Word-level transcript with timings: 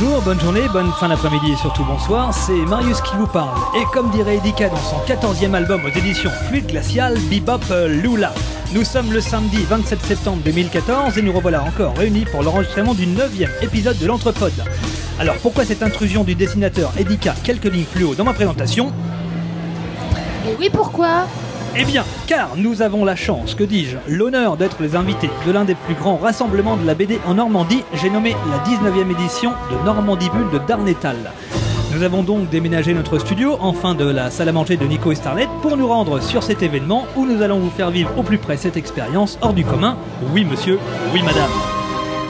Bonjour, 0.00 0.22
bonne 0.22 0.38
journée, 0.38 0.68
bonne 0.72 0.92
fin 0.92 1.08
d'après-midi 1.08 1.52
et 1.52 1.56
surtout 1.56 1.84
bonsoir, 1.84 2.32
c'est 2.32 2.52
Marius 2.52 3.00
qui 3.00 3.16
vous 3.16 3.26
parle. 3.26 3.58
Et 3.76 3.84
comme 3.92 4.10
dirait 4.10 4.36
Edika 4.36 4.68
dans 4.68 4.76
son 4.76 4.96
14e 4.98 5.54
album 5.54 5.84
aux 5.84 5.88
éditions 5.88 6.30
Fluide 6.30 6.66
Glacial, 6.68 7.18
Bebop 7.28 7.58
euh, 7.72 7.88
Lula. 7.88 8.32
Nous 8.72 8.84
sommes 8.84 9.12
le 9.12 9.20
samedi 9.20 9.64
27 9.64 10.00
septembre 10.00 10.40
2014 10.44 11.18
et 11.18 11.22
nous 11.22 11.32
revoilà 11.32 11.64
encore 11.64 11.96
réunis 11.96 12.26
pour 12.26 12.44
l'enregistrement 12.44 12.94
du 12.94 13.06
9e 13.06 13.48
épisode 13.60 13.98
de 13.98 14.06
l'Entrepode. 14.06 14.64
Alors 15.18 15.36
pourquoi 15.38 15.64
cette 15.64 15.82
intrusion 15.82 16.22
du 16.22 16.36
dessinateur 16.36 16.92
Edika? 16.96 17.34
Quelques 17.42 17.64
lignes 17.64 17.84
plus 17.84 18.04
haut 18.04 18.14
dans 18.14 18.24
ma 18.24 18.34
présentation 18.34 18.92
Et 20.46 20.54
oui, 20.60 20.70
pourquoi? 20.72 21.26
Eh 21.80 21.84
bien, 21.84 22.04
car 22.26 22.56
nous 22.56 22.82
avons 22.82 23.04
la 23.04 23.14
chance, 23.14 23.54
que 23.54 23.62
dis-je, 23.62 23.98
l'honneur 24.08 24.56
d'être 24.56 24.82
les 24.82 24.96
invités 24.96 25.30
de 25.46 25.52
l'un 25.52 25.64
des 25.64 25.76
plus 25.76 25.94
grands 25.94 26.16
rassemblements 26.16 26.76
de 26.76 26.84
la 26.84 26.94
BD 26.94 27.20
en 27.24 27.34
Normandie, 27.34 27.84
j'ai 27.94 28.10
nommé 28.10 28.34
la 28.50 28.58
19e 28.64 29.12
édition 29.12 29.52
de 29.70 29.84
Normandie 29.84 30.28
Bulle 30.30 30.50
de 30.52 30.58
Darnétal. 30.66 31.16
Nous 31.94 32.02
avons 32.02 32.24
donc 32.24 32.50
déménagé 32.50 32.94
notre 32.94 33.20
studio, 33.20 33.56
enfin 33.60 33.94
de 33.94 34.04
la 34.04 34.32
salle 34.32 34.48
à 34.48 34.52
manger 34.52 34.76
de 34.76 34.86
Nico 34.86 35.12
et 35.12 35.14
Starlet, 35.14 35.46
pour 35.62 35.76
nous 35.76 35.86
rendre 35.86 36.20
sur 36.20 36.42
cet 36.42 36.64
événement 36.64 37.06
où 37.14 37.24
nous 37.26 37.42
allons 37.42 37.60
vous 37.60 37.70
faire 37.70 37.92
vivre 37.92 38.10
au 38.18 38.24
plus 38.24 38.38
près 38.38 38.56
cette 38.56 38.76
expérience 38.76 39.38
hors 39.40 39.52
du 39.52 39.64
commun. 39.64 39.96
Oui 40.34 40.44
monsieur, 40.44 40.80
oui 41.14 41.22
madame. 41.22 41.77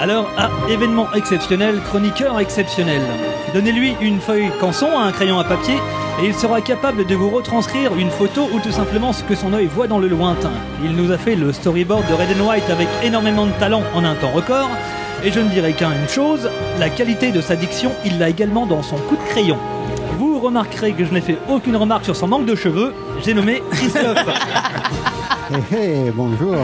Alors, 0.00 0.30
à 0.36 0.48
événement 0.70 1.08
exceptionnel, 1.12 1.80
chroniqueur 1.82 2.38
exceptionnel. 2.38 3.02
Donnez-lui 3.52 3.96
une 4.00 4.20
feuille 4.20 4.50
canson, 4.60 4.96
un 4.96 5.10
crayon 5.10 5.40
à 5.40 5.44
papier, 5.44 5.74
et 6.22 6.26
il 6.26 6.34
sera 6.34 6.60
capable 6.60 7.04
de 7.04 7.14
vous 7.16 7.30
retranscrire 7.30 7.96
une 7.96 8.10
photo 8.10 8.48
ou 8.54 8.60
tout 8.60 8.70
simplement 8.70 9.12
ce 9.12 9.24
que 9.24 9.34
son 9.34 9.52
œil 9.52 9.66
voit 9.66 9.88
dans 9.88 9.98
le 9.98 10.06
lointain. 10.06 10.52
Il 10.84 10.92
nous 10.92 11.10
a 11.10 11.18
fait 11.18 11.34
le 11.34 11.52
storyboard 11.52 12.06
de 12.08 12.14
Red 12.14 12.40
and 12.40 12.46
White 12.46 12.70
avec 12.70 12.86
énormément 13.02 13.46
de 13.46 13.52
talent 13.58 13.82
en 13.92 14.04
un 14.04 14.14
temps 14.14 14.30
record, 14.30 14.70
et 15.24 15.32
je 15.32 15.40
ne 15.40 15.48
dirais 15.48 15.72
qu'une 15.72 16.08
chose, 16.08 16.48
la 16.78 16.90
qualité 16.90 17.32
de 17.32 17.40
sa 17.40 17.56
diction, 17.56 17.90
il 18.04 18.20
l'a 18.20 18.28
également 18.28 18.66
dans 18.66 18.84
son 18.84 18.98
coup 18.98 19.16
de 19.16 19.30
crayon. 19.30 19.58
Vous 20.16 20.38
remarquerez 20.38 20.92
que 20.92 21.04
je 21.04 21.12
n'ai 21.12 21.20
fait 21.20 21.38
aucune 21.48 21.74
remarque 21.74 22.04
sur 22.04 22.14
son 22.14 22.28
manque 22.28 22.46
de 22.46 22.54
cheveux, 22.54 22.94
j'ai 23.24 23.34
nommé 23.34 23.64
Christophe. 23.72 24.26
Hé 25.72 25.74
hé, 26.06 26.12
bonjour. 26.14 26.54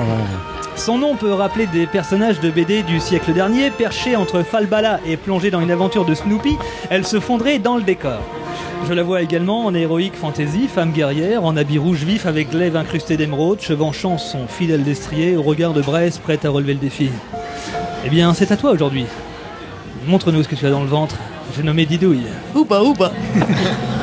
Son 0.76 0.98
nom 0.98 1.14
peut 1.14 1.32
rappeler 1.32 1.66
des 1.66 1.86
personnages 1.86 2.40
de 2.40 2.50
BD 2.50 2.82
du 2.82 2.98
siècle 2.98 3.32
dernier, 3.32 3.70
perchés 3.70 4.16
entre 4.16 4.42
Falbala 4.42 5.00
et 5.06 5.16
plongés 5.16 5.50
dans 5.50 5.60
une 5.60 5.70
aventure 5.70 6.04
de 6.04 6.14
Snoopy, 6.14 6.56
elle 6.90 7.06
se 7.06 7.20
fondrait 7.20 7.58
dans 7.58 7.76
le 7.76 7.82
décor. 7.82 8.20
Je 8.86 8.92
la 8.92 9.02
vois 9.02 9.22
également 9.22 9.64
en 9.64 9.74
héroïque 9.74 10.16
fantasy, 10.16 10.68
femme 10.68 10.92
guerrière, 10.92 11.44
en 11.44 11.56
habit 11.56 11.78
rouge 11.78 12.02
vif 12.02 12.26
avec 12.26 12.50
glaive 12.50 12.76
incrusté 12.76 13.16
d'émeraude, 13.16 13.60
chevanchant 13.60 14.18
son 14.18 14.46
fidèle 14.46 14.82
destrier 14.82 15.36
au 15.36 15.42
regard 15.42 15.72
de 15.72 15.80
Bresse 15.80 16.18
prête 16.18 16.44
à 16.44 16.50
relever 16.50 16.74
le 16.74 16.80
défi. 16.80 17.08
Eh 18.04 18.10
bien, 18.10 18.34
c'est 18.34 18.52
à 18.52 18.56
toi 18.56 18.72
aujourd'hui. 18.72 19.06
Montre-nous 20.06 20.42
ce 20.42 20.48
que 20.48 20.54
tu 20.54 20.66
as 20.66 20.70
dans 20.70 20.82
le 20.82 20.88
ventre. 20.88 21.16
J'ai 21.56 21.62
nommé 21.62 21.86
Didouille. 21.86 22.26
Ouba, 22.54 22.82
ouba 22.82 23.12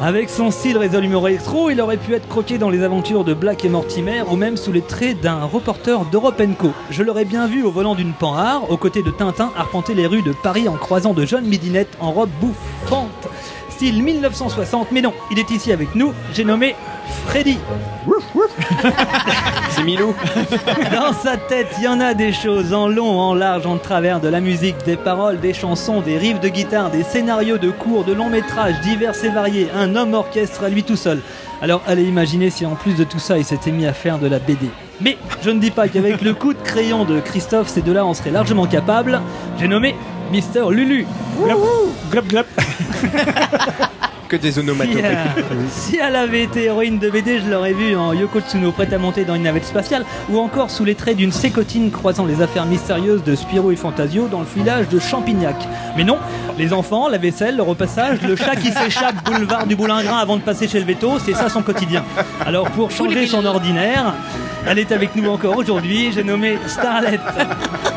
Avec 0.00 0.28
son 0.28 0.50
style 0.50 0.76
résolument 0.76 1.22
rétro, 1.22 1.70
il 1.70 1.80
aurait 1.80 1.96
pu 1.96 2.12
être 2.12 2.28
croqué 2.28 2.58
dans 2.58 2.68
les 2.68 2.82
aventures 2.82 3.24
de 3.24 3.32
Black 3.32 3.64
et 3.64 3.70
Mortimer 3.70 4.22
ou 4.30 4.36
même 4.36 4.58
sous 4.58 4.70
les 4.70 4.82
traits 4.82 5.22
d'un 5.22 5.44
reporter 5.44 6.04
d'Europe 6.12 6.42
Co. 6.58 6.72
Je 6.90 7.02
l'aurais 7.02 7.24
bien 7.24 7.46
vu 7.46 7.64
au 7.64 7.70
volant 7.70 7.94
d'une 7.94 8.12
Panhard, 8.12 8.70
aux 8.70 8.76
côtés 8.76 9.02
de 9.02 9.10
Tintin, 9.10 9.52
arpenter 9.56 9.94
les 9.94 10.06
rues 10.06 10.20
de 10.20 10.32
Paris 10.32 10.68
en 10.68 10.76
croisant 10.76 11.14
de 11.14 11.24
jeunes 11.24 11.46
midinettes 11.46 11.96
en 11.98 12.12
robe 12.12 12.28
bouffante. 12.42 13.28
Style 13.76 14.02
1960, 14.02 14.90
mais 14.90 15.02
non, 15.02 15.12
il 15.30 15.38
est 15.38 15.50
ici 15.50 15.70
avec 15.70 15.94
nous, 15.94 16.14
j'ai 16.32 16.44
nommé 16.44 16.74
Freddy. 17.26 17.58
C'est 19.68 19.82
Milou. 19.82 20.14
Dans 20.90 21.12
sa 21.12 21.36
tête, 21.36 21.66
il 21.76 21.84
y 21.84 21.88
en 21.88 22.00
a 22.00 22.14
des 22.14 22.32
choses 22.32 22.72
en 22.72 22.88
long, 22.88 23.20
en 23.20 23.34
large, 23.34 23.66
en 23.66 23.76
travers, 23.76 24.18
de 24.20 24.28
la 24.28 24.40
musique, 24.40 24.76
des 24.86 24.96
paroles, 24.96 25.40
des 25.40 25.52
chansons, 25.52 26.00
des 26.00 26.16
riffs 26.16 26.40
de 26.40 26.48
guitare, 26.48 26.90
des 26.90 27.02
scénarios 27.02 27.58
de 27.58 27.68
cours, 27.68 28.04
de 28.04 28.14
longs 28.14 28.30
métrages 28.30 28.80
divers 28.80 29.12
et 29.22 29.28
variés, 29.28 29.68
un 29.76 29.94
homme 29.94 30.14
orchestre 30.14 30.64
à 30.64 30.70
lui 30.70 30.82
tout 30.82 30.96
seul. 30.96 31.20
Alors 31.60 31.82
allez 31.86 32.04
imaginer 32.04 32.48
si 32.48 32.64
en 32.64 32.76
plus 32.76 32.94
de 32.94 33.04
tout 33.04 33.18
ça, 33.18 33.36
il 33.36 33.44
s'était 33.44 33.72
mis 33.72 33.84
à 33.84 33.92
faire 33.92 34.18
de 34.18 34.26
la 34.26 34.38
BD. 34.38 34.70
Mais 35.02 35.18
je 35.42 35.50
ne 35.50 35.60
dis 35.60 35.70
pas 35.70 35.88
qu'avec 35.88 36.22
le 36.22 36.32
coup 36.32 36.54
de 36.54 36.62
crayon 36.62 37.04
de 37.04 37.20
Christophe, 37.20 37.68
ces 37.68 37.82
deux-là 37.82 38.06
en 38.06 38.14
seraient 38.14 38.30
largement 38.30 38.66
capables. 38.66 39.20
J'ai 39.58 39.68
nommé 39.68 39.94
Mister 40.30 40.64
Lulu. 40.70 41.06
Glop 42.10 42.26
glop. 42.28 42.46
que 44.28 44.36
des 44.36 44.52
Si, 44.52 44.58
onomatopées. 44.58 45.02
euh, 45.04 45.24
si 45.70 45.98
elle 45.98 46.16
avait 46.16 46.42
été 46.42 46.64
héroïne 46.64 46.98
de 46.98 47.08
BD, 47.10 47.38
je 47.44 47.48
l'aurais 47.50 47.72
vue 47.72 47.94
en 47.96 48.12
Yoko 48.12 48.40
Tsuno 48.40 48.72
prête 48.72 48.92
à 48.92 48.98
monter 48.98 49.24
dans 49.24 49.36
une 49.36 49.44
navette 49.44 49.64
spatiale, 49.64 50.04
ou 50.28 50.38
encore 50.38 50.70
sous 50.70 50.84
les 50.84 50.96
traits 50.96 51.16
d'une 51.16 51.30
sécotine 51.30 51.92
croisant 51.92 52.24
les 52.26 52.42
affaires 52.42 52.66
mystérieuses 52.66 53.22
de 53.22 53.36
Spirou 53.36 53.70
et 53.70 53.76
Fantasio 53.76 54.26
dans 54.26 54.40
le 54.40 54.46
village 54.52 54.88
de 54.88 54.98
Champignac. 54.98 55.56
Mais 55.96 56.02
non, 56.02 56.18
les 56.58 56.72
enfants, 56.72 57.08
la 57.08 57.18
vaisselle, 57.18 57.56
le 57.56 57.62
repassage, 57.62 58.20
le 58.22 58.34
chat 58.34 58.56
qui 58.56 58.72
s'échappe 58.72 59.14
boulevard 59.24 59.66
du 59.66 59.76
Boulingrin 59.76 60.18
avant 60.18 60.36
de 60.36 60.42
passer 60.42 60.66
chez 60.66 60.80
le 60.80 60.86
veto, 60.86 61.18
c'est 61.24 61.34
ça 61.34 61.48
son 61.48 61.62
quotidien. 61.62 62.02
Alors 62.44 62.68
pour 62.70 62.90
changer 62.90 63.26
son 63.26 63.44
ordinaire, 63.44 64.14
elle 64.66 64.80
est 64.80 64.90
avec 64.90 65.14
nous 65.14 65.30
encore 65.30 65.56
aujourd'hui, 65.56 66.10
j'ai 66.12 66.24
nommé 66.24 66.58
Starlet. 66.66 67.20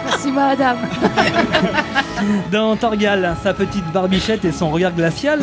Merci, 0.06 0.31
madame. 0.31 0.78
Dans 2.52 2.76
Torgal, 2.76 3.36
sa 3.44 3.54
petite 3.54 3.86
barbichette 3.92 4.46
et 4.46 4.52
son 4.52 4.70
regard 4.70 4.94
glacial, 4.94 5.40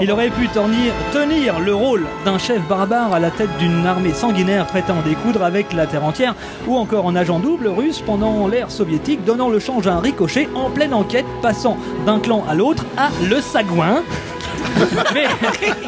il 0.00 0.10
aurait 0.10 0.30
pu 0.30 0.48
tenir, 0.48 1.58
le 1.60 1.74
rôle 1.74 2.04
d'un 2.24 2.38
chef 2.38 2.60
barbare 2.68 3.12
à 3.12 3.20
la 3.20 3.30
tête 3.30 3.56
d'une 3.58 3.86
armée 3.86 4.12
sanguinaire 4.12 4.66
prête 4.66 4.90
à 4.90 4.94
en 4.94 5.02
découdre 5.02 5.42
avec 5.42 5.72
la 5.72 5.86
terre 5.86 6.04
entière, 6.04 6.34
ou 6.66 6.76
encore 6.76 7.06
en 7.06 7.16
agent 7.16 7.38
double 7.38 7.68
russe 7.68 8.02
pendant 8.04 8.46
l'ère 8.46 8.70
soviétique, 8.70 9.24
donnant 9.24 9.48
le 9.48 9.58
change 9.58 9.86
à 9.86 9.94
un 9.94 10.00
ricochet 10.00 10.48
en 10.54 10.70
pleine 10.70 10.94
enquête, 10.94 11.26
passant 11.42 11.76
d'un 12.06 12.18
clan 12.18 12.44
à 12.48 12.54
l'autre 12.54 12.84
à 12.96 13.10
Le 13.28 13.40
Sagouin. 13.40 14.02
Mais 15.14 15.26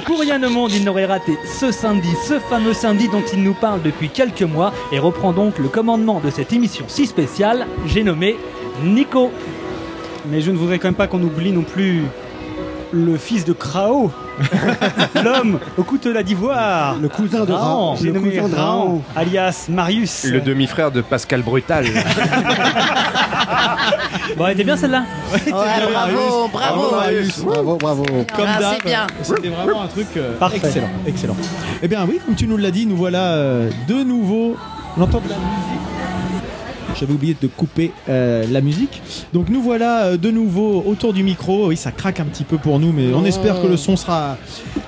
pour 0.04 0.20
rien 0.20 0.42
au 0.42 0.50
monde, 0.50 0.72
il 0.72 0.84
n'aurait 0.84 1.06
raté 1.06 1.38
ce 1.44 1.72
samedi, 1.72 2.10
ce 2.26 2.38
fameux 2.38 2.74
samedi 2.74 3.08
dont 3.08 3.22
il 3.32 3.42
nous 3.42 3.54
parle 3.54 3.82
depuis 3.82 4.08
quelques 4.08 4.42
mois, 4.42 4.72
et 4.92 4.98
reprend 4.98 5.32
donc 5.32 5.58
le 5.58 5.68
commandement 5.68 6.20
de 6.20 6.30
cette 6.30 6.52
émission 6.52 6.84
si 6.88 7.06
spéciale, 7.06 7.66
j'ai 7.86 8.04
nommé 8.04 8.36
Nico. 8.82 9.30
Mais 10.30 10.40
je 10.40 10.50
ne 10.50 10.56
voudrais 10.56 10.78
quand 10.78 10.88
même 10.88 10.94
pas 10.94 11.06
qu'on 11.06 11.22
oublie 11.22 11.52
non 11.52 11.62
plus 11.62 12.02
le 12.92 13.16
fils 13.16 13.44
de 13.44 13.52
Krao, 13.52 14.10
l'homme 15.24 15.58
au 15.76 15.82
coutelas 15.82 16.22
d'ivoire, 16.22 16.96
Le 17.00 17.08
cousin 17.08 17.44
de 17.44 17.52
Raon, 17.52 17.96
j'ai 17.96 18.06
Le 18.06 18.12
nommé 18.12 18.30
cousin 18.36 18.48
de 18.48 18.54
Raon, 18.54 19.02
alias 19.16 19.66
Marius. 19.68 20.24
Le 20.24 20.40
demi-frère 20.40 20.90
de 20.92 21.00
Pascal 21.00 21.42
Brutal. 21.42 21.86
Bon, 24.36 24.44
elle 24.46 24.52
était 24.52 24.64
bien 24.64 24.76
celle-là 24.76 25.04
Ouais, 25.32 25.52
bravo, 25.52 26.48
bravo. 26.52 26.90
Marius. 26.96 27.38
Bravo, 27.40 27.76
bravo. 27.76 28.04
Comme 28.04 28.44
Ah, 28.46 28.60
d'hab, 28.60 28.74
c'est 28.76 28.84
bien. 28.84 29.06
C'était 29.22 29.48
vraiment 29.48 29.82
un 29.82 29.86
truc 29.86 30.08
euh, 30.16 30.36
Parfait. 30.38 30.56
excellent, 30.58 30.90
excellent. 31.06 31.36
Eh 31.82 31.88
bien 31.88 32.04
oui, 32.06 32.20
comme 32.24 32.34
tu 32.34 32.46
nous 32.46 32.56
l'as 32.58 32.70
dit, 32.70 32.84
nous 32.86 32.96
voilà 32.96 33.32
euh, 33.34 33.70
de 33.88 34.02
nouveau. 34.04 34.56
On 34.98 35.02
entend 35.02 35.20
de 35.20 35.28
la 35.28 35.36
musique. 35.36 35.80
J'avais 36.98 37.12
oublié 37.12 37.36
de 37.40 37.46
couper 37.46 37.92
euh, 38.08 38.44
la 38.50 38.60
musique. 38.60 39.02
Donc 39.32 39.48
nous 39.48 39.62
voilà 39.62 40.04
euh, 40.04 40.16
de 40.16 40.30
nouveau 40.30 40.82
autour 40.86 41.12
du 41.12 41.22
micro. 41.22 41.68
Oui, 41.68 41.76
ça 41.76 41.92
craque 41.92 42.20
un 42.20 42.24
petit 42.24 42.44
peu 42.44 42.58
pour 42.58 42.78
nous, 42.78 42.92
mais 42.92 43.12
on 43.14 43.24
espère 43.24 43.60
que 43.60 43.66
le 43.66 43.76
son 43.76 43.96
sera 43.96 44.38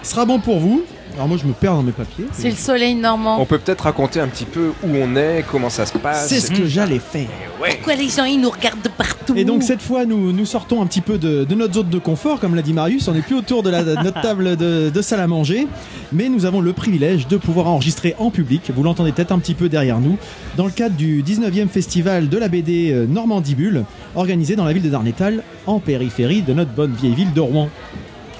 sera 0.02 0.24
bon 0.24 0.40
pour 0.40 0.58
vous. 0.58 0.82
Alors 1.18 1.26
moi, 1.26 1.36
je 1.36 1.48
me 1.48 1.52
perds 1.52 1.74
dans 1.74 1.82
mes 1.82 1.90
papiers. 1.90 2.26
C'est 2.30 2.48
le 2.48 2.54
soleil 2.54 2.94
normand. 2.94 3.40
On 3.40 3.44
peut 3.44 3.58
peut-être 3.58 3.80
raconter 3.80 4.20
un 4.20 4.28
petit 4.28 4.44
peu 4.44 4.68
où 4.84 4.86
on 4.86 5.16
est, 5.16 5.44
comment 5.50 5.68
ça 5.68 5.84
se 5.84 5.98
passe. 5.98 6.28
C'est 6.28 6.38
ce 6.38 6.52
que 6.52 6.64
j'allais 6.64 7.00
faire. 7.00 7.26
Pourquoi 7.58 7.96
les 7.96 8.08
gens 8.08 8.22
ils 8.22 8.40
nous 8.40 8.50
regardent 8.50 8.82
de 8.82 8.88
partout 8.88 9.34
Et 9.34 9.44
donc 9.44 9.64
cette 9.64 9.82
fois, 9.82 10.06
nous, 10.06 10.32
nous 10.32 10.46
sortons 10.46 10.80
un 10.80 10.86
petit 10.86 11.00
peu 11.00 11.18
de, 11.18 11.42
de 11.42 11.54
notre 11.56 11.74
zone 11.74 11.88
de 11.88 11.98
confort, 11.98 12.38
comme 12.38 12.54
l'a 12.54 12.62
dit 12.62 12.72
Marius. 12.72 13.08
On 13.08 13.14
n'est 13.14 13.22
plus 13.22 13.34
autour 13.34 13.64
de, 13.64 13.70
la, 13.70 13.82
de 13.82 13.96
notre 13.96 14.20
table 14.20 14.56
de, 14.56 14.90
de 14.94 15.02
salle 15.02 15.18
à 15.18 15.26
manger, 15.26 15.66
mais 16.12 16.28
nous 16.28 16.44
avons 16.44 16.60
le 16.60 16.72
privilège 16.72 17.26
de 17.26 17.36
pouvoir 17.36 17.66
enregistrer 17.66 18.14
en 18.20 18.30
public. 18.30 18.70
Vous 18.72 18.84
l'entendez 18.84 19.10
peut-être 19.10 19.32
un 19.32 19.40
petit 19.40 19.54
peu 19.54 19.68
derrière 19.68 19.98
nous, 19.98 20.18
dans 20.56 20.66
le 20.66 20.70
cadre 20.70 20.94
du 20.94 21.24
19e 21.24 21.66
festival 21.66 22.28
de 22.28 22.38
la 22.38 22.46
BD 22.46 22.92
euh, 22.92 23.06
Normandie 23.08 23.56
Bulle, 23.56 23.84
organisé 24.14 24.54
dans 24.54 24.64
la 24.64 24.72
ville 24.72 24.84
de 24.84 24.88
Darnétal, 24.88 25.42
en 25.66 25.80
périphérie 25.80 26.42
de 26.42 26.52
notre 26.52 26.70
bonne 26.70 26.92
vieille 26.92 27.14
ville 27.14 27.32
de 27.32 27.40
Rouen. 27.40 27.70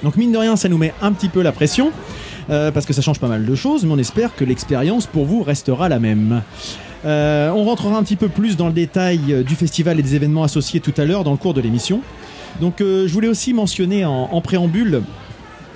Donc 0.01 0.15
mine 0.15 0.31
de 0.31 0.37
rien, 0.37 0.55
ça 0.55 0.69
nous 0.69 0.77
met 0.77 0.93
un 1.01 1.11
petit 1.11 1.27
peu 1.27 1.41
la 1.41 1.51
pression. 1.51 1.91
Euh, 2.49 2.71
parce 2.71 2.85
que 2.85 2.93
ça 2.93 3.01
change 3.01 3.19
pas 3.19 3.27
mal 3.27 3.45
de 3.45 3.55
choses, 3.55 3.85
mais 3.85 3.93
on 3.93 3.97
espère 3.97 4.35
que 4.35 4.43
l'expérience 4.43 5.05
pour 5.05 5.25
vous 5.25 5.43
restera 5.43 5.89
la 5.89 5.99
même. 5.99 6.41
Euh, 7.05 7.49
on 7.51 7.63
rentrera 7.63 7.97
un 7.97 8.03
petit 8.03 8.15
peu 8.15 8.27
plus 8.27 8.57
dans 8.57 8.67
le 8.67 8.73
détail 8.73 9.19
euh, 9.29 9.43
du 9.43 9.55
festival 9.55 9.99
et 9.99 10.03
des 10.03 10.15
événements 10.15 10.43
associés 10.43 10.79
tout 10.79 10.93
à 10.97 11.05
l'heure 11.05 11.23
dans 11.23 11.31
le 11.31 11.37
cours 11.37 11.53
de 11.53 11.61
l'émission. 11.61 12.01
Donc 12.61 12.77
je 12.79 13.07
voulais 13.13 13.27
aussi 13.27 13.53
mentionner 13.53 14.03
en, 14.03 14.27
en 14.31 14.41
préambule 14.41 15.03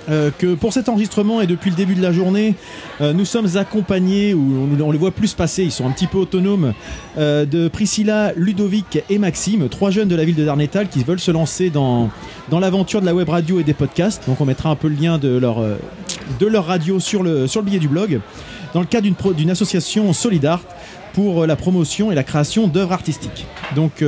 euh, 0.08 0.30
que 0.36 0.54
pour 0.54 0.72
cet 0.72 0.88
enregistrement 0.88 1.40
et 1.40 1.46
depuis 1.46 1.70
le 1.70 1.76
début 1.76 1.94
de 1.94 2.02
la 2.02 2.12
journée, 2.12 2.54
euh, 3.00 3.12
nous 3.12 3.24
sommes 3.24 3.56
accompagnés, 3.56 4.34
ou 4.34 4.68
on, 4.80 4.90
les 4.90 4.98
voit 4.98 5.10
plus 5.10 5.34
passer, 5.34 5.64
ils 5.64 5.72
sont 5.72 5.86
un 5.86 5.90
petit 5.90 6.06
peu 6.06 6.18
autonomes, 6.18 6.74
euh, 7.18 7.46
de 7.46 7.68
Priscilla, 7.68 8.32
Ludovic 8.36 9.02
et 9.08 9.18
Maxime, 9.18 9.68
trois 9.68 9.90
jeunes 9.90 10.08
de 10.08 10.16
la 10.16 10.24
ville 10.24 10.34
de 10.34 10.44
Darnétal 10.44 10.88
qui 10.88 11.02
veulent 11.04 11.20
se 11.20 11.30
lancer 11.30 11.70
dans, 11.70 12.10
dans 12.50 12.60
l'aventure 12.60 13.00
de 13.00 13.06
la 13.06 13.14
web 13.14 13.28
radio 13.28 13.60
et 13.60 13.64
des 13.64 13.74
podcasts. 13.74 14.26
Donc 14.26 14.40
on 14.40 14.44
mettra 14.44 14.70
un 14.70 14.76
peu 14.76 14.88
le 14.88 14.96
lien 14.96 15.18
de 15.18 15.36
leur, 15.36 15.56
de 15.60 16.46
leur 16.46 16.66
radio 16.66 17.00
sur 17.00 17.22
le, 17.22 17.46
sur 17.46 17.60
le 17.60 17.66
billet 17.66 17.78
du 17.78 17.88
blog, 17.88 18.20
dans 18.74 18.80
le 18.80 18.86
cadre 18.86 19.32
d'une 19.32 19.50
association 19.50 20.12
Solidart 20.12 20.62
pour 21.12 21.46
la 21.46 21.56
promotion 21.56 22.10
et 22.10 22.14
la 22.14 22.24
création 22.24 22.66
d'œuvres 22.66 22.92
artistiques. 22.92 23.46
Donc, 23.76 24.02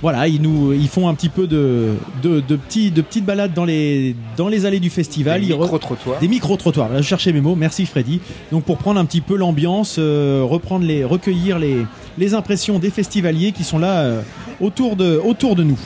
voilà, 0.00 0.28
ils 0.28 0.40
nous, 0.40 0.72
ils 0.72 0.86
font 0.88 1.08
un 1.08 1.14
petit 1.14 1.28
peu 1.28 1.46
de, 1.46 1.94
de, 2.22 2.40
de 2.40 2.56
petits, 2.56 2.90
de 2.92 3.02
petites 3.02 3.24
balades 3.24 3.52
dans 3.52 3.64
les, 3.64 4.14
dans 4.36 4.48
les 4.48 4.64
allées 4.64 4.78
du 4.80 4.90
festival. 4.90 5.42
Re- 5.42 5.46
micro-trottoirs. 5.58 6.20
des 6.20 6.28
micro-trottoirs. 6.28 6.88
Là, 6.90 7.00
Je 7.02 7.06
cherchais 7.06 7.32
mes 7.32 7.40
mots. 7.40 7.56
Merci 7.56 7.84
Freddy. 7.86 8.20
Donc 8.52 8.64
pour 8.64 8.78
prendre 8.78 9.00
un 9.00 9.04
petit 9.04 9.20
peu 9.20 9.36
l'ambiance, 9.36 9.96
euh, 9.98 10.42
reprendre 10.48 10.84
les, 10.86 11.04
recueillir 11.04 11.58
les, 11.58 11.84
les 12.16 12.34
impressions 12.34 12.78
des 12.78 12.90
festivaliers 12.90 13.52
qui 13.52 13.64
sont 13.64 13.78
là 13.78 14.00
euh, 14.02 14.22
autour, 14.60 14.94
de, 14.94 15.20
autour 15.24 15.56
de 15.56 15.64
nous. 15.64 15.78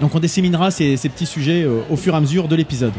Donc 0.00 0.14
on 0.14 0.20
disséminera 0.20 0.70
ces, 0.70 0.96
ces 0.96 1.08
petits 1.08 1.26
sujets 1.26 1.62
euh, 1.62 1.80
au 1.90 1.96
fur 1.96 2.14
et 2.14 2.16
à 2.16 2.20
mesure 2.20 2.48
de 2.48 2.56
l'épisode. 2.56 2.92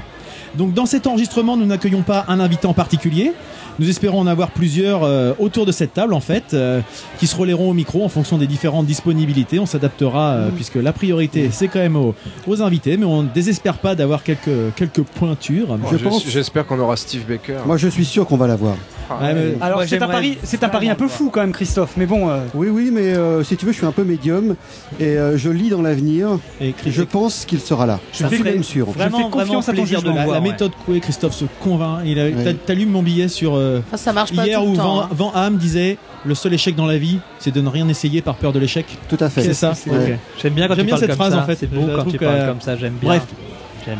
Donc 0.55 0.73
dans 0.73 0.85
cet 0.85 1.07
enregistrement, 1.07 1.57
nous 1.57 1.65
n'accueillons 1.65 2.01
pas 2.01 2.25
un 2.27 2.39
invité 2.39 2.67
en 2.67 2.73
particulier. 2.73 3.31
Nous 3.77 3.89
espérons 3.89 4.19
en 4.19 4.27
avoir 4.27 4.51
plusieurs 4.51 5.03
euh, 5.03 5.33
autour 5.39 5.65
de 5.65 5.71
cette 5.71 5.93
table 5.93 6.13
en 6.13 6.19
fait, 6.19 6.53
euh, 6.53 6.81
qui 7.17 7.27
se 7.27 7.35
relayeront 7.37 7.69
au 7.69 7.73
micro 7.73 8.03
en 8.03 8.09
fonction 8.09 8.37
des 8.37 8.47
différentes 8.47 8.85
disponibilités. 8.85 9.57
On 9.57 9.65
s'adaptera 9.65 10.31
euh, 10.31 10.49
puisque 10.53 10.75
la 10.75 10.91
priorité 10.91 11.49
c'est 11.51 11.69
quand 11.69 11.79
même 11.79 11.95
aux, 11.95 12.13
aux 12.45 12.61
invités, 12.61 12.97
mais 12.97 13.05
on 13.05 13.23
ne 13.23 13.29
désespère 13.29 13.77
pas 13.77 13.95
d'avoir 13.95 14.23
quelques, 14.23 14.73
quelques 14.75 15.03
pointures. 15.03 15.77
Bon, 15.77 15.87
Je 15.91 15.97
pense- 15.97 16.25
J'espère 16.27 16.65
qu'on 16.65 16.79
aura 16.79 16.97
Steve 16.97 17.23
Baker. 17.27 17.59
Moi, 17.65 17.77
je 17.77 17.87
suis 17.87 18.03
sûr 18.05 18.25
qu'on 18.27 18.37
va 18.37 18.47
l'avoir. 18.47 18.75
Ah, 19.11 19.17
Ouais, 19.21 19.33
mais- 19.33 19.57
Alors 19.61 19.81
c'est 19.87 20.01
un 20.01 20.07
pari, 20.07 20.37
c'est 20.43 20.63
un 20.63 20.69
pari 20.69 20.87
un 20.89 20.95
peu 20.95 21.07
fou 21.07 21.29
quand 21.31 21.39
même, 21.41 21.51
Christophe. 21.53 21.93
Mais 21.97 22.05
bon, 22.05 22.29
euh, 22.29 22.41
Oui, 22.53 22.67
oui, 22.69 22.91
mais 22.93 23.13
euh, 23.15 23.43
si 23.43 23.55
tu 23.55 23.65
veux, 23.65 23.71
je 23.71 23.77
suis 23.77 23.85
un 23.87 23.91
peu 23.91 24.03
médium 24.03 24.55
et 24.99 25.17
euh, 25.17 25.35
je 25.37 25.49
lis 25.49 25.69
dans 25.69 25.81
l'avenir. 25.81 26.37
Et 26.61 26.73
Je 26.85 27.01
pense 27.01 27.45
qu'il 27.45 27.59
sera 27.59 27.85
là. 27.87 27.99
Je 28.13 28.27
suis 28.27 28.43
même 28.43 28.61
sûr. 28.63 28.87
je 28.91 28.97
Vraiment, 28.99 29.17
fais 29.17 29.29
confiance 29.31 29.67
à 29.69 29.71
ton 29.71 29.77
plaisir 29.77 30.01
de 30.03 30.09
le 30.09 30.21
voir, 30.23 30.38
la 30.39 30.45
ouais. 30.45 30.51
méthode 30.51 30.71
Coué, 30.85 30.99
Christophe 30.99 31.33
se 31.33 31.45
convainc. 31.61 32.01
Il 32.05 32.19
a, 32.19 32.53
T'allumes 32.53 32.89
mon 32.89 33.03
billet 33.03 33.27
sur 33.27 33.55
euh, 33.55 33.81
Enfin, 33.87 33.97
ça 33.97 34.13
marche 34.13 34.33
pas 34.33 34.45
hier 34.45 34.59
tout 34.59 34.67
où 34.67 34.71
le 34.71 34.77
temps. 34.77 34.95
Van, 34.95 35.01
hein. 35.03 35.09
Van 35.11 35.31
Ham 35.35 35.57
disait 35.57 35.97
le 36.25 36.35
seul 36.35 36.53
échec 36.53 36.75
dans 36.75 36.85
la 36.85 36.97
vie, 36.97 37.19
c'est 37.39 37.53
de 37.53 37.61
ne 37.61 37.69
rien 37.69 37.87
essayer 37.87 38.21
par 38.21 38.35
peur 38.35 38.51
de 38.51 38.59
l'échec. 38.59 38.85
Tout 39.09 39.17
à 39.19 39.29
fait. 39.29 39.41
C'est 39.41 39.53
ça. 39.53 39.73
J'aime 40.41 40.53
bien 40.53 40.67
quand 40.67 40.75
J'aime 40.75 40.85
tu 40.85 40.87
bien 40.87 40.95
parles 40.95 40.99
cette 40.99 41.09
comme 41.09 41.17
phrase, 41.17 41.33
ça. 41.33 41.39
en 41.41 41.45
fait. 41.45 41.55
C'est 41.55 41.67
beau 41.67 41.87
quand 41.95 42.05
tu 42.05 42.17
parles 42.17 42.47
comme 42.47 42.61
ça. 42.61 42.75
J'aime 42.77 42.93
bien. 42.93 43.09
Bref. 43.09 43.25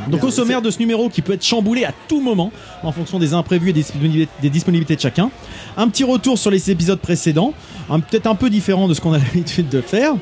Donc 0.10 0.24
au 0.24 0.32
sommaire 0.32 0.62
de 0.62 0.72
ce 0.72 0.80
numéro 0.80 1.10
qui 1.10 1.22
peut 1.22 1.34
être 1.34 1.44
chamboulé 1.46 1.86
à 1.86 1.92
tout 2.08 2.22
moment 2.22 2.52
en 2.84 2.92
fonction 2.92 3.20
des 3.20 3.34
imprévus 3.34 3.70
et 3.70 3.74
des 3.74 3.82
disponibilités, 3.82 4.32
des 4.42 4.50
disponibilités 4.50 4.96
de 4.96 5.02
chacun. 5.02 5.30
Un 5.78 5.88
petit 5.90 6.04
retour 6.04 6.38
sur 6.38 6.52
les 6.52 6.72
épisodes 6.72 7.00
précédents, 7.00 7.54
un- 7.90 8.00
peut-être 8.00 8.28
un 8.28 8.36
peu 8.36 8.50
différent 8.50 8.88
de 8.88 8.94
ce 8.94 9.02
qu'on 9.02 9.14
a 9.14 9.18
l'habitude 9.20 9.70
de 9.70 9.82
faire. 9.82 10.14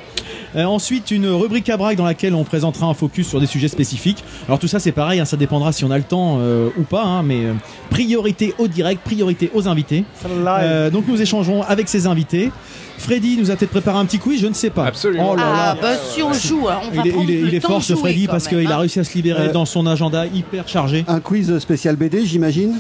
Euh, 0.56 0.64
ensuite 0.64 1.12
une 1.12 1.28
rubrique 1.28 1.70
à 1.70 1.78
braque 1.78 1.98
dans 1.98 2.06
laquelle 2.06 2.34
on 2.34 2.44
présentera 2.44 2.88
un 2.88 2.94
focus 2.94 3.28
sur 3.28 3.40
des 3.40 3.46
sujets 3.48 3.68
spécifiques. 3.68 4.24
Alors 4.48 4.60
tout 4.60 4.68
ça 4.68 4.80
c'est 4.80 4.92
pareil, 4.94 5.20
hein, 5.20 5.26
ça 5.26 5.38
dépendra 5.38 5.72
si 5.72 5.84
on 5.84 5.92
a 5.92 5.98
le 5.98 6.04
temps 6.04 6.38
euh, 6.40 6.70
ou 6.78 6.84
pas, 6.84 7.04
hein, 7.04 7.22
mais 7.24 7.46
euh, 7.46 7.54
priorité 7.90 8.54
au 8.58 8.68
direct, 8.68 9.02
priorité 9.04 9.52
aux 9.54 9.68
invités. 9.68 10.04
Euh, 10.64 10.90
donc 10.90 11.06
nous 11.08 11.22
échangerons 11.22 11.64
avec 11.64 11.90
ces 11.90 12.08
invités. 12.08 12.52
Freddy 12.98 13.38
nous 13.38 13.52
a 13.52 13.56
peut-être 13.56 13.72
préparé 13.72 13.98
un 14.00 14.06
petit 14.06 14.18
quiz, 14.20 14.42
je 14.42 14.48
ne 14.48 14.54
sais 14.54 14.70
pas. 14.70 14.86
Absolument. 14.86 15.32
Oh 15.32 15.36
là 15.36 15.44
Ah, 15.46 15.76
là. 15.76 15.82
bah 15.82 15.94
si 16.14 16.22
on 16.24 16.34
joue, 16.34 16.68
hein, 16.68 16.80
on 16.84 16.96
va 16.96 17.02
Il 17.04 17.08
est, 17.08 17.12
prendre 17.12 17.30
il 17.30 17.36
est- 17.36 17.42
le 17.42 17.48
il 17.50 17.56
est 17.56 17.60
temps 17.60 17.68
fort 17.70 17.84
ce 17.84 17.94
jouer, 17.94 18.02
Freddy 18.02 18.26
quand 18.26 18.32
parce 18.34 18.52
même, 18.52 18.62
qu'il 18.62 18.72
a 18.72 18.76
hein. 18.76 18.80
réussi 18.80 19.00
à 19.00 19.04
se 19.04 19.14
libérer 19.14 19.48
Euh, 19.50 19.52
dans 19.54 19.66
son 19.66 19.86
agenda 19.86 20.26
hyper 20.26 20.68
chargé. 20.68 21.06
Un 21.08 21.20
quiz 21.20 21.58
spécial 21.60 21.96
BD, 21.96 22.26
j'imagine. 22.26 22.76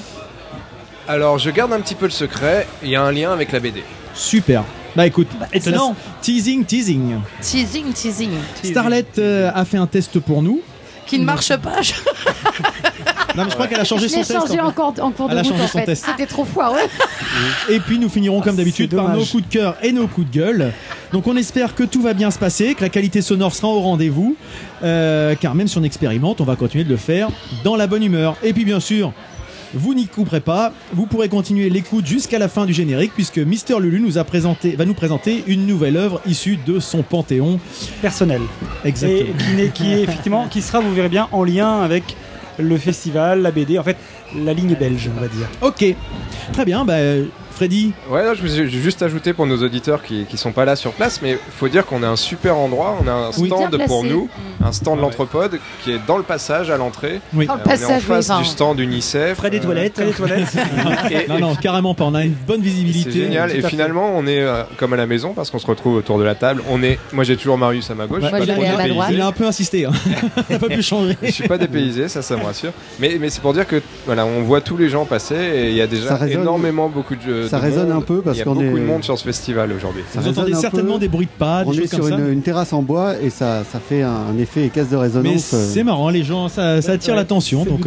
Alors, 1.08 1.38
je 1.38 1.50
garde 1.52 1.72
un 1.72 1.80
petit 1.80 1.96
peu 1.96 2.06
le 2.06 2.12
secret. 2.12 2.68
Il 2.84 2.90
y 2.90 2.96
a 2.96 3.02
un 3.04 3.12
lien 3.12 3.32
avec 3.32 3.52
la 3.52 3.60
BD. 3.60 3.84
Super. 4.14 4.64
Bah 4.96 5.06
écoute, 5.06 5.28
étonnant. 5.54 5.90
ça, 5.90 6.12
teasing, 6.22 6.66
teasing. 6.66 7.18
Teasing, 7.42 7.94
teasing. 7.94 8.32
Starlet 8.64 9.06
euh, 9.20 9.52
a 9.54 9.64
fait 9.64 9.78
un 9.78 9.86
test 9.86 10.20
pour 10.20 10.42
nous. 10.42 10.62
Qui 11.08 11.20
ne 11.20 11.26
marche 11.26 11.56
pas. 11.58 11.82
je- 11.82 11.94
Non 13.36 13.44
mais 13.44 13.50
je 13.52 13.56
crois 13.56 13.68
qu'elle 13.68 13.80
a 13.80 13.84
changé 13.84 14.08
son 14.10 14.18
test. 14.18 14.32
changé 14.34 14.54
en 14.54 14.56
fait. 14.56 14.62
encore 14.62 14.94
en 15.00 15.12
cours 15.12 15.28
de 15.28 15.34
Elle 15.34 15.40
a 15.40 15.42
route 15.44 15.52
changé 15.52 15.64
en 15.64 15.68
son 15.68 15.78
fait. 15.80 15.86
test. 15.86 16.06
C'était 16.08 16.26
trop 16.26 16.44
foireux. 16.44 16.78
Et 17.70 17.80
puis 17.80 18.00
nous 18.00 18.10
finirons 18.10 18.42
comme 18.42 18.56
d'habitude 18.56 18.96
par 18.96 19.10
nos 19.10 19.24
coups 19.26 19.44
de 19.48 19.52
cœur 19.54 19.76
et 19.84 19.92
nos 19.92 20.08
coups 20.08 20.28
de 20.32 20.34
gueule. 20.40 20.74
Donc 21.14 21.28
on 21.28 21.36
espère 21.38 21.76
que 21.76 21.84
tout 21.84 22.02
va 22.02 22.14
bien 22.14 22.32
se 22.32 22.40
passer, 22.40 22.74
que 22.74 22.82
la 22.82 22.90
qualité 22.90 23.22
sonore 23.22 23.54
sera 23.54 23.68
au 23.68 23.82
rendez-vous. 23.82 24.36
euh, 24.84 25.36
car 25.40 25.54
même 25.56 25.68
si 25.68 25.78
on 25.78 25.84
expérimente, 25.84 26.42
on 26.42 26.46
va 26.46 26.56
continuer 26.56 26.84
de 26.84 26.90
le 26.90 26.98
faire 26.98 27.30
dans 27.64 27.76
la 27.76 27.86
bonne 27.86 28.04
humeur. 28.04 28.36
Et 28.44 28.54
puis 28.54 28.66
bien 28.66 28.80
sûr, 28.80 29.14
vous 29.74 29.94
n'y 29.94 30.08
couperez 30.08 30.40
pas, 30.40 30.74
vous 30.94 31.06
pourrez 31.06 31.30
continuer 31.30 31.70
l'écoute 31.70 32.06
jusqu'à 32.06 32.40
la 32.40 32.48
fin 32.48 32.66
du 32.66 32.74
générique 32.74 33.12
puisque 33.14 33.38
Mister 33.40 33.76
Lulu 33.80 34.00
nous 34.00 34.18
a 34.18 34.24
présenté, 34.24 34.76
va 34.76 34.86
nous 34.86 34.94
présenter 34.94 35.44
une 35.48 35.66
nouvelle 35.68 35.98
œuvre 35.98 36.22
issue 36.26 36.58
de 36.66 36.80
son 36.80 37.04
panthéon. 37.04 37.60
personnel. 38.02 38.42
Exactement. 38.86 39.30
Et 39.30 39.44
qui, 39.44 39.54
n'est- 39.56 39.70
qui 39.70 39.92
est 39.94 40.02
effectivement, 40.04 40.48
qui 40.48 40.62
sera, 40.62 40.80
vous 40.80 40.94
verrez 40.94 41.10
bien, 41.10 41.28
en 41.32 41.44
lien 41.44 41.82
avec 41.82 42.04
le 42.60 42.78
festival, 42.78 43.42
la 43.42 43.52
BD, 43.52 43.78
en 43.78 43.84
fait, 43.84 43.98
la 44.36 44.54
ligne 44.54 44.76
belge, 44.76 45.10
on 45.16 45.20
va 45.22 45.28
dire. 45.28 45.48
Ok, 45.62 45.86
très 46.54 46.66
bien. 46.66 46.86
Bah, 46.86 46.96
Freddy, 47.58 47.92
Ouais, 48.12 48.24
non, 48.24 48.36
je 48.36 48.42
vous 48.44 48.60
ai 48.60 48.68
juste 48.70 49.02
ajouté 49.02 49.34
pour 49.34 49.48
nos 49.48 49.58
auditeurs 49.64 50.04
qui, 50.04 50.26
qui 50.26 50.38
sont 50.38 50.52
pas 50.52 50.64
là 50.64 50.76
sur 50.76 50.92
place, 50.92 51.22
mais 51.24 51.40
faut 51.58 51.68
dire 51.68 51.88
qu'on 51.88 52.04
a 52.04 52.08
un 52.08 52.16
super 52.16 52.56
endroit. 52.56 52.96
On 53.04 53.08
a 53.08 53.12
un 53.12 53.30
Oui. 53.40 53.48
stand 53.48 53.76
pour 53.88 54.04
nous, 54.04 54.30
un 54.64 54.72
stand 54.72 54.98
de 54.98 55.02
l'entrepode 55.02 55.60
qui 55.84 55.92
est 55.94 56.00
dans 56.06 56.18
le 56.18 56.24
passage 56.24 56.70
à 56.70 56.78
l'entrée. 56.78 57.20
oui. 57.34 57.48
Dans 57.48 57.54
Euh, 57.54 57.56
on 57.56 57.60
est 57.60 57.62
en 57.62 57.70
passage, 57.70 58.02
face 58.04 58.28
oui, 58.28 58.32
enfin. 58.36 58.42
du 58.44 58.48
stand 58.48 58.80
UNICEF. 58.80 59.38
Près 59.38 59.50
des 59.50 59.58
Euh, 59.58 59.62
toilettes. 59.64 59.94
Près 59.94 60.06
des 60.06 60.12
toilettes. 60.14 60.56
et- 61.12 61.28
Non, 61.28 61.40
non, 61.40 61.56
carrément 61.56 61.96
pas. 61.96 62.04
On 62.04 62.14
a 62.14 62.24
une 62.26 62.34
bonne 62.34 62.62
visibilité. 62.62 63.10
C'est 63.12 63.18
génial. 63.22 63.50
Et 63.56 63.64
finalement, 63.64 64.12
on 64.16 64.28
est 64.28 64.42
euh, 64.42 64.62
comme 64.78 64.94
à 64.94 64.98
la 64.98 65.08
maison 65.08 65.34
parce 65.34 65.50
qu'on 65.50 65.58
se 65.60 65.66
retrouve 65.66 65.96
autour 65.96 66.20
de 66.20 66.24
la 66.24 66.36
table. 66.36 66.62
On 66.70 66.84
est, 66.84 67.00
moi 67.12 67.24
j'ai 67.24 67.38
toujours 67.38 67.58
Marius 67.58 67.90
à 67.90 67.96
ma 67.96 68.06
gauche. 68.06 68.22
Ouais. 68.22 68.30
Moi, 68.30 68.42
je 68.46 68.52
à 68.52 68.56
ma. 68.94 69.12
Il 69.12 69.20
a 69.20 69.26
un 69.26 69.32
peu 69.32 69.46
insisté. 69.48 69.86
Hein. 69.86 69.92
Il 70.50 70.54
n'a 70.54 70.60
pas 70.60 70.68
pu 70.70 70.84
changer. 70.84 71.18
Je 71.24 71.32
suis 71.32 71.48
pas 71.48 71.58
dépaysé, 71.58 72.08
ça, 72.08 72.22
ça 72.22 72.36
me 72.38 72.44
rassure. 72.44 72.72
Mais, 73.00 73.18
mais 73.20 73.32
c'est 73.32 73.42
pour 73.42 73.54
dire 73.54 73.66
que 73.66 73.82
voilà, 74.06 74.28
on 74.28 74.42
voit 74.44 74.62
tous 74.62 74.78
les 74.78 74.90
gens 74.90 75.06
passer 75.06 75.36
et 75.36 75.70
il 75.70 75.76
y 75.76 75.82
a 75.82 75.88
déjà 75.88 76.20
énormément 76.30 76.88
beaucoup 76.88 77.16
de. 77.16 77.47
Ça 77.50 77.58
de 77.58 77.62
résonne 77.64 77.90
monde. 77.90 77.98
un 77.98 78.02
peu 78.06 78.22
parce 78.22 78.38
il 78.38 78.40
y 78.40 78.42
a 78.42 78.46
qu'on 78.46 78.54
beaucoup 78.56 78.78
est- 78.78 78.82
de 78.82 78.86
monde 78.86 79.04
sur 79.04 79.18
ce 79.18 79.24
festival 79.24 79.72
aujourd'hui. 79.72 80.04
Vous 80.14 80.28
entendez 80.28 80.54
un 80.54 80.58
certainement 80.60 80.94
peu. 80.96 81.00
des 81.00 81.08
bruits 81.08 81.26
de 81.28 81.38
pas, 81.40 81.64
des 81.64 81.70
On 81.70 81.74
est 81.74 81.78
choses 81.78 81.90
sur 81.90 82.00
comme 82.00 82.10
ça. 82.10 82.18
une, 82.18 82.42
terrasse 82.42 82.74
en 82.74 82.82
bois 82.82 83.14
et 83.22 83.30
ça, 83.30 83.64
ça 83.72 83.80
fait 83.80 84.02
un, 84.04 84.12
un 84.34 84.38
effet 84.38 84.70
caisse 84.74 84.90
de 84.90 84.96
résonance. 84.98 85.54
euh, 85.54 85.70
c'est 85.74 85.84
marrant, 85.84 86.10
les 86.10 86.24
gens, 86.24 86.48
ça, 86.50 86.82
ça 86.82 86.94
attire 86.94 87.14
Ouais, 87.14 87.20
l'attention. 87.20 87.66
Donc, 87.66 87.86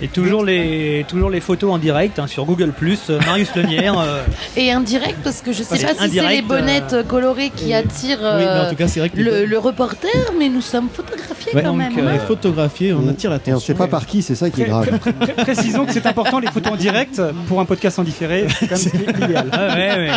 euh. 0.00 0.04
Et 0.04 0.08
toujours 0.08 0.44
les, 0.44 1.04
toujours 1.08 1.30
les 1.30 1.40
photos 1.40 1.72
en 1.72 1.78
direct 1.78 2.18
hein, 2.18 2.26
sur 2.26 2.44
Google 2.44 2.72
euh, 3.10 3.20
Marius 3.26 3.54
Lenière. 3.54 3.98
euh, 3.98 4.22
Et 4.56 4.72
indirect, 4.72 5.18
parce 5.22 5.40
que 5.42 5.52
je 5.52 5.62
sais 5.62 5.68
Parce 5.70 5.82
pas 5.82 6.04
que 6.06 6.10
si 6.10 6.18
c'est 6.18 6.28
les 6.28 6.42
bonnettes 6.42 6.92
euh, 6.92 7.02
colorées 7.02 7.50
qui 7.54 7.72
attirent 7.72 8.18
oui, 8.20 8.30
mais 8.38 8.46
euh, 8.46 8.66
en 8.66 8.70
tout 8.70 8.76
cas, 8.76 8.88
c'est 8.88 9.00
vrai 9.00 9.08
que 9.10 9.18
le, 9.20 9.58
reporter, 9.58 10.10
mais 10.38 10.48
nous 10.48 10.60
sommes 10.60 10.88
photographiés 10.92 11.52
Ouais, 11.54 11.62
quand 11.62 11.68
donc, 11.76 11.78
même. 11.78 11.98
euh, 11.98 12.14
hein. 12.16 12.18
photographiés, 12.26 12.92
on 12.92 13.06
attire 13.08 13.30
Et 13.30 13.32
on 13.32 13.36
l'attention. 13.36 13.60
sait 13.60 13.74
pas 13.74 13.86
par 13.86 14.06
qui, 14.06 14.22
c'est 14.22 14.34
ça 14.34 14.50
qui 14.50 14.62
est 14.62 14.66
grave. 14.66 14.98
Pré- 14.98 15.12
Précisons 15.44 15.84
que 15.86 15.92
c'est 15.92 16.06
important, 16.06 16.38
les 16.38 16.48
photos 16.48 16.72
en 16.72 16.76
direct, 16.76 17.20
pour 17.46 17.60
un 17.60 17.64
podcast 17.64 17.98
en 17.98 18.02
différé, 18.04 18.46
c'est 18.58 18.66
quand 18.68 18.76
même 18.84 19.48
ah 19.52 19.66
ouais, 19.74 19.96
ouais. 19.96 20.10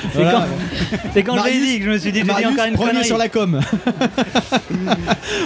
C'est 0.00 0.08
Voilà. 0.14 0.32
quand, 0.32 0.44
c'est 1.14 1.22
Marius- 1.26 1.66
dit 1.66 1.78
que 1.78 1.84
je 1.84 1.90
me 1.90 1.98
suis 1.98 2.12
dit, 2.12 2.18
j'ai 2.18 2.24
dit 2.24 2.28
Marius, 2.30 2.48
encore 2.52 2.66
une 2.66 2.74
premier 2.74 3.04
sur 3.04 3.18
la 3.18 3.28
com. 3.28 3.60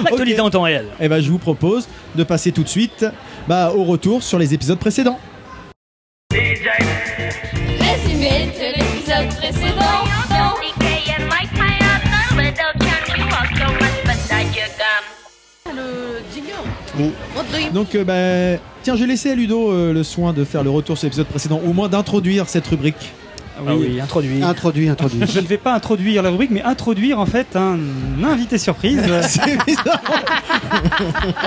L'actualité 0.05 0.41
en 0.41 0.51
temps 0.51 0.63
réel. 0.63 0.87
Et 1.01 1.09
ben, 1.09 1.21
je 1.21 1.31
vous 1.31 1.39
propose 1.39 1.89
de 2.17 2.25
passer 2.25 2.53
tout 2.53 2.63
de 2.63 2.69
suite 2.69 3.05
bah, 3.49 3.73
au 3.75 3.85
retour 3.85 4.23
sur 4.23 4.39
les 4.39 4.55
épisodes 4.55 4.79
précédents. 4.79 5.19
Résumé 6.33 8.53
de 8.59 8.77
l'épisode 8.77 9.29
précédent. 9.37 10.07
Donc, 17.73 17.95
euh, 17.95 18.05
bah, 18.05 18.61
tiens, 18.83 18.97
je 18.97 19.03
vais 19.03 19.07
laisser 19.07 19.31
à 19.31 19.35
Ludo 19.35 19.71
euh, 19.71 19.93
le 19.93 20.03
soin 20.03 20.33
de 20.33 20.45
faire 20.45 20.65
le 20.65 20.71
retour 20.71 20.97
sur 20.97 21.07
l'épisode 21.07 21.27
précédent, 21.27 21.61
ou 21.63 21.71
au 21.71 21.73
moins 21.73 21.89
d'introduire 21.89 22.49
cette 22.49 22.67
rubrique. 22.67 23.13
Ah 23.59 23.75
oui, 23.75 24.01
introduit. 24.01 24.43
Introduit, 24.43 24.89
introduit. 24.89 25.21
Je 25.27 25.41
ne 25.41 25.47
vais 25.47 25.57
pas 25.57 25.75
introduire 25.75 26.23
la 26.23 26.31
rubrique, 26.31 26.51
mais 26.51 26.63
introduire 26.63 27.19
en 27.19 27.27
fait 27.27 27.57
un 27.57 27.79
invité 28.25 28.59
surprise. 28.59 29.01
C'est 29.23 29.65
bizarre. 29.65 30.01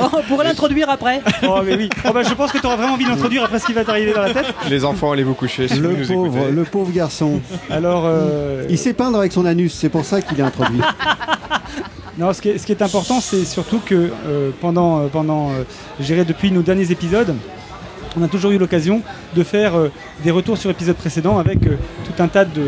Oh, 0.01 0.07
on 0.17 0.23
pourrait 0.23 0.45
l'introduire 0.45 0.89
après. 0.89 1.21
oh, 1.43 1.59
mais 1.63 1.75
oui. 1.75 1.89
Oh, 2.05 2.11
bah, 2.13 2.23
je 2.23 2.33
pense 2.33 2.51
que 2.51 2.57
tu 2.57 2.65
auras 2.65 2.75
vraiment 2.77 2.93
envie 2.93 3.05
d'introduire 3.05 3.43
après 3.43 3.59
ce 3.59 3.65
qui 3.65 3.73
va 3.73 3.83
t'arriver 3.85 4.13
dans 4.13 4.21
la 4.21 4.33
tête. 4.33 4.45
Les 4.69 4.85
enfants, 4.85 5.11
allez 5.11 5.23
vous 5.23 5.33
coucher. 5.35 5.67
Si 5.67 5.79
vous 5.79 5.87
Le 5.89 5.95
nous 5.95 6.07
pauvre, 6.07 6.49
le 6.49 6.63
pauvre 6.63 6.91
garçon. 6.91 7.41
Alors, 7.69 8.03
euh, 8.05 8.65
Il 8.69 8.77
sait 8.77 8.93
peindre 8.93 9.19
avec 9.19 9.31
son 9.31 9.45
anus, 9.45 9.73
c'est 9.73 9.89
pour 9.89 10.05
ça 10.05 10.21
qu'il 10.21 10.39
est 10.39 10.43
introduit. 10.43 10.81
non, 12.17 12.33
ce 12.33 12.41
qui 12.41 12.49
est, 12.49 12.57
ce 12.57 12.65
qui 12.65 12.71
est 12.71 12.81
important, 12.81 13.21
c'est 13.21 13.45
surtout 13.45 13.79
que 13.85 14.11
euh, 14.27 14.49
pendant, 14.61 14.99
euh, 15.01 15.07
pendant 15.07 15.49
euh, 15.51 15.63
je 15.99 16.05
dirais 16.05 16.25
depuis 16.25 16.51
nos 16.51 16.61
derniers 16.61 16.91
épisodes, 16.91 17.35
on 18.17 18.23
a 18.23 18.27
toujours 18.27 18.51
eu 18.51 18.57
l'occasion 18.57 19.01
de 19.35 19.43
faire 19.43 19.75
euh, 19.75 19.91
des 20.23 20.31
retours 20.31 20.57
sur 20.57 20.69
épisodes 20.69 20.95
précédents 20.95 21.37
avec 21.37 21.65
euh, 21.65 21.75
tout 22.05 22.21
un 22.21 22.27
tas 22.27 22.45
de, 22.45 22.63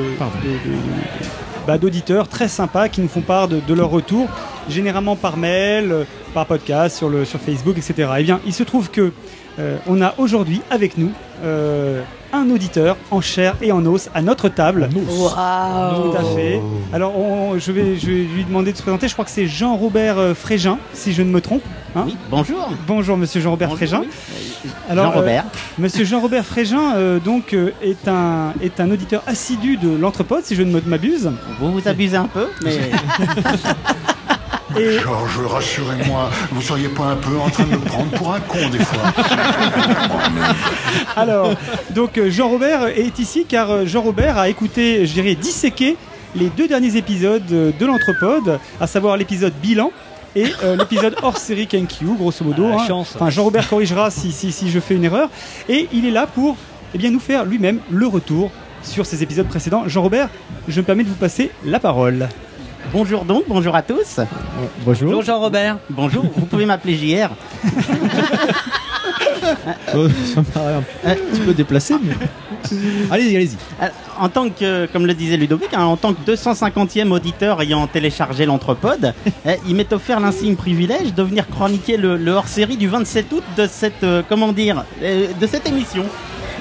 bah, 1.68 1.78
d'auditeurs 1.78 2.28
très 2.28 2.48
sympas 2.48 2.90
qui 2.90 3.02
nous 3.02 3.08
font 3.08 3.22
part 3.22 3.48
de, 3.48 3.60
de 3.60 3.74
leur 3.74 3.90
retour. 3.90 4.28
généralement 4.70 5.16
par 5.16 5.38
mail, 5.38 5.92
euh, 5.92 6.04
par 6.34 6.46
podcast, 6.46 6.98
sur, 6.98 7.10
le, 7.10 7.26
sur 7.26 7.40
Facebook, 7.40 7.78
etc. 7.78 8.10
Eh 8.20 8.24
bien, 8.24 8.40
il 8.46 8.54
se 8.54 8.64
trouve 8.64 8.90
que 8.90 9.12
euh, 9.60 9.78
on 9.88 10.02
a 10.02 10.14
aujourd'hui 10.18 10.62
avec 10.70 10.98
nous 10.98 11.12
euh, 11.44 12.02
un 12.34 12.50
auditeur 12.50 12.96
en 13.12 13.22
chair 13.22 13.56
et 13.62 13.72
en 13.72 13.86
os 13.86 14.10
à 14.16 14.22
notre 14.22 14.50
table. 14.50 14.90
Waouh 14.96 16.12
Tout 16.12 16.18
à 16.18 16.24
fait. 16.36 16.62
Alors, 16.94 17.18
on- 17.18 17.60
je, 17.60 17.72
vais, 17.72 17.98
je 17.98 18.06
vais 18.08 18.24
lui 18.24 18.44
demander 18.46 18.72
de 18.72 18.78
se 18.78 18.82
présenter. 18.82 19.08
Je 19.08 19.14
crois 19.14 19.26
que 19.26 19.32
c'est 19.32 19.48
Jean-Robert 19.48 20.18
euh, 20.18 20.34
Frégin, 20.34 20.78
si 20.94 21.14
je 21.14 21.22
ne 21.24 21.30
me 21.30 21.42
trompe. 21.42 21.62
hein. 21.96 22.04
Oui, 22.06 22.16
bonjour. 22.30 22.70
Bonjour, 22.88 23.18
monsieur 23.18 23.42
Jean-Robert 23.42 23.72
Frégin. 23.72 24.02
oui. 24.02 24.10
Alors, 24.90 25.06
Jean-Robert. 25.12 25.44
euh, 25.48 25.82
monsieur 25.82 26.06
Jean-Robert 26.06 26.46
Frégin, 26.46 26.96
euh, 26.96 27.20
donc, 27.20 27.54
euh, 27.54 27.72
est, 27.82 28.08
un, 28.08 28.54
est 28.62 28.80
un 28.80 28.90
auditeur 28.92 29.24
assidu 29.28 29.78
de 29.78 29.90
l'Entrepode, 29.96 30.44
si 30.46 30.56
je 30.56 30.64
ne 30.64 30.80
m'abuse. 30.82 31.32
Vous 31.60 31.72
vous 31.72 31.88
abusez 31.88 32.18
un 32.18 32.28
peu, 32.28 32.48
mais 32.64 32.92
Et, 34.80 35.00
Georges, 35.00 35.38
rassurez-moi, 35.48 36.30
vous 36.54 36.62
seriez 36.62 36.88
pas 36.88 37.04
un 37.04 37.16
peu 37.18 37.38
en 37.38 37.50
train 37.50 37.66
de 37.66 37.72
me 37.72 37.78
prendre 37.80 38.10
pour 38.12 38.34
un 38.34 38.40
con 38.40 38.70
des 38.72 38.80
fois. 38.80 39.04
alors, 41.18 41.31
donc, 41.96 42.18
euh, 42.18 42.30
Jean-Robert 42.30 42.88
est 42.88 43.20
ici 43.20 43.46
car 43.48 43.72
euh, 43.72 43.86
Jean-Robert 43.86 44.38
a 44.38 44.50
écouté, 44.50 45.06
je 45.06 45.14
dirais, 45.14 45.36
disséqué 45.36 45.98
les 46.36 46.50
deux 46.50 46.68
derniers 46.68 46.96
épisodes 46.96 47.44
euh, 47.52 47.72
de 47.78 47.86
l'Entrepode, 47.86 48.60
à 48.80 48.88
savoir 48.88 49.18
l'épisode 49.18 49.54
bilan 49.62 49.92
et 50.36 50.46
euh, 50.64 50.78
l'épisode 50.78 51.16
hors 51.22 51.38
série 51.38 51.68
Kenkyu, 51.68 52.16
grosso 52.18 52.44
modo. 52.44 52.66
Ah, 52.68 52.70
la 52.70 52.82
hein. 52.82 52.88
chance. 52.88 53.14
Enfin, 53.16 53.30
Jean-Robert 53.30 53.68
corrigera 53.68 54.12
si, 54.12 54.32
si, 54.32 54.52
si 54.52 54.70
je 54.70 54.80
fais 54.80 54.96
une 54.96 55.04
erreur. 55.04 55.30
Et 55.68 55.90
il 55.92 56.06
est 56.06 56.12
là 56.12 56.28
pour 56.28 56.56
eh 56.94 56.98
bien, 56.98 57.12
nous 57.12 57.20
faire 57.20 57.46
lui-même 57.46 57.80
le 57.90 58.08
retour 58.08 58.52
sur 58.84 59.06
ces 59.06 59.24
épisodes 59.24 59.48
précédents. 59.48 59.84
Jean-Robert, 59.88 60.30
je 60.68 60.80
me 60.80 60.86
permets 60.86 61.04
de 61.04 61.10
vous 61.10 61.16
passer 61.16 61.52
la 61.66 61.80
parole. 61.80 62.30
bonjour 62.94 63.26
donc, 63.26 63.44
bonjour 63.48 63.76
à 63.76 63.82
tous. 63.82 64.20
Bonjour. 64.86 65.10
Bonjour 65.10 65.24
Jean-Robert. 65.24 65.78
Bonjour, 65.90 66.26
vous 66.36 66.46
pouvez 66.46 66.66
m'appeler 66.66 66.96
JR. 66.96 67.30
Oh, 69.96 70.08
ça 70.34 70.42
me 70.42 70.46
paraît 70.46 70.74
un 71.06 71.16
petit 71.16 71.42
peu 71.42 71.54
déplacé, 71.54 71.96
mais. 72.02 72.14
Allez-y, 73.10 73.36
allez-y. 73.36 73.58
En 74.20 74.30
tant 74.30 74.50
que, 74.50 74.86
comme 74.88 75.06
le 75.06 75.14
disait 75.14 75.38
Ludovic, 75.38 75.74
hein, 75.74 75.84
en 75.84 75.98
tant 75.98 76.14
que 76.14 76.22
250e 76.32 77.12
auditeur 77.12 77.62
ayant 77.62 77.88
téléchargé 77.88 78.46
l'Entrepode, 78.46 79.14
euh, 79.46 79.56
il 79.68 79.76
m'est 79.76 79.92
offert 79.94 80.20
l'insigne 80.20 80.56
privilège 80.56 81.14
de 81.14 81.24
venir 81.24 81.48
chroniquer 81.50 81.98
le, 81.98 82.18
le 82.18 82.32
hors-série 82.32 82.78
du 82.78 82.88
27 82.88 83.34
août 83.34 83.44
de 83.58 83.68
cette, 83.68 84.04
euh, 84.04 84.22
comment 84.28 84.54
dire, 84.54 84.86
euh, 85.02 85.28
de 85.40 85.48
cette 85.48 85.68
émission. 85.68 86.06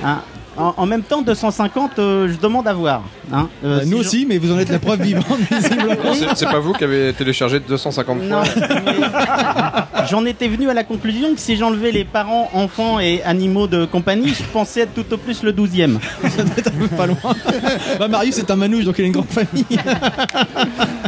Hein. 0.05 0.21
En, 0.57 0.75
en 0.77 0.85
même 0.87 1.03
temps, 1.03 1.23
250, 1.23 1.99
euh, 1.99 2.29
je 2.29 2.37
demande 2.39 2.67
à 2.67 2.73
voir. 2.75 3.03
hein. 3.33 3.49
Euh, 3.65 3.79
Bah, 3.79 3.85
si 3.85 3.91
nous 3.91 3.99
je- 3.99 4.01
aussi, 4.09 4.27
mais 4.29 4.37
vous 4.39 4.53
en 4.53 4.59
êtes 4.59 4.69
la 4.69 4.81
preuve 4.81 5.01
vivante, 5.01 5.25
visiblement. 5.51 6.13
C'est- 6.13 6.27
C'est 6.35 6.47
pas 6.47 6.59
vous 6.59 6.73
qui 6.73 6.85
avez 6.85 7.13
téléchargé 7.13 7.61
250 7.61 8.21
Non, 8.23 8.43
fois 8.45 8.55
mais 8.85 10.07
j'en 10.11 10.25
étais 10.27 10.49
venu 10.49 10.69
à 10.69 10.75
la 10.75 10.83
conclusion 10.85 11.33
que 11.35 11.41
si 11.41 11.57
j'enlevais 11.57 11.93
les 11.93 12.05
parents, 12.05 12.51
enfants 12.53 12.99
et 12.99 13.23
animaux 13.23 13.69
de 13.69 13.85
compagnie, 13.85 14.29
je 14.35 14.43
pensais 14.53 14.81
être 14.81 14.95
tout 14.95 15.15
au 15.15 15.17
plus 15.19 15.43
le 15.45 15.53
12e. 15.53 15.99
Ça 16.37 16.43
doit 16.43 16.55
être 16.57 16.67
un 16.69 16.79
peu 16.79 16.89
pas 16.89 17.07
loin. 17.07 17.17
bah, 17.99 18.09
Marius 18.09 18.39
est 18.39 18.51
un 18.51 18.57
manouche, 18.57 18.85
donc 18.85 18.97
il 18.99 19.05
a 19.05 19.07
une 19.07 19.13
grande 19.13 19.29
famille. 19.29 19.65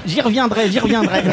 J'y 0.07 0.21
reviendrai, 0.21 0.71
j'y 0.71 0.79
reviendrai. 0.79 1.23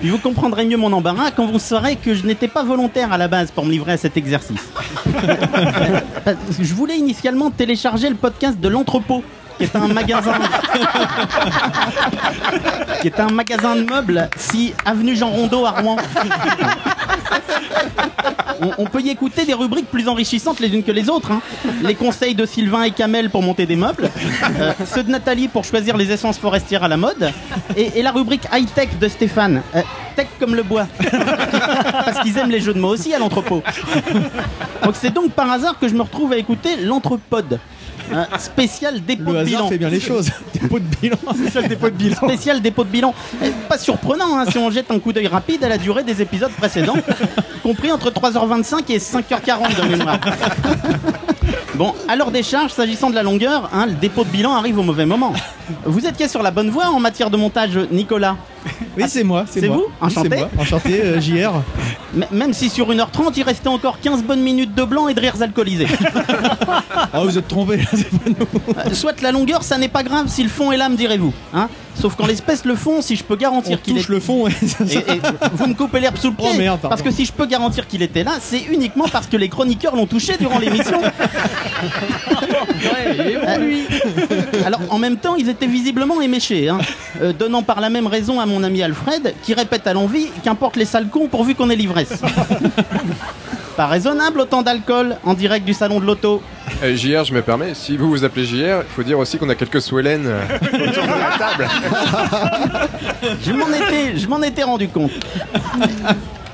Puis 0.00 0.08
vous 0.08 0.18
comprendrez 0.18 0.64
mieux 0.64 0.78
mon 0.78 0.92
embarras 0.94 1.30
quand 1.30 1.46
vous 1.46 1.58
saurez 1.58 1.96
que 1.96 2.14
je 2.14 2.24
n'étais 2.24 2.48
pas 2.48 2.64
volontaire 2.64 3.12
à 3.12 3.18
la 3.18 3.28
base 3.28 3.50
pour 3.50 3.66
me 3.66 3.70
livrer 3.70 3.92
à 3.92 3.96
cet 3.98 4.16
exercice. 4.16 4.70
Je 6.58 6.74
voulais 6.74 6.96
initialement 6.96 7.50
télécharger 7.50 8.08
le 8.08 8.14
podcast 8.14 8.58
de 8.58 8.68
l'entrepôt, 8.68 9.22
qui 9.60 9.64
est 13.08 13.20
un 13.20 13.28
magasin, 13.28 13.76
de 13.76 13.82
meubles, 13.90 14.28
si 14.36 14.74
avenue 14.84 15.14
Jean 15.16 15.28
Rondeau 15.30 15.66
à 15.66 15.70
Rouen. 15.72 15.96
On, 18.78 18.84
peut 18.84 19.00
y 19.00 19.08
écouter 19.08 19.46
des 19.46 19.54
rubriques 19.54 19.90
plus 19.90 20.06
enrichissantes 20.06 20.60
les 20.60 20.68
unes 20.68 20.82
que 20.82 20.92
les 20.92 21.08
autres. 21.08 21.32
hein. 21.32 21.40
Les 21.82 21.94
conseils 21.94 22.34
de 22.34 22.44
Sylvain 22.44 22.82
et 22.82 22.90
Kamel 22.90 23.30
pour 23.30 23.42
monter 23.42 23.64
des 23.64 23.76
meubles, 23.76 24.10
euh, 24.60 24.72
ceux 24.84 25.02
de 25.02 25.10
Nathalie 25.10 25.48
pour 25.48 25.64
choisir 25.64 25.96
les 25.96 26.12
essences 26.12 26.38
forestières 26.38 26.84
à 26.84 26.88
la 26.88 26.98
mode, 26.98 27.32
et, 27.74 27.98
et 27.98 28.02
la 28.02 28.12
rubrique 28.12 28.42
high-tech 28.52 28.98
de 29.00 29.08
Stéphane. 29.08 29.62
Euh, 29.74 29.80
tech 30.14 30.26
comme 30.38 30.54
le 30.54 30.62
bois. 30.62 30.86
Parce 32.04 32.20
qu'ils 32.20 32.36
aiment 32.36 32.50
les 32.50 32.60
jeux 32.60 32.74
de 32.74 32.80
mots 32.80 32.88
aussi 32.90 33.14
à 33.14 33.18
l'entrepôt. 33.18 33.62
Donc 34.84 34.94
c'est 34.94 35.10
donc 35.10 35.32
par 35.32 35.50
hasard 35.50 35.78
que 35.78 35.88
je 35.88 35.94
me 35.94 36.02
retrouve 36.02 36.32
à 36.32 36.36
écouter 36.36 36.76
l'entrepode. 36.76 37.58
Euh, 38.12 38.24
spécial 38.38 39.00
dépôt 39.04 39.32
Le 39.32 39.40
de 39.40 39.44
bilan. 39.44 39.68
fait 39.68 39.78
bien 39.78 39.88
les 39.88 40.00
choses. 40.00 40.30
Dépôt 40.60 40.78
de 40.78 40.84
bilan. 41.00 41.16
Spécial 41.34 41.68
dépôt 41.68 41.86
de 41.90 41.94
bilan. 41.94 42.16
Spécial 42.16 42.60
dépôt 42.60 42.84
de 42.84 42.88
bilan. 42.90 43.14
Eh, 43.42 43.50
Pas 43.68 43.78
surprenant 43.78 44.38
hein, 44.38 44.44
si 44.50 44.58
on 44.58 44.70
jette 44.70 44.90
un 44.90 44.98
coup 44.98 45.12
d'œil 45.12 45.26
rapide 45.28 45.62
à 45.64 45.68
la 45.68 45.78
durée 45.78 46.02
des 46.04 46.20
épisodes 46.22 46.50
précédents, 46.52 46.96
compris 47.62 47.90
entre 47.92 48.10
3h25 48.10 48.90
et 48.92 48.98
5h40 48.98 49.82
de 49.82 49.88
mémoire. 49.96 50.18
Bon, 51.74 51.94
à 52.08 52.16
leur 52.16 52.30
décharge, 52.30 52.72
s'agissant 52.72 53.08
de 53.10 53.14
la 53.14 53.22
longueur, 53.22 53.70
hein, 53.72 53.86
le 53.86 53.92
dépôt 53.92 54.24
de 54.24 54.28
bilan 54.28 54.54
arrive 54.54 54.78
au 54.78 54.82
mauvais 54.82 55.06
moment. 55.06 55.32
Vous 55.84 56.06
étiez 56.06 56.28
sur 56.28 56.42
la 56.42 56.50
bonne 56.50 56.68
voie 56.70 56.88
en 56.88 57.00
matière 57.00 57.30
de 57.30 57.36
montage, 57.36 57.78
Nicolas. 57.90 58.36
Oui, 58.96 59.04
c'est 59.08 59.24
moi. 59.24 59.44
c'est 59.48 59.66
moi. 59.68 59.76
vous 59.78 59.86
Enchanté. 60.06 60.28
c'est 60.30 60.38
moi. 60.38 60.48
Enchanté, 60.58 61.00
euh, 61.02 61.20
JR. 61.20 61.52
M- 62.14 62.26
même 62.32 62.52
si 62.52 62.68
sur 62.68 62.90
1h30, 62.90 63.32
il 63.36 63.42
restait 63.44 63.68
encore 63.68 64.00
15 64.00 64.24
bonnes 64.24 64.40
minutes 64.42 64.74
de 64.74 64.82
blanc 64.84 65.06
et 65.08 65.14
de 65.14 65.20
rires 65.20 65.40
alcoolisés. 65.40 65.86
Ah, 67.12 67.22
vous 67.24 67.36
êtes 67.36 67.48
trompé, 67.48 67.78
là, 67.78 67.84
c'est 67.92 68.08
pas 68.10 68.28
nous. 68.28 68.46
Euh, 68.78 68.94
Soit 68.94 69.20
la 69.22 69.32
longueur, 69.32 69.64
ça 69.64 69.78
n'est 69.78 69.88
pas 69.88 70.02
grave 70.04 70.26
si 70.28 70.42
le 70.44 70.48
fond 70.48 70.70
est 70.70 70.76
là, 70.76 70.88
me 70.88 70.96
direz-vous. 70.96 71.32
Hein 71.52 71.68
Sauf 71.94 72.14
qu'en 72.14 72.26
l'espèce, 72.26 72.64
le 72.64 72.76
fond, 72.76 73.02
si 73.02 73.16
je 73.16 73.24
peux 73.24 73.34
On 73.34 73.36
garantir 73.36 73.82
qu'il 73.82 73.94
est 73.96 74.00
touche 74.00 74.08
le 74.08 74.20
fond. 74.20 74.44
ouais, 74.44 74.52
ça- 74.66 74.84
Et, 74.84 74.98
et 74.98 75.20
vous 75.54 75.66
me 75.66 75.74
coupez 75.74 75.98
l'herbe 75.98 76.16
sous 76.18 76.28
le 76.30 76.34
pied. 76.36 76.46
Oh, 76.52 76.56
merde, 76.56 76.78
parce 76.82 77.02
que 77.02 77.10
si 77.10 77.24
je 77.24 77.32
peux 77.32 77.46
garantir 77.46 77.88
qu'il 77.88 78.02
était 78.02 78.22
là, 78.22 78.32
c'est 78.40 78.60
uniquement 78.70 79.06
parce 79.10 79.26
que 79.26 79.36
les 79.36 79.48
chroniqueurs 79.48 79.96
l'ont 79.96 80.06
touché 80.06 80.34
durant 80.38 80.58
l'émission. 80.60 81.00
Euh, 83.06 83.84
Alors 84.64 84.80
en 84.90 84.98
même 84.98 85.16
temps, 85.16 85.34
ils 85.36 85.48
étaient 85.48 85.66
visiblement 85.66 86.20
éméchés, 86.20 86.68
hein, 86.68 86.78
euh, 87.22 87.32
donnant 87.32 87.62
par 87.62 87.80
la 87.80 87.90
même 87.90 88.06
raison 88.06 88.40
à 88.40 88.46
mon 88.50 88.62
ami 88.64 88.82
Alfred, 88.82 89.34
qui 89.42 89.54
répète 89.54 89.86
à 89.86 89.92
l'envie 89.94 90.26
qu'importe 90.44 90.76
les 90.76 90.84
sales 90.84 91.08
cons 91.08 91.28
pourvu 91.28 91.54
qu'on 91.54 91.70
ait 91.70 91.76
l'ivresse. 91.76 92.20
Pas 93.76 93.86
raisonnable 93.86 94.40
autant 94.40 94.60
d'alcool 94.62 95.16
en 95.24 95.32
direct 95.34 95.64
du 95.64 95.72
salon 95.72 96.00
de 96.00 96.04
l'auto. 96.06 96.42
Euh, 96.82 96.94
JR, 96.96 97.24
je 97.24 97.32
me 97.32 97.40
permets, 97.40 97.72
si 97.74 97.96
vous 97.96 98.10
vous 98.10 98.24
appelez 98.24 98.44
JR, 98.44 98.82
il 98.82 98.92
faut 98.94 99.02
dire 99.02 99.18
aussi 99.18 99.38
qu'on 99.38 99.48
a 99.48 99.54
quelques 99.54 99.80
Swellen 99.80 100.24
euh, 100.26 100.42
autour 100.88 101.04
de 101.04 101.08
la 101.08 101.38
table. 101.38 101.68
Je 103.42 103.52
m'en 103.52 103.68
étais, 103.68 104.16
je 104.16 104.26
m'en 104.26 104.42
étais 104.42 104.62
rendu 104.62 104.88
compte. 104.88 105.10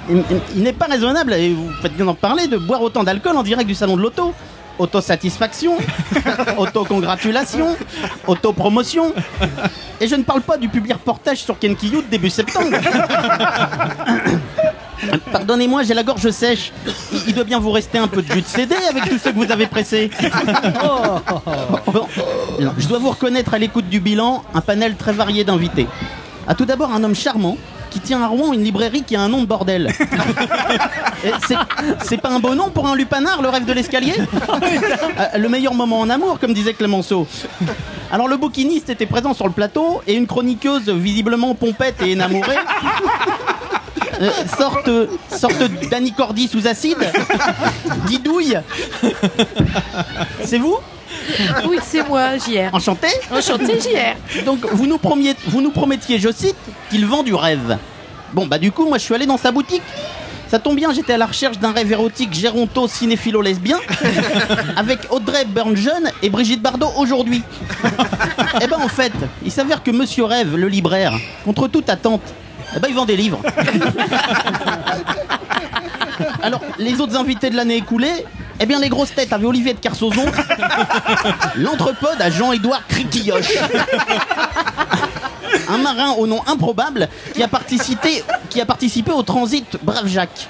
Il, 0.09 0.17
il- 0.19 0.25
il 0.57 0.63
n'est 0.63 0.73
pas 0.73 0.87
raisonnable, 0.87 1.33
et 1.35 1.51
vous 1.51 1.71
faites 1.83 1.95
bien 1.95 2.05
d'en 2.05 2.15
parler, 2.15 2.47
de 2.49 2.57
boire 2.59 2.83
autant 2.83 3.03
d'alcool 3.03 3.37
en 3.37 3.43
direct 3.43 3.67
du 3.67 3.75
salon 3.75 3.97
de 3.97 4.03
l'auto. 4.03 4.33
Autosatisfaction, 4.79 5.79
autocongratulation, 6.59 7.77
autopromotion. 8.27 9.13
Et 10.01 10.07
je 10.07 10.15
ne 10.17 10.23
parle 10.23 10.43
pas 10.43 10.59
du 10.59 10.69
public 10.69 10.93
reportage 10.95 11.39
sur 11.39 11.59
Kenkyu 11.59 12.03
de 12.03 12.11
début 12.11 12.29
septembre. 12.29 12.77
Pardonnez-moi, 15.33 15.83
j'ai 15.83 15.95
la 15.95 16.03
gorge 16.03 16.31
sèche. 16.31 16.73
Il, 17.13 17.21
il 17.29 17.35
doit 17.35 17.45
bien 17.45 17.59
vous 17.59 17.71
rester 17.71 17.99
un 17.99 18.09
peu 18.09 18.23
de 18.23 18.31
jus 18.33 18.43
de 18.43 18.47
CD 18.47 18.75
avec 18.91 19.09
tout 19.09 19.19
ce 19.19 19.29
que 19.31 19.35
vous 19.35 19.51
avez 19.51 19.67
pressé. 19.67 20.11
Non, 22.59 22.73
je 22.79 22.87
dois 22.89 22.99
vous 22.99 23.11
reconnaître 23.11 23.55
à 23.55 23.59
l'écoute 23.59 23.89
du 23.89 24.01
bilan 24.01 24.43
un 24.55 24.61
panel 24.61 24.97
très 24.97 25.13
varié 25.13 25.45
d'invités. 25.45 25.87
À 26.49 26.55
tout 26.55 26.65
d'abord 26.65 26.93
un 26.93 27.03
homme 27.05 27.15
charmant 27.15 27.57
qui 27.97 28.01
tient 28.03 28.23
à 28.23 28.27
Rouen 28.27 28.53
une 28.53 28.63
librairie 28.63 29.03
qui 29.05 29.17
a 29.17 29.23
un 29.23 29.29
nom 29.31 29.41
de 29.41 29.47
bordel. 29.47 29.91
C'est- 32.03 32.19
pas 32.21 32.29
un 32.29 32.41
beau 32.41 32.55
nom 32.55 32.69
pour 32.69 32.87
un 32.87 32.95
lupanard, 32.95 33.41
le 33.41 33.49
rêve 33.49 33.65
de 33.65 33.73
l'escalier 33.73 34.13
Euh, 34.53 35.39
Le 35.39 35.49
meilleur 35.49 35.73
moment 35.73 36.01
en 36.01 36.11
amour, 36.11 36.39
comme 36.39 36.53
disait 36.53 36.75
Clémenceau. 36.75 37.27
Alors 38.13 38.29
le 38.29 38.37
bouquiniste 38.37 38.91
était 38.91 39.07
présent 39.07 39.33
sur 39.33 39.47
le 39.47 39.53
plateau 39.53 40.03
et 40.07 40.15
une 40.15 40.27
chroniqueuse 40.27 40.91
visiblement 40.91 41.55
pompette 41.55 42.03
et 42.03 42.11
énamourée. 42.13 42.57
Euh, 44.19 44.31
sorte 44.59 44.89
sorte 45.31 45.63
d'Annie 45.91 46.13
Cordy 46.15 46.49
sous 46.49 46.67
acide. 46.67 46.97
Didouille. 48.07 48.57
C'est 50.43 50.57
vous? 50.57 50.79
Oui, 51.69 51.79
c'est 51.85 52.07
moi, 52.09 52.37
JR. 52.39 52.73
Enchanté 52.75 53.09
Enchanté, 53.31 53.79
JR. 53.81 54.43
Donc 54.45 54.65
vous 54.73 54.87
nous, 54.87 54.99
promiez- 54.99 55.37
vous 55.47 55.61
nous 55.61 55.71
promettiez, 55.71 56.19
je 56.19 56.31
cite, 56.33 56.57
qu'il 56.91 57.05
vend 57.07 57.23
du 57.23 57.35
rêve. 57.35 57.79
Bon 58.33 58.47
bah 58.47 58.59
du 58.59 58.73
coup 58.73 58.87
moi 58.89 58.99
je 58.99 59.05
suis 59.05 59.15
allé 59.15 59.25
dans 59.27 59.39
sa 59.39 59.53
boutique. 59.53 59.83
Ça 60.49 60.59
tombe 60.61 60.77
bien, 60.77 60.93
j'étais 60.93 61.15
à 61.15 61.19
la 61.19 61.27
recherche 61.27 61.59
d'un 61.59 61.73
rêve 61.73 61.91
érotique 61.91 62.33
géronto 62.33 62.87
cinéphilo 62.87 63.41
lesbien 63.43 63.79
avec 64.77 65.01
Audrey 65.11 65.45
Byrne 65.45 65.77
jeune 65.77 66.11
et 66.23 66.29
Brigitte 66.31 66.63
Bardot 66.63 66.91
aujourd'hui. 66.97 67.43
Eh 68.63 68.67
ben 68.69 68.79
en 68.83 68.89
fait, 68.89 69.13
il 69.45 69.51
s'avère 69.51 69.83
que 69.83 69.91
Monsieur 69.91 70.25
Rêve, 70.25 70.57
le 70.57 70.69
libraire, 70.69 71.13
contre 71.45 71.69
toute 71.69 71.91
attente, 71.91 72.23
eh 72.75 72.81
ben 72.81 72.89
il 72.89 72.95
vend 72.95 73.05
des 73.05 73.17
livres. 73.17 73.41
Alors, 76.43 76.61
les 76.79 77.01
autres 77.01 77.17
invités 77.17 77.51
de 77.51 77.57
l'année 77.57 77.77
écoulée, 77.77 78.25
eh 78.61 78.67
bien, 78.67 78.81
les 78.81 78.89
grosses 78.89 79.15
têtes 79.15 79.33
avaient 79.33 79.47
Olivier 79.47 79.75
de 79.75 79.79
Carsozon, 79.79 80.25
l'entrepode 81.57 82.21
à 82.21 82.31
Jean-Édouard 82.31 82.87
Criquilloche. 82.89 83.55
Un 85.69 85.79
marin 85.79 86.13
au 86.13 86.27
nom 86.27 86.41
improbable 86.47 87.09
qui 87.35 87.43
a 87.43 87.49
participé, 87.49 88.23
au 89.13 89.23
transit 89.23 89.79
Brave 89.83 90.07
Jacques. 90.07 90.49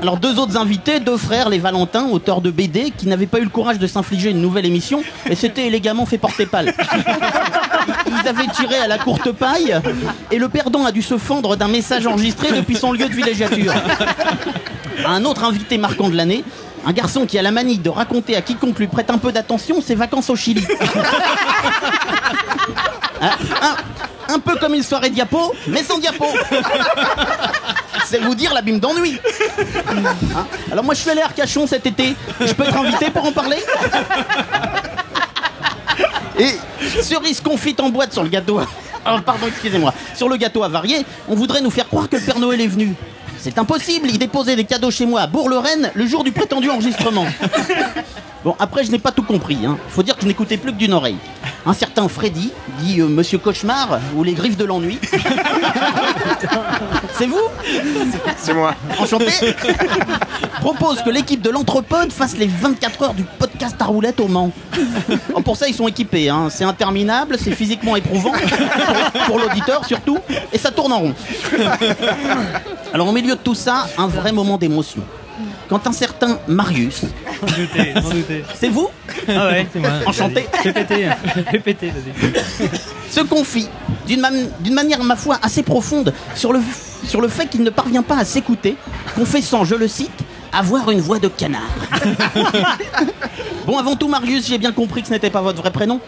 Alors 0.00 0.16
deux 0.16 0.38
autres 0.38 0.56
invités, 0.56 1.00
deux 1.00 1.16
frères, 1.18 1.48
les 1.50 1.58
Valentins, 1.58 2.08
auteurs 2.08 2.40
de 2.40 2.50
BD, 2.50 2.92
qui 2.96 3.06
n'avaient 3.06 3.26
pas 3.26 3.38
eu 3.40 3.44
le 3.44 3.50
courage 3.50 3.78
de 3.78 3.86
s'infliger 3.86 4.30
une 4.30 4.40
nouvelle 4.40 4.64
émission 4.64 5.02
et 5.28 5.34
s'étaient 5.34 5.66
élégamment 5.66 6.06
fait 6.06 6.18
porter 6.18 6.46
pâle. 6.46 6.72
Ils 8.06 8.28
avaient 8.28 8.46
tiré 8.54 8.76
à 8.76 8.86
la 8.86 8.98
courte 8.98 9.32
paille 9.32 9.76
et 10.30 10.38
le 10.38 10.48
perdant 10.48 10.84
a 10.84 10.92
dû 10.92 11.02
se 11.02 11.18
fendre 11.18 11.56
d'un 11.56 11.68
message 11.68 12.06
enregistré 12.06 12.52
depuis 12.52 12.76
son 12.76 12.92
lieu 12.92 13.06
de 13.06 13.14
villégiature. 13.14 13.74
Un 15.06 15.24
autre 15.24 15.44
invité 15.44 15.78
marquant 15.78 16.08
de 16.08 16.16
l'année, 16.16 16.44
un 16.86 16.92
garçon 16.92 17.26
qui 17.26 17.38
a 17.38 17.42
la 17.42 17.50
manie 17.50 17.78
de 17.78 17.88
raconter 17.90 18.36
à 18.36 18.42
quiconque 18.42 18.78
lui 18.78 18.86
prête 18.86 19.10
un 19.10 19.18
peu 19.18 19.32
d'attention 19.32 19.80
ses 19.82 19.94
vacances 19.94 20.30
au 20.30 20.36
Chili. 20.36 20.66
Un, 23.20 23.76
un- 24.34 24.38
peu 24.38 24.56
comme 24.56 24.72
une 24.74 24.82
soirée 24.82 25.10
diapo, 25.10 25.52
mais 25.66 25.82
sans 25.82 25.98
diapo. 25.98 26.24
C'est 28.06 28.18
vous 28.18 28.34
dire 28.34 28.54
l'abîme 28.54 28.78
d'ennui. 28.80 29.18
Hein 30.34 30.46
Alors 30.72 30.84
moi 30.84 30.94
je 30.94 31.00
suis 31.00 31.10
allé 31.10 31.20
à 31.20 31.26
Arcachon 31.26 31.66
cet 31.66 31.84
été. 31.86 32.14
Je 32.40 32.52
peux 32.54 32.62
être 32.62 32.76
invité 32.78 33.10
pour 33.10 33.26
en 33.26 33.32
parler? 33.32 33.58
Et 36.38 36.54
cerise 37.02 37.42
confite 37.42 37.78
en 37.80 37.90
boîte 37.90 38.14
sur 38.14 38.22
le 38.22 38.30
gâteau. 38.30 38.60
Ah, 39.04 39.18
pardon, 39.24 39.46
excusez-moi. 39.48 39.92
Sur 40.14 40.28
le 40.30 40.36
gâteau 40.36 40.62
avarié, 40.62 41.04
on 41.28 41.34
voudrait 41.34 41.60
nous 41.60 41.70
faire 41.70 41.88
croire 41.88 42.08
que 42.08 42.16
le 42.16 42.22
Père 42.22 42.38
Noël 42.38 42.60
est 42.62 42.66
venu. 42.68 42.94
C'est 43.42 43.56
impossible, 43.58 44.08
il 44.10 44.18
déposait 44.18 44.54
des 44.54 44.64
cadeaux 44.64 44.90
chez 44.90 45.06
moi 45.06 45.22
à 45.22 45.26
Bourg-le-Rennes 45.26 45.90
le 45.94 46.06
jour 46.06 46.24
du 46.24 46.30
prétendu 46.30 46.68
enregistrement. 46.70 47.26
Bon, 48.42 48.56
après, 48.58 48.84
je 48.84 48.90
n'ai 48.90 48.98
pas 48.98 49.12
tout 49.12 49.22
compris. 49.22 49.66
Hein. 49.66 49.76
Faut 49.88 50.02
dire 50.02 50.16
que 50.16 50.22
je 50.22 50.26
n'écoutais 50.26 50.56
plus 50.56 50.72
que 50.72 50.78
d'une 50.78 50.94
oreille. 50.94 51.18
Un 51.66 51.74
certain 51.74 52.08
Freddy, 52.08 52.52
dit 52.78 53.00
euh, 53.00 53.06
Monsieur 53.06 53.38
Cauchemar, 53.38 54.00
ou 54.16 54.24
les 54.24 54.32
griffes 54.32 54.56
de 54.56 54.64
l'ennui. 54.64 54.98
C'est 57.18 57.26
vous? 57.26 57.36
C'est 58.38 58.54
moi. 58.54 58.74
Enchanté 58.98 59.26
Propose 60.60 61.02
que 61.02 61.10
l'équipe 61.10 61.42
de 61.42 61.50
l'Entrepode 61.50 62.12
fasse 62.12 62.36
les 62.36 62.46
24 62.46 63.02
heures 63.02 63.14
du 63.14 63.24
podcast 63.24 63.76
à 63.80 63.84
roulette 63.84 64.20
au 64.20 64.28
Mans. 64.28 64.52
Oh, 65.34 65.40
pour 65.42 65.56
ça, 65.56 65.68
ils 65.68 65.74
sont 65.74 65.86
équipés. 65.86 66.30
Hein. 66.30 66.48
C'est 66.50 66.64
interminable, 66.64 67.36
c'est 67.38 67.52
physiquement 67.52 67.96
éprouvant, 67.96 68.32
pour, 68.32 69.22
pour 69.26 69.38
l'auditeur 69.38 69.84
surtout, 69.84 70.18
et 70.52 70.58
ça 70.58 70.70
tourne 70.70 70.92
en 70.92 70.98
rond. 71.00 71.14
Alors, 72.94 73.08
au 73.08 73.12
milieu 73.12 73.34
de 73.34 73.40
tout 73.40 73.54
ça, 73.54 73.86
un 73.98 74.06
vrai 74.06 74.32
moment 74.32 74.56
d'émotion. 74.56 75.02
Quand 75.68 75.86
un 75.86 75.92
certain 75.92 76.38
Marius, 76.48 77.02
c'est 78.58 78.68
vous 78.68 78.88
Ah 79.28 79.46
ouais, 79.48 79.66
c'est 79.72 79.78
moi. 79.78 79.90
Enchanté. 80.06 80.46
Fais 80.62 80.72
péter, 80.72 81.06
hein. 81.06 81.16
fais 81.50 81.58
péter, 81.58 81.90
vas-y. 81.90 82.68
se 83.10 83.20
confie 83.20 83.68
d'une 84.06 84.20
man- 84.20 84.50
d'une 84.60 84.74
manière, 84.74 85.02
ma 85.04 85.16
foi, 85.16 85.38
assez 85.42 85.62
profonde 85.62 86.12
sur 86.34 86.52
le, 86.52 86.60
sur 87.06 87.20
le 87.20 87.28
fait 87.28 87.46
qu'il 87.46 87.62
ne 87.62 87.70
parvient 87.70 88.02
pas 88.02 88.18
à 88.18 88.24
s'écouter, 88.24 88.76
confessant, 89.14 89.64
je 89.64 89.74
le 89.74 89.88
cite, 89.88 90.10
avoir 90.52 90.90
une 90.90 91.00
voix 91.00 91.18
de 91.20 91.28
canard. 91.28 91.60
bon, 93.66 93.78
avant 93.78 93.94
tout, 93.96 94.08
Marius, 94.08 94.46
j'ai 94.48 94.58
bien 94.58 94.72
compris 94.72 95.02
que 95.02 95.08
ce 95.08 95.12
n'était 95.12 95.30
pas 95.30 95.40
votre 95.42 95.58
vrai 95.62 95.70
prénom. 95.70 96.00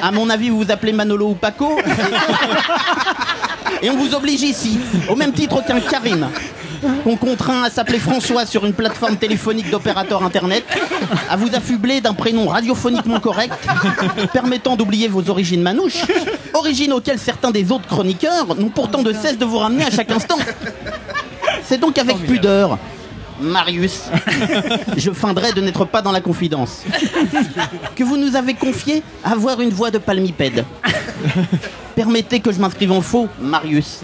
À 0.00 0.12
mon 0.12 0.30
avis, 0.30 0.50
vous 0.50 0.58
vous 0.58 0.70
appelez 0.70 0.92
Manolo 0.92 1.30
ou 1.30 1.34
Paco. 1.34 1.78
Et 3.82 3.90
on 3.90 3.96
vous 3.96 4.14
oblige 4.14 4.42
ici, 4.42 4.78
au 5.08 5.16
même 5.16 5.32
titre 5.32 5.62
qu'un 5.66 5.80
Karim, 5.80 6.28
qu'on 7.04 7.16
contraint 7.16 7.62
à 7.62 7.70
s'appeler 7.70 7.98
François 7.98 8.46
sur 8.46 8.64
une 8.66 8.72
plateforme 8.72 9.16
téléphonique 9.16 9.70
d'opérateur 9.70 10.22
internet, 10.22 10.64
à 11.30 11.36
vous 11.36 11.54
affubler 11.54 12.00
d'un 12.00 12.14
prénom 12.14 12.48
radiophoniquement 12.48 13.20
correct, 13.20 13.54
permettant 14.32 14.76
d'oublier 14.76 15.08
vos 15.08 15.28
origines 15.30 15.62
manouches, 15.62 16.04
origines 16.54 16.92
auxquelles 16.92 17.18
certains 17.18 17.50
des 17.50 17.70
autres 17.72 17.86
chroniqueurs 17.86 18.54
n'ont 18.56 18.70
pourtant 18.70 19.02
de 19.02 19.12
cesse 19.12 19.38
de 19.38 19.44
vous 19.44 19.58
ramener 19.58 19.84
à 19.84 19.90
chaque 19.90 20.10
instant. 20.10 20.38
C'est 21.64 21.78
donc 21.78 21.98
avec 21.98 22.16
pudeur, 22.18 22.78
Marius, 23.40 24.04
je 24.96 25.10
feindrai 25.10 25.52
de 25.52 25.60
n'être 25.60 25.84
pas 25.84 26.00
dans 26.00 26.12
la 26.12 26.20
confidence, 26.20 26.82
que 27.94 28.04
vous 28.04 28.16
nous 28.16 28.36
avez 28.36 28.54
confié 28.54 29.02
avoir 29.24 29.60
une 29.60 29.70
voix 29.70 29.90
de 29.90 29.98
palmipède. 29.98 30.64
Permettez 31.94 32.40
que 32.40 32.52
je 32.52 32.60
m'inscrive 32.60 32.92
en 32.92 33.00
faux, 33.00 33.28
Marius. 33.40 34.00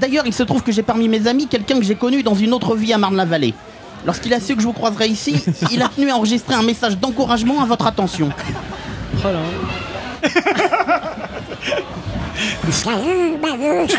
D'ailleurs, 0.00 0.26
il 0.26 0.32
se 0.32 0.42
trouve 0.42 0.62
que 0.62 0.72
j'ai 0.72 0.82
parmi 0.82 1.08
mes 1.08 1.26
amis 1.26 1.46
quelqu'un 1.48 1.78
que 1.78 1.84
j'ai 1.84 1.94
connu 1.94 2.22
dans 2.22 2.34
une 2.34 2.52
autre 2.52 2.76
vie 2.76 2.92
à 2.92 2.98
Marne-la-Vallée. 2.98 3.54
Lorsqu'il 4.04 4.34
a 4.34 4.40
su 4.40 4.54
que 4.56 4.62
je 4.62 4.66
vous 4.66 4.72
croiserais 4.72 5.08
ici, 5.08 5.42
il 5.72 5.82
a 5.82 5.88
tenu 5.88 6.10
à 6.10 6.16
enregistrer 6.16 6.54
un 6.54 6.62
message 6.62 6.98
d'encouragement 6.98 7.62
à 7.62 7.66
votre 7.66 7.86
attention. 7.86 8.30
Oh. 9.24 9.28
Salut, 12.70 13.38
Marius 13.40 13.96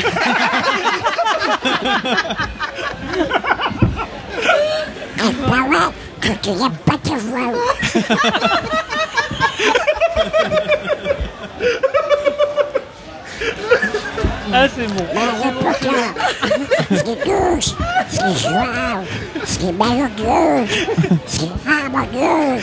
Il 5.25 5.33
paraît 5.47 5.91
que 6.19 6.29
tu 6.41 6.49
n'aimes 6.49 6.77
pas 6.85 6.97
ta 6.97 7.15
voix. 7.15 7.53
Ah, 14.55 14.67
c'est 14.75 14.87
bon. 14.87 15.03
Mario 15.15 15.59
Potter, 15.59 15.89
c'est 16.91 17.25
douce, 17.25 17.75
c'est 18.07 18.37
joie, 18.37 19.03
c'est 19.45 19.71
malheureux, 19.71 20.65
c'est 21.25 21.49
harmonieux. 21.67 22.61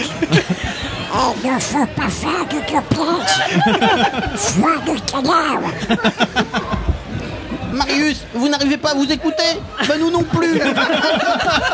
Et 1.13 1.49
ne 1.49 1.59
faut 1.59 1.87
pas 1.97 2.09
faire 2.09 2.47
de 2.49 2.61
complexe. 2.71 3.41
Foi 4.37 4.71
de 4.87 5.01
cadavre. 5.11 5.71
Marius, 7.73 8.25
vous 8.35 8.49
n'arrivez 8.49 8.77
pas 8.77 8.91
à 8.91 8.95
vous 8.95 9.11
écouter 9.11 9.43
Ben 9.89 9.99
nous 9.99 10.11
non 10.11 10.23
plus 10.23 10.61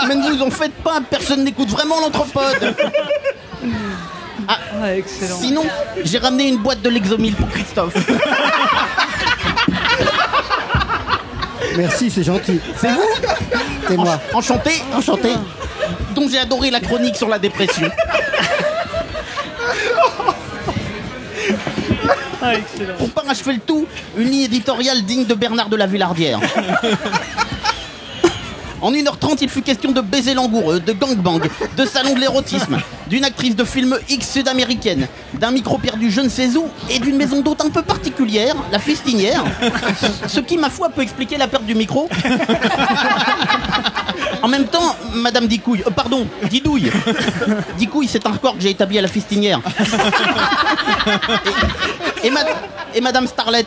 Mais 0.08 0.14
ne 0.14 0.30
vous 0.30 0.42
en 0.42 0.50
faites 0.50 0.74
pas, 0.82 1.00
personne 1.10 1.44
n'écoute 1.44 1.68
vraiment 1.68 2.00
l'anthropode 2.00 2.74
Ah, 4.48 4.94
excellent. 4.94 5.36
Sinon, 5.40 5.64
j'ai 6.04 6.18
ramené 6.18 6.48
une 6.48 6.58
boîte 6.58 6.80
de 6.82 6.88
l'exomile 6.88 7.34
pour 7.34 7.48
Christophe. 7.48 7.94
Merci, 11.76 12.10
c'est 12.10 12.22
gentil. 12.22 12.60
C'est 12.76 12.88
vous 12.88 13.02
C'est 13.88 13.96
moi. 13.96 14.20
Enchanté, 14.32 14.82
enchanté. 14.94 15.30
Dont 16.14 16.28
j'ai 16.28 16.38
adoré 16.38 16.70
la 16.70 16.80
chronique 16.80 17.16
sur 17.16 17.28
la 17.28 17.38
dépression. 17.38 17.88
Ah, 22.42 22.54
excellent. 22.54 22.94
Pour 22.98 23.10
parachever 23.10 23.54
le 23.54 23.60
tout, 23.60 23.86
une 24.16 24.30
ligne 24.30 24.42
éditoriale 24.44 25.02
digne 25.02 25.24
de 25.24 25.34
Bernard 25.34 25.68
de 25.68 25.76
la 25.76 25.86
Villardière. 25.86 26.38
En 28.82 28.92
1h30, 28.92 29.38
il 29.40 29.48
fut 29.48 29.62
question 29.62 29.92
de 29.92 30.00
baiser 30.00 30.34
langoureux, 30.34 30.80
de 30.80 30.92
gangbang, 30.92 31.40
de 31.76 31.84
salon 31.84 32.14
de 32.14 32.20
l'érotisme, 32.20 32.78
d'une 33.08 33.24
actrice 33.24 33.56
de 33.56 33.64
film 33.64 33.98
X 34.08 34.32
sud-américaine, 34.32 35.08
d'un 35.34 35.50
micro 35.50 35.78
perdu 35.78 36.10
je 36.10 36.20
ne 36.20 36.28
sais 36.28 36.56
où 36.56 36.66
et 36.90 36.98
d'une 36.98 37.16
maison 37.16 37.40
d'hôte 37.40 37.62
un 37.64 37.70
peu 37.70 37.82
particulière, 37.82 38.54
la 38.70 38.78
fistinière. 38.78 39.44
Ce 40.26 40.40
qui, 40.40 40.58
ma 40.58 40.70
foi, 40.70 40.90
peut 40.90 41.02
expliquer 41.02 41.36
la 41.38 41.48
perte 41.48 41.64
du 41.64 41.74
micro. 41.74 42.08
En 44.42 44.48
même 44.48 44.66
temps, 44.66 44.94
Madame 45.14 45.46
Dicouille, 45.46 45.82
euh, 45.86 45.90
pardon, 45.90 46.26
Didouille. 46.48 46.90
Dicouille, 47.78 48.08
c'est 48.08 48.24
un 48.26 48.30
record 48.30 48.54
que 48.56 48.62
j'ai 48.62 48.70
établi 48.70 48.98
à 48.98 49.02
la 49.02 49.08
fistinière. 49.08 49.60
Et 52.26 52.30
ma- 52.30 52.40
et 52.94 53.00
Madame 53.00 53.26
Starlet. 53.26 53.66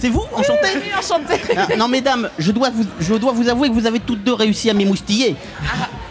C'est- 0.00 0.08
vous, 0.08 0.24
enchanté 0.34 0.68
Enchanté. 0.98 1.40
Ah, 1.56 1.76
Non, 1.76 1.88
mesdames, 1.88 2.30
je 2.38 2.50
dois, 2.52 2.70
vous, 2.70 2.84
je 3.00 3.14
dois 3.14 3.32
vous 3.32 3.48
avouer 3.48 3.68
que 3.68 3.74
vous 3.74 3.86
avez 3.86 4.00
toutes 4.00 4.24
deux 4.24 4.32
réussi 4.32 4.70
à 4.70 4.74
m'émoustiller. 4.74 5.36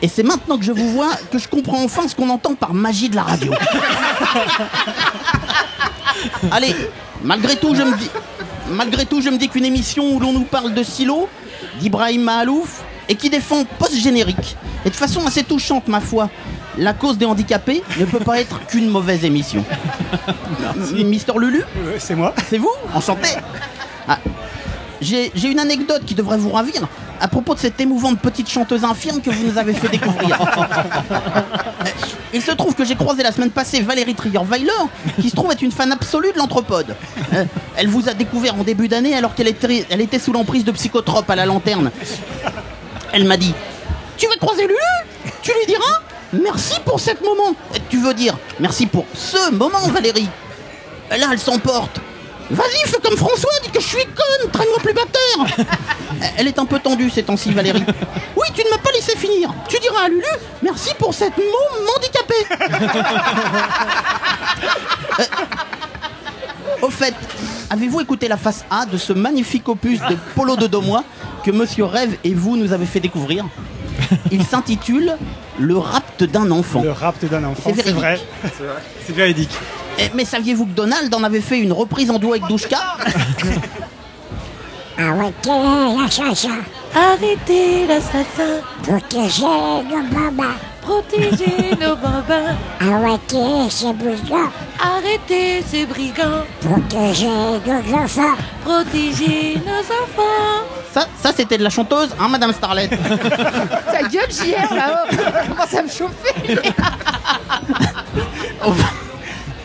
Et 0.01 0.07
c'est 0.07 0.23
maintenant 0.23 0.57
que 0.57 0.63
je 0.63 0.71
vous 0.71 0.91
vois 0.91 1.09
que 1.31 1.37
je 1.39 1.47
comprends 1.47 1.83
enfin 1.83 2.07
ce 2.07 2.15
qu'on 2.15 2.29
entend 2.29 2.53
par 2.55 2.73
magie 2.73 3.09
de 3.09 3.15
la 3.15 3.23
radio. 3.23 3.51
Allez, 6.51 6.75
malgré 7.23 7.55
tout, 7.55 7.73
je 7.75 7.83
me 7.83 7.97
dis, 7.97 8.09
malgré 8.69 9.05
tout, 9.05 9.21
je 9.21 9.29
me 9.29 9.37
dis 9.37 9.49
qu'une 9.49 9.65
émission 9.65 10.11
où 10.13 10.19
l'on 10.19 10.33
nous 10.33 10.43
parle 10.43 10.73
de 10.73 10.83
silo, 10.83 11.27
d'Ibrahim 11.79 12.21
Mahalouf, 12.23 12.81
et 13.09 13.15
qui 13.15 13.29
défend 13.29 13.63
post-générique, 13.79 14.57
et 14.85 14.89
de 14.89 14.95
façon 14.95 15.25
assez 15.25 15.43
touchante, 15.43 15.87
ma 15.87 16.01
foi, 16.01 16.29
la 16.77 16.93
cause 16.93 17.17
des 17.17 17.25
handicapés 17.25 17.83
ne 17.99 18.05
peut 18.05 18.19
pas 18.19 18.39
être 18.39 18.59
qu'une 18.67 18.89
mauvaise 18.89 19.23
émission. 19.25 19.63
Mister 20.93 21.33
Lulu 21.37 21.63
Euh, 21.77 21.95
c'est 21.99 22.15
moi. 22.15 22.33
c'est 22.49 22.57
vous 22.57 22.71
Enchanté 22.93 23.29
Ah, 24.07 24.19
J'ai 25.01 25.31
une 25.43 25.59
anecdote 25.59 26.03
qui 26.05 26.15
devrait 26.15 26.37
vous 26.37 26.51
ravir 26.51 26.87
à 27.19 27.27
propos 27.27 27.55
de 27.55 27.59
cette 27.59 27.81
émouvante 27.81 28.19
petite 28.19 28.47
chanteuse 28.47 28.83
infirme 28.83 29.21
que 29.21 29.31
vous 29.31 29.47
nous 29.47 29.57
avez 29.57 29.73
fait 29.73 29.87
découvrir. 29.89 30.37
Il 32.31 32.41
se 32.43 32.51
trouve 32.51 32.75
que 32.75 32.85
j'ai 32.85 32.95
croisé 32.95 33.23
la 33.23 33.31
semaine 33.31 33.49
passée 33.49 33.81
Valérie 33.81 34.13
Trierweiler, 34.13 34.69
qui 35.19 35.31
se 35.31 35.35
trouve 35.35 35.51
être 35.51 35.63
une 35.63 35.71
fan 35.71 35.91
absolue 35.91 36.31
de 36.31 36.37
l'anthropode. 36.37 36.95
Euh, 37.33 37.45
Elle 37.75 37.87
vous 37.87 38.07
a 38.07 38.13
découvert 38.13 38.53
en 38.53 38.63
début 38.63 38.87
d'année 38.87 39.15
alors 39.15 39.33
qu'elle 39.33 39.47
était, 39.47 39.85
elle 39.89 40.01
était 40.01 40.19
sous 40.19 40.31
l'emprise 40.31 40.63
de 40.63 40.71
psychotropes 40.71 41.29
à 41.29 41.35
la 41.35 41.47
lanterne. 41.47 41.89
Elle 43.13 43.23
m'a 43.25 43.37
dit 43.37 43.53
Tu 44.17 44.27
vas 44.27 44.35
croiser 44.35 44.63
Lulu? 44.67 44.75
Tu 45.41 45.49
lui 45.51 45.65
diras? 45.67 46.01
Merci 46.33 46.79
pour 46.85 46.99
cet 46.99 47.21
moment. 47.21 47.55
Tu 47.89 47.97
veux 47.97 48.13
dire 48.13 48.37
merci 48.59 48.85
pour 48.85 49.05
ce 49.13 49.51
moment, 49.51 49.87
Valérie 49.89 50.29
Là, 51.09 51.27
elle 51.31 51.39
s'emporte. 51.39 52.01
Vas-y, 52.49 52.89
fais 52.89 52.99
comme 53.01 53.17
François, 53.17 53.49
dis 53.63 53.69
que 53.69 53.81
je 53.81 53.87
suis 53.87 54.05
conne, 54.05 54.51
traîne-moi 54.51 54.77
plus 54.79 54.93
batteur. 54.93 55.67
Elle 56.37 56.47
est 56.47 56.57
un 56.59 56.65
peu 56.65 56.79
tendue 56.79 57.09
ces 57.09 57.23
temps-ci, 57.23 57.51
Valérie. 57.51 57.83
Oui, 58.37 58.47
tu 58.55 58.63
ne 58.63 58.69
m'as 58.69 58.77
pas 58.77 58.91
laissé 58.93 59.17
finir. 59.17 59.53
Tu 59.67 59.77
diras 59.79 60.05
à 60.05 60.07
Lulu, 60.07 60.23
merci 60.61 60.93
pour 60.97 61.13
cette 61.13 61.37
môme 61.37 61.87
handicapée. 61.95 62.45
Euh, 65.19 65.23
Au 66.83 66.89
fait, 66.91 67.13
avez-vous 67.71 68.01
écouté 68.01 68.27
la 68.27 68.37
face 68.37 68.63
A 68.69 68.85
de 68.85 68.97
ce 68.97 69.11
magnifique 69.13 69.67
opus 69.67 69.99
de 70.01 70.15
Polo 70.35 70.55
de 70.55 70.67
Domois 70.67 71.03
que 71.43 71.49
Monsieur 71.49 71.85
Rêve 71.85 72.17
et 72.23 72.35
vous 72.35 72.55
nous 72.55 72.71
avez 72.71 72.85
fait 72.85 72.99
découvrir? 72.99 73.45
Il 74.31 74.43
s'intitule 74.43 75.17
Le 75.59 75.77
rapt 75.77 76.23
d'un 76.23 76.49
enfant. 76.51 76.81
Le 76.81 76.91
rapt 76.91 77.25
d'un 77.25 77.43
enfant, 77.43 77.71
C'est 77.75 77.83
c'est 77.83 77.91
vrai. 77.91 78.19
C'est 79.05 79.15
véridique. 79.15 79.51
Eh, 79.99 80.09
Mais 80.13 80.25
saviez-vous 80.25 80.65
que 80.65 80.71
Donald 80.71 81.13
en 81.13 81.23
avait 81.23 81.41
fait 81.41 81.59
une 81.59 81.73
reprise 81.73 82.11
en 82.11 82.19
duo 82.19 82.31
avec 82.31 82.45
Douchka 82.47 82.77
Arrêtez 84.97 85.49
la 85.49 86.09
chanson? 86.09 86.49
Arrêtez 86.95 87.85
l'assassin. 87.87 88.61
Protégez 88.83 89.43
nos 89.43 90.03
bambins. 90.11 90.55
Protégez 90.87 91.75
nos 91.81 91.97
bambins. 91.97 92.55
Arrêtez 92.79 93.69
ces 93.69 93.91
brigands. 93.91 94.49
Arrêtez 94.81 95.61
ces 95.67 95.85
brigands. 95.85 96.45
Protégez 96.61 97.27
nos 97.27 97.93
enfants. 97.93 98.37
Protégez 98.63 99.59
nos 99.65 99.79
enfants. 99.79 100.63
Ça, 100.93 101.05
ça 101.21 101.33
c'était 101.35 101.57
de 101.57 101.63
la 101.63 101.69
chanteuse, 101.69 102.15
hein, 102.17 102.29
Madame 102.29 102.53
Starlet 102.53 102.87
Ta 103.91 104.03
gueule, 104.03 104.31
JR, 104.31 104.73
là-haut. 104.73 105.17
Commence 105.49 105.73
à 105.73 105.83
me 105.83 105.89
chauffer. 105.89 106.61
Au, 108.65 108.71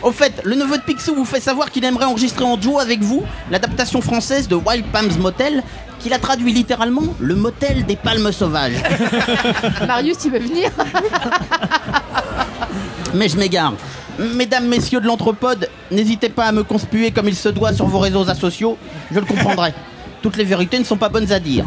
au 0.03 0.11
fait, 0.11 0.41
le 0.43 0.55
neveu 0.55 0.77
de 0.77 0.83
Picsou 0.83 1.15
vous 1.15 1.25
fait 1.25 1.39
savoir 1.39 1.71
qu'il 1.71 1.83
aimerait 1.85 2.05
enregistrer 2.05 2.43
en 2.43 2.57
duo 2.57 2.79
avec 2.79 3.01
vous 3.01 3.23
l'adaptation 3.49 4.01
française 4.01 4.47
de 4.47 4.55
Wild 4.55 4.85
Palms 4.91 5.17
Motel, 5.19 5.63
qu'il 5.99 6.13
a 6.13 6.19
traduit 6.19 6.51
littéralement 6.51 7.15
le 7.19 7.35
motel 7.35 7.85
des 7.85 7.95
palmes 7.95 8.31
sauvages. 8.31 8.83
Marius, 9.87 10.17
tu 10.17 10.29
veux 10.29 10.39
venir 10.39 10.69
Mais 13.13 13.29
je 13.29 13.37
m'égare. 13.37 13.73
Mesdames, 14.19 14.67
messieurs 14.67 14.99
de 14.99 15.07
l'anthropode, 15.07 15.69
n'hésitez 15.89 16.29
pas 16.29 16.45
à 16.45 16.51
me 16.51 16.63
conspuer 16.63 17.11
comme 17.11 17.27
il 17.27 17.35
se 17.35 17.49
doit 17.49 17.73
sur 17.73 17.87
vos 17.87 17.99
réseaux 17.99 18.29
asociaux, 18.29 18.77
je 19.11 19.19
le 19.19 19.25
comprendrai. 19.25 19.73
Toutes 20.23 20.37
les 20.37 20.45
vérités 20.45 20.79
ne 20.79 20.85
sont 20.85 20.95
pas 20.97 21.09
bonnes 21.09 21.31
à 21.33 21.39
dire. 21.39 21.65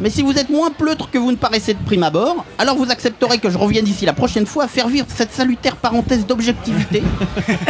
Mais 0.00 0.08
si 0.08 0.22
vous 0.22 0.32
êtes 0.32 0.48
moins 0.48 0.70
pleutre 0.70 1.10
que 1.10 1.18
vous 1.18 1.30
ne 1.30 1.36
paraissez 1.36 1.74
de 1.74 1.78
prime 1.84 2.02
abord, 2.04 2.44
alors 2.56 2.74
vous 2.76 2.90
accepterez 2.90 3.38
que 3.38 3.50
je 3.50 3.58
revienne 3.58 3.86
ici 3.86 4.06
la 4.06 4.14
prochaine 4.14 4.46
fois 4.46 4.64
à 4.64 4.68
faire 4.68 4.88
vivre 4.88 5.06
cette 5.14 5.32
salutaire 5.32 5.76
parenthèse 5.76 6.24
d'objectivité 6.26 7.02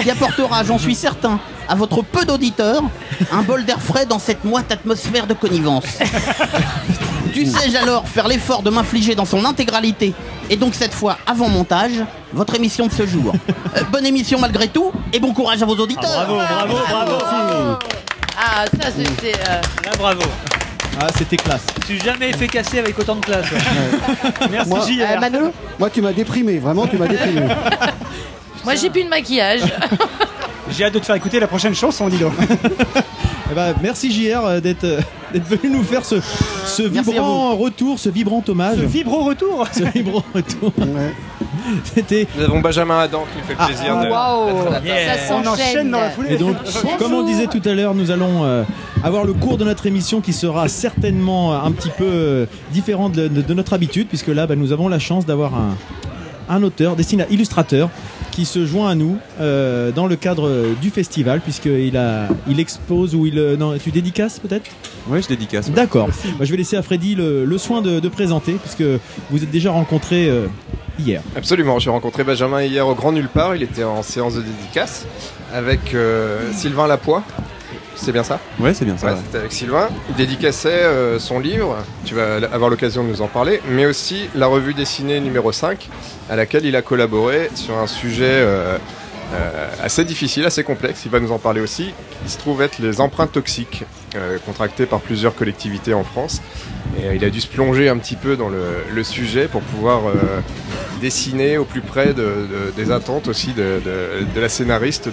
qui 0.03 0.11
apportera, 0.11 0.63
j'en 0.63 0.79
suis 0.79 0.95
certain, 0.95 1.41
à 1.69 1.75
votre 1.75 2.03
peu 2.03 2.25
d'auditeurs, 2.25 2.83
un 3.33 3.43
bol 3.43 3.65
d'air 3.65 3.81
frais 3.83 4.07
dans 4.07 4.21
cette 4.21 4.45
moite 4.45 4.71
atmosphère 4.71 5.27
de 5.27 5.35
connivence. 5.35 5.87
Dussé-je 7.33 7.77
alors 7.77 8.07
faire 8.07 8.29
l'effort 8.29 8.63
de 8.63 8.71
m'infliger 8.71 9.15
dans 9.17 9.25
son 9.25 9.45
intégralité, 9.45 10.15
et 10.51 10.57
donc 10.57 10.75
cette 10.75 10.95
fois 10.95 11.19
avant 11.27 11.49
montage, 11.49 12.05
votre 12.33 12.55
émission 12.55 12.87
de 12.87 12.93
ce 12.93 13.07
jour 13.07 13.33
Euh, 13.77 13.83
Bonne 13.91 14.07
émission 14.07 14.39
malgré 14.39 14.69
tout, 14.69 14.93
et 15.13 15.19
bon 15.19 15.33
courage 15.35 15.63
à 15.63 15.67
vos 15.67 15.77
auditeurs 15.77 16.27
Bravo, 16.27 16.37
bravo, 16.37 17.19
bravo. 17.29 17.79
Ah, 18.41 18.65
ça, 18.81 18.89
c'était. 18.97 19.35
euh, 19.35 19.61
Là, 19.85 19.91
bravo. 19.99 20.23
Ah, 21.01 21.07
c'était 21.17 21.37
classe. 21.37 21.63
Je 21.83 21.87
suis 21.87 22.01
jamais 22.01 22.33
fait 22.33 22.49
casser 22.49 22.79
avec 22.79 22.99
autant 22.99 23.17
de 23.17 23.21
classe. 23.25 23.47
ouais. 23.51 24.49
Merci 24.51 24.69
Moi- 24.69 24.81
JR. 24.87 25.03
euh, 25.17 25.21
Manolo 25.21 25.53
Moi, 25.79 25.91
tu 25.91 26.03
m'as 26.03 26.13
déprimé, 26.13 26.59
vraiment, 26.59 26.87
tu 26.87 26.97
m'as 26.97 27.07
déprimé. 27.09 27.43
Moi, 28.65 28.75
j'ai 28.75 28.91
plus 28.91 29.05
de 29.05 29.09
maquillage. 29.09 29.61
J'ai 30.71 30.85
hâte 30.85 30.93
de 30.93 30.99
te 30.99 31.07
faire 31.07 31.15
écouter 31.17 31.41
la 31.41 31.47
prochaine 31.47 31.75
chanson, 31.75 32.09
dis 32.11 32.19
donc. 32.19 32.35
Eh 33.51 33.55
ben, 33.55 33.75
merci 33.81 34.13
JR 34.13 34.45
euh, 34.45 34.61
d'être 34.61 34.85
euh, 34.85 35.01
d'être 35.33 35.47
venu 35.49 35.75
nous 35.79 35.83
faire 35.83 36.05
ce, 36.05 36.17
vibrant 36.83 37.57
retour, 37.57 37.99
ce 37.99 38.11
vibrant 38.11 38.45
hommage. 38.47 38.77
Ce 38.77 38.83
vibro 38.85 39.25
retour. 39.25 39.67
Ce 39.73 39.85
vibrant 39.85 40.23
retour. 40.35 40.71
Ouais. 40.77 41.15
C'était. 41.95 42.27
Nous 42.37 42.45
avons 42.45 42.61
Benjamin 42.61 42.99
Adam 43.01 43.25
qui 43.33 43.39
nous 43.39 43.45
fait 43.45 43.53
le 43.55 43.59
Ah, 43.61 43.67
plaisir 43.67 43.97
de. 44.01 44.07
À 44.07 44.71
la 44.71 44.81
Yeah. 44.85 45.19
Ça 45.19 45.35
On 45.35 45.41
enchaîne 45.41 45.57
s'enchaîne. 45.57 45.91
dans 45.91 46.01
la 46.01 46.11
foulée. 46.11 46.35
Et 46.35 46.37
donc, 46.37 46.57
comme 46.99 47.13
on 47.15 47.23
disait 47.25 47.47
tout 47.47 47.63
à 47.65 47.75
l'heure, 47.75 47.95
nous 47.95 48.11
allons 48.11 48.45
euh, 48.45 48.63
avoir 49.03 49.25
le 49.25 49.33
cours 49.33 49.59
de 49.59 49.65
notre 49.65 49.87
émission 49.87 50.21
qui 50.21 50.33
sera 50.33 50.69
certainement 50.69 51.53
euh, 51.53 51.59
un 51.67 51.73
petit 51.73 51.91
peu 51.91 52.05
euh, 52.07 52.47
différent 52.73 53.09
de, 53.09 53.29
de- 53.29 53.43
de 53.43 53.55
notre 53.55 53.73
habitude, 53.75 54.09
puisque 54.09 54.29
là, 54.29 54.47
bah, 54.47 54.57
nous 54.57 54.73
avons 54.73 54.89
la 54.89 54.99
chance 54.99 55.27
d'avoir 55.27 55.55
un, 55.55 55.77
un 56.49 56.63
auteur, 56.63 56.97
dessiné 56.97 57.25
illustrateur, 57.31 57.91
qui 58.39 58.45
se 58.45 58.65
joint 58.67 58.89
à 58.89 58.95
nous 58.95 59.17
euh, 59.41 59.91
dans 59.91 60.07
le 60.07 60.15
cadre 60.15 60.49
du 60.81 60.91
festival, 60.91 61.41
puisqu'il 61.41 61.97
a, 61.97 62.29
il 62.49 62.61
expose 62.61 63.17
ou 63.17 63.27
il, 63.27 63.37
euh, 63.37 63.57
non, 63.57 63.77
tu 63.83 63.91
dédicaces 63.91 64.39
peut-être? 64.39 64.71
Ouais, 65.09 65.21
je 65.21 65.27
dédicace. 65.27 65.67
ouais. 65.67 65.75
D'accord. 65.75 66.07
Bah, 66.39 66.45
je 66.45 66.51
vais 66.53 66.57
laisser 66.57 66.77
à 66.77 66.83
Freddy 66.83 67.17
le, 67.17 67.45
le 67.45 67.59
soin 67.59 67.83
de, 67.83 67.99
de 67.99 68.09
présenter, 68.09 68.53
puisque 68.53 68.85
vous 69.31 69.43
êtes 69.43 69.51
déjà 69.51 69.73
rencontrés 69.73 70.29
euh, 70.31 70.47
hier. 71.01 71.21
Absolument, 71.35 71.81
j'ai 71.81 71.91
rencontré 71.91 72.23
Benjamin 72.23 72.63
hier 72.63 72.87
au 72.87 72.95
Grand 72.95 73.11
Nulle 73.11 73.27
Part, 73.27 73.57
il 73.57 73.65
était 73.65 73.83
en 73.83 74.05
séance 74.05 74.37
de 74.37 74.43
dédicace 74.43 75.05
avec 75.53 75.93
euh, 75.95 76.39
Sylvain 76.53 76.87
Lapoix. 76.87 77.25
C'est 78.01 78.13
bien 78.13 78.23
ça 78.23 78.39
Ouais, 78.61 78.73
c'est 78.75 78.85
bien 78.85 78.97
ça. 78.97 79.07
Ouais, 79.09 79.13
ouais. 79.13 79.19
c'était 79.27 79.39
avec 79.39 79.53
Sylvain. 79.53 79.89
Il 80.11 80.15
dédicaçait 80.15 80.69
euh, 80.71 81.19
son 81.19 81.39
livre, 81.41 81.77
tu 82.05 82.15
vas 82.15 82.37
avoir 82.53 82.71
l'occasion 82.71 83.03
de 83.05 83.09
nous 83.09 83.23
en 83.23 83.27
parler, 83.27 83.61
mais 83.69 83.87
aussi 83.87 84.29
la 84.35 84.47
revue 84.47 84.73
dessinée 84.75 85.21
numéro 85.21 85.51
5, 85.53 85.89
à 86.31 86.37
laquelle 86.37 86.65
il 86.65 86.77
a 86.77 86.83
collaboré 86.83 87.51
sur 87.55 87.77
un 87.77 87.87
sujet 87.89 88.25
euh, 88.29 88.79
euh, 89.35 89.69
assez 89.83 90.05
difficile, 90.05 90.45
assez 90.47 90.63
complexe, 90.65 91.03
il 91.05 91.11
va 91.11 91.19
nous 91.21 91.33
en 91.33 91.39
parler 91.39 91.61
aussi, 91.61 91.93
qui 92.25 92.31
se 92.33 92.39
trouve 92.39 92.63
être 92.63 92.79
les 92.79 93.01
empreintes 93.01 93.33
toxiques, 93.33 93.85
contractées 94.47 94.87
par 94.87 95.01
plusieurs 95.01 95.35
collectivités 95.35 95.93
en 95.93 96.03
France. 96.05 96.41
Et 96.99 97.15
il 97.17 97.25
a 97.25 97.31
dû 97.31 97.41
se 97.41 97.47
plonger 97.47 97.89
un 97.91 97.99
petit 97.99 98.17
peu 98.17 98.37
dans 98.37 98.49
le, 98.49 98.63
le 98.93 99.05
sujet 99.05 99.47
pour 99.49 99.61
pouvoir 99.61 100.01
dessiner 101.03 101.59
au 101.59 101.65
plus 101.65 101.83
près 101.83 102.15
de- 102.15 102.15
de- 102.15 102.73
des 102.77 102.91
attentes 102.91 103.29
aussi 103.29 103.53
de, 103.53 103.81
la 104.41 104.49
scénariste 104.49 105.11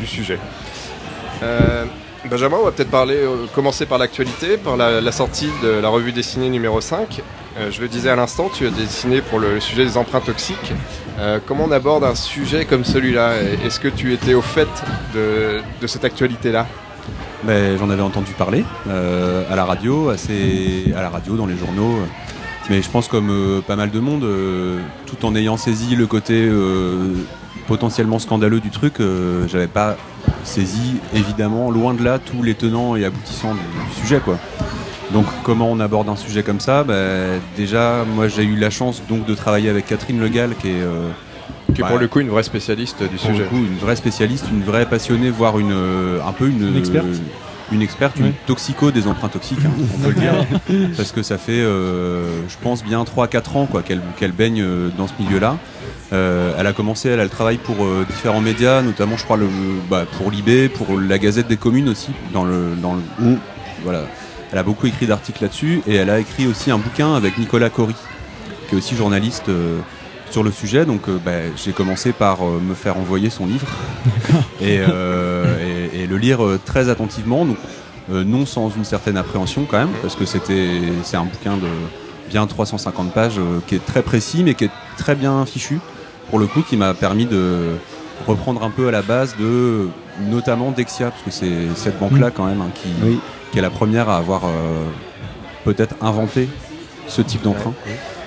du 0.00 0.06
sujet. 0.06 0.38
Euh, 1.42 1.84
Benjamin, 2.30 2.58
on 2.60 2.64
va 2.64 2.70
peut-être 2.70 2.90
parler, 2.90 3.16
euh, 3.16 3.46
commencer 3.52 3.84
par 3.84 3.98
l'actualité, 3.98 4.56
par 4.56 4.76
la, 4.76 5.12
sortie 5.12 5.50
de 5.62 5.68
la 5.68 5.88
revue 5.88 6.12
dessinée 6.12 6.50
numéro 6.50 6.80
5. 6.80 7.20
Euh, 7.58 7.70
je 7.72 7.80
le 7.80 7.88
disais 7.88 8.10
à 8.10 8.16
l'instant, 8.16 8.48
tu 8.48 8.64
as 8.64 8.70
dessiné 8.70 9.20
pour 9.20 9.40
le 9.40 9.58
sujet 9.58 9.84
des 9.84 9.96
empreintes 9.96 10.26
toxiques. 10.26 10.72
Euh, 11.18 11.40
comment 11.44 11.64
on 11.64 11.72
aborde 11.72 12.04
un 12.04 12.14
sujet 12.14 12.64
comme 12.64 12.84
celui-là? 12.84 13.34
Est-ce 13.64 13.80
que 13.80 13.88
tu 13.88 14.12
étais 14.12 14.34
au 14.34 14.42
fait 14.42 14.68
de, 15.14 15.62
cette 15.86 16.04
actualité-là? 16.04 16.66
Ben, 17.42 17.76
J'en 17.76 17.90
avais 17.90 18.02
entendu 18.02 18.32
parler 18.32 18.64
à 18.88 19.56
la 19.56 19.64
radio, 19.64 20.10
à 20.10 21.02
la 21.02 21.10
radio, 21.10 21.36
dans 21.36 21.46
les 21.46 21.56
journaux. 21.56 21.98
Mais 22.70 22.82
je 22.82 22.88
pense 22.88 23.08
comme 23.08 23.62
pas 23.66 23.74
mal 23.74 23.90
de 23.90 23.98
monde, 23.98 24.24
tout 25.06 25.26
en 25.26 25.34
ayant 25.34 25.56
saisi 25.56 25.96
le 25.96 26.06
côté 26.06 26.48
potentiellement 27.66 28.20
scandaleux 28.20 28.60
du 28.60 28.70
truc, 28.70 28.94
j'avais 29.48 29.66
pas 29.66 29.96
saisi 30.44 30.96
évidemment 31.14 31.70
loin 31.70 31.94
de 31.94 32.02
là 32.04 32.18
tous 32.18 32.42
les 32.42 32.54
tenants 32.54 32.96
et 32.96 33.04
aboutissants 33.04 33.54
du, 33.54 33.60
du 33.60 34.00
sujet 34.00 34.20
quoi. 34.24 34.38
Donc 35.12 35.26
comment 35.42 35.70
on 35.70 35.78
aborde 35.80 36.08
un 36.08 36.16
sujet 36.16 36.42
comme 36.42 36.60
ça? 36.60 36.84
Ben, 36.84 37.40
Déjà, 37.56 38.04
moi 38.16 38.28
j'ai 38.28 38.44
eu 38.44 38.56
la 38.56 38.70
chance 38.70 39.02
donc 39.08 39.26
de 39.26 39.34
travailler 39.34 39.68
avec 39.68 39.86
Catherine 39.86 40.20
Legal 40.20 40.50
qui 40.60 40.68
est 40.68 40.80
euh, 40.80 41.08
Qui 41.74 41.82
est 41.82 41.84
pour 41.84 41.98
le 41.98 42.08
coup 42.08 42.20
une 42.20 42.30
vraie 42.30 42.42
spécialiste 42.42 43.02
du 43.02 43.16
pour 43.16 43.26
sujet. 43.26 43.38
le 43.40 43.44
coup, 43.44 43.56
une 43.56 43.76
vraie 43.78 43.96
spécialiste, 43.96 44.46
une 44.50 44.62
vraie 44.62 44.86
passionnée, 44.86 45.30
voire 45.30 45.58
une, 45.58 45.72
euh, 45.72 46.18
un 46.26 46.32
peu 46.32 46.46
une, 46.48 46.68
Une 46.68 46.76
experte. 46.76 47.06
Une 47.72 47.82
experte, 47.82 48.18
une 48.18 48.26
Oui. 48.26 48.32
toxico 48.46 48.90
des 48.90 49.06
empreintes 49.06 49.32
toxiques, 49.32 49.58
hein, 49.64 49.70
on 49.94 49.98
peut 49.98 50.08
le 50.10 50.14
dire. 50.20 50.32
Parce 50.96 51.12
que 51.12 51.22
ça 51.22 51.38
fait, 51.38 51.60
euh, 51.60 52.24
je 52.48 52.56
pense, 52.62 52.84
bien 52.84 53.02
3-4 53.04 53.56
ans 53.56 53.66
quoi, 53.66 53.82
qu'elle 53.82 54.00
qu'elle 54.18 54.32
baigne 54.32 54.60
euh, 54.62 54.88
dans 54.96 55.06
ce 55.08 55.12
milieu-là. 55.20 55.56
Euh, 56.12 56.54
elle 56.58 56.66
a 56.66 56.72
commencé, 56.74 57.08
elle, 57.08 57.20
elle 57.20 57.30
travaille 57.30 57.56
pour 57.56 57.84
euh, 57.84 58.04
différents 58.08 58.40
médias, 58.42 58.82
notamment, 58.82 59.16
je 59.16 59.24
crois, 59.24 59.36
le, 59.38 59.48
bah, 59.90 60.04
pour 60.18 60.30
l'IB, 60.30 60.68
pour 60.72 60.98
la 61.00 61.18
Gazette 61.18 61.48
des 61.48 61.56
communes 61.56 61.88
aussi, 61.88 62.10
dans 62.34 62.44
le, 62.44 62.74
dans 62.80 62.94
le, 62.94 63.00
Mm. 63.18 63.36
voilà. 63.84 64.02
Elle 64.52 64.58
a 64.58 64.62
beaucoup 64.62 64.86
écrit 64.86 65.06
d'articles 65.06 65.42
là-dessus 65.42 65.80
et 65.86 65.94
elle 65.94 66.10
a 66.10 66.18
écrit 66.20 66.46
aussi 66.46 66.70
un 66.70 66.76
bouquin 66.76 67.14
avec 67.14 67.38
Nicolas 67.38 67.70
Cory, 67.70 67.94
qui 68.68 68.74
est 68.74 68.78
aussi 68.78 68.94
journaliste 68.94 69.48
sur 70.32 70.42
le 70.42 70.50
sujet. 70.50 70.84
Donc 70.84 71.08
euh, 71.08 71.18
bah, 71.24 71.30
j'ai 71.56 71.72
commencé 71.72 72.12
par 72.12 72.42
euh, 72.42 72.58
me 72.60 72.74
faire 72.74 72.96
envoyer 72.96 73.30
son 73.30 73.46
livre 73.46 73.66
et, 74.60 74.78
euh, 74.80 75.44
et- 75.92 76.00
et 76.02 76.06
le 76.06 76.16
lire 76.16 76.44
euh, 76.44 76.58
très 76.64 76.88
attentivement. 76.88 77.44
Donc, 77.44 77.56
euh, 78.10 78.24
non 78.24 78.46
sans 78.46 78.68
une 78.70 78.84
certaine 78.84 79.16
appréhension 79.16 79.64
quand 79.70 79.78
même, 79.78 79.92
parce 80.02 80.16
que 80.16 80.24
c'était 80.26 80.70
c'est 81.04 81.16
un 81.16 81.24
bouquin 81.24 81.56
de 81.56 81.68
bien 82.30 82.46
350 82.46 83.12
pages 83.12 83.38
euh, 83.38 83.60
qui 83.66 83.76
est 83.76 83.84
très 83.86 84.02
précis 84.02 84.42
mais 84.42 84.54
qui 84.54 84.64
est 84.64 84.70
très 84.98 85.14
bien 85.14 85.44
fichu 85.46 85.78
pour 86.30 86.38
le 86.40 86.46
coup 86.46 86.62
qui 86.62 86.76
m'a 86.76 86.94
permis 86.94 87.26
de 87.26 87.76
reprendre 88.26 88.62
un 88.64 88.70
peu 88.70 88.88
à 88.88 88.90
la 88.90 89.02
base 89.02 89.36
de 89.38 89.88
notamment 90.30 90.70
Dexia 90.72 91.10
parce 91.10 91.22
que 91.22 91.30
c'est 91.30 91.52
cette 91.76 91.98
banque 92.00 92.18
là 92.18 92.30
quand 92.30 92.46
même 92.46 92.60
hein, 92.60 92.70
qui, 92.74 92.88
Oui. 93.04 93.18
qui 93.52 93.58
est 93.58 93.62
la 93.62 93.70
première 93.70 94.08
à 94.08 94.16
avoir 94.18 94.46
euh, 94.46 94.48
peut-être 95.64 95.94
inventé 96.00 96.48
ce 97.06 97.20
type 97.22 97.42
d'emprunt. 97.42 97.74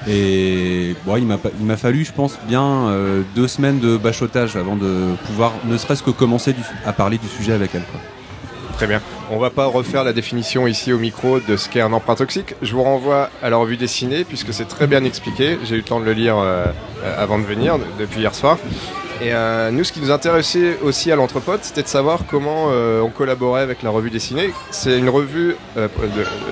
Et 0.08 0.96
bon, 1.06 1.18
il 1.18 1.26
m'a 1.66 1.78
fallu, 1.78 2.06
je 2.06 2.12
pense, 2.12 2.38
bien 2.48 2.90
euh, 2.90 3.24
deux 3.36 3.48
semaines 3.48 3.80
de 3.80 3.98
bachotage 3.98 4.56
avant 4.56 4.76
de 4.76 5.16
pouvoir, 5.26 5.54
ne 5.66 5.78
serait-ce 5.78 6.04
que 6.04 6.12
commencer 6.12 6.56
à 6.86 6.94
parler 6.94 7.18
du 7.18 7.28
sujet 7.28 7.54
avec 7.54 7.74
elle. 7.74 7.84
quoi. 7.84 8.00
Très 8.78 8.88
bien. 8.88 9.02
On 9.32 9.38
va 9.38 9.50
pas 9.50 9.66
refaire 9.68 10.04
la 10.04 10.12
définition 10.12 10.68
ici 10.68 10.92
au 10.92 10.98
micro 10.98 11.40
de 11.40 11.56
ce 11.56 11.70
qu'est 11.70 11.80
un 11.80 11.94
emprunt 11.94 12.16
toxique. 12.16 12.56
Je 12.62 12.74
vous 12.74 12.84
renvoie 12.84 13.30
à 13.42 13.50
la 13.50 13.56
revue 13.56 13.78
dessinée 13.78 14.26
puisque 14.26 14.54
c'est 14.54 14.68
très 14.68 14.86
bien 14.86 15.04
expliqué. 15.06 15.58
J'ai 15.64 15.76
eu 15.76 15.78
le 15.78 15.84
temps 15.84 16.02
de 16.02 16.06
le 16.06 16.12
lire 16.12 16.38
euh, 16.38 16.66
euh, 17.04 17.24
avant 17.24 17.40
de 17.40 17.46
venir, 17.46 17.78
de- 17.80 17.86
depuis 18.00 18.20
hier 18.20 18.36
soir. 18.36 18.58
Et 19.22 19.34
euh, 19.34 19.72
nous, 19.72 19.86
ce 19.86 19.94
qui 19.94 20.02
nous 20.02 20.12
intéressait 20.12 20.78
aussi 20.84 21.10
à 21.10 21.16
l'entrepote, 21.16 21.62
c'était 21.64 21.84
de 21.84 21.88
savoir 21.88 22.26
comment 22.30 22.66
on 22.68 23.10
collaborait 23.10 23.62
avec 23.62 23.82
la 23.82 23.90
revue 23.92 24.10
dessinée. 24.10 24.50
C'est 24.72 24.98
une 25.00 25.08
revue 25.08 25.56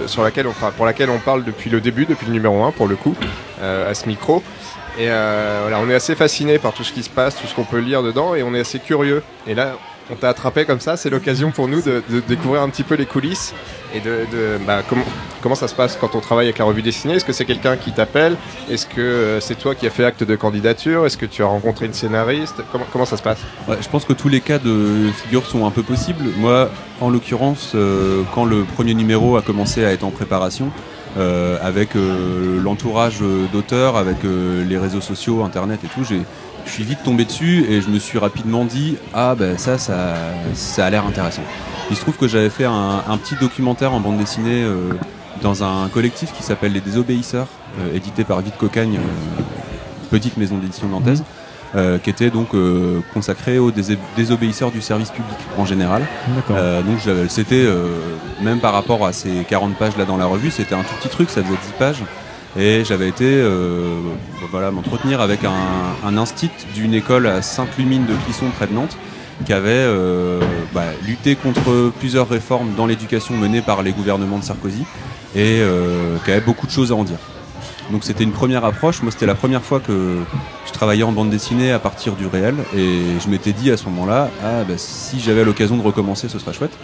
sur 0.07 0.23
laquelle 0.23 0.47
on, 0.47 0.53
pour 0.71 0.85
laquelle 0.85 1.09
on 1.09 1.19
parle 1.19 1.43
depuis 1.43 1.69
le 1.69 1.81
début, 1.81 2.05
depuis 2.05 2.25
le 2.27 2.31
numéro 2.31 2.63
1 2.63 2.71
pour 2.71 2.87
le 2.87 2.95
coup, 2.95 3.15
à 3.61 3.93
ce 3.93 4.07
micro. 4.07 4.41
Et 4.97 5.07
voilà, 5.07 5.77
on 5.83 5.89
est 5.89 5.93
assez 5.95 6.15
fasciné 6.15 6.57
par 6.57 6.71
tout 6.71 6.85
ce 6.85 6.93
qui 6.93 7.03
se 7.03 7.09
passe, 7.09 7.35
tout 7.35 7.47
ce 7.47 7.53
qu'on 7.53 7.65
peut 7.65 7.79
lire 7.79 8.01
dedans, 8.01 8.33
et 8.33 8.43
on 8.43 8.53
est 8.55 8.61
assez 8.61 8.79
curieux. 8.79 9.23
Et 9.45 9.55
là, 9.55 9.73
on 10.11 10.15
t'a 10.15 10.29
attrapé 10.29 10.65
comme 10.65 10.79
ça, 10.79 10.97
c'est 10.97 11.09
l'occasion 11.09 11.51
pour 11.51 11.67
nous 11.67 11.81
de, 11.81 12.03
découvrir 12.27 12.61
un 12.61 12.69
petit 12.69 12.83
peu 12.83 12.95
les 12.95 13.05
coulisses 13.05 13.53
et 13.93 13.99
de, 13.99 14.25
bah, 14.65 14.81
comment, 14.87 15.05
comment 15.41 15.55
ça 15.55 15.67
se 15.67 15.75
passe 15.75 15.97
quand 15.99 16.15
on 16.15 16.19
travaille 16.19 16.47
avec 16.47 16.57
la 16.57 16.65
revue 16.65 16.81
dessinée? 16.81 17.15
Est-ce 17.15 17.25
que 17.25 17.33
c'est 17.33 17.45
quelqu'un 17.45 17.77
qui 17.77 17.91
t'appelle? 17.91 18.35
Est-ce 18.69 18.85
que 18.85 19.01
euh, 19.01 19.39
c'est 19.39 19.55
toi 19.55 19.75
qui 19.75 19.85
as 19.85 19.89
fait 19.89 20.03
acte 20.03 20.23
de 20.23 20.35
candidature? 20.35 21.05
Est-ce 21.05 21.17
que 21.17 21.25
tu 21.25 21.43
as 21.43 21.45
rencontré 21.45 21.85
une 21.85 21.93
scénariste? 21.93 22.61
Comment, 22.91 23.05
ça 23.05 23.17
se 23.17 23.23
passe? 23.23 23.39
Je 23.67 23.87
pense 23.87 24.05
que 24.05 24.13
tous 24.13 24.29
les 24.29 24.41
cas 24.41 24.59
de 24.59 25.09
figure 25.23 25.45
sont 25.45 25.65
un 25.65 25.71
peu 25.71 25.83
possibles. 25.83 26.25
Moi, 26.37 26.69
en 27.01 27.09
l'occurrence, 27.09 27.73
euh, 27.75 28.23
quand 28.33 28.45
le 28.45 28.63
premier 28.63 28.93
numéro 28.93 29.37
a 29.37 29.41
commencé 29.41 29.85
à 29.85 29.91
être 29.91 30.03
en 30.03 30.11
préparation, 30.11 30.71
euh, 31.15 31.57
avec 31.61 31.89
l'entourage 31.93 33.19
d'auteurs, 33.51 33.97
avec 33.97 34.17
les 34.23 34.77
réseaux 34.79 35.01
sociaux, 35.01 35.43
Internet 35.43 35.81
et 35.83 35.87
tout, 35.87 36.03
j'ai 36.03 36.21
je 36.65 36.71
suis 36.71 36.83
vite 36.83 36.99
tombé 37.03 37.25
dessus 37.25 37.65
et 37.69 37.81
je 37.81 37.89
me 37.89 37.99
suis 37.99 38.17
rapidement 38.17 38.65
dit 38.65 38.97
ah 39.13 39.35
ben 39.35 39.57
ça 39.57 39.77
ça, 39.77 40.15
ça 40.53 40.85
a 40.85 40.89
l'air 40.89 41.05
intéressant. 41.05 41.43
Il 41.89 41.95
se 41.95 42.01
trouve 42.01 42.15
que 42.15 42.27
j'avais 42.27 42.49
fait 42.49 42.65
un, 42.65 43.03
un 43.07 43.17
petit 43.17 43.35
documentaire 43.35 43.93
en 43.93 43.99
bande 43.99 44.17
dessinée 44.17 44.63
euh, 44.63 44.93
dans 45.41 45.63
un 45.63 45.89
collectif 45.89 46.31
qui 46.33 46.43
s'appelle 46.43 46.71
Les 46.71 46.81
Désobéisseurs, 46.81 47.47
euh, 47.79 47.95
édité 47.95 48.23
par 48.23 48.39
Vite 48.41 48.57
Cocagne, 48.57 48.97
euh, 48.97 49.41
petite 50.09 50.37
maison 50.37 50.57
d'édition 50.57 50.87
nantaise, 50.87 51.23
euh, 51.75 51.97
qui 51.97 52.09
était 52.09 52.29
donc 52.29 52.53
euh, 52.53 53.01
consacré 53.13 53.57
aux 53.59 53.71
désobéisseurs 54.15 54.71
du 54.71 54.79
service 54.81 55.09
public 55.09 55.35
en 55.57 55.65
général. 55.65 56.03
Euh, 56.51 56.81
donc 56.83 56.99
c'était 57.29 57.67
même 58.41 58.59
par 58.59 58.73
rapport 58.73 59.05
à 59.05 59.11
ces 59.11 59.43
40 59.49 59.75
pages 59.75 59.97
là 59.97 60.05
dans 60.05 60.17
la 60.17 60.25
revue, 60.25 60.51
c'était 60.51 60.75
un 60.75 60.83
tout 60.83 60.93
petit 61.01 61.09
truc, 61.09 61.29
ça 61.29 61.43
faisait 61.43 61.53
10 61.55 61.57
pages. 61.79 62.03
Et 62.57 62.83
j'avais 62.85 63.09
été 63.09 63.25
euh, 63.25 63.99
voilà, 64.51 64.69
m'entretenir 64.71 65.21
avec 65.21 65.43
un, 65.43 66.05
un 66.05 66.17
instit 66.17 66.51
d'une 66.75 66.93
école 66.93 67.27
à 67.27 67.41
Sainte-Lumine 67.41 68.05
de 68.05 68.13
Clisson 68.25 68.45
près 68.55 68.67
de 68.67 68.73
Nantes 68.73 68.95
qui 69.45 69.53
avait 69.53 69.71
euh, 69.71 70.39
bah, 70.73 70.85
lutté 71.05 71.35
contre 71.35 71.91
plusieurs 71.99 72.29
réformes 72.29 72.73
dans 72.75 72.85
l'éducation 72.85 73.35
menées 73.35 73.61
par 73.61 73.81
les 73.81 73.91
gouvernements 73.91 74.37
de 74.37 74.43
Sarkozy 74.43 74.83
et 75.35 75.59
euh, 75.61 76.17
qui 76.23 76.31
avait 76.31 76.41
beaucoup 76.41 76.67
de 76.67 76.71
choses 76.71 76.91
à 76.91 76.95
en 76.95 77.03
dire. 77.03 77.17
Donc 77.91 78.03
c'était 78.03 78.23
une 78.23 78.31
première 78.31 78.63
approche. 78.63 79.01
Moi, 79.01 79.11
c'était 79.11 79.25
la 79.25 79.35
première 79.35 79.63
fois 79.63 79.79
que 79.79 80.19
je 80.65 80.71
travaillais 80.71 81.03
en 81.03 81.11
bande 81.11 81.29
dessinée 81.29 81.71
à 81.71 81.79
partir 81.79 82.13
du 82.13 82.27
réel. 82.27 82.55
Et 82.75 83.19
je 83.21 83.29
m'étais 83.29 83.51
dit 83.51 83.71
à 83.71 83.77
ce 83.77 83.85
moment-là, 83.85 84.29
ah, 84.43 84.63
bah, 84.63 84.75
si 84.77 85.19
j'avais 85.19 85.43
l'occasion 85.43 85.75
de 85.75 85.81
recommencer, 85.81 86.29
ce 86.29 86.39
serait 86.39 86.53
chouette. 86.53 86.77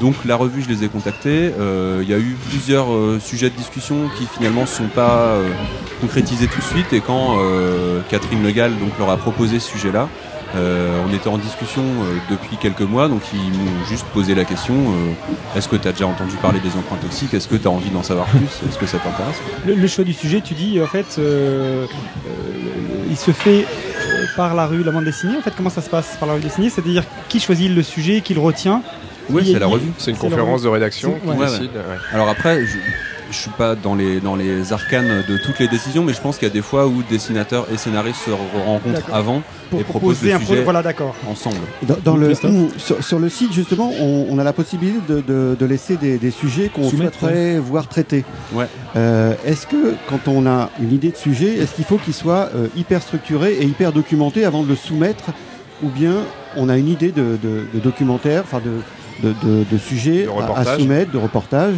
Donc 0.00 0.14
la 0.24 0.36
revue, 0.36 0.62
je 0.62 0.68
les 0.68 0.84
ai 0.84 0.88
contactés. 0.88 1.52
Euh, 1.58 2.00
Il 2.02 2.08
y 2.08 2.14
a 2.14 2.18
eu 2.18 2.36
plusieurs 2.48 2.92
euh, 2.92 3.18
sujets 3.20 3.50
de 3.50 3.56
discussion 3.56 4.08
qui 4.16 4.26
finalement 4.26 4.62
ne 4.62 4.66
sont 4.66 4.86
pas 4.86 5.18
euh, 5.18 5.48
concrétisés 6.00 6.46
tout 6.46 6.60
de 6.60 6.64
suite. 6.64 6.92
Et 6.92 7.00
quand 7.00 7.38
Catherine 8.08 8.42
Legal 8.44 8.72
donc, 8.78 8.96
leur 8.98 9.10
a 9.10 9.16
proposé 9.16 9.58
ce 9.58 9.68
sujet-là, 9.70 10.08
on 10.54 11.12
était 11.12 11.28
en 11.28 11.38
discussion 11.38 11.82
depuis 12.30 12.56
quelques 12.56 12.82
mois, 12.82 13.08
donc 13.08 13.22
ils 13.34 13.52
m'ont 13.52 13.84
juste 13.88 14.06
posé 14.14 14.34
la 14.34 14.44
question 14.44 14.74
est-ce 15.56 15.68
que 15.68 15.76
tu 15.76 15.88
as 15.88 15.92
déjà 15.92 16.06
entendu 16.06 16.36
parler 16.36 16.60
des 16.60 16.70
emprunts 16.70 16.96
toxiques? 16.96 17.34
Est-ce 17.34 17.48
que 17.48 17.56
tu 17.56 17.66
as 17.66 17.70
envie 17.70 17.90
d'en 17.90 18.02
savoir 18.02 18.26
plus? 18.28 18.46
Est-ce 18.68 18.78
que 18.78 18.86
ça 18.86 18.98
t'intéresse? 18.98 19.40
Le, 19.66 19.74
le 19.74 19.86
choix 19.88 20.04
du 20.04 20.12
sujet, 20.12 20.40
tu 20.40 20.54
dis 20.54 20.80
en 20.80 20.86
fait, 20.86 21.20
il 23.10 23.16
se 23.16 23.32
fait 23.32 23.66
par 24.36 24.54
la 24.54 24.66
rue, 24.66 24.84
la 24.84 24.92
bande 24.92 25.04
dessinée. 25.04 25.36
En 25.36 25.42
fait, 25.42 25.52
comment 25.56 25.70
ça 25.70 25.82
se 25.82 25.90
passe 25.90 26.16
par 26.18 26.28
la 26.28 26.34
rue 26.34 26.40
dessinée? 26.40 26.70
C'est-à-dire 26.70 27.02
qui 27.28 27.40
choisit 27.40 27.70
le 27.74 27.82
sujet, 27.82 28.20
qui 28.20 28.34
le 28.34 28.40
retient? 28.40 28.82
Oui, 29.30 29.50
c'est 29.52 29.58
la 29.58 29.66
revue. 29.66 29.90
C'est 29.98 30.10
une 30.10 30.16
conférence 30.16 30.62
de 30.62 30.68
rédaction 30.68 31.14
qui 31.22 31.28
ouais. 31.28 31.46
Décide. 31.46 31.70
ouais. 31.74 31.96
Alors 32.12 32.28
après, 32.28 32.64
je, 32.64 32.76
je 33.30 33.36
suis 33.36 33.50
pas 33.50 33.74
dans 33.74 33.94
les, 33.94 34.20
dans 34.20 34.36
les 34.36 34.72
arcanes 34.72 35.22
de 35.28 35.36
toutes 35.44 35.58
les 35.58 35.68
décisions, 35.68 36.02
mais 36.02 36.14
je 36.14 36.20
pense 36.20 36.38
qu'il 36.38 36.48
y 36.48 36.50
a 36.50 36.54
des 36.54 36.62
fois 36.62 36.86
où 36.86 37.02
dessinateurs 37.10 37.66
et 37.72 37.76
scénaristes 37.76 38.20
se 38.24 38.30
rencontrent 38.30 39.12
avant 39.12 39.42
pour 39.70 39.80
et 39.80 39.84
proposent 39.84 40.16
proposer 40.16 40.28
le 40.28 40.34
un 40.34 40.38
sujet 40.38 40.46
projet 40.46 40.62
Voilà, 40.64 40.82
d'accord. 40.82 41.14
ensemble. 41.30 41.56
Dans, 41.82 41.96
dans 42.02 42.16
le, 42.16 42.28
Christophe 42.28 42.52
sur, 42.78 43.04
sur 43.04 43.18
le 43.18 43.28
site, 43.28 43.52
justement, 43.52 43.92
on, 44.00 44.26
on 44.30 44.38
a 44.38 44.44
la 44.44 44.54
possibilité 44.54 44.98
de, 45.08 45.20
de- 45.20 45.56
de 45.60 45.66
laisser 45.66 45.96
des, 45.96 46.16
des 46.16 46.30
sujets 46.30 46.70
qu'on 46.74 46.88
souhaiterait 46.88 47.58
voir 47.58 47.86
traités. 47.86 48.24
Ouais. 48.54 48.64
Euh, 48.96 49.34
est-ce 49.44 49.66
que, 49.66 49.94
quand 50.08 50.26
on 50.26 50.46
a 50.46 50.70
une 50.80 50.92
idée 50.94 51.10
de 51.10 51.16
sujet, 51.18 51.54
est-ce 51.58 51.74
qu'il 51.74 51.84
faut 51.84 51.98
qu'il 51.98 52.14
soit 52.14 52.48
euh, 52.54 52.68
hyper 52.76 53.02
structuré 53.02 53.52
et 53.60 53.64
hyper 53.64 53.92
documenté 53.92 54.46
avant 54.46 54.62
de 54.62 54.68
le 54.68 54.76
soumettre? 54.76 55.24
Ou 55.82 55.88
bien 55.90 56.14
on 56.56 56.68
a 56.70 56.76
une 56.78 56.88
idée 56.88 57.12
de, 57.12 57.38
de- 57.40 57.66
de 57.72 57.78
documentaire, 57.78 58.42
enfin 58.44 58.58
de, 58.64 58.70
de, 59.22 59.34
de- 59.42 59.64
de 59.70 59.78
sujet 59.78 60.24
De 60.24 60.30
à- 60.30 60.78
soumettre, 60.78 61.12
de 61.12 61.18
reportage 61.18 61.74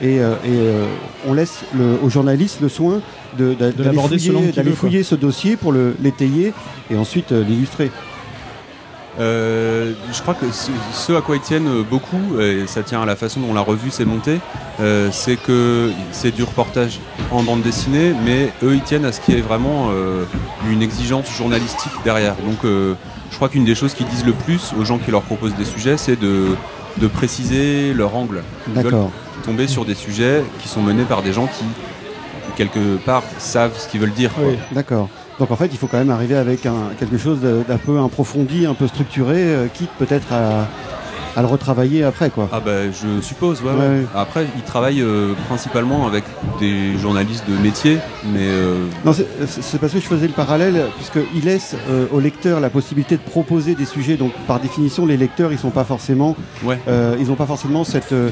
et, 0.00 0.20
euh, 0.20 0.32
et, 0.44 0.48
euh, 0.50 0.86
on 1.28 1.34
laisse 1.34 1.60
le, 1.76 1.96
au 2.02 2.08
journaliste 2.10 2.60
le 2.60 2.68
soin 2.68 3.00
de, 3.38 3.54
de- 3.54 3.70
d'aller 3.70 3.96
fouiller, 4.40 4.52
veut, 4.70 4.76
fouiller 4.76 5.02
ce 5.04 5.14
dossier 5.14 5.56
pour 5.56 5.72
le, 5.72 5.94
l'étayer 6.02 6.52
et 6.90 6.96
ensuite 6.96 7.32
euh, 7.32 7.44
l'illustrer. 7.44 7.90
Euh, 9.20 9.92
je 10.10 10.22
crois 10.22 10.32
que 10.32 10.50
ce, 10.50 10.70
ce 10.94 11.12
à 11.12 11.20
quoi 11.20 11.36
ils 11.36 11.42
tiennent 11.42 11.82
beaucoup, 11.82 12.40
et 12.40 12.62
ça 12.66 12.82
tient 12.82 13.02
à 13.02 13.06
la 13.06 13.14
façon 13.14 13.40
dont 13.40 13.52
la 13.52 13.60
revue 13.60 13.90
s'est 13.90 14.06
montée, 14.06 14.40
euh, 14.80 15.10
c'est 15.12 15.36
que 15.36 15.90
c'est 16.12 16.34
du 16.34 16.42
reportage 16.42 16.98
en 17.30 17.42
bande 17.42 17.60
dessinée, 17.60 18.14
mais 18.24 18.50
eux 18.62 18.74
ils 18.74 18.80
tiennent 18.80 19.04
à 19.04 19.12
ce 19.12 19.20
qu'il 19.20 19.34
y 19.34 19.38
ait 19.38 19.42
vraiment 19.42 19.90
euh, 19.92 20.24
une 20.70 20.80
exigence 20.80 21.26
journalistique 21.36 21.92
derrière. 22.04 22.36
Donc 22.36 22.64
euh, 22.64 22.94
je 23.32 23.36
crois 23.36 23.48
qu'une 23.48 23.64
des 23.64 23.74
choses 23.74 23.94
qu'ils 23.94 24.06
disent 24.06 24.26
le 24.26 24.34
plus 24.34 24.72
aux 24.78 24.84
gens 24.84 24.98
qui 24.98 25.10
leur 25.10 25.22
proposent 25.22 25.54
des 25.56 25.64
sujets, 25.64 25.96
c'est 25.96 26.20
de, 26.20 26.54
de 26.98 27.06
préciser 27.08 27.94
leur 27.94 28.14
angle. 28.14 28.42
D'accord. 28.68 29.10
tomber 29.42 29.66
sur 29.66 29.84
des 29.84 29.94
sujets 29.96 30.44
qui 30.60 30.68
sont 30.68 30.82
menés 30.82 31.04
par 31.04 31.22
des 31.22 31.32
gens 31.32 31.46
qui, 31.46 31.64
quelque 32.56 32.96
part, 32.98 33.24
savent 33.38 33.76
ce 33.76 33.88
qu'ils 33.88 34.00
veulent 34.00 34.12
dire. 34.12 34.30
Oui. 34.38 34.56
D'accord. 34.70 35.08
Donc 35.40 35.50
en 35.50 35.56
fait, 35.56 35.68
il 35.72 35.78
faut 35.78 35.86
quand 35.86 35.98
même 35.98 36.10
arriver 36.10 36.36
avec 36.36 36.66
un, 36.66 36.90
quelque 36.98 37.18
chose 37.18 37.40
d'un 37.40 37.78
peu 37.78 37.98
approfondi, 37.98 38.66
un 38.66 38.74
peu 38.74 38.86
structuré, 38.86 39.38
euh, 39.38 39.66
quitte 39.72 39.90
peut-être 39.98 40.32
à, 40.32 40.68
à 41.36 41.40
le 41.42 41.46
retravailler 41.48 42.04
après, 42.04 42.30
quoi. 42.30 42.48
Ah 42.52 42.60
bah 42.60 42.90
je 42.90 43.20
suppose, 43.22 43.62
ouais. 43.62 43.70
Ouais, 43.70 43.78
ouais. 43.78 43.86
ouais. 44.00 44.06
Après, 44.14 44.46
ils 44.56 44.62
travaillent 44.62 45.00
euh, 45.02 45.32
principalement 45.48 46.06
avec 46.06 46.24
des 46.60 46.98
journalistes 46.98 47.44
de 47.48 47.56
métier, 47.56 47.98
mais 48.32 48.40
euh, 48.42 48.84
Non, 49.04 49.12
c'est- 49.12 49.26
parce 49.78 49.92
que 49.92 50.00
je 50.00 50.06
faisais 50.06 50.26
le 50.26 50.32
parallèle, 50.32 50.86
puisqu'il 50.96 51.44
laisse 51.44 51.74
euh, 51.88 52.06
au 52.12 52.20
lecteur 52.20 52.60
la 52.60 52.70
possibilité 52.70 53.16
de 53.16 53.22
proposer 53.22 53.74
des 53.74 53.86
sujets. 53.86 54.16
Donc 54.16 54.32
par 54.46 54.60
définition, 54.60 55.06
les 55.06 55.16
lecteurs, 55.16 55.52
ils 55.52 55.58
sont 55.58 55.70
pas 55.70 55.84
forcément, 55.84 56.36
ouais. 56.64 56.78
euh, 56.88 57.16
ils 57.18 57.28
n'ont 57.28 57.34
pas 57.36 57.46
forcément 57.46 57.84
cette 57.84 58.12
euh, 58.12 58.30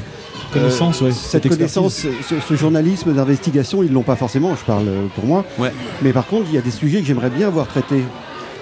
Connaissance, 0.53 1.01
euh, 1.01 1.05
ouais, 1.05 1.11
cette 1.11 1.43
cette 1.43 1.47
connaissance, 1.49 1.93
ce, 2.27 2.35
ce 2.45 2.53
journalisme 2.55 3.13
d'investigation, 3.13 3.83
ils 3.83 3.91
l'ont 3.93 4.03
pas 4.03 4.17
forcément. 4.17 4.53
Je 4.53 4.65
parle 4.65 4.85
pour 5.15 5.25
moi. 5.25 5.45
Ouais. 5.57 5.71
Mais 6.01 6.11
par 6.11 6.27
contre, 6.27 6.47
il 6.49 6.55
y 6.55 6.57
a 6.57 6.61
des 6.61 6.71
sujets 6.71 6.99
que 6.99 7.05
j'aimerais 7.07 7.29
bien 7.29 7.49
voir 7.49 7.67
traités. 7.67 8.03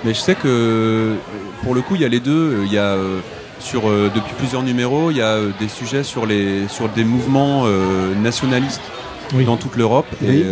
Mais 0.06 0.13
je 0.13 0.19
sais 0.19 0.36
que 0.36 1.15
pour 1.63 1.73
le 1.73 1.82
coup, 1.82 1.95
il 1.95 2.02
y 2.02 2.06
a 2.06 2.08
les 2.08 2.19
deux. 2.19 2.60
Il 2.65 2.71
y 2.71 2.78
a 2.78 2.84
euh, 2.93 3.19
sur 3.60 3.89
euh, 3.89 4.10
depuis 4.13 4.34
plusieurs 4.38 4.63
numéros, 4.63 5.12
il 5.12 5.17
y 5.17 5.22
a 5.22 5.36
euh, 5.36 5.52
des 5.60 5.67
sujets 5.67 6.04
sur 6.04 6.26
les 6.26 6.67
sur 6.67 6.89
des 6.89 7.04
mouvements 7.04 7.63
euh, 7.65 8.13
nationalistes 8.15 8.82
Oui. 9.34 9.45
dans 9.45 9.58
toute 9.58 9.76
l'Europe. 9.76 10.08
Oui. 10.22 10.38
Et 10.39 10.45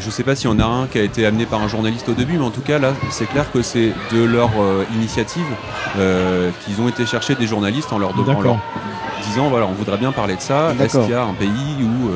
je 0.00 0.10
sais 0.10 0.22
pas 0.22 0.36
s'il 0.36 0.50
y 0.50 0.52
en 0.52 0.58
a 0.60 0.64
un 0.66 0.86
qui 0.86 0.98
a 0.98 1.02
été 1.02 1.24
amené 1.24 1.46
par 1.46 1.62
un 1.62 1.68
journaliste 1.68 2.08
au 2.10 2.12
début, 2.12 2.36
mais 2.36 2.44
en 2.44 2.50
tout 2.50 2.60
cas 2.60 2.78
là, 2.78 2.92
c'est 3.10 3.24
clair 3.26 3.50
que 3.50 3.62
c'est 3.62 3.92
de 4.12 4.22
leur 4.22 4.50
initiative 4.94 5.46
qu'ils 5.94 6.80
ont 6.82 6.88
été 6.88 7.06
chercher 7.06 7.34
des 7.36 7.46
journalistes 7.46 7.90
en 7.92 7.98
leur, 7.98 8.12
de- 8.12 8.20
en 8.20 8.24
D'accord. 8.24 8.42
leur 8.44 8.58
disant 9.26 9.48
voilà, 9.48 9.66
on 9.66 9.72
voudrait 9.72 9.96
bien 9.96 10.12
parler 10.12 10.36
de 10.36 10.42
ça. 10.42 10.74
Est-ce 10.78 10.98
qu'il 10.98 11.10
y 11.10 11.14
a 11.14 11.22
un 11.24 11.32
pays 11.32 11.76
où 11.80 12.10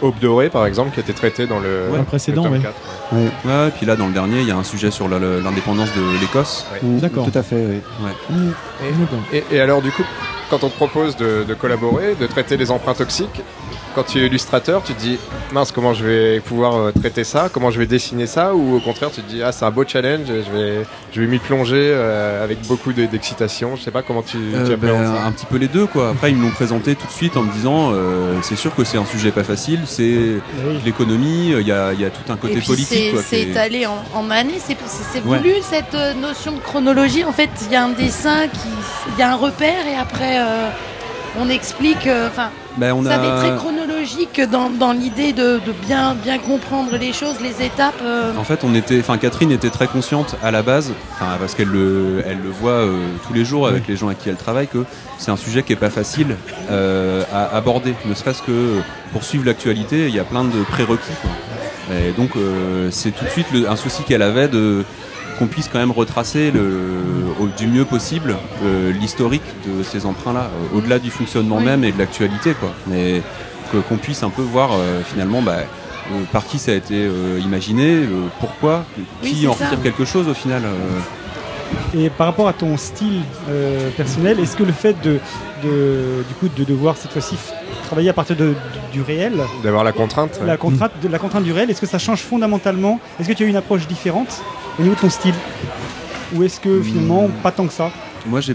Aube 0.00 0.18
dorée, 0.20 0.48
par 0.48 0.66
exemple, 0.66 0.92
qui 0.92 1.00
a 1.00 1.02
été 1.02 1.12
traité 1.12 1.46
dans 1.46 1.58
le, 1.58 1.88
précédent, 2.06 2.44
tome 2.44 2.52
ouais. 2.52 2.60
4. 2.60 2.74
Ouais. 3.12 3.30
Ouais, 3.44 3.70
puis 3.76 3.86
là 3.86 3.96
dans 3.96 4.06
le 4.06 4.12
dernier, 4.12 4.40
il 4.40 4.46
y 4.46 4.50
a 4.50 4.56
un 4.56 4.64
sujet 4.64 4.90
sur 4.90 5.08
l'indépendance 5.08 5.90
de 5.94 6.20
l'Écosse. 6.20 6.66
Mm, 6.82 6.98
D'accord. 6.98 7.30
Tout 7.30 7.38
à 7.38 7.42
fait. 7.42 7.82
Oui. 8.30 8.36
Et, 9.32 9.44
et 9.50 9.60
alors, 9.60 9.82
du 9.82 9.90
coup, 9.90 10.04
quand 10.50 10.62
on 10.64 10.68
te 10.68 10.76
propose 10.76 11.16
de, 11.16 11.44
de 11.44 11.54
collaborer, 11.54 12.14
de 12.14 12.26
traiter 12.26 12.56
les 12.56 12.70
emprunts 12.70 12.94
toxiques, 12.94 13.42
quand 13.98 14.04
tu 14.04 14.20
es 14.22 14.26
illustrateur, 14.26 14.80
tu 14.84 14.94
te 14.94 15.00
dis 15.00 15.18
mince, 15.52 15.72
comment 15.72 15.92
je 15.92 16.04
vais 16.04 16.38
pouvoir 16.40 16.76
euh, 16.76 16.92
traiter 16.92 17.24
ça? 17.24 17.48
Comment 17.52 17.72
je 17.72 17.80
vais 17.80 17.86
dessiner 17.86 18.28
ça? 18.28 18.54
Ou 18.54 18.76
au 18.76 18.78
contraire, 18.78 19.10
tu 19.10 19.22
te 19.22 19.28
dis 19.28 19.42
ah, 19.42 19.50
c'est 19.50 19.64
un 19.64 19.72
beau 19.72 19.82
challenge, 19.84 20.26
je 20.28 20.56
vais, 20.56 20.86
je 21.12 21.20
vais 21.20 21.26
m'y 21.26 21.38
plonger 21.40 21.90
euh, 21.92 22.44
avec 22.44 22.64
beaucoup 22.68 22.92
de- 22.92 23.06
d'excitation. 23.06 23.74
Je 23.74 23.82
sais 23.82 23.90
pas 23.90 24.02
comment 24.02 24.22
tu, 24.22 24.36
Euh, 24.54 24.68
tu 24.68 24.76
ben, 24.76 25.04
ça. 25.04 25.24
un 25.26 25.32
petit 25.32 25.46
peu 25.46 25.56
les 25.56 25.66
deux 25.66 25.86
quoi. 25.86 26.10
Après 26.10 26.30
ils 26.30 26.36
me 26.36 26.44
l'ont 26.44 26.52
présenté 26.52 26.94
tout 26.94 27.08
de 27.08 27.12
suite 27.12 27.36
en 27.36 27.42
me 27.42 27.52
disant 27.52 27.90
euh, 27.92 28.34
c'est 28.42 28.54
sûr 28.54 28.72
que 28.72 28.84
c'est 28.84 28.98
un 28.98 29.04
sujet 29.04 29.32
pas 29.32 29.42
facile, 29.42 29.80
c'est 29.84 30.36
l'économie, 30.84 31.50
il 31.58 31.66
y 31.66 31.72
a, 31.72 31.92
il 31.92 32.00
y 32.00 32.04
a 32.04 32.10
tout 32.10 32.30
un 32.32 32.36
côté 32.36 32.54
Et 32.54 32.56
puis 32.58 32.66
politique 32.68 33.16
c'est 33.26 33.40
étalé 33.42 33.84
en, 33.86 33.98
en 34.14 34.30
années, 34.30 34.60
c'est 34.60 34.76
Ouais. 35.26 35.38
voulu 35.38 35.54
cette 35.62 35.96
notion 36.20 36.52
de 36.52 36.60
chronologie. 36.60 37.24
En 37.24 37.32
fait, 37.32 37.50
il 37.66 37.72
y 37.72 37.76
a 37.76 37.82
un 37.84 37.88
dessin, 37.88 38.46
qui, 38.46 38.68
il 39.16 39.18
y 39.18 39.22
a 39.22 39.32
un 39.32 39.36
repère 39.36 39.86
et 39.92 39.96
après 39.96 40.38
euh, 40.38 40.68
on 41.40 41.48
explique. 41.48 42.06
euh, 42.06 42.28
Enfin, 42.28 42.50
Ben, 42.78 42.92
on 42.94 43.04
ça 43.04 43.14
a- 43.14 43.18
fait 43.42 43.48
très 43.48 43.56
chronologique 43.56 44.40
dans, 44.50 44.70
dans 44.70 44.92
l'idée 44.92 45.32
de, 45.32 45.54
de 45.66 45.72
bien, 45.86 46.14
bien 46.14 46.38
comprendre 46.38 46.96
les 46.96 47.12
choses, 47.12 47.36
les 47.42 47.64
étapes. 47.64 48.00
euh. 48.02 48.32
En 48.38 48.44
fait, 48.44 48.60
on 48.62 48.74
était, 48.74 49.00
enfin 49.00 49.18
Catherine 49.18 49.50
était 49.50 49.70
très 49.70 49.86
consciente 49.88 50.36
à 50.42 50.50
la 50.50 50.62
base, 50.62 50.92
parce 51.18 51.54
qu'elle 51.54 51.68
le, 51.68 52.22
elle 52.26 52.38
le 52.42 52.50
voit 52.50 52.70
euh, 52.72 52.96
tous 53.26 53.32
les 53.34 53.44
jours 53.44 53.66
avec 53.68 53.88
les 53.88 53.96
gens 53.96 54.06
avec 54.06 54.18
qui 54.20 54.28
elle 54.28 54.36
travaille, 54.36 54.68
que 54.68 54.84
c'est 55.18 55.30
un 55.30 55.36
sujet 55.36 55.62
qui 55.62 55.72
est 55.72 55.76
pas 55.76 55.90
facile 55.90 56.36
euh, 56.70 57.24
à 57.32 57.56
aborder, 57.56 57.94
ne 58.06 58.14
serait-ce 58.14 58.42
que 58.42 58.78
pour 59.12 59.24
suivre 59.24 59.44
l'actualité, 59.44 60.06
il 60.08 60.14
y 60.14 60.20
a 60.20 60.24
plein 60.24 60.44
de 60.44 60.62
prérequis. 60.70 61.12
quoi. 61.22 61.30
Et 61.96 62.12
donc 62.12 62.30
euh, 62.36 62.88
c'est 62.90 63.10
tout 63.12 63.24
de 63.24 63.30
suite 63.30 63.46
le- 63.52 63.68
un 63.68 63.76
souci 63.76 64.02
qu'elle 64.04 64.20
avait 64.22 64.48
de 64.48 64.84
qu'on 65.38 65.46
puisse 65.46 65.68
quand 65.68 65.78
même 65.78 65.90
retracer 65.92 66.50
le, 66.50 66.62
au- 67.40 67.46
du 67.56 67.66
mieux 67.66 67.84
possible 67.84 68.36
euh, 68.64 68.92
l'historique 68.92 69.42
de 69.66 69.82
ces 69.82 70.04
emprunts-là, 70.06 70.50
euh, 70.72 70.76
au-delà 70.78 70.98
du 70.98 71.10
fonctionnement 71.10 71.60
même 71.60 71.84
et 71.84 71.92
de 71.92 71.98
l'actualité, 71.98 72.54
quoi. 72.54 72.72
Mais 72.86 73.22
qu'on 73.88 73.96
puisse 73.96 74.22
un 74.22 74.30
peu 74.30 74.42
voir 74.42 74.70
euh, 74.72 75.02
finalement 75.04 75.42
bah, 75.42 75.58
par 76.32 76.46
qui 76.46 76.58
ça 76.58 76.72
a 76.72 76.74
été 76.74 77.06
imaginé, 77.42 77.98
pourquoi, 78.40 78.84
Oui, 79.22 79.32
qui 79.34 79.46
en 79.46 79.52
ça. 79.54 79.66
retire 79.66 79.82
quelque 79.82 80.04
chose 80.06 80.26
au 80.28 80.34
final. 80.34 80.62
Et 81.96 82.10
par 82.10 82.26
rapport 82.26 82.48
à 82.48 82.52
ton 82.52 82.76
style 82.76 83.20
euh, 83.48 83.90
personnel, 83.96 84.38
est-ce 84.40 84.56
que 84.56 84.62
le 84.62 84.72
fait 84.72 84.94
de, 85.02 85.18
de- 85.64 86.22
du 86.28 86.34
coup, 86.38 86.48
de 86.54 86.64
devoir 86.64 86.96
cette 86.96 87.12
fois-ci 87.12 87.36
travailler 87.86 88.10
à 88.10 88.12
partir 88.12 88.36
de- 88.36 88.54
du 88.92 89.00
réel, 89.02 89.34
D'avoir 89.62 89.84
la 89.84 89.92
contrainte. 89.92 90.38
la 90.44 90.56
contrainte, 90.58 90.92
de 91.02 91.08
la 91.08 91.18
contrainte 91.18 91.44
du 91.44 91.52
réel, 91.52 91.70
est-ce 91.70 91.80
que 91.80 91.86
ça 91.86 91.98
change 91.98 92.20
fondamentalement? 92.20 93.00
Est-ce 93.18 93.28
que 93.28 93.32
tu 93.32 93.44
as 93.44 93.46
une 93.46 93.56
approche 93.56 93.86
différente 93.86 94.42
au 94.78 94.82
niveau 94.82 94.94
de 94.94 95.00
ton 95.00 95.10
style? 95.10 95.34
Ou 96.34 96.42
est-ce 96.42 96.60
que 96.60 96.82
finalement 96.82 97.28
pas 97.42 97.50
tant 97.52 97.66
que 97.66 97.72
ça? 97.72 97.90
Moi, 98.26 98.40
j'ai, 98.42 98.54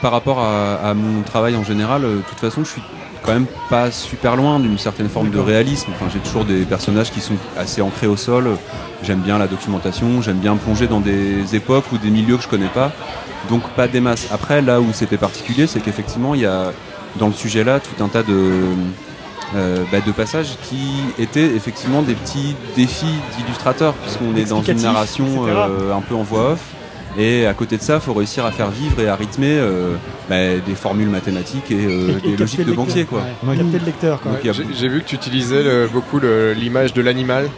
par 0.00 0.12
rapport 0.12 0.38
à, 0.38 0.76
à 0.76 0.94
mon 0.94 1.20
travail 1.22 1.54
en 1.56 1.64
général, 1.64 2.04
euh, 2.04 2.16
de 2.16 2.22
toute 2.22 2.38
façon, 2.38 2.64
je 2.64 2.70
suis 2.70 2.82
quand 3.22 3.32
même 3.32 3.46
pas 3.70 3.90
super 3.90 4.36
loin 4.36 4.58
d'une 4.58 4.78
certaine 4.78 5.08
forme 5.08 5.30
de 5.30 5.38
réalisme. 5.38 5.90
Enfin, 5.94 6.10
j'ai 6.12 6.18
toujours 6.18 6.44
des 6.44 6.64
personnages 6.64 7.10
qui 7.10 7.20
sont 7.20 7.36
assez 7.56 7.80
ancrés 7.80 8.06
au 8.06 8.16
sol. 8.16 8.56
J'aime 9.02 9.20
bien 9.20 9.38
la 9.38 9.46
documentation, 9.46 10.22
j'aime 10.22 10.38
bien 10.38 10.56
plonger 10.56 10.86
dans 10.86 11.00
des 11.00 11.54
époques 11.54 11.90
ou 11.92 11.98
des 11.98 12.10
milieux 12.10 12.36
que 12.36 12.42
je 12.42 12.48
connais 12.48 12.68
pas. 12.68 12.92
Donc 13.48 13.62
pas 13.70 13.88
des 13.88 14.00
masses. 14.00 14.28
Après, 14.32 14.62
là 14.62 14.80
où 14.80 14.92
c'était 14.92 15.16
particulier, 15.16 15.66
c'est 15.66 15.80
qu'effectivement, 15.80 16.34
il 16.34 16.42
y 16.42 16.46
a 16.46 16.72
dans 17.16 17.26
le 17.26 17.34
sujet 17.34 17.64
là 17.64 17.78
tout 17.80 18.02
un 18.02 18.08
tas 18.08 18.22
de 18.22 18.62
euh, 19.54 19.84
bah, 19.92 19.98
de 20.00 20.12
passages 20.12 20.56
qui 20.62 21.02
étaient 21.18 21.54
effectivement 21.54 22.00
des 22.00 22.14
petits 22.14 22.56
défis 22.74 23.18
d'illustrateurs, 23.36 23.92
puisqu'on 23.94 24.34
est 24.34 24.48
dans 24.48 24.62
une 24.62 24.80
narration 24.80 25.46
euh, 25.46 25.94
un 25.94 26.00
peu 26.00 26.14
en 26.14 26.22
voix 26.22 26.52
off. 26.52 26.60
Et 27.18 27.46
à 27.46 27.54
côté 27.54 27.76
de 27.76 27.82
ça, 27.82 27.94
il 27.96 28.00
faut 28.00 28.14
réussir 28.14 28.44
à 28.46 28.52
faire 28.52 28.70
vivre 28.70 28.98
et 29.00 29.08
à 29.08 29.16
rythmer 29.16 29.58
euh, 29.58 29.94
bah, 30.30 30.56
des 30.66 30.74
formules 30.74 31.08
mathématiques 31.08 31.70
et, 31.70 31.84
euh, 31.86 32.18
Et 32.24 32.30
des 32.30 32.36
logiques 32.36 32.64
de 32.64 32.72
banquier. 32.72 33.04
Quoi. 33.04 33.22
ouais. 33.44 33.56
Capter 33.56 33.78
le 33.78 33.84
lecteur, 33.84 34.20
a 34.26 34.52
J'ai 34.52 34.88
vu 34.88 35.00
que 35.02 35.06
tu 35.08 35.16
utilisais 35.16 35.62
le- 35.62 35.88
beaucoup 35.92 36.20
l'image 36.56 36.94
de 36.94 37.02
l'animal. 37.02 37.48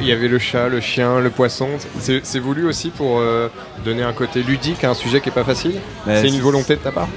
Il 0.00 0.06
y 0.06 0.12
avait 0.12 0.28
le 0.28 0.38
chat, 0.38 0.68
le 0.68 0.80
chien, 0.80 1.20
le 1.20 1.30
poisson. 1.30 1.68
C'est 1.98 2.38
voulu 2.38 2.66
aussi 2.66 2.90
pour 2.90 3.20
euh, 3.20 3.48
donner 3.84 4.02
un 4.02 4.12
côté 4.12 4.42
ludique 4.42 4.84
à 4.84 4.90
un 4.90 4.94
sujet 4.94 5.20
qui 5.20 5.28
est 5.28 5.32
pas 5.32 5.44
facile? 5.44 5.74
Bah, 6.06 6.12
c'est 6.20 6.28
une 6.28 6.40
volonté 6.40 6.74
de 6.76 6.80
ta 6.80 6.90
part? 6.90 7.08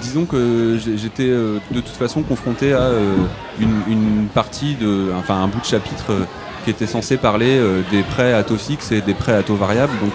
Disons 0.00 0.24
que 0.24 0.78
j'étais 0.96 1.28
euh, 1.28 1.58
de 1.70 1.80
toute 1.80 1.94
façon 1.94 2.22
confronté 2.22 2.72
à 2.72 2.80
euh, 2.80 3.14
une, 3.60 3.82
une 3.88 4.26
partie 4.34 4.74
de, 4.74 5.12
enfin 5.16 5.36
un 5.36 5.46
bout 5.46 5.60
de 5.60 5.64
chapitre 5.66 6.06
euh, 6.10 6.24
qui 6.64 6.70
était 6.70 6.86
censé 6.86 7.16
parler 7.18 7.56
euh, 7.58 7.82
des 7.92 8.02
prêts 8.02 8.32
à 8.32 8.42
taux 8.42 8.56
fixe 8.56 8.90
et 8.90 9.00
des 9.00 9.14
prêts 9.14 9.34
à 9.34 9.42
taux 9.42 9.54
variable. 9.56 9.92
Donc 10.02 10.12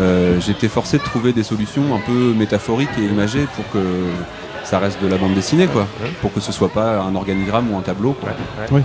euh, 0.00 0.40
j'étais 0.40 0.68
forcé 0.68 0.98
de 0.98 1.02
trouver 1.02 1.32
des 1.32 1.42
solutions 1.42 1.94
un 1.94 2.00
peu 2.00 2.32
métaphoriques 2.34 2.88
et 2.98 3.02
imagées 3.04 3.46
pour 3.56 3.68
que 3.72 3.78
ça 4.64 4.78
reste 4.78 5.02
de 5.02 5.08
la 5.08 5.16
bande 5.18 5.34
dessinée, 5.34 5.66
quoi. 5.66 5.86
Pour 6.20 6.32
que 6.32 6.40
ce 6.40 6.52
soit 6.52 6.70
pas 6.72 7.00
un 7.00 7.14
organigramme 7.14 7.70
ou 7.72 7.76
un 7.78 7.82
tableau. 7.82 8.12
Quoi. 8.12 8.30
Oui. 8.70 8.80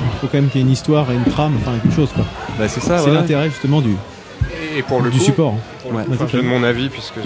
Il 0.00 0.20
faut 0.20 0.26
quand 0.28 0.38
même 0.40 0.48
qu'il 0.48 0.60
y 0.60 0.64
ait 0.64 0.66
une 0.66 0.72
histoire 0.72 1.10
et 1.10 1.14
une 1.14 1.24
trame, 1.24 1.54
enfin 1.60 1.72
quelque 1.82 1.94
chose 1.94 2.10
quoi. 2.14 2.24
Bah, 2.58 2.68
c'est 2.68 2.80
ça, 2.80 2.98
C'est 2.98 3.06
ouais. 3.10 3.14
l'intérêt 3.14 3.50
justement 3.50 3.80
du, 3.80 3.94
Et 4.76 4.82
pour 4.82 5.00
le 5.02 5.10
du 5.10 5.18
coup, 5.18 5.24
support. 5.24 5.54
pour 5.82 5.92
le 5.92 6.04
coup, 6.04 6.12
enfin, 6.14 6.26
je 6.30 6.36
donne 6.38 6.46
mon 6.46 6.62
avis 6.64 6.88
puisque 6.88 7.18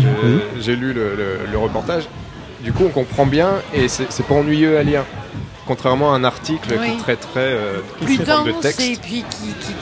j'ai 0.61 0.77
lu 0.77 0.93
le, 0.93 1.15
le- 1.17 1.39
le 1.51 1.59
reportage. 1.59 2.05
Du 2.63 2.73
coup, 2.73 2.85
on 2.87 2.91
comprend 2.91 3.27
bien 3.27 3.49
et 3.75 3.89
c'est 3.89 4.07
c'est 4.11 4.25
pas 4.27 4.35
ennuyeux 4.35 4.79
à 4.79 4.83
lire. 4.83 5.05
Contrairement 5.67 6.13
à 6.13 6.17
un 6.17 6.25
article 6.25 6.75
Oui. 6.81 6.91
qui 6.91 6.97
traiterait 6.99 7.31
euh, 7.37 7.79
plus 8.05 8.19
de 8.19 8.61
texte. 8.61 8.81
et 8.81 8.97
puis 9.01 9.25
qui, 9.31 9.47
qui, 9.61 9.73
qui- 9.75 9.82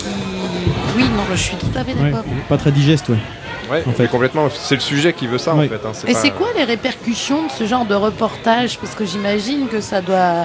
Oui, 0.97 1.05
non, 1.05 1.23
je 1.33 1.37
suis 1.37 1.57
tout 1.57 1.67
à 1.77 1.85
fait 1.85 1.95
Ouais. 1.95 2.11
d'accord. 2.11 2.25
Pas 2.49 2.57
très 2.57 2.73
digeste, 2.73 3.09
ouais. 3.09 3.17
Ouais, 3.71 3.85
En 3.87 3.93
fait. 3.93 4.09
complètement. 4.09 4.49
C'est 4.53 4.75
le 4.75 4.81
sujet 4.81 5.13
qui 5.13 5.27
veut 5.29 5.39
ça 5.39 5.55
Ouais. 5.55 5.67
en 5.67 5.69
fait. 5.69 5.87
hein, 5.87 5.93
Et 6.09 6.13
pas- 6.13 6.19
c'est 6.19 6.31
quoi 6.31 6.49
les 6.57 6.65
répercussions 6.65 7.47
de 7.47 7.51
ce 7.57 7.65
genre 7.67 7.85
de 7.85 7.95
reportage? 7.95 8.79
Parce 8.79 8.95
que 8.95 9.05
j'imagine 9.05 9.69
que 9.69 9.81
ça 9.81 10.01
doit. 10.01 10.45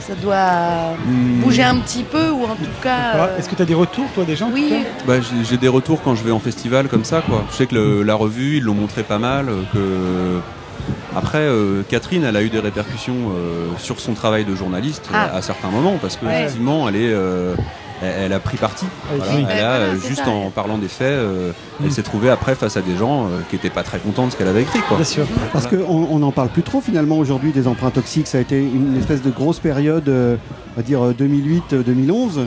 Ça 0.00 0.14
doit 0.14 0.96
Hmm. 1.06 1.40
bouger 1.40 1.62
un 1.62 1.78
petit 1.78 2.02
peu, 2.02 2.28
ou 2.28 2.44
en 2.44 2.54
tout 2.56 2.64
cas. 2.82 3.14
Euh, 3.16 3.38
Est-ce 3.38 3.48
que 3.48 3.54
tu 3.54 3.62
as 3.62 3.64
des 3.64 3.72
retours, 3.72 4.04
toi, 4.14 4.24
des 4.24 4.36
gens 4.36 4.50
Oui. 4.52 4.84
Bah, 5.06 5.14
j'ai- 5.48 5.56
des 5.56 5.68
retours 5.68 6.02
quand 6.02 6.14
je 6.14 6.22
vais 6.22 6.30
en 6.30 6.38
festival 6.40 6.88
comme 6.88 7.04
ça 7.04 7.22
quoi. 7.22 7.42
Je 7.50 7.56
sais 7.56 7.64
que 7.66 7.74
le- 7.74 8.02
la 8.02 8.14
revue 8.14 8.58
ils 8.58 8.62
l'ont 8.62 8.74
montré 8.74 9.02
pas 9.02 9.18
mal. 9.18 9.48
euh, 9.48 9.62
Que 9.72 11.16
après 11.16 11.38
euh, 11.38 11.82
Catherine 11.88 12.24
elle 12.24 12.36
a 12.36 12.42
eu 12.42 12.50
des 12.50 12.58
répercussions 12.58 13.14
euh, 13.34 13.68
sur 13.78 13.98
son 14.00 14.12
travail 14.12 14.44
de 14.44 14.54
journaliste 14.54 15.08
Ah. 15.14 15.30
à 15.36 15.40
certains 15.40 15.68
moments 15.70 15.96
parce 16.02 16.16
que 16.16 16.26
Ouais. 16.26 16.40
effectivement 16.42 16.86
elle 16.88 16.96
est 16.96 17.10
euh, 17.12 17.54
elle, 18.02 18.14
elle 18.24 18.32
a 18.32 18.40
pris 18.40 18.56
parti. 18.56 18.86
Oui. 19.12 19.18
Voilà, 19.18 19.32
Oui. 19.34 19.44
Elle 19.50 19.58
a 19.64 19.76
voilà, 19.78 19.92
euh, 19.92 19.96
juste 19.98 20.24
ça. 20.24 20.30
en 20.30 20.50
parlant 20.50 20.78
des 20.78 20.88
faits, 20.88 21.06
euh, 21.12 21.52
elle 21.80 21.86
Mm. 21.86 21.90
s'est 21.90 22.02
trouvée 22.02 22.30
après 22.30 22.54
face 22.54 22.76
à 22.76 22.82
des 22.82 22.96
gens 22.96 23.24
euh, 23.26 23.40
qui 23.50 23.56
étaient 23.56 23.70
pas 23.70 23.82
très 23.82 23.98
contents 23.98 24.26
de 24.26 24.32
ce 24.32 24.36
qu'elle 24.36 24.48
avait 24.48 24.62
écrit 24.62 24.80
quoi. 24.88 24.96
Bien 24.96 25.04
sûr. 25.04 25.26
Parce 25.52 25.66
qu'on 25.66 25.76
on 26.10 26.18
n'en 26.18 26.32
parle 26.32 26.48
plus 26.48 26.62
trop 26.62 26.80
finalement 26.80 27.18
aujourd'hui 27.18 27.52
des 27.52 27.66
emprunts 27.68 27.90
toxiques. 27.90 28.26
Ça 28.26 28.38
a 28.38 28.40
été 28.40 28.58
une 28.60 28.96
espèce 28.96 29.22
de 29.22 29.30
grosse 29.30 29.58
période, 29.58 30.08
euh, 30.08 30.36
on 30.74 30.80
va 30.80 30.82
dire 30.82 31.04
euh, 31.04 31.12
2008-2011. 31.12 32.46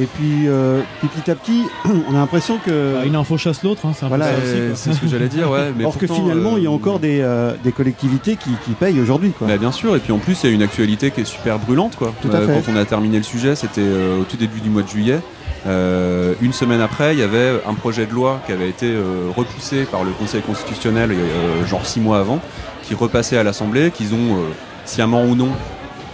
Et 0.00 0.06
puis, 0.06 0.48
euh, 0.48 0.80
puis 1.00 1.08
petit 1.08 1.30
à 1.30 1.34
petit, 1.34 1.62
on 1.84 2.14
a 2.14 2.18
l'impression 2.18 2.58
que. 2.64 2.94
Bah, 2.94 3.04
une 3.04 3.16
info 3.16 3.36
chasse 3.36 3.62
l'autre, 3.62 3.84
hein, 3.84 3.92
c'est 3.94 4.04
un 4.04 4.08
peu 4.08 4.16
Voilà. 4.16 4.32
Euh, 4.32 4.72
c'est 4.74 4.92
ce 4.94 5.00
que 5.00 5.06
j'allais 5.06 5.28
dire 5.28 5.50
ouais. 5.50 5.72
Mais 5.76 5.84
Or 5.84 5.98
que 5.98 6.06
finalement, 6.06 6.56
il 6.56 6.64
y 6.64 6.66
a 6.66 6.70
euh, 6.70 6.74
encore 6.74 6.98
des, 6.98 7.20
euh, 7.20 7.52
des 7.62 7.72
collectivités 7.72 8.36
qui, 8.36 8.50
qui 8.64 8.72
payent 8.72 9.00
aujourd'hui. 9.00 9.32
quoi. 9.32 9.46
Bah, 9.46 9.58
bien 9.58 9.72
sûr, 9.72 9.94
et 9.94 9.98
puis 9.98 10.12
en 10.12 10.18
plus 10.18 10.42
il 10.42 10.48
y 10.48 10.52
a 10.52 10.54
une 10.54 10.62
actualité 10.62 11.10
qui 11.10 11.20
est 11.20 11.24
super 11.24 11.58
brûlante 11.58 11.96
quoi. 11.96 12.12
Tout 12.22 12.30
à 12.32 12.40
fait. 12.40 12.46
Quand 12.64 12.72
on 12.72 12.76
a 12.76 12.84
terminé 12.84 13.18
le 13.18 13.22
sujet, 13.22 13.54
c'était 13.54 13.82
euh, 13.82 14.20
au 14.20 14.24
tout 14.24 14.36
début 14.36 14.60
du 14.60 14.70
mois 14.70 14.82
de 14.82 14.88
juillet. 14.88 15.20
Euh, 15.66 16.34
une 16.40 16.52
semaine 16.52 16.80
après, 16.80 17.14
il 17.14 17.20
y 17.20 17.22
avait 17.22 17.60
un 17.68 17.74
projet 17.74 18.06
de 18.06 18.12
loi 18.12 18.40
qui 18.46 18.52
avait 18.52 18.68
été 18.68 18.86
euh, 18.86 19.28
repoussé 19.36 19.84
par 19.84 20.02
le 20.04 20.10
Conseil 20.10 20.40
constitutionnel 20.42 21.10
euh, 21.12 21.64
genre 21.66 21.86
six 21.86 22.00
mois 22.00 22.18
avant, 22.18 22.40
qui 22.82 22.94
repassait 22.94 23.36
à 23.36 23.44
l'Assemblée, 23.44 23.90
qu'ils 23.92 24.14
ont 24.14 24.36
euh, 24.38 24.48
sciemment 24.84 25.22
ou 25.24 25.36
non. 25.36 25.50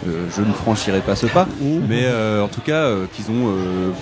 Euh, 0.07 0.27
je 0.37 0.43
ne 0.43 0.53
franchirai 0.53 1.01
pas 1.01 1.17
ce 1.17 1.27
pas, 1.27 1.49
mais 1.89 2.03
euh, 2.05 2.43
en 2.43 2.49
tout 2.49 2.61
cas 2.61 2.85
euh, 2.85 3.07
qu'ils 3.13 3.31
ont 3.31 3.53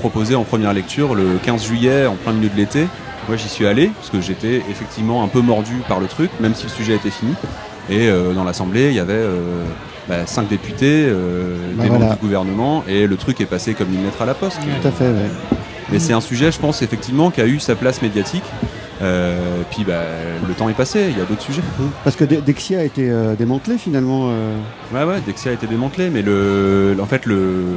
proposé 0.00 0.34
en 0.34 0.44
première 0.44 0.72
lecture 0.72 1.14
le 1.14 1.38
15 1.42 1.64
juillet 1.64 2.06
en 2.06 2.14
plein 2.14 2.32
milieu 2.32 2.48
de 2.48 2.56
l'été. 2.56 2.86
Moi 3.28 3.36
j'y 3.36 3.48
suis 3.48 3.66
allé 3.66 3.88
parce 3.88 4.10
que 4.10 4.20
j'étais 4.20 4.56
effectivement 4.70 5.24
un 5.24 5.28
peu 5.28 5.40
mordu 5.40 5.82
par 5.88 6.00
le 6.00 6.06
truc, 6.06 6.30
même 6.40 6.54
si 6.54 6.64
le 6.64 6.70
sujet 6.70 6.94
était 6.94 7.10
fini. 7.10 7.34
Et 7.88 8.08
dans 8.34 8.42
l'Assemblée, 8.44 8.88
il 8.88 8.94
y 8.94 9.00
avait 9.00 9.22
bah, 10.08 10.26
cinq 10.26 10.48
députés, 10.48 11.06
Bah 11.06 11.82
des 11.82 11.88
voilà. 11.88 12.04
membres 12.04 12.14
du 12.14 12.20
gouvernement, 12.20 12.84
et 12.88 13.06
le 13.06 13.16
truc 13.16 13.40
est 13.40 13.46
passé 13.46 13.74
comme 13.74 13.92
une 13.92 14.04
lettre 14.04 14.22
à 14.22 14.26
la 14.26 14.34
poste. 14.34 14.58
Tout 14.60 14.88
à 14.88 14.90
fait, 14.90 15.04
ouais. 15.06 15.30
Mais 15.90 15.98
c'est 16.00 16.12
un 16.12 16.20
sujet, 16.20 16.50
je 16.50 16.58
pense, 16.58 16.82
effectivement, 16.82 17.30
qui 17.30 17.40
a 17.40 17.46
eu 17.46 17.60
sa 17.60 17.74
place 17.76 18.02
médiatique. 18.02 18.42
Euh, 19.02 19.62
puis 19.70 19.84
bah, 19.84 20.00
le 20.48 20.54
temps 20.54 20.68
est 20.68 20.74
passé, 20.74 21.08
il 21.10 21.18
y 21.18 21.20
a 21.20 21.24
d'autres 21.24 21.42
sujets. 21.42 21.62
Parce 22.04 22.16
que 22.16 22.24
De- 22.24 22.36
Dexia 22.40 22.80
a 22.80 22.82
été 22.84 23.10
euh, 23.10 23.34
démantelé 23.34 23.76
finalement. 23.78 24.28
euh. 24.30 24.56
Ouais, 24.94 25.04
ouais, 25.04 25.20
Dexia 25.20 25.50
a 25.50 25.54
été 25.54 25.66
démantelé, 25.66 26.08
mais 26.08 26.22
le, 26.22 26.96
en 27.00 27.04
fait, 27.06 27.26
le, 27.26 27.76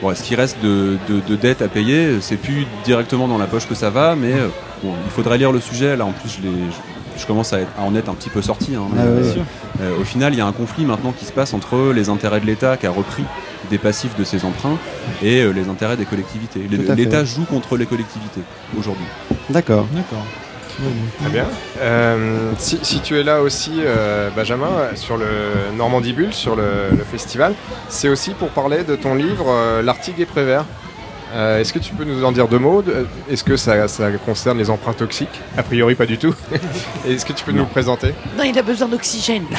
bon, 0.00 0.14
ce 0.14 0.22
qui 0.22 0.34
reste 0.34 0.56
de, 0.62 0.96
de, 1.08 1.20
de 1.28 1.36
dettes 1.36 1.60
à 1.62 1.68
payer, 1.68 2.18
c'est 2.20 2.36
plus 2.36 2.66
directement 2.84 3.28
dans 3.28 3.38
la 3.38 3.46
poche 3.46 3.68
que 3.68 3.74
ça 3.74 3.90
va, 3.90 4.16
mais 4.16 4.32
euh, 4.32 4.48
bon, 4.82 4.92
il 5.04 5.10
faudrait 5.10 5.36
lire 5.36 5.52
le 5.52 5.60
sujet. 5.60 5.94
Là, 5.96 6.06
en 6.06 6.12
plus, 6.12 6.30
je, 6.30 6.48
je, 6.48 7.20
je 7.20 7.26
commence 7.26 7.52
à, 7.52 7.60
être- 7.60 7.72
à 7.78 7.82
en 7.82 7.94
être 7.94 8.08
un 8.08 8.14
petit 8.14 8.30
peu 8.30 8.40
sorti. 8.40 8.74
hein, 8.76 8.84
mais, 8.94 9.00
Ah 9.02 9.06
ouais. 9.06 9.42
euh, 9.82 10.00
au 10.00 10.04
final, 10.04 10.32
il 10.32 10.38
y 10.38 10.40
a 10.42 10.46
un 10.46 10.52
conflit 10.52 10.86
maintenant 10.86 11.12
qui 11.12 11.26
se 11.26 11.32
passe 11.32 11.52
entre 11.52 11.92
les 11.94 12.08
intérêts 12.08 12.40
de 12.40 12.46
l'État 12.46 12.78
qui 12.78 12.86
a 12.86 12.90
repris 12.90 13.24
des 13.70 13.78
passifs 13.78 14.16
de 14.16 14.24
ses 14.24 14.44
emprunts 14.46 14.78
et 15.22 15.44
les 15.52 15.68
intérêts 15.68 15.96
des 15.98 16.04
collectivités. 16.06 16.60
L'État 16.96 17.24
joue 17.24 17.44
contre 17.44 17.76
les 17.76 17.86
collectivités 17.86 18.42
aujourd'hui. 18.78 19.06
D'accord. 19.50 19.86
D'accord. 19.92 20.24
Très 21.20 21.30
bien. 21.30 21.44
Euh, 21.80 22.50
si, 22.58 22.78
si 22.82 23.00
tu 23.00 23.18
es 23.18 23.22
là 23.22 23.40
aussi, 23.42 23.72
euh, 23.78 24.28
Benjamin, 24.34 24.70
sur 24.96 25.16
le 25.16 25.26
Normandie 25.76 26.12
Bulle, 26.12 26.32
sur 26.34 26.56
le, 26.56 26.90
le 26.90 27.04
festival, 27.04 27.54
c'est 27.88 28.08
aussi 28.08 28.30
pour 28.32 28.48
parler 28.48 28.82
de 28.82 28.96
ton 28.96 29.14
livre 29.14 29.46
euh, 29.48 29.82
L'Artigue 29.82 30.18
et 30.18 30.26
Prévert. 30.26 30.64
Euh, 31.32 31.60
Est-ce 31.60 31.72
que 31.72 31.78
tu 31.78 31.94
peux 31.94 32.04
nous 32.04 32.24
en 32.24 32.32
dire 32.32 32.48
deux 32.48 32.58
mots 32.58 32.82
Est-ce 33.30 33.44
que 33.44 33.56
ça, 33.56 33.86
ça 33.88 34.10
concerne 34.24 34.58
les 34.58 34.68
emprunts 34.70 34.92
toxiques? 34.94 35.40
A 35.56 35.62
priori, 35.62 35.94
pas 35.94 36.06
du 36.06 36.18
tout. 36.18 36.34
Est-ce 37.08 37.24
que 37.24 37.32
tu 37.32 37.44
peux 37.44 37.52
nous 37.52 37.62
le 37.64 37.68
présenter? 37.68 38.14
Non, 38.36 38.44
il 38.44 38.56
a 38.58 38.62
besoin 38.62 38.88
d'oxygène. 38.88 39.44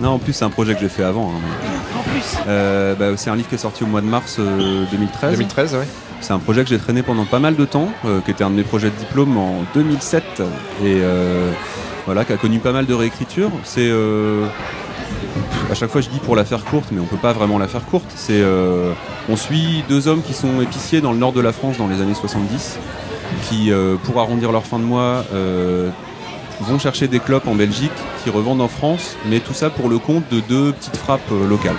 Non, 0.00 0.12
en 0.12 0.18
plus, 0.18 0.32
c'est 0.32 0.46
un 0.46 0.50
projet 0.50 0.72
que 0.74 0.80
j'ai 0.80 0.88
fait 0.88 1.02
avant. 1.04 1.28
hein, 1.36 1.40
mais- 1.42 1.98
En 1.98 2.02
plus. 2.04 2.38
Euh, 2.48 2.94
bah, 2.94 3.04
c'est 3.16 3.28
un 3.28 3.36
livre 3.36 3.50
qui 3.50 3.54
est 3.56 3.58
sorti 3.58 3.84
au 3.84 3.86
mois 3.86 4.00
de 4.00 4.06
mars 4.06 4.36
euh, 4.38 4.84
2013. 4.90 5.32
2013, 5.32 5.74
ouais. 5.74 5.80
C'est 6.20 6.32
un 6.34 6.38
projet 6.38 6.62
que 6.62 6.68
j'ai 6.68 6.78
traîné 6.78 7.02
pendant 7.02 7.24
pas 7.24 7.38
mal 7.38 7.56
de 7.56 7.64
temps, 7.64 7.88
euh, 8.04 8.20
qui 8.20 8.30
était 8.30 8.44
un 8.44 8.50
de 8.50 8.56
mes 8.56 8.62
projets 8.62 8.90
de 8.90 8.94
diplôme 8.96 9.36
en 9.38 9.64
2007 9.74 10.22
et 10.22 10.42
euh, 10.84 11.50
voilà, 12.04 12.24
qui 12.24 12.32
a 12.32 12.36
connu 12.36 12.58
pas 12.58 12.72
mal 12.72 12.86
de 12.86 12.92
réécriture. 12.92 13.50
C'est 13.64 13.88
euh, 13.88 14.46
à 15.70 15.74
chaque 15.74 15.90
fois 15.90 16.02
je 16.02 16.10
dis 16.10 16.18
pour 16.18 16.36
la 16.36 16.44
faire 16.44 16.64
courte, 16.64 16.88
mais 16.92 17.00
on 17.00 17.06
peut 17.06 17.16
pas 17.16 17.32
vraiment 17.32 17.58
la 17.58 17.68
faire 17.68 17.84
courte. 17.86 18.10
C'est 18.14 18.42
on 19.28 19.36
suit 19.36 19.82
deux 19.88 20.08
hommes 20.08 20.22
qui 20.22 20.34
sont 20.34 20.60
épiciers 20.60 21.00
dans 21.00 21.12
le 21.12 21.18
nord 21.18 21.32
de 21.32 21.40
la 21.40 21.52
France 21.52 21.78
dans 21.78 21.88
les 21.88 22.00
années 22.02 22.14
70, 22.14 22.78
qui 23.48 23.70
pour 24.04 24.20
arrondir 24.20 24.52
leur 24.52 24.66
fin 24.66 24.78
de 24.78 24.84
mois 24.84 25.24
vont 26.60 26.78
chercher 26.78 27.08
des 27.08 27.20
clopes 27.20 27.48
en 27.48 27.54
Belgique, 27.54 27.90
qui 28.22 28.28
revendent 28.28 28.60
en 28.60 28.68
France, 28.68 29.16
mais 29.26 29.40
tout 29.40 29.54
ça 29.54 29.70
pour 29.70 29.88
le 29.88 29.98
compte 29.98 30.24
de 30.30 30.40
deux 30.40 30.72
petites 30.72 30.96
frappes 30.96 31.30
locales. 31.48 31.76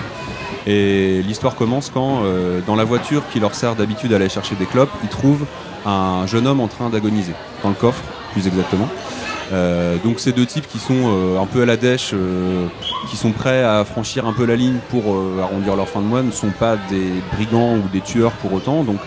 Et 0.68 1.22
l'histoire 1.24 1.56
commence 1.56 1.90
quand, 1.90 2.22
euh, 2.24 2.62
dans 2.68 2.76
la 2.76 2.84
voiture 2.84 3.24
qui 3.32 3.40
leur 3.40 3.56
sert 3.56 3.76
d'habitude 3.76 4.14
à 4.14 4.18
aller 4.18 4.30
chercher 4.30 4.56
des 4.56 4.66
clopes, 4.66 4.92
ils 5.04 5.10
trouvent 5.10 5.46
un 5.86 6.28
jeune 6.28 6.46
homme 6.46 6.60
en 6.60 6.68
train 6.68 6.90
d'agoniser, 6.90 7.34
dans 7.64 7.70
le 7.70 7.76
coffre, 7.76 8.04
plus 8.34 8.48
exactement. 8.48 8.88
Euh, 9.54 9.98
donc 10.04 10.20
ces 10.20 10.32
deux 10.32 10.46
types 10.46 10.68
qui 10.68 10.80
sont 10.80 10.94
euh, 10.96 11.42
un 11.42 11.46
peu 11.46 11.64
à 11.64 11.66
la 11.66 11.78
dèche, 11.78 12.12
euh, 12.14 12.68
qui 13.10 13.18
sont 13.18 13.32
prêts 13.32 13.64
à 13.64 13.84
franchir 13.84 14.26
un 14.26 14.34
peu 14.34 14.46
la 14.46 14.56
ligne 14.56 14.78
pour 14.90 15.14
euh, 15.14 15.42
arrondir 15.42 15.76
leur 15.76 15.90
fin 15.90 16.00
de 16.00 16.06
mois, 16.06 16.22
ne 16.22 16.32
sont 16.32 16.52
pas 16.52 16.78
des 16.90 17.12
brigands 17.34 17.76
ou 17.76 17.84
des 17.92 18.00
tueurs 18.02 18.32
pour 18.34 18.54
autant. 18.54 18.84
Donc 18.84 19.00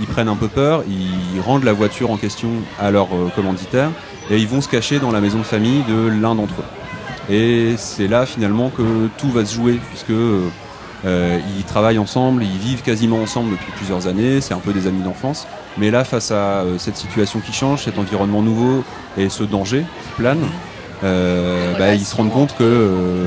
ils 0.00 0.06
prennent 0.06 0.28
un 0.28 0.34
peu 0.34 0.48
peur, 0.48 0.82
ils 0.88 1.40
rendent 1.40 1.62
la 1.62 1.72
voiture 1.72 2.10
en 2.10 2.16
question 2.16 2.48
à 2.80 2.90
leur 2.90 3.08
euh, 3.14 3.28
commanditaire 3.36 3.90
et 4.30 4.38
ils 4.38 4.48
vont 4.48 4.60
se 4.60 4.68
cacher 4.68 4.98
dans 4.98 5.12
la 5.12 5.20
maison 5.20 5.38
de 5.38 5.44
famille 5.44 5.84
de 5.88 6.08
l'un 6.08 6.34
d'entre 6.34 6.54
eux. 6.58 7.32
Et 7.32 7.74
c'est 7.76 8.08
là 8.08 8.26
finalement 8.26 8.70
que 8.70 9.08
tout 9.18 9.30
va 9.30 9.44
se 9.44 9.54
jouer, 9.54 9.78
puisque 9.90 10.12
euh, 11.06 11.38
ils 11.58 11.64
travaillent 11.64 11.98
ensemble, 11.98 12.42
ils 12.42 12.58
vivent 12.58 12.82
quasiment 12.82 13.20
ensemble 13.20 13.52
depuis 13.52 13.72
plusieurs 13.72 14.06
années, 14.06 14.40
c'est 14.40 14.54
un 14.54 14.58
peu 14.58 14.72
des 14.72 14.86
amis 14.86 15.02
d'enfance. 15.02 15.46
Mais 15.76 15.90
là, 15.90 16.04
face 16.04 16.30
à 16.30 16.62
euh, 16.62 16.78
cette 16.78 16.96
situation 16.96 17.40
qui 17.40 17.52
change, 17.52 17.84
cet 17.84 17.98
environnement 17.98 18.42
nouveau 18.42 18.84
et 19.18 19.28
ce 19.28 19.42
danger 19.42 19.80
qui 19.80 20.08
plane, 20.16 20.40
euh, 21.02 21.76
bah, 21.78 21.94
ils 21.94 22.04
se 22.04 22.16
rendent 22.16 22.32
compte 22.32 22.56
que 22.56 23.26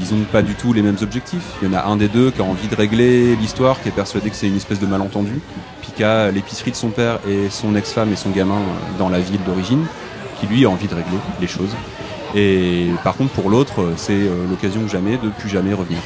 ils 0.00 0.14
n'ont 0.14 0.24
pas 0.24 0.42
du 0.42 0.54
tout 0.54 0.72
les 0.72 0.82
mêmes 0.82 0.96
objectifs. 1.02 1.42
Il 1.60 1.68
y 1.68 1.74
en 1.74 1.78
a 1.78 1.84
un 1.84 1.96
des 1.96 2.08
deux 2.08 2.30
qui 2.30 2.40
a 2.40 2.44
envie 2.44 2.68
de 2.68 2.74
régler 2.74 3.36
l'histoire, 3.36 3.80
qui 3.82 3.88
est 3.88 3.92
persuadé 3.92 4.30
que 4.30 4.36
c'est 4.36 4.46
une 4.46 4.56
espèce 4.56 4.80
de 4.80 4.86
malentendu, 4.86 5.40
puis 5.82 5.92
qui 5.94 6.04
a 6.04 6.30
l'épicerie 6.30 6.70
de 6.70 6.76
son 6.76 6.90
père 6.90 7.18
et 7.28 7.50
son 7.50 7.74
ex-femme 7.74 8.12
et 8.12 8.16
son 8.16 8.30
gamin 8.30 8.60
dans 8.98 9.08
la 9.08 9.20
ville 9.20 9.42
d'origine, 9.44 9.84
qui 10.38 10.46
lui 10.46 10.64
a 10.64 10.70
envie 10.70 10.86
de 10.86 10.94
régler 10.94 11.18
les 11.40 11.46
choses. 11.46 11.74
Et 12.34 12.88
par 13.04 13.16
contre, 13.16 13.32
pour 13.32 13.50
l'autre, 13.50 13.92
c'est 13.96 14.20
l'occasion 14.48 14.86
jamais 14.86 15.16
de 15.16 15.28
plus 15.30 15.48
jamais 15.48 15.74
revenir. 15.74 15.98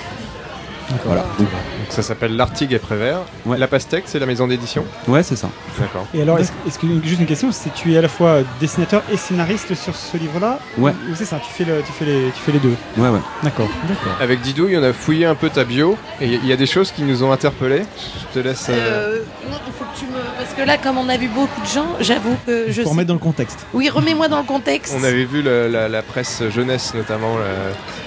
Voilà. 1.05 1.22
Donc, 1.39 1.49
Donc 1.49 1.49
ça 1.91 2.03
s'appelle 2.03 2.37
L'Artigue 2.37 2.72
et 2.72 2.78
Prévert. 2.78 3.18
La 3.47 3.66
Pastèque, 3.66 4.05
c'est 4.07 4.18
la 4.18 4.26
maison 4.26 4.47
d'édition 4.47 4.85
ouais, 5.09 5.22
c'est 5.22 5.37
ça. 5.37 5.49
D'accord. 5.78 6.07
Et 6.14 6.22
alors, 6.22 6.39
est-ce 6.39 6.78
que 6.78 6.87
juste 7.03 7.20
une 7.20 7.26
question, 7.26 7.51
c'est 7.53 7.72
tu 7.74 7.93
es 7.95 7.99
à 7.99 8.01
la 8.03 8.09
fois 8.09 8.39
dessinateur 8.61 9.03
et 9.12 9.16
scénariste 9.16 9.74
sur 9.74 9.95
ce 9.97 10.16
livre-là 10.16 10.59
Ouais. 10.78 10.93
Ou 11.11 11.14
c'est 11.14 11.24
ça, 11.24 11.39
tu 11.45 11.51
fais, 11.53 11.64
le, 11.64 11.82
tu, 11.82 11.93
fais 11.93 12.05
les, 12.05 12.30
tu 12.35 12.41
fais 12.41 12.53
les 12.53 12.59
deux 12.59 12.74
Ouais, 12.97 13.09
ouais. 13.09 13.18
D'accord. 13.43 13.68
D'accord. 13.89 14.12
Avec 14.20 14.41
Didouille, 14.41 14.76
on 14.76 14.82
a 14.82 14.93
fouillé 14.93 15.26
un 15.26 15.35
peu 15.35 15.51
ta 15.51 15.64
bio 15.64 15.97
et 16.20 16.26
il 16.35 16.47
y 16.47 16.53
a 16.53 16.57
des 16.57 16.66
choses 16.66 16.91
qui 16.93 17.03
nous 17.03 17.22
ont 17.24 17.32
interpellés. 17.32 17.82
Je 18.35 18.41
te 18.41 18.47
laisse. 18.47 18.66
euh, 18.70 18.72
Euh, 18.74 19.18
non, 19.51 19.57
il 19.66 19.72
faut 19.72 19.85
que 19.85 19.99
tu 19.99 20.07
me. 20.07 20.18
Parce 20.39 20.55
que 20.55 20.62
là, 20.62 20.76
comme 20.78 20.99
on 20.99 21.09
a 21.09 21.16
vu 21.16 21.28
beaucoup 21.28 21.61
de 21.61 21.66
gens, 21.66 21.87
j'avoue 22.01 22.37
que 22.47 22.66
je. 22.70 22.82
Pour 22.82 22.85
sais- 22.85 22.91
remettre 22.91 23.09
dans 23.09 23.14
le 23.14 23.20
contexte. 23.20 23.66
Oui, 23.74 23.89
remets-moi 23.89 24.28
dans 24.28 24.39
le 24.39 24.45
contexte. 24.47 24.95
On 24.99 25.05
avait 25.05 25.24
vu 25.24 25.43
le- 25.43 25.68
la, 25.68 25.89
la 25.89 26.03
presse 26.03 26.43
jeunesse 26.55 26.93
notamment. 26.95 27.37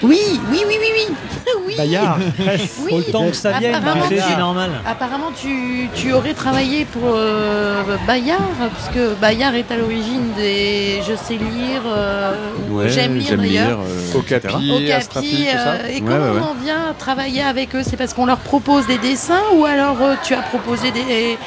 Oui, 0.02 0.20
oui, 0.50 0.62
oui, 0.66 0.76
oui, 0.80 0.88
oui. 1.08 1.14
oui. 1.66 1.74
Bayard, 1.76 2.18
presse. 2.38 2.67
Oui. 2.80 2.90
Faut 2.90 2.98
le 2.98 3.04
temps 3.12 3.28
que 3.28 3.36
ça 3.36 3.52
vienne, 3.58 3.74
Apparemment, 3.74 4.02
tu 4.08 4.14
sais, 4.16 4.22
tu- 4.22 4.28
c'est 4.30 4.36
normal. 4.38 4.70
Apparemment, 4.86 5.30
tu, 5.40 5.88
tu 5.94 6.12
aurais 6.12 6.34
travaillé 6.34 6.84
pour 6.84 7.02
euh, 7.14 7.82
Bayard, 8.06 8.40
parce 8.58 8.88
que 8.94 9.14
Bayard 9.14 9.54
est 9.54 9.70
à 9.70 9.76
l'origine 9.76 10.32
des 10.36 11.00
Je 11.08 11.14
sais 11.14 11.34
lire, 11.34 11.82
euh, 11.86 12.32
ou 12.70 12.78
Ouais, 12.78 12.88
j'aime 12.88 13.14
lire 13.16 13.26
j'aime 13.30 13.40
d'ailleurs. 13.40 13.68
lire, 13.68 13.78
euh, 14.14 14.18
Okapi, 14.18 14.36
etc. 14.46 14.54
Okapi, 14.70 14.92
Astrapi, 14.92 15.28
tout 15.28 15.52
ça. 15.52 15.58
euh, 15.70 15.88
et 15.88 15.94
Ouais, 15.94 16.00
comment 16.00 16.18
ouais, 16.18 16.30
ouais. 16.30 16.46
on 16.50 16.62
vient 16.62 16.94
travailler 16.98 17.42
avec 17.42 17.74
eux? 17.74 17.82
C'est 17.84 17.96
parce 17.96 18.14
qu'on 18.14 18.26
leur 18.26 18.38
propose 18.38 18.86
des 18.86 18.98
dessins 18.98 19.42
ou 19.56 19.64
alors 19.64 19.96
euh, 20.02 20.14
tu 20.22 20.34
as 20.34 20.42
proposé 20.42 20.90
des, 20.90 21.38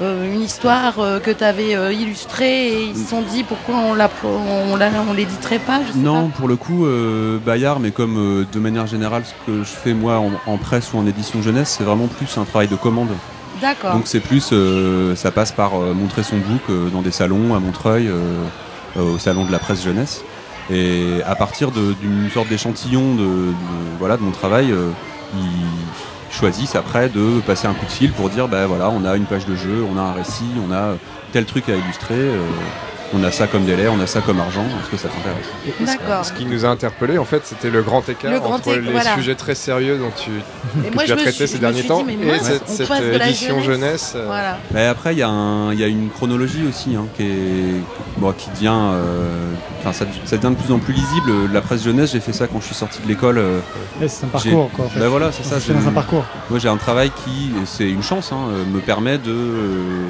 euh, 0.00 0.32
une 0.32 0.40
histoire 0.40 0.98
euh, 1.00 1.18
que 1.20 1.30
tu 1.30 1.44
avais 1.44 1.72
illustrée 1.94 2.68
et 2.68 2.84
ils 2.86 2.96
se 2.96 3.10
sont 3.10 3.22
dit 3.22 3.44
pourquoi 3.44 3.74
on 3.76 3.94
la 3.94 4.08
on, 4.24 4.76
la, 4.76 4.90
on 5.08 5.12
l'éditerait 5.12 5.58
pas 5.58 5.80
je 5.86 5.92
sais 5.92 5.98
Non, 5.98 6.28
pour 6.28 6.48
le 6.48 6.56
coup, 6.56 6.86
euh, 6.86 7.38
Bayard, 7.44 7.78
mais 7.80 7.90
comme 7.90 8.16
euh, 8.16 8.44
de 8.50 8.58
manière 8.58 8.86
générale, 8.86 9.24
ce 9.24 9.32
que 9.46 9.58
je 9.58 9.64
fais 9.70 9.92
moi 9.94 10.18
en, 10.18 10.30
en 10.50 10.56
presse 10.56 10.92
ou 10.94 10.98
en 10.98 11.06
édition 11.06 11.42
jeunesse, 11.42 11.76
c'est 11.78 11.84
vraiment 11.84 12.06
plus 12.06 12.36
un 12.38 12.44
travail 12.44 12.68
de 12.68 12.76
commande. 12.76 13.10
D'accord. 13.60 13.92
Donc 13.92 14.02
c'est 14.06 14.20
plus, 14.20 14.48
euh, 14.52 15.14
ça 15.14 15.30
passe 15.30 15.52
par 15.52 15.74
euh, 15.80 15.92
montrer 15.94 16.22
son 16.22 16.36
book 16.38 16.62
euh, 16.70 16.88
dans 16.90 17.02
des 17.02 17.12
salons 17.12 17.54
à 17.54 17.60
Montreuil, 17.60 18.08
euh, 18.08 18.18
euh, 18.96 19.14
au 19.14 19.18
salon 19.18 19.44
de 19.44 19.52
la 19.52 19.58
presse 19.60 19.84
jeunesse. 19.84 20.24
Et 20.70 21.20
à 21.26 21.34
partir 21.34 21.70
d'une 21.70 22.30
sorte 22.32 22.48
d'échantillon 22.48 23.14
de, 23.14 23.20
de- 23.22 23.54
voilà, 23.98 24.16
de 24.16 24.22
mon 24.22 24.30
travail, 24.30 24.70
euh, 24.72 24.90
ils 25.34 25.40
choisissent 26.32 26.74
après 26.74 27.08
de 27.08 27.40
passer 27.40 27.66
un 27.66 27.74
coup 27.74 27.86
de 27.86 27.90
fil 27.90 28.12
pour 28.12 28.30
dire, 28.30 28.48
bah 28.48 28.66
voilà, 28.66 28.90
on 28.90 29.04
a 29.04 29.16
une 29.16 29.26
page 29.26 29.46
de 29.46 29.54
jeu, 29.54 29.84
on 29.88 29.98
a 29.98 30.02
un 30.02 30.12
récit, 30.12 30.44
on 30.66 30.72
a 30.72 30.96
tel 31.32 31.44
truc 31.44 31.68
à 31.68 31.76
illustrer, 31.76 32.14
euh, 32.14 32.40
on 33.14 33.22
a 33.24 33.30
ça 33.30 33.46
comme 33.46 33.64
délai, 33.64 33.88
on 33.88 34.00
a 34.00 34.06
ça 34.06 34.20
comme 34.20 34.40
argent, 34.40 34.64
est-ce 34.80 34.90
que 34.90 34.96
ça 34.96 35.08
t'intéresse? 35.08 35.46
D'accord. 35.98 36.24
Ce 36.24 36.32
qui 36.32 36.46
nous 36.46 36.64
a 36.64 36.68
interpellé, 36.68 37.18
en 37.18 37.24
fait, 37.24 37.42
c'était 37.44 37.70
le 37.70 37.82
grand 37.82 38.08
écart 38.08 38.30
Le 38.32 38.40
grand 38.40 38.54
entre 38.54 38.68
écart, 38.72 38.82
les 38.84 38.90
voilà. 38.92 39.14
sujets 39.14 39.34
très 39.34 39.54
sérieux 39.54 39.98
dont 39.98 40.10
tu, 40.16 40.30
Et 40.86 40.88
que 40.90 40.94
moi, 40.94 41.04
tu 41.04 41.12
as 41.12 41.16
traité 41.16 41.32
suis- 41.32 41.48
ces 41.48 41.58
derniers 41.58 41.82
temps 41.84 42.02
dit, 42.04 42.12
et 42.14 42.38
cette, 42.38 42.62
édition 43.22 43.60
jeunesse. 43.60 43.64
jeunesse. 43.64 44.12
euh, 44.16 44.26
Voilà. 44.26 44.58
Mais 44.72 44.86
après, 44.86 45.14
il 45.14 45.18
y, 45.18 45.22
a 45.22 45.72
y 45.74 45.90
une 45.90 46.10
chronologie 46.10 46.64
aussi 46.68 46.94
hein, 46.96 47.06
qui, 47.16 47.22
est, 47.24 47.80
bon, 48.18 48.32
qui 48.32 48.50
devient. 48.50 48.72
euh, 48.72 49.52
Enfin, 49.80 49.92
ça, 49.92 50.04
ça 50.24 50.36
devient 50.36 50.54
de 50.54 50.62
plus 50.62 50.72
en 50.72 50.78
plus 50.78 50.92
lisible. 50.94 51.32
La 51.52 51.60
presse 51.60 51.82
jeunesse, 51.82 52.12
j'ai 52.12 52.20
fait 52.20 52.32
ça 52.32 52.46
quand 52.46 52.60
je 52.60 52.66
suis 52.66 52.74
sorti 52.74 53.00
de 53.02 53.08
l'école. 53.08 53.38
euh, 53.38 53.58
Ouais, 54.00 54.06
c'est 54.08 54.24
un 54.24 54.28
parcours, 54.28 54.70
quoi, 54.72 54.84
en 54.84 54.88
fait. 54.88 55.00
Ben 55.00 55.08
voilà, 55.08 55.32
c'est 55.32 55.42
ça. 55.44 55.58
C'est 55.58 55.72
j'ai- 55.78 55.88
un 55.88 55.90
parcours. 55.92 56.24
Moi, 56.50 56.58
j'ai 56.60 56.68
un 56.68 56.76
travail 56.76 57.10
qui, 57.24 57.50
c'est 57.66 57.88
une 57.90 58.02
chance, 58.02 58.30
hein, 58.32 58.46
me 58.72 58.78
permet 58.78 59.18
de, 59.18 59.30
euh, 59.32 60.06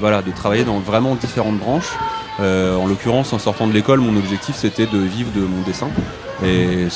voilà, 0.00 0.22
de 0.22 0.30
travailler 0.30 0.64
dans 0.64 0.78
vraiment 0.78 1.14
différentes 1.14 1.58
branches. 1.58 1.92
Euh, 2.38 2.76
en 2.76 2.86
l'occurrence, 2.86 3.32
en 3.32 3.38
sortant 3.38 3.66
de 3.66 3.72
l'école, 3.72 4.00
mon 4.00 4.16
objectif 4.16 4.56
c'était 4.56 4.86
de 4.86 4.98
vivre 4.98 5.30
de 5.34 5.40
mon 5.40 5.62
dessin. 5.62 5.88
Et 6.44 6.88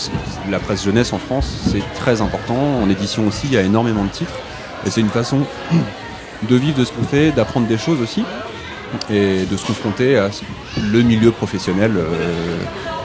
la 0.51 0.59
presse 0.59 0.85
jeunesse 0.85 1.13
en 1.13 1.19
France, 1.19 1.51
c'est 1.71 1.83
très 1.95 2.21
important. 2.21 2.59
En 2.83 2.91
édition 2.91 3.27
aussi, 3.27 3.47
il 3.47 3.55
y 3.55 3.57
a 3.57 3.63
énormément 3.63 4.05
de 4.05 4.11
titres. 4.11 4.35
Et 4.87 4.91
c'est 4.91 5.01
une 5.01 5.09
façon 5.09 5.41
de 6.49 6.57
vivre 6.57 6.79
de 6.79 6.85
ce 6.85 6.93
qu'on 6.93 7.05
fait, 7.05 7.33
d'apprendre 7.33 7.67
des 7.67 7.79
choses 7.79 8.01
aussi, 8.03 8.25
et 9.09 9.45
de 9.45 9.57
se 9.57 9.67
confronter 9.67 10.19
à 10.19 10.31
le 10.93 11.03
milieu 11.03 11.31
professionnel 11.31 11.93
euh, 11.97 12.59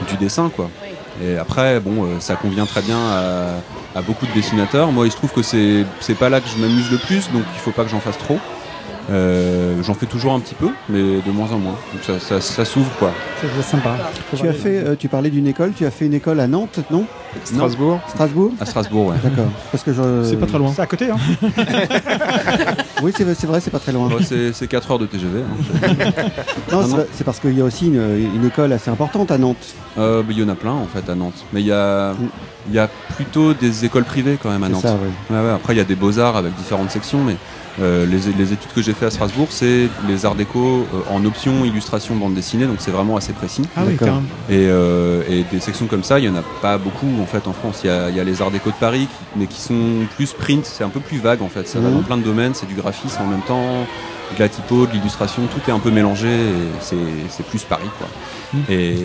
du 0.08 0.16
dessin, 0.16 0.50
quoi. 0.54 0.68
Et 1.22 1.38
après, 1.38 1.80
bon, 1.80 2.04
euh, 2.04 2.20
ça 2.20 2.36
convient 2.36 2.66
très 2.66 2.82
bien 2.82 2.98
à, 3.94 4.02
beaucoup 4.02 4.26
de 4.26 4.32
dessinateurs. 4.32 4.92
Moi, 4.92 5.06
il 5.06 5.10
se 5.10 5.16
trouve 5.16 5.32
que 5.32 5.42
c'est 5.42 6.14
pas 6.18 6.28
là 6.28 6.40
que 6.40 6.48
je 6.48 6.58
m'amuse 6.58 6.90
le 6.90 6.98
plus, 6.98 7.30
donc 7.32 7.44
il 7.54 7.60
faut 7.60 7.70
pas 7.70 7.82
que 7.84 7.88
j'en 7.88 8.00
fasse 8.00 8.18
trop. 8.18 8.38
Euh, 9.08 9.80
j'en 9.84 9.94
fais 9.94 10.06
toujours 10.06 10.32
un 10.32 10.40
petit 10.40 10.56
peu, 10.56 10.68
mais 10.88 10.98
de 10.98 11.30
moins 11.30 11.50
en 11.52 11.58
moins. 11.58 11.76
Donc 11.92 12.02
ça, 12.02 12.18
ça- 12.18 12.40
ça 12.40 12.64
s'ouvre, 12.64 12.90
quoi. 12.98 13.12
C'est 13.40 13.62
sympa. 13.62 13.96
Tu 14.36 14.48
as 14.48 14.52
fait, 14.52 14.78
euh, 14.78 14.96
tu 14.98 15.08
parlais 15.08 15.30
d'une 15.30 15.46
école, 15.46 15.72
tu 15.76 15.86
as 15.86 15.92
fait 15.92 16.06
une 16.06 16.14
école 16.14 16.40
à 16.40 16.48
Nantes, 16.48 16.80
non? 16.90 17.04
Strasbourg 17.44 18.00
Strasbourg? 18.08 18.52
À 18.60 18.64
Strasbourg, 18.66 19.06
ouais. 19.08 19.16
D'accord. 19.22 19.50
Parce 19.70 19.84
que 19.84 19.92
je. 19.92 20.24
C'est 20.24 20.36
pas 20.36 20.46
très 20.46 20.58
loin. 20.58 20.72
C'est 20.74 20.82
à 20.82 20.86
côté, 20.86 21.08
hein 21.10 21.18
Oui, 23.02 23.12
c'est 23.16 23.24
vrai, 23.46 23.60
c'est 23.60 23.70
pas 23.70 23.78
très 23.78 23.92
loin. 23.92 24.08
Ouais, 24.08 24.22
c'est 24.24 24.52
c'est 24.52 24.66
4 24.66 24.90
heures 24.90 24.98
de 24.98 25.06
TGV. 25.06 25.40
hein. 25.42 25.88
Non, 26.72 26.78
Ah 26.80 26.82
c'est 26.82 26.88
non. 26.90 26.96
pas- 26.96 27.02
c'est 27.12 27.24
parce 27.24 27.38
qu'il 27.38 27.56
y 27.56 27.60
a 27.60 27.64
aussi 27.64 27.86
une, 27.86 28.30
une 28.34 28.44
école 28.46 28.72
assez 28.72 28.90
importante 28.90 29.30
à 29.30 29.38
Nantes. 29.38 29.74
Euh, 29.98 30.22
bah, 30.22 30.28
Il 30.32 30.38
y 30.40 30.42
en 30.42 30.48
a 30.48 30.54
plein 30.54 30.72
en 30.72 30.86
fait 30.86 31.08
à 31.10 31.14
Nantes. 31.14 31.44
Mais 31.52 31.60
il 31.60 31.66
y 31.66 31.72
a, 31.72 32.12
il 32.68 32.74
y 32.74 32.78
a 32.78 32.88
plutôt 33.14 33.54
des 33.54 33.84
écoles 33.84 34.04
privées 34.04 34.38
quand 34.42 34.50
même 34.50 34.64
à 34.64 34.68
Nantes. 34.68 34.82
ça, 34.82 34.94
ouais. 34.94 35.36
Ouais, 35.36 35.44
ouais, 35.44 35.52
Après 35.52 35.74
il 35.74 35.76
y 35.76 35.80
a 35.80 35.84
des 35.84 35.94
beaux-arts 35.94 36.36
avec 36.36 36.54
différentes 36.56 36.90
sections, 36.90 37.22
mais 37.22 37.36
euh, 37.80 38.06
les, 38.06 38.32
les 38.38 38.52
études 38.52 38.72
que 38.74 38.80
j'ai 38.82 38.94
fait 38.94 39.06
à 39.06 39.10
Strasbourg, 39.10 39.48
c'est 39.50 39.88
les 40.08 40.24
arts 40.24 40.34
déco 40.34 40.58
euh, 40.94 41.00
en 41.14 41.24
option 41.24 41.64
illustration 41.64 42.14
bande 42.16 42.34
dessinée, 42.34 42.66
donc 42.66 42.76
c'est 42.78 42.90
vraiment 42.90 43.16
assez 43.16 43.32
précis. 43.32 43.62
Ah 43.76 43.82
oui. 43.86 43.94
Et, 44.48 44.66
euh, 44.68 45.22
et 45.28 45.44
des 45.52 45.60
sections 45.60 45.86
comme 45.86 46.02
ça, 46.04 46.18
il 46.18 46.24
y 46.24 46.28
en 46.28 46.36
a 46.36 46.42
pas 46.62 46.78
beaucoup 46.78 47.06
en 47.22 47.26
fait 47.26 47.46
en 47.46 47.52
France. 47.52 47.80
Il 47.84 47.88
y 47.88 47.90
a, 47.90 48.08
il 48.08 48.16
y 48.16 48.20
a 48.20 48.24
les 48.24 48.40
arts 48.40 48.50
déco 48.50 48.70
de 48.70 48.76
Paris, 48.76 49.08
qui- 49.08 49.38
mais 49.38 49.46
qui 49.46 49.60
sont 49.60 50.06
plus 50.16 50.32
print, 50.32 50.64
c'est 50.64 50.84
un 50.84 50.88
peu 50.88 51.00
plus 51.00 51.18
vague 51.18 51.42
en 51.42 51.48
fait. 51.48 51.68
Ça 51.68 51.80
va 51.80 51.88
Mhm. 51.88 51.94
dans 51.96 52.02
plein 52.02 52.16
de 52.16 52.22
domaines, 52.22 52.54
c'est 52.54 52.66
du 52.66 52.74
graphisme 52.74 53.20
en 53.22 53.26
même 53.26 53.42
temps. 53.42 53.86
de 54.36 54.40
la 54.40 54.48
typo, 54.48 54.86
de 54.88 54.92
l'illustration, 54.92 55.42
tout 55.46 55.70
est 55.70 55.72
un 55.72 55.78
peu 55.78 55.92
mélangé 55.92 56.28
c'est 56.80 56.96
c'est 57.28 57.46
plus 57.46 57.62
Paris 57.62 57.88
quoi. 57.96 58.08
Et 58.68 58.96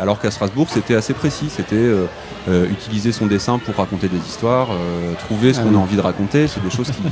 alors 0.00 0.18
qu'à 0.18 0.30
Strasbourg 0.30 0.68
c'était 0.70 0.94
assez 0.94 1.12
précis, 1.12 1.48
c'était 1.54 1.74
euh, 1.76 2.06
euh, 2.48 2.66
utiliser 2.70 3.12
son 3.12 3.26
dessin 3.26 3.58
pour 3.58 3.74
raconter 3.76 4.08
des 4.08 4.16
histoires, 4.26 4.68
euh, 4.70 5.12
trouver 5.18 5.52
ce 5.52 5.60
Ah 5.60 5.64
qu'on 5.64 5.68
oui. 5.70 5.76
a 5.76 5.78
envie 5.80 5.96
de 5.96 6.00
raconter, 6.00 6.48
c'est 6.48 6.62
des 6.64 6.70
choses 6.70 6.90
qui 6.90 7.02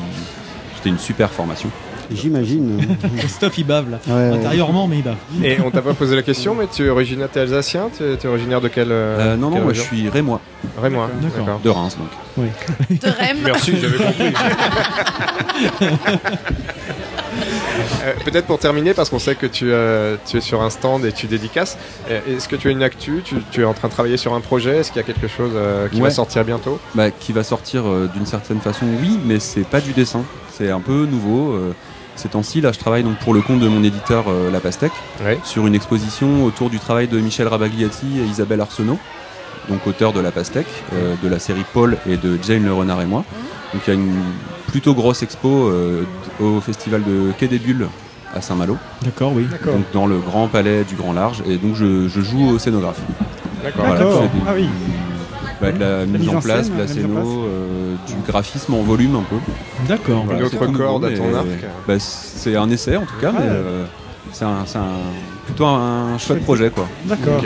c'était 0.79 0.91
une 0.91 0.99
super 0.99 1.31
formation. 1.31 1.71
J'imagine. 2.11 2.81
Christophe 3.19 3.59
il 3.59 3.65
bave 3.65 3.91
là. 3.91 3.99
Ouais. 4.07 4.37
Intérieurement, 4.39 4.87
mais 4.87 4.99
il 4.99 5.03
bave. 5.03 5.17
Et 5.43 5.59
on 5.61 5.71
t'a 5.71 5.83
pas 5.83 5.93
posé 5.93 6.17
la 6.17 6.23
question, 6.23 6.55
mais 6.55 6.67
tu 6.67 6.87
es 6.87 6.89
originaire, 6.89 7.29
t'es 7.29 7.41
alsacien 7.41 7.91
Tu 7.95 8.03
es, 8.03 8.17
t'es 8.17 8.29
originaire 8.29 8.61
de 8.61 8.69
quel 8.69 8.91
euh, 8.91 9.19
Euh, 9.35 9.37
non 9.37 9.51
non 9.51 9.61
moi 9.61 9.73
je 9.75 9.83
suis 9.83 10.09
rémois, 10.09 10.41
Rémois, 10.81 11.11
D'accord. 11.21 11.61
de 11.63 11.69
Reims 11.69 11.99
donc. 11.99 12.09
De 12.91 13.09
Rem. 13.09 13.37
Merci, 13.45 13.75
j'avais 13.81 13.99
compris. 13.99 14.33
Euh, 18.05 18.13
Peut-être 18.25 18.47
pour 18.47 18.59
terminer, 18.59 18.95
parce 18.95 19.11
qu'on 19.11 19.19
sait 19.19 19.35
que 19.35 19.47
tu, 19.47 19.71
euh, 19.71 20.17
tu 20.27 20.37
es 20.39 20.41
sur 20.41 20.63
un 20.63 20.71
stand 20.71 21.05
et 21.05 21.13
tu 21.13 21.27
dédicaces, 21.27 21.79
euh, 22.11 22.21
est-ce 22.29 22.49
que 22.49 22.57
tu 22.57 22.69
as 22.69 22.71
une 22.71 22.83
actu? 22.83 23.23
Tu, 23.25 23.37
tu 23.51 23.63
es 23.63 23.65
en 23.65 23.75
train 23.75 23.89
de 23.89 23.93
travailler 23.93 24.17
sur 24.17 24.35
un 24.35 24.41
projet? 24.41 24.79
Est-ce 24.79 24.93
qu'il 24.93 25.01
y 25.01 25.05
a 25.05 25.07
quelque 25.07 25.29
chose 25.29 25.53
euh, 25.55 25.89
qui 25.89 26.01
va 26.01 26.11
sortir 26.11 26.45
bientôt? 26.45 26.79
Bah, 26.95 27.11
qui 27.11 27.33
va 27.33 27.43
sortir 27.45 27.87
euh, 27.87 28.09
d'une 28.15 28.27
certaine 28.27 28.61
façon, 28.61 28.87
oui, 29.01 29.19
mais 29.25 29.39
c'est 29.41 29.65
pas 29.67 29.81
du 29.81 29.93
dessin. 29.93 30.23
C'est 30.53 30.71
un 30.71 30.81
peu 30.81 31.07
nouveau. 31.07 31.53
euh, 31.53 31.73
ces 32.17 32.29
temps-ci, 32.29 32.61
là, 32.61 32.73
je 32.73 32.79
travaille 32.81 33.05
donc 33.05 33.17
pour 33.19 33.33
le 33.33 33.41
compte 33.43 33.61
de 33.61 33.69
mon 33.69 33.85
éditeur 33.85 34.25
euh, 34.29 34.51
La 34.51 34.59
Pastèque 34.61 34.91
Ouais. 35.25 35.39
sur 35.45 35.67
une 35.69 35.75
exposition 35.77 36.45
autour 36.45 36.69
du 36.69 36.81
travail 36.81 37.07
de 37.07 37.19
Michel 37.21 37.47
Rabagliati 37.47 38.07
et 38.19 38.25
Isabelle 38.25 38.61
Arsenault, 38.61 38.99
donc 39.69 39.87
auteur 39.87 40.13
de 40.13 40.19
La 40.21 40.33
Pastèque, 40.33 40.67
euh, 40.95 41.15
de 41.23 41.29
la 41.29 41.39
série 41.39 41.65
Paul 41.73 41.97
et 42.09 42.17
de 42.17 42.37
Jane 42.43 42.65
Le 42.65 42.73
Renard 42.73 43.03
et 43.03 43.07
moi. 43.07 43.25
Donc 43.73 43.83
il 43.87 43.89
y 43.89 43.91
a 43.91 43.95
une 43.95 44.13
plutôt 44.69 44.95
grosse 44.95 45.23
expo 45.23 45.49
euh, 45.69 46.05
au 46.41 46.61
festival 46.61 47.03
de 47.05 47.33
Quai 47.39 47.49
des 47.49 47.59
Bulles 47.59 47.87
à 48.35 48.41
Saint-Malo, 48.43 48.77
D'accord, 49.03 49.33
oui. 49.35 49.47
D'accord. 49.51 49.75
donc 49.75 49.85
dans 49.95 50.07
le 50.07 50.19
grand 50.19 50.49
palais 50.49 50.85
du 50.85 50.95
Grand 50.95 51.13
Large, 51.15 51.43
et 51.47 51.57
donc 51.57 51.75
je, 51.75 52.09
je 52.09 52.21
joue 52.21 52.49
au 52.51 52.59
scénographe. 52.59 53.01
D'accord. 53.65 53.87
Voilà, 53.87 54.05
Ah 54.47 54.53
oui. 54.55 54.69
bah, 55.61 55.73
de 55.73 55.79
la, 55.81 56.05
mise 56.07 56.21
mise 56.21 56.29
en 56.29 56.37
en 56.37 56.41
place, 56.41 56.67
scène, 56.67 56.75
de 56.77 56.81
la 56.83 56.87
scéno, 56.89 57.09
place. 57.15 57.27
euh, 57.27 57.95
du 58.07 58.15
graphisme 58.27 58.75
en 58.75 58.83
volume 58.83 59.17
un 59.17 59.23
peu. 59.23 59.37
D'accord. 59.89 60.25
Voilà, 60.27 60.41
Une 60.43 60.49
c'est 60.51 60.57
autre 60.59 60.73
corde 60.73 61.05
à 61.07 61.09
mais, 61.11 61.17
ton 61.17 61.35
arc. 61.35 61.47
bah, 61.87 61.95
c'est 61.99 62.55
un 62.57 62.69
essai 62.71 62.97
en 62.97 63.07
tout 63.07 63.17
cas, 63.21 63.33
mais 63.33 63.39
Ouais. 63.39 63.47
euh, 63.49 63.85
c'est 64.33 64.45
un, 64.45 64.65
c'est 64.67 64.79
un- 64.79 64.83
plutôt 65.49 65.67
un 65.67 66.19
chouette 66.19 66.43
projet 66.45 66.71
quoi. 66.71 66.89
D'accord. 67.05 67.43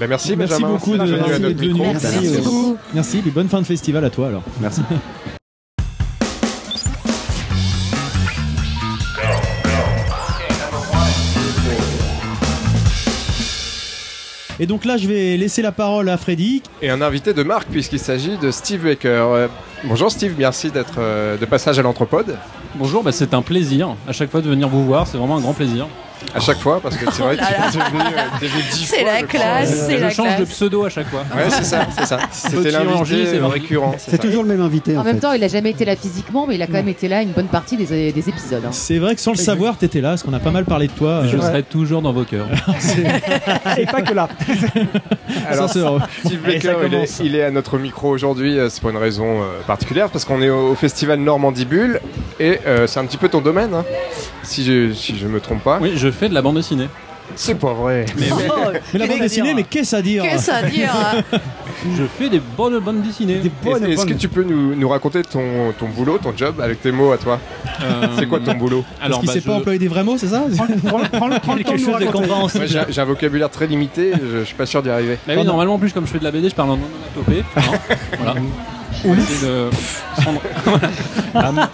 Ben 0.00 0.08
merci, 0.08 0.34
Merci 0.36 0.52
Benjamin. 0.54 0.72
beaucoup 0.74 0.96
de- 0.96 1.04
venu 1.04 1.32
à 1.32 1.38
notre 1.38 1.56
venu. 1.56 1.72
micro. 1.72 1.84
Merci. 1.92 2.06
Merci 2.20 2.40
beaucoup. 2.42 2.76
Merci, 2.94 3.18
puis 3.18 3.30
bonne 3.30 3.48
fin 3.48 3.60
de 3.60 3.66
festival 3.66 4.04
à 4.04 4.10
toi 4.10 4.28
alors. 4.28 4.42
Merci. 4.60 4.80
Et 14.60 14.66
donc 14.66 14.84
là, 14.84 14.96
je 14.96 15.08
vais 15.08 15.36
laisser 15.36 15.62
la 15.62 15.72
parole 15.72 16.08
à 16.08 16.16
Freddy. 16.16 16.62
Et 16.80 16.88
un 16.88 17.02
invité 17.02 17.34
de 17.34 17.42
marque, 17.42 17.68
puisqu'il 17.68 17.98
s'agit 17.98 18.38
de 18.38 18.50
Steve 18.52 18.84
Baker. 18.84 19.48
Euh, 19.84 19.88
bonjour 19.88 20.10
Steve, 20.10 20.34
merci 20.38 20.70
d'être 20.70 20.94
euh, 20.98 21.36
de 21.36 21.44
passage 21.44 21.78
à 21.78 21.82
l'Anthropode. 21.82 22.36
Bonjour, 22.76 23.02
bah, 23.02 23.12
c'est 23.12 23.34
un 23.34 23.42
plaisir 23.42 23.94
à 24.08 24.12
chaque 24.12 24.30
fois 24.30 24.40
de 24.40 24.48
venir 24.48 24.68
vous 24.68 24.84
voir, 24.84 25.06
c'est 25.06 25.18
vraiment 25.18 25.36
un 25.36 25.40
grand 25.40 25.54
plaisir. 25.54 25.86
À 26.34 26.40
chaque 26.40 26.58
fois, 26.58 26.80
parce 26.82 26.96
que 26.96 27.04
c'est 27.12 27.22
vrai 27.22 27.36
que 27.36 27.42
Oh 27.42 27.50
là. 27.50 27.68
tu 27.70 27.76
es 27.78 27.80
venu, 27.90 28.00
euh, 28.00 28.62
dix 28.72 28.86
C'est 28.86 29.00
fois, 29.02 29.12
la 29.12 29.18
je 29.20 29.24
crois. 29.26 29.38
classe, 29.40 29.86
c'est 29.86 29.96
je 29.98 30.02
la 30.02 30.10
change 30.10 30.36
de 30.38 30.44
pseudo 30.44 30.84
à 30.86 30.88
chaque 30.88 31.08
fois. 31.08 31.20
Ouais, 31.36 31.50
c'est 31.50 31.64
ça, 31.64 31.86
c'est 31.96 32.06
ça. 32.06 32.18
C'était 32.32 32.70
l'invité 32.70 33.26
c'est 33.26 33.36
euh, 33.38 33.46
récurrent. 33.46 33.94
C'est 33.98 34.18
toujours 34.18 34.42
le 34.42 34.48
même 34.48 34.62
invité 34.62 34.96
en, 34.96 35.02
En 35.02 35.04
même 35.04 35.18
temps, 35.20 35.32
il 35.32 35.44
a 35.44 35.48
jamais 35.48 35.70
été 35.70 35.84
là 35.84 35.96
physiquement, 35.96 36.46
mais 36.46 36.54
il 36.54 36.62
a 36.62 36.66
quand 36.66 36.72
même 36.74 36.88
été 36.88 37.08
là 37.08 37.20
une 37.20 37.32
bonne 37.32 37.48
partie 37.48 37.76
des, 37.76 38.10
des 38.10 38.28
épisodes. 38.28 38.62
hein. 38.64 38.70
C'est 38.72 38.98
vrai 38.98 39.14
que 39.14 39.20
sans 39.20 39.32
le 39.32 39.36
savoir, 39.36 39.76
t'étais 39.76 40.00
là, 40.00 40.10
parce 40.10 40.22
qu'on 40.22 40.32
a 40.32 40.38
pas 40.40 40.50
mal 40.50 40.64
parlé 40.64 40.86
de 40.86 40.92
toi. 40.92 41.24
Je 41.26 41.36
euh, 41.36 41.40
serai 41.42 41.62
toujours 41.62 42.00
dans 42.00 42.12
vos 42.12 42.24
cœurs. 42.24 42.46
Et 43.76 43.84
pas 43.84 44.00
que 44.00 44.14
là. 44.14 44.28
Alors, 45.50 45.68
c'est. 45.68 45.80
Steve 46.24 46.40
Baker, 46.42 46.74
il 46.86 46.94
est, 46.94 47.20
il 47.22 47.36
est 47.36 47.44
à 47.44 47.50
notre 47.50 47.76
micro 47.76 48.08
aujourd'hui. 48.08 48.58
euh, 48.58 48.70
C'est 48.70 48.80
pour 48.80 48.90
une 48.90 48.96
raison 48.96 49.42
euh, 49.42 49.60
particulière, 49.74 50.08
parce 50.10 50.24
qu'on 50.24 50.40
est 50.40 50.50
au, 50.50 50.70
au 50.70 50.74
festival 50.76 51.18
Normandie 51.18 51.64
Bulle, 51.64 52.00
et 52.38 52.60
euh, 52.66 52.86
c'est 52.86 53.00
un 53.00 53.06
petit 53.06 53.16
peu 53.16 53.28
ton 53.28 53.40
domaine, 53.40 53.74
hein, 53.74 53.84
si 54.44 54.64
je 54.64 54.92
si 54.92 55.16
je 55.18 55.26
me 55.26 55.40
trompe 55.40 55.62
pas. 55.64 55.78
Oui, 55.80 55.92
je 55.96 56.10
fais 56.10 56.28
de 56.28 56.34
la 56.34 56.42
bande 56.42 56.56
dessinée. 56.56 56.88
C'est 57.36 57.54
pas 57.58 57.72
vrai. 57.72 58.04
Mais 58.92 58.98
la 58.98 59.06
bande 59.06 59.18
dessinée, 59.20 59.54
mais 59.54 59.62
qu'est-ce 59.64 59.96
à 59.96 60.02
dire 60.02 60.22
Qu'est-ce 60.22 60.50
à 60.50 60.62
dire 60.62 60.90
hein 60.94 61.38
Je 61.98 62.04
fais 62.18 62.28
des 62.28 62.38
bonnes 62.38 62.78
bandes 62.80 63.00
dessinées. 63.02 63.36
Des 63.40 63.50
bonnes 63.64 63.82
Est-ce 63.84 63.92
est-ce 64.02 64.06
que 64.06 64.12
tu 64.12 64.28
peux 64.28 64.44
nous, 64.44 64.76
nous 64.76 64.88
raconter 64.88 65.22
ton, 65.22 65.72
ton 65.78 65.88
boulot, 65.88 66.18
ton 66.18 66.34
job, 66.36 66.60
avec 66.60 66.82
tes 66.82 66.92
mots 66.92 67.12
à 67.12 67.16
toi 67.18 67.40
Euh, 67.82 68.06
C'est 68.18 68.26
quoi 68.26 68.40
ton 68.40 68.54
boulot 68.54 68.84
Parce 69.00 69.06
Alors, 69.06 69.18
qu'il 69.20 69.26
bah, 69.28 69.32
sait 69.32 69.40
je- 69.40 69.46
pas 69.46 69.54
employer 69.54 69.78
des 69.78 69.88
vrais 69.88 70.04
mots, 70.04 70.16
c'est 70.18 70.28
ça 70.28 70.44
Prends, 70.54 70.66
prends- 70.66 71.08
prends 71.18 71.28
le- 71.28 71.38
prends 71.40 71.54
le 71.54 71.64
temps 71.64 71.72
de 71.72 71.78
chose. 71.78 72.54
Moi, 72.54 72.66
j'ai 72.66 72.80
j'ai 72.90 73.00
un 73.00 73.04
vocabulaire 73.06 73.50
très 73.50 73.66
limité, 73.66 74.12
je, 74.12 74.40
je 74.40 74.44
suis 74.44 74.54
pas 74.54 74.66
sûr 74.66 74.82
d'y 74.82 74.90
arriver. 74.90 75.18
Bah 75.26 75.32
oui, 75.36 75.44
normalement, 75.44 75.74
en 75.74 75.78
plus, 75.78 75.92
comme 75.94 76.06
je 76.06 76.12
fais 76.12 76.18
de 76.20 76.24
la 76.24 76.30
BD, 76.30 76.50
je 76.50 76.54
parle 76.54 76.70
en 76.70 76.74
onomatopée. 76.74 77.42
hein. 77.56 77.94
voilà. 78.18 78.34
De 79.02 79.70
prendre- 80.16 80.40
Voilà. 81.32 81.70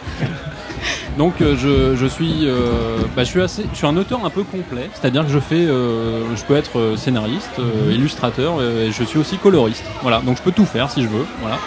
Donc 1.19 1.41
euh, 1.43 1.57
je, 1.59 1.97
je 1.97 2.07
suis 2.07 2.47
euh, 2.47 2.99
bah, 3.15 3.25
je 3.25 3.29
suis 3.31 3.43
assez 3.43 3.65
je 3.73 3.77
suis 3.77 3.87
un 3.87 3.97
auteur 3.97 4.25
un 4.25 4.31
peu 4.31 4.43
complet, 4.45 4.89
c'est-à-dire 4.95 5.27
que 5.27 5.31
je 5.33 5.39
fais 5.41 5.57
euh, 5.67 6.35
je 6.35 6.43
peux 6.45 6.57
être 6.57 6.95
scénariste, 6.97 7.51
euh, 7.59 7.93
illustrateur 7.93 8.55
euh, 8.61 8.87
et 8.87 8.93
je 8.93 9.05
suis 9.05 9.19
aussi 9.19 9.37
coloriste. 9.37 9.85
Voilà, 10.03 10.21
donc 10.21 10.39
je 10.39 10.43
peux 10.43 10.53
tout 10.53 10.65
faire 10.65 10.91
si 10.91 11.03
je 11.03 11.09
veux, 11.09 11.27
voilà. 11.41 11.59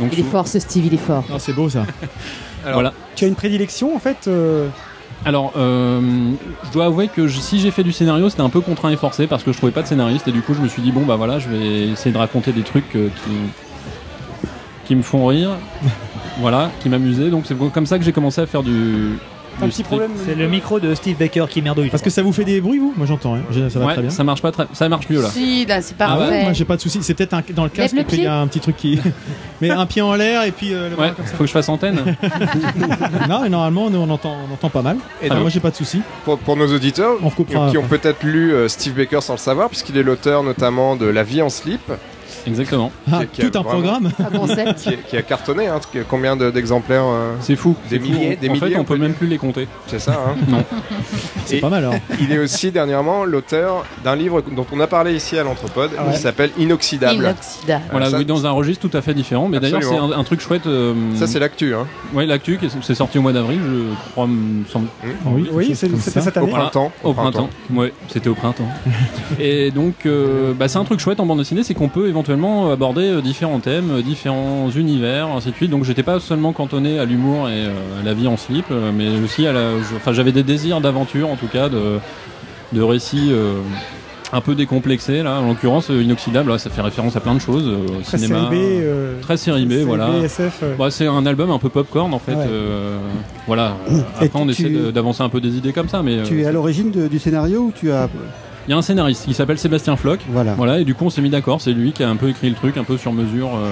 Donc 0.00 0.10
Il 0.12 0.20
est 0.20 0.22
fort, 0.30 0.48
ce 0.48 0.58
Steve, 0.58 0.86
il 0.86 0.94
est 0.94 0.96
fort. 0.96 1.24
Ah, 1.32 1.36
C'est 1.38 1.52
beau 1.52 1.68
ça. 1.68 1.84
voilà. 2.72 2.92
Tu 3.14 3.24
as 3.24 3.28
une 3.28 3.34
prédilection 3.36 3.94
en 3.94 3.98
fait 4.00 4.26
euh, 4.26 4.68
Alors, 5.24 5.52
euh, 5.56 6.00
je 6.64 6.70
dois 6.72 6.86
avouer 6.86 7.08
que 7.08 7.28
je- 7.28 7.38
si 7.40 7.60
j'ai 7.60 7.70
fait 7.70 7.84
du 7.84 7.92
scénario, 7.92 8.28
c'était 8.30 8.42
un 8.42 8.48
peu 8.50 8.60
contraint 8.60 8.90
et 8.90 8.96
forcé 8.96 9.26
parce 9.26 9.44
que 9.44 9.52
je 9.52 9.58
trouvais 9.58 9.72
pas 9.72 9.82
de 9.82 9.86
scénariste 9.88 10.26
et 10.28 10.32
du 10.32 10.40
coup, 10.42 10.54
je 10.54 10.60
me 10.60 10.68
suis 10.68 10.82
dit 10.82 10.90
bon 10.92 11.04
bah 11.04 11.16
voilà, 11.16 11.38
je 11.38 11.48
vais 11.48 11.88
essayer 11.88 12.12
de 12.12 12.18
raconter 12.18 12.52
des 12.52 12.62
trucs 12.62 12.96
euh, 12.96 13.08
qui 13.24 13.30
qui 14.88 14.96
me 14.96 15.02
font 15.02 15.26
rire, 15.26 15.50
voilà, 16.40 16.70
qui 16.80 16.88
m'amusaient. 16.88 17.30
Donc 17.30 17.44
c'est 17.46 17.54
comme 17.72 17.86
ça 17.86 17.98
que 17.98 18.04
j'ai 18.04 18.12
commencé 18.12 18.40
à 18.40 18.46
faire 18.46 18.62
du. 18.64 19.18
Un 19.60 19.64
du 19.64 19.70
petit 19.72 19.82
problème. 19.82 20.12
C'est 20.24 20.36
le 20.36 20.46
micro 20.48 20.78
de 20.78 20.94
Steve 20.94 21.16
Baker 21.18 21.46
qui 21.50 21.60
merdouille. 21.62 21.88
Parce 21.90 22.00
que 22.02 22.10
ça 22.10 22.22
vous 22.22 22.32
fait 22.32 22.44
des 22.44 22.60
bruits, 22.60 22.78
vous? 22.78 22.94
Moi 22.96 23.06
j'entends, 23.08 23.34
hein. 23.34 23.40
Je- 23.50 23.68
ça 23.68 23.80
va 23.80 23.86
Ouais, 23.86 23.92
très 23.94 24.02
bien. 24.02 24.10
ça 24.10 24.22
marche 24.22 24.40
pas 24.40 24.52
très, 24.52 24.66
ça 24.72 24.88
marche 24.88 25.08
mieux 25.10 25.20
là. 25.20 25.28
Si, 25.30 25.66
là, 25.66 25.82
c'est 25.82 25.96
Ah 25.98 26.12
ouais, 26.14 26.18
parfait. 26.20 26.42
moi 26.44 26.52
j'ai 26.52 26.64
pas 26.64 26.76
de 26.76 26.80
soucis. 26.80 27.00
C'est 27.02 27.14
peut-être 27.14 27.34
un- 27.34 27.42
dans 27.56 27.64
le 27.64 27.68
casque 27.70 27.96
le 27.96 28.04
qu'il 28.04 28.18
y 28.18 28.22
pied. 28.22 28.26
a 28.28 28.36
un 28.38 28.46
petit 28.46 28.60
truc 28.60 28.76
qui. 28.76 29.00
Mais 29.60 29.70
un 29.70 29.84
pied 29.86 30.00
en 30.00 30.14
l'air 30.14 30.44
et 30.44 30.52
puis 30.52 30.72
euh, 30.72 30.88
le 30.88 30.94
bras 30.94 31.06
Ouais, 31.08 31.12
comme 31.16 31.26
ça. 31.26 31.32
faut 31.32 31.38
que 31.42 31.48
je 31.48 31.52
fasse 31.52 31.68
antenne. 31.68 31.98
Non, 33.28 33.44
et 33.44 33.48
normalement 33.48 33.90
nous, 33.90 33.98
on 33.98 34.08
entend, 34.10 34.36
on 34.48 34.52
entend 34.54 34.70
pas 34.70 34.82
mal. 34.82 34.96
Et 35.20 35.26
Enfin, 35.26 35.34
donc- 35.34 35.40
moi 35.42 35.50
j'ai 35.50 35.58
pas 35.60 35.70
de 35.70 35.76
soucis. 35.76 36.02
Pour, 36.24 36.38
pour 36.38 36.56
nos 36.56 36.72
auditeurs 36.72 37.16
On 37.22 37.28
recoupera. 37.28 37.68
qui 37.70 37.78
ont 37.78 37.82
peut-être 37.86 38.22
lu 38.22 38.52
euh, 38.52 38.68
Steve 38.68 38.94
Baker 38.94 39.20
sans 39.20 39.34
le 39.34 39.38
savoir, 39.38 39.68
puisqu'il 39.68 39.96
est 39.96 40.02
l'auteur 40.04 40.42
notamment 40.44 40.94
de 40.96 41.06
La 41.06 41.24
vie 41.24 41.42
en 41.42 41.48
slip, 41.48 41.90
Exactement. 42.46 42.90
Ah, 43.10 43.20
qui- 43.20 43.26
qui 43.40 43.42
a 43.46 43.50
tout 43.50 43.58
un 43.58 43.62
vraiment- 43.62 43.80
programme. 43.82 44.10
Un 44.18 44.38
concept. 44.38 44.88
qui, 45.08 45.16
a 45.16 45.22
cartonné. 45.22 45.66
Hein, 45.68 45.80
qui- 45.92 45.98
combien 46.08 46.36
de- 46.36 46.50
d'exemplaires 46.50 47.04
euh, 47.06 47.34
C'est 47.40 47.56
fou. 47.56 47.74
Des 47.90 47.98
fou. 47.98 48.04
milliers, 48.06 48.36
des 48.36 48.48
en 48.48 48.52
milliers, 48.54 48.68
fait, 48.70 48.76
on 48.76 48.80
on 48.80 48.84
peut 48.84 48.96
même 48.96 49.14
plus 49.14 49.26
les 49.26 49.38
compter. 49.38 49.66
C'est 49.86 49.98
ça. 49.98 50.12
Hein 50.12 50.36
Non. 50.48 50.64
C'est 51.46 51.58
pas 51.60 51.68
mal 51.70 51.84
alors. 51.84 51.94
Il 52.20 52.30
est 52.32 52.38
aussi 52.38 52.70
dernièrement 52.70 53.24
l'auteur 53.24 53.84
d'un 54.04 54.16
livre 54.16 54.42
dont 54.42 54.66
on 54.72 54.80
a 54.80 54.86
parlé 54.86 55.14
ici 55.14 55.38
à 55.38 55.42
l'Anthropode, 55.44 55.90
Ah 55.98 56.04
ouais. 56.06 56.12
qui 56.12 56.18
s'appelle 56.18 56.50
Inoxydable. 56.58 57.14
Inoxydable. 57.16 57.84
Voilà, 57.90 58.10
ça- 58.10 58.18
oui, 58.18 58.24
dans 58.24 58.46
un 58.46 58.50
registre 58.50 58.88
tout 58.88 58.96
à 58.96 59.00
fait 59.02 59.14
différent. 59.14 59.48
Mais 59.48 59.60
d'ailleurs, 59.60 59.82
c'est 59.82 59.96
un, 59.96 60.12
un 60.12 60.24
truc 60.24 60.40
chouette. 60.40 60.66
euh, 60.66 60.94
Ça, 61.16 61.26
c'est 61.26 61.38
l'actu. 61.38 61.74
Hein. 61.74 61.86
ouais, 62.14 62.26
l'actu, 62.26 62.58
qui 62.58 62.66
est- 62.66 62.82
c'est 62.82 62.94
sorti 62.94 63.18
au 63.18 63.22
mois 63.22 63.32
d'avril, 63.32 63.60
je 63.64 64.10
crois, 64.12 64.26
me 64.26 64.64
semble. 64.66 64.88
Oui, 65.26 65.48
Oui, 65.52 65.74
c'était 65.74 65.96
ça. 65.96 66.20
cette 66.20 66.36
Au 66.36 66.40
année. 66.40 66.50
printemps. 66.52 66.92
Au 67.04 67.12
printemps. 67.14 67.48
Ouais, 67.72 67.92
c'était 68.08 68.28
au 68.28 68.34
printemps. 68.34 68.68
et 69.40 69.70
donc, 69.70 69.94
euh, 70.06 70.52
bah, 70.54 70.68
c'est 70.68 70.78
un 70.78 70.84
truc 70.84 71.00
chouette 71.00 71.20
en 71.20 71.26
bande 71.26 71.38
dessinée, 71.38 71.62
c'est 71.62 71.74
qu'on 71.74 71.88
peut 71.88 72.08
éventuellement 72.08 72.27
aborder 72.32 73.02
euh, 73.08 73.20
différents 73.20 73.60
thèmes, 73.60 73.90
euh, 73.90 74.02
différents 74.02 74.70
univers, 74.70 75.28
ainsi 75.28 75.50
de 75.50 75.54
suite. 75.56 75.70
Donc, 75.70 75.84
j'étais 75.84 76.02
pas 76.02 76.20
seulement 76.20 76.52
cantonné 76.52 76.98
à 76.98 77.04
l'humour 77.04 77.48
et 77.48 77.52
euh, 77.66 78.00
à 78.00 78.04
la 78.04 78.14
vie 78.14 78.26
en 78.26 78.36
slip, 78.36 78.66
euh, 78.70 78.90
mais 78.94 79.08
aussi 79.24 79.46
à 79.46 79.52
la. 79.52 79.70
Enfin, 79.96 80.12
j'avais 80.12 80.32
des 80.32 80.42
désirs 80.42 80.80
d'aventure, 80.80 81.30
en 81.30 81.36
tout 81.36 81.46
cas, 81.48 81.68
de, 81.68 81.98
de 82.72 82.82
récits. 82.82 83.28
euh, 83.30 83.54
un 84.30 84.42
peu 84.42 84.54
décomplexés 84.54 85.22
là, 85.22 85.40
en 85.40 85.48
l'occurrence 85.48 85.90
euh, 85.90 86.02
inoxydable, 86.02 86.50
là, 86.50 86.58
ça 86.58 86.68
fait 86.68 86.82
référence 86.82 87.16
à 87.16 87.20
plein 87.20 87.32
de 87.34 87.38
choses, 87.38 87.66
euh, 87.66 88.02
Très 88.04 88.18
cinéma, 88.18 88.40
série 88.50 88.56
B. 88.58 88.60
euh, 88.82 89.14
très 89.22 89.36
série 89.38 89.64
B, 89.64 89.72
voilà. 89.86 90.10
Euh. 90.10 90.74
Bah, 90.78 90.90
c'est 90.90 91.06
un 91.06 91.24
album 91.24 91.50
un 91.50 91.58
peu 91.58 91.70
popcorn 91.70 92.12
en 92.12 92.18
fait. 92.18 92.34
Ouais. 92.34 92.44
euh, 92.46 92.98
voilà. 93.46 93.76
Et 94.20 94.26
Après, 94.26 94.30
on 94.38 94.44
tu- 94.44 94.50
essaie 94.50 94.92
d'avancer 94.92 95.22
un 95.22 95.30
peu 95.30 95.40
des 95.40 95.56
idées 95.56 95.72
comme 95.72 95.88
ça, 95.88 96.02
mais 96.02 96.24
Tu 96.24 96.42
es 96.42 96.44
euh, 96.44 96.48
à 96.50 96.52
l'origine 96.52 96.90
du 96.90 97.18
scénario 97.18 97.60
ou 97.60 97.72
tu 97.74 97.90
as. 97.90 98.10
Il 98.68 98.72
y 98.72 98.74
a 98.74 98.76
un 98.76 98.82
scénariste 98.82 99.24
qui 99.24 99.32
s'appelle 99.32 99.58
Sébastien 99.58 99.96
Floch. 99.96 100.20
Voilà. 100.28 100.52
Voilà, 100.54 100.78
et 100.80 100.84
du 100.84 100.94
coup, 100.94 101.06
on 101.06 101.10
s'est 101.10 101.22
mis 101.22 101.30
d'accord. 101.30 101.60
C'est 101.60 101.72
lui 101.72 101.92
qui 101.92 102.02
a 102.04 102.08
un 102.10 102.16
peu 102.16 102.28
écrit 102.28 102.50
le 102.50 102.54
truc, 102.54 102.76
un 102.76 102.84
peu 102.84 102.98
sur 102.98 103.12
mesure. 103.14 103.48
euh, 103.56 103.70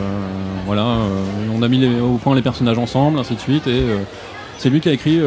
voilà, 0.65 0.87
euh, 0.87 1.07
on 1.55 1.61
a 1.63 1.69
mis 1.69 1.79
les- 1.79 2.01
au 2.01 2.15
point 2.17 2.35
les 2.35 2.41
personnages 2.43 2.79
ensemble, 2.79 3.19
ainsi 3.19 3.35
de 3.35 3.41
suite, 3.41 3.67
et 3.67 3.73
euh, 3.83 3.99
c'est 4.59 4.71
lui 4.71 4.81
qui 4.81 4.89
a 4.89 4.93
écrit 4.93 5.21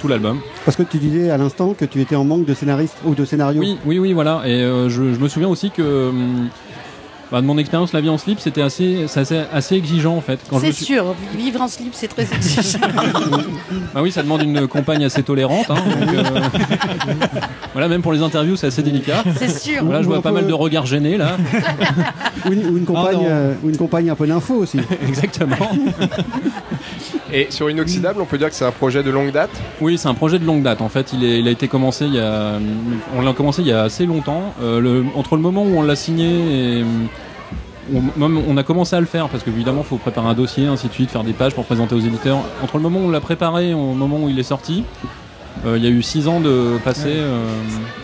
tout 0.00 0.08
l'album. 0.08 0.40
Parce 0.64 0.76
que 0.76 0.82
tu 0.82 0.96
disais 0.96 1.28
à 1.30 1.36
l'instant 1.36 1.74
que 1.78 1.84
tu 1.84 2.00
étais 2.00 2.16
en 2.16 2.24
manque 2.24 2.46
de 2.46 2.54
scénariste 2.54 2.96
ou 3.04 3.14
de 3.14 3.24
scénario. 3.26 3.60
Oui, 3.60 3.76
oui, 3.84 3.98
oui, 3.98 4.12
voilà. 4.14 4.40
Et 4.46 4.60
je, 4.62 4.88
je 4.88 5.18
me 5.20 5.28
souviens 5.28 5.48
aussi 5.50 5.70
que. 5.70 6.08
hum, 6.08 6.48
Bah, 7.34 7.40
de 7.40 7.46
mon 7.46 7.58
expérience, 7.58 7.92
la 7.92 8.00
vie 8.00 8.10
en 8.10 8.16
slip, 8.16 8.38
c'était 8.38 8.62
assez, 8.62 9.06
c'est 9.08 9.18
assez, 9.18 9.40
assez 9.52 9.74
exigeant 9.74 10.14
en 10.16 10.20
fait. 10.20 10.38
C'est 10.60 10.70
suis- 10.70 10.84
sûr, 10.84 11.16
vivre 11.36 11.60
en 11.62 11.66
slip, 11.66 11.90
c'est 11.92 12.06
très 12.06 12.22
exigeant. 12.32 12.78
Bah 13.92 14.02
oui, 14.02 14.12
ça 14.12 14.22
demande 14.22 14.42
une 14.42 14.68
compagne 14.68 15.04
assez 15.04 15.24
tolérante. 15.24 15.68
hein, 15.68 15.74
donc, 15.74 16.14
euh, 16.14 16.22
voilà, 17.72 17.88
même 17.88 18.02
pour 18.02 18.12
les 18.12 18.22
interviews, 18.22 18.54
c'est 18.54 18.68
assez 18.68 18.82
délicat. 18.84 19.24
C'est 19.36 19.50
sûr. 19.50 19.82
Voilà, 19.84 20.00
je 20.02 20.06
vois 20.06 20.22
pas 20.22 20.30
mal 20.30 20.46
de 20.46 20.52
regards 20.52 20.86
gênés 20.86 21.16
là. 21.16 21.36
Ou 22.46 22.52
une, 22.52 22.66
ou 22.68 22.76
une 22.78 22.84
compagne, 22.84 23.16
Ah 23.16 23.22
non. 23.22 23.26
euh, 23.26 23.54
ou 23.64 23.70
une 23.70 23.76
compagne 23.78 24.10
un 24.10 24.14
peu 24.14 24.26
d'info 24.28 24.54
aussi. 24.54 24.78
Exactement. 25.08 25.56
Et 27.32 27.46
sur 27.50 27.68
Inoxydable, 27.70 28.20
on 28.20 28.26
peut 28.26 28.36
dire 28.38 28.48
que 28.50 28.54
c'est 28.54 28.66
un 28.66 28.70
projet 28.70 29.02
de 29.02 29.10
longue 29.10 29.32
date? 29.32 29.50
Oui, 29.80 29.96
c'est 29.98 30.08
un 30.08 30.14
projet 30.14 30.38
de 30.38 30.44
longue 30.44 30.62
date. 30.62 30.82
En 30.82 30.88
fait, 30.90 31.12
il, 31.14 31.24
est- 31.24 31.40
il 31.40 31.48
a 31.48 31.50
été 31.50 31.66
commencé 31.68 32.04
il 32.04 32.14
y 32.14 32.20
a, 32.20 32.58
on 33.16 33.22
l'a 33.22 33.32
commencé 33.32 33.62
il 33.62 33.68
y 33.68 33.72
a 33.72 33.82
assez 33.82 34.04
longtemps. 34.06 34.54
Euh, 34.62 34.78
le- 34.78 35.04
entre 35.16 35.36
le 35.36 35.42
moment 35.42 35.62
où 35.64 35.78
on 35.78 35.82
l'a 35.82 35.96
signé 35.96 36.26
et 36.80 36.84
on, 37.92 38.28
même 38.28 38.40
on 38.48 38.56
a 38.56 38.62
commencé 38.62 38.94
à 38.96 39.00
le 39.00 39.06
faire 39.06 39.28
parce 39.28 39.42
qu'évidemment, 39.42 39.80
il 39.82 39.86
faut 39.88 39.96
préparer 39.96 40.28
un 40.28 40.34
dossier, 40.34 40.66
ainsi 40.66 40.88
de 40.88 40.92
suite, 40.92 41.10
faire 41.10 41.24
des 41.24 41.32
pages 41.32 41.54
pour 41.54 41.64
présenter 41.64 41.94
aux 41.94 42.00
éditeurs. 42.00 42.38
Entre 42.62 42.76
le 42.76 42.82
moment 42.82 43.00
où 43.00 43.04
on 43.06 43.10
l'a 43.10 43.20
préparé 43.20 43.70
et 43.70 43.74
au 43.74 43.92
moment 43.92 44.18
où 44.22 44.28
il 44.28 44.38
est 44.38 44.42
sorti, 44.44 44.84
euh, 45.66 45.78
il 45.78 45.84
y 45.84 45.86
a 45.86 45.90
eu 45.90 46.02
six 46.02 46.26
ans 46.28 46.40
de 46.40 46.78
passé. 46.84 47.08
euh, 47.08 47.46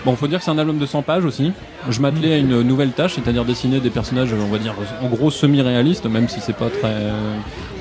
Bon, 0.04 0.14
faut 0.16 0.26
dire 0.28 0.38
que 0.38 0.44
c'est 0.44 0.50
un 0.50 0.58
album 0.58 0.78
de 0.78 0.86
100 0.86 1.02
pages 1.02 1.24
aussi. 1.24 1.52
Je 1.90 2.00
m'attelais 2.00 2.34
à 2.34 2.36
une 2.38 2.62
nouvelle 2.62 2.90
tâche, 2.92 3.14
c'est-à-dire 3.16 3.44
dessiner 3.44 3.80
des 3.80 3.90
personnages, 3.90 4.32
on 4.32 4.50
va 4.50 4.58
dire, 4.58 4.74
en 5.02 5.08
gros 5.08 5.30
semi-réalistes, 5.30 6.06
même 6.06 6.28
si 6.28 6.40
c'est 6.40 6.56
pas 6.56 6.68
très. 6.70 6.94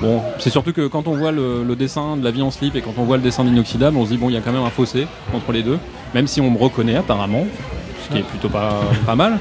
Bon, 0.02 0.20
c'est 0.38 0.50
surtout 0.50 0.72
que 0.72 0.86
quand 0.86 1.06
on 1.08 1.12
voit 1.16 1.32
le, 1.32 1.62
le 1.62 1.76
dessin 1.76 2.16
de 2.16 2.24
la 2.24 2.30
vie 2.30 2.42
en 2.42 2.50
slip 2.50 2.74
et 2.76 2.80
quand 2.80 2.94
on 2.98 3.04
voit 3.04 3.16
le 3.16 3.22
dessin 3.22 3.44
d'inoxydable, 3.44 3.96
on 3.96 4.04
se 4.04 4.10
dit 4.10 4.16
bon, 4.16 4.28
il 4.28 4.34
y 4.34 4.36
a 4.36 4.40
quand 4.40 4.52
même 4.52 4.62
un 4.64 4.70
fossé 4.70 5.06
entre 5.34 5.52
les 5.52 5.62
deux, 5.62 5.78
même 6.14 6.26
si 6.26 6.40
on 6.40 6.50
me 6.50 6.58
reconnaît 6.58 6.96
apparemment, 6.96 7.46
ce 8.04 8.12
qui 8.12 8.18
est 8.20 8.24
plutôt 8.24 8.48
pas, 8.48 8.80
pas 9.06 9.14
mal. 9.14 9.38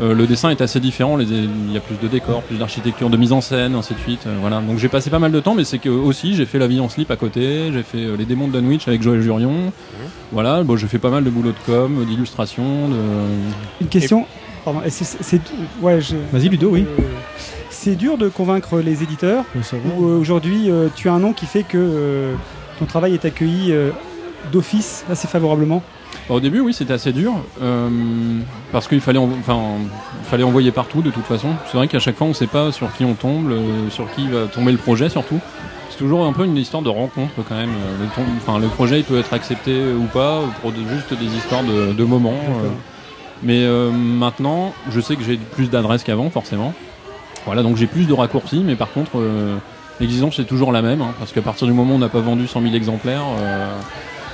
Euh, 0.00 0.14
le 0.14 0.26
dessin 0.28 0.50
est 0.50 0.60
assez 0.60 0.78
différent, 0.78 1.16
les- 1.16 1.24
il 1.26 1.72
y 1.72 1.76
a 1.76 1.80
plus 1.80 1.96
de 2.00 2.06
décors, 2.06 2.42
plus 2.42 2.56
d'architecture, 2.56 3.10
de 3.10 3.16
mise 3.16 3.32
en 3.32 3.40
scène, 3.40 3.74
ainsi 3.74 3.94
de 3.94 3.98
suite. 3.98 4.26
euh, 4.26 4.36
voilà. 4.40 4.60
Donc 4.60 4.78
j'ai 4.78 4.88
passé 4.88 5.10
pas 5.10 5.18
mal 5.18 5.32
de 5.32 5.40
temps, 5.40 5.54
mais 5.56 5.64
c'est 5.64 5.78
que 5.78 5.88
aussi 5.88 6.34
j'ai 6.36 6.46
fait 6.46 6.58
la 6.60 6.68
vie 6.68 6.78
en 6.78 6.88
slip 6.88 7.10
à 7.10 7.16
côté, 7.16 7.70
j'ai 7.72 7.82
fait 7.82 7.98
euh, 8.04 8.16
les 8.16 8.24
démons 8.24 8.46
de 8.48 8.52
Dunwich 8.52 8.86
avec 8.86 9.02
Joël 9.02 9.20
Jurion. 9.22 9.72
Voilà, 10.30 10.62
bon, 10.62 10.76
j'ai 10.76 10.86
fait 10.86 10.98
pas 10.98 11.10
mal 11.10 11.24
de 11.24 11.30
boulot 11.30 11.50
de 11.50 11.56
com, 11.66 12.04
d'illustration, 12.08 12.88
de. 12.88 12.96
Une 13.80 13.88
question. 13.88 14.26
Pardon. 14.64 14.82
est-ce 14.84 14.98
que 15.00 15.04
c'est- 15.04 15.22
c'est- 15.22 15.40
ouais, 15.80 16.00
je- 16.00 16.16
Vas-y, 16.32 16.48
Ludo, 16.48 16.68
oui. 16.70 16.84
Euh, 16.98 17.02
c'est 17.70 17.96
dur 17.96 18.18
de 18.18 18.28
convaincre 18.28 18.78
les 18.80 19.02
éditeurs. 19.02 19.44
Ou 19.98 20.06
euh, 20.08 20.18
aujourd'hui, 20.18 20.70
euh, 20.70 20.88
tu 20.94 21.08
as 21.08 21.12
un 21.12 21.18
nom 21.20 21.32
qui 21.32 21.46
fait 21.46 21.62
que 21.62 21.78
euh, 21.78 22.34
ton 22.78 22.84
travail 22.84 23.14
est 23.14 23.24
accueilli 23.24 23.72
euh, 23.72 23.90
d'office 24.52 25.04
assez 25.10 25.26
favorablement? 25.26 25.82
Bah, 26.28 26.34
Au 26.34 26.40
début, 26.40 26.60
oui, 26.60 26.74
c'était 26.74 26.92
assez 26.92 27.12
dur 27.12 27.32
euh, 27.62 27.88
parce 28.72 28.86
qu'il 28.88 29.00
fallait, 29.00 29.18
enfin, 29.18 29.58
fallait 30.24 30.44
envoyer 30.44 30.70
partout 30.72 31.02
de 31.02 31.10
toute 31.10 31.24
façon. 31.24 31.48
C'est 31.70 31.76
vrai 31.76 31.88
qu'à 31.88 31.98
chaque 32.00 32.16
fois, 32.16 32.26
on 32.26 32.30
ne 32.30 32.34
sait 32.34 32.46
pas 32.46 32.70
sur 32.72 32.92
qui 32.92 33.04
on 33.04 33.14
tombe, 33.14 33.52
sur 33.90 34.10
qui 34.12 34.28
va 34.28 34.46
tomber 34.46 34.72
le 34.72 34.78
projet 34.78 35.08
surtout. 35.08 35.38
C'est 35.90 35.98
toujours 35.98 36.26
un 36.26 36.32
peu 36.32 36.44
une 36.44 36.56
histoire 36.56 36.82
de 36.82 36.90
rencontre 36.90 37.32
quand 37.48 37.56
même. 37.56 37.70
Euh, 37.70 38.58
Le, 38.58 38.60
le 38.62 38.68
projet, 38.68 38.98
il 39.00 39.04
peut 39.04 39.18
être 39.18 39.32
accepté 39.32 39.72
ou 39.98 40.04
pas 40.04 40.40
pour 40.60 40.70
de- 40.72 40.78
juste 40.94 41.12
des 41.18 41.26
histoires 41.36 41.64
de, 41.64 41.92
de 41.92 42.04
moments. 42.04 42.34
euh. 42.64 42.68
Mais 43.42 43.62
euh, 43.64 43.90
maintenant, 43.90 44.72
je 44.90 45.00
sais 45.00 45.16
que 45.16 45.22
j'ai 45.22 45.36
plus 45.36 45.70
d'adresses 45.70 46.04
qu'avant, 46.04 46.28
forcément. 46.30 46.74
Voilà, 47.46 47.62
donc 47.62 47.76
j'ai 47.76 47.86
plus 47.86 48.06
de 48.06 48.12
raccourcis, 48.12 48.62
mais 48.64 48.74
par 48.76 48.92
contre, 48.92 49.12
euh, 49.16 49.56
l'exigence 50.00 50.36
c'est 50.36 50.44
toujours 50.44 50.72
la 50.72 50.82
même, 50.82 51.00
hein, 51.00 51.12
parce 51.18 51.32
qu'à 51.32 51.40
partir 51.40 51.66
du 51.66 51.72
moment 51.72 51.94
où 51.94 51.96
on 51.96 52.00
n'a 52.00 52.08
pas 52.08 52.20
vendu 52.20 52.46
100 52.46 52.60
000 52.62 52.74
exemplaires, 52.74 53.22
euh, 53.40 53.74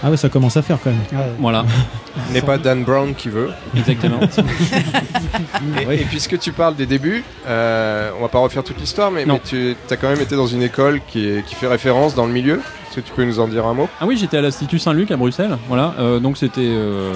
Ah 0.06 0.10
ouais, 0.10 0.16
ça 0.18 0.28
commence 0.28 0.56
à 0.58 0.62
faire 0.62 0.78
quand 0.84 0.90
même. 0.90 1.00
voilà. 1.38 1.64
N'est 2.32 2.42
pas 2.42 2.58
Dan 2.58 2.84
Brown 2.84 3.14
qui 3.14 3.30
veut. 3.30 3.50
Exactement. 3.76 4.20
Et, 5.90 5.94
et 5.94 6.04
puisque 6.04 6.38
tu 6.38 6.52
parles 6.52 6.76
des 6.76 6.86
débuts, 6.86 7.24
euh, 7.46 8.10
on 8.18 8.22
va 8.22 8.28
pas 8.28 8.38
refaire 8.38 8.62
toute 8.62 8.78
l'histoire, 8.80 9.10
mais, 9.10 9.24
mais 9.26 9.40
tu 9.44 9.74
as 9.90 9.96
quand 9.96 10.08
même 10.08 10.20
été 10.20 10.36
dans 10.36 10.46
une 10.46 10.62
école 10.62 11.00
qui, 11.08 11.26
est- 11.28 11.44
qui 11.44 11.54
fait 11.54 11.66
référence 11.66 12.14
dans 12.14 12.26
le 12.26 12.32
milieu. 12.32 12.56
Est-ce 12.88 12.96
que 12.96 13.00
tu 13.00 13.12
peux 13.12 13.24
nous 13.24 13.40
en 13.40 13.48
dire 13.48 13.66
un 13.66 13.74
mot? 13.74 13.88
Ah 14.00 14.06
oui, 14.06 14.16
j'étais 14.16 14.36
à 14.36 14.42
l'Institut 14.42 14.78
Saint-Luc 14.78 15.10
à 15.10 15.16
Bruxelles. 15.16 15.56
Voilà, 15.68 15.94
euh, 15.98 16.20
donc 16.20 16.36
c'était 16.36 16.60
euh, 16.64 17.14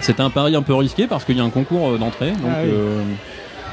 c'était 0.00 0.22
un 0.22 0.30
pari 0.30 0.56
un 0.56 0.62
peu 0.62 0.74
risqué 0.74 1.06
parce 1.06 1.24
qu'il 1.24 1.36
y 1.36 1.40
a 1.40 1.44
un 1.44 1.50
concours 1.50 1.90
euh, 1.90 1.98
d'entrée. 1.98 2.30
Donc, 2.32 2.50
Ah 2.50 2.60
oui. 2.64 2.70
euh, 2.72 3.02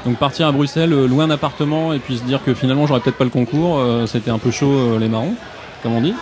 donc 0.05 0.17
partir 0.17 0.47
à 0.47 0.51
Bruxelles, 0.51 0.91
loin 0.91 1.27
d'un 1.27 1.33
appartement, 1.35 1.93
et 1.93 1.99
puis 1.99 2.17
se 2.17 2.23
dire 2.23 2.43
que 2.43 2.53
finalement 2.53 2.85
j'aurais 2.85 2.99
peut-être 2.99 3.17
pas 3.17 3.23
le 3.23 3.29
concours, 3.31 3.79
euh, 3.79 4.05
c'était 4.05 4.31
un 4.31 4.37
peu 4.39 4.51
chaud 4.51 4.71
euh, 4.71 4.99
les 4.99 5.07
marrons, 5.09 5.33
comme 5.83 5.93
on 5.93 6.01
dit. 6.01 6.13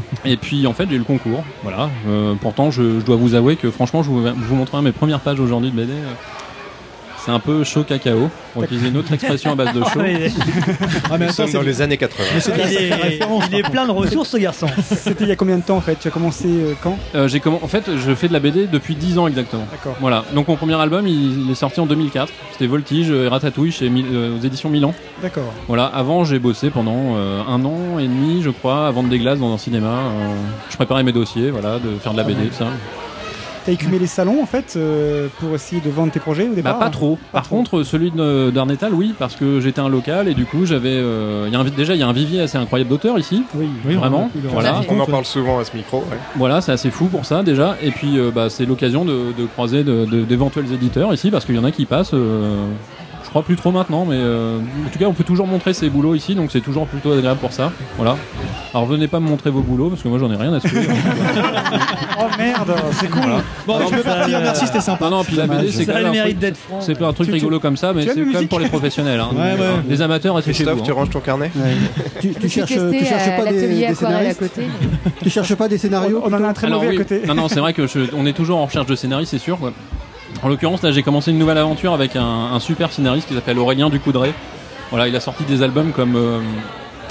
Et 0.24 0.36
puis 0.36 0.66
en 0.66 0.72
fait 0.72 0.88
j'ai 0.88 0.96
eu 0.96 0.98
le 0.98 1.04
concours. 1.04 1.44
Voilà. 1.62 1.90
Euh, 2.08 2.34
pourtant 2.40 2.70
je, 2.70 3.00
dois 3.00 3.16
vous 3.16 3.34
avouer 3.34 3.56
que 3.56 3.70
franchement 3.70 4.02
je 4.02 4.10
vous, 4.10 4.26
je 4.26 4.32
vous 4.32 4.54
montrerai 4.54 4.82
mes 4.82 4.92
premières 4.92 5.20
pages 5.20 5.40
aujourd'hui 5.40 5.70
de 5.70 5.76
BD. 5.76 5.92
Euh, 7.22 7.26
c'est 7.26 7.30
un 7.32 7.38
peu 7.38 7.64
chaud 7.64 7.84
cacao, 7.84 8.30
pour 8.52 8.64
utiliser 8.64 8.88
une 8.88 8.96
autre 8.96 9.12
expression 9.12 9.52
à 9.52 9.54
base 9.54 9.72
de 9.74 9.82
chaud. 9.82 10.00
Ah, 11.10 11.18
mais 11.18 11.30
sommes 11.30 11.50
dans 11.52 11.62
les 11.62 11.82
années 11.82 11.96
80. 11.96 12.24
Mais 12.34 12.64
Il 12.72 12.76
est, 12.92 13.20
il 13.50 13.58
est 13.58 13.62
plein 13.70 13.86
de 13.86 13.90
ressources, 13.92 14.30
ce 14.30 14.36
garçon. 14.38 14.66
C'était 14.82 15.24
il 15.24 15.28
y 15.28 15.32
a 15.32 15.36
combien 15.36 15.58
de 15.58 15.62
temps 15.62 15.76
en 15.76 15.80
fait? 15.80 15.96
Tu 16.00 16.08
as 16.08 16.10
commencé 16.10 16.46
euh, 16.48 16.72
quand? 16.82 16.98
Euh, 17.14 17.28
j'ai 17.28 17.38
commen- 17.38 17.58
En 17.62 17.68
fait, 17.68 17.84
je 17.96 18.14
fais 18.14 18.28
de 18.28 18.32
la 18.32 18.40
BD 18.40 18.66
depuis 18.66 18.94
10 18.94 19.18
ans 19.18 19.26
exactement. 19.26 19.66
D'accord. 19.70 19.96
Voilà. 20.00 20.24
Donc 20.34 20.48
mon 20.48 20.56
premier 20.56 20.74
album, 20.80 21.06
il, 21.06 21.44
il 21.44 21.50
est 21.50 21.54
sorti 21.54 21.80
en 21.80 21.86
2004. 21.86 22.32
C'était 22.52 22.66
Voltige 22.66 23.10
et 23.10 23.28
Ratatouille 23.28 23.72
chez 23.72 23.88
Mil- 23.90 24.06
euh, 24.12 24.36
aux 24.38 24.40
éditions 24.44 24.70
Milan. 24.70 24.94
D'accord. 25.22 25.52
Voilà. 25.68 25.86
Avant, 25.86 26.24
j'ai 26.24 26.38
bossé 26.38 26.70
pendant 26.70 27.16
euh, 27.16 27.42
un 27.48 27.64
an 27.64 27.98
et 27.98 28.04
demi, 28.06 28.42
je 28.42 28.50
crois, 28.50 28.86
à 28.86 28.90
vendre 28.90 29.08
des 29.08 29.18
glaces 29.18 29.38
dans 29.38 29.52
un 29.52 29.58
cinéma. 29.58 29.88
Euh, 29.88 30.34
je 30.70 30.76
préparais 30.76 31.02
mes 31.02 31.12
dossiers, 31.12 31.50
voilà, 31.50 31.78
de 31.78 31.90
faire 32.02 32.12
de 32.12 32.16
la 32.18 32.24
BD, 32.24 32.46
tout 32.46 32.54
ça. 32.54 32.66
T'as 33.64 33.72
écumé 33.72 33.98
les 34.00 34.08
salons 34.08 34.42
en 34.42 34.46
fait 34.46 34.74
euh, 34.76 35.28
pour 35.38 35.54
essayer 35.54 35.80
de 35.80 35.88
vendre 35.88 36.10
tes 36.10 36.18
projets 36.18 36.44
au 36.46 36.48
Bah, 36.50 36.54
départ 36.56 36.78
pas 36.80 36.90
trop. 36.90 37.16
Par 37.32 37.48
contre, 37.48 37.84
celui 37.84 38.10
d'Arnetal, 38.10 38.92
oui, 38.92 39.14
parce 39.18 39.36
que 39.36 39.60
j'étais 39.60 39.80
un 39.80 39.88
local 39.88 40.26
et 40.26 40.34
du 40.34 40.44
coup, 40.46 40.66
j'avais. 40.66 40.88
euh, 40.94 41.44
il 41.46 41.52
y 41.52 41.56
a 41.56 41.60
un 41.60 41.64
vi- 41.64 41.70
déjà, 41.70 41.94
il 41.94 42.00
y 42.00 42.02
a 42.02 42.08
un 42.08 42.12
vivier 42.12 42.40
assez 42.40 42.58
incroyable 42.58 42.90
d'auteurs 42.90 43.18
ici. 43.20 43.44
Oui, 43.54 43.68
Oui, 43.86 43.94
Vraiment. 43.94 44.30
Voilà. 44.46 44.80
On 44.88 44.98
en 44.98 45.06
parle 45.06 45.24
souvent 45.24 45.60
à 45.60 45.64
ce 45.64 45.76
micro. 45.76 45.98
ouais. 45.98 46.18
Voilà, 46.36 46.60
c'est 46.60 46.72
assez 46.72 46.90
fou 46.90 47.06
pour 47.06 47.24
ça 47.24 47.42
déjà. 47.44 47.76
Et 47.82 47.92
puis 47.92 48.18
euh, 48.18 48.30
bah, 48.34 48.50
c'est 48.50 48.66
l'occasion 48.66 49.04
de, 49.04 49.32
de 49.38 49.46
croiser 49.46 49.84
d'éventuels 49.84 50.72
éditeurs 50.72 51.14
ici 51.14 51.30
parce 51.30 51.44
qu'il 51.44 51.54
y 51.54 51.58
en 51.58 51.64
a 51.64 51.70
qui 51.70 51.86
passent. 51.86 52.14
Euh, 53.32 53.34
je 53.34 53.38
crois 53.40 53.42
plus 53.42 53.56
trop 53.56 53.70
maintenant, 53.72 54.04
mais 54.04 54.16
euh, 54.18 54.58
en 54.58 54.90
tout 54.90 54.98
cas 54.98 55.06
on 55.06 55.12
peut 55.14 55.24
toujours 55.24 55.46
montrer 55.46 55.72
ses 55.72 55.88
boulots 55.88 56.14
ici, 56.14 56.34
donc 56.34 56.50
c'est 56.52 56.60
toujours 56.60 56.86
plutôt 56.86 57.12
agréable 57.12 57.40
pour 57.40 57.52
ça. 57.52 57.72
Voilà. 57.96 58.16
Alors 58.74 58.86
venez 58.86 59.08
pas 59.08 59.20
me 59.20 59.28
montrer 59.28 59.50
vos 59.50 59.60
boulots 59.62 59.88
parce 59.90 60.02
que 60.02 60.08
moi 60.08 60.18
j'en 60.18 60.30
ai 60.30 60.36
rien 60.36 60.52
à 60.52 60.60
suivre. 60.60 60.92
Oh 62.18 62.24
merde, 62.38 62.72
c'est 62.92 63.08
cool. 63.10 63.22
Bon, 63.66 63.78
je 63.90 63.96
peux 63.96 64.02
partir, 64.02 64.40
merci, 64.40 64.66
c'était 64.66 64.80
sympa. 64.80 65.06
non, 65.06 65.18
non, 65.18 65.24
puis 65.24 65.34
la 65.34 65.46
BD 65.46 65.72
c'est 65.72 65.84
Ça 65.84 65.92
quand 65.92 65.98
a 65.98 66.02
même 66.02 66.04
le 66.04 66.08
un 66.08 66.12
mérite 66.12 66.30
truc- 66.34 66.40
d'être 66.40 66.56
franc. 66.56 66.80
c'est 66.80 66.94
pas 66.96 67.06
un 67.08 67.12
truc 67.12 67.26
Tu- 67.26 67.32
tu- 67.32 67.38
rigolo 67.38 67.58
comme 67.58 67.76
ça, 67.76 67.92
mais 67.92 68.02
c'est 68.06 68.14
quand 68.20 68.32
même 68.32 68.48
pour 68.48 68.60
les 68.60 68.68
professionnels. 68.68 69.18
hein. 69.18 69.30
Ouais, 69.34 69.52
ouais. 69.58 69.66
Les 69.88 70.02
amateurs, 70.02 70.34
restez 70.36 70.52
chez 70.52 70.62
Christophe, 70.64 70.78
vous. 70.80 70.84
tu 70.84 70.90
hein. 70.92 70.94
ranges 70.94 71.10
ton 71.10 71.20
carnet 71.20 71.50
Ouais. 71.56 71.76
Tu, 72.20 72.48
cherches, 72.48 72.70
tu 72.70 72.76
pas 72.78 73.50
des, 73.50 73.84
aquarelle 73.86 74.26
à 74.28 74.34
côté. 74.34 74.62
Tu 75.22 75.30
cherches 75.30 75.54
pas 75.54 75.68
des 75.68 75.78
scénarios 75.78 76.22
On 76.24 76.32
en 76.32 76.44
a 76.44 76.48
un 76.48 76.52
très 76.52 76.68
mauvais 76.68 76.88
à 76.88 76.96
côté. 76.96 77.22
Non, 77.26 77.34
non, 77.34 77.48
c'est 77.48 77.60
vrai 77.60 77.72
que 77.72 77.86
je- 77.86 78.14
on 78.16 78.26
est 78.26 78.34
toujours 78.34 78.58
en 78.58 78.66
recherche 78.66 78.86
de 78.86 78.94
scénaristes, 78.94 79.30
c'est 79.32 79.38
sûr. 79.38 79.58
En 80.42 80.48
l'occurrence, 80.48 80.82
là, 80.82 80.92
j'ai 80.92 81.02
commencé 81.02 81.30
une 81.30 81.38
nouvelle 81.38 81.58
aventure 81.58 81.92
avec 81.94 82.16
un, 82.16 82.24
un 82.24 82.60
super 82.60 82.92
scénariste 82.92 83.28
qui 83.28 83.34
s'appelle 83.34 83.58
Aurélien 83.58 83.88
Ducoudray. 83.90 84.32
Voilà, 84.90 85.08
il 85.08 85.16
a 85.16 85.20
sorti 85.20 85.44
des 85.44 85.62
albums 85.62 85.92
comme 85.92 86.16
euh, 86.16 86.40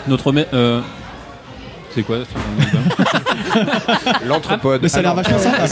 notre. 0.07 0.31
euh, 0.53 0.81
c'est 1.91 2.03
quoi. 2.03 2.17
Mais 4.81 4.87
ça 4.89 4.99
a 4.99 5.01
l'air 5.01 5.15
vachement 5.15 5.39
sympa. 5.39 5.63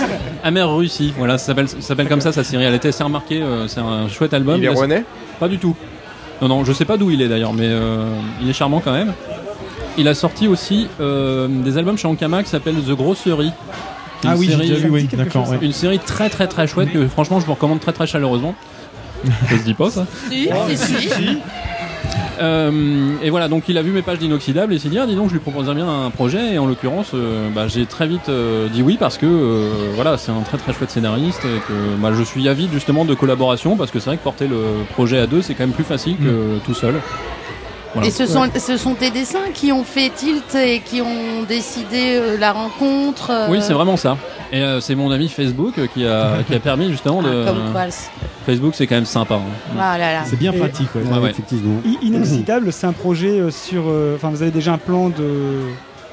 Amère 0.44 0.74
Russie. 0.74 1.14
Voilà, 1.18 1.38
ça 1.38 1.48
s'appelle 1.48 1.70
ça 1.70 1.82
s'appelle 1.82 2.08
comme 2.10 2.22
ça 2.22 2.32
sa 2.32 2.44
série. 2.44 2.64
Elle 2.64 2.74
était 2.76 2.90
assez 2.90 3.04
remarquée. 3.04 3.42
euh, 3.42 3.68
c'est 3.68 3.80
un 3.80 4.08
chouette 4.10 4.34
album. 4.34 4.58
Il 4.58 4.66
est 4.66 4.70
rouennais? 4.70 5.06
Pas 5.40 5.48
du 5.48 5.60
tout. 5.60 5.76
Non, 6.42 6.48
non, 6.48 6.64
je 6.66 6.74
sais 6.74 6.86
pas 6.86 6.98
d'où 6.98 7.12
il 7.12 7.22
est 7.22 7.28
d'ailleurs, 7.28 7.54
mais 7.54 7.68
euh, 7.68 8.06
il 8.42 8.50
est 8.50 8.54
charmant 8.54 8.82
quand 8.84 8.94
même. 8.94 9.14
Il 9.98 10.08
a 10.08 10.14
sorti 10.14 10.48
aussi 10.48 10.88
euh, 11.02 11.48
des 11.50 11.78
albums 11.78 11.98
chez 11.98 12.08
Ankama 12.08 12.44
qui 12.44 12.50
s'appellent 12.50 12.82
The 12.82 12.92
Grosserie. 12.92 13.52
Ah 14.26 14.34
Une 14.34 14.40
oui, 14.40 14.46
j'ai 14.48 14.52
série- 14.54 14.68
déjà 14.70 14.80
vu, 14.88 14.90
oui, 14.90 15.10
d'accord. 15.14 15.50
ouais. 15.50 15.58
Une 15.62 15.72
série 15.74 16.00
très 16.00 16.30
très 16.30 16.48
très 16.48 16.68
chouette 16.68 16.92
que 16.92 17.08
franchement 17.08 17.40
je 17.40 17.46
vous 17.46 17.54
recommande 17.54 17.80
très 17.80 17.94
très 17.94 18.08
chaleureusement. 18.08 18.56
Ça 19.50 19.58
se 19.58 19.64
dit 19.64 19.74
pas 19.74 19.90
ça. 19.90 20.06
Si, 20.30 20.48
si, 20.76 21.10
si. 21.10 21.38
Euh, 22.42 23.12
et 23.22 23.30
voilà, 23.30 23.50
donc 23.50 23.68
il 23.68 23.78
a 23.78 23.82
vu 23.82 23.92
mes 23.92 24.02
pages 24.02 24.20
d'inoxydable 24.20 24.74
et 24.74 24.80
s'est 24.80 24.88
dit, 24.88 24.98
ah, 24.98 25.06
dis 25.06 25.16
donc, 25.16 25.28
je 25.28 25.34
lui 25.34 25.40
proposerais 25.42 25.76
bien 25.76 25.88
un 26.06 26.10
projet. 26.10 26.54
Et 26.54 26.58
en 26.58 26.66
l'occurrence, 26.68 27.12
euh, 27.14 27.50
bah, 27.54 27.68
j'ai 27.68 27.86
très 27.86 28.08
vite 28.08 28.30
euh, 28.30 28.70
dit 28.70 28.82
oui 28.82 28.96
parce 28.98 29.18
que 29.18 29.26
euh, 29.26 29.70
voilà, 29.96 30.18
c'est 30.18 30.32
un 30.32 30.40
très 30.42 30.58
très 30.58 30.74
chouette 30.74 30.90
scénariste 30.90 31.42
et 31.44 31.60
que 31.68 32.02
bah, 32.02 32.12
je 32.18 32.24
suis 32.24 32.48
avide 32.48 32.72
justement 32.72 33.04
de 33.04 33.14
collaboration 33.14 33.76
parce 33.76 33.92
que 33.92 34.00
c'est 34.00 34.10
vrai 34.10 34.18
que 34.18 34.24
porter 34.24 34.48
le 34.48 34.58
projet 34.94 35.20
à 35.20 35.28
deux, 35.28 35.42
c'est 35.42 35.54
quand 35.54 35.64
même 35.66 35.74
plus 35.76 35.84
facile 35.84 36.16
que 36.18 36.60
tout 36.66 36.74
seul. 36.74 36.96
Voilà. 37.94 38.08
Et 38.08 38.12
ce 38.12 38.26
sont, 38.28 38.48
ce 38.56 38.78
sont 38.78 38.94
tes 38.94 39.10
dessins 39.10 39.50
qui 39.54 39.72
ont 39.72 39.84
fait 39.84 40.10
tilt 40.16 40.54
et 40.56 40.80
qui 40.82 41.02
ont 41.02 41.44
décidé 41.48 42.18
euh, 42.20 42.38
la 42.38 42.52
rencontre. 42.54 43.32
euh, 43.32 43.48
Oui, 43.50 43.60
c'est 43.62 43.74
vraiment 43.74 43.98
ça. 43.98 44.16
Et 44.52 44.62
euh, 44.62 44.80
c'est 44.80 44.96
mon 44.96 45.10
ami 45.12 45.28
Facebook 45.30 45.74
qui 45.94 46.06
a, 46.06 46.38
qui 46.48 46.54
a 46.56 46.60
permis 46.60 46.92
justement 46.92 47.22
de. 47.22 47.46
Ah, 47.48 47.50
comme 47.50 47.72
quoi. 47.72 47.82
Facebook, 48.46 48.74
c'est 48.76 48.88
quand 48.88 48.96
même 48.96 49.06
sympa. 49.06 49.36
hein. 49.36 49.76
Ah 49.80 49.98
là 49.98 50.14
là. 50.14 50.22
C'est 50.26 50.38
bien 50.38 50.52
Et- 50.54 50.58
pratique, 50.58 50.94
ouais. 50.96 51.02
Ouais, 51.04 51.20
ouais. 51.20 51.30
Effectivement. 51.32 51.82
Inoxydable, 52.02 52.72
c'est 52.72 52.88
un 52.88 52.94
projet 52.94 53.42
sur. 53.52 53.84
euh, 53.88 54.16
Enfin, 54.16 54.30
vous 54.30 54.42
avez 54.42 54.52
déjà 54.52 54.74
un 54.74 54.78
plan 54.78 55.10
de 55.10 55.62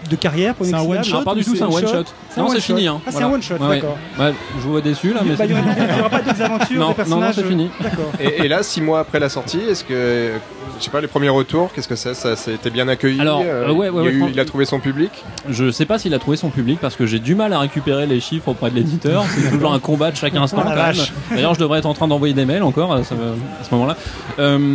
de 0.08 0.16
carrière 0.16 0.54
pour 0.54 0.66
C'est 0.66 0.74
un 0.74 0.80
one-shot 0.82 1.16
Ah, 1.20 1.24
pas 1.24 1.34
du 1.34 1.40
ou 1.40 1.44
tout, 1.44 1.56
c'est 1.56 1.62
un 1.62 1.68
one 1.68 1.86
shot. 1.86 2.04
Non, 2.36 2.48
c'est 2.48 2.60
fini. 2.60 2.86
Hein. 2.86 3.00
Ah, 3.06 3.10
c'est 3.12 3.22
un 3.22 3.32
one 3.32 3.42
shot, 3.42 3.54
d'accord. 3.58 3.96
Ouais, 4.18 4.32
je 4.58 4.62
vous 4.62 4.70
vois 4.72 4.80
déçu 4.80 5.12
là, 5.12 5.20
Il 5.22 5.30
mais 5.30 5.36
bah, 5.36 5.44
il 5.46 5.50
y 5.50 5.54
c'est- 5.54 6.00
aura- 6.00 6.08
pas 6.10 6.18
d'autres 6.22 6.42
aventures, 6.42 6.80
Non, 7.08 7.20
des 7.20 7.32
c'est 7.34 7.44
fini. 7.44 7.70
D'accord. 7.80 8.12
Et, 8.20 8.48
là, 8.48 8.62
six 8.62 8.80
mois 8.80 9.00
après 9.00 9.18
la 9.20 9.28
sortie, 9.28 9.60
est-ce 9.70 9.84
que, 9.84 10.32
je 10.78 10.84
sais 10.84 10.90
pas, 10.90 11.00
les 11.00 11.06
premiers 11.08 11.28
retours, 11.28 11.70
qu'est-ce 11.74 11.88
que 11.88 11.96
c'est? 11.96 12.14
Ça, 12.14 12.36
ça 12.36 12.50
a 12.50 12.54
été 12.54 12.70
bien 12.70 12.88
accueilli 12.88 13.20
Alors, 13.20 13.40
euh, 13.44 13.68
euh, 13.68 13.72
ouais, 13.72 13.88
ouais, 13.88 13.94
il, 13.94 13.98
a 13.98 14.02
ouais, 14.02 14.12
eu- 14.12 14.18
fran- 14.20 14.28
il 14.32 14.40
a 14.40 14.44
trouvé 14.44 14.64
son 14.64 14.78
public? 14.80 15.10
Je 15.48 15.70
sais 15.70 15.86
pas 15.86 15.98
s'il 15.98 16.12
a 16.14 16.18
trouvé 16.18 16.36
son 16.36 16.50
public 16.50 16.78
parce 16.80 16.96
que 16.96 17.06
j'ai 17.06 17.18
du 17.18 17.34
mal 17.34 17.52
à 17.52 17.58
récupérer 17.60 18.06
les 18.06 18.20
chiffres 18.20 18.48
auprès 18.48 18.70
de 18.70 18.76
l'éditeur. 18.76 19.24
C'est 19.34 19.50
toujours 19.50 19.72
un 19.72 19.78
combat 19.78 20.10
de 20.10 20.16
chaque 20.16 20.34
instant. 20.36 20.62
Oh 20.64 20.68
vache. 20.68 21.12
D'ailleurs, 21.30 21.54
je 21.54 21.60
devrais 21.60 21.78
être 21.78 21.86
en 21.86 21.94
train 21.94 22.08
d'envoyer 22.08 22.34
des 22.34 22.44
mails 22.44 22.62
encore 22.62 22.92
à 22.92 23.04
ce, 23.04 23.14
à 23.14 23.64
ce 23.68 23.74
moment-là. 23.74 23.96
Euh, 24.38 24.74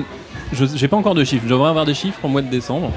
je 0.53 0.65
j'ai 0.75 0.87
pas 0.87 0.97
encore 0.97 1.15
de 1.15 1.23
chiffres. 1.23 1.43
Je 1.45 1.49
devrais 1.53 1.69
avoir 1.69 1.85
des 1.85 1.93
chiffres 1.93 2.19
au 2.23 2.27
mois 2.27 2.41
de 2.41 2.49
décembre. 2.49 2.91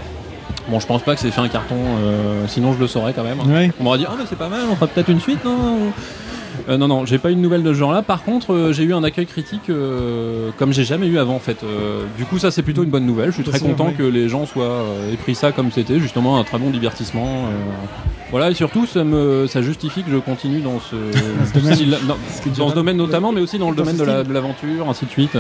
Bon, 0.69 0.81
je 0.81 0.87
pense 0.87 1.03
pas 1.03 1.15
que 1.15 1.21
c'est 1.21 1.31
fait 1.31 1.41
un 1.41 1.49
carton, 1.49 1.77
euh, 1.77 2.47
sinon 2.49 2.73
je 2.73 2.79
le 2.79 2.87
saurais 2.87 3.13
quand 3.13 3.23
même. 3.23 3.41
Ouais. 3.41 3.71
On 3.79 3.85
m'aurait 3.85 3.99
dit, 3.99 4.07
ah, 4.09 4.15
mais 4.19 4.25
c'est 4.29 4.39
pas 4.39 4.49
mal, 4.49 4.61
on 4.71 4.75
fera 4.75 4.87
peut-être 4.87 5.11
une 5.11 5.21
suite, 5.21 5.45
non? 5.45 5.93
Euh, 6.69 6.79
non, 6.79 6.89
non, 6.89 7.05
j'ai 7.05 7.19
pas 7.19 7.31
eu 7.31 7.35
de 7.35 7.41
nouvelles 7.41 7.63
de 7.63 7.73
ce 7.75 7.79
genre-là. 7.79 8.01
Par 8.01 8.23
contre, 8.23 8.55
euh, 8.55 8.73
j'ai 8.73 8.85
eu 8.85 8.95
un 8.95 9.05
accueil 9.05 9.27
critique 9.27 9.69
euh, 9.69 10.49
comme 10.59 10.73
j'ai 10.73 10.85
jamais 10.85 11.07
eu 11.07 11.19
avant, 11.19 11.35
en 11.35 11.39
fait. 11.41 11.59
Du 12.17 12.25
coup, 12.25 12.39
ça, 12.39 12.51
c'est 12.51 12.63
plutôt 12.63 12.83
une 12.85 12.91
bonne 12.91 13.05
nouvelle. 13.05 13.31
Je 13.31 13.35
suis 13.35 13.45
très 13.45 13.61
content 13.61 13.85
vrai. 13.85 13.93
que 13.95 14.03
les 14.03 14.29
gens 14.31 14.47
soient 14.47 14.83
aient 15.13 15.17
pris 15.17 15.35
ça 15.35 15.53
comme 15.53 15.71
c'était, 15.71 16.01
justement, 16.01 16.39
un 16.39 16.45
très 16.45 16.59
bon 16.59 16.71
divertissement. 16.71 17.27
Voilà, 18.31 18.51
et 18.51 18.55
surtout, 18.55 18.87
ça, 18.87 19.05
me, 19.05 19.47
ça 19.47 19.61
justifie 19.63 20.03
que 20.03 20.11
je 20.11 20.17
continue 20.17 20.61
dans 20.61 20.81
ce, 20.81 20.97
style- 21.75 21.97
non, 22.09 22.17
est 22.47 22.59
dans 22.59 22.69
ce 22.71 22.75
domaine 22.75 22.97
notamment, 22.97 23.31
mais 23.31 23.41
aussi 23.41 23.59
dans 23.59 23.71
le 23.71 23.77
Dans 23.77 23.83
domaine 23.83 23.97
ce 23.99 24.03
de 24.03 24.07
la- 24.07 24.23
l'aventure, 24.23 24.89
ainsi 24.89 25.05
de 25.05 25.11
suite. 25.11 25.37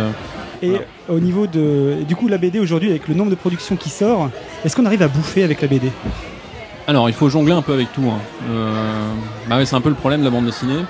Et 0.62 0.68
Voilà. 0.68 0.84
au 1.08 1.18
niveau 1.20 1.46
de. 1.46 2.04
Du 2.06 2.14
coup, 2.14 2.28
la 2.28 2.38
BD 2.38 2.60
aujourd'hui, 2.60 2.90
avec 2.90 3.08
le 3.08 3.14
nombre 3.14 3.30
de 3.30 3.34
productions 3.34 3.76
qui 3.76 3.88
sort, 3.88 4.30
est-ce 4.64 4.76
qu'on 4.76 4.84
arrive 4.86 5.02
à 5.02 5.08
bouffer 5.08 5.42
avec 5.42 5.60
la 5.62 5.68
BD 5.68 5.90
Alors, 6.86 7.08
il 7.08 7.14
faut 7.14 7.28
jongler 7.28 7.52
un 7.52 7.62
peu 7.62 7.72
avec 7.72 7.92
tout. 7.92 8.04
hein. 8.06 8.18
Bah 9.48 9.56
ouais, 9.56 9.64
c'est 9.66 9.74
un 9.76 9.80
peu 9.80 9.88
le 9.88 9.94
problème 9.96 10.20
de 10.20 10.24
la 10.26 10.30
bande 10.30 10.44
dessinée. 10.46 10.80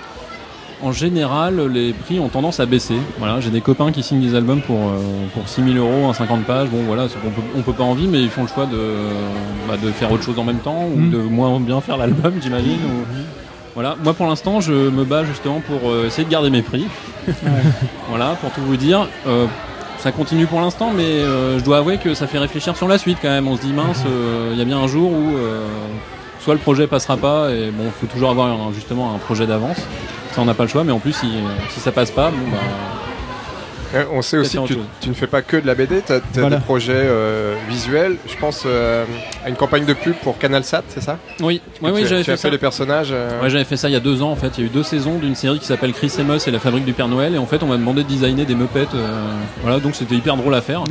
En 0.84 0.92
général, 0.92 1.66
les 1.72 1.94
prix 1.94 2.20
ont 2.20 2.28
tendance 2.28 2.60
à 2.60 2.66
baisser. 2.66 2.96
Voilà, 3.18 3.40
j'ai 3.40 3.48
des 3.48 3.62
copains 3.62 3.90
qui 3.90 4.02
signent 4.02 4.20
des 4.20 4.34
albums 4.34 4.60
pour, 4.60 4.76
euh, 4.76 4.98
pour 5.32 5.48
6000 5.48 5.78
euros, 5.78 6.06
un 6.10 6.12
50 6.12 6.44
pages. 6.44 6.68
Bon, 6.68 6.82
voilà, 6.86 7.06
on 7.24 7.30
peut, 7.30 7.40
on 7.56 7.62
peut 7.62 7.72
pas 7.72 7.84
en 7.84 7.94
vivre, 7.94 8.12
mais 8.12 8.20
ils 8.20 8.28
font 8.28 8.42
le 8.42 8.48
choix 8.48 8.66
de, 8.66 8.76
bah, 9.66 9.76
de 9.82 9.90
faire 9.90 10.12
autre 10.12 10.22
chose 10.22 10.38
en 10.38 10.44
même 10.44 10.58
temps 10.58 10.84
ou 10.94 10.98
Mm. 10.98 11.10
de 11.10 11.16
moins 11.16 11.58
bien 11.58 11.80
faire 11.80 11.96
l'album, 11.96 12.34
j'imagine. 12.42 12.72
ou- 12.84 13.06
Voilà, 13.74 13.96
moi 14.04 14.12
pour 14.12 14.26
l'instant, 14.26 14.60
je 14.60 14.72
me 14.72 15.04
bats 15.04 15.24
justement 15.24 15.60
pour 15.66 15.90
euh, 15.90 16.06
essayer 16.06 16.24
de 16.26 16.30
garder 16.30 16.50
mes 16.50 16.62
prix. 16.62 16.84
voilà, 18.10 18.36
pour 18.40 18.50
tout 18.50 18.60
vous 18.60 18.76
dire. 18.76 19.08
Euh, 19.26 19.46
ça 19.98 20.12
continue 20.12 20.44
pour 20.46 20.60
l'instant, 20.60 20.90
mais 20.94 21.02
euh, 21.02 21.58
je 21.58 21.64
dois 21.64 21.78
avouer 21.78 21.96
que 21.96 22.12
ça 22.12 22.26
fait 22.26 22.38
réfléchir 22.38 22.76
sur 22.76 22.88
la 22.88 22.98
suite 22.98 23.18
quand 23.22 23.30
même. 23.30 23.48
On 23.48 23.56
se 23.56 23.62
dit 23.62 23.72
mince, 23.72 24.02
euh, 24.06 24.50
il 24.52 24.58
y 24.58 24.62
a 24.62 24.66
bien 24.66 24.78
un 24.78 24.86
jour 24.86 25.10
où 25.10 25.30
soit 26.44 26.54
le 26.54 26.60
projet 26.60 26.86
passera 26.86 27.16
pas, 27.16 27.50
et 27.50 27.70
bon, 27.70 27.84
faut 27.98 28.06
toujours 28.06 28.28
avoir 28.30 28.48
un- 28.48 28.72
justement 28.74 29.14
un 29.14 29.18
projet 29.18 29.46
d'avance. 29.46 29.78
Ça, 30.32 30.42
on 30.42 30.44
n'a 30.44 30.52
pas 30.54 30.64
le 30.64 30.68
choix, 30.68 30.84
mais 30.84 30.92
en 30.92 30.98
plus, 30.98 31.14
si, 31.14 31.28
si 31.70 31.80
ça 31.80 31.90
passe 31.90 32.10
pas, 32.10 32.30
bah. 32.30 32.58
Euh, 33.94 34.04
On 34.12 34.22
sait 34.22 34.38
aussi 34.38 34.56
que 34.56 34.74
tu, 35.00 35.08
ne 35.08 35.14
fais 35.14 35.26
pas 35.26 35.42
que 35.42 35.56
de 35.56 35.66
la 35.66 35.74
BD, 35.74 36.02
tu 36.04 36.12
as, 36.12 36.20
Voilà. 36.34 36.56
des 36.56 36.62
projets 36.62 36.92
euh, 36.96 37.54
visuels. 37.68 38.16
Je 38.28 38.36
pense 38.36 38.64
euh, 38.66 39.04
à 39.44 39.48
une 39.48 39.54
campagne 39.56 39.84
de 39.84 39.92
pub 39.94 40.14
pour 40.22 40.38
CanalSat, 40.38 40.82
c'est 40.88 41.02
ça? 41.02 41.18
Oui, 41.40 41.60
oui, 41.82 41.90
oui, 41.94 42.04
j'avais 42.06 42.22
tu 42.24 42.30
as 42.30 42.36
fait 42.36 42.42
ça. 42.42 42.50
les 42.50 42.58
personnages. 42.58 43.10
euh, 43.12 43.40
Ouais, 43.42 43.50
j'avais 43.50 43.64
fait 43.64 43.76
ça 43.76 43.88
il 43.88 43.92
y 43.92 43.96
a 43.96 44.00
deux 44.00 44.22
ans 44.22 44.30
en 44.30 44.36
fait. 44.36 44.50
Il 44.58 44.60
y 44.60 44.64
a 44.64 44.66
eu 44.66 44.72
deux 44.72 44.82
saisons 44.82 45.18
d'une 45.18 45.34
série 45.34 45.58
qui 45.58 45.66
s'appelle 45.66 45.92
Chris 45.92 46.12
Amos 46.18 46.38
et 46.46 46.50
la 46.50 46.58
fabrique 46.58 46.84
du 46.84 46.92
Père 46.92 47.08
Noël. 47.08 47.34
Et 47.34 47.38
en 47.38 47.46
fait, 47.46 47.62
on 47.62 47.66
m'a 47.66 47.76
demandé 47.76 48.02
de 48.02 48.08
designer 48.08 48.44
des 48.46 48.54
Muppets. 48.54 48.86
euh, 48.94 49.06
voilà, 49.62 49.78
donc 49.80 49.94
c'était 49.94 50.14
hyper 50.16 50.36
drôle 50.36 50.54
à 50.54 50.60
faire. 50.60 50.82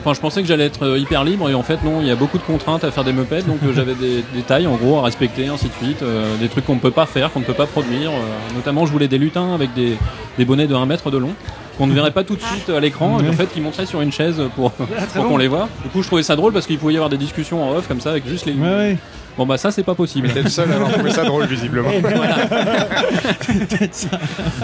Enfin, 0.00 0.14
je 0.14 0.20
pensais 0.20 0.40
que 0.40 0.48
j'allais 0.48 0.66
être 0.66 0.96
hyper 0.98 1.24
libre 1.24 1.50
et 1.50 1.54
en 1.54 1.62
fait, 1.62 1.82
non, 1.84 2.00
il 2.00 2.06
y 2.06 2.10
a 2.12 2.16
beaucoup 2.16 2.38
de 2.38 2.42
contraintes 2.44 2.84
à 2.84 2.90
faire 2.90 3.04
des 3.04 3.12
Muppets. 3.12 3.42
Donc 3.42 3.58
j'avais 3.74 3.94
des, 3.94 4.24
des 4.34 4.42
tailles 4.42 4.66
en 4.66 4.76
gros 4.76 4.98
à 4.98 5.02
respecter, 5.02 5.48
ainsi 5.48 5.66
de 5.68 5.74
suite. 5.84 6.02
des 6.40 6.48
trucs 6.48 6.64
qu'on 6.64 6.76
ne 6.76 6.80
peut 6.80 6.90
pas 6.90 7.06
faire, 7.06 7.32
qu'on 7.32 7.40
ne 7.40 7.44
peut 7.44 7.52
pas 7.54 7.66
produire. 7.66 8.10
notamment, 8.54 8.86
je 8.86 8.92
voulais 8.92 9.08
des 9.08 9.18
lutins 9.18 9.54
avec 9.54 9.74
des, 9.74 9.96
des 10.38 10.44
bonnets 10.44 10.66
de 10.66 10.74
1 10.74 10.86
mètre 10.86 11.10
de 11.10 11.18
long. 11.18 11.32
Qu'on 11.78 11.86
ne 11.86 11.92
verrait 11.92 12.10
pas 12.12 12.24
tout 12.24 12.36
de 12.36 12.40
suite 12.40 12.70
à 12.70 12.80
l'écran, 12.80 13.20
et 13.20 13.28
en 13.28 13.32
fait, 13.32 13.52
qui 13.52 13.60
montraient 13.60 13.84
sur 13.86 14.00
une 14.00 14.10
chaise 14.12 14.40
pour, 14.54 14.70
pour 14.72 14.86
bon. 15.14 15.28
qu'on 15.28 15.36
les 15.36 15.48
voit. 15.48 15.68
Du 15.84 15.90
coup, 15.90 16.02
je 16.02 16.06
trouvais 16.06 16.22
ça 16.22 16.34
drôle 16.36 16.52
parce 16.54 16.66
qu'il 16.66 16.78
pouvait 16.78 16.94
y 16.94 16.96
avoir 16.96 17.10
des 17.10 17.18
discussions 17.18 17.62
en 17.62 17.74
off 17.76 17.86
comme 17.86 18.00
ça 18.00 18.10
avec 18.10 18.26
juste 18.26 18.46
les. 18.46 18.54
Ouais. 18.54 18.96
Bon, 19.36 19.44
bah, 19.44 19.58
ça, 19.58 19.70
c'est 19.70 19.82
pas 19.82 19.94
possible. 19.94 20.30
T'es 20.32 20.40
le 20.42 20.48
seul 20.48 20.72
à 20.72 20.76
avoir 20.76 20.90
trouvé 20.92 21.10
ça 21.10 21.24
drôle, 21.24 21.44
visiblement. 21.44 21.90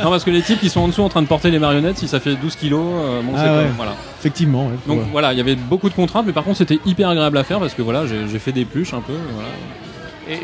Non, 0.02 0.10
parce 0.10 0.24
que 0.24 0.30
les 0.30 0.42
types 0.42 0.60
qui 0.60 0.68
sont 0.70 0.80
en 0.80 0.88
dessous 0.88 1.02
en 1.02 1.08
train 1.08 1.22
de 1.22 1.26
porter 1.26 1.50
les 1.50 1.58
marionnettes, 1.58 1.98
si 1.98 2.08
ça 2.08 2.20
fait 2.20 2.34
12 2.34 2.56
kilos, 2.56 2.82
euh, 2.82 3.20
bon, 3.22 3.32
Ah 3.36 3.40
c'est 3.44 3.50
ouais. 3.50 3.64
pas- 3.64 3.70
voilà. 3.76 3.92
Effectivement. 4.18 4.66
ouais, 4.66 4.72
Donc 4.86 5.00
voilà, 5.10 5.32
il 5.32 5.38
y 5.38 5.40
avait 5.40 5.56
beaucoup 5.56 5.88
de 5.88 5.94
contraintes, 5.94 6.24
mais 6.26 6.32
par 6.32 6.44
contre 6.44 6.58
c'était 6.58 6.78
hyper 6.86 7.08
agréable 7.08 7.36
à 7.38 7.44
faire 7.44 7.58
parce 7.58 7.74
que 7.74 7.82
voilà, 7.82 8.06
j'ai 8.06 8.28
j'ai 8.30 8.38
fait 8.38 8.52
des 8.52 8.64
pluches 8.64 8.94
un 8.94 9.00
peu. 9.00 9.12
Voilà. 9.34 9.48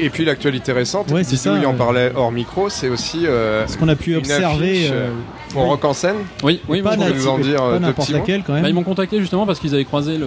Et, 0.01 0.05
et 0.07 0.11
puis 0.11 0.25
l'actualité 0.25 0.73
récente, 0.73 1.11
Ouais, 1.11 1.25
c'est 1.25 1.37
Didou, 1.37 1.43
ça, 1.43 1.59
il 1.61 1.67
en 1.67 1.71
ouais. 1.73 1.77
parlait 1.77 2.13
hors 2.15 2.31
micro, 2.33 2.69
c'est 2.69 2.89
aussi 2.89 3.27
euh, 3.27 3.67
Ce 3.67 3.77
qu'on 3.79 3.89
a 3.89 3.97
pu 3.97 4.17
observer. 4.17 4.89
euh, 4.93 5.11
pour 5.51 5.63
oui. 5.63 5.69
Rock 5.69 5.85
en 5.87 5.93
scène. 5.95 6.17
Oui, 6.43 6.61
oui, 6.69 6.83
pas 6.83 6.97
nous 6.97 7.27
en 7.29 7.39
dire, 7.39 7.63
euh, 7.63 7.73
pas 7.73 7.79
deux 7.79 7.87
n'importe 7.87 8.09
petits 8.09 8.13
laquelle 8.19 8.43
quand 8.47 8.53
Bah, 8.53 8.61
même. 8.61 8.71
ils 8.71 8.75
m'ont 8.75 8.83
contacté 8.83 9.19
justement 9.19 9.47
parce 9.47 9.59
qu'ils 9.61 9.75
avaient 9.75 9.85
croisé 9.87 10.19
le- 10.19 10.27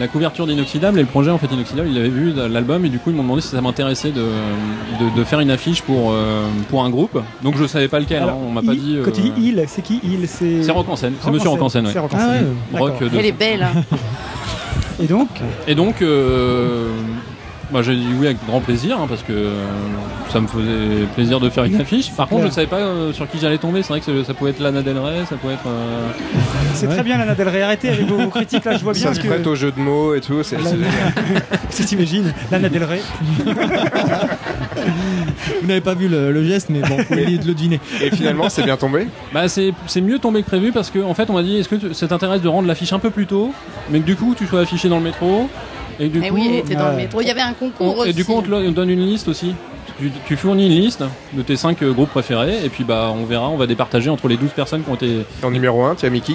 la 0.00 0.08
couverture 0.08 0.46
d'Inoxydable 0.46 0.98
et 0.98 1.02
le 1.02 1.08
projet 1.08 1.30
en 1.30 1.36
fait 1.38 1.48
Inoxydable, 1.52 1.88
ils 1.90 1.98
avaient 1.98 2.08
vu 2.08 2.32
l'album 2.48 2.84
et 2.84 2.88
du 2.88 2.98
coup 2.98 3.10
ils 3.10 3.16
m'ont 3.16 3.22
demandé 3.22 3.42
si 3.42 3.48
ça 3.48 3.60
m'intéressait 3.60 4.12
de, 4.12 4.22
de, 4.22 5.14
de 5.16 5.24
faire 5.24 5.40
une 5.40 5.50
affiche 5.50 5.82
pour, 5.82 6.12
euh, 6.12 6.46
pour 6.70 6.84
un 6.84 6.90
groupe. 6.90 7.20
Donc 7.42 7.56
je 7.58 7.66
savais 7.66 7.88
pas 7.88 7.98
lequel, 8.00 8.20
hein, 8.22 8.28
Alors, 8.28 8.38
on 8.38 8.50
m'a 8.50 8.62
pas 8.62 8.72
il- 8.72 8.80
dit. 8.80 8.98
Quand 9.04 9.10
tu 9.10 9.20
dis 9.20 9.28
euh, 9.28 9.62
il, 9.62 9.64
c'est 9.68 9.82
qui 9.82 10.00
il? 10.02 10.26
C'est 10.26 10.62
C'est 10.62 10.72
Rock 10.72 10.88
en 10.88 10.96
scène, 10.96 11.12
c'est 11.20 11.30
monsieur 11.30 11.50
Rock 11.50 11.60
en 11.62 11.68
scène, 11.68 11.86
ouais. 11.86 11.92
Ah 12.14 12.28
ouais. 12.72 12.80
Rock 12.80 12.94
Elle 13.14 13.26
est 13.26 13.32
belle. 13.32 13.62
hein. 13.62 13.82
Et 15.02 15.06
donc 15.06 15.28
Et 15.68 15.74
donc, 15.74 16.00
euh, 16.00 16.88
bah, 17.70 17.82
j'ai 17.82 17.96
dit 17.96 18.06
oui 18.18 18.26
avec 18.26 18.38
grand 18.46 18.60
plaisir 18.60 18.98
hein, 19.00 19.06
parce 19.08 19.22
que 19.22 19.32
euh, 19.32 19.64
ça 20.32 20.40
me 20.40 20.46
faisait 20.46 21.04
plaisir 21.14 21.40
de 21.40 21.48
faire 21.50 21.64
une 21.64 21.80
affiche. 21.80 22.10
Par 22.12 22.28
contre, 22.28 22.42
je 22.42 22.46
ne 22.48 22.52
savais 22.52 22.66
pas 22.66 22.76
euh, 22.78 23.12
sur 23.12 23.28
qui 23.28 23.38
j'allais 23.40 23.58
tomber. 23.58 23.82
C'est 23.82 23.88
vrai 23.88 24.00
que 24.00 24.22
ça 24.24 24.34
pouvait 24.34 24.50
être 24.50 24.60
Lana 24.60 24.82
Del 24.82 24.98
Rey, 24.98 25.24
ça 25.28 25.36
pouvait 25.36 25.54
être. 25.54 25.66
euh, 25.66 26.06
C'est 26.74 26.86
Ouais. 26.86 26.94
très 26.94 27.02
bien 27.02 27.18
Lana 27.18 27.34
Del 27.34 27.48
Rey. 27.48 27.62
Arrêtez 27.62 27.88
avec 27.88 28.06
vos, 28.06 28.16
vos 28.18 28.28
critiques 28.30 28.64
là, 28.64 28.76
je 28.76 28.82
vois 28.84 28.92
bien 28.92 29.02
Ça 29.02 29.08
parce 29.08 29.18
se 29.18 29.22
que. 29.22 29.28
prête 29.28 29.46
au 29.46 29.54
jeu 29.54 29.72
de 29.72 29.80
mots 29.80 30.14
et 30.14 30.20
tout. 30.20 30.42
c'est- 30.42 30.56
c'est- 30.62 30.76
Si 31.70 31.84
t'imagines, 31.84 32.32
Lana 32.50 32.68
Del 32.68 32.84
Rey. 32.84 33.00
Vous 35.62 35.66
n'avez 35.68 35.80
pas 35.80 35.94
vu 35.94 36.08
le, 36.08 36.32
le 36.32 36.44
geste, 36.44 36.68
mais 36.70 36.80
bon, 36.80 36.96
vous 36.96 37.04
pouvez 37.04 37.24
de 37.38 37.46
le 37.46 37.54
deviner. 37.54 37.80
Et 38.02 38.10
finalement, 38.10 38.48
c'est 38.48 38.62
bien 38.62 38.76
tombé. 38.76 39.06
Bah, 39.32 39.48
c'est 39.48 39.72
c'est 39.86 40.00
mieux 40.00 40.18
tombé 40.18 40.42
que 40.42 40.46
prévu 40.46 40.72
parce 40.72 40.90
qu'en 40.90 41.08
en 41.10 41.14
fait, 41.14 41.28
on 41.30 41.34
m'a 41.34 41.42
dit 41.42 41.56
est-ce 41.58 41.68
que 41.68 41.74
tu- 41.76 41.94
ça 41.94 42.06
t'intéresse 42.08 42.40
de 42.40 42.48
rendre 42.48 42.66
l'affiche 42.68 42.92
un 42.92 42.98
peu 42.98 43.10
plus 43.10 43.26
tôt, 43.26 43.52
mais 43.90 44.00
que 44.00 44.06
du 44.06 44.16
coup 44.16 44.34
tu 44.36 44.46
sois 44.46 44.60
affiché 44.60 44.88
dans 44.88 44.96
le 44.98 45.02
métro 45.04 45.48
et 46.00 46.08
du 46.08 46.20
Eh 46.24 46.28
coup. 46.28 46.34
oui, 46.34 46.46
elle 46.48 46.54
était 46.58 46.74
dans 46.74 46.90
le 46.90 46.96
métro. 46.96 47.20
Il 47.20 47.26
y 47.26 47.30
avait 47.30 47.40
un 47.40 47.52
concours 47.52 47.96
on- 47.98 48.04
et 48.04 48.08
aussi. 48.08 48.14
du 48.14 48.24
coup, 48.24 48.34
on 48.36 48.42
te, 48.42 48.50
on 48.50 48.62
te 48.70 48.76
donne 48.76 48.90
une 48.90 49.04
liste 49.06 49.28
aussi. 49.28 49.54
Tu, 49.98 50.10
tu 50.26 50.36
fournis 50.36 50.66
une 50.66 50.80
liste 50.82 51.02
de 51.32 51.42
tes 51.42 51.56
5 51.56 51.82
groupes 51.84 52.10
préférés 52.10 52.64
et 52.64 52.68
puis 52.68 52.84
bah 52.84 53.12
on 53.16 53.24
verra, 53.24 53.48
on 53.48 53.56
va 53.56 53.66
départager 53.66 54.10
entre 54.10 54.28
les 54.28 54.36
12 54.36 54.50
personnes 54.50 54.82
qui 54.82 54.90
ont 54.90 54.94
été 54.94 55.24
En 55.42 55.50
numéro 55.50 55.82
1, 55.84 55.94
tu 55.94 56.04
as 56.06 56.10
Mickey. 56.10 56.34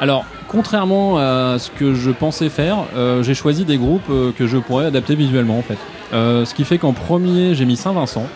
Alors, 0.00 0.24
contrairement 0.48 1.16
à 1.18 1.56
ce 1.58 1.70
que 1.70 1.94
je 1.94 2.10
pensais 2.10 2.48
faire, 2.50 2.76
euh, 2.96 3.22
j'ai 3.22 3.34
choisi 3.34 3.64
des 3.64 3.78
groupes 3.78 4.10
euh, 4.10 4.30
que 4.36 4.46
je 4.46 4.58
pourrais 4.58 4.84
adapter 4.86 5.14
visuellement 5.14 5.58
en 5.58 5.62
fait. 5.62 5.78
Euh, 6.12 6.44
ce 6.44 6.54
qui 6.54 6.64
fait 6.64 6.78
qu'en 6.78 6.92
premier, 6.92 7.54
j'ai 7.54 7.64
mis 7.64 7.76
Saint-Vincent, 7.76 8.26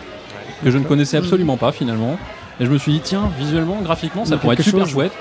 que 0.63 0.71
je 0.71 0.77
ne 0.77 0.83
connaissais 0.83 1.17
absolument 1.17 1.57
pas 1.57 1.71
finalement. 1.71 2.17
Et 2.59 2.65
je 2.65 2.69
me 2.71 2.77
suis 2.77 2.91
dit, 2.93 2.99
tiens, 3.03 3.31
visuellement, 3.39 3.77
graphiquement, 3.83 4.25
ça 4.25 4.37
pourrait 4.37 4.53
être 4.55 4.61
super 4.63 4.81
chose. 4.81 4.91
chouette. 4.91 5.11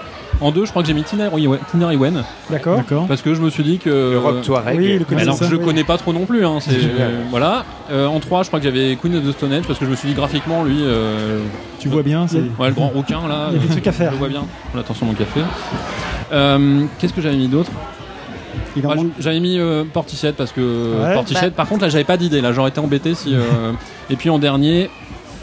En 0.41 0.51
deux, 0.51 0.65
je 0.65 0.71
crois 0.71 0.83
que 0.83 0.89
j'ai 0.89 0.95
mis 0.95 1.03
Tina 1.05 1.29
Iwen- 1.29 1.59
Tina 1.71 1.93
Iwen, 1.93 2.25
D'accord. 2.51 2.81
Parce 3.07 3.23
que 3.23 3.35
je 3.35 3.41
me 3.41 3.49
suis 3.51 3.63
dit 3.63 3.79
que. 3.79 3.91
Le 3.91 4.19
rock 4.19 4.43
Touareg. 4.43 4.77
Oui, 4.79 4.99
le 5.09 5.19
alors 5.19 5.39
que 5.39 5.45
je 5.47 5.55
oui. 5.57 5.65
connais 5.65 5.85
pas 5.85 5.99
trop 5.99 6.13
non 6.13 6.25
plus, 6.27 6.45
hein, 6.45 6.59
c'est 6.61 6.73
euh, 6.75 7.21
voilà. 7.31 7.65
Euh, 7.91 8.07
en 8.07 8.19
3 8.19 8.43
je 8.43 8.49
crois 8.49 8.59
que 8.59 8.65
j'avais 8.65 8.97
Queen 8.97 9.15
of 9.17 9.25
the 9.25 9.33
Stone 9.33 9.53
Age 9.53 9.65
parce 9.67 9.79
que 9.79 9.85
je 9.85 9.91
me 9.91 9.95
suis 9.97 10.09
dit 10.09 10.15
graphiquement 10.15 10.65
lui, 10.65 10.79
euh, 10.81 11.39
Tu 11.79 11.89
vois 11.89 12.03
bien, 12.03 12.27
c'est. 12.27 12.39
ouais 12.59 12.69
le 12.69 12.73
grand 12.75 12.89
rouquin 12.89 13.29
là, 13.29 13.49
Il 13.51 13.57
y 13.57 13.59
a 13.59 13.63
des 13.63 13.69
trucs 13.69 13.87
à 13.87 13.93
faire. 13.93 14.09
je 14.09 14.13
le 14.15 14.19
vois 14.19 14.29
bien. 14.29 14.45
Attention 14.77 15.07
mon 15.07 15.15
café. 15.15 15.41
Euh, 16.33 16.85
Qu'est-ce 16.99 17.13
que 17.13 17.21
j'avais 17.21 17.37
mis 17.37 17.49
d'autre 17.49 17.71
Il 18.77 18.87
en 18.87 18.91
Ouais, 18.91 18.97
manque- 18.97 19.13
J'avais 19.21 19.41
mis 19.41 19.59
euh, 19.59 19.85
Portichet 19.93 20.33
parce 20.33 20.51
que 20.53 20.61
Ouais. 21.03 21.15
Portichet. 21.15 21.51
Par 21.51 21.69
contre 21.69 21.83
là 21.83 21.89
j'avais 21.89 22.05
pas 22.05 22.17
d'idée 22.17 22.41
là, 22.41 22.53
j'aurais 22.53 22.71
été 22.71 22.81
embêté 22.81 23.15
si. 23.15 23.35
euh, 23.35 23.73
Et 24.11 24.17
puis 24.17 24.31
en 24.31 24.39
dernier, 24.39 24.91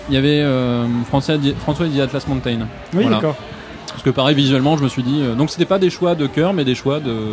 il 0.10 0.16
y 0.16 0.18
avait 0.18 0.42
euh, 0.42 0.86
François 1.08 1.38
Di- 1.38 1.54
François 1.62 1.86
et 1.86 1.90
The 1.90 2.00
Atlas 2.02 2.28
Mountain. 2.28 2.60
Oui, 2.94 3.02
Voilà. 3.04 3.16
d'accord. 3.18 3.36
Parce 4.00 4.12
que 4.12 4.16
pareil 4.16 4.34
visuellement 4.34 4.78
je 4.78 4.84
me 4.84 4.88
suis 4.88 5.04
dit, 5.04 5.20
euh, 5.20 5.36
donc 5.36 5.50
c'était 5.50 5.66
pas 5.66 5.78
des 5.78 5.89
choix 5.89 6.16
de 6.16 6.26
cœur 6.26 6.54
mais 6.54 6.64
des 6.64 6.74
choix 6.74 7.02
de 7.02 7.32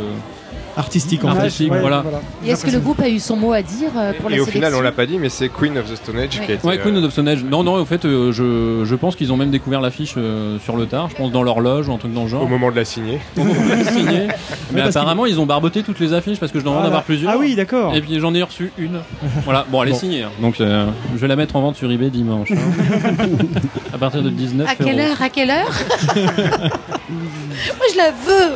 Artistique 0.76 1.24
en 1.24 1.34
fait. 1.34 1.68
Ouais, 1.68 1.80
voilà. 1.80 2.04
Et 2.44 2.50
est-ce 2.50 2.64
que 2.66 2.70
le 2.70 2.80
groupe 2.80 3.00
a 3.00 3.08
eu 3.08 3.18
son 3.18 3.36
mot 3.36 3.52
à 3.52 3.62
dire 3.62 3.90
euh, 3.96 4.12
pour 4.20 4.28
la 4.28 4.36
Et 4.36 4.40
au 4.40 4.46
final, 4.46 4.74
on 4.74 4.80
l'a 4.82 4.92
pas 4.92 5.06
dit, 5.06 5.18
mais 5.18 5.28
c'est 5.30 5.48
Queen 5.48 5.76
of 5.78 5.90
the 5.90 5.96
Stone 5.96 6.18
Age 6.18 6.38
Ouais. 6.38 6.44
qui 6.46 6.52
a 6.52 6.54
été. 6.56 6.66
Ouais, 6.66 6.78
Queen 6.78 6.94
euh, 6.96 7.00
of 7.00 7.06
the 7.08 7.10
Stone 7.10 7.28
Age. 7.28 7.44
Non, 7.44 7.62
non, 7.64 7.80
en 7.80 7.84
fait, 7.86 8.04
euh, 8.04 8.30
je, 8.32 8.84
je 8.84 8.94
pense 8.94 9.16
qu'ils 9.16 9.32
ont 9.32 9.36
même 9.36 9.50
découvert 9.50 9.80
l'affiche 9.80 10.14
euh, 10.18 10.58
sur 10.58 10.76
le 10.76 10.86
tard. 10.86 11.08
Je 11.10 11.16
pense 11.16 11.32
dans 11.32 11.42
leur 11.42 11.60
loge 11.60 11.88
ou 11.88 11.92
un 11.94 11.98
truc 11.98 12.12
dans 12.12 12.24
le 12.24 12.28
genre. 12.28 12.42
Au 12.42 12.46
moment 12.46 12.70
de 12.70 12.76
la 12.76 12.84
signer. 12.84 13.20
Au 13.38 13.44
moment 13.44 13.60
de 13.64 13.70
la 13.70 13.84
signer. 13.90 14.28
Mais 14.72 14.82
apparemment, 14.82 15.24
ils 15.26 15.40
ont 15.40 15.46
barboté 15.46 15.82
toutes 15.82 15.98
les 16.00 16.12
affiches 16.12 16.38
parce 16.38 16.52
que 16.52 16.58
je 16.58 16.64
dois 16.64 16.74
en 16.74 16.82
Ah, 16.82 16.86
avoir 16.86 17.02
plusieurs. 17.04 17.32
Ah 17.32 17.36
oui, 17.38 17.54
d'accord. 17.54 17.94
Et 17.94 18.00
puis 18.02 18.20
j'en 18.20 18.34
ai 18.34 18.42
reçu 18.42 18.70
une. 18.76 19.00
Voilà, 19.44 19.64
bon, 19.70 19.82
elle 19.82 19.88
est 19.88 19.92
Bon. 19.92 19.98
signée. 19.98 20.22
hein. 20.24 20.30
Donc 20.42 20.60
euh, 20.60 20.86
je 21.14 21.18
vais 21.20 21.28
la 21.28 21.36
mettre 21.36 21.56
en 21.56 21.62
vente 21.62 21.76
sur 21.76 21.90
eBay 21.90 22.10
dimanche. 22.10 22.50
hein. 22.52 22.56
à 23.94 23.98
partir 23.98 24.22
de 24.22 24.28
19 24.30 24.68
À 24.68 24.74
quelle 24.74 24.98
euros. 25.00 25.08
heure 25.10 25.22
À 25.22 25.28
quelle 25.30 25.50
heure? 25.50 25.70
Moi, 27.08 27.86
je 27.92 27.96
la 27.96 28.10
veux. 28.10 28.52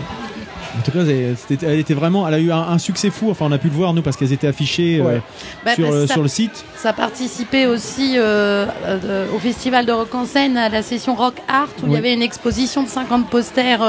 En 0.79 0.83
tout 0.83 0.91
cas, 0.93 1.01
elle 1.05 1.79
était 1.79 1.95
vraiment, 1.95 2.27
elle 2.29 2.35
a 2.35 2.39
eu 2.39 2.53
un, 2.53 2.61
un 2.61 2.79
succès 2.79 3.11
fou. 3.11 3.31
Enfin, 3.31 3.47
on 3.49 3.53
a 3.53 3.59
pu 3.59 3.69
le 3.69 3.75
voir 3.75 3.93
nous 3.93 4.03
parce 4.03 4.17
qu'elles 4.17 4.33
étaient 4.33 4.47
affichées 4.47 5.01
euh. 5.05 5.19
Bah, 5.65 5.75
sur, 5.75 5.91
euh, 5.93 6.07
ça- 6.07 6.15
sur 6.15 6.23
le 6.23 6.29
site. 6.29 6.65
Ça 6.77 6.93
participait 6.93 7.67
aussi 7.67 8.15
euh, 8.17 8.67
euh, 8.87 9.27
au 9.35 9.39
festival 9.39 9.85
de 9.87 9.93
rock 9.93 10.15
en 10.15 10.25
scène 10.27 10.57
à 10.57 10.69
la 10.69 10.83
session 10.83 11.15
Rock 11.15 11.35
Art 11.49 11.69
où 11.83 11.87
il 11.89 11.93
y 11.93 11.97
avait 11.97 12.15
une 12.15 12.23
exposition 12.23 12.83
de 12.83 12.89
50 12.89 13.29
posters 13.29 13.81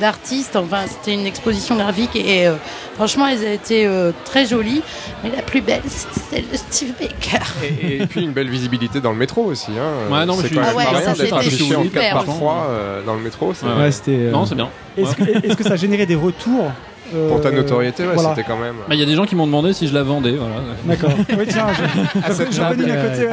d'artistes. 0.00 0.56
Enfin, 0.56 0.82
c'était 0.88 1.14
une 1.14 1.26
exposition 1.26 1.76
graphique 1.76 2.14
et 2.16 2.46
euh, 2.46 2.54
franchement, 2.94 3.26
elles 3.26 3.44
étaient 3.44 3.84
euh, 3.86 4.12
très 4.24 4.46
jolies. 4.46 4.82
Mais 5.24 5.30
la 5.34 5.42
plus 5.42 5.60
belle, 5.60 5.82
c'est 5.86 6.08
celle 6.36 6.48
de 6.50 6.56
Steve 6.56 6.92
Baker. 7.00 7.44
Et, 7.82 8.02
et 8.02 8.06
puis 8.06 8.22
une 8.22 8.32
belle 8.32 8.48
visibilité 8.48 9.00
dans 9.00 9.12
le 9.12 9.18
métro 9.18 9.44
aussi. 9.44 9.70
Hein. 9.72 10.12
Ouais, 10.12 10.24
non, 10.26 10.36
mais 10.36 10.42
c'est 10.42 10.48
je 10.48 10.54
quand 10.54 10.64
suis- 10.66 10.66
même 10.66 10.66
Ah 10.70 10.76
ouais, 10.76 10.84
pas 10.84 10.90
ça, 10.90 10.96
rien 10.98 11.06
d'être 11.08 11.16
c'était 11.16 11.34
affiché 11.34 11.76
en 11.76 11.82
super, 11.82 12.02
4 12.02 12.12
par 12.14 12.24
franchement. 12.24 12.40
3 12.40 12.66
euh, 12.70 13.02
dans 13.04 13.14
le 13.14 13.20
métro. 13.20 13.54
c'est- 13.54 13.66
Ouais, 13.66 13.74
Ouais, 13.74 13.90
c'était. 13.92 14.12
euh, 14.12 14.30
Non, 14.30 14.46
c'est 14.46 14.54
bien. 14.54 14.68
Est-ce 14.96 15.14
que, 15.14 15.46
est-ce 15.46 15.56
que 15.56 15.64
ça 15.64 15.72
a 15.74 15.76
généré 15.76 16.06
des 16.06 16.14
retours 16.16 16.70
euh, 17.14 17.28
Pour 17.28 17.40
ta 17.40 17.50
notoriété, 17.50 18.04
ouais, 18.06 18.14
voilà. 18.14 18.30
c'était 18.30 18.42
quand 18.48 18.56
même. 18.58 18.74
Bah, 18.88 18.94
Il 18.94 19.00
y 19.00 19.02
a 19.02 19.06
des 19.06 19.14
gens 19.14 19.24
qui 19.24 19.34
m'ont 19.34 19.46
demandé 19.46 19.72
si 19.72 19.88
je 19.88 19.94
la 19.94 20.02
vendais. 20.02 20.32
Voilà. 20.36 20.54
D'accord. 20.84 21.10
Oui, 21.38 21.44
tiens, 21.48 21.66
je, 21.72 22.20
À 22.20 22.30
euh, 22.30 23.28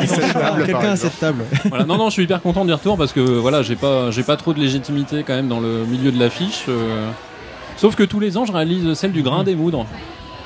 côté. 0.56 0.66
Quelqu'un 0.66 0.92
à 0.92 0.96
cette 0.96 1.20
table. 1.20 1.44
Voilà. 1.70 1.86
Non, 1.86 1.98
non, 1.98 2.06
je 2.08 2.14
suis 2.14 2.24
hyper 2.24 2.42
content 2.42 2.66
du 2.66 2.74
retour 2.74 2.98
parce 2.98 3.14
que 3.14 3.20
voilà, 3.22 3.62
j'ai 3.62 3.76
pas, 3.76 4.12
j'ai 4.12 4.24
pas 4.24 4.38
trop 4.38 4.54
de 4.54 4.60
légitimité 4.60 5.24
quand 5.26 5.34
même 5.36 5.48
dans 5.48 5.60
le 5.60 5.86
milieu 5.86 6.12
de 6.12 6.20
l'affiche. 6.20 6.66
euh. 6.70 7.10
Sauf 7.78 7.96
que 7.96 8.04
tous 8.04 8.20
les 8.20 8.38
ans, 8.38 8.46
je 8.46 8.52
réalise 8.54 8.94
celle 8.94 9.12
du 9.12 9.22
Grain 9.22 9.44
des 9.44 9.56
Moudres. 9.56 9.86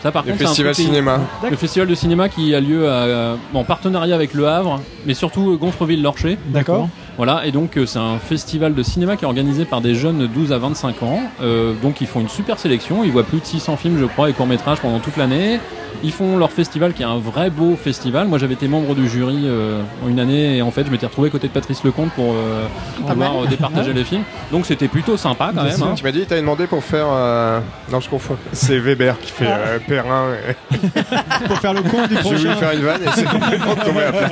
Ça, 0.02 0.12
par 0.12 0.24
Le 0.24 0.30
contre, 0.32 0.40
c'est 0.40 0.46
un 0.46 0.48
festival 0.48 0.74
truc 0.74 0.86
cinéma. 0.86 1.20
Le 1.50 1.58
festival 1.58 1.88
de 1.88 1.94
cinéma 1.96 2.30
qui 2.30 2.56
a 2.56 2.62
lieu 2.62 2.90
à- 2.90 3.36
en 3.54 3.64
partenariat 3.66 4.16
avec 4.16 4.34
Le 4.34 4.48
Havre, 4.48 4.80
mais 5.06 5.14
surtout 5.14 5.52
euh, 5.52 5.58
Gonfreville-Lorcher. 5.58 6.38
D'accord. 6.48 6.88
Voilà, 7.20 7.46
et 7.46 7.52
donc 7.52 7.76
euh, 7.76 7.86
c'est 7.86 8.00
un 8.00 8.18
festival 8.18 8.74
de 8.74 8.82
cinéma 8.82 9.18
qui 9.18 9.26
est 9.26 9.28
organisé 9.28 9.66
par 9.66 9.82
des 9.82 9.94
jeunes 9.94 10.20
de 10.20 10.26
12 10.26 10.54
à 10.54 10.58
25 10.58 11.04
ans. 11.04 11.20
Euh, 11.42 11.74
donc 11.84 12.00
ils 12.00 12.08
font 12.08 12.22
une 12.22 12.30
super 12.30 12.58
sélection, 12.58 13.04
ils 13.04 13.12
voient 13.12 13.24
plus 13.26 13.42
de 13.42 13.46
600 13.46 13.76
films 13.76 13.98
je 14.00 14.06
crois 14.06 14.30
et 14.30 14.34
courts-métrages 14.34 14.80
pendant 14.80 15.00
toute 15.00 15.18
l'année. 15.18 15.60
Ils 16.02 16.14
font 16.14 16.38
leur 16.38 16.50
festival 16.52 16.94
qui 16.94 17.02
est 17.02 17.06
un 17.06 17.18
vrai 17.18 17.50
beau 17.50 17.76
festival. 17.76 18.28
Moi 18.28 18.38
j'avais 18.38 18.54
été 18.54 18.70
membre 18.70 18.96
du 18.96 19.10
jury 19.10 19.42
euh, 19.46 19.82
en 20.06 20.08
une 20.08 20.20
année 20.22 20.56
et 20.58 20.62
en 20.62 20.72
fait 20.72 20.86
je 20.86 20.92
m'étais 20.92 21.08
retrouvé 21.08 21.28
à 21.28 21.32
côté 21.32 21.50
de 21.50 21.52
Patrice 21.52 21.84
Lecomte 21.84 22.12
pour 22.12 22.32
euh, 22.36 22.66
pouvoir 23.06 23.44
euh, 23.44 23.48
départager 23.48 23.92
les 23.92 24.06
films. 24.06 24.24
Donc 24.54 24.66
c'était 24.66 24.88
plutôt 24.88 25.18
sympa 25.18 25.52
quand 25.54 25.64
même. 25.64 25.84
hein. 25.84 25.94
Tu 25.98 26.04
m'as 26.06 26.12
dit, 26.14 26.26
t'avais 26.26 26.40
demandé 26.40 26.68
pour 26.68 26.84
faire. 26.86 27.08
euh, 27.12 27.60
Non, 27.92 28.00
je 28.00 28.08
confonds. 28.08 28.38
C'est 28.54 28.80
Weber 28.80 29.20
qui 29.20 29.32
fait 29.32 29.46
euh, 29.50 29.80
Perrin. 29.86 30.28
et- 30.48 30.78
Pour 31.48 31.58
faire 31.58 31.74
le 31.74 31.82
con 31.82 32.06
du 32.08 32.16
J'ai 32.16 32.22
voulu 32.22 32.36
prochain. 32.46 32.56
faire 32.56 32.72
une 32.72 32.82
vanne 32.82 33.02
et 33.04 33.10
c'est 33.16 33.26
complètement 33.30 33.76
tombé 33.76 34.04
à 34.04 34.12
plat. 34.14 34.30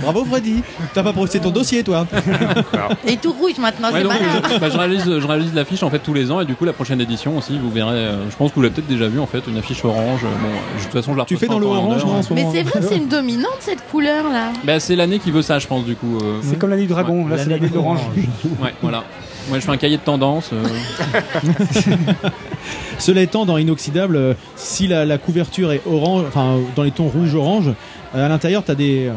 Bravo 0.00 0.24
Freddy. 0.24 0.62
T'as 0.94 1.02
pas 1.02 1.12
posté 1.12 1.40
ton 1.40 1.50
dossier 1.50 1.73
toi. 1.82 2.06
Et 3.06 3.16
tout 3.16 3.32
rouge 3.32 3.58
maintenant, 3.58 3.88
Ouais, 3.92 3.98
c'est 3.98 4.02
donc, 4.04 4.12
malin. 4.12 4.48
je, 4.54 4.58
bah, 4.58 4.68
je 4.70 4.78
réalise, 4.78 5.04
je 5.04 5.26
réalise 5.26 5.54
l'affiche 5.54 5.82
en 5.82 5.90
fait 5.90 5.98
tous 5.98 6.14
les 6.14 6.30
ans 6.30 6.40
et 6.40 6.44
du 6.44 6.54
coup 6.54 6.64
la 6.64 6.72
prochaine 6.72 7.00
édition 7.00 7.36
aussi 7.38 7.58
vous 7.58 7.70
verrez. 7.70 7.90
euh, 7.96 8.30
je 8.30 8.36
pense 8.36 8.50
que 8.50 8.56
vous 8.56 8.62
l'avez 8.62 8.74
peut-être 8.74 8.86
déjà 8.88 9.08
vu 9.08 9.18
en 9.20 9.26
fait 9.26 9.42
une 9.48 9.56
affiche 9.58 9.84
orange. 9.84 10.20
Bon, 10.22 10.48
de 10.78 10.82
toute 10.82 10.92
façon 10.92 11.12
je 11.14 11.18
la 11.18 11.24
Tu 11.24 11.36
fais 11.36 11.46
dans 11.48 11.58
le 11.58 11.66
orange 11.66 12.02
heure. 12.02 12.06
non, 12.06 12.14
en 12.18 12.22
ce 12.22 12.32
Mais 12.32 12.42
moment 12.42 12.54
c'est 12.54 12.62
vrai, 12.62 12.80
c'est 12.88 12.96
une 12.96 13.08
dominante 13.08 13.56
cette 13.60 13.84
couleur 13.90 14.24
là. 14.30 14.52
Bah, 14.64 14.78
c'est 14.80 14.96
l'année 14.96 15.18
qui 15.18 15.30
veut 15.30 15.42
ça, 15.42 15.58
je 15.58 15.66
pense, 15.66 15.84
du 15.84 15.96
coup. 15.96 16.18
euh. 16.22 16.40
C'est 16.42 16.58
comme 16.58 16.70
la 16.70 16.76
nuit 16.76 16.82
du 16.86 16.88
dragon, 16.92 17.26
là 17.26 17.38
c'est 17.38 17.48
la 17.50 17.58
nuit 17.58 17.68
de 17.70 17.74
l'orange. 17.74 18.00
Ouais, 18.62 18.72
voilà. 18.82 19.02
Moi, 19.50 19.58
je 19.58 19.64
fais 19.64 19.72
un 19.72 19.76
cahier 19.76 19.98
de 19.98 20.02
tendance. 20.02 20.50
euh. 20.54 20.64
Cela 22.98 23.22
étant, 23.22 23.44
dans 23.44 23.58
Inoxydable, 23.58 24.16
euh, 24.16 24.34
si 24.56 24.86
la, 24.86 25.04
la 25.04 25.18
couverture 25.18 25.72
est 25.72 25.82
orange, 25.86 26.24
enfin 26.28 26.56
dans 26.76 26.82
les 26.82 26.90
tons 26.92 27.08
rouge-orange, 27.08 27.70
euh, 28.14 28.24
à 28.24 28.28
l'intérieur, 28.28 28.62
t'as 28.64 28.74
des. 28.74 29.06
euh, 29.08 29.12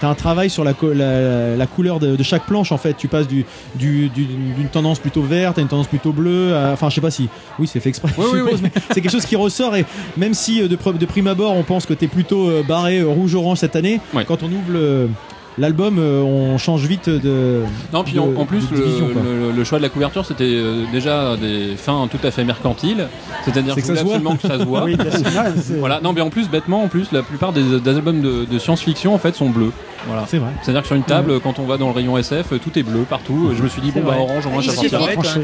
T'as 0.00 0.08
un 0.08 0.14
travail 0.14 0.50
sur 0.50 0.64
la, 0.64 0.74
co- 0.74 0.92
la, 0.92 1.56
la 1.56 1.66
couleur 1.66 1.98
de, 2.00 2.16
de 2.16 2.22
chaque 2.22 2.46
planche 2.46 2.72
en 2.72 2.78
fait. 2.78 2.94
Tu 2.94 3.08
passes 3.08 3.28
du, 3.28 3.44
du- 3.74 4.08
du- 4.10 4.24
d'une 4.26 4.68
tendance 4.68 4.98
plutôt 4.98 5.22
verte 5.22 5.58
à 5.58 5.60
une 5.60 5.68
tendance 5.68 5.86
plutôt 5.86 6.12
bleue. 6.12 6.54
à- 6.56 6.72
Enfin, 6.72 6.90
je 6.90 6.96
sais 6.96 7.00
pas 7.00 7.10
si. 7.10 7.28
Oui, 7.58 7.66
c'est 7.66 7.80
fait 7.80 7.88
exprès. 7.90 8.10
Oui, 8.18 8.24
je 8.24 8.30
oui, 8.30 8.38
suppose, 8.44 8.60
oui. 8.62 8.70
mais 8.74 8.82
c'est 8.92 9.00
quelque 9.00 9.12
chose 9.12 9.26
qui 9.26 9.36
ressort. 9.36 9.76
Et 9.76 9.84
même 10.16 10.34
si 10.34 10.60
euh, 10.62 10.68
de, 10.68 10.76
prime 11.06 11.26
abord, 11.28 11.56
on 11.56 11.62
pense 11.62 11.86
que 11.86 11.94
t'es 11.94 12.08
plutôt 12.08 12.48
euh, 12.48 12.62
barré 12.66 12.98
euh, 13.00 13.06
rouge-orange 13.08 13.58
cette 13.58 13.76
année, 13.76 14.00
quand 14.26 14.42
on 14.42 14.46
ouvre 14.46 14.70
le- 14.70 15.08
l'album, 15.58 15.98
euh, 15.98 16.22
on 16.22 16.58
change 16.58 16.84
vite 16.86 17.08
de. 17.08 17.62
Non, 17.92 18.04
puis 18.04 18.14
de- 18.14 18.20
en, 18.20 18.34
en 18.36 18.44
plus, 18.44 18.68
de 18.70 18.76
le, 18.76 18.82
division, 18.84 19.08
quoi. 19.12 19.22
le- 19.22 19.52
le 19.52 19.64
choix 19.64 19.78
de 19.78 19.82
la 19.82 19.88
couverture, 19.88 20.24
c'était 20.24 20.44
euh, 20.44 20.84
déjà 20.92 21.36
des 21.36 21.76
fins 21.76 22.08
tout 22.10 22.18
à 22.26 22.30
fait 22.30 22.44
mercantiles. 22.44 23.06
C'est-à-dire 23.44 23.74
C'est 23.74 23.80
que 23.82 23.86
ça 23.94 24.00
absolument 24.00 24.36
que 24.36 24.48
ça 24.48 24.58
se 24.58 24.64
voit. 24.66 24.84
Oui, 24.84 24.96
Voilà. 25.78 26.00
Non, 26.02 26.12
mais 26.12 26.20
en 26.20 26.30
plus, 26.30 26.48
bêtement, 26.48 26.82
en 26.82 26.88
plus, 26.88 27.12
la 27.12 27.22
plupart 27.22 27.52
des, 27.52 27.62
des 27.80 27.90
albums 27.90 28.20
de, 28.20 28.44
de 28.44 28.58
science-fiction, 28.58 29.14
en 29.14 29.18
fait, 29.18 29.34
sont 29.34 29.50
bleus. 29.50 29.72
Voilà. 30.06 30.24
C'est 30.28 30.38
vrai. 30.38 30.50
C'est-à-dire 30.62 30.82
que 30.82 30.86
sur 30.86 30.96
une 30.96 31.02
table, 31.02 31.40
quand 31.40 31.58
on 31.58 31.64
va 31.64 31.76
dans 31.76 31.86
le 31.88 31.94
rayon 31.94 32.16
SF, 32.18 32.52
euh, 32.52 32.58
tout 32.58 32.78
est 32.78 32.82
bleu 32.82 33.00
partout. 33.08 33.52
Je 33.56 33.62
me 33.62 33.68
suis 33.68 33.80
dit, 33.80 33.90
bon, 33.90 34.00
bah, 34.02 34.16
orange, 34.18 34.46
au 34.46 34.50
moins, 34.50 34.60
Il 34.62 34.70
ça 34.70 34.76
suffit, 34.76 34.94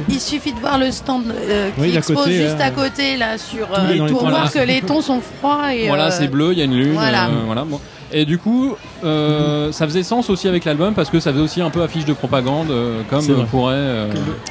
il 0.08 0.20
suffit 0.20 0.52
de 0.52 0.60
voir 0.60 0.78
le 0.78 0.90
stand 0.90 1.24
euh, 1.30 1.70
qui 1.70 1.80
Oui, 1.80 1.96
expose 1.96 2.16
côté, 2.16 2.32
juste 2.34 2.56
euh, 2.60 2.66
à 2.66 2.70
côté 2.70 3.16
là 3.16 3.38
sur 3.38 3.68
les- 3.88 4.00
euh, 4.00 4.04
les 4.04 4.10
pour 4.12 4.20
tons, 4.22 4.28
voir 4.28 4.44
là. 4.44 4.50
que 4.52 4.58
les 4.58 4.80
tons 4.82 5.00
sont 5.00 5.20
froids 5.20 5.74
et 5.74 5.88
Voilà, 5.88 6.06
euh, 6.06 6.10
c'est 6.10 6.28
bleu, 6.28 6.52
il 6.52 6.58
y 6.58 6.62
a 6.62 6.64
une 6.64 6.74
lune. 6.76 6.92
voilà. 6.94 7.26
euh, 7.26 7.42
voilà. 7.46 7.64
bon. 7.64 7.80
Et 8.12 8.24
du 8.24 8.38
coup, 8.38 8.74
euh, 9.04 9.70
ça 9.70 9.86
faisait 9.86 10.02
sens 10.02 10.30
aussi 10.30 10.48
avec 10.48 10.64
l'album 10.64 10.94
parce 10.94 11.10
que 11.10 11.20
ça 11.20 11.30
faisait 11.30 11.42
aussi 11.44 11.62
un 11.62 11.70
peu 11.70 11.80
affiche 11.80 12.04
de 12.04 12.12
propagande, 12.12 12.68
euh, 12.72 13.02
comme 13.08 13.24
euh, 13.30 13.44
pourrait. 13.44 13.74
euh, 13.76 14.08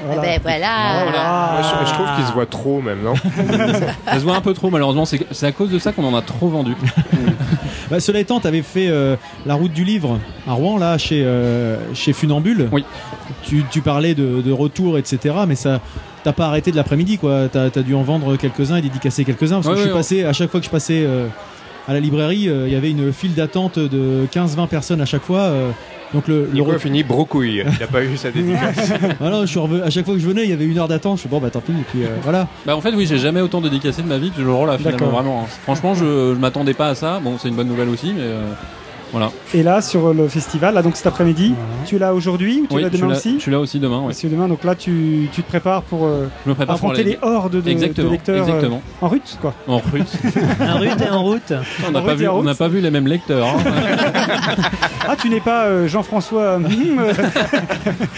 Ah 0.10 0.16
ben 0.22 0.40
voilà. 0.42 1.52
Moi, 1.54 1.62
je, 1.84 1.90
je 1.90 1.94
trouve 1.94 2.06
qu'il 2.16 2.26
se 2.26 2.32
voit 2.32 2.46
trop 2.46 2.82
même, 2.82 3.00
non 3.04 3.16
ça 4.08 4.14
se 4.14 4.20
voit 4.24 4.36
un 4.38 4.42
peu 4.42 4.54
trop, 4.54 4.70
malheureusement. 4.70 5.04
C'est 5.06 5.46
à 5.46 5.52
cause 5.52 5.70
de 5.72 5.78
ça 5.78 5.92
qu'on 5.92 6.06
en 6.06 6.18
a 6.18 6.22
trop 6.22 6.48
vendu. 6.48 6.74
Bah, 7.90 8.00
cela 8.00 8.20
étant, 8.20 8.40
t'avais 8.40 8.62
fait 8.62 8.88
euh, 8.88 9.16
la 9.48 9.56
route 9.56 9.72
du 9.74 9.84
livre 9.84 9.99
à 10.48 10.54
Rouen, 10.54 10.78
là, 10.78 10.98
chez, 10.98 11.24
euh, 11.24 11.78
chez 11.94 12.14
Funambule. 12.14 12.70
Oui. 12.72 12.84
Tu, 13.44 13.64
tu 13.72 13.82
parlais 13.82 14.16
de, 14.16 14.42
de 14.42 14.52
retour, 14.52 14.98
etc. 14.98 15.36
Mais 15.48 15.56
ça. 15.56 15.80
T'as 16.24 16.34
pas 16.34 16.48
arrêté 16.48 16.72
de 16.72 16.76
l'après-midi, 16.76 17.18
quoi. 17.18 17.48
T'as 17.50 17.66
as 17.68 17.82
dû 17.82 17.96
en 17.96 18.02
vendre 18.04 18.36
quelques-uns 18.36 18.76
et 18.76 18.82
dédicacer 18.82 19.24
quelques-uns. 19.24 19.62
Parce 19.62 19.68
que 19.68 19.72
Ouais, 19.72 19.78
je 19.78 19.82
suis 19.84 19.92
ouais, 19.92 19.98
passé, 19.98 20.24
à 20.26 20.34
chaque 20.34 20.52
fois 20.52 20.60
que 20.60 20.66
je 20.66 20.70
passais 20.72 21.04
euh, 21.06 21.28
à 21.88 21.94
la 21.94 22.02
librairie, 22.02 22.50
euh, 22.50 22.68
il 22.68 22.74
y 22.74 22.76
avait 22.76 22.92
une 22.92 23.14
file 23.14 23.34
d'attente 23.34 23.80
de 23.80 24.26
15-20 24.34 24.68
personnes 24.68 25.00
à 25.00 25.06
chaque 25.06 25.22
fois. 25.24 25.40
euh, 25.40 25.70
donc 26.14 26.28
le, 26.28 26.50
le 26.52 26.62
re- 26.62 26.78
fini 26.80 27.04
brocouille. 27.04 27.64
Il 27.80 27.84
a 27.84 27.88
pas 27.88 28.04
eu 28.04 28.18
sa 28.18 28.32
dédicace. 28.32 28.92
Voilà, 29.20 29.42
je 29.42 29.46
suis 29.46 29.60
revenu- 29.60 29.82
à 29.84 29.90
chaque 29.92 30.04
fois 30.06 30.16
que 30.16 30.20
je 30.20 30.28
venais, 30.28 30.44
il 30.44 30.50
y 30.50 30.54
avait 30.54 30.66
une 30.66 30.78
heure 30.80 30.88
d'attente. 30.90 31.18
Je 31.18 31.22
suis 31.22 31.30
bon, 31.30 31.40
bah 31.40 31.52
tant 31.52 31.62
pis. 31.62 31.72
Et 31.72 31.86
puis 31.90 32.04
euh, 32.04 32.08
voilà. 32.24 32.48
Bah 32.66 32.76
en 32.76 32.82
fait 32.82 32.94
oui 32.96 33.06
j'ai 33.08 33.20
jamais 33.20 33.40
autant 33.42 33.62
dédicacé 33.62 34.02
de 34.02 34.08
ma 34.08 34.18
vie 34.18 34.32
que 34.32 34.38
ce 34.38 34.42
jour-là 34.42 34.78
finalement 34.80 34.98
D'accord. 34.98 35.14
vraiment. 35.14 35.42
hein. 35.44 35.48
Franchement 35.64 35.94
je, 35.94 36.34
je 36.34 36.40
m'attendais 36.40 36.74
pas 36.74 36.88
à 36.90 36.96
ça. 36.96 37.22
Bon 37.24 37.38
c'est 37.40 37.48
une 37.48 37.56
bonne 37.56 37.68
nouvelle 37.68 37.90
aussi 37.90 38.08
mais 38.14 38.24
euh, 38.24 38.42
voilà. 39.12 39.32
Et 39.54 39.64
là, 39.64 39.82
sur 39.82 40.14
le 40.14 40.28
festival, 40.28 40.74
là, 40.76 40.82
donc 40.82 40.96
cet 40.96 41.08
après-midi, 41.08 41.54
tu 41.86 41.96
es 41.96 42.00
là 42.00 42.14
aujourd'hui 42.14 42.62
ou 42.64 42.68
tu 42.68 42.74
es 42.74 42.76
Oui, 42.78 42.82
suis 42.90 43.02
demain 43.02 43.14
aussi 43.16 43.36
Je 43.38 43.42
suis 43.42 43.52
là 43.52 43.60
aussi 43.60 43.80
demain. 43.80 44.02
que 44.28 44.28
demain, 44.28 44.48
donc 44.48 44.64
là, 44.64 44.76
tu, 44.76 45.30
tu 45.34 45.42
te 45.44 45.48
prépares 45.48 45.82
pour 45.84 46.06
euh, 46.06 46.28
Je 46.46 46.50
me 46.50 46.56
prépare 46.56 46.78
pour 46.78 46.90
affronter 46.90 47.04
les- 47.04 47.12
les 47.12 47.20
hordes 47.22 47.54
de, 47.56 47.62
de 47.62 47.70
Exactement, 47.70 48.12
lecteurs 48.12 48.36
euh, 48.38 48.48
exactement. 48.48 48.82
en 49.02 49.08
rute, 49.08 49.38
quoi. 49.42 49.54
En 49.68 49.78
route. 49.78 50.14
En 50.62 50.78
route 50.80 51.02
et 51.02 51.10
en 51.10 51.24
route. 51.24 51.54
On 51.88 51.92
n'a 51.92 52.02
pas 52.02 52.10
route 52.12 52.20
vu 52.20 52.28
on 52.28 52.34
route. 52.36 52.46
pas 52.58 52.68
les 52.82 52.92
mêmes 52.92 53.08
lecteurs. 53.08 53.48
hein. 53.48 53.58
Ah, 55.12 55.16
tu 55.20 55.28
n'es 55.30 55.40
pas 55.40 55.64
euh, 55.66 55.88
Jean-François, 55.88 56.42
euh, 56.42 56.60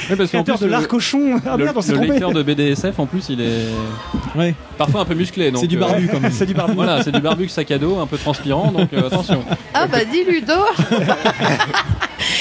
Ouais, 0.09 0.15
parce 0.17 0.31
qu'en 0.31 0.43
créateur 0.43 0.55
plus, 0.57 0.61
de 0.61 0.65
le- 0.65 0.71
l'arcochon. 0.71 1.39
Ah 1.45 1.55
le, 1.57 1.63
merde, 1.63 1.77
on 1.77 1.81
s'est 1.81 1.91
le 1.93 1.97
trompé. 1.99 2.11
lecteur 2.13 2.31
de 2.33 2.43
BDSF 2.43 2.99
en 2.99 3.05
plus 3.05 3.29
il 3.29 3.39
est 3.39 3.67
Ouais. 4.35 4.55
parfois 4.77 5.01
un 5.01 5.05
peu 5.05 5.13
musclé. 5.13 5.51
C'est 5.55 5.67
du 5.67 5.77
barbu 5.77 6.09
quand 6.11 6.19
même. 6.19 6.31
C'est 6.31 6.45
du 6.45 6.53
barbu. 6.53 6.73
Voilà, 6.75 7.01
c'est 7.03 7.11
du 7.11 7.21
barbu 7.21 7.47
sac 7.47 7.71
à 7.71 7.77
dos, 7.77 7.99
un 7.99 8.07
peu 8.07 8.17
transpirant, 8.17 8.71
donc 8.71 8.91
attention. 8.93 9.41
Ah 9.73 9.87
bah 9.87 9.99
dis 10.11 10.23
Ludo 10.29 10.53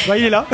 Bah, 0.08 0.16
il 0.18 0.24
est 0.24 0.30
là. 0.30 0.46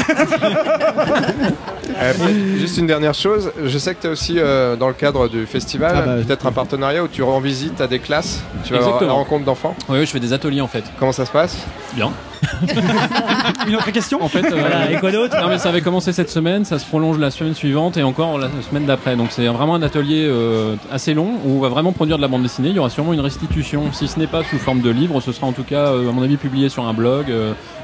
Euh, 1.98 2.12
juste 2.58 2.76
une 2.78 2.86
dernière 2.86 3.14
chose, 3.14 3.52
je 3.64 3.78
sais 3.78 3.94
que 3.94 4.00
tu 4.02 4.06
es 4.06 4.10
aussi 4.10 4.34
euh, 4.38 4.76
dans 4.76 4.88
le 4.88 4.94
cadre 4.94 5.28
du 5.28 5.46
festival, 5.46 5.92
Ah 5.96 6.00
bah, 6.02 6.14
peut-être 6.26 6.46
un 6.46 6.52
partenariat 6.52 7.02
où 7.02 7.08
tu 7.08 7.22
rends 7.22 7.40
visite 7.40 7.80
à 7.80 7.86
des 7.86 8.00
classes, 8.00 8.42
tu 8.64 8.72
vas 8.74 8.80
avoir 8.80 9.02
la 9.02 9.12
rencontre 9.12 9.44
d'enfants. 9.44 9.74
Oui, 9.88 9.98
oui, 10.00 10.06
je 10.06 10.10
fais 10.10 10.20
des 10.20 10.32
ateliers 10.32 10.60
en 10.60 10.66
fait. 10.68 10.84
Comment 10.98 11.12
ça 11.12 11.24
se 11.24 11.30
passe? 11.30 11.56
Bien. 11.94 12.12
Une 13.66 13.74
autre 13.74 13.90
question? 13.90 14.22
En 14.22 14.28
fait, 14.28 14.44
euh, 14.44 14.56
Voilà, 14.58 14.90
et 14.90 14.96
quoi 14.98 15.10
d'autre? 15.10 15.36
Non 15.40 15.48
mais 15.48 15.58
ça 15.58 15.68
avait 15.68 15.80
commencé 15.80 16.12
cette 16.12 16.30
semaine, 16.30 16.64
ça 16.64 16.78
se 16.78 16.86
prolonge 16.86 17.18
la 17.18 17.30
semaine 17.30 17.54
suivante 17.54 17.96
et 17.96 18.02
encore 18.02 18.38
la 18.38 18.48
semaine 18.68 18.86
d'après. 18.86 19.16
Donc 19.16 19.28
c'est 19.30 19.46
vraiment 19.46 19.74
un 19.74 19.82
atelier 19.82 20.26
euh, 20.28 20.76
assez 20.90 21.14
long 21.14 21.34
où 21.44 21.58
on 21.58 21.60
va 21.60 21.68
vraiment 21.68 21.92
produire 21.92 22.16
de 22.16 22.22
la 22.22 22.28
bande 22.28 22.42
dessinée. 22.42 22.68
Il 22.70 22.76
y 22.76 22.78
aura 22.78 22.90
sûrement 22.90 23.12
une 23.12 23.20
restitution, 23.20 23.92
si 23.92 24.08
ce 24.08 24.18
n'est 24.18 24.26
pas 24.26 24.42
sous 24.44 24.58
forme 24.58 24.80
de 24.80 24.90
livre, 24.90 25.20
ce 25.20 25.32
sera 25.32 25.46
en 25.46 25.52
tout 25.52 25.64
cas 25.64 25.86
euh, 25.88 26.08
à 26.08 26.12
mon 26.12 26.22
avis 26.22 26.36
publié 26.36 26.68
sur 26.68 26.86
un 26.86 26.94
blog. 26.94 27.26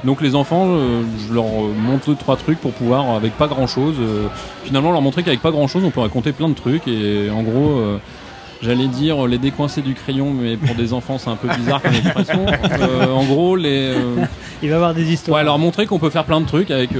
donc 0.03 0.21
les 0.21 0.35
enfants, 0.35 0.67
je 1.27 1.33
leur 1.33 1.45
montre 1.45 2.07
deux 2.07 2.15
trois 2.15 2.35
trucs 2.37 2.59
pour 2.59 2.71
pouvoir 2.71 3.11
avec 3.11 3.33
pas 3.37 3.47
grand 3.47 3.67
chose, 3.67 3.95
finalement 4.63 4.91
leur 4.91 5.01
montrer 5.01 5.23
qu'avec 5.23 5.41
pas 5.41 5.51
grand 5.51 5.67
chose 5.67 5.83
on 5.83 5.91
peut 5.91 5.99
raconter 5.99 6.31
plein 6.31 6.49
de 6.49 6.53
trucs 6.53 6.87
et 6.87 7.29
en 7.29 7.43
gros. 7.43 7.81
Euh, 8.63 8.65
J'allais 8.65 8.87
dire 8.87 9.27
les 9.27 9.37
décoincés 9.37 9.81
du 9.81 9.93
crayon, 9.93 10.33
mais 10.33 10.57
pour 10.57 10.75
des 10.75 10.93
enfants 10.93 11.17
c'est 11.17 11.29
un 11.29 11.35
peu 11.35 11.47
bizarre 11.55 11.81
comme 11.81 11.93
expression. 11.93 12.45
Euh, 12.79 13.11
en 13.11 13.23
gros, 13.25 13.55
les, 13.55 13.93
euh, 13.95 14.15
Il 14.61 14.69
va 14.69 14.73
y 14.73 14.75
avoir 14.75 14.93
des 14.93 15.11
histoires. 15.11 15.37
Ouais, 15.37 15.43
leur 15.43 15.59
montrer 15.59 15.85
qu'on 15.85 15.99
peut 15.99 16.09
faire 16.09 16.25
plein 16.25 16.41
de 16.41 16.45
trucs 16.45 16.71
avec. 16.71 16.91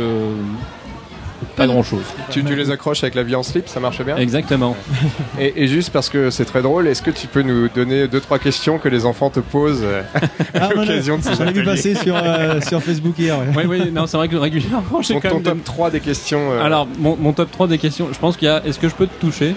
Pas 1.56 1.68
grand 1.68 1.84
chose. 1.84 2.04
Tu, 2.30 2.44
tu 2.44 2.56
les 2.56 2.72
accroches 2.72 3.04
avec 3.04 3.16
la 3.16 3.24
vie 3.24 3.36
en 3.36 3.44
slip, 3.44 3.68
ça 3.68 3.80
marche 3.80 4.02
bien 4.04 4.18
Exactement. 4.18 4.76
Et, 5.40 5.64
et 5.64 5.68
juste 5.68 5.92
parce 5.92 6.10
que 6.10 6.30
c'est 6.30 6.46
très 6.46 6.62
drôle, 6.62 6.88
est-ce 6.88 7.02
que 7.02 7.12
tu 7.12 7.28
peux 7.28 7.42
nous 7.42 7.68
donner 7.70 8.08
deux 8.08 8.20
trois 8.20 8.40
questions 8.40 8.78
que 8.78 8.88
les 8.90 9.06
enfants 9.06 9.30
te 9.30 9.40
posent 9.40 9.82
euh, 9.84 10.02
à 10.16 10.20
Ah, 10.62 10.66
a- 10.68 10.74
l'occasion 10.74 11.18
de 11.18 11.24
ces 11.24 11.34
J'en 11.36 11.48
ai 11.48 11.52
vu 11.54 11.64
passer 11.64 11.96
sur, 11.96 12.16
euh, 12.16 12.62
sur 12.68 12.82
Facebook 12.82 13.18
hier. 13.18 13.38
Oui, 13.56 13.64
oui, 13.68 13.92
non, 13.92 14.06
c'est 14.08 14.18
vrai 14.18 14.28
que 14.28 14.36
régulièrement, 14.36 15.02
j'ai 15.02 15.16
Ton, 15.16 15.20
quand 15.20 15.30
ton 15.30 15.36
même. 15.36 15.44
top 15.44 15.58
des- 15.58 15.64
3 15.64 15.90
des 15.92 16.00
questions. 16.00 16.52
euh, 16.52 16.64
Alors, 16.64 16.88
mon, 17.00 17.16
mon 17.18 17.34
top 17.34 17.52
3 17.52 17.68
des 17.68 17.78
questions, 17.78 18.10
je 18.12 18.20
pense 18.20 18.38
qu'il 18.38 18.48
y 18.48 18.52
a 18.52 18.62
est-ce 18.66 18.80
que 18.80 18.88
je 18.90 18.96
peux 18.96 19.08
te 19.08 19.20
toucher 19.20 19.56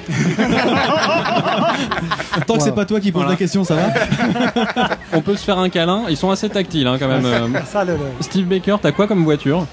Tant 2.46 2.56
que 2.56 2.62
c'est 2.62 2.74
pas 2.74 2.84
toi 2.84 3.00
qui 3.00 3.10
pose 3.12 3.22
Voilà. 3.22 3.30
la 3.32 3.36
question, 3.36 3.64
ça 3.64 3.74
va 3.74 4.88
On 5.12 5.20
peut 5.20 5.36
se 5.36 5.44
faire 5.44 5.58
un 5.58 5.68
câlin, 5.68 6.02
ils 6.08 6.16
sont 6.16 6.30
assez 6.30 6.48
tactiles 6.48 6.86
hein, 6.86 6.96
quand 6.98 7.08
même. 7.08 7.24
euh. 7.24 7.48
Ça, 7.66 7.84
le- 7.84 7.94
le- 7.94 7.98
Steve 8.20 8.46
Baker, 8.46 8.76
t'as 8.80 8.92
quoi 8.92 9.06
comme 9.06 9.24
voiture 9.24 9.66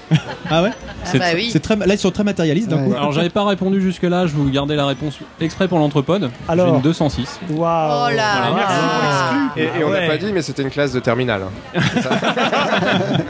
Ah 0.50 0.62
ouais 0.62 0.70
C'est- 1.04 1.18
bah 1.18 1.26
oui. 1.34 1.50
C'est 1.52 1.60
très, 1.60 1.76
là, 1.76 1.96
sont 2.04 2.10
très 2.12 2.24
matérialistes 2.24 2.68
d'un 2.68 2.78
coup. 2.84 2.92
Alors, 2.94 3.12
j'avais 3.12 3.28
pas 3.30 3.44
répondu 3.44 3.80
jusque-là, 3.80 4.26
je 4.26 4.32
vais 4.36 4.42
vous 4.42 4.50
garder 4.50 4.76
la 4.76 4.86
réponse 4.86 5.18
exprès 5.40 5.68
pour 5.68 5.78
l'entrepode. 5.78 6.30
J'ai 6.46 6.52
Alors 6.52 6.74
une 6.76 6.80
206. 6.80 7.40
Waouh. 7.50 7.56
Oh 7.58 8.14
là 8.14 8.50
Voilà. 8.50 8.56
là. 8.56 9.32
Et, 9.56 9.62
et 9.64 9.84
on 9.84 9.90
n'a 9.90 9.98
ouais. 10.00 10.06
pas 10.08 10.16
dit, 10.16 10.32
mais 10.32 10.42
c'était 10.42 10.62
une 10.62 10.70
classe 10.70 10.92
de 10.92 11.00
terminale. 11.00 11.42
hein. 11.74 11.80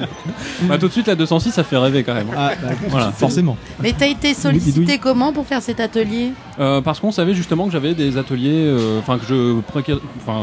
Bah, 0.62 0.78
tout 0.78 0.88
de 0.88 0.92
suite, 0.92 1.06
la 1.08 1.14
206, 1.14 1.50
ça 1.50 1.64
fait 1.64 1.76
rêver 1.76 2.02
quand 2.04 2.14
même. 2.14 2.26
Ah, 2.36 2.52
bah, 2.62 2.68
Voilà. 2.88 3.12
forcément. 3.12 3.56
Mais 3.80 3.92
t'as 3.92 4.06
été 4.06 4.34
sollicité 4.34 4.98
comment 4.98 5.32
pour 5.32 5.46
faire 5.46 5.60
cet 5.62 5.80
atelier? 5.80 6.32
Euh, 6.58 6.80
parce 6.80 7.00
qu'on 7.00 7.10
savait 7.12 7.34
justement 7.34 7.66
que 7.66 7.72
j'avais 7.72 7.94
des 7.94 8.16
ateliers, 8.16 8.64
euh, 8.66 8.98
enfin 9.00 9.18
que 9.18 9.26
je, 9.28 9.56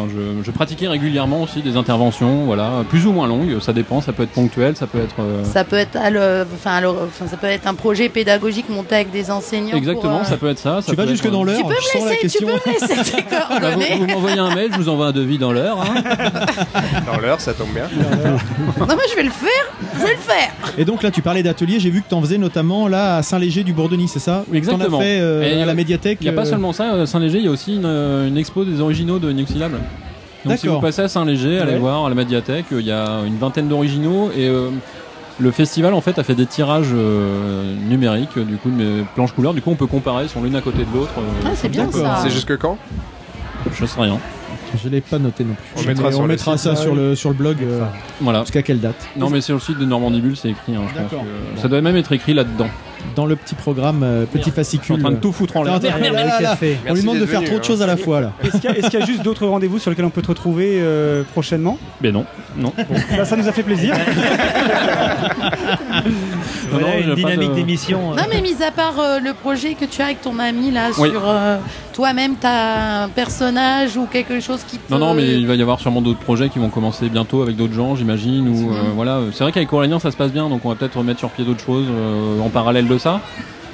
je, 0.10 0.44
je 0.44 0.52
pratiquais 0.52 0.88
régulièrement 0.88 1.42
aussi 1.44 1.62
des 1.62 1.78
interventions, 1.78 2.44
voilà, 2.46 2.84
plus 2.90 3.06
ou 3.08 3.12
moins 3.14 3.28
longues, 3.28 3.60
ça 3.62 3.74
dépend, 3.74 4.02
ça 4.02 4.12
peut 4.12 4.24
être 4.24 4.32
ponctuel, 4.32 4.76
ça 4.76 4.88
peut 4.88 5.00
être. 5.00 5.16
euh, 5.20 5.44
Ça 5.46 5.64
peut 5.64 5.78
être, 5.78 5.96
à 5.96 6.10
le- 6.10 6.46
enfin, 6.54 6.72
à 6.76 6.82
le- 6.82 6.90
enfin, 6.90 7.28
ça 7.28 7.38
peut 7.38 7.48
être 7.48 7.66
un 7.68 7.74
projet 7.76 8.10
pédagogique 8.24 8.70
monté 8.70 8.96
avec 8.96 9.12
des 9.12 9.32
enseignants. 9.32 9.76
Exactement, 9.76 10.12
pour, 10.18 10.22
euh, 10.22 10.24
ça 10.24 10.38
peut 10.38 10.50
être 10.50 10.60
ça. 10.60 10.82
ça 10.82 10.92
Tu 10.92 10.96
vas 10.96 11.08
jusque 11.08 11.30
dans 11.30 11.44
l'heure 11.44 11.58
Tu 11.58 11.64
peux 11.64 11.70
me 11.70 12.06
la 12.06 12.12
laisser, 12.12 12.28
tu 12.38 12.46
peux 12.46 12.52
me 12.52 12.72
laisser 12.72 13.12
tes 13.18 13.24
bah, 13.60 13.72
vous 13.98 14.06
m'envoyez 14.08 14.40
un 14.40 14.54
mail, 14.54 14.70
je 14.72 14.78
vous 14.78 14.90
envoie 14.90 15.08
un 15.08 15.12
devis 15.12 15.38
dans 15.40 15.52
l'heure. 15.52 15.80
hein. 15.82 16.02
Dans 17.12 17.20
l'heure, 17.20 17.42
ça 17.42 17.54
tombe 17.54 17.74
bien. 17.74 17.86
Non 18.80 18.96
mais 18.96 19.04
je 19.10 19.16
vais 19.16 19.24
le 19.24 19.30
faire, 19.32 19.50
je 19.96 20.04
vais 20.06 20.14
le 20.14 20.18
faire. 20.20 20.52
Et 20.78 20.86
donc 20.86 21.04
là, 21.04 21.12
tu 21.12 21.22
parlais 21.22 21.44
d'atelier, 21.44 21.80
j'ai 21.80 21.90
vu 21.90 22.02
que 22.02 22.10
tu 22.10 22.16
en 22.16 22.22
faisais 22.22 22.38
notamment 22.38 22.88
là 22.88 23.18
à 23.18 23.24
Saint-Léger 23.24 23.64
du 23.64 23.74
Bourdonnais, 23.74 24.06
c'est 24.08 24.20
ça? 24.20 24.44
Oui, 24.50 24.58
exactement. 24.58 24.98
As 25.00 25.02
fait 25.02 25.20
euh, 25.20 25.42
Et 25.44 25.62
à 25.62 25.66
la 25.66 25.74
médiathèque. 25.74 26.20
Il 26.22 26.26
n'y 26.26 26.30
a 26.30 26.34
pas 26.34 26.42
euh, 26.48 26.50
seulement 26.50 26.74
ça, 26.74 26.92
à 26.92 27.06
Saint-Léger, 27.06 27.40
il 27.40 27.46
y 27.46 27.48
a 27.48 27.52
aussi 27.52 27.76
une, 27.76 27.86
euh, 27.86 28.28
une 28.28 28.38
expo 28.38 28.64
des 28.66 28.80
originaux 28.82 29.20
de 29.20 29.32
Nuxilable. 29.32 29.80
Donc 30.46 30.58
si 30.58 30.68
vous 30.68 30.80
passez 30.80 31.04
à 31.04 31.08
Saint-Léger, 31.08 31.60
allez 31.60 31.74
Ouais. 31.74 31.78
voir 31.80 32.06
à 32.06 32.10
la 32.10 32.16
médiathèque, 32.16 32.66
euh, 32.72 32.80
il 32.82 32.88
y 32.88 32.92
a 32.92 33.20
une 33.26 33.38
vingtaine 33.38 33.68
d'originaux 33.68 34.32
et 34.36 34.48
euh, 34.48 34.70
le 35.40 35.52
festival 35.52 35.94
en 35.94 36.02
fait 36.02 36.20
a 36.20 36.24
fait 36.24 36.36
des 36.36 36.46
tirages 36.46 36.90
euh, 36.94 37.74
numériques 37.90 38.38
euh, 38.38 38.44
du 38.44 38.58
coup 38.58 38.70
de 38.70 38.76
mes 38.76 39.04
planches 39.16 39.32
couleurs. 39.34 39.54
Du 39.54 39.62
coup 39.62 39.72
on 39.72 39.76
peut 39.76 39.88
comparer, 39.88 40.28
sont 40.28 40.44
l'une 40.44 40.56
à 40.56 40.62
côté 40.62 40.80
de 40.80 40.94
l'autre. 40.98 41.14
euh, 41.18 41.22
Ah, 41.46 41.50
c'est 41.56 41.70
bien 41.70 41.90
ça. 41.92 42.20
C'est 42.24 42.30
jusque 42.30 42.58
quand? 42.58 42.78
Je 43.74 43.86
sais 43.86 44.02
rien. 44.02 44.18
Je 44.84 44.88
l'ai 44.90 45.02
pas 45.02 45.20
noté 45.20 45.44
non 45.44 45.54
plus. 45.54 45.94
On 46.18 46.24
mettra 46.26 46.58
sur 46.58 46.72
ça 46.76 46.82
sur 46.82 46.96
le, 46.96 47.16
sur 47.16 47.30
le 47.30 47.36
blog. 47.36 47.58
euh, 47.62 47.86
Voilà. 48.22 48.42
Jusqu'à 48.42 48.62
quelle 48.62 48.80
date? 48.80 48.96
Non 49.18 49.30
mais 49.30 49.42
sur 49.42 49.56
le 49.56 49.60
site 49.62 49.78
de 49.80 49.86
Normandie 49.86 50.22
Bulle 50.22 50.38
c'est 50.38 50.50
écrit. 50.50 50.76
hein, 50.76 50.82
je 50.96 51.02
pense 51.02 51.62
Ça 51.62 51.68
doit 51.68 51.82
même 51.82 51.96
être 51.98 52.12
écrit 52.12 52.34
là-dedans. 52.34 52.68
Dans 53.16 53.26
le 53.26 53.36
petit 53.36 53.56
programme, 53.56 54.04
euh, 54.04 54.26
petit 54.26 54.52
fascicule. 54.52 54.96
en 54.96 55.00
train 55.00 55.12
de 55.12 55.16
tout 55.18 55.32
foutre 55.32 55.58
en 55.58 55.64
l'air. 55.64 55.80
Merde, 55.82 56.02
là, 56.02 56.12
là, 56.12 56.40
là. 56.42 56.56
On 56.62 56.66
Merci 56.66 56.94
lui 56.94 57.02
demande 57.02 57.16
de 57.16 57.20
d'être 57.22 57.30
faire 57.30 57.40
venu, 57.40 57.50
trop 57.50 57.58
de 57.60 57.64
hein. 57.64 57.68
choses 57.68 57.82
à 57.82 57.88
la 57.88 57.98
fois 57.98 58.22
là. 58.22 58.32
Est-ce 58.44 58.52
qu'il 58.58 58.64
y, 58.64 58.68
a- 58.68 58.78
est-ce 58.78 58.90
qu'il 58.90 59.00
y 59.00 59.04
a 59.04 59.06
juste 59.06 59.22
d'autres 59.24 59.46
rendez-vous 59.48 59.80
sur 59.80 59.90
lesquels 59.90 60.06
on 60.06 60.10
peut 60.10 60.22
te 60.22 60.28
retrouver 60.30 60.80
euh, 60.82 61.24
prochainement? 61.34 61.78
Mais 62.02 62.12
non, 62.12 62.26
non. 62.58 62.74
Bah, 63.18 63.26
Ça 63.26 63.36
nous 63.36 63.48
a 63.48 63.52
fait 63.52 63.64
plaisir. 63.64 63.96
Voilà 66.70 66.88
non, 66.88 66.94
une 67.10 67.16
dynamique 67.16 67.54
d'émission. 67.54 68.12
euh, 68.12 68.16
Non 68.16 68.24
mais 68.30 68.42
mis 68.42 68.62
à 68.64 68.72
part 68.72 69.00
euh, 69.00 69.20
le 69.20 69.34
projet 69.34 69.74
que 69.74 69.86
tu 69.86 70.02
as 70.02 70.06
avec 70.06 70.22
ton 70.22 70.38
ami 70.40 70.72
là 70.72 70.90
Oui. 70.98 71.10
sur 71.10 71.22
euh, 71.28 71.58
toi-même 71.94 72.36
t'as 72.40 73.04
un 73.04 73.10
personnage 73.10 73.98
ou 73.98 74.06
quelque 74.06 74.40
chose 74.40 74.62
qui 74.68 74.78
te 74.78 74.92
Non, 74.92 75.00
non, 75.00 75.14
mais 75.14 75.28
il 75.28 75.48
va 75.48 75.56
y 75.56 75.62
avoir 75.62 75.80
sûrement 75.80 76.02
d'autres 76.02 76.20
projets 76.20 76.50
qui 76.50 76.60
vont 76.60 76.70
commencer 76.70 77.10
bientôt 77.10 77.42
avec 77.42 77.56
d'autres 77.56 77.74
gens, 77.74 77.96
j'imagine. 77.96 78.48
Ou 78.50 78.72
euh, 78.72 78.76
voilà, 78.96 79.20
c'est 79.34 79.44
vrai 79.44 79.52
qu'avec 79.52 79.72
Aurélien 79.74 80.00
ça 80.00 80.12
se 80.12 80.18
passe 80.18 80.32
bien, 80.32 80.50
donc 80.50 80.66
on 80.66 80.70
va 80.70 80.76
peut-être 80.76 80.98
remettre 80.98 81.20
sur 81.20 81.30
pied 81.30 81.44
d'autres 81.46 81.64
choses 81.64 81.86
euh, 81.90 82.40
en 82.42 82.50
parallèle 82.50 82.88
de 82.88 82.98
ça. 82.98 83.22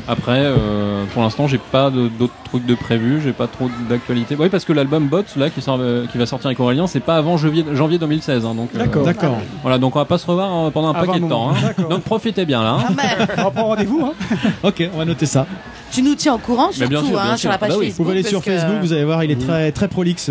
Après, 0.09 0.39
euh, 0.39 1.03
pour 1.13 1.21
l'instant, 1.21 1.47
j'ai 1.47 1.57
pas 1.57 1.89
d'autres 1.89 2.33
trucs 2.45 2.65
de 2.65 2.75
prévu, 2.75 3.19
j'ai 3.21 3.33
pas 3.33 3.47
trop 3.47 3.69
d'actualité. 3.89 4.37
Oui, 4.39 4.47
parce 4.47 4.63
que 4.63 4.71
l'album 4.71 5.07
Bots 5.07 5.23
là 5.35 5.49
qui, 5.49 5.61
sort, 5.61 5.77
euh, 5.81 6.05
qui 6.09 6.17
va 6.17 6.25
sortir 6.25 6.47
avec 6.47 6.59
Aurélien, 6.61 6.87
c'est 6.87 7.01
pas 7.01 7.17
avant 7.17 7.35
janvier, 7.37 7.65
janvier 7.73 7.97
2016. 7.97 8.45
hein, 8.45 8.55
donc, 8.55 8.69
euh, 8.73 8.77
D'accord. 8.79 9.03
D'accord. 9.03 9.37
voilà, 9.63 9.77
donc 9.77 9.95
on 9.95 9.99
va 9.99 10.05
pas 10.05 10.17
se 10.17 10.25
revoir 10.25 10.67
euh, 10.67 10.69
pendant 10.69 10.89
un 10.89 10.93
Avant 10.95 11.07
paquet 11.07 11.19
de 11.19 11.27
temps. 11.27 11.47
moment. 11.47 11.53
hein. 11.77 11.83
Donc 11.89 12.03
profitez 12.03 12.45
bien 12.45 12.63
là. 12.63 12.77
hein. 12.79 12.95
Ah, 12.97 13.15
On 13.37 13.43
va 13.43 13.51
prendre 13.51 13.67
rendez-vous. 13.67 14.05
Hein. 14.05 14.13
Ok, 14.63 14.89
on 14.93 14.97
va 14.97 15.03
noter 15.05 15.25
ça. 15.25 15.45
tu 15.91 16.01
nous 16.01 16.15
tiens 16.15 16.35
au 16.35 16.37
courant 16.37 16.71
surtout 16.71 16.89
bien 16.89 17.03
sûr, 17.03 17.19
hein, 17.19 17.23
bien 17.25 17.37
sur 17.37 17.49
la 17.49 17.57
page 17.57 17.69
Bah 17.71 17.75
oui. 17.77 17.87
Facebook. 17.87 18.05
Vous 18.05 18.11
allez 18.11 18.21
parce 18.21 18.29
sur 18.31 18.41
que- 18.43 18.51
Facebook, 18.51 18.77
vous 18.81 18.93
allez 18.93 19.03
voir, 19.03 19.23
il 19.25 19.31
est 19.31 19.41
très 19.45 19.71
très 19.73 19.87
prolixe. 19.89 20.29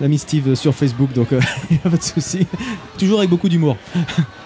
Euh, 0.00 0.02
L'ami 0.02 0.18
Steve 0.18 0.48
euh, 0.50 0.54
sur 0.54 0.74
Facebook, 0.74 1.12
donc 1.12 1.28
il 1.70 1.74
n'y 1.74 1.80
a 1.84 1.90
pas 1.90 1.96
de 1.96 2.02
souci. 2.02 2.46
Toujours 2.98 3.18
avec 3.18 3.30
beaucoup 3.30 3.48
d'humour. 3.48 3.76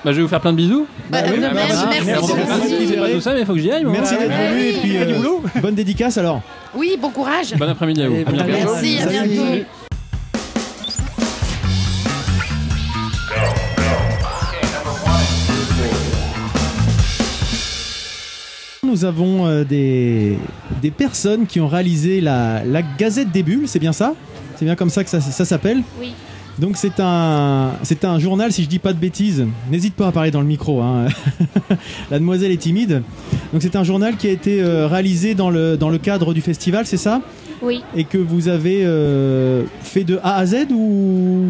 Bah, 0.05 0.11
je 0.12 0.12
vais 0.12 0.22
vous 0.22 0.28
faire 0.28 0.40
plein 0.40 0.53
de 0.53 0.57
bisous. 0.57 0.86
Bah, 1.11 1.18
oui, 1.30 1.38
bah, 1.40 1.50
vas-y. 1.53 1.66
merci, 1.66 1.84
Merci, 1.88 2.07
merci. 2.07 2.32
merci. 2.48 2.86
C'est 2.88 2.96
pas 2.96 3.11
tout 3.11 3.20
ça, 3.20 3.34
mais 3.34 3.40
il 3.40 3.46
faut 3.46 3.55
que 3.55 3.59
j'y 3.61 3.70
aille. 3.70 3.84
moi. 3.84 3.92
Merci 3.92 4.14
Ouais. 4.14 4.28
d'être 4.28 4.50
venu 4.53 4.62
et 4.66 4.72
puis 4.80 4.96
euh, 4.98 5.61
bonne 5.61 5.74
dédicace 5.74 6.18
alors. 6.18 6.40
Oui, 6.74 6.96
bon 7.00 7.11
courage. 7.11 7.55
Bon 7.57 7.68
après-midi 7.68 8.03
à 8.03 8.09
vous. 8.09 8.16
À 8.20 8.24
bon 8.24 8.32
bientôt. 8.32 8.50
Merci, 8.50 8.98
à 8.98 9.11
Salut. 9.11 9.28
bientôt. 9.28 9.64
Nous 18.84 19.05
avons 19.05 19.46
euh, 19.46 19.64
des, 19.64 20.36
des 20.82 20.90
personnes 20.90 21.46
qui 21.46 21.61
ont 21.61 21.68
réalisé 21.68 22.20
la, 22.20 22.64
la 22.64 22.82
Gazette 22.82 23.30
des 23.30 23.42
Bulles, 23.42 23.66
c'est 23.68 23.78
bien 23.78 23.92
ça? 23.92 24.14
C'est 24.63 24.67
bien 24.67 24.77
comme 24.77 24.91
ça 24.91 25.03
que 25.03 25.11
ça, 25.11 25.21
ça 25.21 25.45
s'appelle 25.45 25.83
Oui. 26.01 26.13
Donc 26.61 26.77
c'est 26.77 27.01
un, 27.01 27.73
c'est 27.83 28.05
un 28.05 28.21
journal, 28.21 28.53
si 28.53 28.63
je 28.63 28.69
dis 28.69 28.79
pas 28.79 28.93
de 28.93 28.99
bêtises, 28.99 29.45
n'hésite 29.69 29.97
pas 29.97 30.07
à 30.07 30.13
parler 30.13 30.31
dans 30.31 30.41
le 30.41 30.47
micro, 30.47 30.81
hein. 30.81 31.07
la 32.13 32.21
demoiselle 32.21 32.53
est 32.53 32.59
timide. 32.59 33.03
Donc 33.53 33.61
c'est 33.61 33.75
un 33.75 33.83
journal 33.83 34.17
qui 34.17 34.29
a 34.29 34.31
été 34.31 34.63
euh, 34.63 34.87
réalisé 34.87 35.35
dans 35.35 35.51
le, 35.51 35.77
dans 35.77 35.91
le 35.91 35.99
cadre 35.99 36.33
du 36.33 36.43
festival, 36.43 36.87
c'est 36.87 36.97
ça? 36.97 37.23
Oui. 37.61 37.83
Et 37.97 38.05
que 38.05 38.19
vous 38.19 38.47
avez 38.47 38.83
euh, 38.85 39.65
fait 39.83 40.05
de 40.05 40.21
A 40.23 40.37
à 40.37 40.47
Z 40.47 40.69
ou 40.71 41.47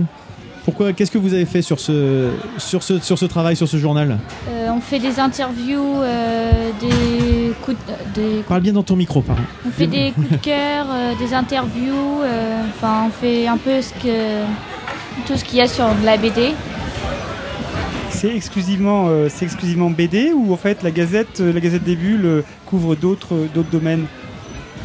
pourquoi 0.65 0.93
Qu'est-ce 0.93 1.11
que 1.11 1.19
vous 1.19 1.35
avez 1.35 1.45
fait 1.45 1.63
sur 1.63 1.81
ce, 1.81 2.31
sur 2.59 2.83
ce, 2.83 2.99
sur 3.01 3.19
ce 3.19 3.25
travail, 3.27 3.57
sur 3.57 3.67
ce 3.69 3.77
journal 3.77 4.19
Euh, 4.49 4.69
on 4.75 4.81
fait 4.81 4.99
des 4.99 5.19
interviews, 5.19 6.01
euh, 6.03 6.71
des 6.81 7.53
coups 7.63 7.77
de, 8.15 8.21
des, 8.21 8.43
Parle 8.43 8.61
bien 8.61 8.73
dans 8.73 8.83
ton 8.83 8.97
micro, 8.97 9.23
pardon. 9.23 9.43
on 9.67 9.71
fait 9.71 9.87
des 9.87 10.13
coups 10.13 10.31
de 10.31 10.37
cœur, 10.37 10.87
euh, 10.91 11.13
des 11.19 11.35
interviews. 11.35 12.23
euh, 12.23 12.63
Enfin, 12.77 13.05
on 13.09 13.11
fait 13.11 13.47
un 13.47 13.57
peu 13.59 13.83
ce 13.83 13.93
que 13.95 14.43
tout 15.27 15.37
ce 15.37 15.45
qu'il 15.45 15.59
y 15.59 15.61
a 15.63 15.69
sur 15.69 15.87
de 16.01 16.07
la 16.07 16.17
BD. 16.17 16.53
C'est 18.11 18.35
exclusivement, 18.37 19.07
euh, 19.09 19.29
c'est 19.29 19.45
exclusivement 19.47 19.91
BD 19.91 20.33
ou 20.33 20.53
en 20.53 20.57
fait 20.57 20.83
la 20.85 20.91
Gazette, 20.93 21.41
euh, 21.41 21.53
la 21.53 21.59
Gazette 21.61 21.83
des 21.83 21.97
Bulles 21.97 22.25
euh, 22.25 22.43
couvre 22.67 22.95
d'autres, 22.95 23.35
d'autres 23.55 23.71
domaines 23.71 24.07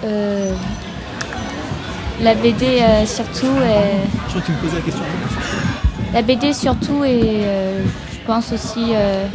Euh, 0.03 0.51
la 2.21 2.33
BD 2.33 2.65
euh, 2.81 3.05
surtout. 3.05 3.45
euh, 3.45 3.81
Je 4.25 4.29
crois 4.29 4.41
que 4.41 4.45
tu 4.47 4.51
me 4.53 4.57
posais 4.57 4.75
la 4.77 4.81
question. 4.81 5.03
La 6.13 6.21
BD 6.21 6.53
surtout 6.53 7.03
et 7.03 7.19
euh, 7.23 7.81
je 8.11 8.17
pense 8.25 8.51
aussi 8.51 8.91
euh, 8.93 9.25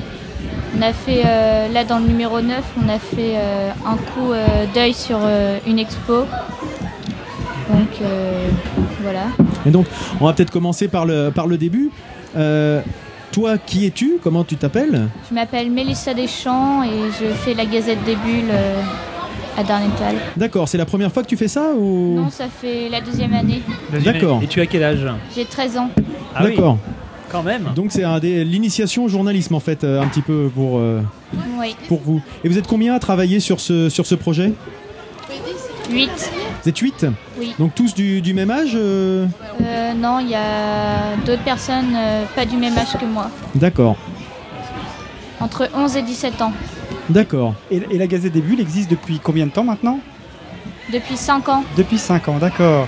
on 0.78 0.82
a 0.82 0.92
fait 0.92 1.22
euh, 1.24 1.68
là 1.68 1.84
dans 1.84 1.98
le 1.98 2.06
numéro 2.06 2.40
9 2.40 2.62
on 2.84 2.88
a 2.88 2.98
fait 2.98 3.34
euh, 3.36 3.70
un 3.86 3.96
coup 3.96 4.32
euh, 4.32 4.64
d'œil 4.74 4.94
sur 4.94 5.18
euh, 5.22 5.58
une 5.66 5.78
expo. 5.78 6.24
Donc 7.70 7.88
euh, 8.02 8.48
voilà. 9.02 9.26
Et 9.64 9.70
donc, 9.70 9.86
on 10.20 10.26
va 10.26 10.32
peut-être 10.32 10.50
commencer 10.50 10.88
par 10.88 11.06
le, 11.06 11.30
par 11.30 11.46
le 11.46 11.56
début. 11.56 11.90
Euh, 12.36 12.80
toi, 13.30 13.56
qui 13.58 13.86
es-tu? 13.86 14.14
Comment 14.22 14.44
tu 14.44 14.56
t'appelles? 14.56 15.06
Je 15.30 15.34
m'appelle 15.34 15.70
Mélissa 15.70 16.12
Deschamps 16.14 16.82
et 16.82 17.10
je 17.20 17.26
fais 17.32 17.54
la 17.54 17.64
Gazette 17.64 18.02
des 18.04 18.16
Bulles 18.16 18.50
euh, 18.50 18.82
à 19.56 19.62
Darnétal 19.62 20.16
D'accord, 20.36 20.68
c'est 20.68 20.78
la 20.78 20.84
première 20.84 21.12
fois 21.12 21.22
que 21.22 21.28
tu 21.28 21.36
fais 21.36 21.48
ça 21.48 21.70
ou? 21.78 22.16
Non 22.16 22.30
ça 22.30 22.46
fait 22.48 22.88
la 22.90 23.00
deuxième 23.00 23.32
année. 23.34 23.62
D'accord. 24.04 24.40
Et 24.42 24.46
tu 24.48 24.60
as 24.60 24.66
quel 24.66 24.82
âge? 24.82 25.06
J'ai 25.34 25.44
13 25.44 25.78
ans 25.78 25.90
Ah 26.34 26.44
oui, 26.44 26.50
D'accord. 26.50 26.78
quand 27.30 27.42
même. 27.42 27.70
Donc 27.74 27.86
c'est 27.90 28.04
un 28.04 28.18
des- 28.18 28.44
l'initiation 28.44 29.04
au 29.04 29.08
journalisme 29.08 29.54
en 29.54 29.60
fait, 29.60 29.84
euh, 29.84 30.00
un 30.02 30.06
petit 30.06 30.22
peu 30.22 30.50
pour, 30.54 30.78
euh, 30.78 31.00
oui 31.58 31.74
pour 31.88 32.00
vous. 32.00 32.20
Et 32.44 32.48
vous 32.48 32.58
êtes 32.58 32.66
combien 32.66 32.94
à 32.94 32.98
travailler 32.98 33.40
sur 33.40 33.60
ce, 33.60 33.88
sur 33.88 34.06
ce 34.06 34.14
projet? 34.14 34.52
8 35.90 36.10
Vous 36.62 36.68
êtes 36.68 36.78
8 36.78 37.06
Oui. 37.38 37.54
Donc 37.58 37.74
tous 37.74 37.94
du, 37.94 38.22
du 38.22 38.32
même 38.34 38.50
âge 38.50 38.72
euh? 38.74 39.26
Euh, 39.60 39.92
non 39.94 40.20
il 40.20 40.30
y 40.30 40.34
a 40.34 41.16
d'autres 41.26 41.42
personnes 41.42 41.92
euh, 41.94 42.24
pas 42.34 42.44
du 42.46 42.56
même 42.56 42.76
âge 42.78 42.92
que 42.98 43.04
moi 43.04 43.28
D'accord, 43.54 43.96
entre 45.40 45.68
11 45.74 45.96
et 45.96 46.02
17 46.02 46.40
ans 46.40 46.52
d'accord. 47.10 47.54
et, 47.70 47.82
et 47.90 47.98
la 47.98 48.06
Gazette 48.06 48.32
des 48.32 48.40
Bulles 48.40 48.60
existe 48.60 48.90
depuis 48.90 49.18
combien 49.22 49.44
de 49.46 49.50
temps 49.50 49.64
maintenant? 49.64 49.98
Depuis 50.92 51.16
5 51.16 51.48
ans 51.48 51.64
Depuis 51.76 51.98
5 51.98 52.28
ans, 52.28 52.38
d'accord. 52.38 52.86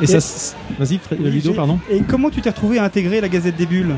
Et 0.00 0.06
ça, 0.06 0.54
vas-y, 0.78 1.00
Ludo, 1.18 1.52
pardon. 1.52 1.78
Et 1.90 2.00
comment 2.02 2.30
tu 2.30 2.40
t'es 2.40 2.50
retrouvé 2.50 2.78
à 2.78 2.84
intégrer 2.84 3.20
la 3.20 3.28
Gazette 3.28 3.56
des 3.56 3.66
Bulles? 3.66 3.94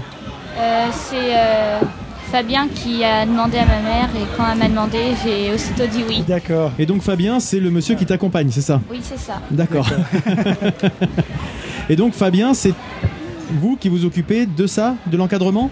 Euh, 0.59 0.87
c'est 0.93 1.37
euh, 1.37 1.81
Fabien 2.31 2.69
qui 2.69 3.05
a 3.05 3.27
demandé 3.27 3.59
à 3.59 3.67
ma 3.67 3.81
mère 3.81 4.09
et 4.17 4.25
quand 4.37 4.45
elle 4.51 4.59
m'a 4.59 4.69
demandé, 4.69 4.99
j'ai 5.25 5.53
aussitôt 5.53 5.87
dit 5.87 6.05
oui. 6.09 6.25
D'accord. 6.27 6.73
Et 6.79 6.87
donc 6.87 7.03
Fabien, 7.03 7.41
c'est 7.41 7.61
le 7.61 7.71
monsieur 7.71 7.95
qui 7.95 8.07
t'accompagne, 8.07 8.49
c'est 8.51 8.63
ça? 8.63 8.81
Oui, 8.91 9.01
c'est 9.03 9.19
ça. 9.19 9.41
D'accord. 9.51 9.89
Et 11.89 11.95
donc 11.97 12.15
Fabien, 12.15 12.53
c'est 12.53 12.75
vous 13.61 13.77
qui 13.77 13.89
vous 13.89 14.05
occupez 14.05 14.47
de 14.47 14.67
ça, 14.67 14.97
de 15.07 15.17
l'encadrement? 15.17 15.71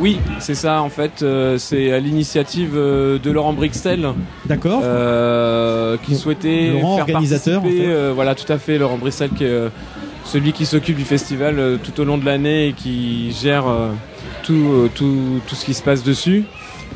Oui, 0.00 0.18
c'est 0.40 0.54
ça 0.54 0.82
en 0.82 0.88
fait. 0.88 1.22
euh, 1.22 1.58
c'est 1.58 1.92
à 1.92 2.00
l'initiative 2.00 2.72
euh, 2.74 3.18
de 3.18 3.30
Laurent 3.30 3.52
Brixtel. 3.52 4.08
D'accord. 4.46 4.80
Euh, 4.84 5.96
qui 6.04 6.14
souhaitait 6.16 6.70
Laurent, 6.72 6.96
faire 6.96 7.04
organisateur, 7.04 7.62
participer, 7.62 7.84
en 7.84 7.86
fait. 7.86 7.92
euh, 7.94 8.12
voilà, 8.14 8.34
tout 8.34 8.50
à 8.52 8.58
fait. 8.58 8.78
Laurent 8.78 8.98
Brixtel 8.98 9.30
qui 9.30 9.44
est 9.44 9.58
celui 10.24 10.52
qui 10.52 10.66
s'occupe 10.66 10.96
du 10.96 11.04
festival 11.04 11.78
tout 11.82 12.00
au 12.00 12.04
long 12.04 12.18
de 12.18 12.24
l'année 12.24 12.68
et 12.68 12.72
qui 12.72 13.32
gère 13.32 13.64
tout, 14.42 14.88
tout, 14.94 15.40
tout 15.46 15.54
ce 15.54 15.64
qui 15.64 15.74
se 15.74 15.82
passe 15.82 16.02
dessus. 16.02 16.44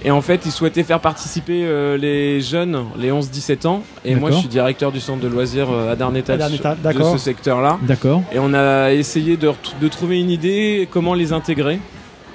Et 0.04 0.10
en 0.10 0.20
fait, 0.20 0.42
il 0.44 0.50
souhaitait 0.50 0.82
faire 0.82 1.00
participer 1.00 1.64
les 1.98 2.40
jeunes, 2.40 2.84
les 2.98 3.10
11-17 3.10 3.66
ans. 3.66 3.82
Et 4.04 4.16
moi, 4.16 4.30
je 4.32 4.36
suis 4.36 4.48
directeur 4.48 4.92
du 4.92 5.00
centre 5.00 5.20
de 5.22 5.28
loisirs 5.28 5.68
à 5.70 5.96
Darnétal, 5.96 6.38
de 6.38 7.02
ce 7.04 7.18
secteur-là. 7.18 7.78
D'accord. 7.82 8.22
Et 8.34 8.38
on 8.38 8.52
a 8.52 8.92
essayé 8.92 9.36
de 9.38 9.88
trouver 9.88 10.20
une 10.20 10.30
idée, 10.30 10.86
comment 10.90 11.14
les 11.14 11.32
intégrer. 11.32 11.78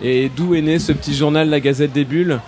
Et 0.01 0.29
d'où 0.35 0.55
est 0.55 0.61
né 0.61 0.79
ce 0.79 0.91
petit 0.91 1.15
journal, 1.15 1.49
la 1.49 1.59
Gazette 1.59 1.91
des 1.93 2.05
Bulles. 2.05 2.39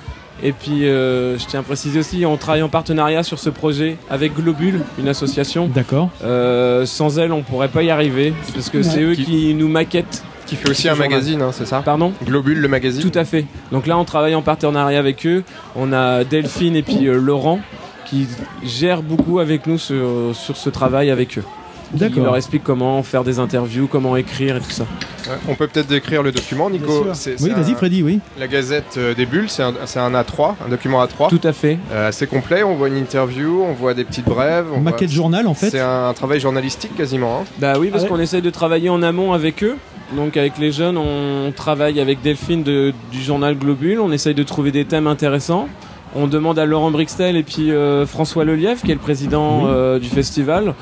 Et 0.41 0.54
puis, 0.54 0.86
euh, 0.88 1.38
je 1.38 1.45
tiens 1.47 1.60
à 1.60 1.64
préciser 1.64 2.00
aussi, 2.00 2.26
on 2.26 2.38
travaille 2.38 2.62
en 2.62 2.70
partenariat 2.70 3.24
sur 3.24 3.39
ce 3.39 3.50
projet 3.50 3.97
avec 4.10 4.34
Globule, 4.36 4.80
une 4.97 5.10
association. 5.10 5.68
D'accord. 5.68 6.10
Euh, 6.24 6.86
sans 6.86 7.20
elle, 7.20 7.34
on 7.34 7.41
pourrait 7.41 7.68
pas 7.68 7.84
y 7.84 7.89
arriver, 7.89 8.34
parce 8.54 8.70
que 8.70 8.82
c'est 8.82 9.02
eux 9.02 9.16
Qui- 9.16 9.26
qui 9.26 9.54
nous 9.54 9.68
maquettent. 9.68 10.24
Qui 10.45 10.56
fait 10.56 10.70
aussi 10.70 10.88
un 10.89 10.95
magazine, 10.95 11.41
hein, 11.41 11.52
c'est 11.52 11.66
ça 11.68 11.82
Pardon 11.84 12.12
Globule, 12.26 12.60
le 12.60 12.68
magazine 12.68 13.02
Tout 13.04 13.20
à 13.20 13.24
fait. 13.26 13.45
Donc 13.72 13.86
là, 13.86 13.97
on 14.00 14.06
travaille 14.06 14.34
en 14.34 14.41
partenariat 14.41 14.97
avec 14.97 15.28
eux. 15.28 15.43
On 15.76 15.91
a 15.93 16.24
Delphine 16.24 16.76
et 16.76 16.82
puis 16.84 17.06
euh, 17.08 17.20
Laurent 17.20 17.60
qui 18.06 18.26
gèrent 18.64 19.04
beaucoup 19.04 19.38
avec 19.39 19.68
nous 19.68 19.78
sur, 19.78 20.34
sur 20.34 20.58
ce 20.58 20.70
travail 20.72 21.12
avec 21.12 21.38
eux. 21.38 21.43
Qui 21.91 21.97
D'accord. 21.97 22.23
leur 22.23 22.37
explique 22.37 22.63
comment 22.63 23.01
faire 23.03 23.23
des 23.23 23.39
interviews, 23.39 23.87
comment 23.87 24.15
écrire 24.15 24.55
et 24.57 24.59
tout 24.59 24.69
ça. 24.69 24.83
Ouais, 25.27 25.35
On 25.47 25.55
peut 25.55 25.67
peut-être 25.67 25.87
décrire 25.87 26.21
le 26.21 26.31
document, 26.31 26.69
Nico. 26.69 27.05
C'est- 27.13 27.41
Oui, 27.41 27.49
vas-y 27.49 27.73
Freddy, 27.73 28.03
oui. 28.03 28.19
La 28.39 28.47
Gazette 28.47 28.95
euh, 28.97 29.13
des 29.15 29.25
Bulles, 29.25 29.49
c'est 29.49 29.63
un, 29.63 29.73
c'est 29.85 29.99
un 29.99 30.11
A3, 30.13 30.55
un 30.65 30.69
document 30.69 31.03
A3. 31.03 31.29
Tout 31.29 31.41
à 31.43 31.51
fait. 31.51 31.79
Euh, 31.91 32.09
assez 32.09 32.27
complet. 32.27 32.61
On 32.63 32.75
voit 32.75 32.89
une 32.89 32.97
interview, 32.97 33.63
on 33.67 33.73
voit 33.73 33.93
des 33.95 34.03
petites 34.03 34.25
brèves. 34.25 34.67
on 34.73 34.81
Maquette 34.81 35.09
voit- 35.09 35.15
journal, 35.15 35.47
en 35.47 35.53
fait. 35.55 35.71
C'est 35.71 35.79
un, 35.79 36.13
travail 36.13 36.39
journalistique 36.39 36.95
quasiment. 36.95 37.39
hein. 37.41 37.45
Bah 37.59 37.73
oui, 37.79 37.89
parce 37.89 38.03
Ah 38.03 38.05
ouais 38.05 38.09
qu'on 38.11 38.19
essaye 38.19 38.41
de 38.41 38.49
travailler 38.49 38.89
en 38.89 39.01
amont 39.01 39.33
avec 39.33 39.63
eux. 39.63 39.75
Donc 40.15 40.37
avec 40.37 40.57
les 40.57 40.71
jeunes, 40.71 40.97
on 40.97 41.51
travaille 41.55 41.99
avec 41.99 42.21
Delphine 42.21 42.63
de- 42.63 42.93
du 43.11 43.21
journal 43.21 43.55
Globule. 43.55 43.99
On 43.99 44.11
essaye 44.11 44.33
de 44.33 44.43
trouver 44.43 44.71
des 44.71 44.85
thèmes 44.85 45.05
intéressants. 45.07 45.67
On 46.16 46.28
demande 46.28 46.57
à 46.57 46.66
Laurent 46.66 46.89
Brixtel 46.89 47.38
et 47.38 47.43
puis 47.43 47.72
euh, 47.72 48.05
François 48.07 48.43
Lelièvre, 48.43 48.82
qui 48.82 48.91
est 48.91 48.95
le 48.95 48.99
président 48.99 49.68
euh, 49.68 49.99
du 49.99 50.10
festival, 50.10 50.74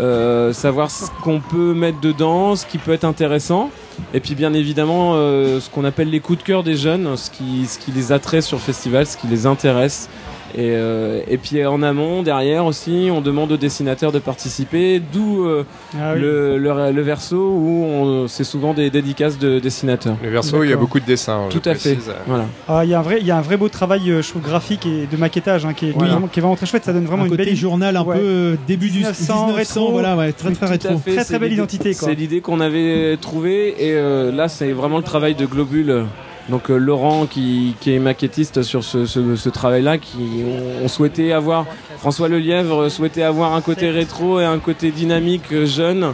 euh, 0.00 0.52
savoir 0.52 0.90
ce 0.90 1.06
qu'on 1.22 1.40
peut 1.40 1.72
mettre 1.72 2.00
dedans, 2.00 2.56
ce 2.56 2.66
qui 2.66 2.78
peut 2.78 2.92
être 2.92 3.04
intéressant. 3.04 3.70
Et 4.12 4.20
puis 4.20 4.34
bien 4.34 4.54
évidemment, 4.54 5.14
ce 5.14 5.70
qu'on 5.70 5.84
appelle 5.84 6.10
les 6.10 6.20
coups 6.20 6.38
de 6.38 6.44
cœur 6.44 6.62
des 6.62 6.76
jeunes, 6.76 7.16
ce 7.16 7.30
qui, 7.30 7.66
ce 7.66 7.78
qui 7.78 7.92
les 7.92 8.10
attrait 8.10 8.40
sur 8.40 8.56
le 8.56 8.62
festival, 8.62 9.06
ce 9.06 9.16
qui 9.16 9.26
les 9.26 9.46
intéresse. 9.46 10.08
Et, 10.54 10.72
euh, 10.72 11.20
et 11.28 11.38
puis 11.38 11.64
en 11.64 11.82
amont, 11.82 12.22
derrière 12.22 12.66
aussi, 12.66 13.08
on 13.10 13.20
demande 13.22 13.52
aux 13.52 13.56
dessinateurs 13.56 14.12
de 14.12 14.18
participer, 14.18 15.00
d'où 15.00 15.46
euh, 15.46 15.64
Ah 15.98 16.12
oui. 16.14 16.20
le, 16.20 16.58
le, 16.58 16.90
le 16.92 17.02
verso 17.02 17.36
où 17.36 17.84
on- 17.84 18.28
c'est 18.28 18.44
souvent 18.44 18.74
des 18.74 18.90
dédicaces 18.90 19.38
de 19.38 19.58
dessinateurs. 19.60 20.16
Le 20.22 20.28
verso, 20.28 20.62
il 20.62 20.68
y 20.70 20.72
a 20.72 20.76
beaucoup 20.76 21.00
de 21.00 21.06
dessins. 21.06 21.46
Tout 21.48 21.62
à 21.64 21.74
fait. 21.74 21.96
Voilà. 22.26 22.44
Ah, 22.68 22.82
Il 22.84 22.90
y, 22.90 22.94
a 22.94 22.98
un 22.98 23.02
vrai- 23.02 23.18
il 23.20 23.26
y 23.26 23.30
a 23.30 23.38
un 23.38 23.40
vrai 23.40 23.56
beau 23.56 23.68
travail 23.70 24.10
euh, 24.10 24.20
je 24.20 24.28
trouve, 24.28 24.42
graphique 24.42 24.84
et 24.84 25.06
de 25.10 25.16
maquettage 25.16 25.64
hein, 25.64 25.72
qui, 25.72 25.88
est, 25.88 25.92
Voilà. 25.92 26.12
vraiment, 26.12 26.26
qui 26.28 26.38
est 26.38 26.42
vraiment 26.42 26.56
très 26.56 26.66
chouette. 26.66 26.84
Ça 26.84 26.92
donne 26.92 27.06
vraiment 27.06 27.22
Un 27.22 27.26
une 27.26 27.30
côté 27.32 27.44
belle 27.46 27.56
journal 27.56 27.96
un 27.96 28.02
Ouais. 28.04 28.18
peu 28.18 28.56
début 28.68 28.90
du 28.90 28.98
1900, 28.98 29.46
1900, 29.46 29.54
rétro. 29.56 29.92
voilà, 29.92 30.16
ouais, 30.16 30.32
très 30.32 30.52
très 30.52 30.66
rétro. 30.66 30.98
fait, 30.98 31.12
Très, 31.12 31.20
c'est 31.20 31.24
très 31.30 31.38
belle 31.38 31.48
l'idée- 31.48 31.62
identité. 31.62 31.92
C'est 31.94 32.14
l'idée 32.14 32.40
qu'on 32.42 32.60
avait 32.60 33.16
trouvée 33.20 33.68
et 33.78 33.92
euh, 33.94 34.30
là 34.30 34.48
c'est 34.48 34.72
vraiment 34.72 34.98
le 34.98 35.04
travail 35.04 35.34
de 35.34 35.46
Globule. 35.46 36.04
Donc 36.48 36.70
euh, 36.70 36.76
Laurent 36.76 37.26
qui, 37.26 37.74
qui 37.80 37.94
est 37.94 37.98
maquettiste 37.98 38.62
sur 38.62 38.82
ce, 38.84 39.06
ce- 39.06 39.36
ce 39.36 39.48
travail-là, 39.48 39.98
qui 39.98 40.42
on, 40.44 40.84
on 40.84 40.88
souhaitait 40.88 41.32
avoir 41.32 41.66
François 41.98 42.28
Lelièvre 42.28 42.88
souhaitait 42.88 43.22
avoir 43.22 43.54
un 43.54 43.60
côté 43.60 43.90
rétro 43.90 44.40
et 44.40 44.44
un 44.44 44.58
côté 44.58 44.90
dynamique 44.90 45.52
euh, 45.52 45.66
jeune. 45.66 46.12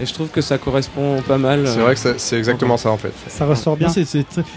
Et 0.00 0.06
je 0.06 0.14
trouve 0.14 0.28
que 0.28 0.40
ça 0.40 0.58
correspond 0.58 1.20
pas 1.26 1.38
mal. 1.38 1.66
C'est 1.66 1.80
vrai 1.80 1.94
que 1.96 2.00
c'est 2.18 2.38
exactement 2.38 2.76
ça 2.76 2.90
en 2.92 2.96
fait. 2.96 3.12
Ça 3.26 3.46
ressort 3.46 3.76
bien. 3.76 3.88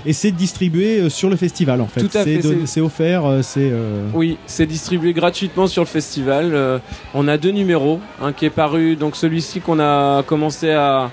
Et 0.06 0.14
c'est 0.14 0.30
distribué 0.32 1.00
euh, 1.02 1.10
sur 1.10 1.32
le 1.32 1.36
festival 1.36 1.82
en 1.82 1.88
fait. 1.88 2.02
Tout 2.02 2.16
à 2.16 2.24
C'est 2.24 2.42
fait, 2.42 2.66
c'est- 2.68 2.82
offert, 2.82 3.26
euh, 3.26 3.42
c'est. 3.42 3.70
euh, 3.72 4.08
Oui, 4.14 4.38
c'est 4.46 4.68
distribué 4.68 5.14
gratuitement 5.14 5.66
sur 5.66 5.82
le 5.82 5.88
festival. 5.88 6.52
Euh, 6.54 6.78
on 7.16 7.28
a 7.28 7.38
deux 7.38 7.50
numéros, 7.50 8.00
un 8.22 8.34
qui 8.34 8.46
est 8.46 8.50
paru, 8.52 8.96
donc 8.96 9.16
celui-ci 9.16 9.62
qu'on 9.62 9.80
a 9.80 10.22
commencé 10.24 10.70
à, 10.70 11.10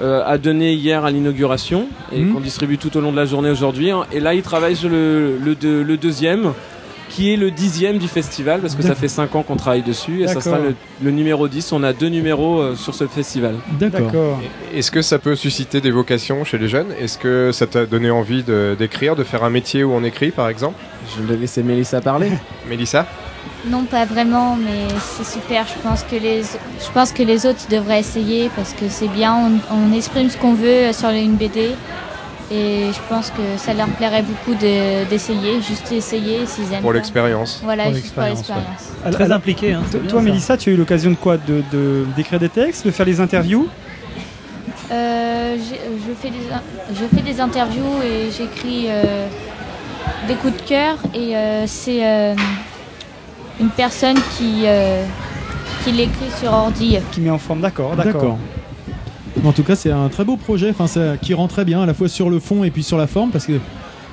euh, 0.00 0.22
à 0.26 0.38
donner 0.38 0.72
hier 0.74 1.04
à 1.04 1.10
l'inauguration 1.10 1.86
et 2.12 2.20
Mhm. 2.20 2.34
qu'on 2.34 2.40
distribue 2.40 2.78
tout 2.78 2.96
au 2.96 3.00
long 3.00 3.10
de 3.12 3.16
la 3.16 3.24
journée 3.26 3.50
aujourd'hui. 3.50 3.90
hein. 3.90 4.04
Et 4.12 4.20
là, 4.20 4.34
il 4.34 4.42
travaille 4.42 4.76
sur 4.76 4.88
le, 4.88 5.36
le, 5.44 5.54
deux- 5.54 5.82
le 5.82 5.96
deuxième, 5.96 6.52
qui 7.08 7.32
est 7.32 7.36
le 7.36 7.50
dixième 7.50 7.96
du 7.96 8.06
festival, 8.06 8.60
parce 8.60 8.74
que 8.74 8.82
ça 8.82 8.94
fait 8.94 9.08
cinq 9.08 9.34
ans 9.34 9.42
qu'on 9.42 9.56
travaille 9.56 9.80
dessus, 9.82 10.22
et 10.24 10.28
ça 10.28 10.42
sera 10.42 10.58
le, 10.58 10.74
le 11.02 11.10
numéro 11.10 11.48
10. 11.48 11.72
On 11.72 11.82
a 11.82 11.94
deux 11.94 12.08
numéros 12.10 12.60
euh, 12.60 12.76
sur 12.76 12.94
ce 12.94 13.06
festival. 13.06 13.54
D'accord. 13.80 14.38
Est-ce 14.74 14.90
que 14.90 15.00
ça 15.00 15.18
peut 15.18 15.34
susciter 15.34 15.80
des 15.80 15.90
vocations 15.90 16.44
chez 16.44 16.58
les 16.58 16.68
jeunes? 16.68 16.88
Est-ce 17.00 17.16
que 17.16 17.50
ça 17.50 17.66
t'a 17.66 17.86
donné 17.86 18.10
envie 18.10 18.42
de- 18.42 18.76
d'écrire, 18.78 19.16
de 19.16 19.24
faire 19.24 19.42
un 19.42 19.48
métier 19.50 19.84
où 19.84 19.92
on 19.94 20.04
écrit 20.04 20.30
par 20.32 20.50
exemple? 20.50 20.76
Je 21.16 21.22
vais 21.22 21.36
laisser 21.38 21.62
Mélissa 21.62 22.02
parler. 22.02 22.28
Mélissa? 22.68 23.06
Non, 23.66 23.84
pas 23.84 24.04
vraiment, 24.04 24.56
mais 24.56 24.86
c'est 25.16 25.26
super. 25.26 25.66
Je 25.66 25.80
pense 25.86 26.02
que 26.04 26.16
les, 26.16 26.42
je 26.42 26.90
pense 26.94 27.12
que 27.12 27.22
les 27.22 27.44
autres 27.44 27.66
devraient 27.68 28.00
essayer 28.00 28.50
parce 28.54 28.72
que 28.72 28.88
c'est 28.88 29.08
bien. 29.08 29.34
On, 29.70 29.76
on 29.76 29.92
exprime 29.92 30.30
ce 30.30 30.36
qu'on 30.36 30.54
veut 30.54 30.92
sur 30.92 31.10
une 31.10 31.34
BD. 31.36 31.70
Et 32.50 32.86
je 32.94 32.98
pense 33.14 33.28
que 33.30 33.42
ça 33.58 33.74
leur 33.74 33.88
plairait 33.88 34.22
beaucoup 34.22 34.54
de- 34.54 35.04
d'essayer, 35.10 35.60
juste 35.60 35.92
essayer 35.92 36.46
s'ils 36.46 36.72
aiment. 36.72 36.80
Pour 36.80 36.94
l'expérience. 36.94 37.60
Voilà, 37.62 37.84
Pour 37.84 37.92
juste 37.94 38.14
pour 38.14 38.22
l'expérience, 38.22 38.64
Très 39.12 39.30
impliqué. 39.32 39.74
Hein, 39.74 39.82
Toi, 39.90 40.00
bien 40.00 40.08
toi, 40.10 40.20
ça. 40.20 40.24
Mélissa, 40.24 40.56
tu 40.56 40.70
as 40.70 40.72
eu 40.72 40.76
l'occasion 40.76 41.10
de 41.10 41.16
quoi 41.16 41.36
de, 41.36 41.62
de- 41.70 42.06
D'écrire 42.16 42.38
des 42.40 42.48
textes, 42.48 42.86
de 42.86 42.90
faire 42.90 43.04
des 43.04 43.20
interviews 43.20 43.68
Euh, 44.90 45.56
je, 45.58 46.12
fais 46.22 46.30
des, 46.30 46.50
in- 46.50 46.62
je 46.94 47.04
fais 47.16 47.22
des 47.22 47.38
interviews 47.38 48.02
et 48.02 48.30
j'écris 48.30 48.86
euh, 48.88 49.26
des 50.26 50.34
coups 50.36 50.56
de 50.56 50.62
cœur. 50.62 50.96
Et 51.14 51.36
euh, 51.36 51.64
c'est 51.66 52.00
euh, 52.06 52.34
une 53.60 53.68
personne 53.70 54.16
qui, 54.36 54.62
euh, 54.64 55.02
qui 55.84 55.92
l'écrit 55.92 56.30
sur 56.40 56.52
ordi. 56.52 56.96
qui 57.12 57.20
met 57.20 57.30
en 57.30 57.38
forme. 57.38 57.60
D'accord, 57.60 57.96
d'accord. 57.96 58.38
En 59.44 59.52
tout 59.52 59.62
cas, 59.62 59.76
c'est 59.76 59.90
un 59.92 60.08
très 60.08 60.24
beau 60.24 60.36
projet, 60.36 60.70
enfin, 60.70 60.86
ça- 60.86 61.16
qui 61.16 61.32
rend 61.34 61.46
très 61.48 61.64
bien 61.64 61.82
à 61.82 61.86
la 61.86 61.94
fois 61.94 62.08
sur 62.08 62.28
le 62.30 62.40
fond 62.40 62.64
et 62.64 62.70
puis 62.70 62.82
sur 62.82 62.98
la 62.98 63.06
forme, 63.06 63.30
parce 63.30 63.46
que 63.46 63.52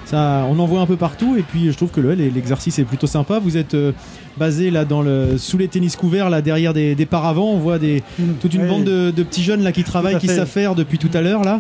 ça, 0.06 0.46
on 0.50 0.60
en 0.60 0.66
voit 0.68 0.82
un 0.82 0.86
peu 0.86 0.98
partout. 0.98 1.36
Et 1.38 1.42
puis, 1.42 1.72
je 1.72 1.76
trouve 1.78 1.90
que 1.90 2.00
le- 2.00 2.14
l'exercice 2.14 2.78
est 2.78 2.84
plutôt 2.84 3.08
sympa. 3.08 3.40
Vous 3.40 3.58
êtes 3.58 3.74
euh, 3.74 3.92
basé 4.38 4.70
là 4.70 4.86
dans 4.86 5.02
le 5.02 5.38
sous 5.40 5.58
les 5.58 5.68
tennis 5.68 5.96
couverts, 5.96 6.30
là 6.30 6.42
derrière 6.44 6.74
des, 6.74 6.94
des 6.94 7.06
paravents. 7.08 7.50
On 7.52 7.58
voit 7.58 7.80
des, 7.80 8.04
toute 8.40 8.54
une 8.54 8.64
Oui. 8.64 8.68
bande 8.70 8.84
de, 8.84 9.10
de 9.10 9.24
petits 9.24 9.42
jeunes 9.44 9.64
là 9.64 9.72
qui 9.72 9.84
travaillent, 9.84 10.20
qui 10.20 10.28
faire 10.28 10.76
depuis 10.76 11.00
tout 11.00 11.10
à 11.16 11.22
l'heure 11.22 11.44
là. 11.44 11.60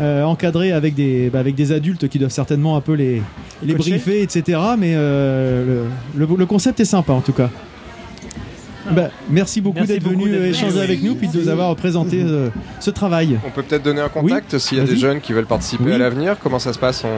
Euh, 0.00 0.22
encadrés 0.24 0.72
avec 0.72 0.94
des, 0.94 1.30
bah, 1.30 1.38
avec 1.40 1.54
des 1.54 1.72
adultes 1.72 2.08
qui 2.08 2.18
doivent 2.18 2.30
certainement 2.30 2.76
un 2.76 2.80
peu 2.80 2.92
les, 2.94 3.22
les 3.62 3.74
coacher. 3.74 3.90
briefer, 3.90 4.22
etc. 4.22 4.58
Mais 4.78 4.92
euh, 4.94 5.84
le, 6.14 6.26
le- 6.26 6.36
le 6.36 6.46
concept 6.46 6.80
est 6.80 6.84
sympa 6.84 7.12
en 7.12 7.20
tout 7.20 7.32
cas. 7.32 7.50
Bah, 8.90 9.10
merci 9.28 9.60
beaucoup 9.60 9.78
Merci 9.78 9.94
d'être 9.94 10.08
venu 10.08 10.28
euh, 10.32 10.46
échanger 10.50 10.80
avec 10.80 11.02
nous 11.02 11.16
puis 11.16 11.26
de 11.26 11.40
nous 11.40 11.48
avoir 11.48 11.74
présenté 11.74 12.22
euh, 12.22 12.50
ce 12.78 12.90
travail. 12.90 13.36
On 13.44 13.50
peut 13.50 13.62
peut-être 13.62 13.82
donner 13.82 14.00
un 14.00 14.08
contact 14.08 14.58
s'il 14.58 14.78
y 14.78 14.80
a 14.80 14.84
des 14.84 14.96
jeunes 14.96 15.20
qui 15.20 15.32
veulent 15.32 15.46
participer 15.46 15.84
Oui. 15.86 15.92
à 15.92 15.98
l'avenir. 15.98 16.36
Comment 16.40 16.60
ça 16.60 16.72
se 16.72 16.78
passe 16.78 17.02
on... 17.04 17.08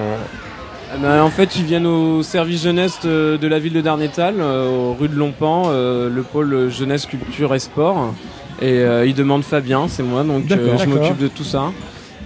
Ah 0.91 0.97
ben, 1.03 1.23
en 1.23 1.29
fait, 1.29 1.57
ils 1.57 1.65
viennent 1.65 1.85
au 1.85 2.23
service 2.23 2.63
jeunesse 2.63 3.01
de, 3.05 3.37
de 3.39 3.47
la 3.47 3.59
ville 3.59 3.75
de 3.75 3.83
Darnétal, 3.83 4.37
euh, 4.39 4.93
rue 4.99 5.09
de 5.09 5.15
Longpan, 5.17 5.65
euh, 5.67 6.09
le 6.09 6.23
pôle 6.23 6.71
jeunesse, 6.71 7.05
culture 7.05 7.55
et 7.55 7.59
sport. 7.59 8.15
Et 8.63 8.79
euh, 8.79 9.05
ils 9.05 9.15
demandent 9.15 9.45
Fabien, 9.45 9.87
c'est 9.89 10.03
moi, 10.03 10.25
donc 10.25 10.51
euh, 10.51 10.79
je 10.79 10.87
m'occupe 10.87 11.19
de 11.19 11.29
tout 11.29 11.45
ça. 11.45 11.65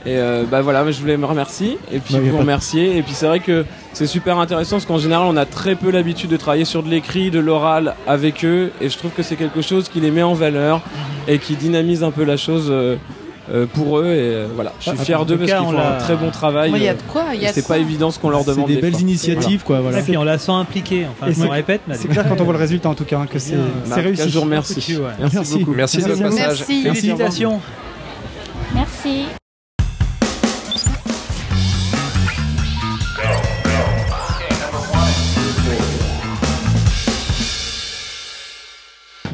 Et 0.04 0.16
euh, 0.16 0.44
bah 0.50 0.62
voilà, 0.62 0.90
je 0.90 1.00
voulais 1.00 1.16
me 1.16 1.26
remercier 1.26 1.78
et 1.92 1.98
puis 2.00 2.18
vous 2.18 2.38
remercier. 2.38 2.96
Et 2.96 3.02
puis 3.02 3.12
c'est 3.14 3.26
vrai 3.26 3.40
que 3.40 3.64
c'est 3.92 4.06
super 4.06 4.38
intéressant 4.38 4.76
parce 4.76 4.86
qu'en 4.86 4.98
général, 4.98 5.26
on 5.28 5.36
a 5.36 5.44
très 5.46 5.74
peu 5.76 5.90
l'habitude 5.90 6.30
de 6.30 6.36
travailler 6.36 6.64
sur 6.64 6.82
de 6.82 6.88
l'écrit, 6.88 7.30
de 7.30 7.38
l'oral 7.38 7.94
avec 8.06 8.44
eux. 8.44 8.72
Et 8.80 8.88
je 8.88 8.98
trouve 8.98 9.12
que 9.12 9.22
c'est 9.22 9.36
quelque 9.36 9.62
chose 9.62 9.88
qui 9.88 10.00
les 10.00 10.10
met 10.10 10.22
en 10.22 10.34
valeur 10.34 10.80
et 11.28 11.38
qui 11.38 11.54
dynamise 11.56 12.02
un 12.02 12.10
peu 12.10 12.24
la 12.24 12.36
chose. 12.36 12.68
euh, 12.70 12.96
euh, 13.52 13.66
pour 13.66 13.98
eux 13.98 14.04
et 14.04 14.08
euh, 14.20 14.46
voilà 14.54 14.72
je 14.78 14.90
suis 14.90 14.98
Ah, 15.00 15.04
fier 15.04 15.26
d'eux 15.26 15.36
parce 15.36 15.50
qu'ils 15.50 15.60
on 15.60 15.72
font 15.72 15.78
un 15.78 15.98
très 15.98 16.14
bon 16.14 16.30
travail 16.30 16.72
il 16.76 16.80
y 16.80 16.86
a 16.88 16.94
de 16.94 17.02
quoi, 17.02 17.24
il 17.34 17.42
y 17.42 17.44
a 17.44 17.50
et 17.50 17.52
c'est 17.52 17.62
de 17.62 17.66
pas 17.66 17.74
quoi. 17.74 17.82
évident 17.82 18.12
ce 18.12 18.20
qu'on 18.20 18.30
leur 18.30 18.44
demande 18.44 18.68
des 18.68 18.76
des 18.76 18.80
belles 18.80 18.92
fois. 18.92 19.00
initiatives 19.00 19.64
quoi. 19.64 19.80
Voilà. 19.80 19.98
Et 19.98 20.02
puis 20.02 20.16
on 20.16 20.22
la 20.22 20.38
sent 20.38 20.52
impliquée. 20.52 21.06
Enfin, 21.10 21.28
Et 21.28 21.34
je 21.34 21.40
me 21.40 21.46
c'est- 21.46 21.52
répète, 21.52 21.80
mais 21.88 21.96
C'est 21.96 22.06
clair 22.06 22.24
quand 22.28 22.40
on 22.40 22.44
voit 22.44 22.52
le 22.52 22.60
résultat 22.60 22.88
en 22.88 22.94
tout 22.94 23.04
cas, 23.04 23.18
hein, 23.18 23.26
que 23.28 23.40
c'est 23.40 23.56
Bah, 23.90 23.96
réussi. 23.96 24.28
je 24.30 24.34
vous 24.38 24.44
remercie 24.44 24.74
merci, 25.18 25.34
Merci. 25.34 25.58
beaucoup 25.58 25.72
Merci 25.72 25.96
de 25.98 26.02
passage. 26.14 26.34
Merci. 26.36 26.82
Félicitations. 26.84 27.60
Merci. 28.76 29.24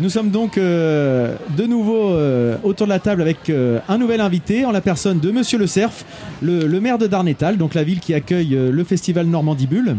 Nous 0.00 0.10
sommes 0.10 0.30
donc 0.30 0.58
euh, 0.58 1.34
de 1.56 1.64
nouveau 1.64 2.10
euh, 2.10 2.56
autour 2.62 2.86
de 2.86 2.92
la 2.92 3.00
table 3.00 3.20
avec 3.20 3.50
euh, 3.50 3.80
un 3.88 3.98
nouvel 3.98 4.20
invité 4.20 4.64
en 4.64 4.70
la 4.70 4.80
personne 4.80 5.18
de 5.18 5.32
Monsieur 5.32 5.58
Le 5.58 5.66
Cerf, 5.66 6.04
le, 6.40 6.66
maire 6.78 6.98
de 6.98 7.08
Darnétal, 7.08 7.56
donc 7.56 7.74
la 7.74 7.82
ville 7.82 7.98
qui 7.98 8.14
accueille 8.14 8.56
le 8.70 8.84
festival 8.84 9.26
Normandie 9.26 9.66
Bulle. 9.66 9.96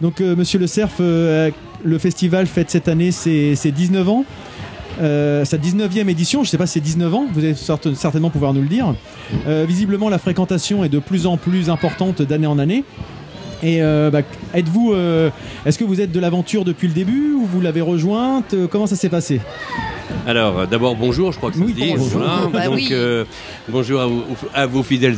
Donc 0.00 0.20
Monsieur 0.20 0.58
Le 0.60 0.68
Cerf, 0.68 0.92
le 1.00 1.98
festival 1.98 2.46
fête 2.46 2.70
cette 2.70 2.86
année 2.86 3.10
ses, 3.10 3.56
ses 3.56 3.72
19 3.72 4.08
ans. 4.08 4.24
Sa 4.98 5.56
19e 5.56 6.08
édition, 6.08 6.40
je 6.40 6.48
ne 6.48 6.50
sais 6.50 6.58
pas 6.58 6.66
si 6.66 6.74
c'est 6.74 6.80
19 6.80 7.14
ans, 7.14 7.26
vous 7.32 7.40
allez 7.40 7.54
certain- 7.54 7.94
certainement 7.94 8.30
pouvoir 8.30 8.54
nous 8.54 8.62
le 8.62 8.68
dire. 8.68 8.94
Visiblement, 9.46 10.08
la 10.08 10.18
fréquentation 10.18 10.84
est 10.84 10.88
de 10.88 10.98
plus 11.00 11.26
en 11.26 11.36
plus 11.36 11.70
importante 11.70 12.22
d'année 12.22 12.46
en 12.46 12.58
année. 12.58 12.84
Et 13.62 13.82
euh, 13.82 14.10
bah, 14.10 14.22
êtes-vous, 14.54 14.92
euh, 14.92 15.30
est-ce 15.66 15.78
que 15.78 15.84
vous 15.84 16.00
êtes 16.00 16.12
de 16.12 16.20
l'aventure 16.20 16.64
depuis 16.64 16.88
le 16.88 16.94
début 16.94 17.32
ou 17.34 17.44
vous 17.44 17.60
l'avez 17.60 17.80
rejointe 17.82 18.54
Euh, 18.54 18.66
Comment 18.66 18.86
ça 18.86 18.96
s'est 18.96 19.08
passé? 19.10 19.40
Alors, 20.26 20.66
d'abord, 20.66 20.96
bonjour, 20.96 21.32
je 21.32 21.38
crois 21.38 21.50
que 21.50 21.56
ça 21.58 21.66
se 21.66 21.70
dit. 21.72 21.92
bonjour. 21.96 22.20
Voilà. 22.20 22.48
Bah 22.52 22.64
donc, 22.66 22.74
oui. 22.76 22.88
euh, 22.92 23.24
bonjour 23.68 24.00
à, 24.00 24.06
vous- 24.06 24.24
à 24.54 24.66
fidèles 24.82 25.16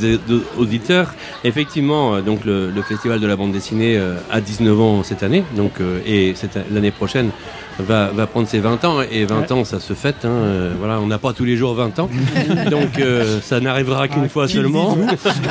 auditeurs. 0.59 1.15
Effectivement, 1.45 2.21
donc 2.21 2.45
le, 2.45 2.71
le 2.71 2.83
festival 2.83 3.19
de 3.21 3.27
la 3.27 3.37
bande 3.37 3.53
dessinée 3.53 4.01
a 4.31 4.41
19 4.41 4.81
ans 4.81 5.03
cette 5.03 5.23
année, 5.23 5.45
donc 5.57 5.73
et 6.07 6.35
l'année 6.71 6.91
prochaine 6.91 7.31
va, 7.79 8.09
va 8.09 8.27
prendre 8.27 8.47
ses 8.49 8.59
20 8.61 8.85
ans. 8.85 9.01
Et 9.11 9.25
20 9.25 9.51
ans, 9.53 9.65
ça 9.65 9.81
se 9.81 9.95
fête. 9.95 10.25
hein, 10.25 10.29
euh, 10.29 10.73
voilà, 10.79 11.01
on 11.01 11.07
n'a 11.07 11.19
pas 11.19 11.33
tous 11.33 11.45
les 11.45 11.57
jours 11.57 11.75
20 11.75 11.99
ans, 11.99 12.09
donc 12.71 12.99
euh, 12.99 13.41
ça 13.41 13.61
n'arrivera 13.61 14.09
qu'une 14.09 14.29
fois 14.29 14.47
qui 14.47 14.57
le 14.57 14.63
seulement. 14.63 14.97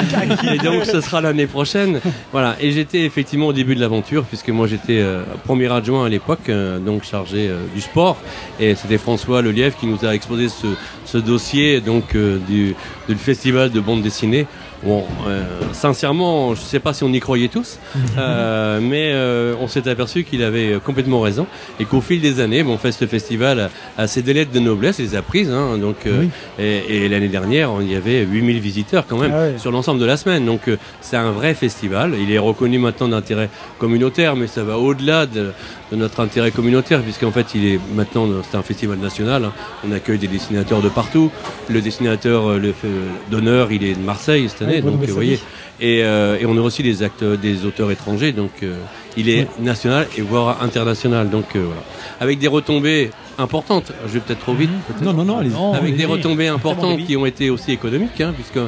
et 0.53 0.57
donc, 0.57 0.85
ce 0.85 1.01
sera 1.01 1.21
l'année 1.21 1.47
prochaine. 1.47 1.99
Voilà. 2.31 2.55
Et 2.59 2.71
j'étais 2.71 3.01
effectivement 3.05 3.47
au 3.47 3.53
début 3.53 3.75
de 3.75 3.81
l'aventure, 3.81 4.23
puisque 4.25 4.49
moi 4.49 4.67
j'étais 4.67 4.99
euh, 4.99 5.23
premier 5.45 5.71
adjoint 5.71 6.05
à 6.05 6.09
l'époque, 6.09 6.49
euh, 6.49 6.79
donc 6.79 7.03
chargé 7.03 7.47
euh, 7.49 7.61
du 7.73 7.81
sport. 7.81 8.17
Et 8.59 8.75
c'était 8.75 8.97
François 8.97 9.41
Lelièvre 9.41 9.75
qui 9.77 9.87
nous 9.87 10.05
a 10.05 10.13
exposé 10.13 10.49
ce, 10.49 10.67
ce 11.05 11.17
dossier 11.17 11.81
donc 11.81 12.15
euh, 12.15 12.37
du, 12.47 12.75
du 13.07 13.15
festival 13.15 13.71
de 13.71 13.79
bande 13.79 14.01
dessinée. 14.01 14.45
Bon, 14.83 15.05
euh, 15.27 15.43
sincèrement, 15.73 16.55
je 16.55 16.61
ne 16.61 16.65
sais 16.65 16.79
pas 16.79 16.93
si 16.93 17.03
on 17.03 17.13
y 17.13 17.19
croyait 17.19 17.49
tous, 17.49 17.77
euh, 18.17 18.79
mais 18.81 19.11
euh, 19.13 19.53
on 19.61 19.67
s'est 19.67 19.87
aperçu 19.87 20.23
qu'il 20.23 20.43
avait 20.43 20.79
complètement 20.83 21.21
raison 21.21 21.45
et 21.79 21.85
qu'au 21.85 22.01
fil 22.01 22.19
des 22.19 22.39
années, 22.39 22.63
bon, 22.63 22.77
fait, 22.77 22.91
ce 22.91 23.05
festival 23.05 23.69
a, 23.97 24.07
ses 24.07 24.23
délais 24.23 24.45
de 24.45 24.59
noblesse, 24.59 24.97
il 24.97 25.05
les 25.05 25.15
a 25.15 25.21
prises. 25.21 25.51
Hein, 25.51 25.77
donc, 25.77 26.07
euh, 26.07 26.25
et, 26.57 27.05
et 27.05 27.09
l'année 27.09 27.27
dernière, 27.27 27.69
il 27.81 27.91
y 27.91 27.95
avait 27.95 28.21
8000 28.21 28.59
visiteurs 28.59 29.05
quand 29.07 29.19
même 29.19 29.31
Ah 29.33 29.41
ouais. 29.41 29.53
sur 29.57 29.71
l'ensemble 29.71 29.99
de 29.99 30.05
la 30.05 30.17
semaine. 30.17 30.45
Donc, 30.45 30.67
euh, 30.67 30.77
c'est 30.99 31.17
un 31.17 31.31
vrai 31.31 31.53
festival. 31.53 32.15
Il 32.19 32.31
est 32.31 32.39
reconnu 32.39 32.79
maintenant 32.79 33.07
d'intérêt 33.07 33.49
communautaire, 33.77 34.35
mais 34.35 34.47
ça 34.47 34.63
va 34.63 34.79
au-delà 34.79 35.27
de, 35.27 35.51
de 35.91 35.97
notre 35.97 36.19
intérêt 36.21 36.51
communautaire, 36.51 37.01
puisqu'en 37.01 37.31
fait, 37.31 37.47
il 37.53 37.65
est 37.67 37.79
maintenant 37.93 38.27
c'est 38.49 38.57
un 38.57 38.61
festival 38.63 38.97
national. 38.97 39.45
hein. 39.45 39.53
On 39.87 39.91
accueille 39.91 40.17
des 40.19 40.27
dessinateurs 40.27 40.81
de 40.81 40.89
partout. 40.89 41.31
Le 41.69 41.81
dessinateur 41.81 42.47
euh, 42.51 42.57
le, 42.59 42.71
fait- 42.71 42.87
d'honneur, 43.29 43.71
il 43.71 43.83
est 43.83 43.95
de 43.95 43.99
Marseille 43.99 44.47
cette 44.49 44.61
année, 44.61 44.75
Ouais, 44.75 44.81
Bruno 44.81 44.97
donc 44.97 45.03
euh, 45.09 45.11
vous 45.11 45.19
Bessali. 45.19 45.37
voyez. 45.37 45.97
Et, 45.99 46.03
euh, 46.03 46.37
et 46.39 46.45
on 46.45 46.55
a 46.57 46.61
aussi 46.61 46.83
des 46.83 47.03
acteurs, 47.03 47.37
des 47.37 47.65
auteurs 47.65 47.89
étrangers, 47.91 48.31
donc 48.31 48.51
euh, 48.63 48.75
il 49.17 49.29
est 49.29 49.47
national 49.59 50.07
et 50.17 50.21
voire 50.21 50.61
international. 50.61 51.29
Donc 51.29 51.55
euh, 51.55 51.63
voilà, 51.65 51.81
avec 52.19 52.39
des 52.39 52.47
retombées 52.47 53.09
importantes. 53.39 53.91
Je 54.07 54.13
vais 54.13 54.19
peut-être 54.19 54.41
trop 54.41 54.53
vite. 54.53 54.69
peut-être. 54.87 55.01
Non, 55.03 55.13
non, 55.13 55.25
non, 55.43 55.73
Avec 55.73 55.95
des 55.97 56.05
retombées 56.05 56.47
importantes 56.47 56.99
qui 57.05 57.17
ont 57.17 57.25
été 57.25 57.49
aussi 57.49 57.71
économiques, 57.71 58.21
hein, 58.21 58.33
puisque 58.35 58.59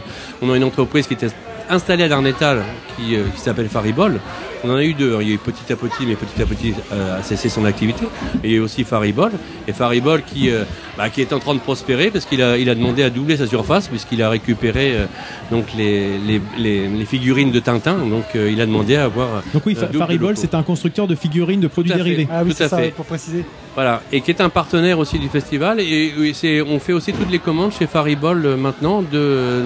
on 0.41 0.51
a 0.51 0.57
une 0.57 0.63
entreprise 0.63 1.05
qui 1.07 1.13
était 1.13 1.27
installée 1.69 2.03
à 2.03 2.09
Darnétal 2.09 2.63
qui, 2.97 3.15
euh, 3.15 3.23
qui 3.33 3.39
s'appelle 3.41 3.69
Faribol. 3.69 4.19
On 4.63 4.69
en 4.69 4.75
a 4.75 4.83
eu 4.83 4.93
deux. 4.93 5.17
Il 5.21 5.27
y 5.27 5.31
a 5.31 5.35
eu 5.35 5.37
petit 5.37 5.71
à 5.71 5.75
petit, 5.75 6.05
mais 6.07 6.15
petit 6.15 6.41
à 6.41 6.45
petit 6.45 6.73
euh, 6.93 7.19
a 7.19 7.23
cessé 7.23 7.49
son 7.49 7.65
activité. 7.65 8.05
Et 8.43 8.47
il 8.47 8.51
y 8.51 8.53
a 8.53 8.57
eu 8.57 8.59
aussi 8.61 8.83
Faribol. 8.83 9.31
Et 9.67 9.73
Faribol 9.73 10.21
qui, 10.23 10.49
euh, 10.49 10.63
bah, 10.97 11.09
qui 11.09 11.21
est 11.21 11.33
en 11.33 11.39
train 11.39 11.53
de 11.53 11.59
prospérer 11.59 12.11
parce 12.11 12.25
qu'il 12.25 12.41
a, 12.41 12.57
il 12.57 12.69
a 12.69 12.75
demandé 12.75 13.03
à 13.03 13.09
doubler 13.09 13.35
sa 13.37 13.45
surface 13.47 13.87
puisqu'il 13.89 14.21
a 14.23 14.29
récupéré 14.29 14.93
euh, 14.95 15.05
donc 15.51 15.65
les, 15.77 16.17
les, 16.17 16.41
les, 16.57 16.87
les 16.87 17.05
figurines 17.05 17.51
de 17.51 17.59
Tintin. 17.59 17.97
Donc 17.97 18.23
euh, 18.35 18.49
il 18.51 18.61
a 18.61 18.65
demandé 18.65 18.95
à 18.95 19.03
avoir. 19.05 19.43
Donc 19.53 19.65
oui, 19.65 19.75
euh, 19.81 19.91
Faribol, 19.97 20.37
c'est 20.37 20.55
un 20.55 20.63
constructeur 20.63 21.07
de 21.07 21.15
figurines 21.15 21.59
de 21.59 21.67
produits 21.67 21.91
Tout 21.91 21.99
à 21.99 22.03
fait. 22.03 22.09
dérivés. 22.09 22.27
Ah 22.31 22.41
oui, 22.43 22.51
Tout 22.51 22.57
c'est 22.57 22.63
à 22.65 22.69
ça, 22.69 22.77
fait. 22.77 22.91
pour 22.91 23.05
préciser. 23.05 23.43
Voilà, 23.75 24.03
et 24.11 24.21
qui 24.21 24.29
est 24.29 24.39
un 24.39 24.49
partenaire 24.49 24.99
aussi 24.99 25.17
du 25.17 25.29
festival. 25.29 25.79
Et, 25.79 26.13
et 26.21 26.33
c'est, 26.33 26.61
on 26.61 26.79
fait 26.79 26.93
aussi 26.93 27.11
toutes 27.11 27.31
les 27.31 27.39
commandes 27.39 27.71
chez 27.73 27.87
Faribol 27.87 28.45
euh, 28.45 28.55
maintenant 28.55 29.01
de, 29.01 29.63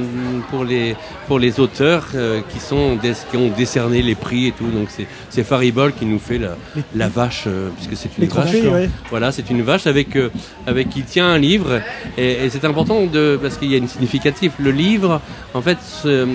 pour, 0.49 0.63
les, 0.63 0.95
pour 1.27 1.39
les 1.39 1.59
auteurs 1.59 2.05
euh, 2.15 2.39
qui, 2.49 2.59
sont 2.59 2.95
des- 2.95 3.11
qui 3.29 3.35
ont 3.37 3.49
décerné 3.49 4.01
les 4.01 4.15
prix 4.15 4.47
et 4.47 4.51
tout. 4.53 4.67
Donc 4.67 4.86
c'est, 4.89 5.07
c'est 5.29 5.43
Faribol 5.43 5.93
qui 5.93 6.05
nous 6.05 6.19
fait 6.19 6.37
la, 6.37 6.55
la 6.95 7.07
vache, 7.09 7.43
euh, 7.47 7.69
puisque 7.75 7.95
c'est 7.95 8.09
une 8.17 8.23
Les 8.23 8.29
vache. 8.29 8.51
ouais. 8.53 8.89
Voilà, 9.09 9.31
c'est 9.31 9.49
une 9.49 9.61
vache 9.61 9.87
avec, 9.87 10.15
euh, 10.15 10.29
avec 10.65 10.89
qui 10.89 11.03
tient 11.03 11.27
un 11.27 11.37
livre. 11.37 11.81
Et, 12.17 12.45
et 12.45 12.49
c'est 12.49 12.65
important 12.65 13.05
de, 13.05 13.37
parce 13.41 13.57
qu'il 13.57 13.71
y 13.71 13.75
a 13.75 13.77
une 13.77 13.87
significative. 13.87 14.51
Le 14.59 14.71
livre, 14.71 15.21
en 15.53 15.61
fait, 15.61 15.77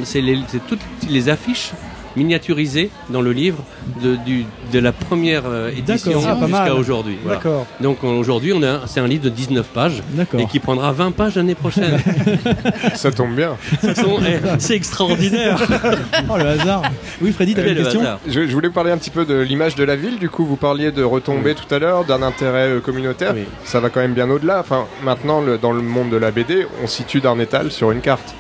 c'est 0.05 0.23
toutes 0.69 0.81
les 1.09 1.29
affiches 1.29 1.71
miniaturisées 2.17 2.91
dans 3.11 3.21
le 3.21 3.33
livre 3.33 3.59
de, 4.03 4.17
du, 4.17 4.45
de 4.73 4.79
la 4.79 4.93
première 4.93 5.43
euh, 5.47 5.71
édition. 5.71 6.21
Ah, 6.27 6.37
jusqu'à 6.47 6.75
aujourd'hui. 6.75 7.17
Voilà. 7.23 7.39
D'accord. 7.39 7.67
Donc 7.81 8.05
aujourd'hui, 8.05 8.53
on 8.55 8.63
a, 8.63 8.81
c'est 8.87 9.01
un 9.01 9.07
livre 9.07 9.25
de 9.25 9.29
19 9.29 9.67
pages 9.69 10.03
et 10.39 10.47
qui 10.47 10.59
prendra 10.59 10.93
20 10.93 11.13
pages 11.13 11.37
l'année 11.37 11.55
prochaine. 11.55 11.99
Ça 12.95 13.11
tombe 13.11 13.35
bien. 13.35 13.57
Eh, 13.83 14.59
c'est 14.59 14.75
extraordinaire. 14.75 15.59
oh 16.29 16.37
le 16.37 16.47
hasard. 16.47 16.83
Oui, 17.21 17.33
Freddy, 17.33 17.55
t'avais 17.55 17.69
Quel 17.69 17.79
une 17.79 17.85
question. 17.85 18.03
Je, 18.27 18.47
je 18.47 18.53
voulais 18.53 18.71
parler 18.71 18.91
un 18.91 18.99
petit 18.99 19.11
peu 19.11 19.25
de 19.25 19.35
l'image 19.41 19.75
de 19.75 19.85
la 19.85 19.97
ville. 19.97 20.19
Du 20.19 20.29
coup, 20.29 20.45
vous 20.45 20.57
parliez 20.57 20.93
de 20.93 21.03
retombées 21.03 21.55
tout 21.55 21.73
à 21.75 21.79
l'heure, 21.79 22.05
d'un 22.05 22.23
intérêt 22.23 22.69
euh, 22.69 22.81
communautaire. 22.81 23.33
Oui. 23.35 23.45
Ça 23.65 23.81
va 23.81 23.89
quand 23.91 24.01
même 24.01 24.15
bien 24.15 24.29
au-delà. 24.31 24.61
Enfin, 24.61 24.87
maintenant, 25.05 25.41
le- 25.41 25.59
dans 25.59 25.73
le 25.73 25.83
monde 25.83 26.11
de 26.11 26.17
la 26.17 26.31
BD, 26.31 26.67
on 26.83 26.87
situe 26.87 27.21
Darnétal 27.21 27.71
sur 27.71 27.91
une 27.91 28.01
carte. 28.01 28.35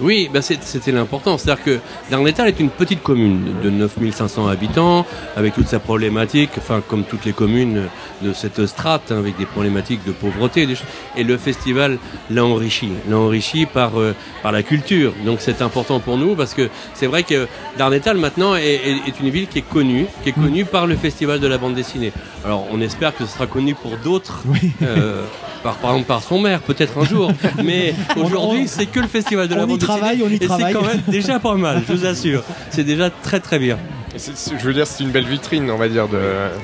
Oui, 0.00 0.30
bah 0.32 0.40
c'était 0.42 0.92
l'important. 0.92 1.38
C'est-à-dire 1.38 1.64
que 1.64 1.78
Darnétal 2.10 2.46
est 2.48 2.60
une 2.60 2.70
petite 2.70 3.02
commune 3.02 3.54
de 3.62 3.70
9500 3.70 4.46
habitants, 4.46 5.04
avec 5.36 5.54
toute 5.54 5.66
sa 5.68 5.80
problématique, 5.80 6.50
enfin 6.56 6.80
comme 6.86 7.02
toutes 7.04 7.24
les 7.24 7.32
communes 7.32 7.84
de 8.22 8.32
cette 8.32 8.64
strate, 8.66 9.10
hein, 9.10 9.18
avec 9.18 9.36
des 9.36 9.46
problématiques 9.46 10.04
de 10.06 10.12
pauvreté. 10.12 10.66
des 10.66 10.74
choses. 10.76 10.86
Et 11.16 11.24
le 11.24 11.36
festival 11.36 11.98
l'a 12.30 12.44
enrichi, 12.44 12.90
l'a 13.08 13.16
enrichi 13.18 13.66
par, 13.66 13.98
euh, 14.00 14.14
par 14.42 14.52
la 14.52 14.62
culture. 14.62 15.12
Donc 15.24 15.38
c'est 15.40 15.62
important 15.62 15.98
pour 16.00 16.16
nous 16.16 16.36
parce 16.36 16.54
que 16.54 16.68
c'est 16.94 17.06
vrai 17.06 17.22
que 17.24 17.48
Darnétal 17.76 18.16
maintenant 18.18 18.54
est, 18.54 18.62
est- 18.74 19.08
est 19.08 19.20
une 19.20 19.30
ville 19.30 19.48
qui 19.48 19.58
est 19.58 19.62
connue, 19.68 20.06
qui 20.22 20.28
est 20.30 20.32
connue 20.32 20.64
par 20.64 20.86
le 20.86 20.94
festival 20.96 21.40
de 21.40 21.46
la 21.48 21.58
bande 21.58 21.74
dessinée. 21.74 22.12
Alors 22.44 22.66
on 22.70 22.80
espère 22.80 23.14
que 23.16 23.24
ce 23.26 23.32
sera 23.32 23.46
connu 23.46 23.74
pour 23.74 23.96
d'autres. 23.96 24.42
euh, 24.82 25.24
par, 25.62 25.74
par 25.78 25.90
exemple 25.90 26.06
par 26.06 26.22
son 26.22 26.38
maire, 26.38 26.60
peut-être 26.60 26.96
un 26.98 27.04
jour. 27.04 27.32
Mais 27.64 27.92
aujourd'hui, 28.16 28.68
c'est 28.68 28.86
que 28.86 29.00
le 29.00 29.08
festival 29.08 29.48
de 29.48 29.54
la 29.54 29.62
bande 29.66 29.78
dessinée. 29.80 29.87
Travaille, 29.96 30.22
on 30.24 30.28
y 30.28 30.34
et 30.34 30.38
travaille. 30.38 30.72
c'est 30.72 30.78
quand 30.78 30.86
même 30.86 31.02
déjà 31.08 31.38
pas 31.38 31.54
mal, 31.54 31.82
je 31.86 31.92
vous 31.92 32.06
assure. 32.06 32.42
C'est 32.70 32.84
déjà 32.84 33.10
très 33.10 33.40
très 33.40 33.58
bien. 33.58 33.78
Et 34.14 34.18
je 34.18 34.64
veux 34.64 34.74
dire, 34.74 34.86
c'est 34.86 35.04
une 35.04 35.10
belle 35.10 35.26
vitrine, 35.26 35.70
on 35.70 35.76
va 35.76 35.88
dire, 35.88 36.08
de, 36.08 36.18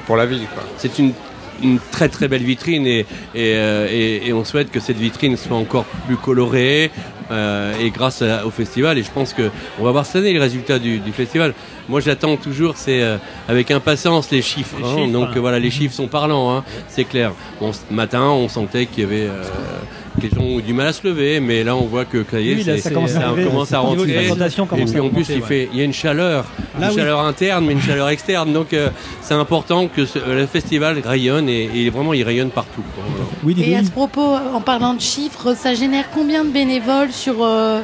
pour 0.06 0.16
la 0.16 0.26
ville. 0.26 0.40
C'est 0.78 0.98
une, 0.98 1.12
une 1.62 1.78
très 1.92 2.08
très 2.08 2.26
belle 2.28 2.42
vitrine 2.42 2.86
et, 2.86 3.00
et, 3.00 3.54
euh, 3.56 3.86
et- 3.90 4.28
et 4.28 4.32
on 4.32 4.44
souhaite 4.44 4.70
que 4.70 4.80
cette 4.80 4.96
vitrine 4.96 5.36
soit 5.36 5.56
encore 5.56 5.84
plus 6.06 6.16
colorée 6.16 6.90
euh, 7.30 7.72
et 7.80 7.90
grâce 7.90 8.22
à- 8.22 8.44
au 8.46 8.50
festival. 8.50 8.98
Et 8.98 9.02
je 9.02 9.10
pense 9.10 9.32
que 9.34 9.50
on 9.78 9.84
va 9.84 9.92
voir 9.92 10.04
cette 10.06 10.16
année 10.16 10.32
les 10.32 10.38
résultats 10.38 10.78
du, 10.78 10.98
du 10.98 11.12
festival. 11.12 11.54
Moi, 11.88 12.00
j'attends 12.00 12.36
toujours, 12.36 12.74
c'est 12.76 13.02
euh, 13.02 13.18
avec 13.48 13.70
impatience 13.70 14.30
les 14.30 14.42
chiffres. 14.42 14.76
Les 14.78 14.84
hein. 14.84 14.94
chiffres. 14.96 15.12
Donc 15.12 15.36
euh, 15.36 15.40
voilà, 15.40 15.58
les 15.58 15.70
chiffres 15.70 15.94
sont 15.94 16.08
parlants, 16.08 16.54
hein, 16.56 16.64
c'est 16.88 17.04
clair. 17.04 17.32
Bon, 17.60 17.72
ce 17.72 17.80
matin, 17.94 18.22
on 18.22 18.48
sentait 18.48 18.86
qu'il 18.86 19.04
y 19.04 19.06
avait 19.06 19.26
euh, 19.28 19.42
les 20.22 20.30
gens 20.30 20.40
ont 20.42 20.58
eu 20.58 20.62
du 20.62 20.72
mal 20.72 20.86
à 20.88 20.92
se 20.92 21.06
lever, 21.06 21.40
mais 21.40 21.64
là, 21.64 21.74
on 21.76 21.82
voit 21.86 22.04
que 22.04 22.24
ça 22.30 22.40
y 22.40 22.50
est, 22.50 22.54
Oui, 22.54 22.64
là, 22.64 22.74
c'est- 22.76 22.82
ça 22.82 22.90
commence 22.90 23.10
à 23.10 23.20
ça 23.20 23.26
arriver. 23.28 23.44
commence 23.44 23.72
à 23.72 23.82
Au 23.82 23.90
niveau 23.90 24.04
de 24.06 24.12
rentrer. 24.12 24.80
Et 24.80 24.84
puis 24.84 25.00
en 25.00 25.08
plus, 25.08 25.26
il 25.28 25.34
ouais. 25.36 25.40
fait, 25.42 25.68
il 25.72 25.78
y 25.78 25.82
a 25.82 25.84
une 25.84 25.92
chaleur, 25.92 26.44
Là, 26.78 26.86
une 26.86 26.92
oui. 26.92 26.98
chaleur 26.98 27.20
interne, 27.20 27.64
mais 27.66 27.72
une 27.72 27.82
chaleur 27.82 28.08
externe. 28.08 28.52
Donc, 28.52 28.72
euh, 28.72 28.88
c'est 29.20 29.34
important 29.34 29.88
que 29.88 30.06
ce- 30.06 30.18
le 30.18 30.46
festival 30.46 31.00
rayonne 31.04 31.48
et, 31.48 31.68
et 31.74 31.90
vraiment, 31.90 32.12
il 32.14 32.22
rayonne 32.22 32.50
partout. 32.50 32.82
quoi. 32.94 33.04
Oui, 33.44 33.54
Et 33.58 33.76
à 33.76 33.82
ce 33.84 33.90
propos, 33.90 34.34
en 34.54 34.60
parlant 34.60 34.94
de 34.94 35.00
chiffres, 35.00 35.54
ça 35.56 35.74
génère 35.74 36.06
combien 36.14 36.44
de 36.44 36.50
bénévoles 36.50 37.12
sur, 37.12 37.42
euh, 37.42 37.80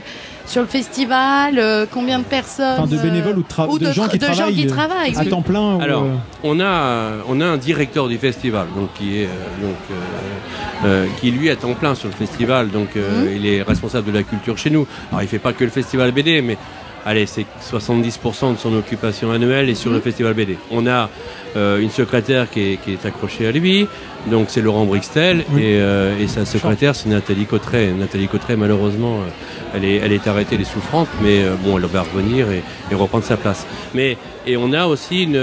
sur 0.50 0.62
le 0.62 0.66
festival 0.68 1.58
euh, 1.58 1.86
Combien 1.90 2.18
de 2.18 2.24
personnes 2.24 2.80
Enfin, 2.80 2.86
de 2.90 2.98
bénévoles 3.00 3.38
ou 3.38 3.42
de, 3.42 3.48
tra- 3.48 3.68
ou 3.68 3.78
de 3.78 3.92
gens 3.92 4.08
qui 4.08 4.18
de 4.18 4.26
gens 4.26 4.32
travaillent 4.32 4.54
qui 4.54 4.66
euh, 4.66 4.70
travaillent, 4.70 5.16
à 5.16 5.24
temps 5.24 5.42
plein 5.42 5.78
Alors, 5.78 6.02
euh, 6.02 6.14
on 6.42 6.58
a, 6.60 7.12
on 7.28 7.40
a 7.40 7.46
un 7.46 7.56
directeur 7.56 8.08
du 8.08 8.18
festival, 8.18 8.66
donc 8.76 8.92
qui 8.94 9.18
est 9.20 9.26
euh, 9.26 9.66
donc 9.66 9.76
euh, 9.90 9.94
euh, 10.86 11.06
qui 11.20 11.30
lui 11.30 11.46
est 11.48 11.52
à 11.52 11.56
temps 11.56 11.74
plein 11.74 11.94
sur 11.94 12.08
le 12.08 12.14
festival, 12.14 12.70
donc 12.70 12.96
euh, 12.96 13.32
il 13.34 13.46
est 13.46 13.62
responsable 13.62 14.10
de 14.10 14.16
la 14.18 14.22
culture 14.24 14.58
chez 14.58 14.70
nous. 14.70 14.86
Alors, 15.10 15.22
il 15.22 15.28
fait 15.28 15.38
pas 15.38 15.52
que 15.52 15.62
le 15.64 15.70
festival 15.70 16.10
BD, 16.12 16.42
mais 16.42 16.58
allez, 17.04 17.26
c'est 17.26 17.46
70% 17.70 18.54
de 18.54 18.58
son 18.58 18.74
occupation 18.76 19.30
annuelle 19.30 19.68
est 19.68 19.74
sur 19.74 19.90
le 19.90 20.00
festival 20.00 20.34
BD. 20.34 20.56
On 20.70 20.86
a 20.86 21.08
euh, 21.56 21.78
une 21.80 21.90
secrétaire 21.90 22.50
qui 22.50 22.60
est, 22.72 22.76
qui 22.76 22.92
est 22.92 23.06
accrochée 23.06 23.46
à 23.46 23.52
lui, 23.52 23.86
donc 24.30 24.46
c'est 24.50 24.60
Laurent 24.60 24.84
Brixtel, 24.84 25.40
et, 25.58 25.76
euh, 25.80 26.18
et 26.20 26.28
sa 26.28 26.44
secrétaire 26.44 26.94
c'est 26.94 27.08
Nathalie 27.08 27.46
Cotteret. 27.46 27.88
Nathalie 27.92 28.28
Cotteret, 28.28 28.56
malheureusement, 28.56 29.18
euh, 29.20 29.76
elle 29.76 29.84
est, 29.84 29.96
elle 29.96 30.12
est 30.12 30.26
arrêtée, 30.28 30.54
elle 30.56 30.60
est 30.62 30.64
souffrante, 30.64 31.08
mais 31.22 31.42
euh, 31.42 31.54
bon, 31.64 31.76
elle 31.78 31.84
va 31.86 32.02
revenir 32.02 32.50
et, 32.50 32.62
et 32.90 32.94
reprendre 32.94 33.24
sa 33.24 33.36
place. 33.36 33.66
Mais 33.94 34.16
et 34.46 34.56
on 34.56 34.72
a 34.72 34.86
aussi 34.86 35.24
une, 35.24 35.40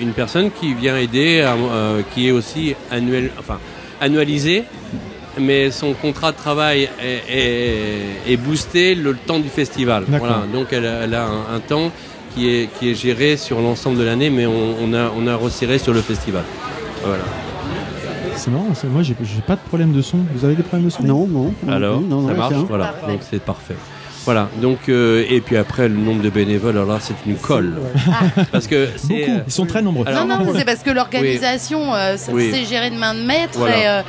une 0.00 0.12
personne 0.12 0.50
qui 0.50 0.74
vient 0.74 0.96
aider, 0.96 1.40
à- 1.42 1.56
qui 2.14 2.28
est 2.28 2.32
aussi 2.32 2.74
annuel, 2.90 3.30
enfin 3.38 3.58
annualisé, 4.00 4.64
mais 5.38 5.70
son 5.70 5.92
contrat 5.94 6.32
de 6.32 6.36
travail 6.36 6.88
est, 7.02 7.22
est- 7.28 8.32
est 8.32 8.36
boosté 8.36 8.94
le 8.94 9.14
temps 9.14 9.38
du 9.38 9.48
festival. 9.48 10.04
D'accord. 10.08 10.28
Voilà, 10.28 10.42
donc 10.52 10.68
elle 10.72 10.86
a, 10.86 11.04
elle 11.04 11.14
a 11.14 11.24
un, 11.26 11.56
un 11.56 11.60
temps 11.60 11.90
qui 12.34 12.48
est, 12.50 12.68
qui 12.78 12.90
est 12.90 12.94
géré 12.94 13.36
sur 13.36 13.60
l'ensemble 13.60 13.98
de 13.98 14.04
l'année, 14.04 14.30
mais 14.30 14.46
on, 14.46 14.74
on 14.82 14.92
a, 14.94 15.10
on 15.16 15.26
a 15.26 15.36
resserré 15.36 15.78
sur 15.78 15.92
le 15.92 16.00
festival. 16.02 16.42
Voilà. 17.04 17.22
C'est 18.36 18.50
marrant, 18.50 18.66
moi 18.90 19.02
j'ai 19.02 19.14
pas 19.46 19.54
de 19.54 19.60
problème 19.68 19.92
de 19.92 20.02
son. 20.02 20.18
Vous 20.34 20.44
avez 20.44 20.54
des 20.56 20.62
problèmes 20.64 20.86
de 20.86 20.90
son? 20.92 21.04
Non, 21.04 21.26
non. 21.28 21.54
Alors, 21.68 22.00
non, 22.00 22.22
non, 22.22 22.28
ça 22.28 22.34
marche, 22.34 22.54
voilà, 22.68 22.94
donc 23.06 23.20
c'est 23.28 23.40
parfait. 23.40 23.76
Voilà, 24.24 24.48
donc 24.60 24.88
euh, 24.88 25.24
et 25.28 25.40
puis 25.42 25.56
après 25.58 25.86
le 25.86 25.94
nombre 25.94 26.22
de 26.22 26.30
bénévoles, 26.30 26.76
alors 26.78 26.94
là 26.94 26.98
c'est 27.00 27.14
une 27.26 27.36
colle, 27.36 27.74
parce 28.52 28.66
que 28.66 28.88
Beaucoup, 29.06 29.30
ils 29.46 29.52
sont 29.52 29.66
très 29.66 29.82
nombreux. 29.82 30.06
Alors- 30.08 30.26
non, 30.26 30.38
non, 30.38 30.52
c'est 30.56 30.64
parce 30.64 30.80
que 30.82 30.90
l'organisation, 30.90 31.94
euh, 31.94 32.16
ça- 32.16 32.32
Oui. 32.32 32.48
c'est 32.52 32.64
géré 32.64 32.90
de 32.90 32.96
main 32.96 33.14
de 33.14 33.20
maître. 33.20 33.58
Voilà. 33.58 33.76
Et, 33.78 33.86
euh, 33.86 34.02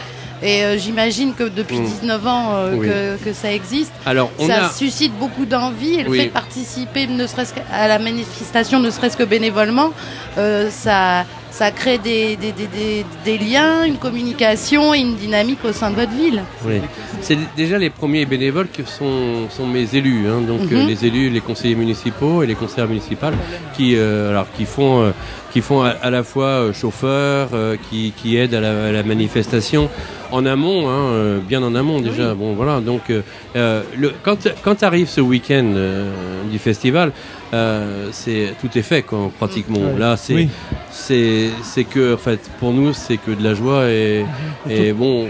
et, 0.46 0.64
euh, 0.64 0.78
j'imagine 0.78 1.34
que 1.34 1.44
depuis 1.44 1.80
Mm. 1.80 1.86
19 1.86 2.28
ans 2.28 2.50
euh, 2.54 2.76
Oui. 2.76 2.88
que, 2.88 3.18
que 3.26 3.34
ça 3.34 3.52
existe, 3.52 3.92
Alors, 4.06 4.32
on 4.40 4.48
ça 4.48 4.68
a- 4.68 4.70
suscite 4.70 5.14
beaucoup 5.18 5.46
d'envie. 5.46 5.96
Et 5.96 6.04
le 6.04 6.10
Oui. 6.10 6.20
fait 6.20 6.26
de 6.28 6.32
participer, 6.32 7.08
ne 7.08 7.26
serait-ce 7.28 7.54
qu'à 7.54 7.88
la 7.88 8.00
manifestation, 8.00 8.80
ne 8.80 8.90
serait-ce 8.90 9.18
que 9.18 9.24
bénévolement, 9.24 9.92
euh, 10.38 10.70
ça, 10.70 11.26
ça 11.60 11.72
crée 11.72 11.98
des, 12.10 12.36
des, 12.44 12.52
des, 12.60 12.68
des- 12.77 13.06
des 13.23 13.38
liens, 13.38 13.86
une 13.86 13.95
communication 14.07 14.94
et 14.94 14.99
une 14.99 15.15
dynamique 15.15 15.64
au 15.64 15.72
sein 15.80 15.90
de 15.90 15.95
votre 16.02 16.11
ville. 16.11 16.41
Oui. 16.68 16.82
C'est 17.22 17.38
déjà 17.56 17.77
les 17.77 17.90
premiers 17.90 18.26
bénévoles 18.26 18.68
qui 18.76 18.84
sont, 18.86 19.48
sont 19.49 19.65
mes 19.77 19.88
élus, 19.99 20.23
hein, 20.30 20.41
donc 20.52 20.69
Mhm. 20.69 20.77
euh, 20.80 20.86
les 20.91 21.06
élus, 21.10 21.30
les 21.30 21.40
conseillers 21.49 21.76
municipaux 21.86 22.44
et 22.44 22.48
les 22.52 22.56
conseillères 22.56 22.90
municipales 22.95 23.36
qui, 23.76 23.88
euh, 23.95 24.32
alors, 24.32 24.48
qui 24.57 24.65
font, 24.65 24.95
euh, 25.03 25.11
qui 25.53 25.61
font 25.61 25.82
à, 25.82 25.91
à 26.07 26.10
la 26.18 26.23
fois 26.23 26.73
chauffeurs, 26.73 27.49
qui, 27.90 28.11
qui 28.18 28.36
aident 28.36 28.56
à 28.56 28.60
la, 28.68 28.73
à 28.90 28.91
la 28.91 29.03
manifestation 29.03 29.84
en 30.32 30.45
amont, 30.45 30.90
hein, 30.90 31.40
bien 31.52 31.64
en 31.64 31.73
amont 31.76 32.02
déjà. 32.02 32.34
Bon 32.34 32.53
voilà, 32.53 32.82
donc 32.82 33.03
le, 33.10 34.11
quand, 34.26 34.40
quand 34.65 34.84
arrive 34.84 35.07
ce 35.07 35.22
week-end 35.22 35.68
du 36.52 36.60
festival, 36.60 37.14
euh, 37.54 38.10
c'est 38.12 38.54
tout 38.62 38.76
est 38.78 38.82
fait 38.82 39.02
quoi, 39.04 39.32
pratiquement. 39.38 39.80
Ouais. 39.80 40.00
Là 40.00 40.18
c'est 40.18 40.34
Oui. 40.34 40.50
c'est 40.92 41.50
c'est 41.64 41.84
que 41.84 42.16
en 42.16 42.18
fait 42.18 42.40
pour 42.60 42.74
nous 42.74 42.94
c'est 42.94 43.18
que 43.18 43.32
de 43.32 43.44
la 43.44 43.54
joie 43.54 43.90
et, 43.90 44.26
et 44.70 44.94
bon 44.94 45.28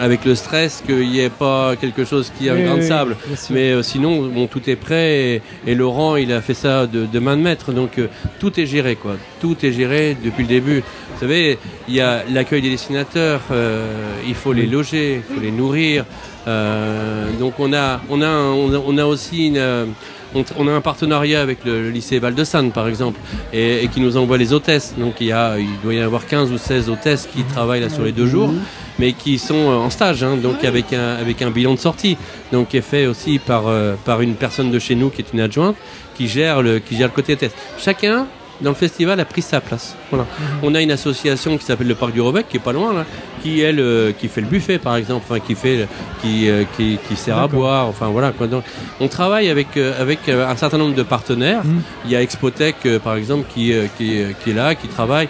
avec 0.00 0.24
le 0.24 0.36
stress 0.36 0.80
qu'il 0.86 1.08
n'y 1.10 1.18
ait 1.18 1.28
pas 1.30 1.74
quelque 1.74 2.04
chose 2.04 2.30
qui 2.38 2.48
a 2.48 2.54
Oui, 2.54 2.62
un 2.62 2.66
grain 2.66 2.76
de 2.76 2.82
sable. 2.82 3.16
mais 3.50 3.72
euh, 3.72 3.82
sinon 3.82 4.26
bon 4.28 4.46
tout 4.46 4.68
est 4.70 4.76
prêt 4.76 5.18
et, 5.18 5.42
et 5.66 5.74
Laurent 5.74 6.14
il 6.14 6.32
a 6.32 6.40
fait 6.40 6.54
ça 6.54 6.86
de, 6.86 7.04
de 7.06 7.18
main 7.18 7.36
de 7.36 7.42
maître. 7.42 7.72
Donc 7.72 7.98
euh, 7.98 8.06
tout 8.38 8.60
est 8.60 8.66
géré 8.66 8.94
quoi. 8.94 9.16
Tout 9.40 9.56
est 9.64 9.72
géré 9.72 10.16
depuis 10.24 10.42
le 10.44 10.48
début. 10.48 10.80
Vous 11.14 11.20
savez 11.20 11.58
il 11.88 11.94
y 11.96 12.00
a 12.00 12.22
l'accueil 12.30 12.62
des 12.62 12.70
dessinateurs 12.70 13.40
euh, 13.50 13.90
il 14.26 14.34
faut 14.36 14.52
les 14.52 14.66
loger 14.66 15.22
il 15.28 15.34
faut 15.34 15.40
les 15.40 15.50
nourrir. 15.50 16.04
Euh, 16.46 17.26
donc 17.40 17.54
on 17.58 17.72
a 17.72 18.00
on 18.08 18.22
a 18.22 18.28
on 18.28 18.72
a, 18.72 18.78
on 18.78 18.98
a 18.98 19.04
aussi 19.04 19.48
une 19.48 19.56
euh, 19.56 19.84
on, 20.34 20.68
a 20.68 20.72
un 20.72 20.80
partenariat 20.80 21.40
avec 21.40 21.64
le, 21.64 21.90
lycée 21.90 22.18
Val-de-Sanne, 22.18 22.72
par 22.72 22.88
exemple, 22.88 23.18
et, 23.52 23.88
qui 23.92 24.00
nous 24.00 24.16
envoie 24.16 24.38
les 24.38 24.52
hôtesses. 24.52 24.94
Donc 24.98 25.14
il, 25.20 25.28
y 25.28 25.32
a, 25.32 25.58
il 25.58 25.68
doit 25.82 25.94
y 25.94 26.00
avoir 26.00 26.26
15 26.26 26.52
ou 26.52 26.58
16 26.58 26.90
hôtesses 26.90 27.28
qui 27.32 27.42
travaillent 27.44 27.80
là 27.80 27.88
sur 27.88 28.04
les 28.04 28.12
deux 28.12 28.26
jours, 28.26 28.52
mais 28.98 29.12
qui 29.12 29.38
sont 29.38 29.54
euh, 29.54 29.76
en 29.76 29.90
stage, 29.90 30.22
hein, 30.22 30.36
donc 30.36 30.64
avec 30.64 30.92
un, 30.92 31.16
avec 31.16 31.42
un 31.42 31.50
bilan 31.50 31.74
de 31.74 31.78
sortie, 31.78 32.16
donc 32.52 32.68
qui 32.68 32.76
est 32.76 32.82
fait 32.82 33.06
aussi 33.06 33.38
par, 33.38 33.66
euh, 33.66 33.94
par 34.04 34.20
une 34.20 34.34
personne 34.34 34.70
de 34.70 34.78
chez 34.78 34.94
nous 34.94 35.10
qui 35.10 35.22
est 35.22 35.32
une 35.32 35.40
adjointe, 35.40 35.76
qui 36.14 36.28
gère 36.28 36.62
le, 36.62 36.78
qui 36.78 36.96
gère 36.96 37.12
côté 37.12 37.36
test. 37.36 37.56
Chacun 37.78 38.26
dans 38.60 38.70
le 38.70 38.76
festival 38.76 39.20
a 39.20 39.24
pris 39.24 39.42
sa 39.42 39.60
place. 39.60 39.94
Voilà. 40.10 40.26
On 40.62 40.74
a 40.74 40.80
une 40.80 40.90
association 40.90 41.56
qui 41.58 41.64
s'appelle 41.64 41.86
le 41.88 41.94
Parc 41.94 42.12
du 42.12 42.20
Robec, 42.20 42.46
qui 42.48 42.56
est 42.56 42.60
pas 42.60 42.72
loin 42.72 42.92
là, 42.92 43.04
qui 43.42 43.60
elle, 43.60 43.78
euh, 43.78 44.12
qui 44.12 44.28
fait 44.28 44.40
le 44.40 44.48
buffet 44.48 44.78
par 44.78 44.96
exemple, 44.96 45.24
enfin 45.28 45.40
qui 45.40 45.54
fait, 45.54 45.86
qui, 46.20 46.48
euh, 46.48 46.64
qui, 46.76 46.98
qui 47.08 47.16
sert 47.16 47.38
à 47.38 47.46
boire, 47.48 47.86
enfin 47.86 48.08
voilà 48.08 48.32
quoi. 48.32 48.46
Donc, 48.46 48.64
on 49.00 49.08
travaille 49.08 49.48
avec 49.48 49.76
euh, 49.76 50.00
avec 50.00 50.28
euh, 50.28 50.48
un 50.48 50.56
certain 50.56 50.78
nombre 50.78 50.94
de 50.94 51.02
partenaires. 51.02 51.62
Il 52.04 52.10
y 52.10 52.16
a 52.16 52.22
Expotech 52.22 52.76
euh, 52.86 52.98
par 52.98 53.14
exemple 53.14 53.46
qui 53.52 53.72
euh, 53.72 53.86
qui, 53.96 54.20
euh, 54.20 54.32
qui 54.42 54.50
est 54.50 54.54
là, 54.54 54.74
qui 54.74 54.88
travaille. 54.88 55.28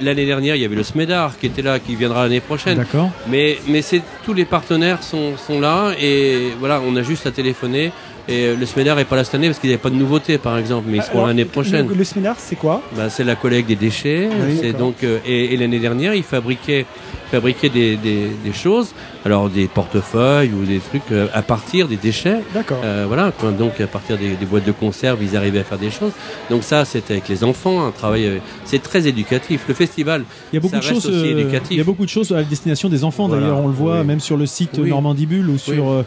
L'année 0.00 0.26
dernière, 0.26 0.54
il 0.54 0.62
y 0.62 0.64
avait 0.64 0.76
le 0.76 0.84
Smedar 0.84 1.36
qui 1.38 1.46
était 1.46 1.62
là, 1.62 1.78
qui 1.78 1.96
viendra 1.96 2.22
l'année 2.22 2.40
prochaine. 2.40 2.78
D'accord. 2.78 3.10
Mais 3.28 3.58
mais 3.66 3.82
c'est 3.82 4.02
tous 4.24 4.32
les 4.32 4.44
partenaires 4.44 5.02
sont 5.02 5.36
sont 5.36 5.60
là 5.60 5.92
et 6.00 6.52
voilà, 6.60 6.80
on 6.86 6.94
a 6.96 7.02
juste 7.02 7.26
à 7.26 7.30
téléphoner. 7.30 7.92
Et 8.26 8.44
euh, 8.46 8.56
le 8.56 8.64
Smedar 8.66 8.98
est 8.98 9.04
pas 9.04 9.16
là 9.16 9.24
cette 9.24 9.34
année 9.34 9.48
parce 9.48 9.58
qu'il 9.58 9.68
n'y 9.68 9.74
avait 9.74 9.82
pas 9.82 9.90
de 9.90 9.96
nouveauté 9.96 10.38
par 10.38 10.56
exemple, 10.56 10.86
mais 10.88 11.00
seront 11.00 11.16
Alors, 11.18 11.26
l'année 11.28 11.44
prochaine. 11.44 11.86
Le, 11.88 11.94
le 11.94 12.04
seminar, 12.04 12.36
c'est 12.38 12.56
quoi? 12.56 12.80
Bah, 12.96 13.10
c'est 13.10 13.24
la 13.24 13.36
collecte 13.36 13.68
des 13.68 13.76
déchets. 13.76 14.28
Oui, 14.32 14.58
c'est 14.60 14.72
donc 14.72 15.04
euh, 15.04 15.18
et, 15.26 15.52
et 15.52 15.56
l'année 15.58 15.78
dernière, 15.78 16.14
ils 16.14 16.22
fabriquaient, 16.22 16.86
fabriquaient 17.30 17.68
des, 17.68 17.96
des, 17.96 18.28
des 18.42 18.52
choses, 18.52 18.94
alors 19.24 19.48
des 19.48 19.66
portefeuilles 19.68 20.52
ou 20.52 20.64
des 20.64 20.78
trucs 20.78 21.10
euh, 21.12 21.26
à 21.32 21.42
partir 21.42 21.88
des 21.88 21.96
déchets. 21.96 22.40
D'accord. 22.52 22.78
Euh, 22.84 23.04
voilà. 23.08 23.32
Donc 23.58 23.80
à 23.80 23.86
partir 23.86 24.18
des, 24.18 24.34
des 24.34 24.46
boîtes 24.46 24.66
de 24.66 24.72
conserve, 24.72 25.22
ils 25.22 25.36
arrivaient 25.36 25.60
à 25.60 25.64
faire 25.64 25.78
des 25.78 25.90
choses. 25.90 26.12
Donc 26.50 26.62
ça, 26.62 26.84
c'est 26.84 27.10
avec 27.10 27.28
les 27.28 27.42
enfants, 27.44 27.86
un 27.86 27.90
travail. 27.90 28.26
euh, 28.26 28.38
c'est 28.64 28.82
très 28.82 29.06
éducatif. 29.08 29.64
Le 29.68 29.74
festival, 29.74 30.24
Il 30.52 30.56
y 30.56 30.58
a 30.58 30.60
beaucoup 30.60 30.74
ça 30.74 30.80
de 30.80 30.84
choses. 30.84 31.06
aussi 31.06 31.26
éducatif. 31.28 31.70
il 31.70 31.78
y 31.78 31.80
a 31.80 31.84
beaucoup 31.84 32.04
de 32.04 32.10
choses 32.10 32.32
à 32.32 32.36
la 32.36 32.44
destination 32.44 32.88
des 32.88 33.04
enfants. 33.04 33.26
Voilà. 33.28 33.42
D'ailleurs, 33.42 33.60
on 33.64 33.68
le 33.68 33.74
voit 33.74 34.00
Oui. 34.00 34.06
même 34.06 34.20
sur 34.20 34.36
le 34.36 34.46
site 34.46 34.78
Oui. 34.78 34.90
Normandie 34.90 35.26
Bulle 35.26 35.48
ou 35.50 35.58
sur 35.58 36.04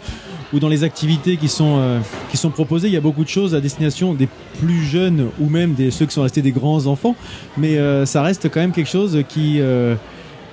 ou 0.53 0.59
dans 0.59 0.69
les 0.69 0.83
activités 0.85 1.35
qui 1.37 1.49
sont 1.49 1.75
euh, 1.79 1.99
qui 2.31 2.37
sont 2.37 2.49
proposées. 2.49 2.87
Il 2.87 2.93
y 2.93 2.97
a 2.97 3.01
beaucoup 3.01 3.23
de 3.23 3.29
choses 3.29 3.53
à 3.53 3.59
destination 3.59 4.13
des 4.13 4.29
plus 4.59 4.83
jeunes 4.83 5.27
ou 5.41 5.49
même 5.49 5.73
des 5.73 5.91
ceux 5.91 6.05
qui 6.05 6.13
sont 6.13 6.21
restés 6.21 6.41
des 6.41 6.51
grands 6.51 6.85
enfants. 6.85 7.15
Mais 7.57 7.77
euh, 7.77 8.05
ça 8.05 8.21
reste 8.21 8.49
quand 8.49 8.59
même 8.61 8.71
quelque 8.71 8.89
chose 8.89 9.23
qui 9.27 9.57
euh, 9.59 9.95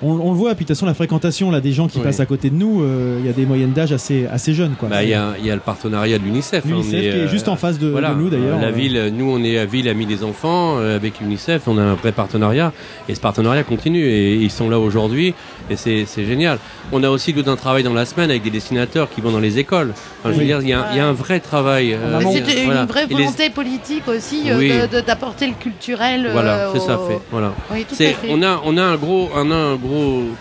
on, 0.01 0.11
on 0.11 0.31
le 0.31 0.37
voit, 0.37 0.55
puis 0.55 0.65
de 0.65 0.67
toute 0.67 0.75
façon, 0.75 0.85
la 0.85 0.93
fréquentation 0.93 1.51
là, 1.51 1.61
des 1.61 1.71
gens 1.71 1.87
qui 1.87 1.97
Oui. 1.99 2.03
passent 2.03 2.19
à 2.19 2.25
côté 2.25 2.49
de 2.49 2.55
nous, 2.55 2.81
euh, 2.83 3.17
il 3.21 3.25
y 3.25 3.29
a 3.29 3.33
des 3.33 3.45
moyennes 3.45 3.71
d'âge 3.71 3.91
assez, 3.91 4.25
assez 4.31 4.53
jeunes. 4.53 4.75
Quoi. 4.79 4.89
Bah, 4.89 5.03
il 5.03 5.09
y, 5.09 5.13
a, 5.13 5.33
il 5.39 5.45
y 5.45 5.51
a 5.51 5.55
le 5.55 5.61
partenariat 5.61 6.17
de 6.19 6.23
l'UNICEF. 6.23 6.63
hein, 6.65 6.69
L'UNICEF 6.69 7.01
qui 7.01 7.19
est 7.21 7.27
juste 7.27 7.47
en 7.47 7.55
face 7.55 7.79
de- 7.79 7.91
de 7.91 8.13
nous, 8.17 8.29
d'ailleurs. 8.29 8.59
La 8.59 8.67
Euh. 8.67 8.71
ville, 8.71 9.13
nous 9.17 9.29
on 9.29 9.43
est 9.43 9.57
à 9.57 9.65
Ville 9.65 9.87
Amis 9.89 10.05
des 10.05 10.23
Enfants 10.23 10.77
euh, 10.77 10.95
avec 10.95 11.19
l'UNICEF, 11.21 11.63
on 11.67 11.77
a 11.77 11.81
un 11.81 11.93
vrai 11.95 12.11
partenariat 12.11 12.73
et 13.07 13.15
ce 13.15 13.19
partenariat 13.21 13.63
continue 13.63 14.03
et 14.05 14.35
ils 14.35 14.51
sont 14.51 14.69
là 14.69 14.79
aujourd'hui 14.79 15.33
et 15.69 15.75
c'est 15.75 16.05
c'est 16.05 16.25
génial. 16.25 16.59
On 16.91 17.01
a 17.03 17.09
aussi 17.09 17.33
tout 17.33 17.49
un 17.49 17.55
travail 17.55 17.83
dans 17.83 17.93
la 17.93 18.05
semaine 18.05 18.29
avec 18.29 18.43
des 18.43 18.49
dessinateurs 18.51 19.09
qui 19.09 19.21
vont 19.21 19.31
dans 19.31 19.39
les 19.39 19.57
écoles. 19.59 19.93
Enfin, 20.19 20.29
je 20.29 20.33
veux 20.33 20.39
Oui. 20.41 20.45
dire, 20.45 20.59
il 20.61 20.69
y, 20.69 20.73
a, 20.73 20.87
il 20.91 20.97
y 20.97 20.99
a 20.99 21.07
un 21.07 21.13
vrai 21.13 21.39
travail. 21.39 21.93
euh, 21.93 22.19
C'était 22.33 22.59
une 22.59 22.65
voilà. 22.65 22.85
vraie 22.85 23.07
les- 23.07 23.15
volonté 23.15 23.49
politique 23.49 24.07
aussi 24.07 24.49
euh, 24.51 24.57
Oui. 24.59 24.69
de- 24.69 24.97
de- 24.97 25.05
d'apporter 25.05 25.47
le 25.47 25.53
culturel. 25.53 26.29
Voilà, 26.31 26.67
euh, 26.67 26.71
c'est 26.73 26.79
ça 26.81 26.99
fait. 27.07 27.19
Voilà. 27.31 27.53
Oui, 27.71 27.85
tout 27.87 27.95
à 27.95 27.97
C'est- 27.97 28.13
fait. 28.13 28.27
on 28.29 28.41
a 28.43 28.61
on 28.65 28.77
a 28.77 28.83
un 28.83 28.95
gros 28.97 29.29
on 29.35 29.49
a 29.51 29.55
un 29.55 29.75
gros 29.75 29.84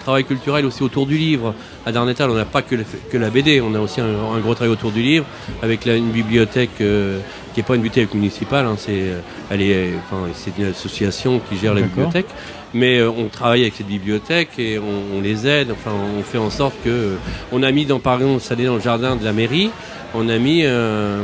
travail 0.00 0.24
culturel 0.24 0.64
aussi 0.66 0.82
autour 0.82 1.06
du 1.06 1.16
livre. 1.16 1.54
À 1.86 1.92
Darnétal, 1.92 2.30
on 2.30 2.34
n'a 2.34 2.44
pas 2.44 2.62
que, 2.62 2.74
le- 2.74 2.84
que 3.10 3.16
la 3.18 3.30
BD, 3.30 3.60
on 3.60 3.74
a 3.74 3.80
aussi 3.80 4.00
un, 4.00 4.06
un 4.06 4.40
gros 4.40 4.54
travail 4.54 4.72
autour 4.72 4.90
du 4.90 5.02
livre 5.02 5.26
avec 5.62 5.84
la- 5.84 5.96
une 5.96 6.10
bibliothèque 6.10 6.80
euh, 6.80 7.18
qui 7.52 7.60
n'est 7.60 7.64
pas 7.66 7.74
une 7.76 7.82
bibliothèque 7.82 8.14
municipale. 8.14 8.66
hein, 8.66 8.76
c'est 8.78 9.12
euh, 9.52 9.90
enfin 10.06 10.22
c'est 10.34 10.52
une 10.58 10.66
association 10.66 11.40
qui 11.48 11.56
gère 11.58 11.74
la 11.74 11.82
bibliothèque. 11.88 12.26
Mais 12.76 12.98
euh, 12.98 13.08
on 13.10 13.28
travaille 13.28 13.62
avec 13.62 13.74
cette 13.74 13.86
bibliothèque 13.86 14.50
et 14.58 14.78
on, 14.80 15.16
on 15.18 15.20
les 15.20 15.46
aide. 15.46 15.70
Enfin, 15.70 15.92
on 16.18 16.22
fait 16.22 16.38
en 16.38 16.50
sorte 16.50 16.74
que 16.84 17.16
on 17.52 17.62
a 17.62 17.70
mis 17.70 17.86
dans 17.86 18.00
par 18.00 18.14
exemple 18.20 18.42
année 18.50 18.66
dans 18.66 18.74
le 18.74 18.80
jardin 18.80 19.14
de 19.14 19.24
la 19.24 19.32
mairie, 19.32 19.70
on 20.14 20.28
a 20.28 20.38
mis 20.38 20.62
euh, 20.64 21.22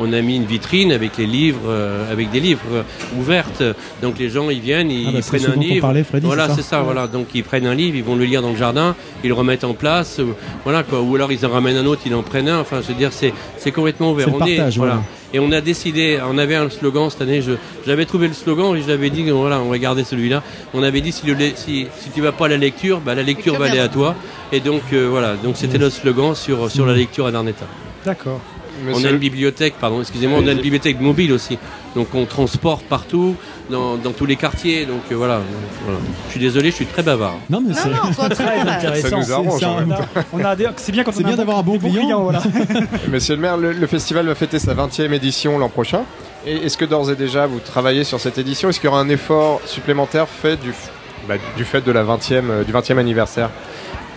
on 0.00 0.12
a 0.12 0.20
mis 0.20 0.36
une 0.36 0.44
vitrine 0.44 0.92
avec 0.92 1.16
les 1.18 1.26
livres, 1.26 1.60
euh, 1.68 2.10
avec 2.12 2.30
des 2.30 2.40
livres 2.40 2.84
ouvertes. 3.18 3.62
Donc 4.02 4.18
les 4.18 4.28
gens 4.28 4.50
ils 4.50 4.60
viennent, 4.60 4.90
ils, 4.90 5.06
Ah 5.08 5.12
bah, 5.12 5.18
prennent 5.26 5.40
ce 5.40 5.46
un 5.46 5.50
dont 5.54 5.58
on 5.58 5.60
livre. 5.62 5.80
parlait, 5.82 6.04
Freddy, 6.04 6.26
voilà, 6.26 6.48
c'est 6.54 6.62
ça. 6.62 6.80
Voilà. 6.82 7.06
Donc 7.06 7.28
ils 7.34 7.44
prennent 7.44 7.66
un 7.66 7.74
livre, 7.74 7.96
ils 7.96 8.04
vont 8.04 8.16
le 8.16 8.24
lire 8.24 8.42
dans 8.42 8.50
le 8.50 8.56
jardin, 8.56 8.94
ils 9.24 9.28
le 9.28 9.34
remettent 9.34 9.64
en 9.64 9.74
place. 9.74 10.18
euh, 10.20 10.26
Voilà 10.64 10.82
quoi. 10.82 11.00
Ou 11.00 11.14
alors 11.16 11.32
ils 11.32 11.44
en 11.46 11.50
ramènent 11.50 11.76
un 11.76 11.86
autre, 11.86 12.02
ils 12.06 12.14
en 12.14 12.22
prennent 12.22 12.48
un. 12.48 12.60
Enfin, 12.60 12.80
je 12.82 12.88
veux 12.88 12.94
dire, 12.98 13.12
c'est 13.12 13.32
c'est 13.56 13.72
complètement 13.72 14.12
ouvert. 14.12 14.26
C'est 14.26 14.30
le 14.32 14.42
on 14.42 14.46
est 14.46 14.56
partage, 14.56 14.78
voilà. 14.78 15.02
Et 15.34 15.38
on 15.40 15.52
a 15.52 15.60
décidé, 15.60 16.18
on 16.26 16.38
avait 16.38 16.54
un 16.54 16.70
slogan 16.70 17.10
cette 17.10 17.20
année, 17.20 17.42
je, 17.42 17.52
j'avais 17.86 18.06
trouvé 18.06 18.28
le 18.28 18.32
slogan 18.34 18.74
et 18.74 18.80
je 18.80 18.88
l'avais 18.88 19.10
dit, 19.10 19.28
voilà, 19.28 19.60
on 19.60 19.68
va 19.68 19.76
garder 19.78 20.02
celui-là. 20.02 20.42
On 20.72 20.82
avait 20.82 21.02
dit, 21.02 21.12
si, 21.12 21.26
le, 21.26 21.34
le- 21.34 21.50
si, 21.54 21.86
si 22.00 22.08
tu 22.14 22.22
vas 22.22 22.32
pas 22.32 22.46
à 22.46 22.48
la 22.48 22.56
lecture, 22.56 23.00
bah, 23.00 23.14
la 23.14 23.22
lecture 23.22 23.58
va 23.58 23.66
aller 23.66 23.78
à 23.78 23.88
toi. 23.88 24.14
Et 24.52 24.60
donc, 24.60 24.80
euh, 24.94 25.06
voilà, 25.10 25.34
donc 25.34 25.58
c'était 25.58 25.76
notre 25.76 25.94
slogan 25.96 26.34
sur, 26.34 26.70
sur 26.70 26.86
la 26.86 26.94
lecture 26.94 27.26
à 27.26 27.30
Darnetta. 27.30 27.66
D'accord. 28.06 28.40
On 28.94 29.04
a 29.04 29.10
une 29.10 29.18
bibliothèque, 29.18 29.74
pardon, 29.80 30.00
excusez-moi, 30.00 30.38
on 30.42 30.46
a 30.46 30.52
une 30.52 30.60
bibliothèque 30.60 31.00
mobile 31.00 31.32
aussi. 31.32 31.58
Donc 31.96 32.14
on 32.14 32.24
transporte 32.26 32.84
partout, 32.84 33.34
dans, 33.70 33.96
dans 33.96 34.12
tous 34.12 34.26
les 34.26 34.36
quartiers. 34.36 34.84
Donc 34.86 35.00
euh, 35.10 35.14
voilà, 35.16 35.36
donc, 35.38 35.44
voilà. 35.84 35.98
Je 36.26 36.30
suis 36.32 36.40
désolé, 36.40 36.70
je 36.70 36.76
suis 36.76 36.86
très 36.86 37.02
bavard. 37.02 37.36
Non, 37.50 37.62
mais 37.66 37.74
c'est 37.74 37.88
Très 38.34 38.58
intéressant. 38.60 39.08
Ça 39.08 39.16
nous 39.16 39.32
arrange, 39.32 39.60
C'est- 40.76 40.92
bien 40.92 41.04
quand 41.04 41.12
C'est 41.12 41.24
on 41.24 41.26
bien 41.26 41.36
d'avoir 41.36 41.58
un 41.58 41.62
bon 41.62 41.76
bons 41.76 41.90
client. 41.90 42.22
voilà. 42.22 42.42
Monsieur 43.10 43.34
le 43.36 43.40
maire, 43.42 43.56
le, 43.56 43.72
le 43.72 43.86
festival 43.86 44.26
va 44.26 44.34
fêter 44.34 44.58
sa 44.58 44.74
20e 44.74 45.12
édition 45.12 45.58
l'an 45.58 45.68
prochain. 45.68 46.02
Et 46.46 46.56
est-ce 46.66 46.76
que 46.76 46.84
d'ores 46.84 47.10
et 47.10 47.16
déjà 47.16 47.46
vous 47.46 47.58
travaillez 47.60 48.04
sur 48.04 48.20
cette 48.20 48.38
édition? 48.38 48.68
Est-ce 48.68 48.80
qu'il 48.80 48.88
y 48.88 48.92
aura 48.92 49.00
un 49.00 49.08
effort 49.08 49.60
supplémentaire 49.66 50.28
fait 50.28 50.56
du, 50.56 50.72
bah, 51.26 51.34
du 51.56 51.64
fait 51.64 51.80
de 51.84 51.90
la 51.92 52.04
20e, 52.04 52.42
euh, 52.50 52.64
du 52.64 52.72
20e 52.72 52.98
anniversaire? 52.98 53.50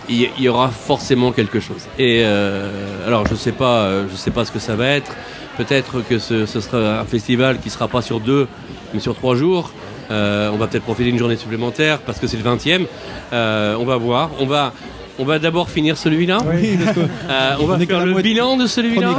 Il 0.08 0.28
y- 0.38 0.48
aura 0.48 0.68
forcément 0.68 1.32
quelque 1.32 1.60
chose. 1.60 1.82
Et 1.98 2.22
euh, 2.24 3.06
alors 3.06 3.26
je 3.26 3.34
sais 3.34 3.52
pas, 3.52 3.82
euh, 3.82 4.04
je 4.10 4.16
sais 4.16 4.30
pas 4.30 4.44
ce 4.44 4.50
que 4.52 4.58
ça 4.58 4.74
va 4.76 4.88
être. 4.88 5.12
Peut-être 5.56 6.00
que 6.08 6.18
ce, 6.18 6.46
ce 6.46 6.60
sera 6.60 7.00
un 7.00 7.04
festival 7.04 7.58
qui 7.60 7.70
sera 7.70 7.88
pas 7.88 8.02
sur 8.02 8.20
deux, 8.20 8.48
mais 8.94 9.00
sur 9.00 9.14
trois 9.14 9.36
jours. 9.36 9.70
Euh, 10.10 10.50
on 10.52 10.56
va 10.56 10.66
peut-être 10.66 10.82
profiter 10.84 11.08
d'une 11.10 11.18
journée 11.18 11.36
supplémentaire 11.36 11.98
parce 11.98 12.18
que 12.18 12.26
c'est 12.26 12.36
le 12.36 12.42
20e. 12.42 12.86
Euh, 13.32 13.76
on 13.78 13.84
va 13.84 13.96
voir. 13.96 14.30
On 14.40 14.46
va, 14.46 14.72
on 15.18 15.24
va 15.24 15.38
d'abord 15.38 15.70
finir 15.70 15.96
celui-là. 15.96 16.38
Oui, 16.46 16.76
Euh, 17.30 17.54
on 17.60 17.66
va 17.66 17.76
on 17.76 17.86
faire 17.86 18.04
le 18.04 18.20
bilan 18.20 18.56
de 18.56 18.66
celui-là. 18.66 19.10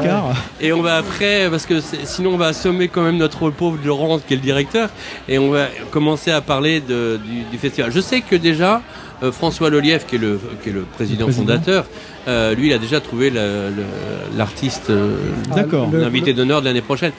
Et 0.60 0.74
on 0.74 0.82
va 0.82 0.98
après, 0.98 1.48
parce 1.50 1.66
que 1.66 1.76
sinon 2.04 2.32
on 2.34 2.38
va 2.38 2.48
assommer 2.48 2.88
quand 2.90 3.02
même 3.04 3.18
notre 3.18 3.50
pauvre 3.50 3.78
Laurent 3.86 4.20
qui 4.20 4.34
est 4.34 4.38
le 4.38 4.42
directeur, 4.42 4.90
et 5.30 5.38
on 5.40 5.50
va 5.52 5.68
commencer 5.92 6.32
à 6.32 6.42
parler 6.42 6.82
de- 6.82 7.20
du, 7.24 7.44
du 7.52 7.58
festival. 7.58 7.92
Je 7.92 8.00
sais 8.02 8.22
que 8.22 8.36
déjà, 8.36 8.82
euh, 9.24 9.32
François 9.32 9.70
Lelièvre, 9.70 10.06
qui 10.06 10.16
est 10.16 10.20
le, 10.20 10.40
qui 10.62 10.70
est 10.70 10.74
le 10.74 10.82
président, 10.82 11.26
président. 11.26 11.46
fondateur, 11.46 11.86
euh, 12.28 12.54
lui 12.56 12.68
il 12.68 12.74
a 12.74 12.78
déjà 12.78 13.00
trouvé 13.00 13.32
l'artiste, 14.36 14.90
euh, 14.90 15.16
l'invité 15.94 16.34
d'honneur 16.34 16.62
de 16.62 16.66
l'année 16.66 16.82
prochaine. 16.82 17.14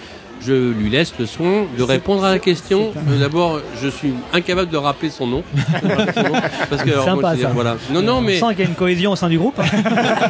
Je 0.46 0.72
lui 0.72 0.90
laisse 0.90 1.14
le 1.18 1.24
soin 1.24 1.66
de 1.78 1.82
répondre 1.82 2.22
à 2.24 2.32
la 2.32 2.38
question. 2.38 2.92
D'abord, 3.18 3.60
je 3.82 3.88
suis 3.88 4.12
incapable 4.34 4.70
de 4.70 4.76
rappeler 4.76 5.08
son 5.08 5.26
nom. 5.26 5.42
Parce 6.68 6.82
que, 6.82 6.90
alors, 6.90 7.04
Sympa 7.04 7.34
dire, 7.34 7.50
voilà. 7.54 7.76
Non, 7.90 8.02
non, 8.02 8.20
mais 8.20 8.42
On 8.42 8.48
sent 8.48 8.54
qu'il 8.56 8.64
y 8.64 8.66
a 8.66 8.70
une 8.70 8.76
cohésion 8.76 9.12
au 9.12 9.16
sein 9.16 9.30
du 9.30 9.38
groupe. 9.38 9.58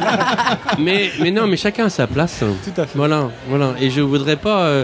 mais, 0.79 1.09
mais 1.21 1.31
non, 1.31 1.47
mais 1.47 1.57
chacun 1.57 1.85
a 1.85 1.89
sa 1.89 2.07
place. 2.07 2.39
Tout 2.39 2.81
à 2.81 2.85
fait. 2.85 2.97
Voilà, 2.97 3.29
voilà. 3.49 3.73
Et 3.81 3.89
je 3.89 3.99
voudrais 3.99 4.37
pas 4.37 4.61
euh, 4.67 4.83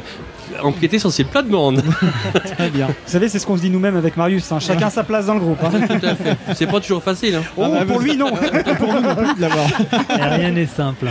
empiéter 0.64 1.00
sur 1.00 1.12
ses 1.12 1.24
plates-bandes. 1.24 1.84
Très 2.58 2.70
bien. 2.70 2.88
Vous 2.88 2.94
savez, 3.06 3.30
c'est 3.30 3.40
ce 3.40 3.46
qu'on 3.46 3.58
se 3.58 3.62
dit 3.62 3.70
nous-mêmes 3.70 3.96
avec 3.98 4.18
Marius. 4.18 4.52
hein. 4.52 4.60
Chacun 4.60 4.90
sa 4.90 5.04
place 5.04 5.26
dans 5.26 5.34
le 5.36 5.40
groupe. 5.40 5.60
hein. 5.64 5.72
Tout 5.88 6.06
à 6.06 6.16
fait. 6.16 6.38
C'est 6.56 6.68
pas 6.68 6.80
toujours 6.80 7.04
facile. 7.04 7.36
Hein. 7.36 7.44
Oh, 7.58 7.68
pour 7.88 8.00
lui, 8.00 8.16
non. 8.18 8.32
Pour 8.78 8.94
nous 8.94 9.02
non 9.02 9.16
plus 9.16 9.36
de 9.36 9.42
l'avoir. 9.42 9.68
Et 10.10 10.36
rien 10.42 10.52
n'est 10.52 10.66
simple. 10.66 11.08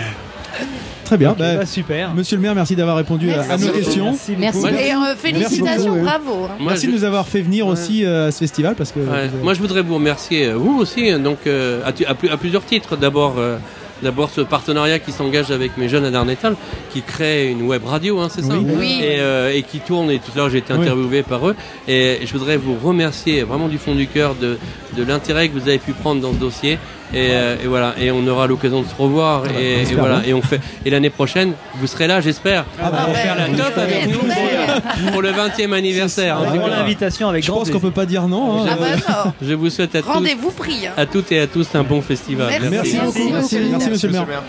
Très 1.05 1.17
bien. 1.17 1.35
Bah, 1.37 1.57
bah, 1.57 1.67
super. 1.67 2.15
Monsieur 2.15 2.37
le 2.37 2.43
maire, 2.43 2.55
merci 2.55 2.77
d'avoir 2.77 2.97
répondu 2.97 3.33
à- 3.33 3.57
nos 3.57 3.69
questions. 3.71 4.05
Merci. 4.05 4.37
Merci. 4.39 4.67
Et 4.69 4.93
euh, 4.95 5.17
félicitations, 5.17 6.03
bravo. 6.03 6.45
hein. 6.45 6.51
Moi, 6.61 6.73
merci 6.73 6.87
je- 6.87 6.93
de 6.93 6.97
nous 6.97 7.05
avoir 7.05 7.27
fait 7.27 7.41
venir 7.41 7.67
Ouais. 7.67 7.73
aussi 7.73 8.05
euh, 8.05 8.29
à 8.29 8.31
ce 8.31 8.39
festival 8.39 8.77
parce 8.77 8.93
que. 8.93 9.01
Ouais. 9.01 9.05
vous 9.07 9.13
avez- 9.13 9.43
Moi, 9.43 9.55
je 9.55 9.59
voudrais 9.61 9.83
vous 9.83 9.97
remercier, 9.97 10.47
euh, 10.47 10.55
vous 10.55 10.79
aussi, 10.79 11.11
hein, 11.11 11.19
donc 11.19 11.39
euh, 11.49 11.81
à, 11.85 12.37
plusieurs 12.37 12.65
titres. 12.65 12.97
D'abord, 12.97 13.35
euh, 13.39 13.59
d'abord 14.03 14.31
ce 14.31 14.41
partenariat 14.41 14.99
qui 14.99 15.13
s'engage 15.13 15.51
avec 15.51 15.77
mes 15.77 15.89
jeunes 15.89 16.05
à 16.05 16.11
Darnétal, 16.11 16.57
qui 16.93 17.03
crée 17.03 17.49
une 17.49 17.63
web 17.63 17.85
radio, 17.85 18.19
hein, 18.21 18.29
c'est 18.31 18.43
ça 18.43 18.55
Oui. 18.59 18.67
Oui. 18.79 19.01
et, 19.03 19.21
euh, 19.21 19.53
et 19.55 19.63
qui 19.63 19.81
tourne. 19.81 20.11
Et 20.11 20.19
tout 20.19 20.31
à 20.35 20.39
l'heure, 20.39 20.51
j'ai 20.51 20.59
été 20.59 20.73
Oui. 20.73 20.81
interviewé 20.81 21.23
par 21.23 21.49
eux. 21.49 21.55
Et 21.89 22.19
je 22.25 22.33
voudrais 22.33 22.57
vous 22.57 22.77
remercier 22.83 23.43
vraiment 23.43 23.69
du 23.69 23.79
fond 23.79 23.95
du 23.95 24.07
cœur 24.07 24.35
de, 24.35 24.59
de 24.97 25.03
l'intérêt 25.03 25.49
que 25.49 25.55
vous 25.59 25.69
avez 25.69 25.79
pu 25.79 25.93
prendre 25.93 26.21
dans 26.21 26.33
ce 26.33 26.39
dossier. 26.39 26.79
Et, 27.13 27.31
euh, 27.33 27.57
et 27.63 27.67
voilà. 27.67 27.95
Et 27.99 28.11
on 28.11 28.27
aura 28.27 28.47
l'occasion 28.47 28.83
de 28.83 28.87
se 28.87 28.95
revoir. 28.95 29.43
et, 29.59 29.73
et 29.75 29.79
j'espère 29.81 29.99
voilà. 29.99 30.19
bien. 30.21 30.29
Et 30.31 30.35
on 30.35 30.43
fait. 30.43 30.61
Et 30.85 30.91
l'année 30.91 31.11
prochaine, 31.11 31.53
vous 31.77 31.87
serez 31.87 32.07
là, 32.07 32.21
j'espère, 32.21 32.65
bah, 32.79 32.91
pour 33.07 33.17
faire 33.17 33.37
la 33.37 33.47
teuf 33.49 33.77
avec 33.79 34.09
nous 34.09 34.19
pour, 34.21 35.13
pour 35.13 35.23
le 35.23 35.31
20e 35.33 35.73
anniversaire. 35.73 36.39
L'invitation 36.69 37.29
avec 37.29 37.45
Je 37.45 37.51
pense 37.53 37.71
qu'on 37.71 37.81
peut 37.81 37.91
pas 37.91 38.07
dire 38.07 38.29
non. 38.29 38.63
hein. 38.65 38.67
Ah 38.71 38.77
bah 38.79 38.87
non. 39.27 39.33
Je 39.49 39.55
vous 39.55 39.71
souhaite 39.71 39.95
à 39.95 40.03
tous, 40.03 40.09
Rendez-vous 40.09 40.51
pris. 40.51 40.87
hein. 40.87 40.93
à 40.97 41.07
toutes 41.07 41.33
et 41.33 41.41
à 41.41 41.47
tous 41.47 41.67
un 41.75 41.83
bon 41.83 42.01
festival. 42.01 42.49
Merci. 42.49 42.69
Merci 42.71 42.97
Merci, 42.97 43.19
beaucoup. 43.21 43.31
Merci, 43.33 43.35
monsieur 43.43 43.59
le 43.61 43.65
merci, 43.69 43.85
maire. 43.87 43.91
monsieur 43.93 44.09
le 44.09 44.15
maire. 44.15 44.43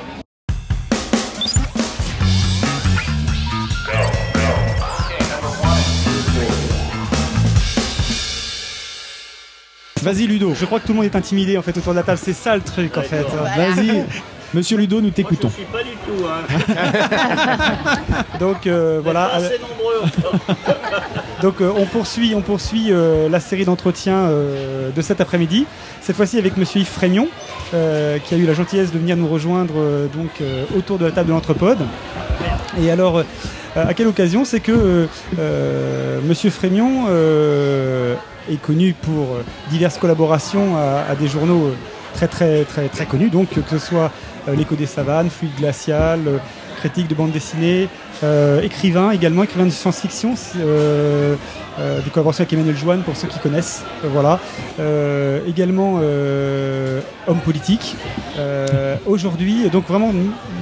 Vas-y 10.02 10.28
Ludo. 10.28 10.54
Je 10.60 10.66
crois 10.66 10.80
que 10.80 10.86
tout 10.88 10.94
le 10.94 10.98
monde 10.98 11.06
est 11.06 11.16
intimidé 11.16 11.58
en 11.58 11.62
fait 11.62 11.78
autour 11.78 11.94
de 11.94 11.98
la 11.98 12.04
table. 12.04 12.20
C'est 12.22 12.34
ça 12.34 12.56
le 12.56 12.62
truc 12.62 12.98
en 12.98 13.02
fait. 13.02 13.26
Vas-y. 13.56 14.04
Monsieur 14.54 14.76
Ludo, 14.78 15.00
nous 15.00 15.12
t'écoutons. 15.12 15.50
pas 15.72 15.82
du 15.82 15.92
tout. 16.06 16.26
Hein. 16.28 17.96
Donc 18.40 18.68
euh, 18.68 19.00
voilà. 19.02 19.28
Assez 19.36 19.60
nombreux. 19.60 20.02
Donc 21.42 21.62
euh, 21.62 21.72
on 21.78 21.86
poursuit, 21.86 22.34
on 22.36 22.42
poursuit 22.42 22.88
euh, 22.90 23.30
la 23.30 23.40
série 23.40 23.64
d'entretiens 23.64 24.18
euh, 24.18 24.90
de 24.92 25.02
cet 25.02 25.22
après-midi. 25.22 25.66
Cette 26.02 26.18
fois-ci 26.18 26.38
avec 26.38 26.58
Monsieur 26.58 26.82
Yves 26.82 26.90
Frémyon, 26.90 27.30
euh, 27.74 28.18
qui 28.20 28.34
a 28.34 28.38
eu 28.38 28.46
la 28.46 28.54
gentillesse 28.54 28.92
de 28.92 29.00
venir 29.00 29.16
nous 29.16 29.30
rejoindre 29.30 29.76
euh, 29.78 30.08
donc 30.08 30.42
euh, 30.42 30.66
autour 30.78 30.98
de 30.98 31.06
la 31.06 31.12
table 31.12 31.30
de 31.30 31.34
l'entrepode. 31.34 31.80
Et 32.82 32.92
alors, 32.92 33.20
euh, 33.20 33.24
à 33.76 33.94
quelle 33.94 34.08
occasion? 34.08 34.44
C'est 34.44 34.60
que 34.60 35.08
Monsieur 36.28 36.50
Frémyon 36.50 37.06
euh, 37.10 38.16
est 38.50 38.62
connu 38.62 38.94
pour 38.94 39.36
euh, 39.36 39.44
diverses 39.70 39.98
collaborations 39.98 40.78
à, 40.78 41.16
des 41.16 41.28
journaux 41.28 41.68
euh, 41.68 41.76
très 42.14 42.28
très 42.28 42.64
très 42.66 42.88
très 42.90 43.06
connus, 43.06 43.30
donc 43.30 43.50
que 43.50 43.62
ce 43.70 43.78
soit 43.80 44.12
euh, 44.48 44.56
l'écho 44.56 44.76
des 44.76 44.86
savanes, 44.86 45.30
fluide 45.30 45.56
glacial, 45.58 46.20
critique 46.78 47.08
de 47.08 47.14
bande 47.14 47.32
dessinée, 47.32 47.88
écrivain 48.64 49.12
également, 49.12 49.44
écrivain 49.44 49.66
de 49.66 49.70
science-fiction, 49.70 50.34
euh, 50.58 51.36
euh, 51.80 52.02
des 52.02 52.10
collaborations 52.10 52.42
avec 52.42 52.54
Emmanuel 52.54 52.76
Joanne 52.76 53.02
pour 53.04 53.16
ceux 53.16 53.28
qui 53.28 53.38
connaissent, 53.40 53.84
voilà. 54.04 54.40
Également 55.48 56.00
homme 57.28 57.40
politique. 57.46 57.96
Aujourd'hui, 59.06 59.70
donc 59.70 59.88
vraiment 59.88 60.12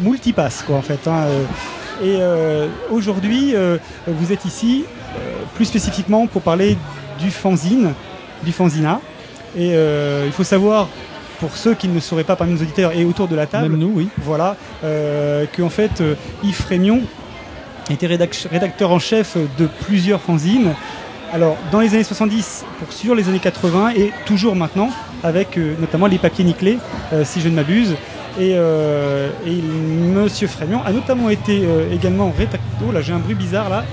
multipasse 0.01 0.64
quoi 0.64 0.76
en 0.76 0.81
fait. 0.81 1.07
hein, 1.07 1.26
et 2.03 2.19
aujourd'hui, 2.91 3.56
vous 4.07 4.31
êtes 4.34 4.43
ici 4.45 4.84
plus 5.56 5.65
spécifiquement 5.65 6.27
pour 6.27 6.41
parler 6.41 6.77
du 7.19 7.31
fanzine, 7.31 7.93
du 8.43 8.51
fanzina. 8.51 8.99
Et 9.57 9.71
euh, 9.73 10.23
il 10.27 10.31
faut 10.31 10.43
savoir, 10.43 10.87
pour 11.39 11.55
ceux 11.57 11.73
qui 11.73 11.87
ne 11.87 11.95
le 11.95 11.99
sauraient 11.99 12.23
pas 12.23 12.35
parmi 12.35 12.53
nos 12.53 12.61
auditeurs 12.61 12.91
et 12.93 13.03
autour 13.05 13.27
de 13.27 13.35
la 13.35 13.47
table, 13.47 13.69
Même 13.69 13.79
nous, 13.79 13.91
oui. 13.95 14.09
voilà, 14.23 14.55
euh, 14.83 15.45
que 15.51 15.61
en 15.61 15.69
fait 15.69 16.01
euh, 16.01 16.13
Yves 16.43 16.55
Frémion 16.61 17.01
était 17.89 18.07
rédac- 18.07 18.47
rédacteur 18.49 18.91
en 18.91 18.99
chef 18.99 19.37
de 19.57 19.67
plusieurs 19.85 20.21
fanzines. 20.21 20.73
Alors 21.33 21.57
dans 21.71 21.79
les 21.79 21.93
années 21.95 22.03
70, 22.03 22.65
pour 22.79 22.91
sur 22.93 23.15
les 23.15 23.27
années 23.29 23.39
80 23.39 23.91
et 23.95 24.11
toujours 24.25 24.55
maintenant, 24.55 24.89
avec 25.23 25.57
notamment 25.79 26.07
les 26.07 26.17
papiers 26.17 26.43
nickelés, 26.45 26.77
si 27.23 27.39
je 27.41 27.49
ne 27.49 27.55
m'abuse. 27.55 27.95
Et, 28.39 28.51
et 28.51 29.61
Monsieur 30.15 30.47
Frémion 30.47 30.81
a 30.83 30.91
notamment 30.91 31.29
été 31.29 31.61
également 31.91 32.31
rédacteur. 32.35 32.61
Oh 32.87 32.91
là, 32.91 33.01
j'ai 33.01 33.13
un 33.13 33.19
bruit 33.19 33.35
bizarre 33.35 33.69
là. 33.69 33.83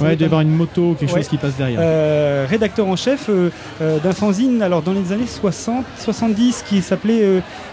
doit 0.00 0.08
y 0.08 0.10
m'étonne. 0.12 0.24
avoir 0.26 0.40
une 0.42 0.50
moto, 0.50 0.94
quelque 0.98 1.12
Ouais. 1.12 1.18
chose 1.20 1.28
qui 1.28 1.36
passe 1.36 1.54
derrière. 1.56 1.78
Euh, 1.82 2.46
rédacteur 2.48 2.86
en 2.86 2.96
chef 2.96 3.26
euh, 3.28 3.50
euh, 3.80 3.98
d'un 3.98 4.12
fanzine 4.12 4.62
alors 4.62 4.82
dans 4.82 4.92
les 4.92 5.12
années 5.12 5.26
60, 5.26 5.84
70 5.98 6.64
qui 6.68 6.82
s'appelait 6.82 7.22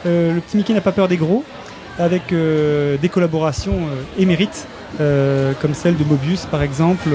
Le 0.06 0.40
petit 0.40 0.58
Mickey 0.58 0.74
n'a 0.74 0.82
pas 0.82 0.92
peur 0.92 1.08
des 1.08 1.18
gros 1.18 1.44
avec 2.00 2.34
des 2.34 3.10
collaborations 3.10 3.78
émérites 4.18 4.66
euh, 5.00 5.54
comme 5.62 5.74
celle 5.74 5.96
de 5.98 6.04
Mobius 6.04 6.46
par 6.46 6.62
exemple 6.64 7.10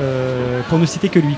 euh, 0.00 0.60
pour 0.68 0.78
ne 0.78 0.86
citer 0.86 1.08
que 1.08 1.18
lui. 1.18 1.36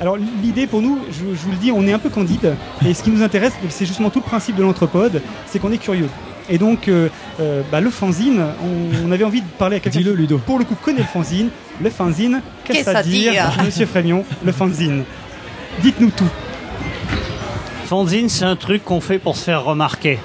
Alors 0.00 0.16
l'idée 0.42 0.66
pour 0.66 0.82
nous, 0.82 0.98
je, 1.10 1.18
je 1.34 1.42
vous 1.44 1.50
le 1.52 1.56
dis, 1.58 1.70
on 1.72 1.86
est 1.86 1.92
un 1.92 1.98
peu 1.98 2.08
candide 2.08 2.54
et 2.86 2.94
ce 2.94 3.02
qui 3.02 3.10
nous 3.10 3.22
intéresse, 3.22 3.52
c'est 3.68 3.86
justement 3.86 4.10
tout 4.10 4.18
le 4.20 4.24
principe 4.24 4.56
de 4.56 4.62
l'entrepode, 4.62 5.22
c'est 5.46 5.58
qu'on 5.58 5.70
est 5.72 5.78
curieux. 5.78 6.08
Et 6.48 6.58
donc 6.58 6.88
euh, 6.88 7.08
euh, 7.40 7.62
bah, 7.70 7.80
le 7.80 7.88
fanzine, 7.90 8.42
on, 8.62 9.08
on 9.08 9.12
avait 9.12 9.24
envie 9.24 9.42
de 9.42 9.46
parler 9.58 9.76
à 9.76 9.80
quelqu'un 9.80 10.00
Dis-le, 10.00 10.12
qui 10.12 10.18
Ludo. 10.18 10.38
pour 10.38 10.58
le 10.58 10.64
coup 10.64 10.74
connaît 10.74 10.98
le 10.98 11.04
fanzine. 11.04 11.50
Le 11.80 11.88
fanzine, 11.90 12.40
qu'est-ce 12.64 12.88
à 12.90 13.02
dire, 13.02 13.32
dire 13.32 13.52
Monsieur 13.64 13.86
Frémion, 13.86 14.24
le 14.44 14.52
fanzine? 14.52 15.04
Dites-nous 15.80 16.10
tout. 16.10 16.28
Fanzine, 17.86 18.28
c'est 18.28 18.44
un 18.44 18.56
truc 18.56 18.84
qu'on 18.84 19.00
fait 19.00 19.18
pour 19.18 19.36
se 19.36 19.44
faire 19.44 19.64
remarquer. 19.64 20.18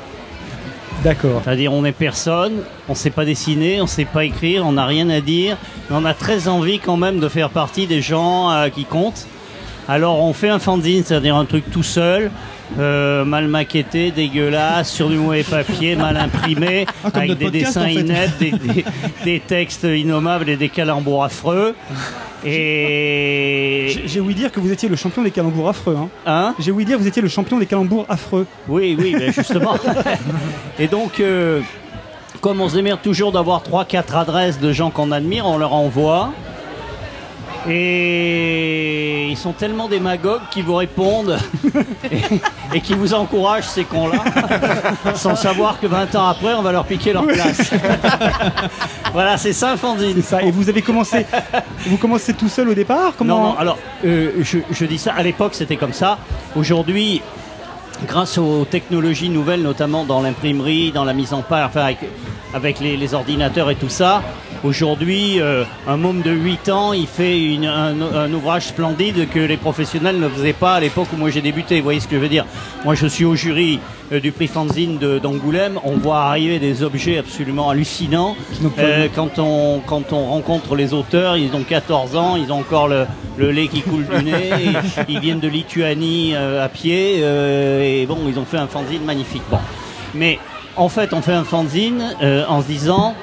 D'accord. 1.03 1.41
C'est-à-dire, 1.43 1.73
on 1.73 1.85
est 1.85 1.91
personne, 1.91 2.63
on 2.89 2.95
sait 2.95 3.11
pas 3.11 3.23
dessiner, 3.23 3.81
on 3.81 3.87
sait 3.87 4.05
pas 4.05 4.25
écrire, 4.25 4.65
on 4.65 4.73
n'a 4.73 4.85
rien 4.85 5.09
à 5.09 5.21
dire, 5.21 5.57
mais 5.89 5.95
on 5.99 6.05
a 6.05 6.13
très 6.13 6.47
envie 6.47 6.79
quand 6.79 6.97
même 6.97 7.19
de 7.19 7.29
faire 7.29 7.49
partie 7.49 7.85
des 7.85 8.01
gens 8.01 8.49
euh, 8.51 8.69
qui 8.69 8.85
comptent. 8.85 9.27
Alors, 9.89 10.21
on 10.21 10.33
fait 10.33 10.49
un 10.49 10.59
fanzine, 10.59 11.03
c'est-à-dire 11.05 11.35
un 11.35 11.45
truc 11.45 11.69
tout 11.71 11.83
seul, 11.83 12.29
euh, 12.77 13.23
mal 13.23 13.47
maquetté, 13.47 14.11
dégueulasse, 14.11 14.91
sur 14.91 15.07
du 15.09 15.15
mauvais 15.15 15.43
papier, 15.43 15.95
mal 15.95 16.17
imprimé, 16.17 16.85
Ah, 17.05 17.09
avec 17.13 17.37
des 17.37 17.45
podcast, 17.45 17.65
dessins 17.67 17.81
en 17.81 17.85
fait. 17.85 17.93
ineptes, 17.93 18.37
des, 18.39 18.51
des- 18.51 18.85
des 19.23 19.39
textes 19.39 19.83
innommables 19.85 20.49
et 20.49 20.57
des 20.57 20.67
calembours 20.69 21.23
affreux. 21.23 21.73
Et 22.45 23.87
J'ai 23.93 24.07
j'ai 24.07 24.19
ouï 24.19 24.33
dire 24.35 24.51
que 24.51 24.59
vous 24.59 24.71
étiez 24.71 24.89
le 24.89 24.95
champion 24.95 25.23
des 25.23 25.31
calembours 25.31 25.69
affreux. 25.69 25.95
Hein. 25.97 26.09
Hein 26.25 26.55
J'ai 26.59 26.71
ouï 26.71 26.85
dire 26.85 26.97
que 26.97 27.01
vous 27.01 27.07
étiez 27.07 27.21
le 27.21 27.29
champion 27.29 27.57
des 27.57 27.65
calembours 27.65 28.05
affreux. 28.09 28.45
Oui, 28.67 28.95
oui, 28.99 29.15
ben 29.17 29.31
justement. 29.31 29.75
Et 30.79 30.87
donc, 30.87 31.19
euh, 31.19 31.61
comme 32.41 32.61
on 32.61 32.69
se 32.69 32.75
démerde 32.75 33.01
toujours 33.01 33.31
d'avoir 33.31 33.63
3-4 33.63 34.15
adresses 34.15 34.59
de 34.59 34.71
gens 34.71 34.89
qu'on 34.91 35.11
admire, 35.11 35.45
on 35.47 35.57
leur 35.57 35.73
envoie. 35.73 36.31
Et 37.69 39.27
ils 39.29 39.37
sont 39.37 39.51
tellement 39.51 39.87
démagogues 39.87 40.41
qu'ils 40.51 40.63
vous 40.63 40.75
répondent 40.75 41.37
et, 42.11 42.77
et 42.77 42.81
qui 42.81 42.93
vous 42.93 43.13
encouragent 43.13 43.67
ces 43.67 43.83
cons-là, 43.83 44.23
sans 45.15 45.35
savoir 45.35 45.79
que 45.79 45.87
20 45.87 46.15
ans 46.15 46.27
après, 46.27 46.53
on 46.53 46.61
va 46.61 46.71
leur 46.71 46.85
piquer 46.85 47.13
leur 47.13 47.25
place. 47.27 47.71
voilà, 49.13 49.37
c'est 49.37 49.53
ça, 49.53 49.75
Fandine. 49.77 50.13
C'est 50.15 50.21
ça. 50.21 50.41
Et 50.41 50.51
vous 50.51 50.69
avez 50.69 50.81
commencé, 50.81 51.25
vous 51.85 51.97
commencez 51.97 52.33
tout 52.33 52.49
seul 52.49 52.69
au 52.69 52.73
départ 52.73 53.13
Comment 53.17 53.37
Non, 53.37 53.43
non, 53.49 53.57
alors, 53.57 53.77
euh, 54.05 54.31
je, 54.41 54.59
je 54.71 54.85
dis 54.85 54.97
ça, 54.97 55.13
à 55.13 55.23
l'époque 55.23 55.53
c'était 55.53 55.77
comme 55.77 55.93
ça. 55.93 56.19
Aujourd'hui, 56.55 57.21
grâce 58.07 58.37
aux 58.37 58.65
technologies 58.65 59.29
nouvelles, 59.29 59.61
notamment 59.61 60.03
dans 60.05 60.21
l'imprimerie, 60.21 60.91
dans 60.91 61.03
la 61.03 61.13
mise 61.13 61.33
en 61.33 61.41
page, 61.41 61.65
enfin 61.65 61.81
avec, 61.81 61.97
avec 62.53 62.79
les, 62.79 62.95
les 62.97 63.13
ordinateurs 63.13 63.69
et 63.69 63.75
tout 63.75 63.89
ça, 63.89 64.21
Aujourd'hui, 64.63 65.39
euh, 65.39 65.63
un 65.87 65.97
môme 65.97 66.21
de 66.21 66.31
8 66.31 66.69
ans, 66.69 66.91
il 66.93 67.05
fait 67.07 67.39
une- 67.39 67.65
un, 67.65 67.95
un 68.01 68.33
ouvrage 68.33 68.63
splendide 68.67 69.29
que 69.29 69.39
les 69.39 69.57
professionnels 69.57 70.19
ne 70.19 70.27
faisaient 70.27 70.53
pas 70.53 70.75
à 70.75 70.79
l'époque 70.79 71.07
où 71.13 71.17
moi 71.17 71.29
j'ai 71.29 71.41
débuté. 71.41 71.77
Vous 71.77 71.83
voyez 71.83 71.99
ce 71.99 72.07
que 72.07 72.15
je 72.15 72.21
veux 72.21 72.27
dire 72.29 72.45
Moi, 72.83 72.95
je 72.95 73.05
suis 73.07 73.23
au 73.23 73.35
jury 73.35 73.79
euh, 74.11 74.19
du 74.19 74.31
prix 74.31 74.47
Fanzine 74.47 74.97
d'Angoulême. 75.21 75.79
On 75.83 75.91
voit 75.97 76.21
arriver 76.23 76.57
des 76.59 76.81
objets 76.83 77.17
absolument 77.19 77.69
hallucinants. 77.69 78.35
Euh, 78.79 79.07
quand, 79.15 79.37
on, 79.37 79.79
quand 79.85 80.11
on 80.11 80.25
rencontre 80.25 80.75
les 80.75 80.93
auteurs, 80.93 81.37
ils 81.37 81.53
ont 81.55 81.63
14 81.63 82.15
ans, 82.15 82.35
ils 82.35 82.51
ont 82.51 82.59
encore 82.59 82.87
le, 82.87 83.05
le 83.37 83.51
lait 83.51 83.67
qui 83.67 83.81
coule 83.81 84.05
du 84.07 84.23
nez. 84.23 84.49
ils 85.07 85.19
viennent 85.19 85.39
de 85.39 85.47
Lituanie 85.47 86.35
à 86.35 86.67
pied. 86.67 87.19
et 87.19 88.05
bon, 88.07 88.17
ils 88.27 88.39
ont 88.39 88.45
fait 88.45 88.57
un 88.57 88.67
fanzine 88.67 89.03
magnifique. 89.03 89.43
Bon. 89.51 89.59
Mais 90.15 90.39
en 90.75 90.89
fait, 90.89 91.13
on 91.13 91.21
fait 91.21 91.33
un 91.33 91.43
fanzine 91.43 92.15
euh, 92.23 92.43
en 92.47 92.61
se 92.61 92.67
disant, 92.67 93.13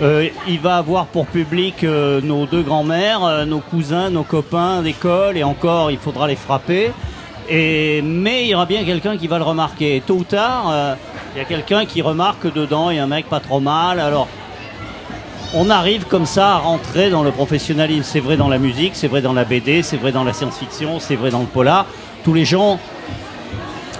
euh, 0.00 0.28
il 0.48 0.58
va 0.58 0.78
avoir 0.78 1.06
pour 1.06 1.26
public 1.26 1.84
euh, 1.84 2.20
nos 2.20 2.46
deux 2.46 2.62
grands-mères, 2.62 3.24
euh, 3.24 3.44
nos 3.44 3.60
cousins, 3.60 4.10
nos 4.10 4.24
copains 4.24 4.82
d'école, 4.82 5.36
et 5.36 5.44
encore, 5.44 5.90
il 5.90 5.98
faudra 5.98 6.26
les 6.26 6.36
frapper. 6.36 6.90
Et, 7.48 8.02
mais 8.02 8.44
il 8.44 8.48
y 8.48 8.54
aura 8.54 8.66
bien 8.66 8.84
quelqu'un 8.84 9.16
qui 9.16 9.28
va 9.28 9.38
le 9.38 9.44
remarquer. 9.44 10.02
Tôt 10.04 10.14
ou 10.14 10.24
tard, 10.24 10.96
il 11.34 11.38
y 11.38 11.40
a 11.40 11.44
quelqu'un 11.44 11.84
qui 11.84 12.00
remarque 12.00 12.40
que 12.42 12.48
dedans, 12.48 12.90
il 12.90 12.96
y 12.96 12.98
a 12.98 13.04
un 13.04 13.08
mec 13.08 13.28
pas 13.28 13.40
trop 13.40 13.60
mal. 13.60 14.00
Alors, 14.00 14.28
on 15.54 15.68
arrive 15.68 16.06
comme 16.06 16.24
ça 16.24 16.54
à 16.54 16.58
rentrer 16.58 17.10
dans 17.10 17.22
le 17.22 17.30
professionnalisme. 17.30 18.04
C'est 18.04 18.20
vrai 18.20 18.36
dans 18.36 18.48
la 18.48 18.58
musique, 18.58 18.92
c'est 18.94 19.08
vrai 19.08 19.22
dans 19.22 19.32
la 19.32 19.44
BD, 19.44 19.82
c'est 19.82 19.98
vrai 19.98 20.12
dans 20.12 20.24
la 20.24 20.32
science-fiction, 20.32 20.98
c'est 20.98 21.16
vrai 21.16 21.30
dans 21.30 21.40
le 21.40 21.46
polar. 21.46 21.84
Tous 22.24 22.32
les 22.32 22.44
gens 22.44 22.78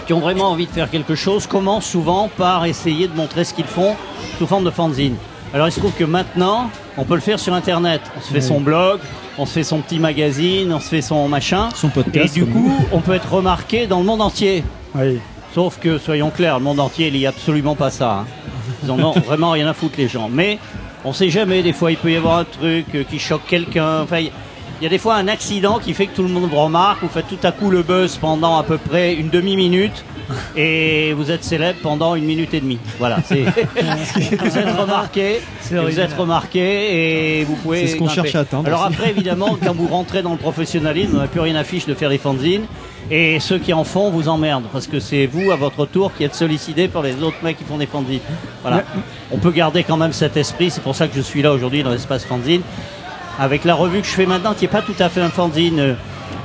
qui 0.06 0.12
ont 0.12 0.20
vraiment 0.20 0.50
envie 0.50 0.66
de 0.66 0.72
faire 0.72 0.90
quelque 0.90 1.14
chose 1.14 1.46
commencent 1.46 1.86
souvent 1.86 2.30
par 2.36 2.64
essayer 2.64 3.06
de 3.06 3.14
montrer 3.14 3.44
ce 3.44 3.54
qu'ils 3.54 3.66
font 3.66 3.96
sous 4.38 4.46
forme 4.46 4.64
de 4.64 4.70
fanzine. 4.70 5.16
Alors 5.54 5.68
il 5.68 5.72
se 5.72 5.78
trouve 5.80 5.92
que 5.92 6.04
maintenant, 6.04 6.70
on 6.96 7.04
peut 7.04 7.14
le 7.14 7.20
faire 7.20 7.38
sur 7.38 7.52
Internet. 7.54 8.00
On 8.16 8.20
se 8.20 8.28
fait 8.28 8.34
Oui. 8.36 8.42
son 8.42 8.60
blog, 8.60 9.00
on 9.38 9.44
se 9.46 9.52
fait 9.52 9.64
son 9.64 9.80
petit 9.80 9.98
magazine, 9.98 10.72
on 10.72 10.80
se 10.80 10.88
fait 10.88 11.02
son 11.02 11.28
machin. 11.28 11.68
Son 11.74 11.88
podcast, 11.88 12.36
Et 12.36 12.40
du 12.40 12.46
coup, 12.46 12.72
on 12.92 13.00
peut 13.00 13.12
être 13.14 13.30
remarqué 13.32 13.86
dans 13.86 13.98
le 13.98 14.04
monde 14.06 14.22
entier. 14.22 14.64
Sauf 15.54 15.78
que, 15.78 15.98
soyons 15.98 16.30
clairs, 16.30 16.58
le 16.58 16.64
monde 16.64 16.80
entier, 16.80 17.08
il 17.08 17.14
n'y 17.14 17.26
a 17.26 17.28
absolument 17.28 17.74
pas 17.74 17.90
ça. 17.90 18.20
hein. 18.20 18.26
Ils 18.82 18.90
en 18.90 18.98
ont 19.00 19.12
vraiment 19.20 19.50
rien 19.50 19.66
à 19.66 19.74
foutre, 19.74 19.96
les 19.98 20.08
gens. 20.08 20.30
Mais 20.32 20.58
on 21.04 21.12
sait 21.12 21.28
jamais, 21.28 21.62
des 21.62 21.74
fois, 21.74 21.90
il 21.90 21.98
peut 21.98 22.10
y 22.12 22.16
avoir 22.16 22.38
un 22.38 22.44
truc 22.44 22.86
euh, 22.94 23.04
qui 23.04 23.18
choque 23.18 23.42
quelqu'un. 23.46 24.00
Enfin, 24.00 24.24
il 24.82 24.86
y 24.86 24.88
a 24.88 24.90
des 24.90 24.98
fois 24.98 25.14
un 25.14 25.28
accident 25.28 25.78
qui 25.78 25.94
fait 25.94 26.08
que 26.08 26.16
tout 26.16 26.24
le 26.24 26.28
monde 26.28 26.50
vous 26.50 26.58
remarque. 26.58 27.02
Vous 27.02 27.08
faites 27.08 27.28
tout 27.28 27.38
à 27.44 27.52
coup 27.52 27.70
le 27.70 27.84
buzz 27.84 28.16
pendant 28.16 28.58
à 28.58 28.64
peu 28.64 28.78
près 28.78 29.14
une 29.14 29.28
demi-minute. 29.28 30.04
Et 30.56 31.12
vous 31.12 31.30
êtes 31.30 31.44
célèbre 31.44 31.78
pendant 31.84 32.16
une 32.16 32.24
minute 32.24 32.52
et 32.52 32.60
demie. 32.60 32.80
Voilà, 32.98 33.18
c'est 33.24 33.44
vous 33.44 34.58
êtes 34.58 34.76
remarqué, 34.76 35.40
vous 35.70 36.00
êtes 36.00 36.14
remarqué 36.14 37.38
et 37.38 37.44
vous 37.44 37.54
pouvez. 37.54 37.86
C'est 37.86 37.92
ce 37.92 37.96
qu'on 37.96 38.08
cherche 38.08 38.34
à 38.34 38.40
atteindre 38.40 38.66
Alors 38.66 38.82
après, 38.82 39.10
évidemment, 39.10 39.56
quand 39.64 39.72
vous 39.72 39.86
rentrez 39.86 40.22
dans 40.22 40.32
le 40.32 40.38
professionnalisme, 40.38 41.12
on 41.14 41.20
n'a 41.20 41.28
plus 41.28 41.38
rien 41.38 41.54
à 41.54 41.62
fiche 41.62 41.86
de 41.86 41.94
faire 41.94 42.10
des 42.10 42.18
fanzines. 42.18 42.64
Et 43.08 43.38
ceux 43.38 43.58
qui 43.58 43.72
en 43.72 43.84
font 43.84 44.10
vous 44.10 44.28
emmerdent 44.28 44.66
parce 44.72 44.88
que 44.88 44.98
c'est 44.98 45.26
vous, 45.26 45.52
à 45.52 45.56
votre 45.56 45.86
tour, 45.86 46.10
qui 46.16 46.24
êtes 46.24 46.34
sollicité 46.34 46.88
par 46.88 47.02
les 47.02 47.22
autres 47.22 47.38
mecs 47.44 47.56
qui 47.56 47.64
font 47.64 47.78
des 47.78 47.86
fanzines. 47.86 48.20
Voilà. 48.62 48.82
On 49.30 49.38
peut 49.38 49.52
garder 49.52 49.84
quand 49.84 49.96
même 49.96 50.12
cet 50.12 50.36
esprit. 50.36 50.72
C'est 50.72 50.82
pour 50.82 50.96
ça 50.96 51.06
que 51.06 51.14
je 51.14 51.20
suis 51.20 51.42
là 51.42 51.52
aujourd'hui 51.52 51.84
dans 51.84 51.90
l'espace 51.90 52.24
fanzine. 52.24 52.62
Avec 53.38 53.64
la 53.64 53.74
revue 53.74 54.00
que 54.00 54.06
je 54.06 54.12
fais 54.12 54.26
maintenant, 54.26 54.54
qui 54.54 54.62
n'est 54.64 54.70
pas 54.70 54.82
tout 54.82 54.94
à 54.98 55.08
fait 55.08 55.20
un 55.20 55.30
fanzine. 55.30 55.78
euh, 55.80 55.94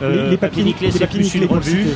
Les- 0.01 0.29
les 0.31 0.37
papiers- 0.37 0.63
c'est 0.91 1.07
plus 1.07 1.33
une 1.35 1.45
revue. 1.45 1.87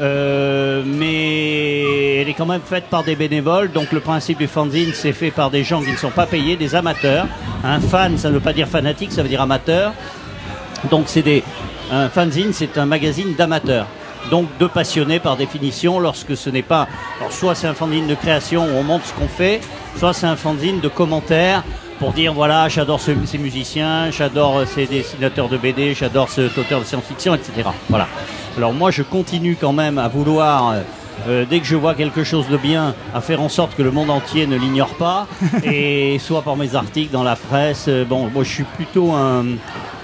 Euh, 0.00 0.82
mais 0.84 2.16
elle 2.20 2.28
est 2.28 2.34
quand 2.34 2.46
même 2.46 2.60
faite 2.68 2.84
par 2.90 3.04
des 3.04 3.14
bénévoles. 3.14 3.70
Donc 3.72 3.92
le 3.92 4.00
principe 4.00 4.38
du 4.38 4.46
fanzine, 4.48 4.90
c'est 4.92 5.12
fait 5.12 5.30
par 5.30 5.50
des 5.50 5.62
gens 5.62 5.80
qui 5.82 5.92
ne 5.92 5.96
sont 5.96 6.10
pas 6.10 6.26
payés, 6.26 6.56
des 6.56 6.74
amateurs. 6.74 7.26
Un 7.62 7.78
fan, 7.80 8.18
ça 8.18 8.28
ne 8.28 8.34
veut 8.34 8.40
pas 8.40 8.52
dire 8.52 8.66
fanatique, 8.68 9.12
ça 9.12 9.22
veut 9.22 9.28
dire 9.28 9.40
amateur. 9.40 9.92
Donc 10.90 11.04
c'est 11.06 11.22
des 11.22 11.42
un 11.92 12.08
fanzine, 12.08 12.52
c'est 12.52 12.76
un 12.78 12.86
magazine 12.86 13.34
d'amateurs. 13.38 13.86
Donc 14.30 14.46
de 14.58 14.66
passionnés 14.66 15.20
par 15.20 15.36
définition, 15.36 16.00
lorsque 16.00 16.36
ce 16.36 16.50
n'est 16.50 16.62
pas. 16.62 16.88
Alors 17.20 17.32
soit 17.32 17.54
c'est 17.54 17.66
un 17.66 17.74
fanzine 17.74 18.06
de 18.06 18.14
création 18.14 18.64
où 18.64 18.70
on 18.78 18.82
montre 18.82 19.04
ce 19.06 19.12
qu'on 19.12 19.28
fait, 19.28 19.60
soit 19.98 20.12
c'est 20.12 20.26
un 20.26 20.36
fanzine 20.36 20.80
de 20.80 20.88
commentaires 20.88 21.62
pour 21.98 22.12
dire 22.12 22.32
voilà 22.32 22.68
j'adore 22.68 23.00
ce- 23.00 23.12
ces 23.26 23.38
musiciens, 23.38 24.10
j'adore 24.10 24.58
euh, 24.58 24.64
ces 24.66 24.86
dessinateurs 24.86 25.48
de 25.48 25.56
BD, 25.56 25.94
j'adore 25.94 26.28
cet 26.28 26.56
auteur 26.58 26.80
de 26.80 26.84
science-fiction, 26.84 27.34
etc. 27.34 27.68
Voilà. 27.88 28.08
Alors 28.56 28.72
moi 28.72 28.90
je 28.90 29.02
continue 29.02 29.56
quand 29.60 29.72
même 29.72 29.98
à 29.98 30.08
vouloir. 30.08 30.70
euh, 30.70 30.80
euh, 31.28 31.44
dès 31.48 31.60
que 31.60 31.64
je 31.66 31.76
vois 31.76 31.94
quelque 31.94 32.24
chose 32.24 32.48
de 32.48 32.56
bien, 32.56 32.92
à 33.14 33.20
faire 33.20 33.40
en 33.40 33.48
sorte 33.48 33.76
que 33.76 33.82
le 33.84 33.92
monde 33.92 34.10
entier 34.10 34.48
ne 34.48 34.56
l'ignore 34.56 34.94
pas, 34.96 35.28
et 35.64 36.18
soit 36.18 36.42
par 36.42 36.56
mes 36.56 36.74
articles 36.74 37.12
dans 37.12 37.22
la 37.22 37.36
presse. 37.36 37.84
euh, 37.86 38.04
Bon, 38.04 38.28
moi 38.34 38.42
je 38.42 38.50
suis 38.50 38.64
plutôt 38.64 39.12
un, 39.12 39.44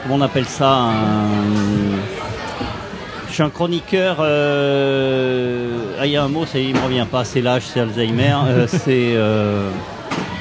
comment 0.04 0.14
on 0.14 0.20
appelle 0.20 0.46
ça, 0.46 0.70
un, 0.70 1.26
je 3.30 3.34
suis 3.34 3.42
un 3.42 3.50
chroniqueur. 3.50 4.16
euh, 4.20 5.94
Ah, 6.00 6.06
il 6.06 6.12
y 6.12 6.16
a 6.16 6.22
un 6.22 6.28
mot, 6.28 6.44
ça 6.46 6.58
il 6.58 6.74
me 6.74 6.80
revient 6.80 7.06
pas. 7.10 7.24
C'est 7.24 7.40
l'âge, 7.40 7.62
c'est 7.66 7.80
Alzheimer. 7.80 8.34
euh, 8.46 8.66
c'est 8.66 9.12
euh, 9.14 9.70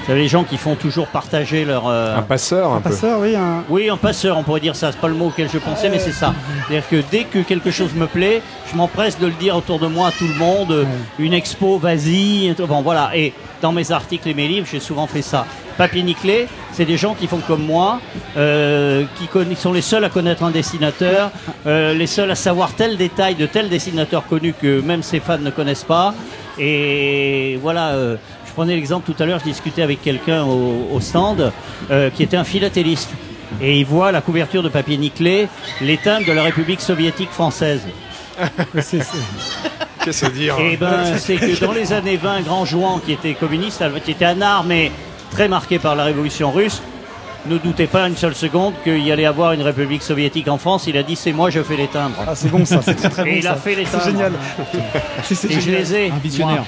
savez, 0.10 0.22
les 0.22 0.28
gens 0.28 0.44
qui 0.44 0.58
font 0.58 0.76
toujours 0.76 1.08
partager 1.08 1.66
leur. 1.66 1.88
euh, 1.88 2.18
Un 2.18 2.22
passeur, 2.22 2.72
un, 2.74 2.78
Un 2.78 2.82
peu. 2.82 2.90
passeur, 2.90 3.20
oui, 3.20 3.36
un. 3.36 3.64
oui, 3.70 3.90
un 3.90 3.98
passeur, 3.98 4.38
on 4.38 4.44
pourrait 4.44 4.60
dire 4.60 4.76
ça. 4.76 4.92
C'est 4.92 5.00
pas 5.00 5.08
le 5.08 5.14
mot 5.16 5.28
auquel 5.28 5.50
je 5.52 5.58
pensais, 5.58 5.90
mais 5.90 6.00
c'est 6.00 6.12
ça. 6.12 6.34
C'est-à-dire 6.68 6.88
que 6.90 7.04
dès 7.12 7.24
que 7.24 7.40
quelque 7.40 7.72
chose 7.72 7.94
me 7.94 8.08
plaît, 8.08 8.42
je 8.72 8.76
m'empresse 8.78 9.18
de 9.20 9.26
le 9.28 9.34
dire 9.34 9.56
autour 9.56 9.80
de 9.80 9.88
moi 9.88 10.10
à 10.10 10.12
tout 10.12 10.28
le 10.28 10.36
monde. 10.36 10.72
euh, 10.72 10.84
Une 11.18 11.34
expo, 11.34 11.78
vas-y. 11.78 12.54
Bon, 12.68 12.82
voilà. 12.82 13.12
Et 13.16 13.34
dans 13.62 13.72
mes 13.72 13.92
articles 13.92 14.28
et 14.30 14.34
mes 14.34 14.48
livres, 14.48 14.68
j'ai 14.72 14.80
souvent 14.80 15.08
fait 15.08 15.22
ça. 15.22 15.46
Papier 15.78 16.04
nickelé, 16.04 16.48
c'est 16.74 16.84
des 16.84 16.98
gens 16.98 17.14
qui 17.14 17.26
font 17.28 17.40
comme 17.48 17.64
moi, 17.64 18.00
euh, 18.36 19.04
qui 19.18 19.28
conna- 19.28 19.56
sont 19.56 19.72
les 19.72 19.82
seuls 19.82 20.04
à 20.04 20.10
connaître 20.10 20.44
un 20.44 20.52
dessinateur, 20.52 21.32
euh, 21.68 21.94
les 21.94 22.06
seuls 22.08 22.30
à 22.32 22.36
savoir 22.36 22.74
tel 22.74 22.98
détail 22.98 23.36
de 23.36 23.46
tel 23.46 23.70
dessinateur 23.70 24.26
connu 24.28 24.54
que 24.54 24.82
même 24.82 25.04
ses 25.04 25.22
fans 25.22 25.38
ne 25.38 25.52
connaissent 25.52 25.86
pas. 25.86 26.14
Et 26.58 27.58
voilà, 27.62 27.90
euh, 27.92 28.18
prenais 28.60 28.76
l'exemple 28.76 29.10
tout 29.10 29.24
à 29.24 29.26
l'heure, 29.26 29.40
je 29.40 29.46
discutais 29.46 29.82
avec 29.84 30.02
quelqu'un 30.02 30.44
au, 30.44 30.90
au 30.92 31.00
stand 31.00 31.54
euh, 31.92 32.10
qui 32.10 32.24
était 32.24 32.36
un 32.36 32.44
philatéliste. 32.44 33.10
Et 33.62 33.80
il 33.80 33.86
voit 33.86 34.12
la 34.12 34.20
couverture 34.20 34.62
de 34.62 34.68
papier 34.68 34.98
nickelé, 34.98 35.48
les 35.80 35.96
timbres 35.96 36.28
de 36.28 36.34
la 36.34 36.44
République 36.44 36.82
soviétique 36.82 37.30
française. 37.32 37.80
Qu'est-ce 40.04 40.26
à 40.26 40.30
dire 40.30 40.56
Eh 40.60 40.76
ben, 40.76 41.18
c'est 41.18 41.36
que 41.38 41.58
dans 41.64 41.72
les 41.72 41.94
années 41.94 42.18
20, 42.18 42.42
Grand 42.42 42.66
Jouan, 42.66 43.00
qui 43.00 43.14
était 43.14 43.34
communiste, 43.34 43.82
qui 44.04 44.12
était 44.12 44.26
un 44.26 44.42
art, 44.42 44.66
mais 44.66 44.92
très 45.32 45.48
marqué 45.48 45.80
par 45.80 45.96
la 45.96 46.04
révolution 46.04 46.52
russe, 46.52 46.82
ne 47.46 47.58
doutait 47.58 47.88
pas 47.88 48.08
une 48.10 48.18
seule 48.18 48.36
seconde 48.36 48.74
qu'il 48.84 49.02
y 49.06 49.12
allait 49.14 49.26
avoir 49.26 49.54
une 49.54 49.62
république 49.62 50.04
soviétique 50.04 50.50
en 50.50 50.58
France. 50.58 50.86
Il 50.88 50.98
a 50.98 51.04
dit 51.04 51.16
c'est 51.16 51.32
moi, 51.32 51.50
je 51.50 51.64
fais 51.64 51.78
les 51.78 51.88
timbres. 51.88 52.18
Ah, 52.28 52.36
c'est 52.36 52.50
bon 52.52 52.66
ça, 52.66 52.82
c'est 52.82 52.96
très 52.96 53.10
très 53.10 53.24
bon. 53.24 53.30
Et 53.30 53.38
il 53.38 53.48
a 53.48 53.56
fait 53.56 53.76
les 53.76 53.86
C'est 53.86 53.92
timbres. 53.92 54.04
génial. 54.06 54.32
C'est- 55.24 55.36
c'est 55.36 55.48
Et 55.50 55.54
je 55.54 55.60
génial. 55.62 55.80
les 55.82 55.96
ai. 55.96 56.12
Un 56.12 56.18
visionnaire. 56.18 56.56
moi. 56.58 56.66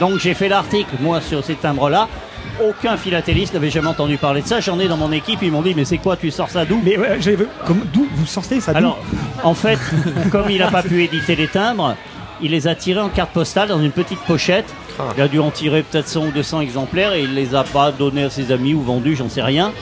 Donc 0.00 0.18
j'ai 0.18 0.34
fait 0.34 0.48
l'article, 0.48 0.90
moi, 1.00 1.20
sur 1.20 1.44
ces 1.44 1.54
timbres-là. 1.54 2.08
Aucun 2.64 2.96
philatéliste 2.96 3.54
n'avait 3.54 3.70
jamais 3.70 3.88
entendu 3.88 4.16
parler 4.16 4.42
de 4.42 4.46
ça. 4.46 4.60
J'en 4.60 4.78
ai 4.80 4.88
dans 4.88 4.96
mon 4.96 5.12
équipe. 5.12 5.40
Ils 5.42 5.52
m'ont 5.52 5.62
dit, 5.62 5.74
mais 5.76 5.84
c'est 5.84 5.98
quoi 5.98 6.16
Tu 6.16 6.30
sors 6.30 6.48
ça 6.50 6.64
d'où? 6.64 6.80
Mais 6.84 6.96
ouais, 6.96 7.18
comme- 7.66 7.84
d'où 7.92 8.06
vous 8.14 8.26
sortez 8.26 8.60
ça 8.60 8.72
d'où? 8.72 8.78
Alors, 8.78 8.98
en 9.44 9.54
fait, 9.54 9.78
comme 10.30 10.50
il 10.50 10.58
n'a 10.58 10.68
pas 10.68 10.82
pu 10.82 11.04
éditer 11.04 11.36
les 11.36 11.46
timbres, 11.48 11.94
il 12.40 12.50
les 12.52 12.66
a 12.68 12.74
tirés 12.74 13.00
en 13.00 13.08
carte 13.08 13.30
postale 13.32 13.68
dans 13.68 13.80
une 13.80 13.90
petite 13.92 14.20
pochette. 14.20 14.72
Il 15.16 15.22
a 15.22 15.28
dû 15.28 15.38
en 15.38 15.50
tirer 15.50 15.82
peut-être 15.82 16.08
100 16.08 16.26
ou 16.26 16.30
200 16.32 16.60
exemplaires 16.60 17.12
et 17.12 17.22
il 17.22 17.34
les 17.34 17.54
a 17.54 17.62
pas 17.64 17.92
donnés 17.92 18.24
à 18.24 18.30
ses 18.30 18.50
amis 18.50 18.74
ou 18.74 18.82
vendus, 18.82 19.14
j'en 19.16 19.28
sais 19.28 19.42
rien. 19.42 19.72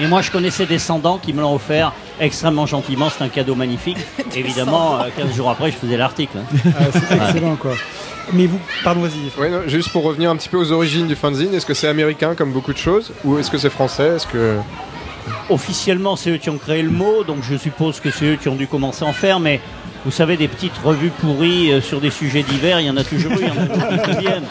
Et 0.00 0.06
moi, 0.06 0.22
je 0.22 0.30
connaissais 0.30 0.64
des 0.66 0.74
descendants 0.74 1.18
qui 1.18 1.32
me 1.32 1.40
l'ont 1.40 1.54
offert 1.54 1.92
extrêmement 2.20 2.66
gentiment. 2.66 3.08
C'est 3.10 3.22
un 3.24 3.28
cadeau 3.28 3.54
magnifique. 3.54 3.98
Évidemment, 4.34 4.96
euh, 5.00 5.08
15 5.16 5.34
jours 5.36 5.50
après, 5.50 5.70
je 5.70 5.76
faisais 5.76 5.96
l'article. 5.96 6.38
hein. 6.38 6.58
Ah, 6.78 6.84
c'est 6.92 7.14
Ouais. 7.18 7.26
excellent 7.28 7.56
quoi. 7.56 7.72
Mais 8.32 8.46
vous, 8.46 8.58
pardon, 8.82 9.02
vas-y. 9.02 9.40
Ouais, 9.40 9.50
non, 9.50 9.60
juste 9.66 9.90
pour 9.90 10.02
revenir 10.02 10.30
un 10.30 10.36
petit 10.36 10.48
peu 10.48 10.56
aux 10.56 10.72
origines 10.72 11.06
du 11.06 11.14
fanzine, 11.14 11.54
est-ce 11.54 11.66
que 11.66 11.74
c'est 11.74 11.88
américain 11.88 12.34
comme 12.34 12.52
beaucoup 12.52 12.72
de 12.72 12.78
choses 12.78 13.12
ou 13.24 13.38
est-ce 13.38 13.50
que 13.50 13.58
c'est 13.58 13.70
français 13.70 14.16
Est-ce 14.16 14.26
que 14.26 14.56
Officiellement, 15.48 16.16
c'est 16.16 16.30
eux 16.30 16.36
qui 16.36 16.50
ont 16.50 16.58
créé 16.58 16.82
le 16.82 16.90
mot, 16.90 17.24
donc 17.24 17.38
je 17.42 17.56
suppose 17.56 18.00
que 18.00 18.10
c'est 18.10 18.26
eux 18.26 18.36
qui 18.36 18.48
ont 18.48 18.56
dû 18.56 18.66
commencer 18.66 19.04
à 19.04 19.08
en 19.08 19.12
faire, 19.12 19.40
mais 19.40 19.60
vous 20.04 20.10
savez, 20.10 20.36
des 20.36 20.48
petites 20.48 20.76
revues 20.82 21.10
pourries 21.10 21.72
euh, 21.72 21.80
sur 21.80 22.00
des 22.00 22.10
sujets 22.10 22.42
divers, 22.42 22.80
il 22.80 22.86
y 22.86 22.90
en 22.90 22.96
a 22.96 23.04
toujours 23.04 23.32
eu, 23.32 23.40
il 23.40 23.46
y 23.46 23.50
en 23.50 23.62
a 23.62 23.66
toujours 23.66 24.20
19e. 24.20 24.42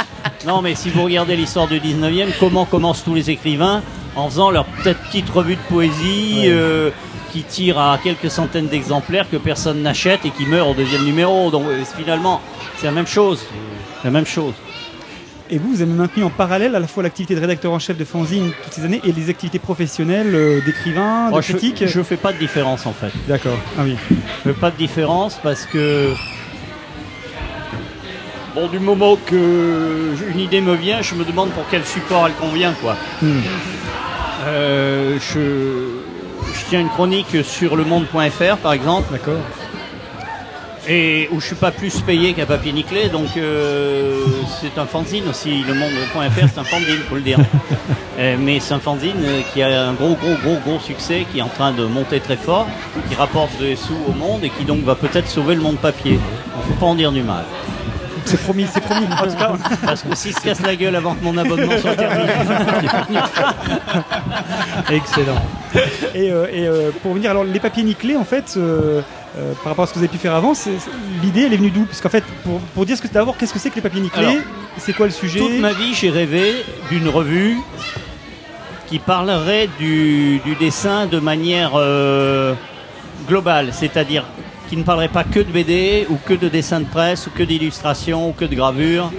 Non, 0.48 0.62
mais 0.62 0.74
si 0.76 0.90
vous 0.90 1.04
regardez 1.04 1.36
l'histoire 1.36 1.68
du 1.68 1.80
19e, 1.80 2.30
comment 2.40 2.66
commencent 2.66 3.04
tous 3.04 3.14
les 3.14 3.30
écrivains 3.30 3.82
En 4.16 4.30
faisant 4.30 4.50
leur 4.50 4.66
peut-être 4.66 5.00
petite 5.02 5.30
revue 5.30 5.56
de 5.56 5.62
poésie 5.70 6.44
euh, 6.46 6.90
qui 7.34 7.42
tire 7.42 7.80
à 7.80 7.98
quelques 7.98 8.30
centaines 8.30 8.68
d'exemplaires 8.68 9.28
que 9.28 9.38
personne 9.38 9.82
n'achète 9.82 10.24
et 10.24 10.30
qui 10.30 10.46
meurt 10.46 10.70
au 10.70 10.76
deuxième 10.76 11.04
numéro. 11.04 11.50
Donc 11.50 11.66
euh, 11.66 11.84
finalement, 11.98 12.40
c'est 12.78 12.86
la 12.86 12.92
même 12.92 13.08
chose. 13.08 13.44
La 14.04 14.12
même 14.12 14.28
chose. 14.28 14.54
Et 15.50 15.58
vous, 15.58 15.74
vous 15.74 15.82
avez 15.82 15.92
maintenu 15.92 16.24
en 16.24 16.30
parallèle 16.30 16.76
à 16.76 16.80
la 16.80 16.88
fois 16.88 17.02
l'activité 17.02 17.34
de 17.34 17.40
rédacteur 17.40 17.72
en 17.72 17.80
chef 17.80 17.98
de 17.98 18.06
fanzine 18.06 18.52
toutes 18.64 18.74
ces 18.74 18.86
années 18.86 19.02
et 19.04 19.12
les 19.12 19.30
activités 19.32 19.58
professionnelles 19.58 20.34
euh, 20.36 20.62
d'écrivain, 20.64 21.32
de 21.32 21.42
je, 21.42 21.54
critique 21.54 21.84
je 21.88 22.04
fais 22.04 22.18
pas 22.18 22.34
de 22.34 22.38
différence 22.38 22.86
en 22.86 22.94
fait. 22.94 23.12
D'accord. 23.28 23.58
Ah 23.78 23.82
oui. 23.84 23.96
Je 24.46 24.52
fais 24.52 24.60
pas 24.60 24.70
de 24.70 24.78
différence 24.78 25.40
parce 25.42 25.66
que 25.66 26.14
bon, 28.54 28.68
du 28.68 28.80
moment 28.80 29.18
que 29.26 30.14
une 30.32 30.40
idée 30.40 30.62
me 30.62 30.76
vient, 30.76 31.02
je 31.02 31.16
me 31.16 31.26
demande 31.26 31.50
pour 31.50 31.64
quel 31.72 31.84
support 31.84 32.28
elle 32.28 32.34
convient 32.34 32.74
quoi. 32.74 32.96
Hmm. 33.24 33.40
Euh, 34.46 35.18
je 35.20 35.93
tiens 36.74 36.82
une 36.82 36.90
chronique 36.90 37.44
sur 37.44 37.76
le 37.76 37.84
monde.fr 37.84 38.58
par 38.58 38.74
exemple. 38.74 39.12
D'accord. 39.12 39.38
Et 40.90 41.30
où 41.32 41.40
je 41.40 41.46
suis 41.46 41.56
pas 41.56 41.70
plus 41.70 42.02
payé 42.02 42.34
qu'un 42.34 42.48
papier 42.48 42.72
nickelé, 42.72 43.10
donc 43.10 43.28
euh, 43.38 44.26
c'est 44.60 44.80
un 44.80 44.88
fanzine 44.88 45.30
aussi. 45.30 45.62
Le 45.68 45.76
monde.fr 45.76 46.50
c'est 46.52 46.60
un 46.60 46.64
fanzine, 46.64 46.98
faut 47.08 47.16
le 47.16 47.22
dire. 47.22 47.38
Euh, 48.20 48.36
mais 48.40 48.60
c'est 48.60 48.76
un 48.76 48.80
fanzine 48.80 49.24
euh, 49.24 49.42
qui 49.52 49.64
a 49.64 49.88
un 49.88 49.94
gros, 49.94 50.14
gros, 50.14 50.36
gros, 50.44 50.60
gros 50.64 50.80
succès, 50.80 51.26
qui 51.32 51.40
est 51.40 51.42
en 51.42 51.48
train 51.48 51.72
de 51.72 51.84
monter 51.84 52.20
très 52.20 52.38
fort, 52.38 52.68
qui 53.10 53.16
rapporte 53.16 53.58
des 53.58 53.76
sous 53.76 53.98
au 54.08 54.12
monde 54.12 54.44
et 54.44 54.52
qui 54.52 54.66
donc 54.66 54.84
va 54.84 54.94
peut-être 54.94 55.28
sauver 55.28 55.56
le 55.56 55.62
monde 55.62 55.78
papier. 55.78 56.20
Il 56.20 56.64
faut 56.68 56.80
pas 56.80 56.86
en 56.86 56.94
dire 56.94 57.12
du 57.12 57.24
mal. 57.24 57.44
C'est 58.26 58.42
promis, 58.42 58.66
c'est 58.72 58.82
promis. 58.82 59.06
En 59.06 59.28
tout 59.28 59.36
cas, 59.36 59.52
parce 59.86 60.02
que 60.04 60.16
s'il 60.16 60.34
se 60.34 60.42
casse 60.42 60.62
la 60.62 60.76
gueule 60.76 60.96
avant 60.96 61.16
que 61.16 61.24
mon 61.24 61.38
abonnement 61.38 61.78
soit 61.80 61.96
terminé. 61.96 62.32
Excellent. 64.90 65.42
Et, 66.14 66.32
euh, 66.32 66.48
et, 66.52 66.68
euh, 66.68 66.92
pour 67.02 67.14
venir, 67.14 67.32
alors 67.32 67.44
les 67.44 67.60
papiers 67.60 67.84
nickelés, 67.84 68.16
en 68.16 68.24
fait, 68.24 68.56
euh, 68.58 69.02
par 69.64 69.72
rapport 69.72 69.84
à 69.84 69.88
ce 69.88 69.94
que 69.94 70.00
vous 70.00 70.06
avez 70.06 70.12
pu 70.12 70.18
faire 70.18 70.36
avant, 70.36 70.54
l'idée 71.22 71.44
elle 71.44 71.54
est 71.54 71.58
venue 71.58 71.72
d'où? 71.72 71.86
Parce 71.86 72.02
qu'en 72.02 72.10
fait, 72.10 72.24
pour, 72.44 72.60
pour 72.60 72.86
dire 72.86 72.98
ce 72.98 73.02
que 73.02 73.08
c'est 73.08 73.14
d'abord, 73.14 73.38
qu'est-ce 73.38 73.54
que 73.54 73.60
c'est 73.60 73.70
que 73.70 73.76
les 73.76 73.82
papiers 73.82 74.02
nickelés? 74.02 74.40
C'est 74.78 74.94
quoi 74.94 75.06
le 75.08 75.12
sujet? 75.12 75.40
Toute 75.40 75.60
ma 75.60 75.74
vie, 75.74 75.94
j'ai 75.94 76.10
rêvé 76.10 76.64
d'une 76.90 77.10
revue 77.10 77.58
qui 78.88 79.00
parlerait 79.00 79.70
du, 79.80 80.40
du 80.46 80.56
dessin 80.56 81.08
de 81.08 81.20
manière 81.20 81.72
globale, 83.28 83.70
c'est-à-dire 83.74 84.26
qui 84.74 84.80
ne 84.80 84.84
parlerait 84.84 85.08
pas 85.08 85.24
que 85.24 85.40
de 85.40 85.52
BD 85.52 86.08
ou 86.10 86.18
que 86.26 86.34
de 86.34 86.50
dessin 86.50 86.80
de 86.80 86.88
presse 86.88 87.28
ou 87.28 87.30
que 87.30 87.44
d'illustration 87.44 88.30
ou 88.30 88.32
que 88.32 88.44
de 88.44 88.56
gravure 88.56 89.12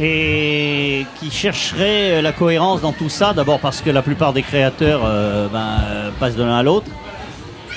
et 0.00 1.04
qui 1.18 1.30
chercherait 1.30 2.12
euh, 2.12 2.22
la 2.22 2.32
cohérence 2.32 2.80
dans 2.80 2.92
tout 2.92 3.10
ça, 3.10 3.34
d'abord 3.34 3.60
parce 3.60 3.82
que 3.82 3.90
la 3.90 4.00
plupart 4.00 4.32
des 4.32 4.40
créateurs 4.40 5.02
euh, 5.04 5.48
ben, 5.48 5.82
euh, 5.82 6.10
passent 6.18 6.36
de 6.36 6.42
l'un 6.42 6.56
à 6.56 6.62
l'autre. 6.62 6.86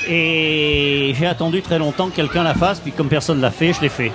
Et 0.08 1.14
j'ai 1.20 1.28
attendu 1.28 1.62
très 1.62 1.78
longtemps 1.78 2.08
que 2.08 2.16
quelqu'un 2.16 2.44
la 2.44 2.54
fasse, 2.54 2.80
puis 2.80 2.94
comme 2.94 3.10
personne 3.10 3.42
l'a 3.42 3.52
fait, 3.52 3.74
je 3.74 3.82
l'ai 3.82 3.90
fait. 3.90 4.14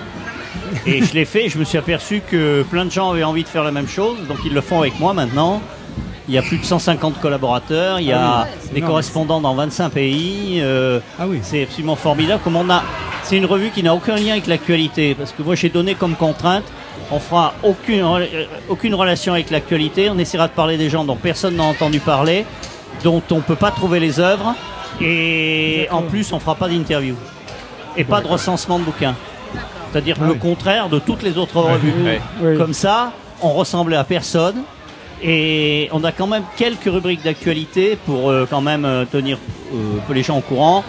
Et 0.87 1.05
je 1.05 1.13
l'ai 1.13 1.27
fait 1.27 1.51
je 1.51 1.59
me 1.59 1.65
suis 1.65 1.77
aperçu 1.77 2.23
que 2.27 2.63
plein 2.71 2.87
de 2.87 2.91
gens 2.91 3.11
avaient 3.11 3.23
envie 3.23 3.43
de 3.43 3.49
faire 3.49 3.65
la 3.65 3.73
même 3.73 3.89
chose, 3.89 4.17
donc 4.27 4.39
ils 4.47 4.55
le 4.55 4.63
font 4.63 4.81
avec 4.81 4.99
moi 4.99 5.13
maintenant. 5.13 5.61
Il 6.29 6.35
y 6.35 6.39
a 6.39 6.43
plus 6.43 6.59
de 6.59 6.65
150 6.65 7.21
collaborateurs, 7.21 8.01
il 8.01 8.07
y 8.09 8.13
a 8.13 8.21
Ah 8.21 8.47
oui, 8.47 8.69
des 8.71 8.77
énorme. 8.79 8.91
correspondants 8.93 9.41
dans 9.41 9.55
25 9.55 9.89
pays. 9.91 10.59
euh, 10.63 11.01
C'est 11.43 11.63
absolument 11.63 11.97
formidable. 11.97 12.43
Comme 12.45 12.57
on 12.57 12.69
a, 12.69 12.83
c'est 13.23 13.37
une 13.39 13.47
revue 13.47 13.71
qui 13.71 13.83
n'a 13.83 13.95
aucun 13.95 14.17
lien 14.17 14.33
avec 14.33 14.47
l'actualité, 14.47 15.15
parce 15.15 15.33
que 15.33 15.43
moi 15.43 15.55
j'ai 15.55 15.71
donné 15.71 15.95
comme 15.95 16.17
contrainte, 16.17 16.65
on 17.11 17.19
fera 17.19 17.55
aucune, 17.63 18.03
euh, 18.05 18.45
aucune 18.69 18.95
relation 18.95 19.33
avec 19.33 19.51
l'actualité. 19.51 20.11
On 20.11 20.19
essaiera 20.19 20.49
de 20.49 20.53
parler 20.53 20.77
des 20.77 20.91
gens 20.91 21.05
dont 21.05 21.17
personne 21.17 21.57
n'a 21.57 21.63
entendu 21.65 21.99
parler, 22.01 22.45
dont 23.05 23.23
on 23.31 23.41
peut 23.41 23.57
pas 23.57 23.71
trouver 23.71 23.99
les 23.99 24.21
œuvres, 24.21 24.55
et 25.01 25.89
en 25.91 26.03
plus 26.03 26.33
on 26.35 26.39
fera 26.41 26.57
pas 26.57 26.69
d'interview 26.69 27.15
et 27.97 28.05
pas 28.05 28.21
de 28.21 28.27
recensement 28.29 28.79
de 28.79 28.85
bouquins. 28.85 29.15
C'est-à-dire 29.91 30.17
Ah 30.21 30.25
le 30.27 30.33
oui. 30.33 30.39
contraire 30.39 30.91
de 30.91 30.99
toutes 30.99 31.23
les 31.23 31.39
autres 31.39 31.57
revues. 31.59 31.93
Comme 32.59 32.75
ça, 32.75 33.13
on 33.41 33.55
ressemblait 33.55 33.97
à 33.97 34.05
personne. 34.05 34.57
Et 35.23 35.89
on 35.93 36.05
a 36.05 36.13
quand 36.13 36.27
même 36.27 36.45
quelques 36.57 36.85
rubriques 36.85 37.25
d'actualité 37.25 37.99
pour 38.07 38.31
euh, 38.31 38.47
quand 38.49 38.61
même 38.61 38.85
euh, 38.85 39.05
tenir 39.05 39.39
euh, 39.75 40.15
les 40.15 40.23
gens 40.23 40.39
au 40.39 40.43
courant. 40.43 40.85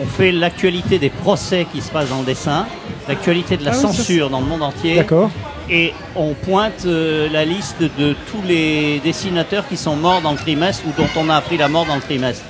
On 0.00 0.06
fait 0.06 0.32
l'actualité 0.32 0.98
des 0.98 1.10
procès 1.10 1.66
qui 1.72 1.80
se 1.80 1.90
passent 1.90 2.08
dans 2.08 2.20
le 2.20 2.24
dessin, 2.24 2.66
l'actualité 3.08 3.56
de 3.56 3.64
la 3.64 3.72
Ah 3.72 3.74
oui, 3.76 3.80
ça, 3.82 3.88
censure 3.88 4.30
dans 4.30 4.40
le 4.40 4.46
monde 4.46 4.62
entier. 4.62 4.96
D'accord. 4.96 5.30
Et 5.70 5.94
on 6.14 6.34
pointe 6.34 6.84
euh, 6.84 7.28
la 7.30 7.44
liste 7.44 7.82
de 7.82 8.14
tous 8.30 8.42
les 8.46 9.00
dessinateurs 9.00 9.66
qui 9.66 9.76
sont 9.76 9.96
morts 9.96 10.20
dans 10.20 10.32
le 10.32 10.36
trimestre 10.36 10.84
ou 10.86 10.92
dont 11.00 11.08
on 11.16 11.30
a 11.30 11.36
appris 11.36 11.56
la 11.56 11.68
mort 11.68 11.86
dans 11.86 11.94
le 11.94 12.02
trimestre. 12.02 12.44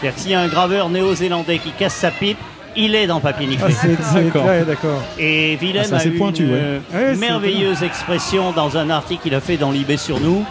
C'est-à-dire 0.00 0.14
que 0.14 0.20
s'il 0.20 0.30
y 0.30 0.34
a 0.34 0.40
un 0.40 0.48
graveur 0.48 0.88
néo-zélandais 0.88 1.58
qui 1.58 1.72
casse 1.72 1.94
sa 1.94 2.10
pipe, 2.10 2.38
il 2.76 2.94
est 2.94 3.06
dans 3.06 3.20
Papier 3.20 3.46
Nickelé. 3.46 3.74
Ah, 4.14 4.64
D'accord. 4.64 5.02
Et 5.18 5.56
Willem 5.56 5.86
Ah, 5.92 5.96
a 5.96 6.04
eu 6.06 6.10
pointu, 6.12 6.44
une 6.44 6.52
ouais. 6.52 6.58
euh, 6.94 7.12
Ouais, 7.12 7.16
merveilleuse 7.16 7.82
expression 7.82 8.52
dans 8.52 8.76
un 8.76 8.90
article 8.90 9.22
qu'il 9.22 9.34
a 9.34 9.40
fait 9.40 9.56
dans 9.56 9.70
l'IB 9.70 9.96
sur 9.96 10.20
nous. 10.20 10.44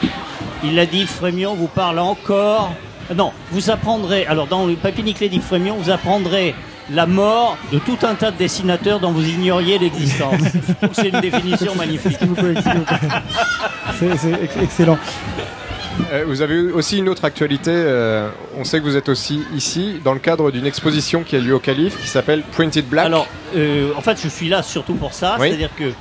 Il 0.64 0.78
a 0.80 0.86
dit 0.86 1.06
Frémion 1.06 1.56
vous 1.56 1.68
parle 1.68 2.00
encore. 2.00 2.72
Non, 3.16 3.32
vous 3.52 3.70
apprendrez. 3.72 4.26
Alors 4.26 4.48
dans 4.48 4.66
le 4.66 4.74
Papier 4.76 5.04
dit 5.30 5.40
Frémion, 5.40 5.76
vous 5.82 5.90
apprendrez 5.90 6.54
la 6.92 7.06
mort 7.06 7.58
de 7.72 7.80
tout 7.80 7.98
un 8.04 8.16
tas 8.16 8.32
de 8.32 8.38
dessinateurs 8.38 9.00
dont 9.00 9.12
vous 9.12 9.28
ignoriez 9.28 9.78
l'existence. 9.80 10.42
c'est 10.94 11.10
une 11.10 11.22
définition 11.22 11.76
magnifique. 11.76 12.18
C'est 14.00 14.18
c'est 14.18 14.32
ex- 14.44 14.58
excellent. 14.62 14.98
Euh, 16.12 16.24
vous 16.28 16.42
avez 16.42 16.60
aussi 16.72 16.98
une 16.98 17.10
autre 17.10 17.26
actualité. 17.26 17.72
euh, 17.74 18.30
on 18.58 18.64
sait 18.64 18.80
que 18.80 18.84
vous 18.84 18.96
êtes 18.96 19.10
aussi 19.10 19.44
ici 19.56 20.00
dans 20.04 20.14
le 20.14 20.20
cadre 20.20 20.52
d'une 20.52 20.66
exposition 20.66 21.24
qui 21.24 21.36
a 21.36 21.40
lieu 21.40 21.54
au 21.56 21.60
Calife 21.60 22.00
qui 22.02 22.08
s'appelle 22.08 22.44
Printed 22.52 22.88
Black. 22.88 23.06
Alors, 23.06 23.28
euh, 23.56 23.92
en 23.96 24.02
fait, 24.02 24.20
je 24.22 24.28
suis 24.28 24.50
là 24.50 24.64
surtout 24.64 24.96
pour 24.96 25.14
ça. 25.14 25.38
Oui. 25.40 25.48
C'est-à-dire 25.50 25.76
que 25.78 25.92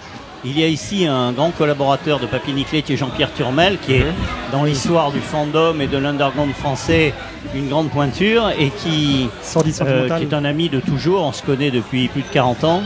il 0.45 0.59
y 0.59 0.63
a 0.63 0.69
ici 0.69 1.05
un 1.05 1.33
grand 1.33 1.51
collaborateur 1.51 2.21
de 2.21 2.27
Papier 2.27 2.53
Nickelé 2.53 2.83
qui 2.83 2.93
est 2.93 2.97
Jean-Pierre 2.97 3.33
Turmel, 3.35 3.77
qui 3.79 3.95
est 3.95 4.07
dans 4.53 4.63
l'histoire 4.63 5.11
du 5.11 5.19
fandom 5.19 5.81
et 5.81 5.89
de 5.89 5.99
l'underground 5.99 6.55
français 6.55 7.13
une 7.57 7.69
grande 7.69 7.91
pointure 7.91 8.51
et 8.57 8.71
qui, 8.71 9.29
euh, 9.57 10.19
qui 10.19 10.23
est 10.23 10.35
un 10.35 10.45
ami 10.45 10.69
de 10.69 10.79
toujours. 10.79 11.25
On 11.25 11.33
se 11.33 11.43
connaît 11.43 11.73
depuis 11.73 12.07
plus 12.09 12.23
de 12.23 12.29
40 12.29 12.65
ans. 12.65 12.83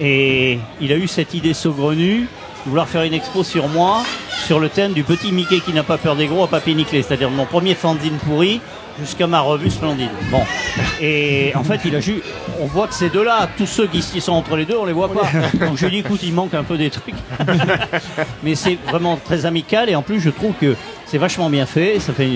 Et 0.00 0.58
il 0.80 0.92
a 0.92 0.96
eu 0.96 1.06
cette 1.06 1.34
idée 1.34 1.54
saugrenue 1.54 2.26
vouloir 2.66 2.88
faire 2.88 3.02
une 3.02 3.14
expo 3.14 3.42
sur 3.44 3.68
moi, 3.68 4.02
sur 4.46 4.60
le 4.60 4.68
thème 4.68 4.92
du 4.92 5.02
petit 5.04 5.32
Mickey 5.32 5.60
qui 5.60 5.72
n'a 5.72 5.82
pas 5.82 5.98
peur 5.98 6.16
des 6.16 6.26
gros 6.26 6.44
à 6.44 6.48
papier 6.48 6.74
nickelé, 6.74 7.02
c'est-à-dire 7.02 7.30
mon 7.30 7.46
premier 7.46 7.74
fanzine 7.74 8.16
pourri 8.26 8.60
jusqu'à 9.00 9.26
ma 9.26 9.40
revue 9.40 9.70
splendide. 9.70 10.10
Bon. 10.30 10.42
Et 11.00 11.52
en 11.54 11.64
fait, 11.64 11.80
il 11.86 11.96
a 11.96 12.00
ju- 12.00 12.22
on 12.60 12.66
voit 12.66 12.86
que 12.86 12.94
ces 12.94 13.08
deux-là, 13.08 13.48
tous 13.56 13.66
ceux 13.66 13.86
qui 13.86 14.02
sont 14.20 14.32
entre 14.32 14.56
les 14.56 14.66
deux, 14.66 14.76
on 14.76 14.84
les 14.84 14.92
voit 14.92 15.08
pas. 15.10 15.22
Donc 15.66 15.76
je 15.78 15.86
lui 15.86 15.92
dis, 15.92 15.98
écoute, 16.00 16.20
il 16.22 16.34
manque 16.34 16.52
un 16.54 16.64
peu 16.64 16.76
des 16.76 16.90
trucs. 16.90 17.14
Mais 18.42 18.54
c'est 18.54 18.76
vraiment 18.88 19.16
très 19.16 19.46
amical 19.46 19.88
et 19.88 19.94
en 19.96 20.02
plus, 20.02 20.20
je 20.20 20.30
trouve 20.30 20.52
que 20.60 20.76
c'est 21.06 21.18
vachement 21.18 21.48
bien 21.50 21.66
fait. 21.66 21.98
Ça 22.00 22.12
fait, 22.12 22.28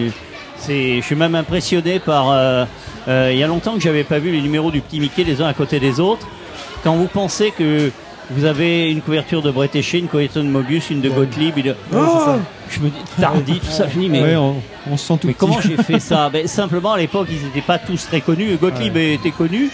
c'est, 0.56 0.96
je 0.96 1.04
suis 1.04 1.16
même 1.16 1.34
impressionné 1.34 1.98
par. 1.98 2.30
euh, 2.30 2.64
euh, 3.08 3.30
il 3.32 3.38
y 3.38 3.42
a 3.42 3.46
longtemps 3.46 3.74
que 3.74 3.80
j'avais 3.80 4.04
pas 4.04 4.18
vu 4.18 4.30
les 4.32 4.40
numéros 4.40 4.70
du 4.70 4.80
petit 4.80 4.98
Mickey 5.00 5.24
les 5.24 5.42
uns 5.42 5.46
à 5.46 5.52
côté 5.52 5.78
des 5.80 6.00
autres. 6.00 6.26
Quand 6.82 6.94
vous 6.94 7.06
pensez 7.08 7.50
que 7.50 7.90
vous 8.30 8.44
avez 8.44 8.90
une 8.90 9.00
couverture 9.02 9.42
de 9.42 9.50
Bretéché, 9.50 9.98
une 9.98 10.08
couverture 10.08 10.42
de 10.42 10.48
Mobius, 10.48 10.90
une 10.90 11.00
de 11.00 11.08
Gottlieb, 11.10 11.56
une 11.58 11.64
de- 11.66 11.76
c'est 11.90 11.96
ça. 11.98 12.38
je 12.70 12.80
me 12.80 12.88
dis 12.88 12.96
Tardy, 13.20 13.60
tout 13.60 13.66
ça. 13.70 13.86
Je 13.88 13.98
dis 13.98 14.08
mais 14.08 14.22
Ouais, 14.22 14.36
on, 14.36 14.56
on 14.90 14.96
se 14.96 15.06
sent 15.06 15.18
tout 15.20 15.26
mais 15.26 15.32
petit. 15.34 15.40
comment 15.40 15.60
j'ai 15.60 15.76
fait 15.76 16.00
ça 16.00 16.28
ben, 16.32 16.46
Simplement, 16.46 16.92
à 16.94 16.98
l'époque, 16.98 17.28
ils 17.30 17.42
n'étaient 17.44 17.60
pas 17.60 17.78
tous 17.78 18.06
très 18.06 18.20
connus. 18.20 18.56
Gottlieb 18.60 18.96
était 18.96 19.30
connu. 19.30 19.70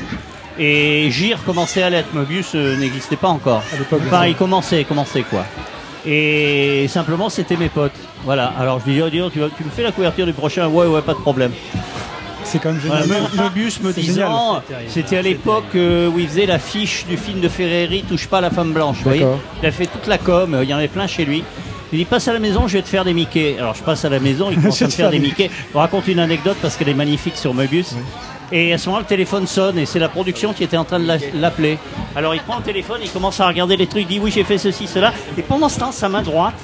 Et 0.58 1.10
Gire 1.10 1.38
commençait 1.44 1.82
à 1.82 1.90
l'être. 1.90 2.12
Mobius 2.12 2.52
euh, 2.54 2.76
n'existait 2.76 3.16
pas 3.16 3.28
encore. 3.28 3.62
Enfin, 3.92 4.26
il 4.26 4.34
commençait, 4.34 4.80
il 4.80 4.84
commençait 4.86 5.22
quoi. 5.22 5.44
Et 6.06 6.86
simplement, 6.88 7.28
c'était 7.28 7.56
mes 7.56 7.68
potes. 7.68 7.92
Voilà. 8.24 8.52
Alors, 8.58 8.80
je 8.80 8.90
lui 8.90 9.10
dis, 9.10 9.20
oh, 9.20 9.30
tu, 9.30 9.38
tu 9.56 9.64
me 9.64 9.70
fais 9.70 9.82
la 9.82 9.92
couverture 9.92 10.26
du 10.26 10.32
prochain 10.32 10.66
Ouais, 10.68 10.86
ouais, 10.86 11.02
pas 11.02 11.14
de 11.14 11.18
problème. 11.18 11.52
C'est 12.44 12.58
quand 12.58 12.72
même 12.72 12.80
génial. 12.80 13.04
Voilà, 13.06 13.22
Mo- 13.22 13.42
Mobius 13.44 13.80
me 13.80 13.92
disant, 13.92 14.62
c'était 14.88 15.16
à 15.18 15.22
l'époque 15.22 15.64
euh, 15.74 16.08
où 16.08 16.18
il 16.18 16.26
faisait 16.28 16.46
l'affiche 16.46 17.06
du 17.08 17.16
film 17.16 17.40
de 17.40 17.48
Ferreri, 17.48 18.02
Touche 18.08 18.26
pas 18.26 18.38
à 18.38 18.40
la 18.40 18.50
femme 18.50 18.72
blanche. 18.72 18.96
vous 18.98 19.04
voyez 19.04 19.20
D'accord. 19.20 19.38
il 19.62 19.66
a 19.68 19.72
fait 19.72 19.86
toute 19.86 20.06
la 20.06 20.18
com, 20.18 20.54
euh, 20.54 20.64
il 20.64 20.70
y 20.70 20.74
en 20.74 20.78
avait 20.78 20.88
plein 20.88 21.06
chez 21.06 21.24
lui. 21.24 21.44
Il 21.92 21.98
dit 21.98 22.04
passe 22.04 22.28
à 22.28 22.32
la 22.32 22.38
maison, 22.38 22.66
je 22.68 22.76
vais 22.78 22.82
te 22.82 22.88
faire 22.88 23.04
des 23.04 23.12
Mickey. 23.12 23.56
Alors 23.58 23.74
je 23.74 23.82
passe 23.82 24.04
à 24.04 24.08
la 24.08 24.20
maison, 24.20 24.48
il 24.50 24.56
commence 24.60 24.80
à 24.82 24.86
me 24.86 24.90
te 24.90 24.94
faire 24.94 25.10
des 25.10 25.18
Mickey. 25.18 25.50
Vous 25.72 25.78
raconte 25.78 26.06
une 26.08 26.18
anecdote 26.20 26.56
parce 26.62 26.76
qu'elle 26.76 26.88
est 26.88 26.94
magnifique 26.94 27.36
sur 27.36 27.52
Mobius. 27.54 27.94
Et 28.52 28.72
à 28.72 28.78
ce 28.78 28.88
moment, 28.88 28.98
le 29.00 29.04
téléphone 29.06 29.46
sonne 29.46 29.78
et 29.78 29.86
c'est 29.86 30.00
la 30.00 30.08
production 30.08 30.52
qui 30.52 30.64
était 30.64 30.76
en 30.76 30.84
train 30.84 30.98
de 30.98 31.06
la- 31.06 31.18
l'appeler. 31.34 31.78
Alors 32.16 32.34
il 32.34 32.40
prend 32.40 32.56
le 32.56 32.62
téléphone, 32.64 32.98
il 33.02 33.10
commence 33.10 33.38
à 33.38 33.46
regarder 33.46 33.76
les 33.76 33.86
trucs, 33.86 34.02
il 34.02 34.08
dit 34.08 34.18
oui 34.20 34.32
j'ai 34.34 34.42
fait 34.44 34.58
ceci, 34.58 34.86
cela. 34.88 35.12
Et 35.38 35.42
pendant 35.42 35.68
ce 35.68 35.78
temps, 35.78 35.92
sa 35.92 36.08
main 36.08 36.22
droite 36.22 36.54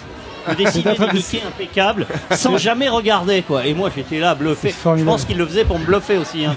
me 0.48 0.54
dessinait 0.54 0.94
des 0.96 1.12
Mickey 1.12 1.42
impeccables 1.46 2.06
sans 2.32 2.56
jamais 2.58 2.88
regarder 2.88 3.42
quoi. 3.42 3.66
Et 3.66 3.74
moi 3.74 3.90
j'étais 3.94 4.18
là 4.18 4.34
bluffé. 4.34 4.74
Je 4.96 5.04
pense 5.04 5.24
qu'il 5.24 5.36
le 5.38 5.46
faisait 5.46 5.64
pour 5.64 5.78
me 5.78 5.84
bluffer 5.84 6.18
aussi. 6.18 6.44
hein. 6.44 6.54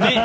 Mais 0.00 0.16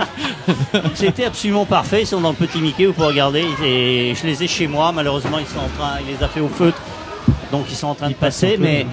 c'était 0.94 1.26
absolument 1.26 1.66
parfait. 1.66 2.02
Ils 2.02 2.08
sont 2.08 2.22
dans 2.22 2.30
le 2.32 2.36
petit 2.36 2.60
Mickey, 2.60 2.86
vous 2.86 2.94
pouvez 2.94 3.08
regarder. 3.08 3.46
Et 3.64 4.14
je 4.16 4.26
les 4.28 4.44
ai 4.44 4.48
chez 4.48 4.68
moi. 4.68 4.92
Malheureusement, 4.92 5.40
ils 5.40 5.46
sont 5.48 5.60
en 5.60 5.70
train, 5.78 5.98
il 6.02 6.16
les 6.16 6.24
a 6.24 6.28
fait 6.28 6.40
au 6.42 6.48
feutre, 6.50 6.82
donc 7.52 7.66
ils 7.70 7.76
sont 7.76 7.88
en 7.88 7.96
train 7.96 8.10
de 8.10 8.14
passer. 8.16 8.58
Mais 8.60 8.86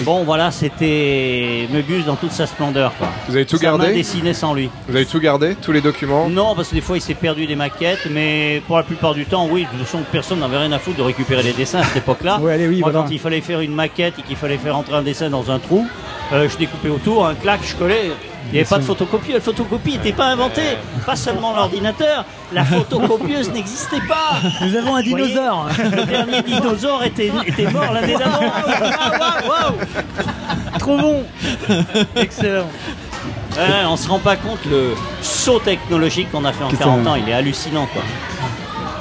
bon, 0.00 0.24
voilà, 0.24 0.50
c'était 0.50 1.68
Möbius 1.70 2.04
dans 2.04 2.16
toute 2.16 2.32
sa 2.32 2.46
splendeur. 2.46 2.92
Quoi. 2.98 3.08
Vous 3.28 3.36
avez 3.36 3.46
tout 3.46 3.56
Sa 3.56 3.70
main 3.72 3.78
gardé 3.78 3.94
dessinée 3.94 4.34
sans 4.34 4.54
lui. 4.54 4.70
Vous 4.88 4.96
avez 4.96 5.06
tout 5.06 5.20
gardé, 5.20 5.54
tous 5.54 5.72
les 5.72 5.80
documents? 5.80 6.28
Non, 6.28 6.54
parce 6.54 6.68
que 6.70 6.74
des 6.74 6.80
fois 6.80 6.96
il 6.96 7.00
s'est 7.00 7.14
perdu 7.14 7.46
des 7.46 7.56
maquettes, 7.56 8.06
mais 8.10 8.62
pour 8.66 8.76
la 8.76 8.82
plupart 8.82 9.14
du 9.14 9.24
temps, 9.26 9.46
oui, 9.50 9.62
de 9.72 9.78
toute 9.78 9.86
façon, 9.86 10.00
personne 10.10 10.40
n'avait 10.40 10.58
rien 10.58 10.72
à 10.72 10.78
foutre 10.78 10.98
de 10.98 11.02
récupérer 11.02 11.42
les 11.42 11.52
dessins 11.52 11.80
à 11.80 11.84
cette 11.84 11.98
époque-là. 11.98 12.38
Ouais, 12.40 12.52
allez, 12.54 12.66
oui, 12.68 12.80
Moi, 12.80 12.90
voilà. 12.90 13.06
quand 13.06 13.12
il 13.14 13.18
fallait 13.20 13.40
faire 13.40 13.60
une 13.60 13.74
maquette 13.74 14.14
et 14.18 14.22
qu'il 14.22 14.36
fallait 14.36 14.58
faire 14.58 14.76
entrer 14.76 14.94
un 14.96 15.02
dessin 15.02 15.30
dans 15.30 15.50
un 15.50 15.58
trou, 15.58 15.86
Euh, 16.32 16.48
je 16.48 16.56
découpais 16.56 16.88
autour, 16.88 17.26
un 17.26 17.34
claque, 17.34 17.60
je 17.64 17.74
collais. 17.76 18.12
Il 18.46 18.52
n'y 18.54 18.58
avait 18.60 18.68
pas 18.68 18.78
de 18.78 18.84
photocopie. 18.84 19.32
La 19.32 19.40
photocopie 19.40 19.92
n'était 19.92 20.12
pas 20.12 20.26
inventée. 20.26 20.76
Pas 21.06 21.14
seulement 21.16 21.54
l'ordinateur. 21.54 22.24
La 22.52 22.64
photocopieuse 22.64 23.50
n'existait 23.54 24.00
pas. 24.08 24.40
Nous 24.60 24.74
avons 24.76 24.96
un 24.96 25.02
dinosaure. 25.02 25.68
Le 25.78 26.04
dernier 26.04 26.42
dinosaure 26.42 27.02
était, 27.04 27.30
était 27.46 27.70
mort 27.70 27.92
l'année 27.92 28.16
d'avant. 28.16 28.40
Waouh, 28.40 29.18
waouh, 29.20 29.48
waouh. 29.48 30.78
Trop 30.78 30.98
bon. 30.98 31.22
Excellent. 32.16 32.66
Ouais, 33.56 33.84
on 33.86 33.96
se 33.96 34.08
rend 34.08 34.18
pas 34.18 34.36
compte 34.36 34.64
le 34.68 34.94
saut 35.20 35.58
technologique 35.60 36.30
qu'on 36.32 36.44
a 36.44 36.52
fait 36.52 36.64
en 36.64 36.68
Qu'est-ce 36.68 36.80
40 36.80 37.04
que- 37.04 37.08
ans. 37.10 37.14
Il 37.14 37.28
est 37.28 37.34
hallucinant, 37.34 37.86
quoi. 37.92 38.02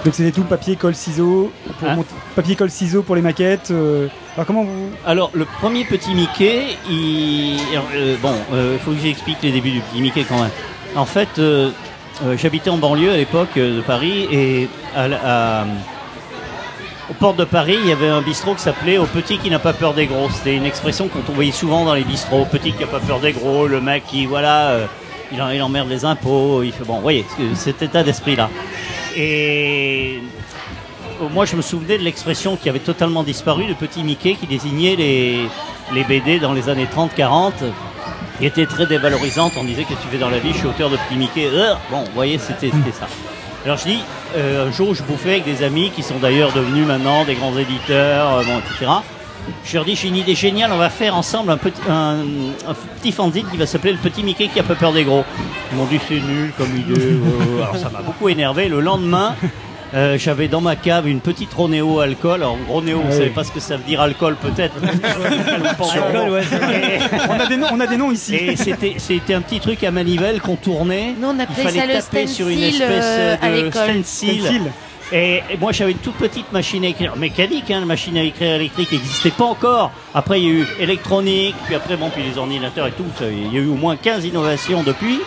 Donc 0.03 0.15
c'était 0.15 0.31
tout 0.31 0.43
papier, 0.43 0.75
colle, 0.75 0.95
ciseaux. 0.95 1.51
Pour 1.79 1.89
Hein 1.89 1.97
Papier, 2.35 2.55
colle, 2.55 2.71
ciseaux 2.71 3.03
pour 3.03 3.15
les 3.15 3.21
maquettes. 3.21 3.69
euh, 3.71 4.07
Alors 4.35 4.47
comment 4.47 4.63
vous. 4.63 4.89
Alors, 5.05 5.29
le 5.33 5.45
premier 5.45 5.85
petit 5.85 6.13
Mickey, 6.15 6.75
il... 6.89 7.57
euh, 7.95 8.15
bon, 8.21 8.33
il 8.51 8.79
faut 8.79 8.91
que 8.91 8.97
j'explique 8.99 9.37
les 9.43 9.51
débuts 9.51 9.71
du 9.71 9.81
petit 9.81 10.01
Mickey 10.01 10.25
quand 10.27 10.39
même. 10.41 10.49
En 10.95 11.05
fait, 11.05 11.29
euh, 11.37 11.69
euh, 12.25 12.35
j'habitais 12.37 12.69
en 12.71 12.77
banlieue 12.77 13.11
à 13.11 13.17
l'époque 13.17 13.49
euh, 13.57 13.77
de 13.77 13.81
Paris 13.81 14.27
et 14.31 14.67
à, 14.95 15.03
à- 15.61 15.65
aux 17.09 17.13
portes 17.13 17.37
de 17.37 17.43
Paris, 17.43 17.77
il 17.83 17.89
y 17.89 17.91
avait 17.91 18.07
un 18.07 18.21
bistrot 18.21 18.55
qui 18.55 18.61
s'appelait 18.61 18.97
Au 18.97 19.03
petit 19.05 19.37
qui 19.37 19.49
n'a 19.49 19.59
pas 19.59 19.73
peur 19.73 19.93
des 19.93 20.05
gros. 20.07 20.29
C'était 20.31 20.55
une 20.55 20.65
expression 20.65 21.09
qu'on 21.09 21.33
voyait 21.33 21.51
souvent 21.51 21.83
dans 21.85 21.93
les 21.93 22.03
bistrots. 22.05 22.41
Au 22.41 22.45
petit 22.45 22.71
qui 22.71 22.79
n'a 22.79 22.87
pas 22.87 22.99
peur 23.01 23.19
des 23.19 23.33
gros, 23.33 23.67
le 23.67 23.81
mec 23.81 24.03
qui, 24.07 24.25
voilà, 24.25 24.69
euh, 24.69 24.85
il, 25.31 25.41
en- 25.41 25.49
il 25.49 25.61
emmerde 25.61 25.89
les 25.89 26.05
impôts. 26.05 26.63
Il 26.63 26.71
fait 26.71 26.85
bon, 26.85 26.95
vous 26.95 27.01
voyez, 27.01 27.25
c'est- 27.37 27.55
cet 27.55 27.81
état 27.81 28.01
d'esprit-là. 28.01 28.49
Et 29.15 30.19
moi, 31.31 31.45
je 31.45 31.55
me 31.55 31.61
souvenais 31.61 31.97
de 31.97 32.03
l'expression 32.03 32.55
qui 32.55 32.69
avait 32.69 32.79
totalement 32.79 33.23
disparu, 33.23 33.65
le 33.67 33.75
petit 33.75 34.03
Mickey 34.03 34.35
qui 34.35 34.47
désignait 34.47 34.95
les, 34.95 35.47
les 35.93 36.03
BD 36.03 36.39
dans 36.39 36.53
les 36.53 36.69
années 36.69 36.87
30-40, 36.87 37.53
qui 38.39 38.45
était 38.45 38.65
très 38.65 38.85
dévalorisante. 38.85 39.53
On 39.57 39.63
disait 39.63 39.83
que 39.83 39.93
tu 39.93 40.07
fais 40.09 40.17
dans 40.17 40.29
la 40.29 40.39
vie, 40.39 40.51
je 40.53 40.59
suis 40.59 40.67
auteur 40.67 40.89
de 40.89 40.97
petit 40.97 41.17
Mickey. 41.17 41.47
Euh, 41.51 41.73
bon, 41.89 42.03
vous 42.03 42.11
voyez, 42.13 42.37
c'était 42.37 42.71
c'était 42.71 42.97
ça. 42.97 43.07
Alors 43.63 43.77
je 43.77 43.83
dis, 43.83 43.99
euh, 44.35 44.67
un 44.67 44.71
jour, 44.71 44.95
je 44.95 45.03
bouffais 45.03 45.33
avec 45.33 45.45
des 45.45 45.63
amis 45.63 45.91
qui 45.91 46.01
sont 46.01 46.17
d'ailleurs 46.17 46.51
devenus 46.51 46.87
maintenant 46.87 47.25
des 47.25 47.35
grands 47.35 47.55
éditeurs, 47.55 48.37
euh, 48.37 48.43
bon, 48.43 48.57
etc. 48.57 48.91
Je 49.63 49.75
leur 49.75 49.85
dis, 49.85 49.95
j'ai 49.95 50.07
une 50.07 50.15
idée 50.15 50.35
géniale, 50.35 50.71
on 50.73 50.77
va 50.77 50.89
faire 50.89 51.15
ensemble 51.15 51.51
un 51.51 51.57
petit, 51.57 51.81
un, 51.89 52.17
un 52.67 52.73
petit 52.99 53.11
fanzine 53.11 53.45
qui 53.49 53.57
va 53.57 53.65
s'appeler 53.65 53.93
Le 53.93 53.99
Petit 53.99 54.23
Mickey 54.23 54.47
qui 54.47 54.59
a 54.59 54.63
pas 54.63 54.75
peur 54.75 54.93
des 54.93 55.03
gros. 55.03 55.23
Ils 55.71 55.77
m'ont 55.77 55.85
dit, 55.85 55.99
c'est 56.07 56.15
nul 56.15 56.51
comme 56.57 56.75
idée. 56.75 56.93
euh, 57.01 57.61
alors 57.61 57.77
ça 57.77 57.89
m'a 57.89 58.01
beaucoup 58.01 58.29
énervé. 58.29 58.67
Le 58.69 58.79
lendemain, 58.81 59.35
euh, 59.93 60.17
j'avais 60.17 60.47
dans 60.47 60.61
ma 60.61 60.75
cave 60.75 61.07
une 61.07 61.19
petite 61.19 61.53
Ronéo 61.53 61.99
alcool. 61.99 62.41
Alors, 62.41 62.57
Ronéo, 62.69 62.99
vous 62.99 63.07
Ah 63.09 63.13
savez 63.13 63.29
pas 63.29 63.43
ce 63.43 63.51
que 63.51 63.59
ça 63.59 63.77
veut 63.77 63.83
dire 63.83 64.01
alcool, 64.01 64.35
peut-être 64.35 64.75
Alcool, 64.83 66.29
ouais, 66.29 66.41
on, 67.29 67.39
a 67.39 67.45
des 67.47 67.57
noms, 67.57 67.67
on 67.71 67.79
a 67.79 67.87
des 67.87 67.97
noms 67.97 68.11
ici. 68.11 68.35
Et 68.35 68.55
c'était, 68.55 68.95
c'était 68.97 69.33
un 69.33 69.41
petit 69.41 69.59
truc 69.59 69.83
à 69.83 69.91
manivelle 69.91 70.41
qu'on 70.41 70.55
tournait. 70.55 71.13
Nous, 71.19 71.27
on 71.27 71.35
Il 71.35 71.41
appelait 71.41 71.63
fallait 71.63 71.79
ça 71.79 71.85
le 71.87 71.93
taper 71.93 72.27
sur 72.27 72.47
une 72.47 72.57
stencil, 72.59 72.81
espèce 72.81 73.05
euh, 73.05 73.35
à 73.41 73.49
de 73.49 73.55
l'école. 73.55 73.89
stencil. 74.03 74.41
Stencil. 74.43 74.61
Et, 75.11 75.41
et 75.49 75.57
moi, 75.59 75.71
j'avais 75.71 75.91
une 75.91 75.97
toute 75.97 76.15
petite 76.15 76.51
machine 76.51 76.83
à 76.85 76.87
écrire 76.87 77.15
mécanique. 77.15 77.69
Hein, 77.69 77.81
la 77.81 77.85
machine 77.85 78.17
à 78.17 78.23
écrire 78.23 78.55
électrique 78.55 78.91
n'existait 78.91 79.31
pas 79.31 79.45
encore. 79.45 79.91
Après, 80.13 80.41
il 80.41 80.47
y 80.47 80.49
a 80.49 80.53
eu 80.61 80.67
électronique, 80.79 81.55
puis 81.65 81.75
après, 81.75 81.97
bon, 81.97 82.09
puis 82.09 82.23
les 82.23 82.37
ordinateurs 82.37 82.87
et 82.87 82.91
tout. 82.91 83.05
ça, 83.17 83.25
il 83.27 83.53
y 83.53 83.57
a 83.57 83.61
eu 83.61 83.67
au 83.67 83.75
moins 83.75 83.95
15 83.97 84.25
innovations 84.25 84.83
depuis. 84.83 85.19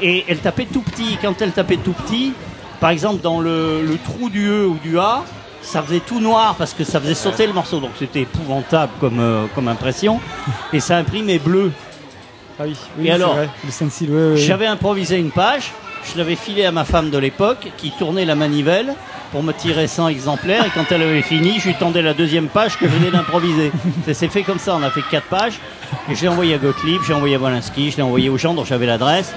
Et 0.00 0.24
elle 0.28 0.38
tapait 0.38 0.66
tout 0.66 0.82
petit. 0.82 1.18
Quand 1.20 1.40
elle 1.42 1.52
tapait 1.52 1.76
tout 1.76 1.92
petit, 1.92 2.32
par 2.80 2.90
exemple, 2.90 3.20
dans 3.22 3.40
le, 3.40 3.82
le 3.82 3.98
trou 3.98 4.30
du 4.30 4.48
E 4.48 4.66
ou 4.66 4.78
du 4.82 4.98
A, 4.98 5.22
ça 5.62 5.82
faisait 5.82 6.00
tout 6.00 6.20
noir 6.20 6.54
parce 6.56 6.74
que 6.74 6.84
ça 6.84 7.00
faisait 7.00 7.14
sauter 7.14 7.46
le 7.46 7.52
morceau. 7.52 7.80
Donc 7.80 7.92
c'était 7.98 8.22
épouvantable 8.22 8.92
comme, 9.00 9.20
euh, 9.20 9.46
comme 9.54 9.68
impression. 9.68 10.20
Et 10.72 10.80
ça 10.80 10.96
imprimait 10.98 11.38
bleu. 11.38 11.72
Ah 12.58 12.64
oui, 12.66 12.76
oui 12.98 13.04
Et 13.04 13.08
c'est 13.08 13.14
alors. 13.14 13.36
J'avais 14.36 14.66
improvisé 14.66 15.18
une 15.18 15.30
page, 15.30 15.72
je 16.12 16.18
l'avais 16.18 16.36
filé 16.36 16.64
à 16.64 16.72
ma 16.72 16.84
femme 16.84 17.10
de 17.10 17.18
l'époque 17.18 17.68
qui 17.76 17.90
tournait 17.92 18.24
la 18.24 18.34
manivelle 18.34 18.94
pour 19.32 19.42
me 19.42 19.52
tirer 19.52 19.86
100 19.86 20.08
exemplaires 20.08 20.64
et 20.66 20.70
quand 20.74 20.84
elle 20.90 21.02
avait 21.02 21.22
fini, 21.22 21.58
je 21.58 21.68
lui 21.68 21.74
tendais 21.74 22.02
la 22.02 22.14
deuxième 22.14 22.48
page 22.48 22.78
que 22.78 22.86
je 22.86 22.92
venais 22.92 23.10
d'improviser. 23.10 23.72
Ça 24.06 24.14
s'est 24.14 24.28
fait 24.28 24.42
comme 24.42 24.58
ça, 24.58 24.76
on 24.76 24.82
a 24.82 24.90
fait 24.90 25.02
quatre 25.10 25.26
pages 25.26 25.54
et 26.10 26.14
je 26.14 26.22
l'ai 26.22 26.28
envoyé 26.28 26.54
à 26.54 26.58
Gottlieb, 26.58 27.00
j'ai 27.06 27.14
envoyé 27.14 27.34
à 27.34 27.38
Wolinski, 27.38 27.90
je 27.90 27.96
l'ai 27.96 28.02
envoyé 28.02 28.28
aux 28.28 28.38
gens 28.38 28.54
dont 28.54 28.64
j'avais 28.64 28.86
l'adresse 28.86 29.34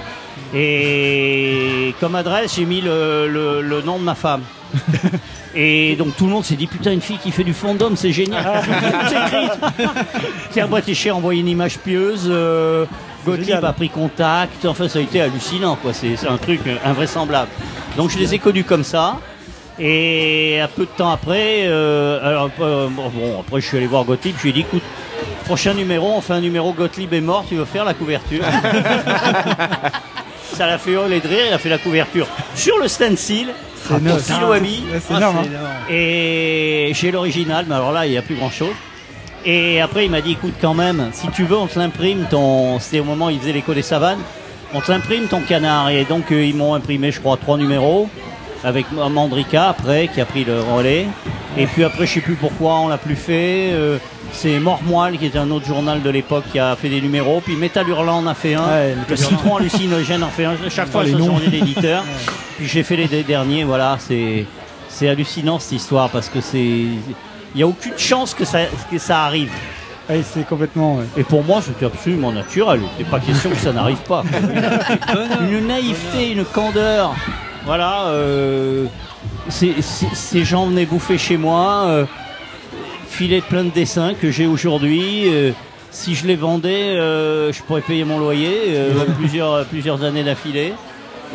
et 0.53 1.93
comme 1.99 2.15
adresse, 2.15 2.55
j'ai 2.55 2.65
mis 2.65 2.81
le, 2.81 3.27
le- 3.27 3.61
le 3.61 3.81
nom 3.81 3.97
de 3.97 4.03
ma 4.03 4.15
femme. 4.15 4.41
Et 5.55 5.95
donc 5.95 6.15
tout 6.15 6.25
le 6.25 6.31
monde 6.31 6.43
s'est 6.45 6.55
dit 6.57 6.67
putain 6.67 6.91
une 6.91 7.01
fille 7.01 7.17
qui 7.17 7.31
fait 7.31 7.43
du 7.45 7.53
fandom 7.53 7.95
c'est 7.95 8.11
génial. 8.11 8.45
C'est 9.07 9.15
écrit. 9.15 9.87
Pierre 10.51 10.67
Bretéché 10.67 11.09
a 11.09 11.15
envoyé 11.15 11.39
une 11.41 11.47
image 11.47 11.79
pieuse. 11.79 12.27
euh, 12.29 12.85
Gottlieb 13.27 13.63
a 13.63 13.73
pris 13.73 13.89
contact. 13.89 14.65
Enfin 14.65 14.87
ça 14.87 14.99
a 14.99 15.01
été 15.01 15.19
hallucinant 15.21 15.75
quoi. 15.75 15.91
C'est 15.93 16.15
un 16.27 16.37
truc 16.37 16.61
euh, 16.65 16.77
invraisemblable. 16.85 17.49
Donc 17.97 18.09
je 18.09 18.17
les 18.17 18.33
ai 18.33 18.39
connus 18.39 18.63
comme 18.63 18.85
ça. 18.85 19.17
Et 19.79 20.59
un 20.59 20.67
peu 20.67 20.83
de 20.83 20.89
temps 20.97 21.11
après, 21.11 21.67
euh, 21.67 22.27
alors 22.27 22.49
euh, 22.61 22.87
bon, 22.89 23.11
après 23.39 23.61
je 23.61 23.67
suis 23.67 23.77
allé 23.77 23.85
voir 23.85 24.05
Gottlieb. 24.05 24.35
Je 24.37 24.43
lui 24.43 24.49
ai 24.51 24.53
dit 24.53 24.61
écoute 24.61 24.83
prochain 25.45 25.73
numéro 25.73 26.13
on 26.15 26.21
fait 26.21 26.33
un 26.33 26.41
numéro 26.41 26.71
Gottlieb 26.73 27.13
est 27.13 27.21
mort. 27.21 27.45
Tu 27.47 27.55
veux 27.55 27.65
faire 27.65 27.85
la 27.85 27.93
couverture? 27.93 28.43
Ça 30.53 30.65
l'a 30.65 30.77
fait 30.77 30.91
hurler 30.91 31.19
de 31.19 31.27
rire. 31.27 31.45
Il 31.49 31.53
a 31.53 31.57
fait 31.57 31.69
la 31.69 31.77
couverture 31.77 32.27
sur 32.55 32.77
le 32.79 32.87
stencil. 32.87 33.49
C'est 33.75 33.93
c'est 34.99 35.13
énorme, 35.13 35.37
hein. 35.37 35.43
Et 35.89 36.91
j'ai 36.93 37.11
l'original, 37.11 37.65
mais 37.69 37.75
alors 37.75 37.91
là, 37.91 38.05
il 38.05 38.11
n'y 38.11 38.17
a 38.17 38.21
plus 38.21 38.35
grand 38.35 38.49
chose. 38.49 38.73
Et 39.49 39.79
après, 39.79 40.03
il 40.03 40.11
m'a 40.11 40.19
dit 40.19 40.33
écoute, 40.33 40.55
quand 40.59 40.73
même, 40.73 41.09
si 41.13 41.29
tu 41.29 41.45
veux, 41.45 41.55
on 41.55 41.67
te 41.67 41.79
l'imprime. 41.79 42.27
Ton... 42.29 42.79
C'était 42.79 42.99
au 42.99 43.05
moment 43.05 43.27
où 43.27 43.29
il 43.29 43.39
faisait 43.39 43.53
l'écho 43.53 43.73
des 43.73 43.81
savanes. 43.81 44.19
On 44.73 44.81
te 44.81 44.91
l'imprime 44.91 45.27
ton 45.27 45.39
canard. 45.39 45.89
Et 45.89 46.03
donc, 46.03 46.33
euh, 46.33 46.43
ils 46.43 46.53
m'ont 46.53 46.73
imprimé, 46.73 47.13
je 47.13 47.21
crois, 47.21 47.37
trois 47.37 47.57
numéros. 47.57 48.09
Avec 48.65 48.87
Mandrika 48.91 49.69
après, 49.69 50.09
qui 50.13 50.19
a 50.19 50.25
pris 50.25 50.43
le 50.43 50.59
relais. 50.59 51.07
Et 51.57 51.65
puis 51.65 51.85
après, 51.85 52.05
je 52.05 52.15
sais 52.15 52.19
plus 52.19 52.35
pourquoi 52.35 52.75
on 52.79 52.89
l'a 52.89 52.97
plus 52.97 53.15
fait. 53.15 53.69
Euh, 53.71 53.99
c'est 54.33 54.59
Mormoile, 54.59 55.17
qui 55.17 55.27
était 55.27 55.37
un 55.37 55.49
autre 55.49 55.65
journal 55.65 56.01
de 56.01 56.09
l'époque, 56.09 56.43
qui 56.51 56.59
a 56.59 56.75
fait 56.75 56.89
des 56.89 56.99
numéros. 56.99 57.39
Puis 57.39 57.55
Metal 57.55 57.87
Hurlant 57.87 58.17
en 58.17 58.27
a 58.27 58.33
fait 58.33 58.55
un. 58.55 58.67
Ouais, 58.67 58.95
le. 59.07 59.15
Citron 59.15 59.55
hallucinogène 59.55 60.23
en 60.23 60.29
fait 60.29 60.43
un. 60.43 60.55
Chaque 60.69 60.89
fois, 60.89 61.05
ça 61.05 61.11
noms. 61.11 61.27
changeait 61.27 61.51
d'éditeur. 61.51 62.03
Puis 62.57 62.67
j'ai 62.67 62.83
fait 62.83 62.97
les 62.97 63.07
deux 63.07 63.23
derniers. 63.23 63.63
Voilà, 63.63 63.97
c'est 63.99 65.07
hallucinant 65.07 65.57
cette 65.57 65.71
histoire 65.73 66.09
parce 66.09 66.27
que 66.27 66.41
c'est 66.41 66.87
il 67.53 67.57
n'y 67.57 67.63
a 67.63 67.67
aucune 67.67 67.97
chance 67.97 68.33
que 68.33 68.45
ça 68.45 68.59
que 68.91 68.97
ça 68.97 69.23
arrive. 69.25 69.51
Ouais, 70.09 70.21
c'est 70.23 70.47
complètement. 70.47 70.97
ouais. 70.97 71.05
Et 71.17 71.23
pour 71.23 71.43
moi, 71.43 71.61
c'était 71.61 71.85
absolument 71.85 72.31
naturel. 72.31 72.79
Il 72.81 72.97
n'était 72.97 73.09
pas 73.11 73.19
question 73.19 73.49
que 73.49 73.57
ça 73.57 73.73
n'arrive 73.73 73.97
pas. 74.07 74.23
une 75.49 75.67
naïveté, 75.67 76.31
une 76.31 76.45
candeur. 76.45 77.13
Voilà. 77.65 78.05
euh, 78.07 78.85
ces 79.49 80.45
gens 80.45 80.67
venaient 80.67 80.85
bouffer 80.85 81.17
chez 81.17 81.35
moi, 81.37 81.83
euh, 81.87 82.05
filaient 83.09 83.41
plein 83.41 83.63
de 83.65 83.69
dessins 83.69 84.13
que 84.13 84.31
j'ai 84.31 84.45
aujourd'hui. 84.47 85.23
euh, 85.27 85.51
si 85.91 86.15
je 86.15 86.27
les 86.27 86.35
vendais, 86.35 86.95
euh, 86.95 87.51
je 87.51 87.61
pourrais 87.63 87.81
payer 87.81 88.03
mon 88.03 88.19
loyer 88.19 88.55
euh, 88.69 88.93
plusieurs, 89.17 89.65
plusieurs 89.65 90.03
années 90.03 90.23
d'affilée. 90.23 90.73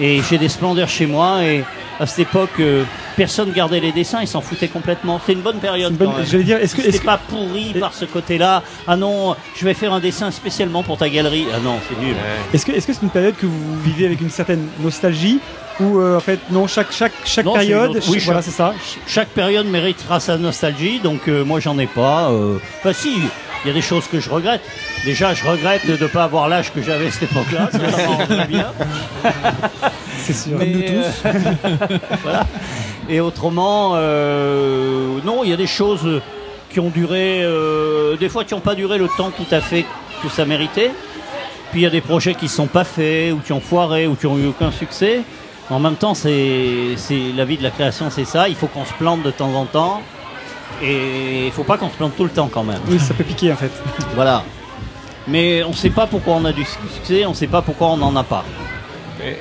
Et 0.01 0.21
j'ai 0.29 0.39
des 0.39 0.49
splendeurs 0.49 0.89
chez 0.89 1.07
moi. 1.07 1.43
Et 1.45 1.65
à 2.01 2.07
cette 2.07 2.21
époque, 2.21 2.51
euh, 2.61 2.85
personne 3.17 3.53
gardait 3.53 3.81
les 3.81 3.93
dessins, 3.93 4.21
ils 4.23 4.27
s'en 4.29 4.41
foutaient 4.41 4.69
complètement. 4.69 5.21
C'est 5.25 5.33
une 5.35 5.41
bonne 5.43 5.59
période. 5.59 5.89
C'est 5.89 5.93
une 5.93 5.97
bonne- 5.99 6.11
quand 6.13 6.19
même. 6.19 6.27
j'allais 6.27 6.45
dire, 6.45 6.57
est-ce 6.59 6.75
que- 6.75 6.83
C'était 6.83 6.99
que- 6.99 7.05
pas 7.05 7.19
pourri 7.19 7.75
par 7.79 7.93
ce 7.95 8.05
côté-là 8.07 8.63
Ah 8.87 8.97
non, 8.97 9.37
je 9.55 9.65
vais 9.65 9.75
faire 9.75 9.93
un 9.93 10.01
dessin 10.01 10.31
spécialement 10.31 10.83
pour 10.83 10.97
ta 10.97 11.09
galerie. 11.09 11.47
Ah 11.55 11.59
non, 11.63 11.79
c'est 11.89 12.01
nul. 12.05 12.15
Est-ce 12.53 12.65
que 12.87 12.93
c'est 12.93 13.03
une 13.03 13.11
période 13.11 13.37
que 13.37 13.47
vous 13.47 13.81
vivez 13.85 14.07
avec 14.07 14.21
une 14.21 14.31
certaine 14.31 14.67
nostalgie 14.81 15.39
ou 15.81 15.99
euh, 16.01 16.17
en 16.17 16.21
fait 16.21 16.39
non 16.51 16.67
chaque 16.67 16.93
chaque 16.93 17.13
chaque 17.25 17.45
Non, 17.47 17.55
c'est 17.57 17.63
une 17.65 17.69
période 17.71 17.97
autre- 17.97 18.07
oui, 18.11 18.19
voilà 18.25 18.41
chaque- 18.41 18.51
c'est 18.51 18.57
ça 18.57 18.75
Chaque 19.07 19.29
période 19.29 19.67
méritera 19.67 20.21
sa 20.21 20.37
nostalgie, 20.37 21.01
donc 21.01 21.29
euh, 21.29 21.45
moi 21.45 21.61
j'en 21.61 21.79
ai 21.79 21.87
pas. 21.87 22.31
euh. 22.31 22.59
Enfin 22.81 22.93
si, 22.93 23.11
il 23.65 23.69
y 23.69 23.71
a 23.71 23.75
des 23.75 23.83
choses 23.83 24.07
que 24.07 24.21
je 24.21 24.29
regrette. 24.31 24.61
Déjà, 25.05 25.35
je 25.35 25.47
regrette 25.47 25.87
de 25.87 25.97
ne 26.03 26.09
pas 26.09 26.25
avoir 26.25 26.49
l'âge 26.49 26.73
que 26.73 26.83
j'avais 26.83 27.07
à 27.09 27.11
cette 27.11 27.31
époque-là. 27.31 27.69
Ça, 27.73 27.79
ça 27.79 28.07
m'arrangerait 28.09 28.47
bien. 28.47 28.67
c'est 30.19 30.33
sûr 30.33 30.59
comme 30.59 30.69
nous 30.69 30.81
tous 30.83 31.23
euh, 31.27 31.99
voilà. 32.23 32.47
Et 33.09 33.21
autrement, 33.21 33.93
euh, 33.95 35.19
non, 35.25 35.45
il 35.45 35.51
y 35.51 35.53
a 35.53 35.57
des 35.57 35.67
choses 35.67 36.21
qui 36.71 36.81
ont 36.81 36.91
duré, 36.91 37.43
euh, 37.43 38.17
des 38.17 38.29
fois 38.29 38.45
qui 38.45 38.55
n'ont 38.55 38.61
pas 38.61 38.75
duré 38.75 38.99
le 38.99 39.09
temps 39.17 39.31
tout 39.31 39.47
à 39.55 39.61
fait 39.61 39.85
que 40.23 40.29
ça 40.29 40.45
méritait. 40.45 40.91
Puis 41.71 41.81
il 41.81 41.85
y 41.85 41.87
a 41.87 41.91
des 41.91 42.01
projets 42.01 42.35
qui 42.35 42.45
ne 42.47 42.51
sont 42.51 42.67
pas 42.67 42.85
faits, 42.85 43.33
ou 43.33 43.39
qui 43.39 43.53
ont 43.53 43.61
foiré, 43.61 44.07
ou 44.07 44.15
qui 44.15 44.27
ont 44.27 44.39
eu 44.39 44.47
aucun 44.49 44.71
succès. 44.71 45.21
En 45.71 45.79
même 45.79 45.97
temps, 45.97 46.15
c'est- 46.15 46.97
la 47.37 47.45
vie 47.45 47.57
de 47.57 47.63
la 47.63 47.71
création, 47.71 48.11
c'est 48.11 48.25
ça. 48.27 48.49
Il 48.49 48.55
faut 48.57 48.67
qu'on 48.67 48.85
se 48.85 48.93
plante 48.95 49.23
de 49.23 49.31
temps 49.31 49.55
en 49.55 49.65
temps. 49.65 50.03
Et 50.83 51.47
il 51.47 51.53
faut 51.53 51.65
pas 51.65 51.77
qu'on 51.79 51.91
se 51.91 51.97
plante 51.97 52.17
tout 52.17 52.25
le 52.25 52.31
temps 52.31 52.49
quand 52.53 52.65
même. 52.65 52.81
oui 52.89 52.99
ça 52.99 53.15
peut 53.15 53.25
piquer 53.25 53.53
en 53.53 53.57
fait 53.57 53.71
Voilà. 54.15 54.43
Mais 55.29 55.63
on 55.63 55.69
ne 55.71 55.75
sait 55.75 55.91
pas 55.91 56.07
pourquoi 56.07 56.35
on 56.35 56.45
a 56.45 56.53
du 56.53 56.65
succès, 56.65 57.25
on 57.27 57.31
ne 57.31 57.35
sait 57.35 57.47
pas 57.47 57.63
pourquoi 57.63 57.89
on 57.89 57.97
n'en 57.97 58.15
a 58.17 58.25
pas. 58.25 58.45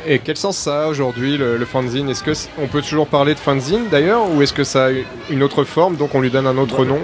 Et, 0.08 0.14
et 0.16 0.20
quel 0.20 0.38
sens 0.38 0.58
ça 0.58 0.84
a 0.84 0.88
aujourd'hui 0.88 1.38
le, 1.38 1.58
le 1.58 1.66
fanzine? 1.66 2.08
Est-ce 2.10 2.22
que 2.24 2.36
c- 2.36 2.50
on 2.62 2.68
peut 2.68 2.84
toujours 2.84 3.08
parler 3.08 3.34
de 3.34 3.40
fanzine 3.40 3.86
d'ailleurs, 3.90 4.30
ou 4.32 4.44
est-ce 4.44 4.54
que 4.54 4.64
ça 4.64 4.88
a 4.88 4.90
une 5.32 5.42
autre 5.42 5.64
forme, 5.64 5.96
donc 5.96 6.14
on 6.14 6.20
lui 6.22 6.30
donne 6.30 6.46
un 6.46 6.58
autre 6.60 6.86
nom? 6.86 7.00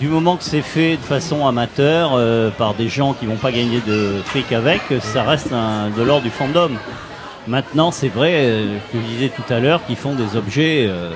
Du 0.00 0.08
moment 0.08 0.36
que 0.36 0.42
c'est 0.42 0.60
fait 0.62 0.96
de 0.96 1.02
façon 1.02 1.46
amateur 1.46 2.14
euh, 2.14 2.50
par 2.50 2.74
des 2.74 2.88
gens 2.88 3.12
qui 3.12 3.26
vont 3.26 3.36
pas 3.36 3.52
gagner 3.52 3.80
de 3.86 4.14
fric 4.24 4.50
avec, 4.50 4.80
ça 5.00 5.22
reste 5.22 5.52
un- 5.52 5.90
de 5.96 6.02
l'ordre 6.02 6.24
du 6.24 6.30
fandom. 6.30 6.70
Maintenant, 7.46 7.92
c'est 7.92 8.08
vrai, 8.08 8.32
euh, 8.34 8.76
que 8.92 8.98
je 8.98 9.06
disais 9.06 9.28
tout 9.28 9.52
à 9.54 9.60
l'heure, 9.60 9.86
qu'ils 9.86 9.94
font 9.96 10.14
des 10.14 10.36
objets. 10.36 10.86
euh, 10.88 11.10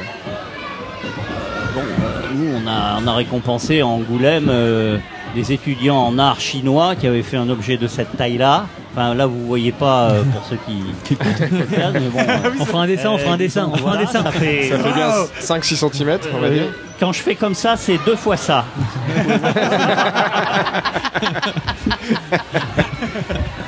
on 2.64 2.68
a, 2.68 2.98
on 3.02 3.06
a 3.06 3.14
récompensé 3.14 3.80
à 3.80 3.86
Angoulême 3.86 4.48
euh, 4.50 4.98
des 5.34 5.52
étudiants 5.52 5.96
en 5.98 6.18
art 6.18 6.40
chinois 6.40 6.94
qui 6.96 7.06
avaient 7.06 7.22
fait 7.22 7.36
un 7.36 7.48
objet 7.48 7.76
de 7.76 7.86
cette 7.86 8.16
taille-là. 8.16 8.66
Enfin, 8.92 9.14
là, 9.14 9.26
vous 9.26 9.46
voyez 9.46 9.70
pas 9.70 10.10
euh, 10.10 10.22
pour 10.24 10.44
ceux 10.44 10.56
qui, 10.66 10.82
qui 11.04 11.14
écoutent 11.14 11.40
le 11.40 11.58
podcast, 11.64 11.92
mais 11.94 12.08
bon, 12.08 12.18
euh, 12.18 12.50
On 12.60 12.64
fera 12.64 12.82
un 12.82 12.86
dessin, 12.88 13.10
on 13.10 13.18
fera 13.18 13.30
un 13.32 13.34
euh, 13.34 13.38
dessin, 13.38 13.70
on 13.72 13.76
fera 13.76 13.94
un 13.94 14.00
dessin. 14.00 14.22
Ça 14.24 14.32
fait, 14.32 14.68
Ça 14.70 14.78
fait 14.78 14.92
bien 14.92 15.08
Wow 15.08 15.28
5-6 15.40 15.76
cm, 15.92 16.18
on 16.34 16.38
va 16.40 16.46
Euh, 16.48 16.54
dire. 16.54 16.64
Quand 16.98 17.12
je 17.12 17.20
fais 17.20 17.34
comme 17.36 17.54
ça, 17.54 17.76
c'est 17.76 17.98
deux 18.04 18.16
fois 18.16 18.36
ça. 18.36 18.64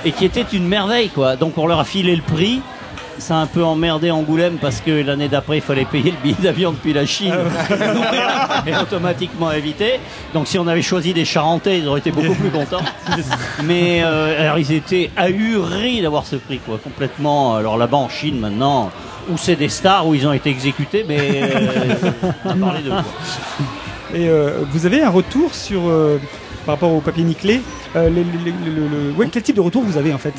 Et 0.05 0.11
qui 0.13 0.25
était 0.25 0.45
une 0.53 0.67
merveille, 0.67 1.09
quoi. 1.11 1.37
Donc 1.37 1.57
on 1.59 1.67
leur 1.67 1.79
a 1.81 1.85
filé 1.85 2.17
le 2.17 2.23
prix. 2.23 2.61
Ça 3.19 3.37
a 3.37 3.39
un 3.39 3.47
peu 3.47 3.63
emmerdé 3.63 4.11
Angoulême 4.11 4.59
parce 4.61 4.81
que 4.81 4.91
l'année 4.91 5.29
d'après, 5.29 5.59
il 5.59 5.63
fallait 5.63 5.85
payer 5.85 6.11
le 6.11 6.17
billet 6.23 6.37
d'avion 6.43 6.73
depuis 6.73 6.93
la 6.93 7.07
Chine. 7.07 7.35
et 8.67 8.77
automatiquement 8.77 9.53
évité. 9.53 10.01
Donc 10.35 10.49
si 10.49 10.59
on 10.59 10.67
avait 10.67 10.83
choisi 10.83 11.13
des 11.13 11.25
Charentais, 11.25 11.79
ils 11.79 11.89
auraient 11.89 12.01
été 12.01 12.11
beaucoup 12.11 12.35
plus 12.35 12.51
contents. 12.51 12.83
Mais 13.65 14.03
euh, 14.03 14.41
alors 14.41 14.59
ils 14.59 14.73
étaient 14.73 15.11
ahuris 15.17 16.03
d'avoir 16.03 16.27
ce 16.27 16.37
prix, 16.37 16.59
quoi. 16.59 16.79
Complètement. 16.83 17.57
Alors 17.57 17.77
là-bas 17.77 17.99
en 17.99 18.09
Chine 18.09 18.39
maintenant, 18.39 18.91
où 19.29 19.37
c'est 19.37 19.57
des 19.57 19.69
stars, 19.69 20.07
où 20.07 20.15
ils 20.15 20.27
ont 20.27 20.33
été 20.33 20.51
exécutés, 20.51 21.05
mais 21.07 21.19
euh, 21.21 21.95
on 22.45 22.51
a 22.51 22.55
parlé 22.55 22.83
de 22.83 22.91
quoi. 22.91 23.05
Et 24.15 24.29
euh, 24.29 24.65
vous 24.71 24.85
avez 24.85 25.03
un 25.03 25.11
retour 25.11 25.55
sur, 25.55 25.83
par 26.65 26.75
rapport 26.77 26.93
au 26.93 27.01
papier 27.01 27.25
nickelé 27.25 27.61
euh, 27.97 28.09
les- 28.09 28.25
les- 28.25 28.45
les- 28.45 28.71
le- 28.75 28.89
le- 28.89 29.13
ouais, 29.13 29.29
Quel 29.31 29.43
type 29.43 29.57
de 29.57 29.61
retour 29.61 29.83
vous 29.83 29.97
avez 29.97 30.13
en 30.15 30.19
fait 30.19 30.33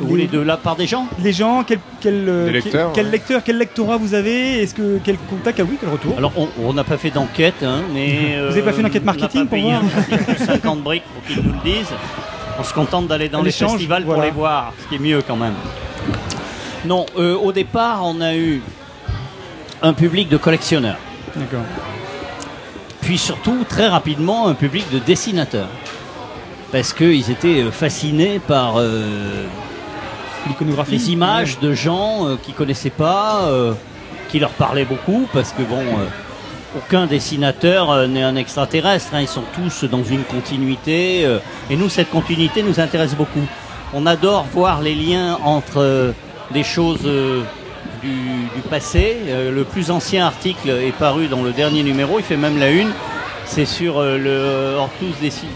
Vous 0.00 0.06
voulez 0.08 0.26
de 0.26 0.38
la 0.40 0.56
part 0.56 0.76
des 0.76 0.86
gens 0.86 1.06
Les 1.22 1.32
gens, 1.32 1.64
quel, 1.66 1.78
quel, 2.00 2.24
euh, 2.28 2.46
Des 2.46 2.52
lecteurs, 2.52 2.92
quel, 2.94 3.06
ouais. 3.06 3.10
lecteur, 3.12 3.42
quel 3.44 3.58
lectorat 3.58 3.96
vous 3.96 4.14
avez 4.14 4.62
Est-ce 4.62 4.74
que 4.74 4.98
quel 5.04 5.16
contact 5.18 5.60
Ah 5.60 5.64
oui, 5.68 5.76
quel 5.80 5.90
retour 5.90 6.14
Alors, 6.16 6.32
on- 6.36 6.72
n'a 6.72 6.84
pas 6.84 6.96
fait 6.96 7.10
d'enquête, 7.10 7.62
hein, 7.62 7.82
mais. 7.92 8.36
Vous 8.46 8.52
avez 8.52 8.62
pas 8.62 8.72
fait 8.72 8.80
une 8.80 8.86
enquête 8.86 9.04
marketing 9.04 9.42
on 9.42 9.46
pas 9.46 9.56
pour 9.56 9.64
payé 9.64 10.16
papier 10.18 10.34
de 10.34 10.44
50 10.44 10.82
briques 10.82 11.02
pour 11.12 11.22
qu'ils 11.24 11.42
nous 11.44 11.52
le 11.52 11.58
disent. 11.64 11.92
On 12.60 12.62
se 12.64 12.72
contente 12.72 13.06
d'aller 13.08 13.28
dans 13.28 13.42
les 13.42 13.50
festivals 13.52 14.04
pour 14.04 14.20
les 14.22 14.30
voir, 14.30 14.72
ce 14.82 14.88
qui 14.88 14.94
est 14.96 15.04
mieux 15.06 15.22
quand 15.26 15.36
même. 15.36 15.54
Non, 16.84 17.04
euh, 17.18 17.34
au 17.36 17.52
départ, 17.52 18.00
on 18.04 18.20
a 18.20 18.34
eu 18.36 18.62
un 19.82 19.92
public 19.92 20.28
de 20.28 20.36
collectionneurs. 20.36 20.96
D'accord. 21.36 21.62
Puis 23.08 23.16
surtout, 23.16 23.64
très 23.66 23.88
rapidement, 23.88 24.48
un 24.48 24.54
public 24.54 24.84
de 24.92 24.98
dessinateurs. 24.98 25.70
Parce 26.70 26.92
qu'ils 26.92 27.30
étaient 27.30 27.62
euh, 27.62 27.70
fascinés 27.70 28.38
par 28.38 28.74
euh, 28.76 29.46
l'iconographie, 30.46 30.90
les 30.90 31.10
images 31.12 31.58
de 31.58 31.72
gens 31.72 32.26
euh, 32.26 32.36
qui 32.36 32.52
connaissaient 32.52 32.90
pas, 32.90 33.44
euh, 33.44 33.72
qui 34.28 34.38
leur 34.38 34.50
parlaient 34.50 34.84
beaucoup, 34.84 35.26
parce 35.32 35.52
que 35.52 35.62
bon, 35.62 35.80
euh, 35.80 36.04
aucun 36.76 37.06
dessinateur 37.06 38.06
n'est 38.08 38.22
un 38.22 38.36
extraterrestre. 38.36 39.14
hein, 39.14 39.22
ils 39.22 39.26
sont 39.26 39.44
tous 39.54 39.84
dans 39.84 40.04
une 40.04 40.24
continuité, 40.24 41.22
et 41.70 41.76
nous, 41.76 41.88
cette 41.88 42.10
continuité 42.10 42.62
nous 42.62 42.78
intéresse 42.78 43.14
beaucoup. 43.14 43.46
On 43.94 44.04
adore 44.04 44.44
voir 44.52 44.82
les 44.82 44.94
liens 44.94 45.38
entre 45.42 46.12
des 46.50 46.62
choses 46.62 47.08
du, 48.02 48.08
du 48.54 48.62
passé. 48.68 49.16
Euh, 49.28 49.52
le 49.54 49.64
plus 49.64 49.90
ancien 49.90 50.26
article 50.26 50.68
est 50.70 50.92
paru 50.96 51.26
dans 51.28 51.42
le 51.42 51.52
dernier 51.52 51.82
numéro, 51.82 52.18
il 52.18 52.24
fait 52.24 52.36
même 52.36 52.58
la 52.58 52.70
une. 52.70 52.90
C'est 53.44 53.64
sur 53.64 53.98
euh, 53.98 54.18
le 54.18 54.76
Hortus 54.78 55.14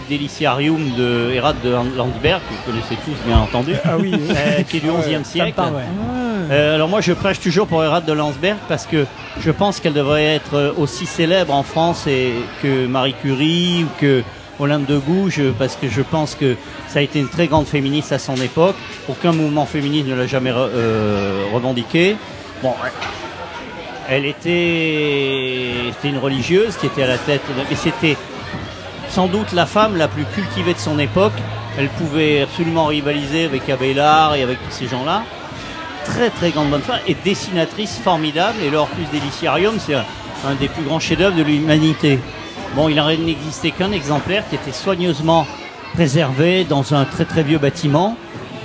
Deliciarium 0.09 0.81
de 0.97 1.29
de 1.63 1.95
Landsberg, 1.97 2.41
que 2.41 2.53
vous 2.55 2.71
connaissez 2.71 2.95
tous 3.05 3.15
bien 3.27 3.37
entendu, 3.37 3.75
Ah 3.85 3.97
oui, 3.99 4.11
oui. 4.13 4.35
euh, 4.35 4.63
qui 4.63 4.77
est 4.77 4.79
du 4.79 4.89
Ouais, 4.89 4.97
11e 4.97 5.11
ça 5.13 5.19
me 5.19 5.23
siècle. 5.23 5.53
parle, 5.55 5.73
ouais. 5.75 6.55
Alors 6.57 6.89
moi 6.89 6.99
je 7.01 7.13
prêche 7.13 7.39
toujours 7.39 7.67
pour 7.67 7.83
Erard 7.83 8.01
de 8.01 8.11
Landsberg 8.13 8.57
parce 8.67 8.85
que 8.85 9.05
je 9.39 9.49
pense 9.51 9.79
qu'elle 9.79 9.93
devrait 9.93 10.25
être 10.25 10.73
aussi 10.77 11.05
célèbre 11.05 11.53
en 11.53 11.63
France 11.63 12.05
et 12.07 12.33
que 12.61 12.85
Marie 12.87 13.13
Curie 13.21 13.85
ou 13.85 13.87
que 14.01 14.23
Olympe 14.59 14.85
de 14.87 14.97
Gouges 14.97 15.41
parce 15.57 15.75
que 15.77 15.87
je 15.87 16.01
pense 16.01 16.35
que 16.35 16.55
ça 16.87 16.99
a 16.99 17.01
été 17.01 17.19
une 17.19 17.29
très 17.29 17.47
grande 17.47 17.65
féministe 17.65 18.11
à 18.11 18.19
son 18.19 18.35
époque. 18.35 18.75
Aucun 19.07 19.31
mouvement 19.31 19.65
féministe 19.65 20.07
ne 20.07 20.15
l'a 20.15 20.27
jamais 20.27 20.51
euh, 20.53 21.43
revendiqué. 21.53 22.17
Bon, 22.63 22.75
elle 24.07 24.25
était, 24.25 25.91
une 26.05 26.17
religieuse 26.17 26.77
qui 26.77 26.85
était 26.85 27.03
à 27.03 27.07
la 27.07 27.17
tête, 27.17 27.41
mais 27.69 27.75
c'était 27.75 28.15
sans 29.09 29.27
doute 29.27 29.51
la 29.51 29.65
femme 29.65 29.97
la 29.97 30.07
plus 30.07 30.23
cultivée 30.23 30.73
de 30.73 30.79
son 30.79 30.97
époque. 30.97 31.33
Elle 31.77 31.89
pouvait 31.89 32.43
absolument 32.43 32.85
rivaliser 32.85 33.43
avec 33.43 33.69
Abélard 33.69 34.35
et 34.35 34.43
avec 34.43 34.59
ces 34.69 34.87
gens-là. 34.87 35.23
Très 36.05 36.29
très 36.29 36.51
grande 36.51 36.69
bonne 36.69 36.81
femme 36.81 37.01
et 37.05 37.17
dessinatrice 37.25 37.97
formidable. 37.97 38.59
Et 38.63 38.69
le 38.69 38.77
Hortus 38.77 39.09
Deliciarium, 39.11 39.77
c'est 39.77 39.95
un, 39.95 40.55
des 40.57 40.69
plus 40.69 40.83
grands 40.83 41.01
chefs-d'œuvre 41.01 41.35
de 41.35 41.43
l'humanité. 41.43 42.17
Bon, 42.77 42.87
il 42.87 42.95
n'existait 43.25 43.71
qu'un 43.71 43.91
exemplaire 43.91 44.45
qui 44.47 44.55
était 44.55 44.71
soigneusement 44.71 45.45
préservé 45.95 46.63
dans 46.63 46.93
un 46.93 47.03
très 47.03 47.25
très 47.25 47.43
vieux 47.43 47.57
bâtiment. 47.57 48.15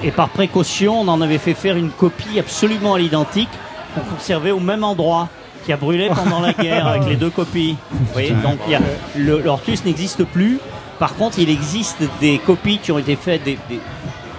Et 0.05 0.13
par 0.13 0.29
précaution, 0.29 1.01
on 1.01 1.09
en 1.09 1.21
avait 1.21 1.39
fait 1.39 1.55
faire 1.55 1.77
une 1.77 1.91
copie 1.91 2.39
absolument 2.39 2.95
à 2.95 3.01
l'identique 3.01 3.49
qu'on 3.95 4.15
conservait 4.15 4.51
au 4.51 4.61
même 4.61 4.85
endroit, 4.85 5.29
qui 5.65 5.73
a 5.73 5.77
brûlé 5.77 6.11
pendant 6.15 6.41
la 6.41 6.53
guerre 6.53 6.87
avec 6.87 7.07
les 7.07 7.17
deux 7.17 7.31
copies. 7.31 7.77
Vous 7.91 8.13
voyez, 8.13 8.31
donc 8.31 8.59
il 8.67 8.73
y 8.73 8.75
a, 8.75 8.81
le 9.17 9.41
l'Ortus 9.41 9.85
n'existe 9.85 10.25
plus. 10.25 10.59
Par 10.99 11.15
contre, 11.15 11.39
il 11.39 11.51
existe 11.51 12.03
des 12.21 12.39
copies 12.39 12.79
qui 12.79 12.91
ont 12.91 12.99
été 12.99 13.17
faites, 13.17 13.45
des, 13.45 13.59
des 13.69 13.81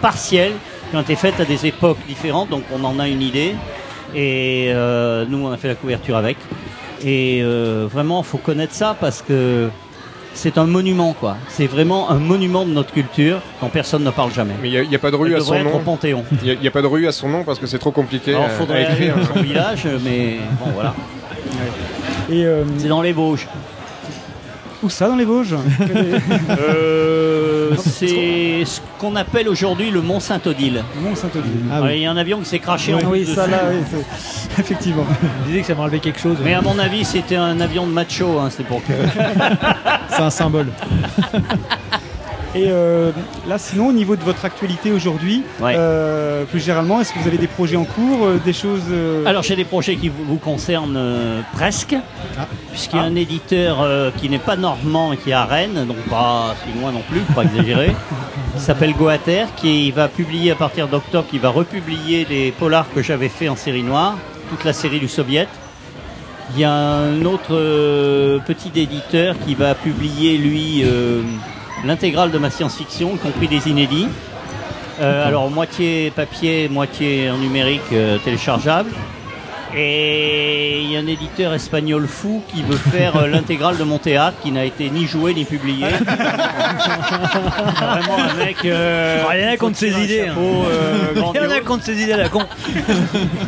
partielles, 0.02 0.54
qui 0.90 0.98
ont 0.98 1.02
été 1.02 1.16
faites 1.16 1.40
à 1.40 1.46
des 1.46 1.66
époques 1.66 2.00
différentes, 2.08 2.50
donc 2.50 2.64
on 2.74 2.84
en 2.84 3.00
a 3.00 3.08
une 3.08 3.22
idée. 3.22 3.56
Et 4.16 4.72
euh, 4.74 5.26
nous, 5.30 5.46
on 5.46 5.52
a 5.52 5.58
fait 5.58 5.68
la 5.68 5.76
couverture 5.76 6.18
avec. 6.18 6.38
Et 7.04 7.42
euh, 7.44 7.88
vraiment, 7.90 8.22
il 8.22 8.26
faut 8.26 8.40
connaître 8.40 8.74
ça 8.74 8.96
parce 9.00 9.22
que 9.22 9.70
c'est 10.34 10.58
un 10.58 10.66
monument, 10.66 11.14
quoi. 11.14 11.38
C'est 11.48 11.68
vraiment 11.68 12.10
un 12.10 12.20
monument 12.20 12.66
de 12.66 12.72
notre 12.72 12.94
culture 12.94 13.42
dont 13.62 13.70
personne 13.70 14.04
ne 14.04 14.12
parle 14.12 14.32
jamais. 14.32 14.54
Mais 14.62 14.70
il 14.70 14.90
n'y 14.90 14.96
a, 14.96 15.00
pas 15.00 15.12
de 15.12 15.16
rue 15.16 15.32
Elle 15.34 15.38
à 15.38 15.42
son 15.42 15.64
nom. 15.64 15.76
au 15.76 15.80
Panthéon. 15.80 16.24
Il 16.44 16.60
n'y 16.60 16.68
a, 16.68 16.72
pas 16.72 16.82
de 16.82 16.88
rue 16.88 17.08
à 17.08 17.12
son 17.12 17.30
nom 17.30 17.44
parce 17.44 17.60
que 17.60 17.68
c'est 17.68 17.80
trop 17.80 17.92
compliqué 17.92 18.32
Alors, 18.34 18.46
à- 18.46 18.50
faudrait 18.50 18.86
à 18.86 18.92
aller 18.92 19.08
écrire. 19.08 19.18
dans 19.18 19.34
son 19.36 19.42
village, 19.42 19.88
mais 20.04 20.38
bon, 20.60 20.72
voilà. 20.74 20.94
c'est 22.78 22.88
dans 22.88 23.02
les 23.02 23.12
Vosges. 23.14 23.48
Où 24.82 24.90
ça 24.90 25.10
dans 25.10 25.16
les 25.16 25.26
Vosges 25.26 25.56
Euh, 26.50 27.76
c'est 27.78 28.64
ce 28.66 28.80
qu'on 28.98 29.16
appelle 29.16 29.48
aujourd'hui 29.48 29.92
le 29.92 30.02
Mont 30.02 30.20
Saint-Odile. 30.20 30.84
Mont 31.02 31.16
Saint-Odile. 31.16 31.52
Ah 31.72 31.82
oui. 31.84 31.90
Il 31.98 32.02
y 32.02 32.06
a 32.06 32.12
un 32.12 32.18
avion 32.18 32.40
qui 32.40 32.46
s'est 32.46 32.60
craché 32.60 32.94
en 32.94 33.00
oui, 33.10 33.26
ça 33.26 33.42
dessus. 33.46 33.52
là, 33.52 33.60
oui, 33.72 34.00
effectivement. 34.60 35.06
Je 35.44 35.48
disais 35.50 35.62
que 35.62 35.68
ça 35.68 35.76
m'a 35.76 35.84
enlevé 35.84 36.00
quelque 36.00 36.20
chose. 36.20 36.38
Mais 36.44 36.54
à 36.54 36.62
mon 36.62 36.80
avis, 36.80 37.06
c'était 37.06 37.36
un 37.36 37.60
avion 37.62 37.86
de 37.86 37.92
macho, 37.92 38.40
hein, 38.40 38.50
c'est 38.50 38.64
pour 38.66 38.82
que. 38.84 38.94
C'est 40.10 40.22
un 40.24 40.30
symbole. 40.32 40.68
Et 42.56 42.66
euh, 42.70 43.12
là, 43.48 43.60
sinon, 43.60 43.90
au 43.90 43.92
niveau 43.92 44.16
de 44.16 44.24
votre 44.24 44.44
actualité 44.44 44.92
aujourd'hui, 44.92 45.44
euh, 45.62 46.46
plus 46.46 46.60
généralement, 46.60 47.00
est-ce 47.00 47.14
que 47.14 47.20
vous 47.20 47.28
avez 47.28 47.38
des 47.38 47.48
projets 47.48 47.76
en 47.76 47.84
cours, 47.84 48.26
euh, 48.26 48.40
des 48.44 48.54
choses 48.54 48.92
Alors 49.26 49.44
j'ai 49.44 49.56
des 49.56 49.66
projets 49.66 49.96
qui 49.96 50.10
vous, 50.10 50.24
vous 50.26 50.38
concernent 50.38 51.00
presque, 51.54 51.96
puisqu'il 52.72 52.96
y 52.96 53.00
a 53.00 53.04
un 53.04 53.16
éditeur 53.16 53.88
qui 54.18 54.30
n'est 54.30 54.40
pas 54.40 54.56
normand 54.56 55.14
et 55.14 55.18
qui 55.18 55.30
est 55.30 55.34
à 55.34 55.46
Rennes, 55.46 55.86
donc 55.88 55.98
pas 56.10 56.56
si 56.64 56.80
loin 56.80 56.92
non 56.92 57.04
plus, 57.08 57.20
pas 57.36 57.44
exagérer, 57.44 57.94
qui 58.56 58.60
s'appelle 58.64 58.94
Goater, 58.94 59.46
qui 59.56 59.92
va 59.92 60.08
publier 60.08 60.52
à 60.52 60.56
partir 60.56 60.88
d'octobre, 60.88 61.28
qui 61.30 61.38
va 61.38 61.50
republier 61.50 62.26
les 62.28 62.52
polars 62.52 62.88
que 62.96 63.04
j'avais 63.04 63.30
fait 63.30 63.50
en 63.50 63.56
série 63.56 63.84
noire, 63.84 64.18
toute 64.50 64.64
la 64.64 64.74
série 64.74 65.00
du 65.00 65.08
Soviet. 65.08 65.48
Il 66.56 66.62
y 66.62 66.64
a 66.64 66.74
un 66.74 67.26
autre 67.26 68.40
petit 68.48 68.72
éditeur 68.76 69.36
qui 69.46 69.54
va 69.54 69.76
publier 69.76 70.36
lui 70.40 70.84
l'intégrale 71.86 72.32
de 72.32 72.38
ma 72.38 72.50
science-fiction, 72.50 73.16
y 73.16 73.18
compris 73.18 73.48
des 73.48 73.68
inédits. 73.70 74.08
Euh, 75.02 75.26
alors 75.28 75.50
moitié 75.50 76.12
papier, 76.12 76.68
moitié 76.70 77.30
en 77.32 77.38
numérique 77.38 77.82
euh, 77.94 78.18
téléchargeable. 78.18 78.90
Et 79.78 80.82
il 80.82 80.92
y 80.92 80.98
a 80.98 81.00
un 81.00 81.06
éditeur 81.06 81.54
espagnol 81.54 82.08
fou 82.08 82.42
qui 82.52 82.64
veut 82.64 82.76
faire 82.76 83.16
euh, 83.18 83.28
l'intégrale 83.32 83.78
de 83.78 83.84
mon 83.84 84.00
théâtre 84.00 84.38
qui 84.42 84.52
n'a 84.52 84.66
été 84.66 84.90
ni 84.90 85.06
joué 85.06 85.34
ni 85.36 85.46
publié. 85.46 85.86
Vraiment 87.80 88.18
un 88.18 88.34
mec. 88.44 88.58
euh, 88.66 89.24
Rien 89.30 89.56
contre 89.58 89.78
ses 89.78 89.94
un 89.94 90.00
idées. 90.00 90.26
chapeau, 90.28 90.66
euh, 90.70 91.14
Rien 91.48 91.62
contre 91.62 91.84
ses 91.86 92.02
idées 92.02 92.16
la 92.16 92.30
con. 92.30 92.42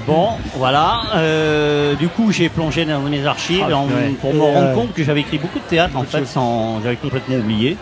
Bon, 0.07 0.29
voilà. 0.55 1.01
Euh, 1.15 1.95
du 1.95 2.07
coup, 2.07 2.31
j'ai 2.31 2.49
plongé 2.49 2.85
dans 2.85 2.99
mes 3.01 3.25
archives 3.25 3.65
Ah, 3.69 3.75
en- 3.77 3.85
ouais. 3.87 4.13
pour 4.21 4.33
me 4.33 4.41
rendre 4.41 4.67
euh, 4.69 4.73
compte 4.75 4.93
que 4.93 5.03
j'avais 5.03 5.21
écrit 5.21 5.37
beaucoup 5.39 5.59
de 5.59 5.63
théâtre 5.69 5.97
en 5.97 6.03
fait, 6.03 6.25
sans, 6.25 6.81
j'avais 6.83 6.95
complètement 6.97 7.35
oublié. 7.37 7.77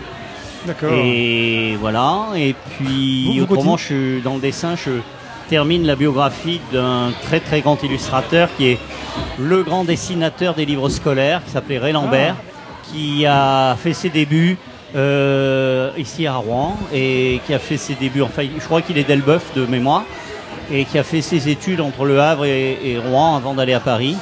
D'accord. 0.65 0.91
Et 0.94 1.76
voilà. 1.80 2.27
Et 2.36 2.53
puis 2.77 3.26
Vous- 3.26 3.34
vous 3.34 3.44
autrement, 3.44 3.72
continuez 3.76 3.77
je 3.77 4.14
suis 4.15 4.22
dans 4.22 4.36
le 4.36 4.41
dessin. 4.41 4.76
Je, 4.76 4.91
termine 5.49 5.86
la 5.88 5.95
biographie 5.95 6.61
d'un 6.72 7.11
très 7.23 7.40
très 7.40 7.61
grand 7.61 7.81
illustrateur 7.84 8.49
qui 8.56 8.68
est 8.68 8.77
le 9.40 9.64
grand 9.64 9.84
dessinateur 9.84 10.53
des 10.53 10.64
livres 10.65 10.90
scolaires, 10.90 11.44
qui 11.44 11.49
s'appelait 11.49 11.80
Ray 11.80 11.91
Lambert, 11.91 12.36
qui 12.84 13.26
a 13.26 13.76
fait 13.76 13.94
ses 13.94 14.10
débuts 14.10 14.57
euh, 14.95 15.90
ici 15.98 16.27
à 16.27 16.36
Rouen 16.36 16.77
et 16.94 17.41
qui 17.48 17.53
a 17.56 17.60
fait 17.60 17.77
ses 17.77 17.95
débuts, 17.95 18.22
enfin 18.22 18.44
je 18.44 18.64
crois 18.64 18.81
qu'il 18.84 18.98
est 18.99 19.03
d'Elbeuf 19.03 19.52
de 19.56 19.65
mémoire, 19.65 20.03
et 20.72 20.86
qui 20.86 20.99
a 20.99 21.03
fait 21.03 21.22
ses 21.22 21.49
études 21.49 21.81
entre 21.81 22.06
Le 22.06 22.22
Havre 22.22 22.45
et, 22.45 22.77
et 22.84 22.99
Rouen 22.99 23.36
avant 23.36 23.56
d'aller 23.56 23.73
à 23.73 23.80
Paris. 23.80 24.18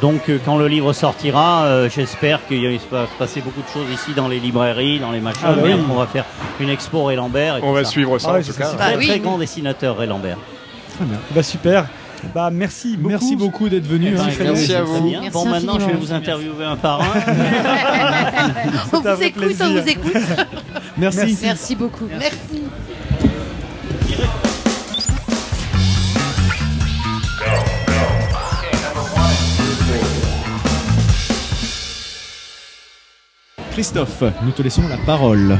Donc 0.00 0.28
euh, 0.28 0.38
quand 0.44 0.56
le 0.56 0.68
livre 0.68 0.92
sortira, 0.92 1.64
euh, 1.64 1.88
j'espère 1.90 2.46
qu'il 2.46 2.64
va 2.90 3.06
se 3.06 3.12
passer 3.18 3.40
beaucoup 3.40 3.60
de 3.62 3.68
choses 3.68 3.90
ici 3.92 4.12
dans 4.14 4.28
les 4.28 4.38
librairies, 4.38 4.98
dans 5.00 5.10
les 5.10 5.20
machins. 5.20 5.40
Ah 5.44 5.52
bah 5.52 5.62
oui. 5.64 5.72
On 5.90 5.94
va 5.94 6.06
faire 6.06 6.24
une 6.60 6.68
expo 6.70 7.04
Ray 7.04 7.16
Lambert. 7.16 7.56
et 7.56 7.60
On 7.62 7.68
tout 7.68 7.74
va 7.74 7.84
suivre 7.84 8.18
ça, 8.18 8.30
en 8.30 8.32
ouais, 8.34 8.42
tout 8.42 8.52
c'est 8.52 8.58
cas. 8.62 8.70
un 8.70 8.74
Bah 8.74 8.84
Très, 8.84 8.94
Ah 8.94 8.98
oui. 8.98 9.06
très 9.08 9.18
grand 9.18 9.38
dessinateur 9.38 9.96
Ray 9.98 10.08
Lambert. 10.08 10.38
Bah 11.32 11.42
super. 11.42 11.86
Bah 12.34 12.50
merci 12.52 12.96
beaucoup. 12.98 13.08
Merci 13.08 13.34
beaucoup 13.36 13.68
d'être 13.70 13.86
venu. 13.86 14.14
hein. 14.18 14.26
Merci 14.38 14.74
à 14.74 14.82
vous. 14.82 15.08
Bien. 15.08 15.22
Bon, 15.32 15.46
maintenant, 15.48 15.78
je 15.80 15.86
vais 15.86 15.94
vous 15.94 16.12
interviewer 16.12 16.66
un 16.66 16.76
par 16.76 17.00
un. 17.00 17.04
on 18.92 19.00
vous 19.00 19.22
écoute, 19.22 19.56
on 19.60 19.70
vous 19.80 19.88
écoute. 19.88 20.16
Merci. 20.98 21.38
Merci 21.42 21.74
beaucoup. 21.76 22.04
Merci. 22.18 22.49
Christophe, 33.72 34.22
nous 34.44 34.50
te 34.50 34.62
laissons 34.62 34.82
la 34.88 34.96
parole. 34.98 35.58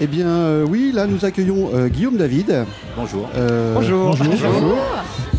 Eh 0.00 0.06
bien, 0.06 0.26
euh, 0.26 0.66
oui, 0.68 0.90
là, 0.92 1.06
nous 1.06 1.24
accueillons 1.24 1.70
euh, 1.72 1.88
Guillaume 1.88 2.16
David. 2.16 2.64
Bonjour. 2.96 3.28
Euh, 3.36 3.74
Bonjour. 3.74 4.16
Bonjour. 4.16 4.76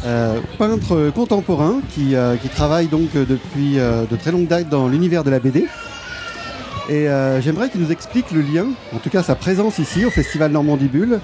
Euh, 0.06 0.40
peintre 0.58 1.12
contemporain 1.14 1.76
qui, 1.94 2.16
euh, 2.16 2.36
qui 2.38 2.50
travaille 2.50 2.88
donc 2.88 3.14
depuis 3.14 3.80
euh, 3.80 4.06
de 4.10 4.16
très 4.16 4.32
longues 4.32 4.48
dates 4.48 4.70
dans 4.70 4.88
l'univers 4.88 5.24
de 5.24 5.30
la 5.30 5.40
BD. 5.40 5.68
Et 6.90 7.08
euh, 7.08 7.42
j'aimerais 7.42 7.70
qu'il 7.70 7.82
nous 7.82 7.92
explique 7.92 8.32
le 8.32 8.42
lien, 8.42 8.66
en 8.94 8.98
tout 9.00 9.10
cas 9.10 9.24
sa 9.24 9.36
présence 9.36 9.80
ici 9.80 10.04
au 10.06 10.10
Festival 10.10 10.52
Normandie 10.52 10.88
Bulle, 10.90 11.20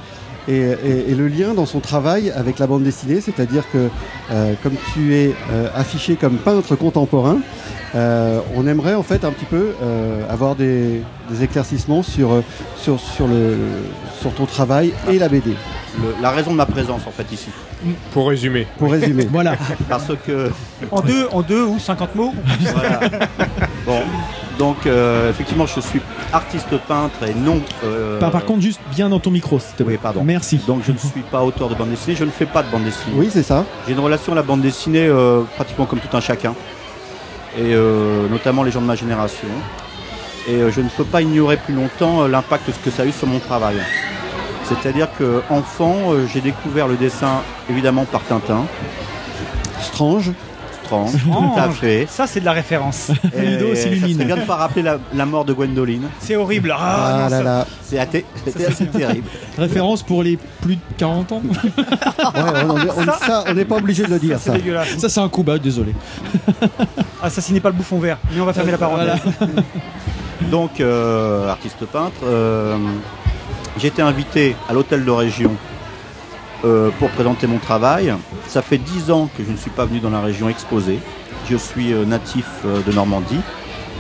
et, 0.50 1.16
le 1.16 1.28
lien 1.28 1.54
dans 1.54 1.66
son 1.66 1.80
travail 1.80 2.32
avec 2.32 2.60
la 2.60 2.68
bande 2.68 2.84
dessinée, 2.84 3.22
c'est-à-dire 3.22 3.64
que 3.72 3.90
euh, 4.32 4.54
comme 4.64 4.76
tu 4.94 5.16
es 5.16 5.34
euh, 5.52 5.68
affiché 5.76 6.16
comme 6.16 6.38
peintre 6.38 6.76
contemporain, 6.76 7.40
euh, 7.96 8.40
on 8.56 8.68
aimerait 8.68 8.96
en 8.96 9.04
fait 9.04 9.24
un 9.26 9.32
petit 9.32 9.46
peu 9.46 9.72
avoir 10.30 10.56
des, 10.56 11.02
des 11.30 11.44
éclaircissements 11.44 12.04
sur, 12.04 12.44
sur, 12.78 13.00
sur, 13.00 13.28
le, 13.28 13.58
sur 14.22 14.34
ton 14.34 14.46
travail 14.46 14.94
et 15.10 15.20
la 15.20 15.30
BD. 15.30 15.56
Le- 15.98 16.16
la 16.22 16.30
raison 16.32 16.52
de 16.52 16.56
ma 16.56 16.66
présence 16.66 17.02
en 17.08 17.12
fait 17.12 17.32
ici. 17.34 17.50
Pour 18.12 18.28
résumer. 18.30 18.68
Pour 18.78 18.92
résumer. 18.92 19.28
Voilà. 19.32 19.56
Parce 19.90 20.12
que 20.26 20.52
En 20.92 21.02
deux, 21.02 21.28
en 21.32 21.42
deux 21.42 21.64
ou 21.64 21.80
50 21.80 22.16
mots. 22.16 22.34
Voilà. 22.62 23.00
Bon, 23.86 24.02
donc 24.58 24.86
euh, 24.86 25.30
effectivement, 25.30 25.66
je 25.66 25.80
suis 25.80 26.02
artiste 26.32 26.78
peintre 26.88 27.24
et 27.28 27.34
non. 27.34 27.62
euh, 27.84 28.20
Par, 28.20 28.32
par 28.32 28.46
contre, 28.46 28.62
juste 28.62 28.82
bien 28.92 29.10
dans 29.10 29.20
ton 29.20 29.32
micro, 29.32 29.58
s'il 29.60 29.72
te 29.76 29.84
plaît. 29.84 29.94
Oui, 29.94 30.00
pardon. 30.02 30.22
Merci. 30.24 30.60
Donc 30.68 30.82
je 30.86 30.92
ne 30.92 30.98
suis 30.98 31.22
pas 31.32 31.42
auteur 31.44 31.70
de 31.70 31.76
bande 31.76 31.90
dessinée, 31.90 32.16
je 32.16 32.26
ne 32.26 32.30
fais 32.30 32.46
pas 32.46 32.62
de 32.64 32.70
bande 32.70 32.84
dessinée. 32.84 33.14
Oui, 33.16 33.30
c'est 33.32 33.44
ça. 33.44 33.66
J'ai 33.88 33.94
une 33.94 34.00
relation 34.00 34.34
à 34.34 34.36
la 34.36 34.44
bande 34.44 34.62
dessinée 34.62 35.08
euh, 35.08 35.42
pratiquement 35.56 35.86
comme 35.86 36.00
tout 36.00 36.16
un 36.16 36.22
chacun, 36.22 36.54
et 37.58 37.74
euh, 37.74 38.28
notamment 38.30 38.64
les 38.64 38.72
gens 38.72 38.82
de 38.82 38.86
ma 38.86 38.96
génération. 38.96 39.48
Et 40.48 40.54
euh, 40.56 40.72
je 40.72 40.82
ne 40.82 40.90
peux 40.90 41.04
pas 41.04 41.22
ignorer 41.22 41.58
plus 41.58 41.74
longtemps 41.74 42.28
l'impact 42.28 42.70
que 42.84 42.90
ça 42.92 43.04
a 43.04 43.06
eu 43.06 43.12
sur 43.12 43.28
mon 43.28 43.40
travail. 43.40 43.78
C'est-à-dire 44.70 45.08
que 45.18 45.42
enfant, 45.50 45.96
euh, 46.14 46.28
j'ai 46.32 46.42
découvert 46.42 46.88
le 46.88 46.96
dessin 46.96 47.42
évidemment 47.70 48.06
par 48.06 48.22
Tintin. 48.24 48.66
Strange. 49.82 50.32
Strange, 50.84 51.12
tout 51.24 51.60
à 51.60 51.70
fait. 51.70 52.08
Ça, 52.10 52.26
c'est 52.26 52.40
de 52.40 52.46
la 52.46 52.52
référence. 52.52 53.12
Ludo 53.38 53.70
ça 53.76 53.82
s'illumine. 53.84 54.14
serait 54.16 54.26
bien 54.26 54.36
de 54.38 54.42
ne 54.42 54.46
pas 54.46 54.56
rappeler 54.56 54.82
la, 54.82 54.98
la 55.14 55.26
mort 55.26 55.46
de 55.46 55.54
Gwendoline. 55.54 56.08
C'est 56.20 56.36
horrible. 56.36 56.74
Ah, 56.76 56.80
Ah, 56.80 57.12
non, 57.18 57.24
là 57.26 57.30
ça- 57.30 57.44
là. 57.44 57.68
C'est 57.84 58.00
athée- 58.00 58.26
C'était 58.46 58.66
assez 58.66 58.88
terrible. 58.88 59.28
Référence 59.58 60.02
pour 60.04 60.24
les 60.24 60.38
plus 60.62 60.76
de 60.76 60.82
40 60.98 61.32
ans. 61.32 61.42
Ouais, 61.70 62.64
on 62.68 62.78
est- 62.78 62.90
on- 62.98 63.06
ça, 63.26 63.44
on 63.48 63.54
n'est 63.54 63.66
pas 63.66 63.76
obligé 63.78 64.04
de 64.04 64.10
le 64.10 64.20
dire, 64.20 64.38
C'est 64.40 64.50
ça. 64.52 64.58
dégueulasse. 64.58 64.98
Ça, 64.98 65.10
c'est 65.10 65.20
un 65.20 65.30
coup 65.30 65.44
bas, 65.44 65.58
désolé. 65.60 65.94
Assassinez 67.22 67.60
pas 67.60 67.70
le 67.70 67.76
bouffon 67.76 68.00
vert. 68.00 68.18
Mais 68.34 68.42
on 68.42 68.46
va 68.46 68.54
fermer 68.54 68.72
la 68.72 68.78
parenthèse. 68.78 69.20
Donc, 70.52 70.80
euh, 70.80 71.50
artiste 71.50 71.86
peintre, 71.86 72.14
euh, 72.24 72.78
j'ai 73.80 73.88
été 73.88 74.02
invité 74.02 74.56
à 74.68 74.74
l'hôtel 74.74 75.06
de 75.06 75.12
région 75.12 75.52
euh, 76.66 76.90
pour 77.00 77.10
présenter 77.12 77.48
mon 77.48 77.58
travail. 77.58 78.14
Ça 78.48 78.62
fait 78.62 78.78
dix 78.78 79.10
ans 79.10 79.30
que 79.38 79.44
je 79.44 79.52
ne 79.52 79.58
suis 79.58 79.72
pas 79.72 79.86
venu 79.86 80.00
dans 80.00 80.10
la 80.10 80.22
région 80.22 80.50
exposer. 80.50 81.00
Je 81.50 81.56
suis 81.56 81.94
euh, 81.94 82.06
natif 82.06 82.46
euh, 82.66 82.82
de 82.86 82.92
Normandie 82.92 83.40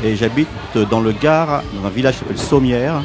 et 0.04 0.16
j'habite 0.16 0.50
dans 0.90 1.00
le 1.00 1.12
Gard, 1.14 1.64
dans 1.74 1.88
un 1.88 1.90
village 1.90 2.16
qui 2.16 2.20
s'appelle 2.20 2.38
Sommières, 2.38 3.04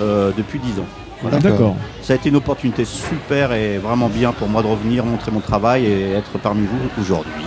euh, 0.00 0.32
depuis 0.36 0.58
dix 0.58 0.78
ans. 0.80 0.86
Voilà. 1.22 1.38
D'accord. 1.38 1.76
Ça 2.02 2.14
a 2.14 2.16
été 2.16 2.30
une 2.30 2.36
opportunité 2.36 2.84
super 2.84 3.52
et 3.52 3.78
vraiment 3.78 4.08
bien 4.08 4.32
pour 4.32 4.48
moi 4.48 4.62
de 4.62 4.66
revenir 4.66 5.04
montrer 5.04 5.30
mon 5.30 5.40
travail 5.40 5.84
et 5.86 6.12
être 6.12 6.38
parmi 6.38 6.66
vous 6.66 7.02
aujourd'hui. 7.02 7.44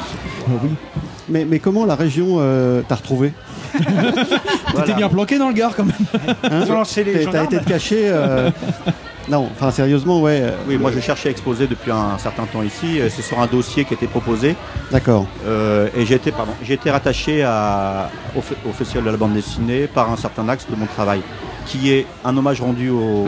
oui. 0.47 0.69
Mais, 1.29 1.45
mais 1.45 1.59
comment 1.59 1.85
la 1.85 1.95
région 1.95 2.37
t'a 2.87 2.95
retrouvé? 2.95 3.31
T'étais 4.75 4.93
bien 4.93 5.09
planqué 5.09 5.37
dans 5.37 5.47
le 5.49 5.53
Gard 5.53 5.75
quand 5.75 5.85
même. 5.85 5.95
Hein 6.43 6.65
T'as- 7.31 7.43
été 7.43 7.59
caché 7.65 8.01
euh, 8.05 8.49
Non, 9.29 9.47
enfin 9.51 9.71
sérieusement, 9.71 10.21
ouais. 10.21 10.39
euh, 10.41 10.51
Oui, 10.67 10.77
moi 10.77 10.91
je 10.93 10.99
cherchais 10.99 11.29
à 11.29 11.31
exposer 11.31 11.67
depuis 11.67 11.91
un 11.91 12.17
certain 12.17 12.43
temps 12.45 12.61
ici. 12.63 12.99
Euh, 12.99 13.09
C'est 13.09 13.21
sur 13.21 13.39
un 13.39 13.47
dossier 13.47 13.85
qui 13.85 13.93
a 13.93 13.97
été 13.97 14.07
proposé. 14.07 14.55
D'accord. 14.91 15.25
Euh, 15.45 15.87
et 15.95 16.05
j'ai 16.05 16.15
été, 16.15 16.31
pardon, 16.31 16.51
j'ai 16.63 16.73
été 16.73 16.91
rattaché 16.91 17.43
à- 17.43 18.09
au, 18.35 18.39
fe- 18.39 18.57
au 18.69 18.73
Festival 18.73 19.05
de 19.05 19.09
la 19.11 19.17
bande 19.17 19.33
dessinée 19.33 19.87
par 19.87 20.11
un 20.11 20.17
certain 20.17 20.47
axe 20.49 20.65
de 20.69 20.75
mon 20.75 20.85
travail, 20.87 21.21
qui 21.65 21.91
est 21.93 22.05
un 22.25 22.35
hommage 22.35 22.59
rendu 22.61 22.89
au, 22.89 23.25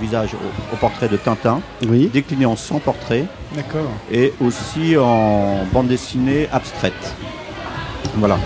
visage, 0.00 0.30
au, 0.34 0.74
au 0.74 0.76
portrait 0.76 1.08
de 1.08 1.16
Tintin, 1.16 1.60
Oui. 1.88 2.10
décliné 2.12 2.44
en 2.46 2.56
100 2.56 2.80
portraits, 2.80 3.24
D'accord. 3.54 3.88
et 4.10 4.32
aussi 4.40 4.96
en 4.96 5.64
bande 5.72 5.86
dessinée 5.88 6.48
abstraite. 6.52 7.14
Voilà. 8.16 8.38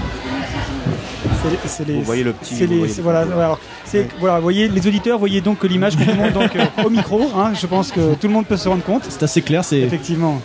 C'est- 1.43 1.69
C'est 1.69 1.89
les. 1.89 1.94
Vous 1.94 2.02
voyez 2.02 2.23
le 2.24 2.32
petit- 2.32 2.55
les- 2.55 2.66
voyez 2.66 2.89
c'est- 2.93 2.98
le- 2.98 3.02
voilà, 3.02 3.24
voilà. 3.24 3.44
Alors, 3.44 3.60
c'est- 3.85 4.09
voilà, 4.20 4.36
vous 4.36 4.43
voyez, 4.43 4.69
les 4.69 4.86
auditeurs, 4.86 5.19
voyez 5.19 5.40
donc 5.40 5.59
que 5.59 5.66
l'image 5.66 5.97
qu'on 5.97 6.14
montre 6.14 6.32
donc 6.32 6.55
euh, 6.56 6.64
au 6.85 6.90
micro. 6.90 7.20
hein, 7.36 7.52
je 7.60 7.66
pense 7.66 7.90
que 7.90 8.14
tout 8.14 8.27
le 8.28 8.32
monde 8.32 8.47
peut 8.47 8.56
se 8.56 8.69
rendre 8.69 8.85
compte. 8.85 9.02
C'est 9.09 9.23
assez 9.23 9.43
clair. 9.43 9.64
C'est 9.64 9.81
Effectivement. 9.81 10.40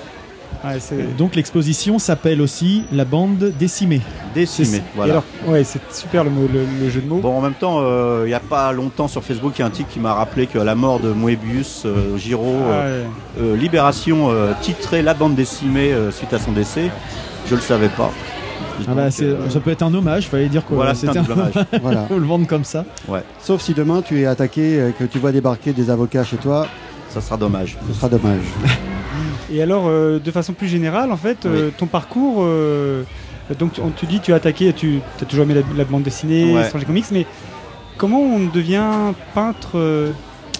Ouais, 0.65 0.79
c'est- 0.79 1.15
donc 1.15 1.35
l'exposition 1.35 1.99
s'appelle 1.99 2.41
aussi 2.41 2.83
la 2.91 3.05
bande 3.05 3.53
décimée. 3.59 4.01
Décimé, 4.33 4.77
Et 4.77 4.81
voilà. 4.95 5.11
alors, 5.13 5.23
ouais, 5.45 5.63
c'est 5.63 5.79
super 5.93 6.23
le, 6.23 6.31
mot- 6.31 6.49
le- 6.51 6.65
le 6.83 6.89
jeu 6.89 6.99
de 6.99 7.07
mots. 7.07 7.17
Bon, 7.19 7.37
en 7.37 7.41
même 7.41 7.53
temps, 7.53 7.77
euh, 7.81 8.23
il 8.25 8.29
n'y 8.29 8.33
a 8.33 8.39
pas 8.39 8.71
longtemps 8.71 9.07
sur 9.07 9.23
Facebook, 9.23 9.53
il 9.57 9.59
y 9.59 9.63
a 9.63 9.67
un 9.67 9.69
type 9.69 9.87
qui 9.87 9.99
m'a 9.99 10.13
rappelé 10.15 10.47
que 10.47 10.57
la 10.57 10.73
mort 10.73 10.99
de 10.99 11.09
Moebius, 11.11 11.83
euh, 11.85 12.15
euh, 12.15 12.43
Ah 12.71 12.85
ouais. 13.39 13.43
euh, 13.43 13.55
Libération 13.55 14.31
euh, 14.31 14.53
titrait 14.61 15.03
la 15.03 15.13
bande 15.13 15.35
décimée 15.35 15.93
euh, 15.93 16.11
suite 16.11 16.33
à 16.33 16.39
son 16.39 16.51
décès. 16.53 16.89
Je 17.47 17.53
le 17.55 17.61
savais 17.61 17.89
pas. 17.89 18.11
Ah 18.87 18.93
bah, 18.93 19.07
euh, 19.21 19.49
ça 19.49 19.59
peut 19.59 19.71
être 19.71 19.81
un 19.83 19.93
hommage, 19.93 20.27
fallait 20.27 20.49
dire 20.49 20.65
quoi. 20.65 20.75
Voilà, 20.77 20.93
c'est 20.93 21.07
un 21.09 21.23
hommage. 21.29 21.53
Voilà. 21.81 22.05
Faut 22.07 22.19
le 22.19 22.25
vendre 22.25 22.45
comme 22.47 22.63
ça. 22.63 22.85
ouais, 23.07 23.23
Sauf 23.41 23.61
si 23.61 23.73
demain 23.73 24.01
tu 24.01 24.19
es 24.21 24.25
attaqué, 24.25 24.79
euh, 24.79 24.91
que 24.91 25.03
tu 25.05 25.19
vois 25.19 25.31
débarquer 25.31 25.73
des 25.73 25.89
avocats 25.89 26.23
chez 26.23 26.37
toi, 26.37 26.67
ça 27.09 27.21
sera 27.21 27.37
dommage. 27.37 27.77
ce 27.87 27.93
sera 27.93 28.09
dommage. 28.09 28.41
Et 29.51 29.61
alors, 29.61 29.85
euh, 29.87 30.19
de 30.19 30.31
façon 30.31 30.53
plus 30.53 30.67
générale, 30.67 31.11
en 31.11 31.17
fait, 31.17 31.45
euh, 31.45 31.69
ton 31.77 31.85
parcours, 31.87 32.39
euh, 32.39 33.03
donc 33.57 33.73
tu- 33.73 33.81
on 33.81 33.89
te 33.89 34.05
dit 34.05 34.19
tu 34.19 34.33
as 34.33 34.35
attaqué, 34.35 34.73
tu 34.73 34.99
as 35.21 35.25
toujours 35.25 35.45
aimé 35.45 35.53
la, 35.53 35.61
la 35.77 35.83
bande 35.85 36.03
dessinée, 36.03 36.53
Ouais. 36.53 36.65
Stranger 36.65 36.85
Comics, 36.85 37.05
mais 37.11 37.25
comment 37.97 38.19
on 38.19 38.45
devient 38.53 38.83
peintre 39.33 39.71
euh, 39.75 40.11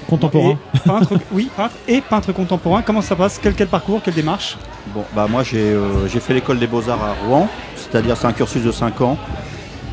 Contemporain. 0.07 0.57
et 0.75 0.79
peintre, 0.79 1.13
oui, 1.31 1.49
peintre 1.55 1.75
et 1.87 2.01
peintre 2.01 2.31
contemporain 2.31 2.81
Comment 2.81 3.01
ça 3.01 3.15
passe? 3.15 3.39
Quel, 3.41 3.53
quel 3.53 3.67
parcours, 3.67 4.01
quelle 4.03 4.13
démarche? 4.13 4.57
Bon, 4.93 5.03
bah 5.15 5.27
moi 5.29 5.43
j'ai 5.43 5.57
euh, 5.59 6.07
j'ai 6.07 6.19
fait 6.21 6.33
l'école 6.33 6.59
des 6.59 6.67
beaux-arts 6.67 7.03
à 7.03 7.13
Rouen, 7.27 7.49
c'est-à-dire 7.75 8.15
c'est 8.15 8.27
un 8.27 8.31
cursus 8.33 8.63
de 8.63 8.71
5 8.71 9.01
ans. 9.01 9.17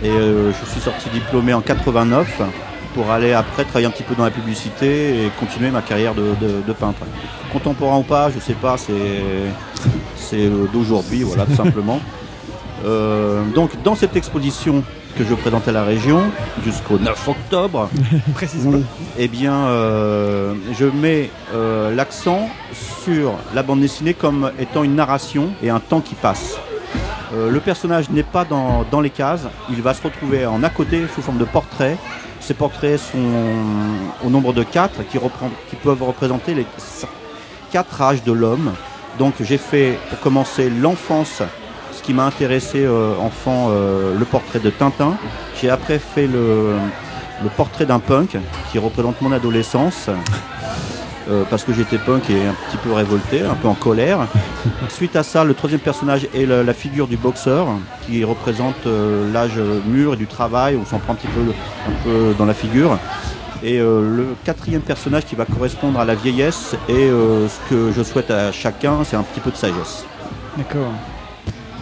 Et 0.03 0.09
euh, 0.09 0.53
je 0.53 0.71
suis 0.71 0.81
sorti 0.81 1.09
diplômé 1.11 1.53
en 1.55 1.61
89 1.61 2.43
pour 2.95 3.11
aller 3.11 3.33
après 3.33 3.65
travailler 3.65 3.87
un 3.87 3.91
petit 3.91 4.03
peu 4.05 4.15
dans 4.15 4.23
la 4.25 4.31
publicité 4.31 5.25
et 5.25 5.31
continuer 5.41 5.71
ma 5.73 5.83
carrière 5.83 6.15
de, 6.15 6.23
de- 6.41 6.63
de 6.67 6.73
peintre. 6.73 7.01
Contemporain 7.53 7.99
ou 7.99 8.03
pas, 8.03 8.31
je 8.31 8.39
sais 8.39 8.53
pas, 8.55 8.77
c'est 8.77 8.93
c'est 10.17 10.47
euh, 10.47 10.67
d'aujourd'hui, 10.73 11.23
voilà, 11.23 11.45
tout 11.47 11.55
simplement. 11.57 12.01
Euh, 12.85 13.43
donc 13.55 13.71
dans 13.83 13.95
cette 13.95 14.15
exposition 14.15 14.83
que 15.17 15.25
je 15.25 15.35
présente 15.35 15.69
à 15.69 15.73
la 15.73 15.85
région 15.85 16.23
jusqu'au 16.65 16.99
9 16.99 17.29
octobre, 17.29 17.89
Précisément. 18.35 18.81
eh 19.19 19.29
bien, 19.29 19.55
euh, 19.55 20.55
je 20.79 20.87
mets 20.87 21.31
euh, 21.55 21.95
l'accent 21.95 22.49
sur 23.05 23.33
la 23.55 23.63
bande 23.63 23.81
dessinée 23.81 24.15
comme 24.15 24.51
étant 24.59 24.83
une 24.85 24.95
narration 24.97 25.51
et 25.63 25.71
un 25.71 25.81
temps 25.81 26.01
qui 26.01 26.15
passe. 26.15 26.57
Euh, 27.35 27.51
le 27.51 27.61
personnage 27.61 28.11
n'est 28.11 28.23
pas 28.23 28.45
dans, 28.45 28.85
dans 28.91 29.01
les 29.01 29.11
cases, 29.11 29.43
il 29.71 29.83
va 29.83 29.95
se 29.95 30.03
retrouver 30.03 30.47
en 30.47 30.63
à 30.63 30.71
côté 30.71 31.03
sous 31.15 31.23
forme 31.23 31.39
de 31.39 31.45
portrait. 31.45 31.97
Ces 32.41 32.55
portraits 32.55 32.99
sont 33.01 33.19
au 34.25 34.31
nombre 34.31 34.53
de 34.53 34.63
quatre 34.65 35.07
qui, 35.09 35.17
reprend- 35.19 35.51
qui 35.71 35.77
peuvent 35.77 36.03
représenter 36.03 36.55
les 36.55 36.67
quatre 37.73 38.03
âges 38.03 38.23
de 38.23 38.33
l'homme 38.33 38.73
Donc 39.19 39.35
j'ai 39.41 39.59
fait, 39.59 39.99
pour 40.11 40.21
commencer, 40.21 40.69
l'enfance, 40.71 41.39
ce 41.39 41.45
qui 42.05 42.13
m'a 42.13 42.25
intéressé 42.25 42.85
euh, 42.85 43.15
enfant, 43.19 43.69
euh, 43.71 44.17
le 44.19 44.25
portrait 44.25 44.59
de 44.59 44.71
Tintin. 44.71 45.17
J'ai 45.61 45.71
après 45.71 45.99
fait 45.99 46.27
le, 46.27 46.77
portrait 47.57 47.87
d'un 47.87 47.99
punk 47.99 48.37
qui 48.71 48.79
représente 48.79 49.21
mon 49.21 49.33
adolescence. 49.33 50.09
euh, 51.31 51.43
parce 51.49 51.65
que 51.65 51.73
j'étais 51.73 51.97
punk 51.97 52.29
et 52.29 52.47
un 52.47 52.55
petit 52.69 52.77
peu 52.77 52.93
révolté, 52.93 53.43
un 53.43 53.55
peu 53.55 53.69
en 53.69 53.75
colère. 53.75 54.27
Suite 54.91 55.17
à 55.17 55.23
ça, 55.23 55.43
le 55.45 55.55
troisième 55.55 55.81
personnage 55.81 56.29
est 56.35 56.45
la, 56.45 56.75
figure 56.75 57.07
du 57.07 57.17
boxeur 57.17 57.67
qui 58.07 58.23
représente 58.25 58.87
l'âge 59.33 59.59
mûr 59.87 60.15
et 60.15 60.17
du 60.17 60.27
travail. 60.27 60.77
On 60.77 60.85
s'en 60.85 60.99
prend 60.99 61.15
un 61.15 61.17
petit 61.17 61.29
peu, 61.29 61.41
un 61.89 62.05
peu 62.05 62.35
dans 62.39 62.45
la 62.45 62.55
figure. 62.55 62.99
Et 63.63 63.79
le 63.79 64.37
quatrième 64.45 64.83
personnage 64.83 65.25
qui 65.25 65.35
va 65.35 65.47
correspondre 65.47 65.99
à 65.99 66.05
la 66.05 66.15
vieillesse 66.15 66.77
et 66.91 67.09
ce 67.09 67.71
que 67.71 67.91
je 67.97 68.03
souhaite 68.03 68.31
à 68.31 68.53
chacun, 68.53 69.03
c'est 69.05 69.17
un 69.17 69.23
petit 69.23 69.41
peu 69.41 69.51
de 69.51 69.57
sagesse. 69.57 70.05
D'accord. 70.59 70.93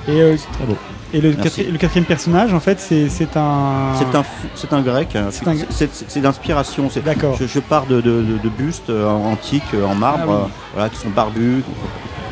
Et, 0.08 0.20
euh, 0.20 0.36
beau. 0.66 0.76
et 1.12 1.20
le, 1.20 1.32
Merci. 1.32 1.62
quatri- 1.62 1.70
le 1.72 1.78
quatrième 1.78 2.04
personnage, 2.06 2.52
en 2.54 2.60
fait, 2.60 2.80
c'est 2.80 3.08
c'est 3.08 3.36
un. 3.36 3.92
C'est 3.98 4.16
un, 4.16 4.22
fou- 4.22 4.48
c'est 4.54 4.72
un 4.72 4.80
grec. 4.82 5.16
C'est 5.30 5.46
un- 5.46 5.54
C'est 5.70 5.88
c'est 6.08 6.20
d'inspiration. 6.20 6.90
c'est- 6.90 7.02
Je, 7.38 7.46
je 7.46 7.60
pars 7.60 7.86
de, 7.86 8.00
de- 8.00 8.22
de- 8.22 8.38
de 8.42 8.48
bustes 8.48 8.90
euh, 8.90 9.08
antiques 9.08 9.62
euh, 9.74 9.84
en 9.84 9.94
marbre, 9.94 10.40
Ah 10.44 10.46
oui. 10.46 10.52
voilà, 10.74 10.88
qui 10.88 10.96
sont 10.96 11.10
barbus, 11.10 11.62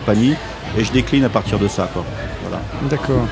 compagnie, 0.01 0.35
et 0.77 0.85
je 0.85 0.91
décline 0.93 1.25
à 1.25 1.29
partir 1.29 1.59
de 1.59 1.69
ça. 1.69 1.89
Quoi. 1.93 2.05
Voilà. 2.43 2.63
D'accord. 2.91 3.27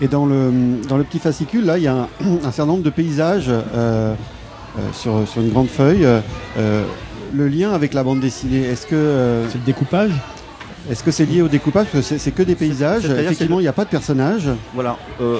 Et 0.00 0.06
dans 0.08 0.26
le, 0.26 0.52
dans 0.88 0.96
le 0.96 1.02
petit 1.04 1.18
fascicule, 1.18 1.64
là, 1.64 1.76
il 1.78 1.84
y 1.84 1.88
a 1.88 1.94
un, 1.94 2.08
un 2.44 2.52
certain 2.52 2.66
nombre 2.66 2.82
de 2.82 2.90
paysages 2.90 3.48
euh, 3.48 3.62
euh, 3.74 4.14
sur, 4.92 5.26
sur 5.26 5.40
une 5.40 5.50
grande 5.50 5.68
feuille. 5.68 6.06
Euh, 6.58 6.84
le 7.32 7.48
lien 7.48 7.72
avec 7.72 7.94
la 7.94 8.02
bande 8.04 8.20
dessinée, 8.20 8.62
est-ce 8.64 8.86
que. 8.86 9.44
c'est 9.50 9.58
le 9.58 9.64
découpage? 9.64 10.12
Est-ce 10.90 11.02
que 11.02 11.10
c'est 11.10 11.24
lié 11.26 11.42
au 11.42 11.48
découpage 11.48 11.86
Parce 11.92 12.08
que 12.08 12.18
c'est- 12.18 12.30
que 12.30 12.42
des 12.42 12.54
paysages. 12.54 13.04
Effectivement, 13.04 13.58
il 13.60 13.62
n'y 13.62 13.68
a 13.68 13.72
pas 13.72 13.84
de 13.84 13.90
personnages. 13.90 14.48
Voilà. 14.74 14.96
euh, 15.20 15.38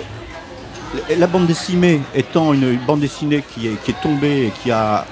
la 1.19 1.27
bande 1.27 1.47
dessinée 1.47 2.01
étant 2.15 2.55
une, 2.55 2.63
une 2.73 2.79
bande 2.87 3.01
dessinée 3.01 3.45
qui 3.55 3.67
est, 3.69 3.77
qui 3.85 3.91
est 3.91 4.01
tombée 4.03 4.47
et 4.47 4.53
qui 4.63 4.71
a, 4.71 5.05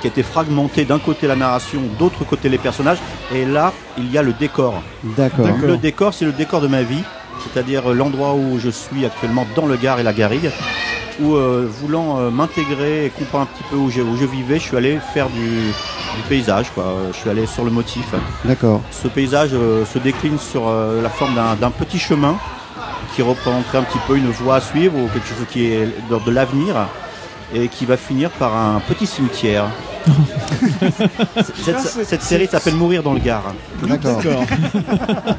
qui 0.00 0.08
a 0.08 0.10
été 0.10 0.24
fragmentée 0.24 0.84
d'un 0.84 0.98
côté 0.98 1.28
la 1.28 1.36
narration, 1.36 1.80
d'autre 2.00 2.24
côté 2.24 2.48
les 2.48 2.58
personnages, 2.58 2.98
et 3.32 3.44
là 3.44 3.72
il 3.96 4.10
y 4.10 4.18
a 4.18 4.22
le 4.22 4.32
décor. 4.32 4.82
D'accord. 5.04 5.46
Le 5.62 5.76
décor, 5.76 6.14
c'est 6.14 6.24
le 6.24 6.32
décor 6.32 6.60
de 6.60 6.66
ma 6.66 6.82
vie, 6.82 7.02
c'est-à-dire 7.44 7.90
euh, 7.90 7.94
l'endroit 7.94 8.34
où 8.34 8.58
je 8.58 8.70
suis 8.70 9.04
actuellement 9.06 9.46
dans 9.54 9.66
le 9.66 9.76
Gard 9.76 10.00
et 10.00 10.02
la 10.02 10.12
Garrigue, 10.12 10.50
où 11.20 11.34
euh, 11.36 11.68
voulant 11.80 12.18
euh, 12.18 12.30
m'intégrer 12.30 13.06
et 13.06 13.10
comprendre 13.10 13.44
un 13.44 13.54
petit 13.56 13.64
peu 13.70 13.76
où 13.76 13.90
je, 13.90 14.00
où 14.00 14.16
je 14.16 14.24
vivais, 14.26 14.56
je 14.58 14.64
suis 14.64 14.76
allé 14.76 14.98
faire 15.12 15.28
du, 15.28 15.48
du 16.16 16.22
paysage, 16.28 16.70
quoi. 16.74 16.84
Je 17.12 17.16
suis 17.16 17.30
allé 17.30 17.46
sur 17.46 17.64
le 17.64 17.70
motif. 17.70 18.06
D'accord. 18.44 18.80
Ce 18.90 19.08
paysage 19.08 19.50
euh, 19.52 19.84
se 19.84 19.98
décline 19.98 20.38
sur 20.38 20.68
euh, 20.68 21.02
la 21.02 21.10
forme 21.10 21.34
d'un 21.60 21.70
petit 21.70 21.98
chemin 21.98 22.36
qui 23.14 23.22
représenterait 23.22 23.78
un 23.78 23.82
petit 23.82 23.98
peu 24.06 24.16
une 24.16 24.28
voie 24.30 24.56
à 24.56 24.60
suivre 24.60 24.96
ou 24.98 25.08
quelque 25.08 25.26
chose 25.28 25.46
qui 25.50 25.66
est 25.66 25.86
de, 26.10 26.18
de 26.24 26.30
l'avenir 26.30 26.74
et 27.54 27.68
qui 27.68 27.84
va 27.86 27.96
finir 27.96 28.30
par 28.30 28.56
un 28.56 28.80
petit 28.80 29.06
cimetière. 29.06 29.66
cette, 31.36 31.78
cette- 31.80 32.04
cette 32.06 32.22
série 32.22 32.46
s'appelle 32.46 32.74
Mourir 32.74 33.02
dans 33.02 33.12
le 33.14 33.20
Gard. 33.20 33.54
D'accord. 33.82 34.20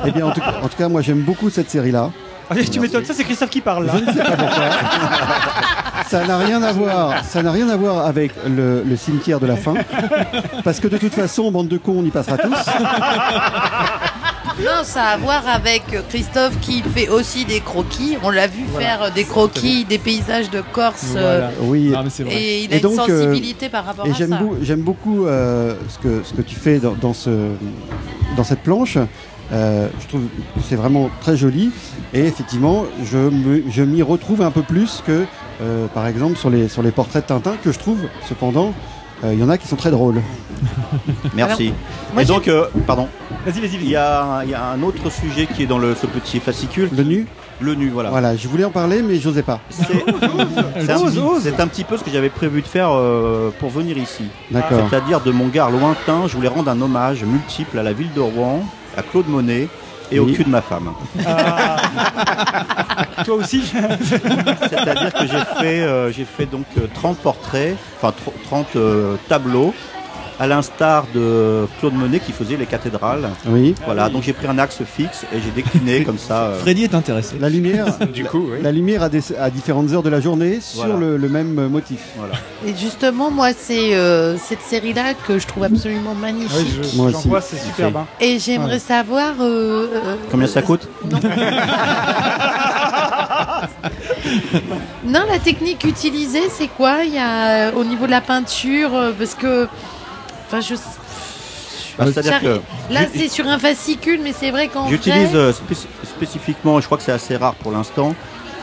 eh 0.06 0.12
bien, 0.12 0.26
en 0.28 0.32
tout, 0.32 0.42
en 0.42 0.68
tout 0.68 0.78
cas, 0.78 0.88
moi, 0.88 1.02
j'aime 1.02 1.22
beaucoup 1.22 1.50
cette 1.50 1.70
série-là. 1.70 2.12
Ah, 2.50 2.56
tu 2.72 2.80
m'étonnes, 2.80 3.06
ça 3.06 3.14
c'est 3.14 3.24
Christophe 3.24 3.50
qui 3.50 3.62
parle 3.62 3.86
là. 3.88 3.94
Je 3.98 4.06
ne 4.06 4.12
sais 4.14 4.24
pas 4.24 4.36
pourquoi. 4.38 4.70
Ça 6.10 6.24
n'a 6.28 6.38
rien 6.38 6.62
à 6.62 6.72
voir. 6.72 7.24
Ça 7.26 7.42
n'a 7.42 7.52
rien 7.52 7.68
à 7.70 7.78
voir 7.78 8.06
avec 8.06 8.32
le, 8.48 8.84
le 8.84 8.96
cimetière 8.96 9.40
de 9.40 9.48
la 9.48 9.56
fin, 9.56 9.74
parce 10.64 10.80
que 10.80 10.88
de 10.88 10.98
toute 11.00 11.16
façon, 11.16 11.50
bande 11.52 11.68
de 11.68 11.78
cons, 11.78 11.96
on 12.00 12.06
y 12.06 12.12
passera 12.12 12.38
tous. 12.38 12.52
Non, 14.60 14.84
ça 14.84 15.04
a 15.04 15.08
à 15.14 15.18
voir 15.18 15.44
avec 15.48 15.84
Christophe 16.10 16.60
qui 16.62 16.82
fait 16.82 17.10
aussi 17.10 17.44
des 17.44 17.60
croquis. 17.60 18.18
On 18.24 18.30
l'a 18.30 18.48
vu 18.48 18.64
faire 18.78 19.12
des 19.14 19.26
croquis, 19.26 19.84
des 19.84 19.98
paysages 19.98 20.50
de 20.50 20.62
Corse. 20.72 21.14
euh, 21.16 21.50
Oui. 21.62 21.94
Et 22.30 22.64
il 22.64 22.74
a 22.74 22.78
une 22.78 22.86
euh, 22.86 22.96
sensibilité 22.96 23.68
par 23.70 23.86
rapport 23.86 24.06
et 24.08 24.12
à 24.12 24.14
j'aime 24.14 24.30
ça. 24.30 24.40
J'aime 24.62 24.82
beaucoup 24.82 25.26
euh, 25.26 25.74
ce, 25.90 25.98
que, 26.00 26.22
ce 26.24 26.34
que 26.34 26.42
tu 26.42 26.56
fais 26.56 26.80
dans, 26.80 26.94
dans 26.94 27.14
ce, 27.14 27.30
dans 28.38 28.44
cette 28.46 28.62
planche. 28.62 28.98
Euh, 29.54 29.88
je 30.02 30.08
trouve 30.08 30.22
que 30.22 30.62
c'est 30.68 30.76
vraiment 30.76 31.10
très 31.22 31.38
joli. 31.38 31.72
Et 32.14 32.22
effectivement, 32.26 32.86
je 33.04 33.18
me- 33.18 33.64
je 33.70 33.84
m'y 33.84 34.02
retrouve 34.02 34.42
un 34.42 34.52
peu 34.52 34.62
plus 34.62 35.04
que, 35.06 35.26
euh, 35.62 35.88
par 35.94 36.08
exemple, 36.08 36.38
sur 36.38 36.50
les, 36.50 36.68
sur 36.68 36.82
les 36.82 36.92
portraits 36.92 37.24
de 37.24 37.28
Tintin, 37.28 37.54
que 37.64 37.72
je 37.72 37.80
trouve, 37.80 38.00
cependant, 38.28 38.74
euh, 39.24 39.34
il 39.34 39.40
y 39.40 39.44
en 39.44 39.50
a 39.50 39.58
qui 39.58 39.68
sont 39.68 39.76
très 39.76 39.92
drôles. 39.92 40.22
Merci. 41.36 41.74
moi, 42.14 42.24
et 42.24 42.26
donc, 42.26 42.48
euh, 42.48 42.66
pardon. 42.88 43.08
Vas-y, 43.46 43.60
vas-y. 43.62 43.76
Il 43.76 43.90
y 43.90 43.96
a, 43.96 44.42
il 44.44 44.50
y 44.50 44.54
a 44.54 44.66
un 44.72 44.82
autre 44.82 45.12
sujet 45.12 45.46
qui 45.48 45.64
est 45.64 45.68
dans 45.68 45.78
le, 45.78 45.94
ce 45.96 46.08
petit 46.08 46.40
fascicule. 46.40 46.90
Le 46.96 47.04
nu 47.04 47.28
Le 47.62 47.76
nu, 47.76 47.90
voilà. 47.90 48.10
Voilà, 48.10 48.36
je 48.36 48.48
voulais 48.48 48.66
en 48.66 48.72
parler, 48.72 49.02
mais 49.02 49.18
j'osais 49.20 49.44
pas. 49.44 49.60
C'est 49.70 49.84
un, 50.92 50.98
c'est 51.42 51.60
un 51.60 51.68
petit 51.68 51.84
peu 51.84 51.98
ce 51.98 52.04
que 52.04 52.10
j'avais 52.12 52.30
prévu 52.30 52.62
de 52.62 52.68
faire 52.68 52.90
euh, 52.92 53.52
pour 53.60 53.70
venir 53.70 53.98
ici. 53.98 54.24
D'accord. 54.52 54.88
C'est-à-dire 54.90 55.22
de 55.22 55.32
mon 55.32 55.48
gare 55.48 55.70
lointain, 55.72 56.24
je 56.28 56.36
voulais 56.36 56.48
rendre 56.48 56.70
un 56.72 56.82
hommage 56.82 57.24
multiple 57.24 57.78
à 57.78 57.84
la 57.84 57.94
ville 57.94 58.12
de 58.16 58.22
Rouen, 58.22 58.64
à 58.98 59.02
Claude 59.04 59.28
Monet 59.28 59.68
et 60.12 60.20
au 60.20 60.26
cul 60.28 60.44
de 60.44 60.50
ma 60.50 60.62
femme. 60.62 60.92
Toi 63.26 63.36
aussi 63.36 63.62
C'est-à-dire 63.64 65.14
que 65.14 65.26
j'ai 65.28 65.60
fait, 65.60 65.82
euh, 65.82 66.12
j'ai 66.12 66.26
fait 66.26 66.46
donc 66.46 66.66
euh, 66.78 66.88
30 66.94 67.18
portraits, 67.18 67.76
enfin 67.98 68.10
tr- 68.10 68.34
30 68.46 68.68
euh, 68.76 69.16
tableaux, 69.28 69.74
à 70.40 70.48
l'instar 70.48 71.06
de 71.14 71.66
Claude 71.80 71.94
Monet 71.94 72.20
qui 72.20 72.32
faisait 72.32 72.58
les 72.58 72.66
cathédrales. 72.66 73.30
Oui. 73.48 73.74
Voilà, 73.86 74.10
donc 74.10 74.24
j'ai 74.24 74.34
pris 74.34 74.48
un 74.48 74.58
axe 74.60 74.80
fixe 74.86 75.24
et 75.34 75.40
j'ai 75.40 75.52
décliné 75.52 76.04
comme 76.06 76.18
ça. 76.18 76.44
euh, 76.48 76.60
Freddy 76.60 76.84
est 76.84 76.94
intéressé. 76.96 77.38
La 77.40 77.50
lumière, 77.50 77.86
Du 78.14 78.26
coup, 78.26 78.50
oui. 78.52 78.58
la 78.62 78.72
lumière 78.72 79.04
à, 79.04 79.10
des- 79.10 79.36
à 79.40 79.50
différentes 79.50 79.92
heures 79.94 80.04
de 80.04 80.10
la 80.10 80.20
journée 80.20 80.60
sur 80.62 80.86
Voilà. 80.86 81.00
le, 81.00 81.18
le 81.18 81.30
même 81.30 81.68
motif. 81.68 82.00
Voilà. 82.18 82.34
Et 82.66 82.76
justement, 82.76 83.32
moi, 83.32 83.50
c'est 83.58 83.96
euh, 83.96 84.38
cette 84.38 84.62
série-là 84.62 85.14
que 85.28 85.40
je 85.40 85.48
trouve 85.48 85.64
absolument 85.64 86.14
magnifique. 86.16 86.52
Oui, 86.82 86.90
je- 86.92 86.98
Moi 86.98 87.12
j'en 87.12 87.20
aussi. 87.20 87.28
vois, 87.28 87.42
c'est 87.42 87.58
superbe, 87.58 87.98
hein. 87.98 88.06
Et 88.20 88.38
j'aimerais 88.40 88.74
Ouais. 88.74 88.80
savoir. 88.80 89.34
euh, 89.40 89.88
euh, 89.94 90.16
Combien 90.32 90.48
ça 90.48 90.62
coûte 90.62 90.88
Non, 95.06 95.22
la 95.30 95.40
technique 95.40 95.84
utilisée, 95.84 96.50
c'est 96.50 96.68
quoi? 96.68 97.04
Il 97.06 97.14
y 97.14 97.20
a 97.20 97.72
au 97.76 97.84
niveau 97.84 98.06
de 98.06 98.12
la 98.12 98.22
peinture, 98.22 98.92
parce 99.18 99.36
que, 99.36 99.68
enfin, 100.48 100.62
je. 100.62 100.76
Bah, 101.98 102.06
c'est-à-dire 102.12 102.42
que 102.42 102.60
Là, 102.94 103.02
c'est 103.14 103.30
sur 103.30 103.48
un 103.48 103.58
fascicule, 103.58 104.20
mais 104.22 104.34
c'est 104.38 104.52
vrai 104.52 104.68
qu'en 104.68 104.90
J'utilise 104.90 105.30
vrai- 105.30 105.38
euh, 105.38 105.52
spéc- 105.54 105.88
spécifiquement, 106.04 106.78
et 106.78 106.82
je 106.82 106.88
crois 106.88 106.98
que 106.98 107.04
c'est 107.04 107.14
assez 107.14 107.38
rare 107.38 107.56
pour 107.56 107.72
l'instant, 107.72 108.14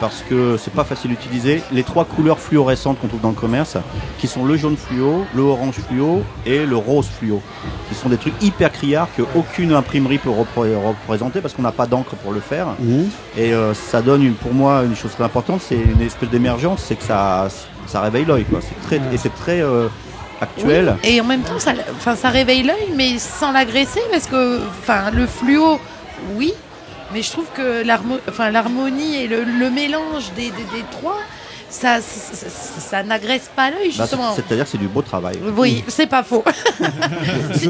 parce 0.02 0.22
que 0.28 0.58
c'est 0.62 0.72
pas 0.74 0.84
facile 0.84 1.12
d'utiliser, 1.12 1.62
les 1.72 1.82
trois 1.82 2.04
couleurs 2.04 2.38
fluorescentes 2.38 3.00
qu'on 3.00 3.06
trouve 3.08 3.22
dans 3.22 3.30
le 3.30 3.34
commerce, 3.34 3.78
qui 4.18 4.26
sont 4.26 4.44
le 4.44 4.56
jaune 4.58 4.76
fluo, 4.76 5.24
le 5.34 5.42
orange 5.42 5.76
fluo 5.88 6.22
et 6.44 6.66
le 6.66 6.76
rose 6.76 7.06
fluo, 7.06 7.40
qui 7.88 7.94
sont 7.94 8.10
des 8.10 8.18
trucs 8.18 8.34
hyper 8.42 8.70
criards 8.70 9.08
que 9.16 9.22
aucune 9.34 9.72
imprimerie 9.72 10.18
peut 10.18 10.28
repré- 10.28 10.74
représenter 10.76 11.40
parce 11.40 11.54
qu'on 11.54 11.62
n'a 11.62 11.72
pas 11.72 11.86
d'encre 11.86 12.16
pour 12.16 12.32
le 12.32 12.40
faire. 12.40 12.66
Mhm. 12.80 13.08
Et 13.38 13.54
euh, 13.54 13.72
ça 13.72 14.02
donne 14.02 14.22
une- 14.22 14.34
pour 14.34 14.52
moi 14.52 14.82
une 14.84 14.94
chose 14.96 15.12
très 15.12 15.24
importante, 15.24 15.62
c'est 15.66 15.76
une 15.76 16.02
espèce 16.02 16.28
d'émergence, 16.28 16.82
c'est 16.86 16.96
que 16.96 17.04
ça, 17.04 17.48
ça 17.86 18.02
réveille 18.02 18.26
l'œil, 18.26 18.44
quoi. 18.44 18.58
C'est 18.60 18.78
très, 18.86 18.96
et 19.14 19.16
c'est 19.16 19.34
très 19.34 19.62
euh, 19.62 19.86
Oui, 20.58 20.74
Et 21.04 21.20
en 21.20 21.24
même 21.24 21.42
temps, 21.42 21.58
ça, 21.58 21.72
réveille 22.28 22.62
l'œil, 22.62 22.92
mais 22.94 23.18
sans 23.18 23.52
l'agresser, 23.52 24.00
parce 24.10 24.26
que, 24.26 24.60
le 25.14 25.26
fluo, 25.26 25.78
oui, 26.36 26.52
mais 27.12 27.22
je 27.22 27.30
trouve 27.30 27.46
que 27.54 27.82
l'harmonie 27.84 29.16
et 29.24 29.28
le, 29.28 29.44
le 29.44 29.70
mélange 29.70 30.32
des, 30.36 30.50
des- 30.50 30.50
des 30.50 30.84
trois, 30.90 31.18
ça, 31.68 32.00
ça, 32.02 32.36
ça- 32.36 32.80
ça 32.80 33.02
n'agresse 33.02 33.50
pas 33.56 33.70
l'œil, 33.70 33.92
Bah, 33.96 34.04
justement. 34.04 34.34
c'est- 34.34 34.42
C'est-à-dire 34.46 34.64
que 34.66 34.70
c'est 34.70 34.78
du 34.78 34.88
beau 34.88 35.00
travail. 35.02 35.38
oui, 35.56 35.82
c'est 35.88 36.06
pas 36.06 36.22
faux. 36.22 36.44
C'est 37.54 37.66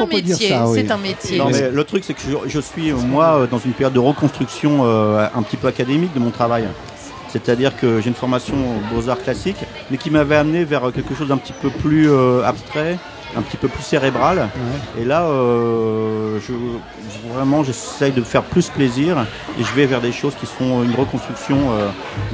un 0.00 0.06
métier, 0.06 0.48
ça. 0.48 0.66
oui. 0.66 0.80
c'est 0.84 0.90
un 0.90 0.96
métier. 0.98 1.38
Non, 1.38 1.48
mais 1.50 1.70
le 1.70 1.84
truc, 1.84 2.04
c'est 2.04 2.14
que 2.14 2.20
je, 2.20 2.48
je 2.48 2.60
suis, 2.60 2.92
moi, 2.92 3.46
dans 3.50 3.58
une 3.58 3.72
période 3.72 3.92
de 3.92 3.98
reconstruction 3.98 4.80
euh, 4.84 5.26
un 5.34 5.42
petit 5.42 5.56
peu 5.56 5.68
académique 5.68 6.14
de 6.14 6.20
mon 6.20 6.30
travail. 6.30 6.64
C'est-à-dire 7.28 7.76
que 7.76 8.00
j'ai 8.00 8.08
une 8.08 8.14
formation 8.14 8.54
aux 8.56 8.94
beaux-arts 8.94 9.22
classiques, 9.22 9.64
mais 9.90 9.98
qui 9.98 10.10
m'avait 10.10 10.36
amené 10.36 10.64
vers 10.64 10.92
quelque 10.92 11.14
chose 11.14 11.28
d'un 11.28 11.36
petit 11.36 11.52
peu 11.52 11.70
plus 11.70 12.10
euh, 12.10 12.42
abstrait, 12.44 12.98
un 13.36 13.42
petit 13.42 13.56
peu 13.56 13.68
plus 13.68 13.82
cérébral. 13.82 14.48
Et 14.98 15.04
là, 15.04 15.24
euh, 15.24 16.38
je, 16.40 16.52
vraiment, 17.32 17.62
j'essaye 17.62 18.12
de 18.12 18.22
faire 18.22 18.42
plus 18.42 18.68
plaisir 18.68 19.18
et 19.58 19.64
je 19.64 19.72
vais 19.74 19.86
vers 19.86 20.00
des 20.00 20.12
choses 20.12 20.34
qui 20.34 20.46
sont 20.46 20.82
une 20.82 20.94
reconstruction 20.94 21.58
euh, 21.72 21.88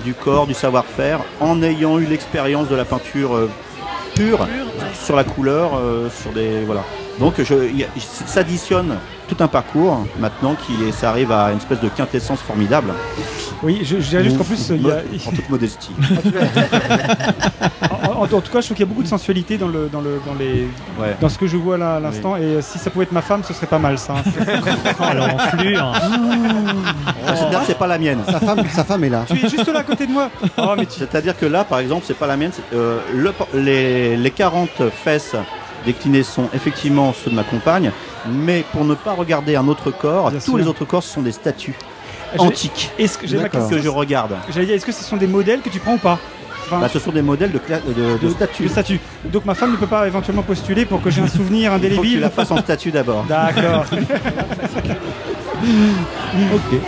du 0.04 0.14
corps, 0.14 0.46
du 0.46 0.54
savoir-faire, 0.54 1.20
en 1.40 1.62
ayant 1.62 1.98
eu 1.98 2.06
l'expérience 2.06 2.68
de 2.68 2.76
la 2.76 2.84
peinture 2.84 3.34
euh, 3.34 3.50
pure, 4.14 4.46
sur 4.94 5.16
la 5.16 5.24
couleur, 5.24 5.72
euh, 5.76 6.08
sur 6.10 6.32
des 6.32 6.64
voilà. 6.64 6.84
Donc 7.18 7.34
je, 7.38 7.54
y 7.54 7.86
s'additionne 8.00 8.96
tout 9.34 9.42
un 9.42 9.48
parcours 9.48 10.04
maintenant 10.18 10.54
qui 10.66 10.72
est- 10.88 10.92
ça 10.92 11.10
arrive 11.10 11.32
à 11.32 11.50
une 11.52 11.58
espèce 11.58 11.80
de 11.80 11.88
quintessence 11.88 12.40
formidable. 12.40 12.92
Oui, 13.62 13.80
je, 13.82 13.96
je 14.00 14.08
dirais 14.08 14.24
juste 14.24 14.36
qu'en 14.38 14.44
plus, 14.44 14.68
il 14.70 14.82
y 14.86 14.90
a- 14.90 14.96
en 15.26 15.30
toute 15.30 15.48
modestie. 15.48 15.90
En, 18.04 18.18
en, 18.20 18.22
en 18.22 18.26
tout 18.26 18.52
cas, 18.52 18.60
je 18.60 18.66
trouve 18.66 18.76
qu'il 18.76 18.80
y 18.80 18.82
a 18.82 18.86
beaucoup 18.86 19.02
de 19.02 19.08
sensualité 19.08 19.56
dans, 19.58 19.68
le, 19.68 19.88
dans, 19.90 20.00
le, 20.00 20.20
dans, 20.26 20.34
les, 20.34 20.68
Ouais. 21.00 21.16
dans 21.20 21.28
ce 21.28 21.38
que 21.38 21.46
je 21.46 21.56
vois 21.56 21.76
là 21.78 21.96
à 21.96 22.00
l'instant. 22.00 22.36
Et 22.36 22.42
euh, 22.42 22.60
si 22.62 22.78
ça 22.78 22.90
pouvait 22.90 23.04
être 23.04 23.12
ma 23.12 23.22
femme, 23.22 23.42
ce 23.44 23.52
serait 23.54 23.66
pas 23.66 23.78
mal 23.78 23.98
ça. 23.98 24.14
hein. 24.14 24.22
Oh, 25.00 25.04
l'enflure. 25.14 25.92
Ah, 27.26 27.34
C'est-à-dire 27.36 27.60
que 27.60 27.66
c'est 27.66 27.78
pas 27.78 27.86
la 27.86 27.98
mienne. 27.98 28.20
Sa 28.30 28.40
femme, 28.40 28.62
sa 28.72 28.84
femme 28.84 29.04
est 29.04 29.08
là. 29.10 29.24
tu 29.26 29.34
es 29.34 29.48
juste 29.48 29.66
là 29.68 29.80
à 29.80 29.82
côté 29.82 30.06
de 30.06 30.12
moi. 30.12 30.30
Oh, 30.58 30.74
tu... 30.78 30.86
C'est-à-dire 30.90 31.36
que 31.36 31.46
là, 31.46 31.64
par 31.64 31.78
exemple, 31.78 32.04
c'est 32.06 32.16
pas 32.16 32.26
la 32.26 32.36
mienne. 32.36 32.52
euh, 32.74 32.98
le 33.14 33.32
les, 33.54 34.16
les 34.16 34.30
40 34.30 34.90
fesses 34.90 35.34
déclinées 35.84 36.22
sont 36.22 36.48
effectivement 36.54 37.12
ceux 37.12 37.30
de 37.30 37.36
ma 37.36 37.42
compagne, 37.44 37.90
mais 38.30 38.64
pour 38.72 38.84
ne 38.84 38.94
pas 38.94 39.12
regarder 39.12 39.56
un 39.56 39.66
autre 39.68 39.90
corps, 39.90 40.30
Bien 40.30 40.38
tous 40.40 40.44
sûr. 40.46 40.58
les 40.58 40.66
autres 40.66 40.84
corps 40.84 41.02
ce 41.02 41.14
sont 41.14 41.22
des 41.22 41.32
statues 41.32 41.74
antiques 42.38 42.90
Est-ce 42.98 43.18
que 43.18 43.26
ma 43.36 43.48
question 43.48 43.76
que 43.76 43.82
je 43.82 43.88
regarde. 43.88 44.34
J'allais 44.52 44.66
dire, 44.66 44.74
est-ce 44.76 44.86
que 44.86 44.92
ce 44.92 45.04
sont 45.04 45.16
des 45.16 45.26
modèles 45.26 45.60
que 45.60 45.68
tu 45.68 45.78
prends 45.78 45.94
ou 45.94 45.98
pas 45.98 46.18
Enfin, 46.66 46.80
Bah, 46.80 46.88
ce 46.88 46.98
sont 46.98 47.12
des 47.12 47.20
modèles 47.20 47.52
de, 47.52 47.58
cla- 47.58 47.82
de, 47.86 48.16
de 48.26 48.68
statues. 48.68 48.98
Donc 49.26 49.44
ma 49.44 49.54
femme 49.54 49.72
ne 49.72 49.76
peut 49.76 49.86
pas 49.86 50.06
éventuellement 50.06 50.42
postuler 50.42 50.86
pour 50.86 51.02
que 51.02 51.10
j'ai 51.10 51.20
un 51.20 51.26
souvenir 51.38 51.72
Il 51.76 51.78
faut 51.78 51.80
que 51.80 51.86
tu 51.88 51.94
indélébile. 51.96 52.20
la 52.20 52.30
fasses 52.30 52.50
en 52.50 52.56
statue 52.56 52.90
d'abord. 52.90 53.24
D'accord. 53.24 53.84
Ok. 56.54 56.80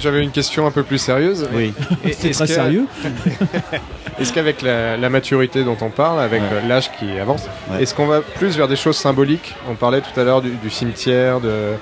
J'avais 0.00 0.22
une 0.22 0.30
question 0.30 0.66
un 0.66 0.70
peu 0.70 0.82
plus 0.82 0.98
sérieuse. 0.98 1.46
Oui. 1.52 1.74
C'est 2.12 2.28
est-ce 2.30 2.38
très 2.44 2.46
sérieux. 2.46 2.86
Est-ce 4.18 4.32
qu'avec 4.34 4.60
la, 4.60 4.96
la 4.98 5.08
maturité 5.08 5.64
dont 5.64 5.76
on 5.80 5.88
parle, 5.88 6.20
avec 6.20 6.42
Ouais. 6.42 6.48
euh, 6.52 6.68
l'âge 6.68 6.90
qui 6.98 7.18
avance, 7.18 7.44
Ouais. 7.70 7.82
est-ce 7.82 7.94
qu'on 7.94 8.06
va 8.06 8.20
plus 8.20 8.56
vers 8.56 8.68
des 8.68 8.76
choses 8.76 8.96
symboliques? 8.96 9.54
On 9.70 9.74
parlait 9.74 10.02
tout 10.02 10.18
à 10.20 10.24
l'heure 10.24 10.42
du, 10.42 10.50
du 10.50 10.68
cimetière, 10.68 11.40
de, 11.40 11.72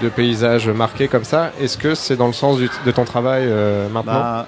de 0.00 0.08
paysages 0.08 0.68
marqués 0.68 1.08
comme 1.08 1.24
ça. 1.24 1.50
Est-ce 1.60 1.76
que 1.78 1.94
c'est 1.96 2.16
dans 2.16 2.28
le 2.28 2.32
sens 2.32 2.58
du- 2.58 2.70
de 2.86 2.90
ton 2.92 3.04
travail 3.04 3.42
euh, 3.46 3.88
maintenant? 3.88 4.12
Bah, 4.12 4.46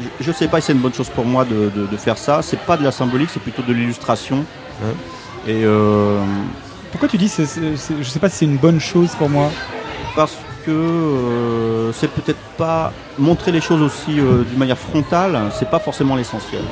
je- 0.00 0.06
je 0.20 0.32
sais 0.32 0.48
pas 0.48 0.60
si 0.60 0.66
c'est 0.68 0.72
une 0.72 0.80
bonne 0.80 0.94
chose 0.94 1.10
pour 1.10 1.24
moi 1.24 1.44
de, 1.44 1.70
de- 1.74 1.86
de 1.86 1.96
faire 1.96 2.18
ça. 2.18 2.40
C'est 2.42 2.58
pas 2.60 2.76
de 2.76 2.82
la 2.82 2.90
symbolique, 2.90 3.30
c'est 3.32 3.42
plutôt 3.42 3.62
de 3.62 3.72
l'illustration. 3.72 4.44
Et 5.46 5.62
euh, 5.64 6.18
Pourquoi 6.90 7.08
tu 7.08 7.18
dis, 7.18 7.28
c'est- 7.28 7.44
je 7.46 8.08
sais 8.08 8.18
pas 8.18 8.28
si 8.28 8.38
c'est 8.38 8.44
une 8.46 8.56
bonne 8.58 8.80
chose 8.80 9.10
pour 9.16 9.28
moi? 9.28 9.50
Parce 10.16 10.34
que 10.66 10.72
euh, 10.72 11.92
c'est 11.92 12.10
peut-être 12.10 12.40
pas 12.58 12.92
montrer 13.18 13.52
les 13.52 13.60
choses 13.60 13.80
aussi 13.80 14.18
euh, 14.18 14.42
d'une 14.42 14.58
manière 14.58 14.78
frontale, 14.78 15.38
c'est 15.56 15.70
pas 15.70 15.78
forcément 15.78 16.16
l'essentiel. 16.16 16.62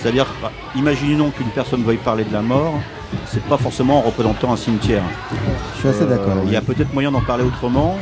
C'est-à-dire, 0.00 0.26
bah, 0.42 0.50
imaginons 0.74 1.30
qu'une 1.30 1.50
personne 1.50 1.84
veuille 1.84 1.98
parler 1.98 2.24
de 2.24 2.32
la 2.32 2.42
mort, 2.42 2.74
c'est 3.26 3.42
pas 3.44 3.56
forcément 3.56 3.98
en 3.98 4.02
représentant 4.02 4.52
un 4.52 4.56
cimetière. 4.56 5.02
Je 5.74 5.78
suis 5.80 5.88
assez 5.88 6.04
d'accord. 6.06 6.34
Il 6.44 6.52
y 6.52 6.56
a 6.56 6.60
peut-être 6.60 6.92
moyen 6.92 7.10
d'en 7.10 7.20
parler 7.20 7.44
autrement. 7.44 7.96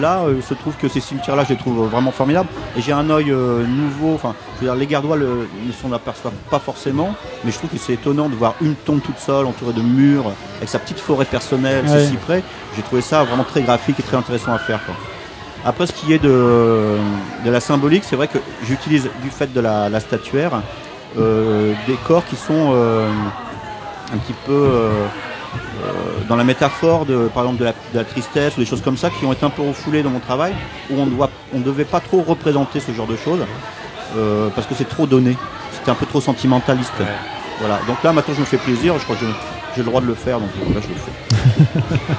Là, 0.00 0.20
euh, 0.26 0.34
il 0.36 0.42
se 0.42 0.54
trouve 0.54 0.74
que 0.76 0.88
ces 0.88 1.00
cimetières-là, 1.00 1.44
je 1.44 1.50
les 1.50 1.56
trouve 1.56 1.88
vraiment 1.88 2.12
formidables. 2.12 2.48
Et 2.76 2.80
j'ai 2.82 2.92
un 2.92 3.08
œil 3.10 3.30
euh, 3.30 3.64
nouveau. 3.66 4.14
Enfin, 4.14 4.34
je 4.56 4.60
veux 4.60 4.66
dire, 4.70 4.76
les 4.78 4.86
Gardois 4.86 5.16
le- 5.16 5.48
ne 5.66 5.72
s'en 5.72 5.92
aperçoivent 5.92 6.32
pas 6.50 6.58
forcément, 6.60 7.14
mais 7.44 7.50
je 7.50 7.58
trouve 7.58 7.70
que 7.70 7.78
c'est 7.78 7.94
étonnant 7.94 8.28
de 8.28 8.34
voir 8.34 8.54
une 8.60 8.74
tombe 8.74 9.00
toute 9.02 9.18
seule, 9.18 9.46
entourée 9.46 9.72
de 9.72 9.82
murs, 9.82 10.26
avec 10.58 10.68
sa 10.68 10.78
petite 10.78 11.00
forêt 11.00 11.24
personnelle, 11.24 11.84
Ouais. 11.88 12.06
cyprès. 12.06 12.42
J'ai 12.76 12.82
trouvé 12.82 13.02
ça 13.02 13.24
vraiment 13.24 13.44
très 13.44 13.62
graphique 13.62 13.98
et 13.98 14.02
très 14.02 14.16
intéressant 14.16 14.52
à 14.52 14.58
faire. 14.58 14.84
quoi. 14.86 14.94
Après, 15.64 15.86
ce 15.86 15.92
qui 15.92 16.12
est 16.12 16.18
de, 16.22 16.96
de 17.44 17.50
la 17.50 17.60
symbolique, 17.60 18.04
c'est 18.04 18.16
vrai 18.16 18.28
que 18.28 18.38
j'utilise 18.64 19.08
du 19.22 19.30
fait 19.30 19.52
de 19.52 19.60
la, 19.60 19.88
la 19.88 20.00
statuaire 20.00 20.60
euh, 21.18 21.72
des 21.86 21.94
corps 22.06 22.24
qui 22.24 22.36
sont 22.36 22.70
euh, 22.74 23.08
un 24.12 24.18
petit 24.18 24.34
peu 24.44 24.52
euh, 24.52 24.90
euh, 25.84 25.90
dans 26.28 26.36
la 26.36 26.44
métaphore 26.44 27.06
de, 27.06 27.28
par 27.32 27.44
exemple, 27.44 27.60
de 27.60 27.64
la, 27.64 27.72
de 27.72 27.98
la 27.98 28.04
tristesse 28.04 28.56
ou 28.56 28.60
des 28.60 28.66
choses 28.66 28.82
comme 28.82 28.96
ça 28.96 29.10
qui 29.10 29.24
ont 29.24 29.32
été 29.32 29.44
un 29.44 29.50
peu 29.50 29.62
refoulées 29.62 30.02
dans 30.02 30.10
mon 30.10 30.20
travail, 30.20 30.54
où 30.90 30.98
on 30.98 31.06
doit, 31.06 31.30
on 31.54 31.60
devait 31.60 31.84
pas 31.84 32.00
trop 32.00 32.22
représenter 32.22 32.80
ce 32.80 32.92
genre 32.92 33.06
de 33.06 33.16
choses 33.16 33.40
euh, 34.16 34.48
parce 34.54 34.66
que 34.66 34.74
c'est 34.74 34.88
trop 34.88 35.06
donné. 35.06 35.36
C'était 35.72 35.90
un 35.90 35.94
peu 35.94 36.06
trop 36.06 36.20
sentimentaliste. 36.20 36.92
Voilà. 37.58 37.80
Donc 37.86 38.02
là, 38.02 38.12
maintenant, 38.12 38.34
je 38.34 38.40
me 38.40 38.44
fais 38.44 38.58
plaisir. 38.58 38.98
Je 38.98 39.04
crois 39.04 39.16
que 39.16 39.24
j'ai 39.74 39.82
le 39.82 39.84
droit 39.84 40.00
de 40.00 40.06
le 40.06 40.14
faire, 40.14 40.38
donc 40.38 40.50
là, 40.74 40.80
je 40.80 40.88
le 40.88 40.94
fais. 40.94 41.94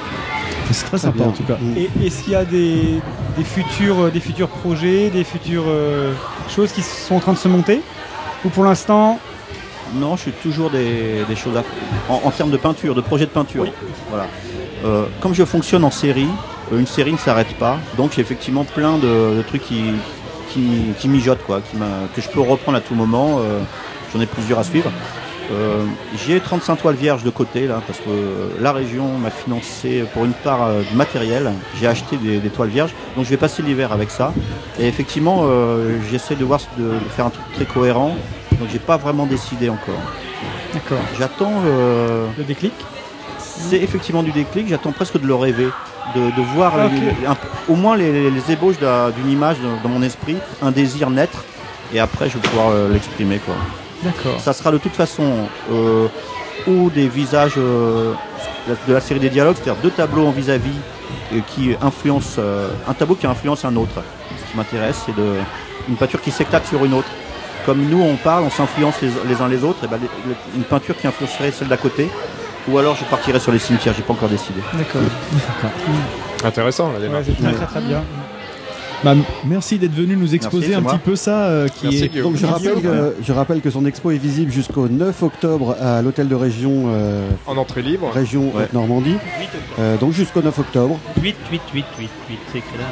C'est 0.70 0.86
très 0.86 0.98
sympa 0.98 1.24
en 1.24 1.30
tout 1.30 1.42
cas. 1.44 1.58
Et 1.76 1.90
est-ce 2.04 2.24
qu'il 2.24 2.32
y 2.32 2.36
a 2.36 2.44
des, 2.44 3.00
des 3.36 3.44
futurs, 3.44 4.10
des 4.10 4.20
futurs 4.20 4.48
projets, 4.48 5.10
des 5.10 5.22
futures 5.22 5.66
euh, 5.66 6.12
choses 6.48 6.72
qui 6.72 6.82
sont 6.82 7.16
en 7.16 7.20
train 7.20 7.32
de 7.32 7.38
se 7.38 7.48
monter? 7.48 7.82
Ou 8.44 8.48
pour 8.48 8.64
l'instant, 8.64 9.20
Non, 9.94 10.16
je 10.16 10.22
suis 10.22 10.32
toujours 10.32 10.70
des, 10.70 11.24
des 11.28 11.36
choses 11.36 11.56
à 11.56 11.62
en, 12.12 12.20
en 12.24 12.30
termes 12.30 12.50
de 12.50 12.56
peinture, 12.56 12.94
de 12.94 13.00
projet 13.00 13.26
de 13.26 13.30
peinture. 13.30 13.66
Voilà. 14.10 14.26
Euh, 14.84 15.04
comme 15.20 15.34
je 15.34 15.44
fonctionne 15.44 15.84
en 15.84 15.90
série, 15.90 16.28
euh, 16.72 16.78
une 16.78 16.86
série 16.86 17.12
ne 17.12 17.18
s'arrête 17.18 17.54
pas, 17.58 17.78
donc 17.96 18.12
j'ai 18.14 18.20
effectivement 18.20 18.64
plein 18.64 18.98
de, 18.98 19.36
de 19.38 19.42
trucs 19.46 19.62
qui, 19.62 19.82
qui, 20.50 20.66
qui 20.98 21.08
mijotent, 21.08 21.42
quoi, 21.46 21.60
qui 21.60 21.76
que 22.14 22.20
je 22.20 22.28
peux 22.28 22.40
reprendre 22.40 22.76
à 22.78 22.80
tout 22.80 22.94
moment. 22.94 23.38
euh, 23.40 23.60
J'en 24.12 24.20
ai 24.20 24.26
plusieurs 24.26 24.60
à 24.60 24.64
suivre. 24.64 24.90
Euh, 25.52 25.84
j'ai 26.24 26.40
35 26.40 26.76
toiles 26.76 26.94
vierges 26.94 27.22
de 27.22 27.28
côté 27.30 27.66
là 27.66 27.82
parce 27.86 27.98
que 27.98 28.08
euh, 28.08 28.48
la 28.60 28.72
région 28.72 29.08
m'a 29.18 29.28
financé 29.30 30.04
pour 30.14 30.24
une 30.24 30.32
part 30.32 30.62
euh, 30.68 30.82
du 30.88 30.94
matériel. 30.96 31.50
J'ai 31.78 31.86
acheté 31.86 32.16
des, 32.16 32.38
des 32.38 32.48
toiles 32.48 32.68
vierges, 32.70 32.92
donc 33.16 33.24
je 33.26 33.30
vais 33.30 33.36
passer 33.36 33.62
l'hiver 33.62 33.92
avec 33.92 34.10
ça. 34.10 34.32
Et 34.78 34.86
effectivement, 34.86 35.46
j'essaie 36.10 36.34
de 36.36 36.44
voir 36.44 36.60
de, 36.78 36.84
de 36.84 37.08
faire 37.14 37.26
un 37.26 37.30
truc 37.30 37.44
très 37.54 37.64
cohérent. 37.64 38.16
Donc 38.58 38.68
j'ai 38.72 38.78
pas 38.78 38.96
vraiment 38.96 39.26
décidé 39.26 39.68
encore. 39.68 40.00
D'accord. 40.72 40.98
J'attends 41.18 41.52
euh, 41.66 42.26
le 42.38 42.44
déclic. 42.44 42.72
C'est 43.38 43.76
effectivement 43.76 44.22
du 44.22 44.32
déclic. 44.32 44.68
J'attends 44.68 44.92
presque 44.92 45.20
de 45.20 45.26
le 45.26 45.34
rêver, 45.34 45.68
de, 46.14 46.20
de 46.20 46.42
voir 46.54 46.72
Ah, 46.76 46.88
les- 46.88 46.96
ok. 46.96 47.14
les- 47.20 47.26
un 47.26 47.34
peu- 47.34 47.48
au 47.68 47.76
moins 47.76 47.96
les, 47.96 48.30
les 48.30 48.52
ébauches 48.52 48.78
d'un- 48.78 49.10
d'une 49.10 49.30
image 49.30 49.56
dans, 49.82 49.88
mon 49.88 50.02
esprit, 50.02 50.36
un 50.62 50.70
désir 50.70 51.10
naître. 51.10 51.44
Et 51.92 52.00
après, 52.00 52.28
je 52.28 52.34
vais 52.34 52.40
pouvoir 52.48 52.70
euh, 52.70 52.90
l'exprimer 52.92 53.38
quoi. 53.38 53.54
D'accord. 54.02 54.40
Ça 54.40 54.52
sera 54.52 54.70
de 54.72 54.78
toute 54.78 54.94
façon 54.94 55.24
euh, 55.72 56.08
ou 56.66 56.90
des 56.90 57.08
visages 57.08 57.54
de 57.56 58.14
la 58.92 59.00
série 59.00 59.20
des 59.20 59.30
dialogues, 59.30 59.56
c'est-à-dire 59.62 59.82
deux 59.82 59.90
tableaux 59.90 60.26
en 60.26 60.30
vis-à-vis 60.30 60.76
qui 61.48 61.74
influencent 61.82 62.40
un 62.88 62.92
tableau 62.94 63.14
qui 63.14 63.26
influence 63.26 63.64
un 63.64 63.74
autre. 63.76 64.02
Ce 64.38 64.50
qui 64.50 64.56
m'intéresse, 64.56 65.00
c'est 65.06 65.12
une 65.88 65.96
peinture 65.96 66.20
qui 66.20 66.30
s'éclate 66.30 66.66
sur 66.66 66.84
une 66.84 66.94
autre. 66.94 67.08
Comme 67.66 67.82
nous, 67.88 68.02
on 68.02 68.16
parle, 68.16 68.44
on 68.44 68.50
s'influence 68.50 68.96
les, 69.00 69.08
les 69.28 69.40
uns 69.40 69.48
les 69.48 69.64
autres, 69.64 69.84
et 69.84 69.88
ben, 69.88 69.98
les- 70.00 70.30
les- 70.30 70.36
une 70.58 70.64
peinture 70.64 70.96
qui 70.96 71.06
influencerait 71.06 71.50
celle 71.50 71.68
d'à 71.68 71.76
côté. 71.78 72.08
Ou 72.68 72.78
alors 72.78 72.96
je 72.96 73.04
partirai 73.04 73.38
sur 73.40 73.52
les 73.52 73.58
cimetières, 73.58 73.94
j'ai 73.96 74.02
pas 74.02 74.12
encore 74.14 74.28
décidé. 74.28 74.60
D'accord. 74.72 75.02
Intéressant 76.44 76.92
la 76.92 77.00
démarche. 77.00 77.26
très, 77.40 77.52
très 77.52 77.66
très 77.66 77.80
bien. 77.80 78.02
Bah, 79.02 79.12
merci 79.44 79.78
d'être 79.78 79.92
venu 79.94 80.16
nous 80.16 80.34
exposer 80.34 80.74
un 80.74 80.80
moi. 80.80 80.92
petit 80.92 81.00
peu 81.00 81.14
ça 81.14 81.44
euh, 81.44 81.68
qui 81.68 81.84
Merci, 81.84 82.04
est. 82.04 82.08
Guillaume. 82.08 82.32
Donc 82.32 82.36
je 82.40 82.46
rappelle, 82.46 82.80
que, 82.80 83.14
je 83.22 83.32
rappelle 83.34 83.60
que 83.60 83.68
son 83.68 83.84
expo 83.84 84.10
est 84.12 84.16
visible 84.16 84.50
jusqu'au 84.50 84.88
9 84.88 85.22
octobre 85.22 85.76
à 85.78 86.00
l'hôtel 86.00 86.26
de 86.26 86.34
région 86.34 86.84
euh, 86.86 87.28
En 87.46 87.58
entrée 87.58 87.82
libre. 87.82 88.10
région 88.10 88.50
Haute-Normandie. 88.56 89.16
Euh, 89.78 89.98
donc 89.98 90.12
jusqu'au 90.12 90.40
9 90.40 90.58
octobre. 90.58 90.98
8, 91.22 91.36
8, 91.52 91.60
8, 91.74 91.84
8, 91.98 92.08
8, 92.30 92.38
c'est 92.50 92.58
écrit 92.58 92.78
là. 92.78 92.84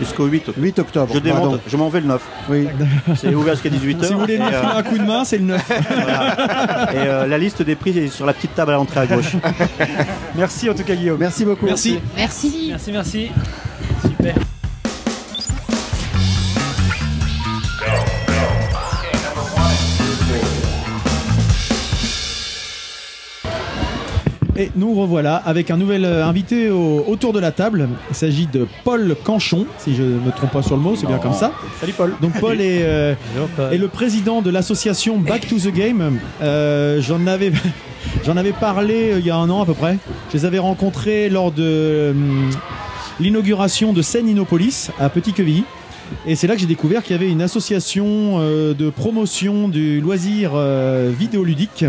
Jusqu'au 0.00 0.26
8 0.26 0.48
octobre. 0.48 0.58
8 0.60 0.78
octobre. 0.80 1.14
Je 1.14 1.18
démonte, 1.20 1.40
pardon. 1.42 1.60
je 1.66 1.76
m'en 1.76 1.88
vais 1.88 2.00
le 2.00 2.06
9. 2.06 2.22
Oui. 2.50 2.68
C'est 3.16 3.34
ouvert 3.34 3.54
jusqu'à 3.54 3.70
18h. 3.70 4.04
Si 4.06 4.12
vous 4.12 4.20
voulez 4.20 4.38
nous 4.38 4.46
filer 4.46 4.56
un 4.76 4.82
coup 4.82 4.98
de 4.98 5.04
main, 5.04 5.24
c'est 5.24 5.38
le 5.38 5.44
9. 5.44 5.70
Et 5.70 6.96
euh, 6.96 7.26
la 7.26 7.38
liste 7.38 7.62
des 7.62 7.76
prix 7.76 7.96
est 7.98 8.08
sur 8.08 8.26
la 8.26 8.32
petite 8.32 8.54
table 8.54 8.72
à 8.72 8.74
l'entrée 8.74 9.00
à 9.00 9.06
gauche. 9.06 9.36
Merci 10.36 10.68
en 10.70 10.74
tout 10.74 10.84
cas 10.84 10.94
Guillaume. 10.94 11.18
Merci 11.18 11.44
beaucoup. 11.44 11.66
Merci. 11.66 12.00
Merci. 12.16 12.66
Merci, 12.70 12.92
merci. 12.92 13.30
Super. 14.02 14.34
Et 24.56 24.70
nous 24.76 24.94
revoilà 24.94 25.34
avec 25.34 25.72
un 25.72 25.76
nouvel 25.76 26.04
euh, 26.04 26.24
invité 26.24 26.70
au- 26.70 27.04
autour 27.08 27.32
de 27.32 27.40
la 27.40 27.50
table. 27.50 27.88
Il 28.10 28.14
s'agit 28.14 28.46
de 28.46 28.68
Paul 28.84 29.16
Canchon, 29.24 29.66
si 29.78 29.96
je 29.96 30.02
ne 30.02 30.20
me 30.20 30.30
trompe 30.30 30.52
pas 30.52 30.62
sur 30.62 30.76
le 30.76 30.82
mot, 30.82 30.94
c'est 30.94 31.06
bien 31.08 31.18
comme 31.18 31.32
ça. 31.34 31.50
Salut 31.80 31.92
Paul. 31.92 32.14
Donc 32.22 32.38
Paul 32.38 32.60
est, 32.60 32.82
euh, 32.84 33.14
est 33.72 33.78
le 33.78 33.88
président 33.88 34.42
de 34.42 34.50
l'association 34.50 35.18
Back 35.18 35.48
to 35.48 35.56
the 35.58 35.72
Game. 35.74 36.18
Euh, 36.40 37.00
J'en 37.02 37.26
avais, 37.26 37.50
j'en 38.24 38.36
avais 38.36 38.52
parlé 38.52 39.12
euh, 39.14 39.18
il 39.18 39.26
y 39.26 39.30
a 39.30 39.36
un 39.36 39.50
an 39.50 39.62
à 39.62 39.66
peu 39.66 39.74
près. 39.74 39.98
Je 40.32 40.38
les 40.38 40.44
avais 40.44 40.60
rencontrés 40.60 41.28
lors 41.30 41.50
de 41.50 42.10
hum, 42.12 42.48
l'inauguration 43.18 43.92
de 43.92 44.02
Seine 44.02 44.28
Innopolis 44.28 44.90
à 45.00 45.08
Petit-Quevilly. 45.08 45.64
Et 46.28 46.36
c'est 46.36 46.46
là 46.46 46.54
que 46.54 46.60
j'ai 46.60 46.66
découvert 46.66 47.02
qu'il 47.02 47.16
y 47.16 47.18
avait 47.18 47.30
une 47.30 47.42
association 47.42 48.36
euh, 48.38 48.72
de 48.72 48.88
promotion 48.90 49.66
du 49.68 50.00
loisir 50.00 50.52
euh, 50.54 51.10
vidéoludique 51.18 51.84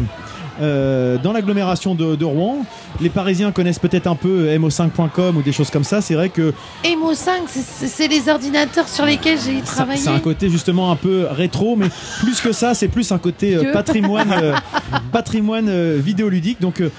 euh, 0.62 1.18
dans 1.18 1.32
l'agglomération 1.34 1.96
de, 1.96 2.16
de 2.16 2.26
Rouen. 2.26 2.66
Les 3.02 3.10
Parisiens 3.10 3.52
connaissent 3.52 3.80
peut-être 3.80 4.08
un 4.08 4.16
peu 4.16 4.48
mo5.com 4.58 5.38
ou 5.38 5.42
des 5.42 5.52
choses 5.52 5.70
comme 5.70 5.84
ça. 5.84 6.02
C'est 6.02 6.16
vrai 6.16 6.30
que 6.30 6.54
Emo 6.84 7.14
5, 7.14 7.44
c'est- 7.48 8.08
les 8.08 8.30
ordinateurs 8.30 8.88
sur 8.88 9.06
lesquels 9.06 9.40
j'ai 9.44 9.62
travaillé. 9.62 10.00
C'est 10.00 10.10
un 10.10 10.20
côté 10.20 10.50
justement 10.50 10.92
un 10.92 10.96
peu 10.96 11.28
rétro, 11.30 11.76
mais 11.76 11.88
plus 12.20 12.40
que 12.40 12.52
ça, 12.52 12.74
c'est 12.74 12.88
plus 12.88 13.12
un 13.12 13.18
côté 13.18 13.56
euh, 13.56 13.74
patrimoine, 13.74 14.32
euh, 14.32 14.54
patrimoine 15.12 15.68
euh, 15.70 16.00
vidéoludique. 16.02 16.62
Donc, 16.62 16.82
euh, 16.82 16.90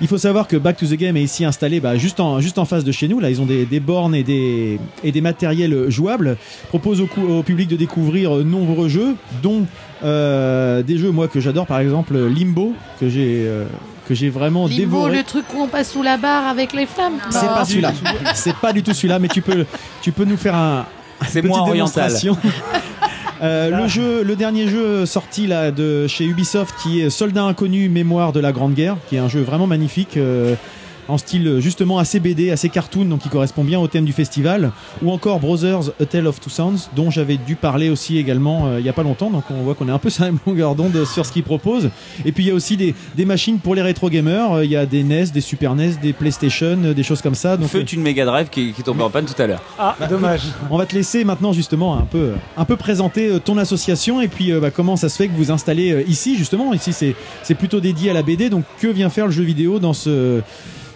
Il 0.00 0.08
faut 0.08 0.18
savoir 0.18 0.46
que 0.46 0.56
Back 0.56 0.76
to 0.76 0.86
the 0.86 0.94
Game 0.94 1.16
est 1.16 1.22
ici 1.22 1.44
installé 1.44 1.80
bah, 1.80 1.96
juste, 1.96 2.20
en, 2.20 2.40
juste 2.40 2.58
en 2.58 2.64
face 2.64 2.84
de 2.84 2.92
chez 2.92 3.08
nous. 3.08 3.18
Là, 3.18 3.30
ils 3.30 3.40
ont 3.40 3.46
des, 3.46 3.64
des 3.64 3.80
bornes 3.80 4.14
et 4.14 4.22
des, 4.22 4.78
et 5.02 5.12
des 5.12 5.20
matériels 5.20 5.88
jouables. 5.88 6.36
Propose 6.68 7.00
au, 7.00 7.42
public 7.42 7.68
de 7.68 7.76
découvrir 7.76 8.36
euh, 8.36 8.44
nombreux 8.44 8.88
jeux, 8.88 9.16
dont 9.42 9.66
euh, 10.04 10.82
des 10.82 10.98
jeux 10.98 11.10
moi 11.10 11.28
que 11.28 11.40
j'adore, 11.40 11.66
par 11.66 11.80
exemple 11.80 12.16
Limbo, 12.16 12.74
que 13.00 13.08
j'ai 13.08 13.44
euh, 13.46 13.64
que 14.06 14.14
j'ai 14.14 14.28
vraiment 14.28 14.66
Limbo, 14.66 14.76
dévoré. 14.76 15.16
le 15.16 15.24
truc 15.24 15.44
où 15.54 15.62
on 15.62 15.68
passe 15.68 15.92
sous 15.92 16.02
la 16.02 16.16
barre 16.16 16.46
avec 16.46 16.72
les 16.72 16.86
flammes. 16.86 17.18
C'est 17.30 17.46
pas 17.46 17.64
celui-là. 17.64 17.92
C'est 18.34 18.56
pas 18.56 18.72
du 18.72 18.82
tout 18.82 18.92
celui-là, 18.92 19.18
mais 19.18 19.28
tu 19.28 19.42
peux, 19.42 19.64
tu 20.02 20.12
peux 20.12 20.24
nous 20.24 20.36
faire 20.36 20.54
un. 20.54 20.86
C'est 21.26 21.42
moins 21.42 21.60
oriental. 21.60 22.12
Euh, 23.42 23.82
le 23.82 23.88
jeu, 23.88 24.22
le 24.22 24.36
dernier 24.36 24.68
jeu 24.68 25.04
sorti 25.06 25.46
là 25.46 25.70
de 25.70 26.06
chez 26.06 26.24
Ubisoft, 26.24 26.74
qui 26.82 27.00
est 27.00 27.10
Soldat 27.10 27.44
inconnu, 27.44 27.88
Mémoire 27.88 28.32
de 28.32 28.40
la 28.40 28.52
Grande 28.52 28.74
Guerre, 28.74 28.96
qui 29.08 29.16
est 29.16 29.18
un 29.20 29.28
jeu 29.28 29.42
vraiment 29.42 29.66
magnifique. 29.66 30.16
euh, 30.16 30.54
en 31.08 31.18
style 31.18 31.46
euh, 31.46 31.60
justement 31.60 31.98
assez 31.98 32.20
BD, 32.20 32.50
assez 32.50 32.68
cartoon, 32.68 33.04
donc 33.04 33.20
qui 33.20 33.28
correspond 33.28 33.64
bien 33.64 33.78
au 33.78 33.86
thème 33.86 34.04
du 34.04 34.12
festival, 34.12 34.72
ou 35.02 35.10
encore 35.10 35.40
Brothers 35.40 35.90
A 36.00 36.06
Tale 36.06 36.26
of 36.26 36.40
Two 36.40 36.50
Sons, 36.50 36.88
dont 36.94 37.10
j'avais 37.10 37.36
dû 37.36 37.56
parler 37.56 37.90
aussi 37.90 38.18
également 38.18 38.66
euh, 38.66 38.80
il 38.80 38.86
y 38.86 38.88
a 38.88 38.92
pas 38.92 39.02
longtemps, 39.02 39.30
donc 39.30 39.44
on 39.50 39.62
voit 39.62 39.74
qu'on 39.74 39.88
est 39.88 39.92
un 39.92 39.98
peu 39.98 40.10
sur 40.10 40.24
la 40.24 40.30
même 40.30 40.40
longueur 40.46 40.74
d'onde 40.74 41.04
sur 41.04 41.24
ce 41.26 41.32
qu'ils 41.32 41.42
proposent. 41.42 41.90
Et 42.24 42.32
puis 42.32 42.44
il 42.44 42.48
y 42.48 42.50
a 42.50 42.54
aussi 42.54 42.76
des, 42.76 42.94
des 43.16 43.24
machines 43.24 43.58
pour 43.58 43.74
les 43.74 43.82
rétro 43.82 44.10
gamers, 44.10 44.52
Euh, 44.52 44.64
il 44.64 44.70
y 44.70 44.76
a 44.76 44.86
des 44.86 45.02
NES, 45.02 45.26
des 45.32 45.40
Super 45.40 45.74
NES, 45.74 45.92
des 46.02 46.12
PlayStation, 46.12 46.78
euh, 46.84 46.94
des 46.94 47.02
choses 47.02 47.22
comme 47.22 47.34
ça. 47.34 47.56
Donc, 47.56 47.68
Feu 47.68 47.84
une 47.92 48.02
Mega 48.02 48.24
Drive 48.24 48.48
qui, 48.50 48.72
qui 48.72 48.82
tombe 48.82 49.00
en 49.00 49.10
panne 49.10 49.26
tout 49.26 49.40
à 49.40 49.46
l'heure. 49.46 49.62
Ah, 49.78 49.96
dommage. 50.08 50.42
on 50.70 50.76
va 50.78 50.86
te 50.86 50.94
laisser 50.94 51.24
maintenant 51.24 51.52
justement 51.52 51.96
un 51.96 52.02
peu, 52.02 52.32
un 52.56 52.64
peu 52.64 52.76
présenter 52.76 53.38
ton 53.44 53.58
association 53.58 54.20
et 54.20 54.28
puis 54.28 54.52
euh, 54.52 54.60
bah, 54.60 54.70
comment 54.70 54.96
ça 54.96 55.08
se 55.08 55.16
fait 55.16 55.28
que 55.28 55.34
vous 55.36 55.50
installez 55.50 55.92
euh, 55.92 56.02
ici 56.08 56.36
justement. 56.36 56.72
Ici 56.74 56.92
c'est 56.92 57.14
c'est 57.42 57.54
plutôt 57.54 57.80
dédié 57.80 58.10
à 58.10 58.14
la 58.14 58.22
BD, 58.22 58.50
donc 58.50 58.64
que 58.80 58.88
vient 58.88 59.10
faire 59.10 59.26
le 59.26 59.32
jeu 59.32 59.44
vidéo 59.44 59.78
dans 59.78 59.92
ce 59.92 60.42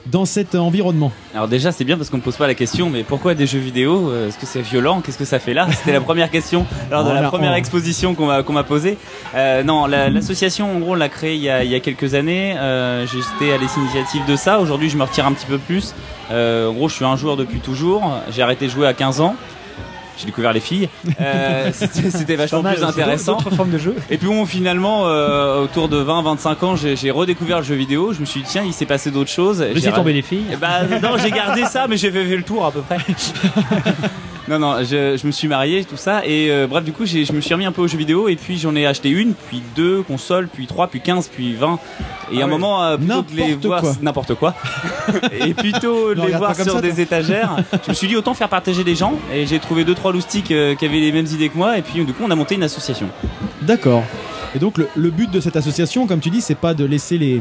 dans 0.07 0.25
cet 0.25 0.55
environnement 0.55 1.13
Alors 1.35 1.47
déjà 1.47 1.73
c'est 1.73 1.85
bien 1.85 1.97
parce 1.99 2.09
qu'on 2.11 2.17
ne 2.17 2.23
pose 2.23 2.37
pas 2.37 2.47
la 2.47 2.55
question 2.55 2.89
mais 2.89 3.03
pourquoi 3.03 3.35
des 3.35 3.47
jeux 3.47 3.59
vidéo 3.59 4.09
Euh, 4.11 4.29
Est-ce 4.29 4.39
que 4.39 4.47
c'est 4.47 4.63
violent 4.63 5.01
Qu'est-ce 5.03 5.19
que 5.19 5.25
ça 5.27 5.39
fait 5.39 5.53
là? 5.55 5.67
C'était 5.71 5.93
la 5.93 6.01
première 6.01 6.31
question 6.31 6.67
lors 6.91 7.05
de 7.05 7.11
la 7.11 7.23
première 7.29 7.53
on- 7.53 7.57
exposition 7.57 8.15
qu'on 8.15 8.27
m'a 8.27 8.43
qu'on 8.43 8.55
m'a 8.55 8.65
posée. 8.65 8.97
Euh, 9.35 9.63
non, 9.63 9.87
la- 9.87 10.09
l'association 10.09 10.75
en 10.75 10.79
gros 10.79 10.93
on 10.93 10.95
l'a 10.95 11.09
créée 11.11 11.35
il 11.35 11.43
y 11.43 11.51
a, 11.51 11.65
il 11.65 11.71
y 11.71 11.75
a 11.75 11.81
quelques 11.81 12.15
années. 12.15 12.55
Euh, 12.59 13.07
J'étais 13.07 13.53
à 13.53 13.59
l'initiative 13.59 14.23
de 14.27 14.37
ça. 14.37 14.59
Aujourd'hui 14.61 14.89
je 14.89 14.97
me 14.97 15.03
retire 15.05 15.27
un 15.27 15.33
petit 15.33 15.47
peu 15.47 15.59
plus. 15.59 15.95
Euh, 16.31 16.69
en 16.69 16.73
gros 16.73 16.89
je 16.89 16.95
suis 16.95 17.05
un 17.05 17.17
joueur 17.17 17.37
depuis 17.37 17.61
toujours. 17.61 18.03
J'ai 18.31 18.43
arrêté 18.43 18.67
de 18.67 18.71
jouer 18.71 18.87
à 18.87 18.95
15 18.95 19.21
ans. 19.21 19.35
J'ai 20.21 20.27
découvert 20.27 20.53
les 20.53 20.61
filles. 20.61 20.89
Euh, 21.21 21.71
C'était 21.73 22.37
vachement 22.37 22.63
plus 22.63 22.83
intéressant. 22.83 23.39
formes 23.39 23.71
de 23.71 23.79
jeu. 23.79 23.95
Et 24.11 24.17
puis 24.19 24.27
bon, 24.29 24.47
finalement, 24.47 25.07
euh, 25.09 25.63
autour 25.65 25.89
de 25.89 26.03
20-25 26.03 26.65
ans, 26.65 26.77
j'ai 26.77 27.11
redécouvert 27.11 27.59
le 27.59 27.65
jeu 27.65 27.75
vidéo. 27.75 28.13
Je 28.13 28.21
me 28.21 28.25
suis 28.25 28.41
dit, 28.43 28.47
tiens, 28.49 28.63
il 28.65 28.73
s'est 28.73 28.87
passé 28.87 29.11
d'autres 29.11 29.31
choses. 29.31 29.65
J'ai- 29.75 29.91
tomber 29.93 30.13
les 30.13 30.23
filles. 30.23 30.57
Bah 30.61 30.83
non, 31.03 31.17
j'ai 31.23 31.31
gardé 31.31 31.65
ça, 31.65 31.87
mais 31.89 31.97
j'ai 31.97 32.11
fait, 32.11 32.25
fait 32.25 32.37
le 32.37 32.43
tour 32.43 32.65
à 32.65 32.71
peu 32.71 32.81
près. 32.81 32.99
non, 34.51 34.59
non, 34.59 34.83
je, 34.83 35.17
je 35.17 35.27
me 35.27 35.33
suis 35.33 35.49
marié, 35.49 35.85
tout 35.85 35.97
ça. 35.97 36.27
Et 36.27 36.51
euh, 36.51 36.67
bref, 36.67 36.85
du 36.85 36.93
coup, 36.93 37.07
je 37.07 37.33
me 37.33 37.41
suis 37.41 37.55
remis 37.55 37.67
un 37.67 37.73
peu 37.73 37.83
aux 37.83 37.87
jeux 37.87 37.97
vidéo. 37.97 38.29
Et 38.29 38.37
puis 38.37 38.59
j'en 38.59 38.75
ai 38.75 38.85
acheté 38.87 39.09
une, 39.09 39.35
puis 39.35 39.63
deux 39.77 40.03
consoles, 40.03 40.49
puis 40.49 40.67
trois, 40.67 40.89
puis 40.89 41.01
15, 41.01 41.29
puis 41.29 41.55
20. 41.55 41.79
Et 42.33 42.37
à 42.37 42.41
Ah 42.41 42.45
un 42.45 42.45
ouais. 42.45 42.51
moment, 42.51 42.83
euh, 42.85 42.97
plutôt 42.97 43.23
que 43.23 43.35
les 43.35 43.55
voir, 43.55 43.83
n'importe 44.03 44.35
quoi, 44.35 44.55
et 45.33 45.55
plutôt 45.55 46.15
de 46.15 46.21
Ne 46.21 46.27
les 46.27 46.33
voir 46.35 46.55
sur 46.55 46.65
ça, 46.65 46.81
des 46.81 47.01
étagères, 47.01 47.57
je 47.85 47.91
me 47.91 47.95
suis 47.95 48.09
dit 48.09 48.17
autant 48.17 48.35
faire 48.35 48.49
partager 48.49 48.85
les 48.85 48.95
gens. 48.95 49.15
Et 49.33 49.47
j'ai 49.47 49.59
trouvé 49.59 49.85
deux 49.85 49.95
trois 49.95 50.13
loustiques 50.13 50.51
euh, 50.51 50.75
qui 50.75 50.85
avaient 50.85 51.01
les 51.01 51.13
mêmes 51.13 51.27
idées 51.27 51.49
que 51.49 51.57
moi. 51.57 51.79
Et 51.79 51.83
puis 51.83 52.05
du 52.05 52.13
coup, 52.13 52.23
on 52.27 52.31
a 52.31 52.35
monté 52.37 52.55
une 52.57 52.63
association. 52.63 53.09
D'accord. 53.63 54.03
Et 54.55 54.59
donc 54.59 54.79
le, 54.79 54.89
le 54.97 55.11
but 55.11 55.31
de 55.31 55.41
cette 55.41 55.57
association, 55.57 56.07
comme 56.07 56.21
tu 56.21 56.31
dis, 56.31 56.41
c'est 56.41 56.57
pas 56.57 56.75
de 56.75 56.85
laisser 56.85 57.19
les, 57.19 57.41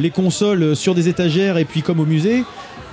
les 0.00 0.10
consoles 0.10 0.74
sur 0.74 0.94
des 0.94 1.08
étagères 1.08 1.56
et 1.56 1.64
puis 1.64 1.82
comme 1.82 2.00
au 2.00 2.06
musée. 2.06 2.42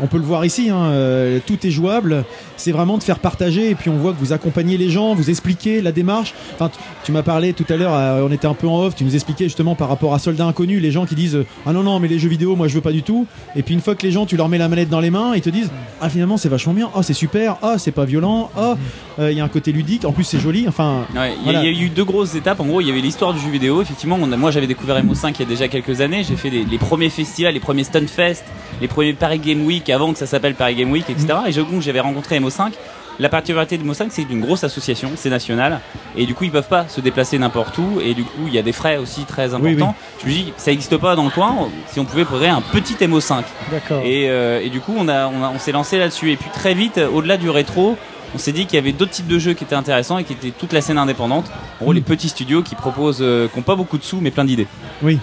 On 0.01 0.07
peut 0.07 0.17
le 0.17 0.23
voir 0.23 0.43
ici, 0.45 0.69
hein, 0.69 0.85
euh, 0.91 1.39
tout 1.45 1.65
est 1.65 1.71
jouable. 1.71 2.25
C'est 2.57 2.71
vraiment 2.71 2.97
de 2.97 3.03
faire 3.03 3.19
partager 3.19 3.69
et 3.69 3.75
puis 3.75 3.89
on 3.89 3.97
voit 3.97 4.11
que 4.13 4.19
vous 4.19 4.33
accompagnez 4.33 4.77
les 4.77 4.89
gens, 4.89 5.13
vous 5.15 5.29
expliquez 5.29 5.81
la 5.81 5.91
démarche. 5.91 6.33
Enfin, 6.55 6.69
tu, 7.03 7.11
m'as 7.11 7.21
parlé 7.23 7.53
tout 7.53 7.65
à 7.69 7.75
l'heure, 7.77 7.93
euh, 7.93 8.25
on 8.27 8.31
était 8.31 8.47
un 8.47 8.53
peu 8.53 8.67
en 8.67 8.79
off, 8.81 8.95
tu 8.95 9.03
nous 9.05 9.15
expliquais 9.15 9.45
justement 9.45 9.75
par 9.75 9.87
rapport 9.89 10.13
à 10.13 10.19
Soldat 10.19 10.45
Inconnu, 10.45 10.79
les 10.79 10.91
gens 10.91 11.05
qui 11.05 11.15
disent 11.15 11.35
euh, 11.35 11.45
ah 11.65 11.71
non 11.73 11.83
non 11.83 11.99
mais 11.99 12.07
les 12.07 12.19
jeux 12.19 12.27
vidéo 12.29 12.55
moi 12.55 12.67
je 12.67 12.73
veux 12.75 12.81
pas 12.81 12.91
du 12.91 13.03
tout. 13.03 13.25
Et 13.55 13.63
puis 13.63 13.73
une 13.73 13.81
fois 13.81 13.95
que 13.95 14.05
les 14.05 14.11
gens 14.11 14.25
tu 14.25 14.35
leur 14.37 14.49
mets 14.49 14.57
la 14.57 14.67
manette 14.67 14.89
dans 14.89 14.99
les 14.99 15.11
mains, 15.11 15.33
ils 15.35 15.41
te 15.41 15.49
disent 15.49 15.69
ah 16.01 16.09
finalement 16.09 16.37
c'est 16.37 16.49
vachement 16.49 16.73
bien, 16.73 16.89
ah 16.95 17.03
c'est 17.03 17.13
super, 17.13 17.57
ah 17.61 17.75
c'est 17.77 17.91
pas 17.91 18.05
violent, 18.05 18.49
ah 18.57 18.75
euh, 19.19 19.31
il 19.31 19.37
y 19.37 19.41
a 19.41 19.43
un 19.45 19.49
côté 19.49 19.71
ludique, 19.71 20.03
en 20.05 20.11
plus 20.11 20.23
c'est 20.25 20.39
joli. 20.39 20.65
Enfin 20.67 21.05
il 21.11 21.15
y, 21.15 21.19
a- 21.19 21.29
voilà. 21.43 21.63
il 21.63 21.73
y 21.73 21.79
a 21.79 21.85
eu 21.85 21.89
deux 21.89 22.03
grosses 22.05 22.35
étapes. 22.35 22.59
En 22.59 22.65
gros, 22.65 22.81
il 22.81 22.87
y 22.87 22.91
avait 22.91 22.99
l'histoire 23.01 23.33
du 23.33 23.39
jeu 23.39 23.49
vidéo. 23.49 23.81
Effectivement, 23.81 24.17
on 24.21 24.31
a- 24.31 24.37
moi 24.37 24.51
j'avais 24.51 24.67
découvert 24.67 25.01
MO5 25.03 25.33
il 25.35 25.39
y 25.39 25.43
a 25.43 25.45
déjà 25.45 25.67
quelques 25.67 26.01
années. 26.01 26.23
J'ai 26.27 26.35
fait 26.35 26.49
les, 26.49 26.65
les 26.65 26.77
premiers 26.77 27.09
festivals, 27.09 27.53
les 27.53 27.59
premiers 27.59 27.83
Stunfest, 27.85 28.43
les 28.81 28.87
premiers 28.87 29.13
Paris 29.13 29.39
Game 29.39 29.65
Week 29.65 29.84
avant 29.89 30.11
que 30.13 30.19
ça 30.19 30.25
s'appelle 30.25 30.55
Paris 30.55 30.75
Game 30.75 30.91
Week, 30.91 31.09
etc. 31.09 31.27
Et 31.47 31.51
je 31.51 31.61
donc 31.61 31.81
j'avais 31.81 31.99
rencontré 31.99 32.39
MO5. 32.39 32.71
La 33.17 33.29
particularité 33.29 33.77
de 33.77 33.83
MO5, 33.85 34.07
c'est 34.09 34.23
une 34.29 34.41
grosse 34.41 34.65
association, 34.65 35.11
c'est 35.15 35.29
national, 35.29 35.79
et 36.17 36.25
du 36.25 36.33
coup 36.35 36.43
ils 36.43 36.51
peuvent 36.51 36.67
pas 36.67 36.85
se 36.89 36.99
déplacer 36.99 37.37
n'importe 37.39 37.77
où, 37.77 38.01
et 38.03 38.13
du 38.13 38.25
coup 38.25 38.41
il 38.47 38.53
y 38.53 38.57
a 38.57 38.61
des 38.61 38.73
frais 38.73 38.97
aussi 38.97 39.23
très 39.23 39.53
importants. 39.53 39.63
Oui, 39.63 39.77
oui. 39.79 39.85
Je 40.21 40.27
me 40.27 40.31
dis, 40.33 40.53
ça 40.57 40.71
n'existe 40.71 40.97
pas 40.97 41.15
dans 41.15 41.23
le 41.23 41.29
coin. 41.29 41.69
Si 41.91 41.99
on 42.01 42.03
pouvait 42.03 42.25
créer 42.25 42.49
un 42.49 42.59
petit 42.61 42.95
MO5. 42.95 43.43
D'accord. 43.71 44.01
Et, 44.03 44.29
euh, 44.29 44.59
et 44.61 44.69
du 44.69 44.81
coup, 44.81 44.93
on, 44.97 45.07
a, 45.07 45.27
on, 45.27 45.43
a- 45.45 45.49
on 45.49 45.59
s'est 45.59 45.71
lancé 45.71 45.97
là-dessus. 45.97 46.33
Et 46.33 46.35
puis 46.35 46.49
très 46.53 46.73
vite, 46.73 46.99
au-delà 47.13 47.37
du 47.37 47.49
rétro, 47.49 47.95
on 48.33 48.37
s'est 48.37 48.51
dit 48.51 48.65
qu'il 48.65 48.75
y 48.75 48.79
avait 48.79 48.91
d'autres 48.91 49.11
types 49.11 49.27
de 49.27 49.39
jeux 49.39 49.53
qui 49.53 49.63
étaient 49.63 49.75
intéressants 49.75 50.17
et 50.17 50.25
qui 50.25 50.33
étaient 50.33 50.51
toute 50.51 50.73
la 50.73 50.81
scène 50.81 50.97
indépendante. 50.97 51.45
En 51.79 51.85
gros, 51.85 51.93
les 51.93 52.01
petits 52.01 52.27
studios 52.27 52.63
qui 52.63 52.75
proposent, 52.75 53.19
euh, 53.21 53.47
qui 53.47 53.55
n'ont 53.57 53.63
pas 53.63 53.75
beaucoup 53.77 53.97
de 53.97 54.03
sous, 54.03 54.19
mais 54.19 54.31
plein 54.31 54.43
d'idées. 54.43 54.67
Oui. 55.01 55.19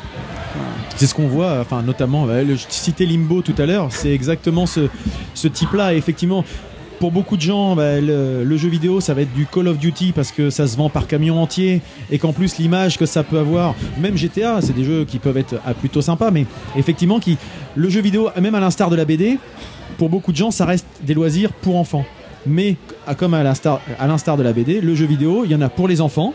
C'est 0.97 1.07
ce 1.07 1.15
qu'on 1.15 1.27
voit, 1.27 1.67
notamment, 1.85 2.27
bah, 2.27 2.45
je 2.45 2.55
citais 2.69 3.07
Limbo 3.07 3.43
tout 3.43 3.55
à 3.59 3.67
l'heure, 3.67 3.89
c'est 3.91 4.13
exactement 4.13 4.67
ce, 4.67 4.89
type-là. 5.49 5.95
Effectivement, 5.95 6.45
pour 7.01 7.11
beaucoup 7.11 7.37
de 7.37 7.43
gens, 7.43 7.75
bah, 7.75 8.01
le, 8.01 8.57
jeu 8.57 8.69
vidéo, 8.69 9.01
ça 9.01 9.15
va 9.15 9.23
être 9.23 9.33
du 9.33 9.47
Call 9.47 9.69
of 9.69 9.79
Duty 9.79 10.13
parce 10.13 10.31
que 10.31 10.51
ça 10.51 10.67
se 10.67 10.77
vend 10.77 10.89
par 10.89 11.07
camion 11.07 11.41
entier 11.41 11.81
et 12.11 12.19
qu'en 12.19 12.33
plus 12.33 12.59
l'image 12.59 12.99
que 12.99 13.07
ça 13.07 13.25
peut 13.25 13.39
avoir, 13.39 13.75
même 13.99 14.17
GTA, 14.17 14.61
c'est 14.61 14.75
des 14.75 14.85
jeux 14.85 15.05
qui 15.05 15.19
peuvent 15.19 15.37
être 15.39 15.57
ah, 15.67 15.75
plutôt 15.75 16.03
sympas, 16.03 16.31
mais 16.31 16.47
effectivement, 16.77 17.19
le 17.75 17.89
jeu 17.89 18.01
vidéo, 18.01 18.31
même 18.41 18.55
à 18.55 18.61
l'instar 18.61 18.91
de 18.91 18.97
la 18.97 19.05
BD, 19.05 19.39
pour 19.99 20.09
beaucoup 20.09 20.33
de 20.33 20.37
gens, 20.37 20.51
ça 20.51 20.65
reste 20.65 20.87
des 21.03 21.15
loisirs 21.15 21.53
pour 21.53 21.77
enfants. 21.77 22.05
Mais 22.47 22.77
comme 23.17 23.35
à 23.35 23.43
l'instar 23.43 23.81
à 23.99 24.07
l'instar 24.07 24.37
de 24.37 24.43
la 24.43 24.53
BD, 24.53 24.81
le 24.81 24.95
jeu 24.95 25.07
vidéo, 25.07 25.43
il 25.45 25.51
y 25.51 25.55
en 25.55 25.61
a 25.61 25.69
pour 25.69 25.89
les 25.89 26.01
enfants 26.01 26.35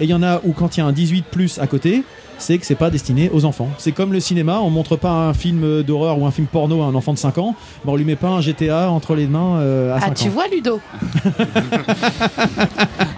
et 0.00 0.04
il 0.04 0.10
y 0.10 0.14
en 0.14 0.22
a 0.22 0.40
où 0.44 0.52
quand 0.52 0.76
il 0.76 0.80
y 0.80 0.82
a 0.82 0.86
un 0.86 0.92
18 0.92 1.24
plus 1.30 1.58
à 1.58 1.66
côté, 1.66 2.04
c'est 2.38 2.58
que 2.58 2.66
c'est 2.66 2.74
pas 2.74 2.90
destiné 2.90 3.30
aux 3.32 3.44
enfants. 3.44 3.68
C'est 3.78 3.92
comme 3.92 4.12
le 4.12 4.20
cinéma, 4.20 4.60
on 4.60 4.70
montre 4.70 4.96
pas 4.96 5.10
un 5.10 5.34
film 5.34 5.82
d'horreur 5.82 6.18
ou 6.18 6.26
un 6.26 6.30
film 6.30 6.46
porno 6.46 6.82
à 6.82 6.86
un 6.86 6.94
enfant 6.94 7.12
de 7.12 7.18
5 7.18 7.38
ans, 7.38 7.54
mais 7.84 7.92
on 7.92 7.96
lui 7.96 8.04
met 8.04 8.16
pas 8.16 8.28
un 8.28 8.40
GTA 8.40 8.90
entre 8.90 9.14
les 9.14 9.26
mains 9.26 9.58
euh, 9.60 9.94
à 9.94 10.00
5 10.00 10.06
Ah, 10.06 10.14
tu 10.14 10.28
ans. 10.28 10.30
vois, 10.32 10.44
Ludo 10.48 10.80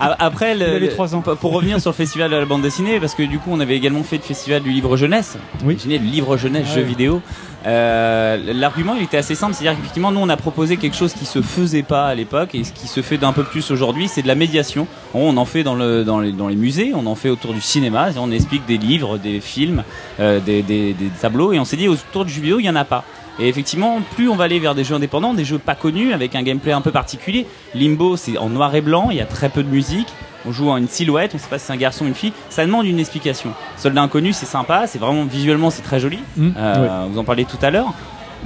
A- 0.00 0.24
Après, 0.24 0.54
le- 0.54 0.60
Il 0.60 0.70
avait 0.70 0.80
le- 0.80 0.88
trois 0.88 1.14
ans. 1.14 1.20
pour- 1.22 1.52
revenir 1.52 1.80
sur 1.80 1.90
le 1.90 1.94
festival 1.94 2.30
de 2.30 2.36
la 2.36 2.44
bande 2.44 2.62
dessinée, 2.62 2.98
parce 3.00 3.14
que 3.14 3.22
du 3.22 3.38
coup, 3.38 3.50
on 3.52 3.60
avait 3.60 3.76
également 3.76 4.02
fait 4.02 4.16
le 4.16 4.22
festival 4.22 4.62
du 4.62 4.70
livre 4.70 4.96
jeunesse. 4.96 5.36
Oui. 5.64 5.74
Imaginez 5.74 5.98
le 5.98 6.04
livre 6.06 6.36
jeunesse, 6.36 6.66
Ah 6.70 6.74
jeu 6.74 6.82
oui. 6.82 6.88
vidéo. 6.88 7.22
Euh, 7.66 8.52
L'argument, 8.52 8.96
était 8.96 9.16
assez 9.16 9.34
simple, 9.34 9.54
c'est-à-dire 9.54 9.78
qu'effectivement, 9.78 10.12
nous, 10.12 10.20
on 10.20 10.28
a 10.28 10.36
proposé 10.36 10.76
quelque 10.76 10.96
chose 10.96 11.14
qui 11.14 11.24
se 11.24 11.40
faisait 11.40 11.82
pas 11.82 12.06
à 12.06 12.14
l'époque 12.14 12.54
et 12.54 12.64
ce 12.64 12.72
qui 12.72 12.86
se 12.86 13.00
fait 13.00 13.16
d'un 13.16 13.32
peu 13.32 13.42
plus 13.42 13.70
aujourd'hui, 13.70 14.08
c'est 14.08 14.22
de 14.22 14.28
la 14.28 14.34
médiation. 14.34 14.86
Gros, 15.12 15.28
On 15.28 15.36
en 15.36 15.44
fait 15.44 15.62
dans, 15.62 15.74
le, 15.74 16.04
dans, 16.04 16.18
les, 16.18 16.56
musées, 16.56 16.92
on 16.94 17.06
en 17.06 17.14
fait 17.14 17.30
autour 17.30 17.54
du 17.54 17.60
cinéma, 17.60 18.08
on 18.18 18.30
explique 18.30 18.66
des 18.66 18.76
livres, 18.76 19.18
des 19.18 19.40
films, 19.40 19.82
euh, 20.20 20.40
des, 20.40 20.94
tableaux, 21.20 21.52
et 21.52 21.58
on 21.58 21.64
s'est 21.64 21.76
dit 21.76 21.88
autour 21.88 22.24
du 22.24 22.32
jeu 22.32 22.40
vidéo, 22.40 22.58
il 22.60 22.64
y 22.64 22.70
en 22.70 22.76
a 22.76 22.84
pas. 22.84 23.04
Et 23.38 23.48
effectivement, 23.48 24.00
plus 24.14 24.28
on 24.28 24.36
va 24.36 24.44
aller 24.44 24.60
vers 24.60 24.74
des 24.74 24.84
jeux 24.84 24.94
indépendants, 24.94 25.34
des 25.34 25.44
jeux 25.44 25.58
pas 25.58 25.74
connus, 25.74 26.12
avec 26.12 26.36
un 26.36 26.42
gameplay 26.42 26.72
un 26.72 26.82
peu 26.82 26.92
particulier. 26.92 27.46
Limbo, 27.74 28.16
c'est 28.16 28.38
en 28.38 28.48
noir 28.48 28.74
et 28.74 28.80
blanc, 28.80 29.08
il 29.10 29.16
y 29.16 29.20
a 29.20 29.26
très 29.26 29.48
peu 29.48 29.62
de 29.62 29.68
musique. 29.68 30.08
On 30.46 30.52
joue 30.52 30.68
en 30.70 30.76
une 30.76 30.88
silhouette, 30.88 31.32
on 31.34 31.38
sait 31.38 31.48
pas 31.48 31.58
si 31.58 31.66
c'est 31.66 31.72
un 31.72 31.76
garçon 31.76 32.04
ou 32.04 32.08
une 32.08 32.14
fille. 32.14 32.32
Ça 32.50 32.64
demande 32.66 32.86
une 32.86 32.98
explication. 33.00 33.50
Soldat 33.76 34.02
inconnu, 34.02 34.32
c'est 34.32 34.46
sympa, 34.46 34.86
c'est 34.86 34.98
vraiment 34.98 35.24
visuellement, 35.24 35.70
c'est 35.70 35.82
très 35.82 36.00
joli. 36.00 36.18
Mm, 36.36 36.50
Euh, 36.56 37.06
Vous 37.10 37.18
en 37.18 37.24
parlez 37.24 37.44
tout 37.44 37.58
à 37.62 37.70
l'heure. 37.70 37.92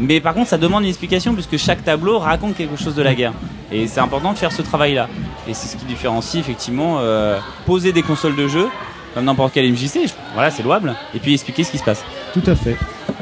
Mais 0.00 0.20
par 0.20 0.32
contre, 0.34 0.48
ça 0.48 0.58
demande 0.58 0.84
une 0.84 0.88
explication 0.90 1.34
puisque 1.34 1.56
chaque 1.56 1.84
tableau 1.84 2.18
raconte 2.20 2.56
quelque 2.56 2.76
chose 2.76 2.94
de 2.94 3.02
la 3.02 3.14
guerre. 3.14 3.32
Et 3.72 3.88
c'est 3.88 3.98
important 4.00 4.32
de 4.32 4.38
faire 4.38 4.52
ce 4.52 4.62
travail-là. 4.62 5.08
Et 5.48 5.54
c'est 5.54 5.66
ce 5.68 5.76
qui 5.76 5.84
différencie 5.86 6.40
effectivement 6.40 6.98
euh, 7.00 7.38
poser 7.66 7.92
des 7.92 8.02
consoles 8.02 8.36
de 8.36 8.46
jeu 8.46 8.68
comme 9.14 9.24
n'importe 9.24 9.52
quel 9.54 9.66
MJC. 9.72 10.06
je- 10.06 10.12
Voilà, 10.34 10.50
c'est 10.52 10.62
louable. 10.62 10.94
Et 11.14 11.18
puis 11.18 11.34
expliquer 11.34 11.64
ce 11.64 11.72
qui 11.72 11.78
se 11.78 11.84
passe. 11.84 12.04
Tout 12.32 12.42
à 12.46 12.54
fait. 12.54 12.76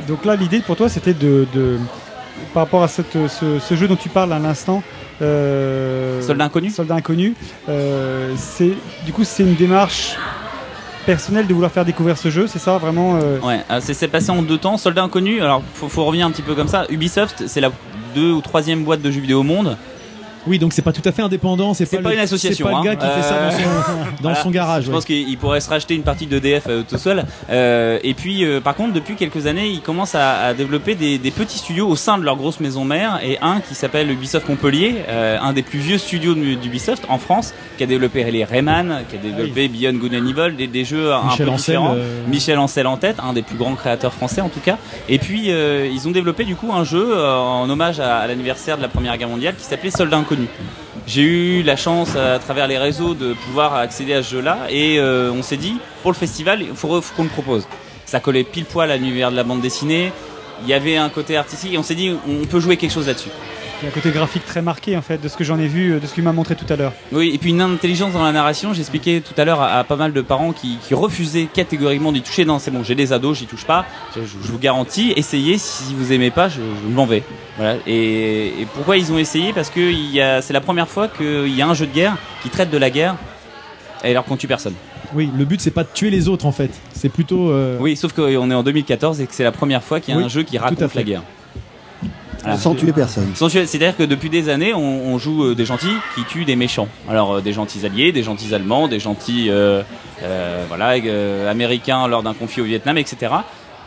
Donc 0.06 0.24
là, 0.26 0.36
l'idée 0.36 0.60
pour 0.60 0.76
toi, 0.76 0.90
c'était 0.90 1.14
de, 1.14 1.46
de- 1.54 1.78
par 2.52 2.64
rapport 2.64 2.82
à 2.82 2.88
cette- 2.88 3.26
ce, 3.28 3.58
ce 3.58 3.74
jeu 3.74 3.88
dont 3.88 3.96
tu 3.96 4.10
parles 4.10 4.32
à 4.34 4.38
l'instant. 4.38 4.82
Euh, 5.22 6.20
Soldat 6.22 6.44
inconnu 6.44 6.70
Soldat 6.70 6.94
inconnu. 6.96 7.34
euh, 7.68 8.32
c'est 8.36 8.72
du 9.04 9.12
coup 9.12 9.24
c'est 9.24 9.42
une 9.42 9.54
démarche 9.54 10.16
personnelle 11.06 11.46
de 11.46 11.54
vouloir 11.54 11.70
faire 11.70 11.84
découvrir 11.84 12.18
ce 12.18 12.30
jeu, 12.30 12.46
c'est 12.48 12.58
ça 12.58 12.78
vraiment 12.78 13.18
euh, 13.22 13.38
Ouais, 13.40 13.60
c'est 13.80 13.94
c'est 13.94 14.08
passé 14.08 14.30
en 14.30 14.42
deux 14.42 14.58
temps. 14.58 14.76
Soldat 14.76 15.04
inconnu, 15.04 15.40
alors 15.40 15.62
faut, 15.74 15.88
faut 15.88 16.04
revenir 16.04 16.26
un 16.26 16.30
petit 16.32 16.42
peu 16.42 16.54
comme 16.54 16.68
ça. 16.68 16.84
Ubisoft, 16.90 17.44
c'est 17.46 17.60
la 17.60 17.70
deux 18.14 18.32
ou 18.32 18.40
troisième 18.40 18.82
boîte 18.82 19.02
de 19.02 19.10
jeux 19.10 19.20
vidéo 19.20 19.40
au 19.40 19.44
monde. 19.44 19.76
Oui, 20.46 20.58
donc 20.58 20.72
c'est 20.72 20.82
pas 20.82 20.92
tout 20.92 21.02
à 21.04 21.12
fait 21.12 21.22
indépendant, 21.22 21.74
c'est 21.74 21.86
pas, 21.86 22.02
pas 22.02 22.08
le- 22.10 22.14
une 22.16 22.20
association. 22.20 22.66
C'est 22.66 22.72
pas 22.72 22.78
le 22.78 22.84
gars 22.84 22.92
hein. 22.92 22.96
qui 22.96 23.06
fait 23.06 23.22
ça 23.22 23.40
dans 23.42 23.50
son, 23.50 23.58
Euh, 23.58 23.64
dans 24.16 24.28
voilà. 24.28 24.34
son 24.42 24.50
garage. 24.50 24.84
Je 24.84 24.88
ouais. 24.88 24.94
pense 24.94 25.04
qu'il 25.04 25.28
il 25.28 25.38
pourrait 25.38 25.60
se 25.60 25.68
racheter 25.70 25.94
une 25.94 26.02
partie 26.02 26.26
d'EDF 26.26 26.64
euh, 26.68 26.82
tout 26.88 26.98
seul. 26.98 27.24
Euh, 27.50 27.98
et 28.02 28.14
puis, 28.14 28.44
par 28.62 28.74
contre, 28.74 28.92
depuis 28.92 29.14
quelques 29.16 29.46
années, 29.46 29.68
ils 29.68 29.80
commencent 29.80 30.14
à, 30.14 30.38
à 30.46 30.54
développer 30.54 30.94
des, 30.94 31.18
des 31.18 31.30
petits 31.30 31.58
studios 31.58 31.88
au 31.88 31.96
sein 31.96 32.18
de 32.18 32.24
leur 32.24 32.36
grosse 32.36 32.60
maison 32.60 32.84
mère. 32.84 33.20
Et 33.24 33.38
un 33.42 33.60
qui 33.60 33.74
s'appelle 33.74 34.10
Ubisoft 34.10 34.48
Montpellier, 34.48 34.96
un 35.08 35.52
des 35.52 35.62
plus 35.62 35.78
vieux 35.78 35.98
studios 35.98 36.34
d'Ubisoft 36.34 37.04
en 37.08 37.18
France, 37.18 37.52
qui 37.76 37.84
a 37.84 37.86
développé 37.86 38.24
les 38.30 38.44
Rayman, 38.44 39.02
qui 39.08 39.16
a 39.16 39.18
développé 39.18 39.68
Beyond 39.68 39.94
Good 39.94 40.14
and 40.14 40.26
Evil, 40.26 40.56
des, 40.56 40.66
des 40.66 40.84
jeux 40.84 41.12
un 41.12 41.24
Michel 41.24 41.46
peu 41.46 41.52
Ancel, 41.52 41.74
différents. 41.76 41.94
euh, 41.96 42.20
Michel 42.28 42.58
Ancel 42.58 42.86
en 42.86 42.96
tête, 42.96 43.16
un 43.22 43.32
des 43.32 43.42
plus 43.42 43.56
grands 43.56 43.74
créateurs 43.74 44.12
français 44.12 44.40
en 44.40 44.48
tout 44.48 44.60
cas. 44.60 44.78
Et 45.08 45.18
puis, 45.18 45.50
euh, 45.50 45.88
ils 45.92 46.06
ont 46.08 46.10
développé 46.10 46.44
du 46.44 46.54
coup 46.56 46.72
un 46.72 46.84
jeu 46.84 47.04
euh, 47.16 47.36
en 47.36 47.68
hommage 47.68 48.00
à, 48.00 48.18
à 48.18 48.26
l'anniversaire 48.26 48.76
de 48.76 48.82
la 48.82 48.88
Première 48.88 49.16
Guerre 49.18 49.28
mondiale 49.28 49.54
qui 49.58 49.64
s'appelait 49.64 49.90
Soldat 49.90 50.16
Inconnu. 50.18 50.35
J'ai 51.06 51.22
eu 51.22 51.62
la 51.62 51.76
chance 51.76 52.16
à 52.16 52.38
travers 52.38 52.66
les 52.66 52.78
réseaux 52.78 53.14
de 53.14 53.34
pouvoir 53.34 53.74
accéder 53.74 54.14
à 54.14 54.22
ce 54.22 54.32
jeu-là 54.32 54.66
et 54.70 54.98
euh, 54.98 55.30
on 55.32 55.42
s'est 55.42 55.56
dit 55.56 55.76
pour 56.02 56.10
le 56.10 56.16
festival 56.16 56.62
il 56.62 56.74
faut, 56.74 57.00
faut 57.00 57.14
qu'on 57.14 57.24
le 57.24 57.28
propose. 57.28 57.66
Ça 58.04 58.20
collait 58.20 58.44
pile 58.44 58.64
poil 58.64 58.90
à 58.90 58.96
l'univers 58.96 59.30
de 59.30 59.36
la 59.36 59.44
bande 59.44 59.60
dessinée. 59.60 60.12
Il 60.62 60.68
y 60.68 60.74
avait 60.74 60.96
un 60.96 61.08
côté 61.08 61.36
artistique 61.36 61.74
et 61.74 61.78
on 61.78 61.82
s'est 61.82 61.94
dit 61.94 62.14
on 62.28 62.44
peut 62.46 62.60
jouer 62.60 62.76
quelque 62.76 62.92
chose 62.92 63.06
là-dessus. 63.06 63.30
Il 63.82 63.84
y 63.84 63.88
a 63.88 63.90
un 63.90 63.92
côté 63.94 64.10
graphique 64.10 64.46
très 64.46 64.62
marqué 64.62 64.96
en 64.96 65.02
fait 65.02 65.20
de 65.20 65.28
ce 65.28 65.36
que 65.36 65.44
j'en 65.44 65.58
ai 65.58 65.66
vu, 65.68 66.00
de 66.00 66.06
ce 66.06 66.14
qu'il 66.14 66.24
m'a 66.24 66.32
montré 66.32 66.56
tout 66.56 66.64
à 66.72 66.76
l'heure. 66.76 66.94
Oui, 67.12 67.32
et 67.34 67.38
puis 67.38 67.50
une 67.50 67.60
intelligence 67.60 68.14
dans 68.14 68.24
la 68.24 68.32
narration. 68.32 68.72
J'expliquais 68.72 69.20
tout 69.20 69.38
à 69.38 69.44
l'heure 69.44 69.60
à, 69.60 69.78
à 69.78 69.84
pas 69.84 69.96
mal 69.96 70.14
de 70.14 70.20
parents 70.22 70.52
qui, 70.52 70.78
qui 70.78 70.94
refusaient 70.94 71.46
catégoriquement 71.52 72.10
d'y 72.10 72.22
toucher. 72.22 72.46
Non, 72.46 72.58
c'est 72.58 72.70
bon, 72.70 72.82
j'ai 72.82 72.94
des 72.94 73.12
ados, 73.12 73.36
j'y 73.38 73.44
touche 73.46 73.66
pas. 73.66 73.84
Je, 74.16 74.22
je- 74.22 74.28
je 74.46 74.50
vous 74.50 74.58
garantis, 74.58 75.12
essayez. 75.14 75.58
Si 75.58 75.92
vous 75.94 76.10
aimez 76.12 76.30
pas, 76.30 76.48
je, 76.48 76.56
je 76.62 76.94
m'en 76.94 77.04
vais. 77.04 77.22
Voilà. 77.58 77.76
Et, 77.86 78.46
et 78.62 78.66
pourquoi 78.74 78.96
ils 78.96 79.12
ont 79.12 79.18
essayé? 79.18 79.52
Parce 79.52 79.68
que 79.68 79.92
c'est 80.40 80.52
la 80.54 80.60
première 80.62 80.88
fois 80.88 81.08
qu'il 81.08 81.54
y 81.54 81.60
a 81.60 81.68
un 81.68 81.74
jeu 81.74 81.86
de 81.86 81.92
guerre 81.92 82.16
qui 82.42 82.48
traite 82.48 82.70
de 82.70 82.78
la 82.78 82.88
guerre 82.88 83.16
et 84.04 84.10
alors 84.10 84.24
qu'on 84.24 84.38
tue 84.38 84.48
personne. 84.48 84.74
Oui, 85.14 85.28
le 85.36 85.44
but 85.44 85.60
c'est 85.60 85.70
pas 85.70 85.84
de 85.84 85.88
tuer 85.92 86.08
les 86.10 86.28
autres 86.28 86.46
en 86.46 86.52
fait. 86.52 86.70
C'est 86.94 87.10
plutôt. 87.10 87.50
euh, 87.50 87.76
Oui, 87.78 87.94
sauf 87.94 88.12
qu'on 88.14 88.50
est 88.50 88.54
en 88.54 88.62
2014 88.62 89.20
et 89.20 89.26
que 89.26 89.34
c'est 89.34 89.44
la 89.44 89.52
première 89.52 89.82
fois 89.82 90.00
qu'il 90.00 90.14
y 90.14 90.16
a 90.16 90.18
Oui, 90.18 90.24
un 90.24 90.28
jeu 90.28 90.42
qui 90.44 90.56
raconte 90.58 90.94
la 90.94 91.02
guerre. 91.02 91.22
Sans 92.56 92.74
tuer 92.74 92.92
personne. 92.92 93.30
Sans 93.34 93.48
tuer- 93.48 93.66
C'est-à-dire 93.66 93.96
que 93.96 94.02
depuis 94.02 94.30
des 94.30 94.48
années, 94.48 94.72
on, 94.74 94.78
on 95.06 95.18
joue 95.18 95.44
euh, 95.46 95.54
des 95.54 95.64
gentils 95.64 95.96
qui 96.14 96.24
tuent 96.24 96.44
des 96.44 96.56
méchants. 96.56 96.88
Alors 97.08 97.34
euh, 97.36 97.40
des 97.40 97.52
gentils 97.52 97.84
alliés, 97.84 98.12
des 98.12 98.22
gentils 98.22 98.54
allemands, 98.54 98.86
des 98.88 99.00
gentils 99.00 99.48
euh, 99.50 99.82
euh, 100.22 100.64
voilà 100.68 100.90
euh, 100.92 101.50
américains 101.50 102.06
lors 102.08 102.22
d'un 102.22 102.34
conflit 102.34 102.62
au 102.62 102.64
Vietnam, 102.66 102.96
etc. 102.98 103.32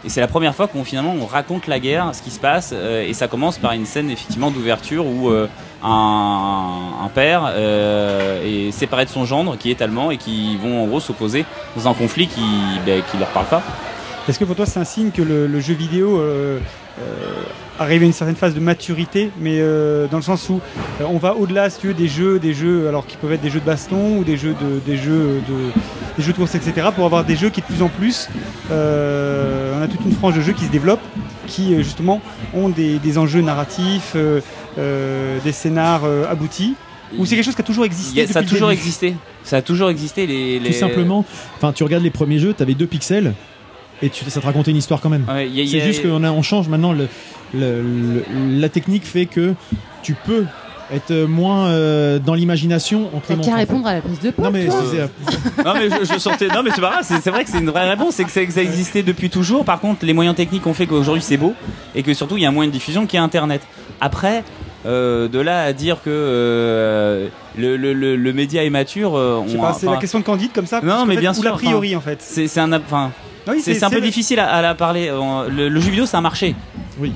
Et 0.06 0.10
c'est 0.10 0.22
la 0.22 0.28
première 0.28 0.56
fois 0.56 0.68
qu'on 0.68 0.84
finalement 0.86 1.14
on 1.22 1.26
raconte 1.26 1.68
la 1.68 1.80
guerre, 1.80 2.12
ce 2.14 2.22
qui 2.22 2.32
se 2.32 2.40
passe, 2.40 2.72
euh, 2.74 3.06
et 3.06 3.14
ça 3.14 3.28
commence 3.28 3.58
par 3.58 3.74
une 3.74 3.86
scène 3.86 4.10
effectivement 4.10 4.50
d'ouverture 4.50 5.06
où 5.06 5.30
euh, 5.30 5.48
un, 5.84 6.76
un 7.04 7.08
père 7.10 7.44
euh, 7.50 8.68
est 8.68 8.72
séparé 8.72 9.06
de 9.06 9.10
son 9.10 9.26
gendre 9.26 9.58
qui 9.58 9.70
est 9.72 9.82
allemand 9.82 10.10
et 10.12 10.18
qui 10.18 10.56
vont 10.58 10.84
en 10.84 10.88
gros 10.88 11.00
s'opposer 11.02 11.46
dans 11.76 11.88
un 11.90 11.94
conflit 11.94 12.28
qui 12.28 12.42
ben, 12.86 13.02
qui 13.12 13.18
leur 13.18 13.28
parle 13.30 13.48
pas. 13.48 13.62
Est-ce 14.30 14.38
que 14.38 14.46
pour 14.46 14.56
toi 14.56 14.68
c'est 14.68 14.80
un 14.80 14.86
signe 14.86 15.10
que 15.10 15.24
le, 15.24 15.48
le 15.48 15.60
jeu 15.60 15.74
vidéo 15.74 16.20
euh, 16.20 16.60
euh, 17.00 17.04
arrive 17.80 18.04
à 18.04 18.06
une 18.06 18.14
certaine 18.14 18.36
phase 18.36 18.54
de 18.54 18.60
maturité, 18.60 19.32
mais 19.40 19.56
euh, 19.60 20.06
dans 20.08 20.18
le 20.18 20.24
sens 20.24 20.48
où 20.50 20.60
euh, 21.02 21.06
on 21.10 21.18
va 21.18 21.36
au-delà, 21.36 21.70
si 21.72 21.80
tu 21.80 21.88
veux, 21.88 21.94
des 21.96 22.08
jeux, 22.08 22.38
des 22.38 22.54
jeux, 22.54 22.88
alors 22.88 23.08
qui 23.08 23.18
peuvent 23.18 23.32
être 23.34 23.42
des 23.42 23.50
jeux 23.50 23.60
de 23.60 23.66
baston 23.66 24.18
ou 24.20 24.24
des 24.24 24.38
jeux 24.38 24.54
de, 24.62 24.80
des 24.86 24.98
jeux 24.98 25.42
de, 25.48 25.72
des 26.18 26.24
jeux 26.24 26.34
de 26.34 26.38
course, 26.38 26.54
etc., 26.54 26.90
pour 26.96 27.06
avoir 27.06 27.24
des 27.24 27.36
jeux 27.36 27.50
qui 27.50 27.62
de 27.62 27.66
plus 27.66 27.82
en 27.82 27.88
plus, 27.90 28.28
euh, 28.70 29.74
on 29.80 29.82
a 29.82 29.88
toute 29.88 30.06
une 30.06 30.12
frange 30.12 30.36
de 30.36 30.42
jeux 30.42 30.54
qui 30.54 30.66
se 30.66 30.72
développent, 30.72 31.00
qui 31.48 31.76
justement 31.82 32.22
ont 32.54 32.70
des, 32.70 33.00
des 33.00 33.18
enjeux 33.18 33.42
narratifs, 33.42 34.14
euh, 34.16 34.42
euh, 34.78 35.40
des 35.44 35.54
scénars 35.54 36.04
euh, 36.06 36.30
aboutis. 36.30 36.76
Ou 37.18 37.26
c'est 37.26 37.34
quelque 37.36 37.46
chose 37.46 37.56
qui 37.56 37.62
a 37.62 37.66
toujours 37.66 37.86
existé 37.86 38.22
a- 38.22 38.28
ça 38.28 38.40
a 38.40 38.44
toujours 38.44 38.70
existé. 38.70 39.16
Ça 39.44 39.58
a 39.58 39.62
toujours 39.64 39.90
existé. 39.90 40.28
Les, 40.28 40.60
les... 40.60 40.70
Tout 40.70 40.78
simplement. 40.78 41.26
Enfin, 41.58 41.74
tu 41.74 41.84
regardes 41.84 42.04
les 42.04 42.12
premiers 42.12 42.38
jeux, 42.38 42.54
t'avais 42.54 42.76
deux 42.76 42.86
pixels 42.86 43.34
et 44.02 44.10
tu, 44.10 44.24
ça 44.30 44.40
te 44.40 44.46
racontait 44.46 44.72
une 44.72 44.78
histoire 44.78 45.02
quand 45.02 45.10
même. 45.10 45.26
Ouais, 45.28 45.50
c'est 45.68 45.82
juste 45.82 46.02
qu'on 46.04 46.24
a- 46.24 46.32
on 46.32 46.42
change 46.42 46.68
maintenant. 46.70 46.94
Le, 46.94 47.08
le- 47.54 47.82
le- 47.82 48.24
la 48.60 48.70
technique 48.70 49.06
fait 49.06 49.26
que 49.26 49.54
tu 50.04 50.14
peux 50.14 50.46
être 50.92 51.14
moins 51.26 51.68
euh, 51.68 52.18
dans 52.18 52.34
l'imagination 52.34 53.10
en 53.14 53.22
le 53.30 53.36
qu'à 53.44 53.56
répondre 53.56 53.86
à 53.86 53.94
la 53.94 54.02
place 54.02 54.20
de 54.22 54.32
Paul. 54.32 54.46
Non 54.46 54.52
mais 54.52 54.66
je 54.66 54.72
euh, 54.98 55.08
non 55.66 55.74
mais 55.76 55.90
je, 55.90 56.14
je 56.14 56.18
sortais. 56.20 56.48
Non 56.48 56.64
mais 56.64 56.72
c'est 56.74 56.82
pas 56.82 56.90
grave. 57.02 57.06
C'est 57.22 57.30
vrai 57.30 57.44
que 57.44 57.50
c'est 57.52 57.60
une 57.60 57.70
vraie 57.70 57.88
réponse. 57.88 58.16
C'est 58.16 58.24
que 58.24 58.32
ça, 58.32 58.44
que 58.44 58.52
ça 58.52 58.62
existait 58.64 59.04
depuis 59.04 59.30
toujours. 59.30 59.66
Par 59.66 59.80
contre, 59.80 60.04
les 60.06 60.14
moyens 60.14 60.36
techniques 60.36 60.66
ont 60.66 60.74
fait 60.74 60.88
qu'aujourd'hui 60.88 61.22
c'est 61.22 61.38
beau 61.38 61.54
et 61.94 62.02
que 62.02 62.14
surtout 62.16 62.38
il 62.38 62.44
y 62.44 62.46
a 62.46 62.50
un 62.50 62.54
moyen 62.54 62.70
de 62.70 62.74
diffusion 62.74 63.06
qui 63.06 63.18
est 63.18 63.20
Internet. 63.20 63.62
Après. 64.02 64.44
Euh, 64.86 65.28
de 65.28 65.40
là 65.40 65.64
à 65.64 65.74
dire 65.74 65.98
que 66.04 66.10
euh, 66.10 67.28
le, 67.58 67.76
le, 67.78 67.94
le, 67.94 68.16
le 68.16 68.34
média 68.34 68.64
est 68.64 68.70
mature, 68.70 69.18
euh, 69.18 69.42
c'est 69.78 69.86
la 69.86 69.98
question 69.98 70.20
de 70.20 70.24
Candide 70.24 70.52
comme 70.54 70.68
ça 70.68 70.82
Non, 70.82 71.06
mais 71.06 71.16
fait, 71.16 71.22
bien 71.22 71.32
Ou 71.32 71.36
sûr. 71.36 71.44
l'a 71.44 71.52
priori 71.52 71.96
en 71.96 72.02
fait. 72.02 72.22
C'est 72.22 72.48
c'est 72.48 72.60
un, 72.62 72.72
enfin, 72.74 73.12
Oui, 73.48 73.62
c'est 73.62 73.84
un 73.84 73.90
peu 73.90 74.02
difficile 74.02 74.40
à, 74.40 74.48
à 74.50 74.62
la 74.62 74.76
parler. 74.76 75.10
Euh, 75.10 75.50
Le, 75.50 75.80
jeu 75.80 75.90
vidéo, 75.92 76.06
c'est 76.06 76.18
un 76.18 76.22
marché. 76.22 76.56
Oui. 77.00 77.12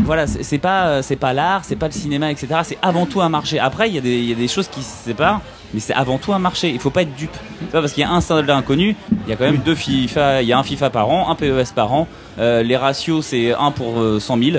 Voilà, 0.00 0.26
c'est 0.28 0.58
pas, 0.58 1.02
c'est 1.02 1.16
pas 1.16 1.32
l'art, 1.32 1.62
c'est 1.64 1.74
pas 1.74 1.86
le 1.86 1.92
cinéma, 1.92 2.30
etc. 2.30 2.46
C'est 2.62 2.78
avant 2.80 3.06
tout 3.06 3.20
un 3.22 3.28
marché. 3.28 3.58
Après, 3.58 3.88
il 3.88 3.94
y, 3.96 3.98
a 3.98 4.00
des- 4.00 4.20
y 4.22 4.30
a 4.32 4.36
des 4.36 4.46
choses 4.46 4.68
qui 4.68 4.82
se 4.82 5.04
séparent, 5.04 5.40
mais 5.74 5.80
c'est 5.80 5.94
avant 5.94 6.18
tout 6.18 6.32
un 6.32 6.38
marché. 6.38 6.70
Il 6.70 6.78
faut 6.78 6.90
pas 6.90 7.02
être 7.02 7.16
dupe. 7.16 7.36
Pas 7.72 7.80
parce 7.80 7.92
qu'il 7.92 8.02
y 8.02 8.04
a 8.04 8.10
un 8.12 8.20
soldat 8.20 8.56
inconnu, 8.56 8.94
il 9.26 9.30
y 9.30 9.32
a 9.32 9.36
quand 9.36 9.46
même 9.46 9.56
deux 9.64 9.74
FIFA. 9.74 10.42
Il 10.42 10.48
y 10.48 10.52
a 10.52 10.58
un 10.58 10.62
FIFA 10.62 10.90
par 10.90 11.08
an, 11.10 11.28
un 11.28 11.34
PES 11.34 11.72
par 11.74 11.92
an. 11.92 12.06
Euh, 12.38 12.62
les 12.62 12.76
ratios, 12.76 13.26
c'est 13.26 13.52
1 13.52 13.72
pour 13.72 13.98
euh, 13.98 14.20
100 14.20 14.38
000. 14.40 14.58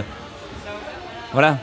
Voilà. 1.32 1.58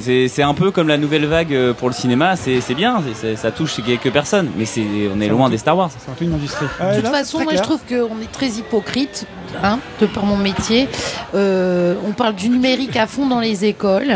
C'est 0.00 0.42
un 0.42 0.54
peu 0.54 0.70
comme 0.70 0.88
la 0.88 0.98
nouvelle 0.98 1.26
vague 1.26 1.54
euh, 1.54 1.72
pour 1.72 1.88
le 1.88 1.94
cinéma. 1.94 2.34
C'est 2.36 2.74
bien, 2.74 3.02
ça 3.36 3.50
touche 3.50 3.80
quelques 3.84 4.12
personnes, 4.12 4.50
mais 4.56 4.64
c'est 4.64 4.84
on 5.14 5.20
est 5.20 5.28
loin 5.28 5.48
des 5.48 5.58
Star 5.58 5.76
Wars. 5.76 5.90
C'est 5.96 6.10
un 6.10 6.14
peu 6.14 6.24
une 6.24 6.34
industrie. 6.34 6.66
De 6.80 7.00
toute 7.00 7.10
façon, 7.10 7.40
moi 7.42 7.54
je 7.54 7.62
trouve 7.62 7.80
qu'on 7.88 8.20
est 8.20 8.32
très 8.32 8.48
hypocrite, 8.48 9.26
hein, 9.62 9.78
de 10.00 10.06
par 10.06 10.24
mon 10.24 10.36
métier. 10.36 10.88
Euh, 11.34 11.94
on 12.06 12.12
parle 12.12 12.34
du 12.34 12.48
numérique 12.48 12.96
à 12.96 13.06
fond 13.06 13.26
dans 13.26 13.40
les 13.40 13.64
écoles. 13.64 14.14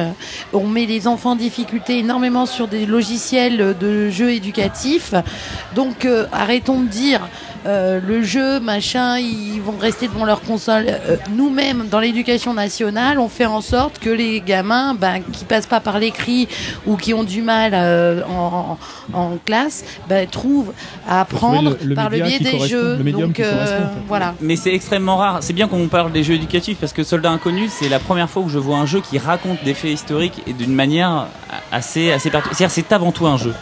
On 0.53 0.67
met 0.67 0.87
les 0.87 1.07
enfants 1.07 1.33
en 1.33 1.37
difficulté 1.37 1.99
énormément 1.99 2.47
sur 2.47 2.69
des 2.69 2.87
logiciels 2.87 3.77
de 3.79 4.11
jeux 4.11 4.33
éducatifs. 4.33 5.15
Donc 5.75 6.05
euh, 6.05 6.27
arrêtons 6.33 6.81
de 6.81 6.89
dire. 6.89 7.21
Euh, 7.67 8.01
le 8.07 8.23
jeu, 8.23 8.59
machin, 8.61 9.19
ils 9.19 9.61
vont 9.61 9.77
rester 9.79 10.09
devant 10.09 10.25
leur 10.25 10.41
console. 10.41 10.87
Euh, 10.89 11.17
Nous-mêmes, 11.31 11.87
dans 11.89 12.01
l'éducation 12.01 12.55
nationale, 12.55 13.19
on 13.19 13.29
fait 13.29 13.47
en 13.47 13.61
sorte 13.61 13.99
que 13.99 14.11
les 14.11 14.41
gamins, 14.41 14.95
ben, 14.95 15.21
qui 15.33 15.45
passent 15.45 15.67
pas 15.67 15.81
par 15.81 15.99
l'écrit 15.99 16.49
ou 16.87 16.97
qui 16.97 17.15
ont 17.15 17.23
du 17.25 17.43
mal 17.43 17.73
euh, 17.75 18.23
en, 18.29 18.79
en- 19.13 19.19
en 19.19 19.39
classe, 19.45 19.85
ben, 20.09 20.27
trouvent 20.29 20.73
à 21.09 21.21
apprendre 21.21 21.77
le- 21.81 21.89
le 21.91 21.95
par 21.95 22.11
le 22.11 22.21
biais 22.21 22.39
des 22.39 22.59
jeux. 22.67 22.97
le 22.97 23.05
médium 23.05 23.29
Donc, 23.29 23.41
euh, 23.41 23.53
correspond, 23.53 23.77
en 23.85 23.89
fait. 23.89 24.03
voilà. 24.09 24.35
Mais 24.41 24.57
c'est 24.57 24.75
extrêmement 24.75 25.17
rare. 25.17 25.39
C'est 25.43 25.53
bien 25.53 25.69
qu'on 25.69 25.87
parle 25.89 26.13
des 26.13 26.23
jeux 26.25 26.35
éducatifs 26.35 26.79
parce 26.81 26.93
que 26.93 27.05
Soldat 27.05 27.31
Inconnu, 27.31 27.69
c'est 27.69 27.89
la 27.89 27.99
première 27.99 28.29
fois 28.29 28.43
où 28.43 28.49
je 28.49 28.59
vois 28.59 28.79
un 28.79 28.87
jeu 28.87 29.01
qui 29.01 29.19
raconte 29.19 29.63
des 29.65 29.75
faits 29.75 29.93
historiques 29.93 30.43
et 30.47 30.53
d'une 30.53 30.75
manière 30.75 31.27
assez, 31.71 32.11
assez 32.13 32.31
particulière. 32.31 32.57
C'est-à-dire, 32.71 32.75
c'est 32.75 32.93
avant 32.93 33.13
tout 33.13 33.27
un 33.27 33.37
jeu. 33.37 33.55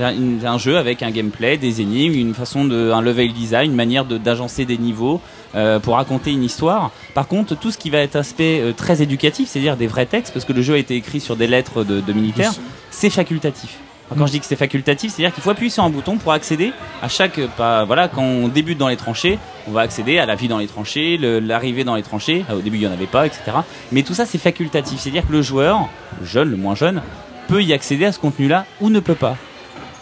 Un 0.00 0.58
jeu 0.58 0.76
avec 0.76 1.02
un 1.02 1.10
gameplay, 1.10 1.56
des 1.56 1.80
énigmes, 1.80 2.14
une 2.14 2.34
façon 2.34 2.64
de, 2.64 2.90
un 2.92 3.00
level 3.00 3.32
design, 3.32 3.70
une 3.70 3.76
manière 3.76 4.04
de- 4.04 4.18
d'agencer 4.18 4.64
des 4.64 4.76
niveaux 4.78 5.20
euh, 5.54 5.78
pour 5.78 5.94
raconter 5.94 6.32
une 6.32 6.44
histoire. 6.44 6.90
Par 7.14 7.26
contre, 7.28 7.54
tout 7.54 7.70
ce 7.70 7.78
qui 7.78 7.88
va 7.90 7.98
être 7.98 8.16
aspect 8.16 8.60
euh, 8.60 8.72
très 8.72 9.00
éducatif, 9.02 9.48
c'est-à-dire 9.48 9.76
des 9.76 9.86
vrais 9.86 10.06
textes, 10.06 10.32
parce 10.34 10.44
que 10.44 10.52
le 10.52 10.60
jeu 10.62 10.74
a 10.74 10.78
été 10.78 10.96
écrit 10.96 11.20
sur 11.20 11.36
des 11.36 11.46
lettres 11.46 11.82
de, 11.84 12.00
de 12.00 12.12
militaires, 12.12 12.52
c'est 12.90 13.10
facultatif. 13.10 13.78
Quand 14.16 14.26
je 14.26 14.32
dis 14.32 14.38
que 14.40 14.46
c'est 14.46 14.54
facultatif, 14.54 15.12
c'est-à-dire 15.12 15.34
qu'il 15.34 15.42
faut 15.42 15.50
appuyer 15.50 15.68
sur 15.70 15.82
un 15.82 15.90
bouton 15.90 16.16
pour 16.16 16.30
accéder 16.32 16.72
à 17.02 17.08
chaque 17.08 17.40
pas. 17.56 17.84
Voilà, 17.84 18.06
quand 18.06 18.22
on 18.22 18.46
débute 18.46 18.78
dans 18.78 18.86
les 18.86 18.94
tranchées, 18.96 19.36
on 19.66 19.72
va 19.72 19.80
accéder 19.80 20.18
à 20.20 20.26
la 20.26 20.36
vie 20.36 20.46
dans 20.46 20.58
les 20.58 20.68
tranchées, 20.68 21.16
le- 21.16 21.40
l'arrivée 21.40 21.82
dans 21.82 21.96
les 21.96 22.04
tranchées. 22.04 22.44
Ah, 22.48 22.54
Au 22.54 22.60
début, 22.60 22.76
il 22.76 22.80
n'y 22.82 22.86
en 22.86 22.92
avait 22.92 23.06
pas, 23.06 23.26
etc. 23.26 23.42
Mais 23.90 24.02
tout 24.04 24.14
ça, 24.14 24.24
c'est 24.24 24.38
facultatif. 24.38 25.00
C'est-à-dire 25.00 25.26
que 25.26 25.32
le 25.32 25.42
joueur, 25.42 25.88
le 26.20 26.26
jeune, 26.26 26.50
le 26.50 26.56
moins 26.56 26.76
jeune, 26.76 27.02
peut 27.48 27.62
y 27.64 27.72
accéder 27.72 28.04
à 28.04 28.12
ce 28.12 28.20
contenu-là 28.20 28.64
ou 28.80 28.90
ne 28.90 29.00
peut 29.00 29.16
pas. 29.16 29.36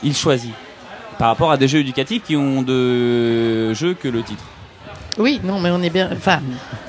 Il 0.04 0.14
choisit. 0.14 0.52
Par 1.18 1.28
rapport 1.28 1.50
à 1.50 1.56
des 1.56 1.68
jeux 1.68 1.78
éducatifs 1.80 2.22
qui 2.24 2.36
ont 2.36 2.62
de 2.62 3.72
jeux 3.72 3.94
que 3.94 4.08
le 4.08 4.22
titre. 4.22 4.42
Oui, 5.16 5.40
non, 5.44 5.60
mais 5.60 5.70
on 5.70 5.80
est 5.80 5.90
bien. 5.90 6.10
Enfin, 6.12 6.40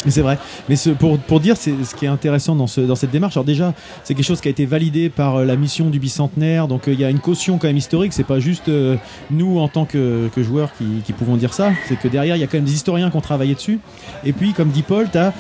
c'est 0.08 0.22
vrai. 0.22 0.40
Mais 0.68 0.76
ce- 0.76 0.90
pour, 0.90 1.20
pour 1.20 1.40
dire, 1.40 1.56
c'est 1.56 1.76
ce 1.84 1.94
qui 1.94 2.06
est 2.06 2.08
intéressant 2.08 2.56
dans, 2.56 2.66
ce, 2.66 2.82
dans 2.82 2.96
cette 2.96 3.12
démarche. 3.12 3.38
Alors 3.38 3.46
déjà, 3.46 3.76
c'est 4.04 4.16
quelque 4.16 4.26
chose 4.26 4.42
qui 4.42 4.48
a 4.48 4.52
été 4.52 4.66
validé 4.66 5.10
par 5.10 5.36
euh, 5.36 5.46
la 5.46 5.56
mission 5.56 5.92
du 5.92 6.00
bicentenaire. 6.00 6.68
Donc 6.68 6.88
euh, 6.88 6.94
il 6.94 7.00
y 7.00 7.06
a 7.06 7.12
une 7.12 7.20
caution 7.20 7.60
quand 7.60 7.68
même 7.68 7.78
historique. 7.78 8.14
C'est 8.14 8.24
pas 8.24 8.40
juste 8.40 8.68
euh, 8.68 8.96
nous 9.30 9.60
en 9.60 9.68
tant 9.68 9.86
que, 9.86 10.28
que 10.34 10.42
joueurs 10.42 10.72
qui, 10.76 10.86
qui 11.06 11.14
pouvons 11.14 11.36
dire 11.38 11.54
ça. 11.54 11.70
C'est 11.88 12.00
que 12.00 12.08
derrière, 12.08 12.36
il 12.36 12.40
y 12.40 12.44
a 12.44 12.48
quand 12.48 12.58
même 12.58 12.66
des 12.66 12.74
historiens 12.74 13.12
qui 13.12 13.18
ont 13.18 13.22
travaillé 13.22 13.54
dessus. 13.54 13.80
Et 14.24 14.34
puis, 14.34 14.54
comme 14.54 14.70
dit 14.70 14.82
Paul, 14.82 15.08
tu 15.12 15.20
as 15.20 15.32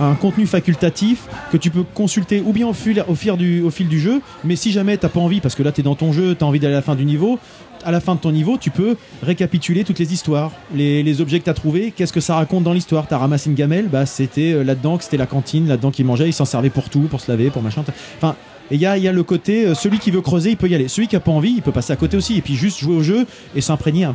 un 0.00 0.14
contenu 0.14 0.46
facultatif 0.46 1.26
que 1.52 1.56
tu 1.56 1.70
peux 1.70 1.82
consulter 1.82 2.42
ou 2.44 2.52
bien 2.52 2.66
au 2.66 2.72
fil, 2.72 3.04
du, 3.36 4.00
jeu, 4.00 4.20
mais 4.44 4.56
si 4.56 4.72
jamais 4.72 4.96
t'as 4.96 5.08
pas 5.08 5.20
envie, 5.20 5.40
parce 5.40 5.54
que 5.54 5.62
là 5.62 5.72
tu 5.72 5.80
es 5.80 5.84
dans 5.84 5.94
ton 5.94 6.12
jeu, 6.12 6.34
tu 6.34 6.44
as 6.44 6.46
envie 6.46 6.60
d'aller 6.60 6.74
à 6.74 6.78
la 6.78 6.82
fin 6.82 6.94
du 6.94 7.04
niveau, 7.04 7.38
à 7.84 7.90
la 7.90 8.00
fin 8.00 8.14
de 8.14 8.20
ton 8.20 8.32
niveau, 8.32 8.56
tu 8.58 8.70
peux 8.70 8.96
récapituler 9.22 9.84
toutes 9.84 9.98
les 9.98 10.12
histoires, 10.12 10.52
les, 10.74 11.20
objets 11.20 11.38
que 11.38 11.44
tu 11.44 11.50
as 11.50 11.54
trouvés, 11.54 11.92
qu'est-ce 11.92 12.12
que 12.12 12.20
ça 12.20 12.34
raconte 12.34 12.64
dans 12.64 12.72
l'histoire. 12.72 13.06
Tu 13.06 13.14
as 13.14 13.18
ramassé 13.18 13.50
une 13.50 13.56
gamelle, 13.56 13.88
bah, 13.88 14.06
c'était 14.06 14.52
euh, 14.52 14.64
là-dedans 14.64 14.98
que 14.98 15.04
c'était 15.04 15.16
la 15.16 15.26
cantine, 15.26 15.68
là-dedans 15.68 15.90
qu'ils 15.90 16.06
mangeaient, 16.06 16.28
ils 16.28 16.32
s'en 16.32 16.44
servaient 16.44 16.70
pour 16.70 16.90
tout, 16.90 17.02
pour 17.02 17.20
se 17.20 17.30
laver, 17.30 17.50
pour 17.50 17.62
machin. 17.62 17.84
Enfin, 18.16 18.34
il 18.70 18.80
y 18.80 18.86
a, 18.86 18.96
il 18.96 19.04
y 19.04 19.08
a 19.08 19.12
le 19.12 19.22
côté, 19.22 19.66
euh, 19.66 19.74
celui 19.74 19.98
qui 19.98 20.10
veut 20.10 20.22
creuser, 20.22 20.50
il 20.50 20.56
peut 20.56 20.68
y 20.68 20.74
aller. 20.74 20.88
Celui 20.88 21.06
qui 21.06 21.16
a 21.16 21.20
pas 21.20 21.30
envie, 21.30 21.52
il 21.56 21.62
peut 21.62 21.72
passer 21.72 21.92
à 21.92 21.96
côté 21.96 22.16
aussi. 22.16 22.36
Et 22.36 22.40
puis 22.40 22.56
juste 22.56 22.80
jouer 22.80 22.96
au 22.96 23.02
jeu 23.02 23.26
et 23.54 23.60
s'imprégner 23.60 24.08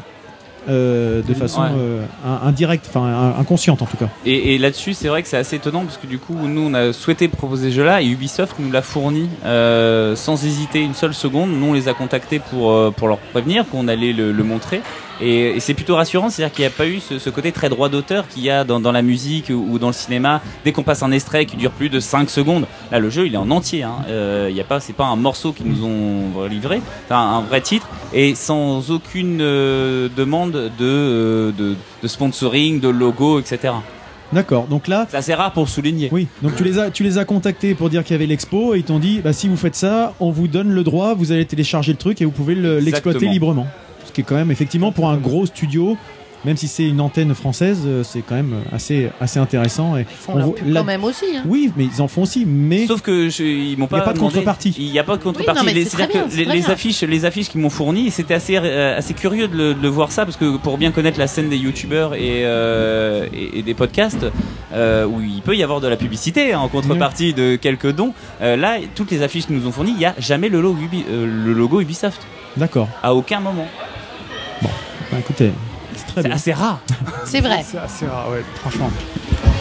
euh, 0.68 1.22
de 1.22 1.34
façon 1.34 1.62
Ouais. 1.62 1.70
euh, 1.78 2.04
in- 2.26 2.48
indirecte, 2.48 2.86
enfin 2.90 3.02
in- 3.06 3.40
inconsciente 3.40 3.82
en 3.82 3.86
tout 3.86 3.98
cas. 3.98 4.10
Et, 4.26 4.56
et 4.56 4.58
là-dessus, 4.58 4.94
c'est 4.94 5.08
vrai 5.08 5.22
que 5.24 5.28
c'est 5.30 5.38
assez 5.38 5.56
étonnant 5.56 5.84
parce 5.84 5.98
que 5.98 6.08
du 6.08 6.20
coup, 6.20 6.36
nous, 6.36 6.62
on 6.70 6.74
a 6.74 6.92
souhaité 6.94 7.28
proposer 7.28 7.70
ce 7.70 7.76
jeu-là 7.76 8.02
et 8.02 8.08
Ubisoft 8.08 8.56
nous 8.60 8.72
l'a 8.72 8.82
fourni 8.82 9.30
euh, 9.46 10.16
sans 10.16 10.44
hésiter 10.46 10.80
une 10.82 10.94
seule 10.94 11.14
seconde. 11.14 11.52
Nous, 11.52 11.68
on 11.68 11.74
les 11.74 11.88
a 11.88 11.94
contactés 11.94 12.40
pour, 12.40 12.72
euh, 12.72 12.92
pour 12.92 13.08
leur 13.08 13.18
prévenir 13.20 13.66
qu'on 13.70 13.88
allait 13.88 14.14
le, 14.14 14.32
le 14.32 14.44
montrer. 14.44 14.82
Et, 15.22 15.50
et 15.56 15.60
c'est 15.60 15.74
plutôt 15.74 15.96
rassurant, 15.96 16.30
c'est-à-dire 16.30 16.54
qu'il 16.56 16.64
n'y 16.64 16.68
a 16.68 16.72
pas 16.72 16.88
eu 16.88 17.00
ce, 17.00 17.20
ce 17.20 17.30
côté 17.30 17.52
très 17.52 17.68
droit 17.70 17.90
d'auteur 17.90 18.28
qu'il 18.28 18.44
y 18.44 18.50
a 18.50 18.64
dans, 18.64 18.80
dans 18.80 18.92
la 18.92 19.02
musique 19.02 19.50
ou, 19.50 19.66
ou 19.70 19.80
dans 19.80 19.88
le 19.88 19.94
cinéma. 19.94 20.42
Dès 20.64 20.72
qu'on 20.72 20.84
passe 20.84 21.04
un 21.04 21.12
extrait 21.12 21.46
qui 21.46 21.58
dure 21.58 21.72
plus 21.72 21.90
de 21.90 22.00
5 22.00 22.30
secondes, 22.30 22.66
là, 22.92 23.00
le 23.00 23.10
jeu, 23.10 23.28
il 23.28 23.34
est 23.34 23.38
en 23.38 23.52
entier. 23.52 23.84
Hein. 23.84 23.96
Euh, 24.10 24.50
y 24.54 24.62
a 24.62 24.64
pas, 24.64 24.80
c'est 24.80 24.94
pas 24.94 25.06
un 25.06 25.16
morceau 25.18 25.52
qu'ils 25.52 25.68
nous 25.68 25.86
ont 25.86 26.46
livré, 26.48 26.82
c'est 27.08 27.14
un, 27.14 27.18
un 27.18 27.42
vrai 27.42 27.62
titre 27.62 27.88
et 28.14 28.34
sans 28.36 28.92
aucune 28.92 29.40
euh, 29.42 30.08
demande 30.16 30.52
de, 30.54 30.70
euh, 30.82 31.52
de, 31.52 31.76
de 32.02 32.08
sponsoring, 32.08 32.80
de 32.80 32.88
logo, 32.90 33.40
etc. 33.40 33.74
D'accord, 34.32 34.68
donc 34.68 34.88
là. 34.88 35.08
C'est 35.10 35.18
assez 35.18 35.34
rare 35.34 35.52
pour 35.54 35.68
souligner. 35.68 36.10
Oui, 36.12 36.28
donc 36.44 36.56
tu 36.56 36.64
les 36.64 36.78
as, 36.78 36.92
tu 36.92 37.04
les 37.04 37.18
as 37.18 37.26
contactés 37.26 37.74
pour 37.74 37.90
dire 37.90 38.04
qu'il 38.04 38.14
y 38.14 38.16
avait 38.16 38.28
l'expo 38.28 38.76
et 38.76 38.78
ils 38.80 38.84
t'ont 38.84 39.00
dit 39.00 39.22
bah, 39.24 39.34
si 39.34 39.48
vous 39.48 39.58
faites 39.58 39.76
ça, 39.76 40.14
on 40.20 40.30
vous 40.30 40.48
donne 40.48 40.70
le 40.72 40.84
droit, 40.84 41.16
vous 41.16 41.32
allez 41.32 41.46
télécharger 41.46 41.92
le 41.94 41.98
truc 41.98 42.22
et 42.22 42.26
vous 42.26 42.32
pouvez 42.32 42.54
le- 42.56 42.80
l'exploiter 42.80 43.26
librement. 43.28 43.66
Ce 44.10 44.14
qui 44.14 44.22
est 44.22 44.24
quand 44.24 44.36
même 44.36 44.50
effectivement 44.52 44.92
pour 44.92 45.08
un 45.08 45.18
gros 45.18 45.46
studio, 45.46 45.96
même 46.46 46.58
si 46.58 46.68
c'est 46.68 46.88
une 46.88 47.00
antenne 47.02 47.36
française, 47.36 47.82
euh, 47.86 48.02
c'est 48.04 48.22
quand 48.22 48.34
même 48.36 48.56
assez, 48.72 49.10
assez 49.22 49.40
intéressant. 49.40 49.98
Et 49.98 50.06
font 50.06 50.34
on 50.34 50.38
leur 50.38 50.46
voit- 50.48 50.56
pub 50.56 50.74
quand 50.74 50.84
même 50.84 51.04
aussi, 51.04 51.26
hein. 51.38 51.44
Oui, 51.46 51.70
mais 51.78 51.86
ils 51.94 52.02
en 52.02 52.08
font 52.08 52.24
aussi, 52.24 52.44
mais. 52.48 52.88
Sauf 52.88 53.02
que 53.02 53.30
je, 53.30 53.44
ils 53.44 53.78
m'ont 53.78 53.88
Il 53.92 53.94
y 53.94 53.96
a 53.98 54.00
pas, 54.00 54.06
pas 54.06 54.14
de 54.14 54.20
contrepartie. 54.20 54.74
Il 54.80 54.90
n'y 54.92 54.98
a 54.98 55.04
pas 55.04 55.18
de 55.18 55.22
contrepartie. 55.22 55.62
Oui, 55.62 55.68
non, 55.68 55.72
mais 55.72 55.78
Les- 55.80 56.08
bien, 56.08 56.26
les, 56.36 56.46
les 56.60 56.70
affiches, 56.72 57.02
les 57.04 57.26
affiches 57.26 57.50
qu'ils 57.50 57.62
m'ont 57.62 57.70
fournies, 57.70 58.10
c'était 58.10 58.34
assez, 58.34 58.56
euh, 58.58 58.98
assez 58.98 59.14
curieux 59.14 59.48
de, 59.48 59.56
le- 59.58 59.74
de 59.76 59.88
voir 59.88 60.12
ça 60.12 60.26
parce 60.26 60.38
que 60.38 60.58
pour 60.58 60.80
bien 60.80 60.92
connaître 60.92 61.20
la 61.20 61.28
scène 61.28 61.50
des 61.50 61.58
youtubeurs 61.58 62.16
et, 62.16 62.46
euh, 62.46 63.28
et, 63.34 63.60
et 63.60 63.62
des 63.62 63.74
podcasts 63.76 64.26
euh, 64.74 65.06
où 65.06 65.22
il 65.22 65.42
peut 65.44 65.56
y 65.56 65.62
avoir 65.62 65.82
de 65.82 65.88
la 65.88 65.98
publicité 65.98 66.54
hein, 66.54 66.60
en 66.62 66.68
contrepartie 66.70 67.34
de 67.36 67.58
quelques 67.58 67.92
dons, 67.92 68.14
euh, 68.42 68.56
là 68.56 68.78
toutes 68.96 69.12
les 69.12 69.22
affiches 69.22 69.46
qu'ils 69.46 69.58
nous 69.58 69.68
ont 69.68 69.72
fournies, 69.74 69.92
il 69.92 69.98
n'y 69.98 70.06
a 70.06 70.16
jamais 70.20 70.50
le 70.50 70.62
logo, 70.62 70.80
Ubi- 70.82 71.04
euh, 71.12 71.28
le 71.46 71.54
logo 71.54 71.82
Ubisoft. 71.82 72.22
D'accord. 72.58 72.88
À 73.04 73.14
aucun 73.14 73.40
moment. 73.42 73.68
Bah, 74.62 75.18
écoutez, 75.20 75.52
c'est 75.96 76.06
très 76.08 76.22
C'est 76.22 76.28
bien. 76.28 76.36
assez 76.36 76.54
rare. 76.54 76.80
C'est 77.26 77.42
vrai. 77.42 77.64
C'est 77.66 77.78
assez 77.78 78.06
rare, 78.06 78.30
ouais, 78.32 78.44
franchement. 78.56 78.90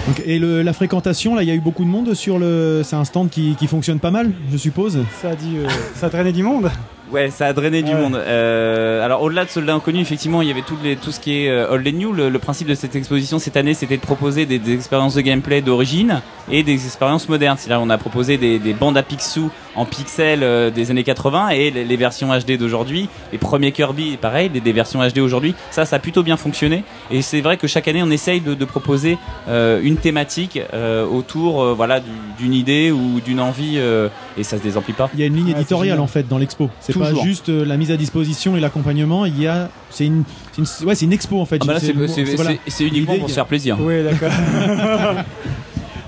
Donc, 0.06 0.22
et 0.24 0.38
le- 0.38 0.62
la 0.62 0.72
fréquentation, 0.72 1.34
là, 1.34 1.42
il 1.42 1.48
y 1.48 1.50
a 1.50 1.54
eu 1.54 1.60
beaucoup 1.60 1.84
de 1.84 1.88
monde 1.90 2.14
sur 2.14 2.38
le. 2.38 2.82
C'est 2.84 2.96
un 2.96 3.04
stand 3.04 3.28
qui, 3.30 3.54
qui 3.56 3.66
fonctionne 3.66 4.00
pas 4.00 4.10
mal, 4.10 4.32
je 4.50 4.56
suppose. 4.56 4.98
Ça 5.20 5.30
a, 5.30 5.34
dit, 5.36 5.56
euh, 5.58 5.68
ça 5.94 6.06
a 6.06 6.10
traîné 6.10 6.32
du 6.32 6.42
monde. 6.42 6.70
Ouais, 7.10 7.30
ça 7.30 7.46
a 7.46 7.52
drainé 7.52 7.82
du 7.82 7.92
Ouais. 7.92 8.00
monde. 8.00 8.16
Euh, 8.16 9.04
alors 9.04 9.22
au-delà 9.22 9.44
de 9.44 9.50
Soldats 9.50 9.74
Inconnus, 9.74 10.02
effectivement, 10.02 10.42
il 10.42 10.48
y 10.48 10.50
avait 10.50 10.62
tout, 10.62 10.76
les, 10.82 10.96
tout 10.96 11.10
ce 11.12 11.20
qui 11.20 11.44
est 11.44 11.48
euh, 11.48 11.70
Old 11.72 11.86
and 11.88 11.92
New. 11.92 12.12
Le, 12.12 12.28
le 12.28 12.38
principe 12.38 12.68
de 12.68 12.74
cette 12.74 12.94
exposition 12.96 13.38
cette 13.38 13.56
année, 13.56 13.74
c'était 13.74 13.96
de 13.96 14.02
proposer 14.02 14.44
des, 14.46 14.58
des 14.58 14.74
expériences 14.74 15.14
de 15.14 15.20
gameplay 15.22 15.62
d'origine 15.62 16.20
et 16.50 16.62
des 16.62 16.72
expériences 16.84 17.28
modernes. 17.28 17.56
C'est-à-dire, 17.58 17.82
on 17.84 17.90
a 17.90 17.98
proposé 17.98 18.36
des, 18.36 18.58
des 18.58 18.72
bandes 18.74 18.96
à 18.98 19.02
pixels 19.02 19.48
en 19.74 19.84
pixels 19.84 20.42
euh, 20.42 20.70
des 20.70 20.90
années 20.90 21.04
80 21.04 21.50
et 21.50 21.70
les, 21.70 21.84
les 21.84 21.96
versions 21.96 22.28
HD 22.36 22.58
d'aujourd'hui. 22.58 23.08
Les 23.32 23.38
premiers 23.38 23.70
Kirby, 23.72 24.16
pareil, 24.16 24.48
des, 24.50 24.60
des 24.60 24.72
versions 24.72 25.00
HD 25.06 25.18
aujourd'hui. 25.18 25.54
Ça, 25.70 25.84
ça 25.86 25.96
a 25.96 25.98
plutôt 26.00 26.22
bien 26.24 26.36
fonctionné. 26.36 26.82
Et 27.12 27.22
c'est 27.22 27.40
vrai 27.40 27.56
que 27.56 27.66
chaque 27.68 27.86
année, 27.88 28.02
on 28.02 28.10
essaye 28.10 28.40
de, 28.40 28.54
de 28.54 28.64
proposer 28.64 29.18
euh, 29.48 29.80
une 29.82 29.96
thématique 29.96 30.58
euh, 30.74 31.06
autour, 31.06 31.62
euh, 31.62 31.74
voilà, 31.74 32.00
du- 32.00 32.06
d'une 32.38 32.54
idée 32.54 32.90
ou 32.90 33.20
d'une 33.20 33.40
envie. 33.40 33.74
euh, 33.76 34.08
et 34.36 34.42
ça 34.44 34.56
se 34.58 34.62
désemplit 34.62 34.92
pas. 34.94 35.10
Il 35.14 35.20
y 35.20 35.22
a 35.22 35.26
une 35.26 35.34
ligne 35.36 35.48
éditoriale 35.50 35.98
en 36.00 36.06
fait 36.06 36.26
dans 36.28 36.38
l'expo. 36.38 36.70
C'est 36.80 36.92
pas 36.98 37.14
juste 37.22 37.48
euh, 37.48 37.64
la 37.64 37.76
mise 37.76 37.90
à 37.90 37.96
disposition 37.96 38.56
et 38.56 38.60
l'accompagnement. 38.60 39.24
Il 39.26 39.40
y 39.40 39.46
a, 39.46 39.70
c'est 39.90 40.06
une, 40.06 40.24
c'est 40.52 40.62
une, 40.82 40.86
ouais, 40.88 40.94
c'est 40.94 41.04
une 41.06 41.12
expo 41.12 41.40
en 41.40 41.44
fait. 41.46 41.58
Ah 41.62 41.66
bah 41.66 41.80
c'est- 41.80 41.92
voilà. 42.34 42.52
uniquement 42.80 43.18
pour 43.18 43.28
se 43.28 43.34
faire 43.34 43.46
plaisir. 43.46 43.76
Oui, 43.80 44.02
d'accord. 44.04 44.30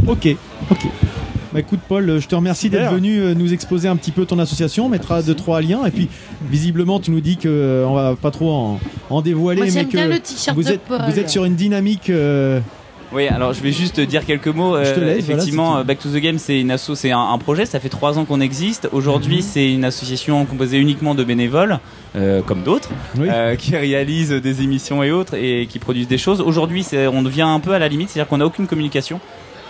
Ok, 0.07 0.29
ok. 0.71 0.79
Bah 1.53 1.59
écoute 1.61 1.81
Paul, 1.89 2.19
je 2.21 2.27
te 2.29 2.35
remercie 2.35 2.71
d'être 2.71 2.93
venu 2.93 3.19
euh, 3.19 3.35
nous 3.35 3.53
exposer 3.53 3.89
un 3.89 3.97
petit 3.97 4.13
peu 4.13 4.25
ton 4.25 4.39
association. 4.39 4.87
On 4.87 4.89
mettra 4.89 5.21
deux 5.23 5.35
trois 5.35 5.61
liens 5.61 5.85
et 5.85 5.91
puis 5.91 6.09
visiblement 6.49 7.01
tu 7.01 7.11
nous 7.11 7.21
dis 7.21 7.37
que 7.37 7.49
euh, 7.49 7.87
on 7.87 7.95
va 7.95 8.15
pas 8.15 8.31
trop 8.31 8.51
en, 8.53 8.81
en 9.11 9.21
dévoiler, 9.21 9.63
Moi, 9.63 9.71
mais 9.75 9.85
que 9.85 9.91
bien 9.91 10.07
le 10.07 10.19
t-shirt 10.21 10.57
vous 10.57 10.63
de 10.63 10.71
êtes 10.71 10.81
Paul. 10.83 11.01
vous 11.09 11.19
êtes 11.19 11.29
sur 11.29 11.45
une 11.45 11.55
dynamique. 11.57 12.09
euh, 12.09 12.61
Oui, 13.13 13.27
alors 13.27 13.53
je 13.53 13.61
vais 13.61 13.73
juste 13.73 13.99
dire 14.01 14.25
quelques 14.25 14.47
mots. 14.47 14.77
Je 14.85 14.93
te 14.95 15.01
Euh, 15.01 15.05
laisse, 15.05 15.19
effectivement, 15.29 15.83
Back 15.83 15.99
to 15.99 16.09
the 16.11 16.17
Game, 16.19 16.39
c'est 16.39 16.61
une 16.61 16.71
asso, 16.71 16.95
c'est 16.95 17.11
un, 17.11 17.19
un 17.21 17.39
projet. 17.39 17.67
Ça 17.67 17.81
fait 17.81 17.89
trois 17.89 18.19
ans 18.19 18.25
qu'on 18.25 18.41
existe. 18.41 18.89
Aujourd'hui, 18.93 19.37
Mhm. 19.39 19.43
c'est 19.43 19.73
une 19.73 19.85
association 19.85 20.45
composée 20.47 20.79
uniquement 20.79 21.17
de 21.17 21.25
bénévoles, 21.25 21.81
euh, 22.15 22.41
comme 22.43 22.63
d'autres, 22.63 22.91
euh, 23.19 23.57
qui 23.57 23.75
réalisent 23.77 24.31
des 24.31 24.63
émissions 24.63 25.03
et 25.03 25.11
autres 25.11 25.35
et 25.35 25.67
qui 25.69 25.81
produisent 25.81 26.07
des 26.09 26.19
choses. 26.19 26.41
Aujourd'hui, 26.41 26.87
on 27.13 27.23
devient 27.23 27.43
un 27.43 27.59
peu 27.59 27.73
à 27.73 27.81
la 27.81 27.89
limite, 27.89 28.11
c'est-à-dire 28.11 28.29
qu'on 28.29 28.39
n'a 28.39 28.47
aucune 28.47 28.69
communication. 28.69 29.19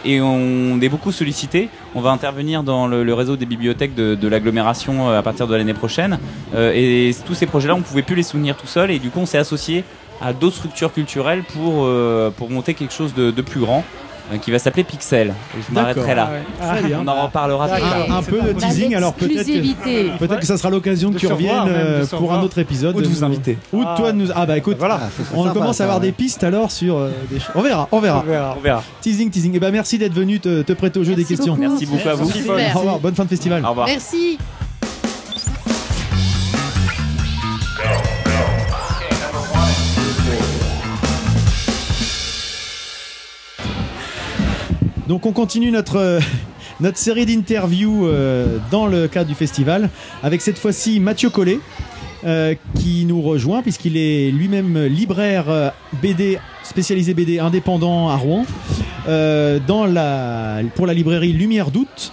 Et 0.05 0.19
on 0.23 0.81
est 0.81 0.89
beaucoup 0.89 1.13
sollicité. 1.13 1.69
On 1.95 2.01
va 2.01 2.11
intervenir 2.11 2.63
dans 2.63 2.87
le, 2.87 3.05
le 3.05 3.13
réseau 3.15 3.37
des 3.37 3.45
bibliothèques 3.45 3.95
de, 3.95 4.15
de 4.15 4.29
l'agglomération 4.29 5.11
à 5.11 5.23
partir 5.23 5.47
de 5.47 5.55
l'année 5.55 5.75
prochaine. 5.75 6.19
Euh, 6.55 6.73
et 6.75 7.15
tous 7.27 7.35
ces 7.35 7.45
projets-là, 7.45 7.75
on 7.75 7.83
pouvait 7.83 8.01
plus 8.01 8.17
les 8.17 8.23
soutenir 8.23 8.57
tout 8.57 8.67
seul. 8.67 8.91
Et 8.91 8.99
du 8.99 9.11
coup, 9.11 9.21
on 9.21 9.27
s'est 9.27 9.37
associé 9.37 9.85
à 10.21 10.33
d'autres 10.33 10.57
structures 10.57 10.93
culturelles 10.93 11.43
pour, 11.55 11.85
euh, 11.85 12.31
pour 12.31 12.51
monter 12.51 12.75
quelque 12.75 12.93
chose 12.95 13.15
de, 13.15 13.31
de 13.31 13.43
plus 13.43 13.61
grand 13.61 13.85
euh, 14.33 14.37
qui 14.37 14.51
va 14.51 14.59
s'appeler 14.59 14.85
Pixel. 14.85 15.29
Et 15.29 15.63
je 15.69 15.75
m'arrêterai 15.75 16.15
là. 16.15 16.31
Ah 16.63 16.75
ouais. 16.75 16.83
Bien. 16.83 17.01
On 17.05 17.09
en 17.09 17.23
reparlera 17.25 17.67
plus 17.69 17.81
tard. 17.81 18.07
un, 18.09 18.15
un 18.19 18.23
peu 18.23 18.41
de 18.41 18.53
teasing. 18.53 18.95
Alors 18.95 19.15
peut-être 19.15 20.39
que, 20.41 20.47
ça 20.47 20.57
sera 20.59 20.71
l'occasion 20.71 21.11
que 21.11 21.19
tu 21.19 21.27
reviennes 21.27 21.67
euh, 21.69 22.07
pour 22.07 22.33
un 22.33 22.41
autre 22.43 22.59
épisode. 22.59 22.95
Ou 22.97 23.01
de 23.01 23.07
nous- 23.07 23.13
vous 23.13 23.25
inviter. 23.25 23.59
Ou 23.73 23.81
de 23.85 23.97
toi 23.97 24.13
de 24.13 24.19
nous. 24.19 24.29
Ah 24.35 24.47
bah 24.47 24.57
écoute, 24.59 24.77
Voilà. 24.79 25.01
on 25.35 25.45
sympa, 25.45 25.55
commence 25.59 25.81
à 25.81 25.85
avoir 25.85 25.99
ouais. 26.01 26.07
des 26.07 26.13
pistes 26.13 26.45
alors 26.45 26.71
sur 26.71 26.97
euh, 26.99 27.11
des 27.31 27.41
choses. 27.41 27.51
On 27.55 27.63
verra, 27.63 27.89
on 27.91 27.99
verra. 28.01 28.23
On 28.25 28.31
verra. 28.31 28.55
On 28.59 28.61
verra. 28.61 28.85
Teasing, 29.01 29.31
teasing. 29.31 29.57
Et 29.57 29.59
bah 29.59 29.71
merci 29.71 29.99
d'être 29.99 30.15
venu 30.15 30.39
te, 30.39 30.63
te 30.63 30.73
prêter 30.75 31.01
au 31.01 31.05
jeu 31.05 31.15
Merci 31.17 31.25
des 31.25 31.37
questions. 31.37 31.55
beaucoup. 31.57 31.69
Merci 31.69 31.87
beaucoup 31.87 32.09
à 32.09 32.15
vous. 32.15 32.31
Au 32.31 32.79
revoir, 32.79 32.99
bonne 33.01 33.15
fin 33.15 33.25
de 33.25 33.31
festival. 33.31 33.65
Au 33.65 33.71
revoir. 33.71 33.87
Merci. 33.89 34.39
Donc 45.11 45.27
on 45.27 45.33
continue 45.33 45.73
notre, 45.73 45.97
euh, 45.97 46.21
série 46.95 47.27
d'interviews 47.27 48.07
euh, 48.07 48.59
dans 48.71 48.87
le 48.87 49.09
cadre 49.09 49.29
du 49.29 49.35
festival 49.35 49.91
avec 50.23 50.41
cette 50.41 50.57
fois-ci 50.57 51.01
Mathieu 51.01 51.31
Collet 51.31 51.59
euh, 52.23 52.55
qui 52.77 53.05
nous 53.07 53.21
rejoint 53.21 53.61
puisqu'il 53.61 53.97
est 53.97 54.31
lui-même 54.31 54.79
libraire 54.85 55.73
BD 56.01 56.39
spécialisé 56.63 57.13
BD 57.13 57.41
indépendant 57.41 58.09
à 58.09 58.15
Rouen 58.15 58.47
pour 59.05 60.87
la 60.87 60.95
librairie 60.95 61.33
Lumière 61.33 61.73
d'août. 61.73 62.13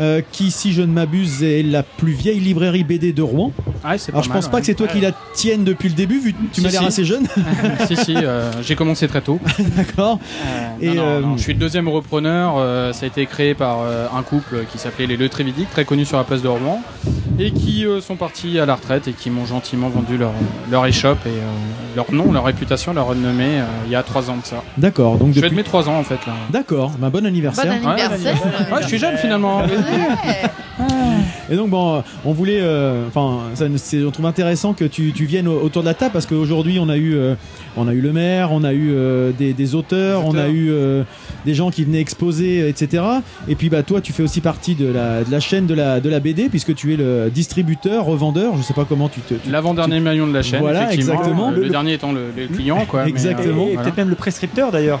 Euh, 0.00 0.20
qui, 0.32 0.50
si 0.50 0.72
je 0.72 0.82
ne 0.82 0.86
m'abuse, 0.92 1.42
est 1.42 1.62
la 1.62 1.82
plus 1.82 2.12
vieille 2.12 2.40
librairie 2.40 2.84
BD 2.84 3.12
de 3.12 3.22
Rouen. 3.22 3.52
Ouais, 3.84 3.98
c'est 3.98 4.10
Alors, 4.12 4.20
pas 4.20 4.24
je 4.24 4.28
mal, 4.28 4.38
pense 4.38 4.48
pas 4.48 4.54
ouais. 4.56 4.60
que 4.60 4.66
c'est 4.66 4.74
toi 4.74 4.86
qui 4.86 5.00
la 5.00 5.12
tienne 5.34 5.64
depuis 5.64 5.88
le 5.88 5.94
début, 5.94 6.18
vu 6.20 6.32
que 6.32 6.38
tu 6.52 6.60
Si, 6.60 6.60
m'as 6.62 6.70
l'air 6.70 6.80
si. 6.82 6.86
assez 6.86 7.04
jeune. 7.04 7.26
si, 7.86 7.96
si, 7.96 8.14
euh, 8.16 8.50
j'ai 8.62 8.74
commencé 8.76 9.06
très 9.08 9.20
tôt. 9.20 9.38
D'accord. 9.76 10.18
Non, 10.82 10.92
euh, 10.98 11.20
non, 11.20 11.36
je 11.36 11.42
suis 11.42 11.52
le 11.54 11.58
deuxième 11.58 11.88
repreneur. 11.88 12.54
euh, 12.58 12.92
ça 12.92 13.04
a 13.04 13.08
été 13.08 13.26
créé 13.26 13.54
par 13.54 13.78
euh, 13.82 14.06
un 14.16 14.22
couple 14.22 14.64
qui 14.72 14.78
s'appelait 14.78 15.06
les 15.06 15.16
Le 15.16 15.28
Trévidic, 15.28 15.70
très 15.70 15.84
connu 15.84 16.04
sur 16.04 16.16
la 16.16 16.24
place 16.24 16.42
de 16.42 16.48
Rouen, 16.48 16.80
et 17.38 17.50
qui 17.52 17.86
euh, 17.86 18.00
sont 18.00 18.16
partis 18.16 18.58
à 18.58 18.66
la 18.66 18.74
retraite 18.74 19.08
et 19.08 19.12
qui 19.12 19.30
m'ont 19.30 19.46
gentiment 19.46 19.88
vendu 19.88 20.16
leur, 20.18 20.32
leur 20.70 20.86
échoppe 20.86 21.24
et 21.26 21.30
euh, 21.30 21.42
leur 21.96 22.12
nom, 22.12 22.32
leur 22.32 22.44
réputation, 22.44 22.92
leur 22.92 23.06
renommée 23.06 23.60
euh, 23.60 23.64
il 23.86 23.92
y 23.92 23.96
a 23.96 24.02
trois 24.02 24.30
ans 24.30 24.36
de 24.36 24.44
ça. 24.46 24.62
D'accord. 24.78 25.16
Donc 25.18 25.28
Je 25.28 25.34
fais 25.34 25.40
depuis- 25.42 25.50
de 25.50 25.56
mes 25.56 25.62
trois 25.64 25.88
ans 25.88 25.98
en 25.98 26.04
fait 26.04 26.18
là. 26.26 26.34
D'accord. 26.50 26.92
Bah, 26.98 27.10
bon 27.10 27.24
anniversaire. 27.26 27.72
Bon 27.82 27.88
anniversaire. 27.90 28.36
Ouais, 28.72 28.82
je 28.82 28.88
suis 28.88 28.98
jeune 28.98 29.16
finalement. 29.16 29.62
Et 31.50 31.56
donc 31.56 31.68
bon, 31.70 32.02
on 32.24 32.32
voulait, 32.32 32.60
euh, 32.60 33.06
enfin, 33.06 33.38
on 34.06 34.10
trouve 34.10 34.26
intéressant 34.26 34.72
que 34.72 34.84
tu, 34.84 35.12
tu 35.12 35.24
viennes 35.24 35.46
au- 35.46 35.60
autour 35.60 35.82
de 35.82 35.86
la 35.88 35.94
table 35.94 36.12
parce 36.12 36.26
qu'aujourd'hui 36.26 36.78
on 36.80 36.88
a 36.88 36.96
eu, 36.96 37.14
euh, 37.14 37.34
on 37.76 37.86
a 37.86 37.92
eu 37.92 38.00
le 38.00 38.12
maire, 38.12 38.50
on 38.50 38.64
a 38.64 38.72
eu 38.72 38.90
euh, 38.92 39.30
des, 39.36 39.52
des 39.52 39.74
auteurs, 39.74 40.24
on 40.26 40.36
a 40.36 40.48
eu 40.48 40.70
euh, 40.70 41.02
des 41.44 41.54
gens 41.54 41.70
qui 41.70 41.84
venaient 41.84 42.00
exposer, 42.00 42.66
etc. 42.68 43.02
Et 43.46 43.54
puis 43.56 43.68
bah 43.68 43.82
toi, 43.82 44.00
tu 44.00 44.12
fais 44.12 44.22
aussi 44.22 44.40
partie 44.40 44.74
de 44.74 44.86
la, 44.90 45.22
de 45.22 45.30
la 45.30 45.40
chaîne 45.40 45.66
de 45.66 45.74
la, 45.74 46.00
de 46.00 46.08
la 46.08 46.18
BD 46.20 46.48
puisque 46.48 46.74
tu 46.74 46.92
es 46.94 46.96
le 46.96 47.30
distributeur, 47.32 48.04
revendeur, 48.06 48.56
je 48.56 48.62
sais 48.62 48.74
pas 48.74 48.86
comment 48.88 49.08
tu 49.08 49.20
te. 49.20 49.34
tu- 49.34 49.50
L'avant-dernier 49.50 50.00
maillon 50.00 50.26
de 50.26 50.32
la 50.32 50.42
chaîne. 50.42 50.60
Voilà, 50.60 50.92
exactement. 50.92 51.50
Le, 51.50 51.62
Le- 51.62 51.68
dernier 51.68 51.92
étant 51.94 52.12
le, 52.12 52.28
le 52.36 52.48
client 52.48 52.84
quoi. 52.88 53.04
mais, 53.04 53.10
Exactement. 53.10 53.66
Et 53.68 53.74
voilà. 53.74 53.82
peut-être 53.82 53.96
même 53.98 54.08
le 54.10 54.16
prescripteur 54.16 54.72
d'ailleurs. 54.72 55.00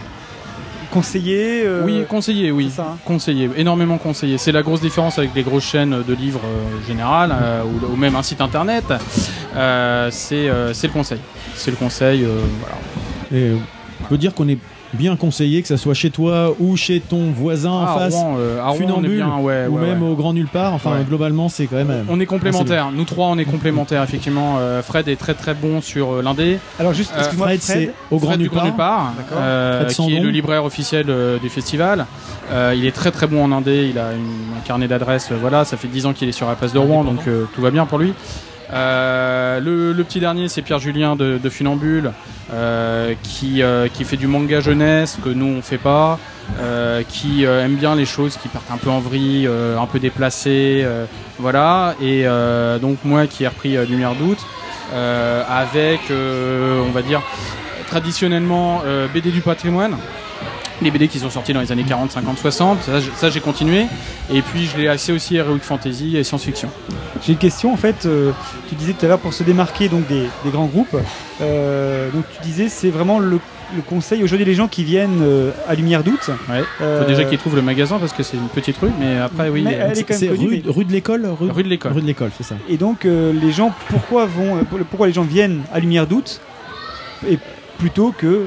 Conseiller. 0.94 1.64
euh, 1.66 1.82
Oui, 1.84 2.04
conseiller, 2.08 2.50
oui. 2.52 2.70
ça, 2.70 2.82
hein. 2.92 2.98
Conseiller, 3.04 3.50
énormément 3.56 3.98
conseiller. 3.98 4.38
C'est 4.38 4.52
la 4.52 4.62
grosse 4.62 4.80
différence 4.80 5.18
avec 5.18 5.34
les 5.34 5.42
grosses 5.42 5.64
chaînes 5.64 6.04
de 6.06 6.14
livres 6.14 6.40
euh, 6.44 6.86
générales 6.86 7.34
euh, 7.34 7.62
ou, 7.64 7.92
ou 7.92 7.96
même 7.96 8.14
un 8.14 8.22
site 8.22 8.40
internet. 8.40 8.84
Euh, 9.56 10.08
c'est 10.12 10.48
euh, 10.48 10.72
c'est 10.72 10.86
le 10.86 10.92
conseil. 10.92 11.18
C'est 11.56 11.72
le 11.72 11.76
conseil. 11.76 12.22
euh, 12.24 12.38
voilà. 12.60 12.76
Et 13.34 13.52
on 14.02 14.04
peut 14.08 14.18
dire 14.18 14.32
qu'on 14.34 14.48
est 14.48 14.58
bien 14.94 15.16
conseillé, 15.16 15.60
que 15.62 15.68
ça 15.68 15.76
soit 15.76 15.94
chez 15.94 16.10
toi 16.10 16.54
ou 16.58 16.76
chez 16.76 17.00
ton 17.00 17.30
voisin 17.30 17.70
en 17.70 17.84
Ah, 17.86 17.94
à 17.94 17.98
face, 17.98 18.14
Rouen, 18.14 18.36
euh, 18.38 18.60
à 18.60 18.68
Rouen, 18.68 18.72
on 18.72 18.74
est 18.74 18.86
funambule, 18.86 19.16
bien, 19.16 19.36
ouais, 19.38 19.66
ou 19.68 19.74
ouais, 19.76 19.80
même 19.82 20.02
ouais. 20.02 20.08
au 20.08 20.14
grand 20.14 20.32
nulle 20.32 20.46
part. 20.48 20.72
Enfin, 20.74 20.92
Ouais. 20.92 21.04
globalement, 21.06 21.48
c'est 21.48 21.66
quand 21.66 21.76
même. 21.76 21.90
euh, 21.90 22.02
On 22.08 22.18
est 22.20 22.26
complémentaires. 22.26 22.90
Nous 22.92 23.04
trois, 23.04 23.26
on 23.28 23.38
est 23.38 23.44
complémentaires, 23.44 24.02
effectivement. 24.02 24.56
Euh, 24.58 24.82
Fred 24.82 25.08
est 25.08 25.16
très 25.16 25.34
très 25.34 25.54
bon 25.54 25.80
sur 25.80 26.12
euh, 26.14 26.22
l'indé. 26.22 26.58
Alors, 26.78 26.92
juste, 26.94 27.12
excuse-moi, 27.18 27.46
Fred, 27.48 27.60
Fred, 27.60 27.76
c'est 27.78 28.14
au 28.14 28.18
Grand 28.18 28.36
Nulle 28.36 28.50
Part. 28.50 29.12
Euh, 29.34 29.84
Fred 29.88 29.96
qui 30.06 30.14
est 30.16 30.20
le 30.20 30.30
libraire 30.30 30.64
officiel 30.64 31.06
euh, 31.08 31.38
du 31.38 31.48
festival. 31.48 32.06
Euh, 32.52 32.74
il 32.76 32.86
est 32.86 32.92
très 32.92 33.10
très 33.10 33.26
bon 33.26 33.42
en 33.44 33.52
indé. 33.52 33.88
Il 33.90 33.98
a 33.98 34.12
une- 34.12 34.56
un 34.56 34.60
carnet 34.66 34.88
d'adresses. 34.88 35.28
euh, 35.32 35.36
voilà, 35.40 35.64
ça 35.64 35.76
fait 35.76 35.88
10 35.88 36.06
ans 36.06 36.12
qu'il 36.12 36.28
est 36.28 36.32
sur 36.32 36.46
la 36.48 36.54
place 36.54 36.72
de 36.72 36.78
Rouen, 36.78 37.04
donc 37.04 37.20
euh, 37.26 37.44
tout 37.54 37.60
va 37.60 37.70
bien 37.70 37.86
pour 37.86 37.98
lui. 37.98 38.12
Euh, 38.72 39.60
le, 39.60 40.04
petit 40.04 40.20
dernier, 40.20 40.48
c'est 40.48 40.62
Pierre 40.62 40.78
Julien 40.78 41.16
de, 41.16 41.48
Funambule, 41.48 42.12
euh, 42.52 43.14
qui, 43.22 43.62
euh, 43.62 43.88
qui 43.88 44.04
fait 44.04 44.16
du 44.16 44.26
manga 44.26 44.60
jeunesse 44.60 45.18
que 45.22 45.28
nous 45.28 45.46
on 45.58 45.62
fait 45.62 45.78
pas, 45.78 46.18
qui 47.08 47.44
aime 47.44 47.76
bien 47.76 47.94
les 47.94 48.04
choses 48.04 48.36
qui 48.36 48.48
partent 48.48 48.70
un 48.70 48.76
peu 48.76 48.90
en 48.90 49.00
vrille, 49.00 49.48
un 49.48 49.86
peu 49.86 49.98
déplacées, 49.98 50.86
voilà. 51.38 51.94
Et 52.00 52.24
donc 52.80 52.98
moi 53.04 53.26
qui 53.26 53.44
ai 53.44 53.48
repris 53.48 53.76
Lumière 53.86 54.14
d'août, 54.14 54.38
avec, 54.92 56.00
on 56.10 56.90
va 56.90 57.02
dire, 57.02 57.22
traditionnellement 57.88 58.82
BD 59.12 59.30
du 59.30 59.40
patrimoine. 59.40 59.96
Les 60.82 60.90
BD 60.90 61.06
qui 61.08 61.18
sont 61.20 61.30
sortis 61.30 61.52
dans 61.52 61.60
les 61.60 61.70
années 61.70 61.84
40, 61.84 62.10
50, 62.10 62.38
60, 62.38 62.78
ça, 63.16 63.30
j'ai 63.30 63.40
continué. 63.40 63.86
Et 64.32 64.42
puis 64.42 64.66
je 64.66 64.76
l'ai 64.76 64.88
axé 64.88 65.12
aussi 65.12 65.36
Heroic 65.36 65.60
Fantasy 65.62 66.16
et 66.16 66.24
science-fiction. 66.24 66.68
J'ai 67.24 67.32
une 67.32 67.38
question 67.38 67.72
en 67.72 67.76
fait. 67.76 68.06
euh, 68.06 68.32
tu 68.68 68.74
disais 68.74 68.92
tout 68.92 69.06
à 69.06 69.08
l'heure 69.08 69.18
pour 69.20 69.32
se 69.32 69.44
démarquer 69.44 69.88
donc 69.88 70.06
des, 70.08 70.24
des 70.44 70.50
grands 70.50 70.66
groupes. 70.66 70.96
euh, 71.40 72.10
donc 72.10 72.24
tu 72.34 72.42
disais 72.42 72.68
c'est 72.68 72.90
vraiment 72.90 73.18
le, 73.20 73.38
le 73.76 73.82
conseil 73.82 74.22
aujourd'hui 74.24 74.44
les 74.44 74.54
gens 74.54 74.66
qui 74.68 74.82
viennent 74.84 75.20
euh, 75.22 75.52
à 75.68 75.74
Lumière 75.76 76.02
d'août. 76.02 76.28
Ouais. 76.50 76.62
Euh, 76.82 77.02
Faut 77.02 77.08
déjà 77.08 77.24
qu'ils 77.24 77.38
trouvent 77.38 77.56
le 77.56 77.62
magasin 77.62 77.98
parce 77.98 78.12
que 78.12 78.22
c'est 78.24 78.36
une 78.36 78.48
petite 78.48 78.76
rue, 78.78 78.90
mais 78.98 79.18
après 79.18 79.48
oui. 79.50 79.64
C'est 80.10 80.28
rue, 80.28 80.48
mais- 80.50 80.62
rue 80.66 80.84
de 80.84 80.92
l'école 80.92 81.24
rue, 81.26 81.50
Rue 81.50 81.62
de 81.62 81.68
l'école. 81.68 81.92
Rue 81.92 82.02
de 82.02 82.06
l'école, 82.06 82.30
c'est 82.36 82.44
ça. 82.44 82.56
Et 82.68 82.76
donc 82.78 83.04
euh, 83.04 83.32
les 83.32 83.52
gens 83.52 83.72
pourquoi 83.90 84.26
vont 84.26 84.58
pourquoi 84.90 85.06
les 85.06 85.12
gens 85.12 85.22
viennent 85.22 85.62
à 85.72 85.78
Lumière 85.78 86.06
d'août 86.08 86.40
et 87.28 87.38
plutôt 87.78 88.12
que 88.16 88.46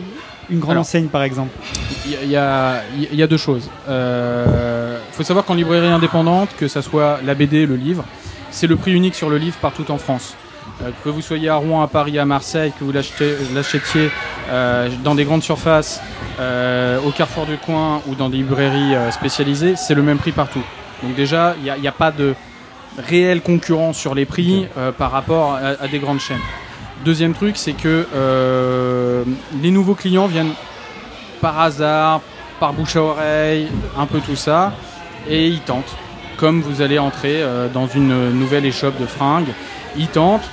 une 0.49 0.59
grande 0.59 0.71
Alors. 0.71 0.81
enseigne 0.81 1.07
par 1.07 1.23
exemple. 1.23 1.51
Il 2.05 2.29
y, 2.29 2.35
a- 2.37 2.81
y 2.97 3.21
y 3.21 3.27
deux 3.27 3.37
choses. 3.37 3.69
Il 3.87 5.13
faut 5.13 5.23
savoir 5.23 5.45
qu'en 5.45 5.55
librairie 5.55 5.87
indépendante, 5.87 6.49
que 6.57 6.67
ça 6.67 6.81
soit 6.81 7.19
la 7.25 7.33
BD, 7.35 7.65
le 7.65 7.75
livre, 7.75 8.03
c'est 8.51 8.67
le 8.67 8.75
prix 8.75 8.93
unique 8.93 9.15
sur 9.15 9.29
le 9.29 9.37
livre 9.37 9.57
partout 9.61 9.89
en 9.91 9.97
France. 9.97 10.35
Euh, 10.83 10.89
que 11.03 11.09
vous 11.09 11.21
soyez 11.21 11.49
à 11.49 11.55
Rouen, 11.55 11.81
à 11.81 11.87
Paris, 11.87 12.19
à 12.19 12.25
Marseille, 12.25 12.71
que 12.77 12.83
vous 12.83 12.91
l'achetiez 12.91 14.11
euh, 14.49 14.89
dans 15.03 15.15
des 15.15 15.23
grandes 15.23 15.41
surfaces, 15.43 16.01
euh, 16.39 16.99
au 17.01 17.11
carrefour 17.11 17.45
du 17.45 17.57
coin 17.57 18.01
ou 18.07 18.15
dans 18.15 18.29
des 18.29 18.37
librairies 18.37 18.93
euh, 18.95 19.11
spécialisées, 19.11 19.75
c'est 19.75 19.95
le 19.95 20.03
même 20.03 20.17
prix 20.17 20.33
partout. 20.33 20.61
Donc 21.03 21.15
déjà, 21.15 21.55
il 21.63 21.81
n'y 21.81 21.87
a, 21.87 21.91
pas 21.91 22.11
de 22.11 22.35
réelle 22.97 23.41
concurrence 23.41 23.97
sur 23.97 24.13
les 24.13 24.25
prix 24.25 24.67
euh, 24.77 24.91
par 24.91 25.11
rapport 25.11 25.53
à, 25.53 25.83
à 25.83 25.87
des 25.87 25.99
grandes 25.99 26.19
chaînes. 26.19 26.37
Deuxième 27.05 27.33
truc, 27.33 27.57
c'est 27.57 27.73
que 27.73 28.07
euh, 28.13 29.23
les 29.61 29.71
nouveaux 29.71 29.93
clients 29.93 30.27
viennent 30.27 30.53
par 31.41 31.59
hasard, 31.59 32.21
par 32.59 32.73
bouche 32.73 32.95
à 32.95 33.01
oreille, 33.01 33.67
un 33.97 34.05
peu 34.05 34.19
tout 34.19 34.35
ça, 34.35 34.73
et 35.29 35.47
ils 35.47 35.61
tentent. 35.61 35.95
Comme 36.37 36.61
vous 36.61 36.81
allez 36.81 36.99
entrer 36.99 37.41
euh, 37.41 37.67
dans 37.69 37.87
une 37.87 38.31
nouvelle 38.31 38.65
échoppe 38.65 38.99
de 38.99 39.05
fringues, 39.05 39.53
ils 39.95 40.07
tentent. 40.07 40.49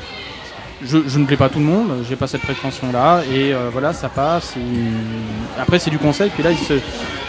Je, 0.82 0.98
je 1.06 1.18
ne 1.18 1.24
plais 1.24 1.36
pas 1.36 1.48
tout 1.48 1.59
le 1.60 1.64
monde, 1.64 1.88
j'ai 2.09 2.16
pas 2.16 2.26
cette 2.26 2.42
prétention-là, 2.42 3.22
et 3.32 3.55
euh, 3.55 3.68
voilà, 3.72 3.92
ça 3.92 4.09
passe. 4.09 4.55
et- 4.56 5.60
Après, 5.60 5.78
c'est 5.78 5.90
du 5.90 5.98
conseil. 5.98 6.30
Puis 6.30 6.42
là, 6.42 6.51
il 6.51 6.59
se- 6.59 6.80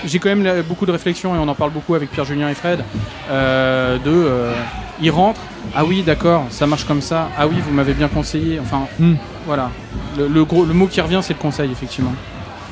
j'ai 0.05 0.19
quand 0.19 0.29
même 0.29 0.43
là, 0.43 0.61
beaucoup 0.63 0.85
de 0.85 0.91
réflexions, 0.91 1.35
et 1.35 1.37
on 1.37 1.47
en 1.47 1.55
parle 1.55 1.71
beaucoup 1.71 1.95
avec 1.95 2.11
Pierre 2.11 2.25
Julien 2.25 2.49
et 2.49 2.53
Fred. 2.55 2.83
euh, 3.31 3.97
de, 3.97 4.09
euh, 4.11 4.53
ils 5.01 5.09
rentrent. 5.11 5.41
Ah 5.75 5.83
oui, 5.85 6.03
d'accord, 6.03 6.45
ça 6.49 6.67
marche 6.67 6.85
comme 6.85 7.01
ça. 7.01 7.29
Ah 7.37 7.47
oui, 7.47 7.55
vous 7.65 7.73
m'avez 7.73 7.93
bien 7.93 8.07
conseillé. 8.07 8.59
Enfin, 8.59 8.87
Hmm. 8.99 9.15
voilà. 9.45 9.69
Le, 10.17 10.27
le 10.27 10.45
gros, 10.45 10.65
le 10.65 10.73
mot 10.73 10.87
qui 10.87 10.99
revient, 11.01 11.19
c'est 11.23 11.33
le 11.33 11.39
conseil, 11.39 11.71
effectivement. 11.71 12.13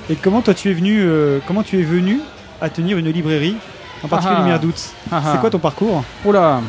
Et 0.09 0.15
comment 0.15 0.41
toi 0.41 0.53
tu 0.53 0.69
es 0.69 0.73
venu 0.73 1.05
comment 1.47 1.63
tu 1.63 1.79
es 1.79 1.83
venu 1.83 2.19
à 2.61 2.69
tenir 2.69 2.97
une 2.97 3.09
librairie 3.09 3.55
en 4.03 4.07
particulier 4.07 4.37
Ah. 4.39 4.41
Lumière 4.43 4.59
d'août. 4.59 4.79
Ah 5.11 5.21
ah. 5.25 5.29
C'est 5.31 5.39
quoi 5.39 5.49
ton 5.49 5.59
parcours? 5.59 6.03
Oula 6.25 6.61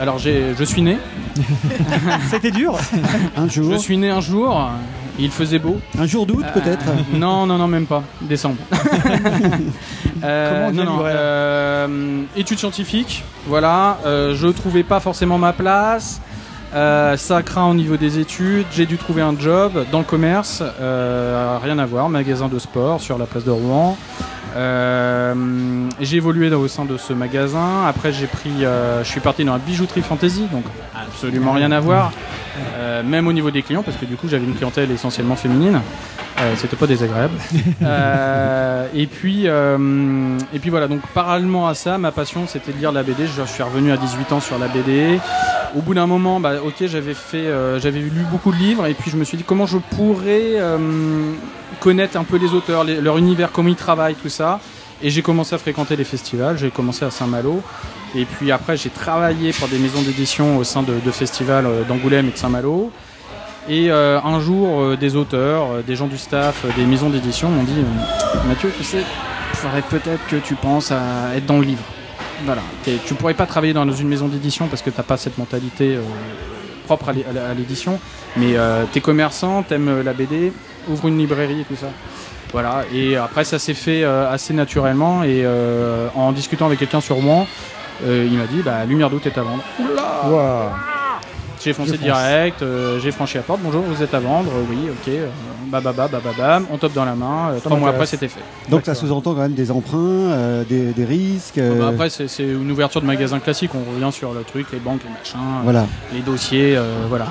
Alors 0.00 0.18
j'ai, 0.18 0.54
je 0.58 0.64
suis 0.64 0.82
né. 0.82 0.96
C'était 2.30 2.50
dur. 2.50 2.74
Un 3.36 3.48
jour. 3.48 3.72
Je 3.72 3.78
suis 3.78 3.96
né 3.96 4.10
un 4.10 4.20
jour. 4.20 4.70
Il 5.18 5.30
faisait 5.30 5.58
beau. 5.58 5.78
Un 5.98 6.06
jour 6.06 6.26
d'août 6.26 6.44
Euh, 6.44 6.52
peut-être 6.60 6.84
Non, 7.12 7.46
non, 7.46 7.58
non, 7.58 7.68
même 7.68 7.86
pas. 7.86 8.02
Décembre. 8.20 8.56
Euh, 10.24 10.68
Comment 10.70 10.82
on 10.82 10.84
non, 10.84 10.98
non, 10.98 11.02
euh, 11.04 12.22
études 12.36 12.58
scientifiques. 12.60 13.24
Voilà. 13.48 13.98
Euh, 14.06 14.36
je 14.36 14.46
trouvais 14.46 14.84
pas 14.84 15.00
forcément 15.00 15.36
ma 15.36 15.52
place. 15.52 16.20
Euh, 16.74 17.16
ça 17.16 17.42
craint 17.42 17.66
au 17.68 17.74
niveau 17.74 17.96
des 17.96 18.20
études. 18.20 18.66
J'ai 18.70 18.86
dû 18.86 18.98
trouver 18.98 19.22
un 19.22 19.36
job 19.36 19.84
dans 19.90 19.98
le 19.98 20.04
commerce. 20.04 20.62
Euh, 20.80 21.58
rien 21.60 21.78
à 21.80 21.86
voir. 21.86 22.08
Magasin 22.08 22.46
de 22.46 22.60
sport 22.60 23.00
sur 23.00 23.18
la 23.18 23.26
place 23.26 23.44
de 23.44 23.50
Rouen. 23.50 23.98
Euh, 24.56 25.34
j'ai 26.00 26.16
évolué 26.16 26.50
dans- 26.50 26.58
au 26.60 26.68
sein 26.68 26.84
de 26.84 26.96
ce 26.96 27.12
magasin. 27.12 27.86
Après, 27.86 28.12
j'ai 28.12 28.26
pris, 28.26 28.64
euh, 28.64 29.02
je 29.02 29.08
suis 29.08 29.20
parti 29.20 29.44
dans 29.44 29.52
la 29.54 29.58
bijouterie 29.58 30.02
fantasy, 30.02 30.46
donc 30.52 30.64
absolument 30.94 31.52
rien 31.52 31.72
à 31.72 31.80
voir, 31.80 32.12
Euh, 32.76 33.02
même 33.02 33.26
au 33.28 33.32
niveau 33.32 33.50
des 33.50 33.62
clients, 33.62 33.82
parce 33.82 33.96
que 33.96 34.04
du 34.04 34.14
coup, 34.16 34.28
j'avais 34.28 34.44
une 34.44 34.54
clientèle 34.54 34.90
essentiellement 34.90 35.36
féminine. 35.36 35.80
Euh, 36.40 36.52
C'était 36.56 36.76
pas 36.76 36.86
désagréable. 36.86 37.34
Euh, 37.82 38.86
et 38.94 39.06
puis, 39.06 39.44
euh, 39.46 40.38
et 40.52 40.58
puis 40.58 40.68
voilà. 40.70 40.86
Donc, 40.88 41.00
parallèlement 41.14 41.66
à 41.66 41.74
ça, 41.74 41.96
ma 41.98 42.10
passion, 42.12 42.46
c'était 42.46 42.72
de 42.72 42.78
lire 42.78 42.92
la 42.92 43.02
BD. 43.02 43.26
Je 43.26 43.42
suis 43.46 43.62
revenu 43.62 43.90
à 43.92 43.96
18 43.96 44.32
ans 44.32 44.40
sur 44.40 44.58
la 44.58 44.68
BD. 44.68 45.18
Au 45.74 45.80
bout 45.80 45.94
d'un 45.94 46.06
moment, 46.06 46.38
bah, 46.38 46.54
ok, 46.62 46.86
j'avais 46.86 47.14
fait, 47.14 47.46
euh, 47.46 47.80
j'avais 47.80 48.00
lu 48.00 48.26
beaucoup 48.30 48.52
de 48.52 48.56
livres, 48.56 48.86
et 48.86 48.92
puis 48.92 49.10
je 49.10 49.16
me 49.16 49.24
suis 49.24 49.38
dit 49.38 49.44
comment 49.44 49.64
je 49.64 49.78
pourrais 49.78 50.56
euh, 50.56 51.32
connaître 51.80 52.18
un 52.18 52.24
peu 52.24 52.36
les 52.36 52.52
auteurs, 52.52 52.84
leur 52.84 53.16
univers, 53.16 53.52
comment 53.52 53.70
ils 53.70 53.76
travaillent, 53.76 54.14
tout 54.14 54.28
ça. 54.28 54.60
Et 55.02 55.08
j'ai 55.08 55.22
commencé 55.22 55.54
à 55.54 55.58
fréquenter 55.58 55.96
les 55.96 56.04
festivals. 56.04 56.58
J'ai 56.58 56.70
commencé 56.70 57.04
à 57.04 57.10
Saint-Malo. 57.10 57.62
Et 58.14 58.24
puis 58.24 58.52
après, 58.52 58.76
j'ai 58.76 58.90
travaillé 58.90 59.52
pour 59.52 59.66
des 59.66 59.78
maisons 59.78 60.02
d'édition 60.02 60.58
au 60.58 60.64
sein 60.64 60.82
de, 60.82 61.10
festivals 61.10 61.66
euh, 61.66 61.82
d'Angoulême 61.84 62.28
et 62.28 62.32
de 62.32 62.36
Saint-Malo. 62.36 62.92
Et 63.68 63.92
un 63.92 64.40
jour, 64.40 64.96
des 64.96 65.14
auteurs, 65.14 65.84
des 65.86 65.94
gens 65.94 66.08
du 66.08 66.18
staff, 66.18 66.66
des 66.76 66.84
maisons 66.84 67.10
d'édition 67.10 67.48
m'ont 67.48 67.62
dit 67.62 67.84
Mathieu, 68.48 68.72
tu 68.76 68.82
sais, 68.82 68.98
il 68.98 69.56
faudrait 69.56 69.82
peut-être 69.82 70.26
que 70.26 70.34
tu 70.34 70.56
penses 70.56 70.90
à 70.90 71.36
être 71.36 71.46
dans 71.46 71.60
le 71.60 71.66
livre. 71.66 71.84
Voilà. 72.44 72.62
Tu 73.06 73.14
pourrais 73.14 73.34
pas 73.34 73.46
travailler 73.46 73.72
dans 73.72 73.90
une 73.90 74.08
maison 74.08 74.28
d'édition 74.28 74.66
parce 74.68 74.82
que 74.82 74.90
t'as 74.90 75.02
pas 75.02 75.16
cette 75.16 75.38
mentalité 75.38 75.94
euh, 75.96 76.02
propre 76.86 77.08
à 77.10 77.12
l'é- 77.12 77.24
à 77.24 77.50
à 77.50 77.54
l'édition. 77.54 77.98
Mais 78.36 78.56
euh, 78.56 78.84
t'es 78.92 79.00
commerçant, 79.00 79.62
t'aimes 79.62 79.88
euh, 79.88 80.02
la 80.02 80.12
BD, 80.12 80.52
ouvre 80.88 81.08
une 81.08 81.18
librairie 81.18 81.60
et 81.60 81.64
tout 81.64 81.76
ça. 81.76 81.88
Voilà. 82.52 82.84
Et 82.92 83.16
après, 83.16 83.44
ça 83.44 83.58
s'est 83.58 83.74
fait 83.74 84.04
assez 84.04 84.52
naturellement. 84.52 85.22
Et 85.24 85.44
en 86.14 86.32
discutant 86.32 86.66
avec 86.66 86.78
quelqu'un 86.80 87.00
sur 87.00 87.18
euh, 88.04 88.28
il 88.30 88.36
m'a 88.36 88.46
dit 88.46 88.62
bah, 88.62 88.84
Lumière 88.86 89.08
d'août 89.08 89.24
est 89.26 89.38
à 89.38 89.42
vendre. 89.42 89.62
J'ai 91.64 91.72
foncé 91.72 91.96
direct, 91.96 92.62
euh, 92.62 92.98
j'ai 93.00 93.12
franchi 93.12 93.36
la 93.36 93.42
porte. 93.42 93.60
Bonjour, 93.62 93.82
vous 93.82 94.02
êtes 94.02 94.12
à 94.14 94.18
vendre 94.18 94.50
Oui, 94.68 94.76
ok. 94.90 95.08
euh, 95.08 95.28
Bababa, 95.66 96.08
bababam. 96.08 96.66
On 96.72 96.76
top 96.78 96.92
dans 96.92 97.04
la 97.04 97.14
main. 97.14 97.50
euh, 97.52 97.58
trois 97.60 97.76
mois 97.76 97.90
après, 97.90 98.06
c'était 98.06 98.28
fait. 98.28 98.40
Donc 98.68 98.82
ça 98.84 98.94
sous-entend 98.94 99.34
quand 99.34 99.42
même 99.42 99.54
des 99.54 99.70
emprunts, 99.70 99.98
euh, 99.98 100.64
des, 100.64 100.92
des 100.92 101.04
risques. 101.04 101.56
Bah, 101.58 101.62
euh, 101.62 101.88
après, 101.90 102.10
c'est 102.10 102.26
une 102.42 102.70
ouverture 102.70 103.00
de 103.00 103.06
magasin 103.06 103.38
classique. 103.38 103.70
On 103.74 103.92
revient 103.94 104.12
sur 104.12 104.32
le 104.34 104.42
truc, 104.42 104.66
les 104.72 104.78
banques, 104.80 105.00
les 105.04 105.10
machins, 105.10 105.38
euh, 105.38 105.62
Voilà. 105.62 105.86
les 106.12 106.20
dossiers, 106.20 106.74
euh, 106.76 107.04
voilà. 107.08 107.26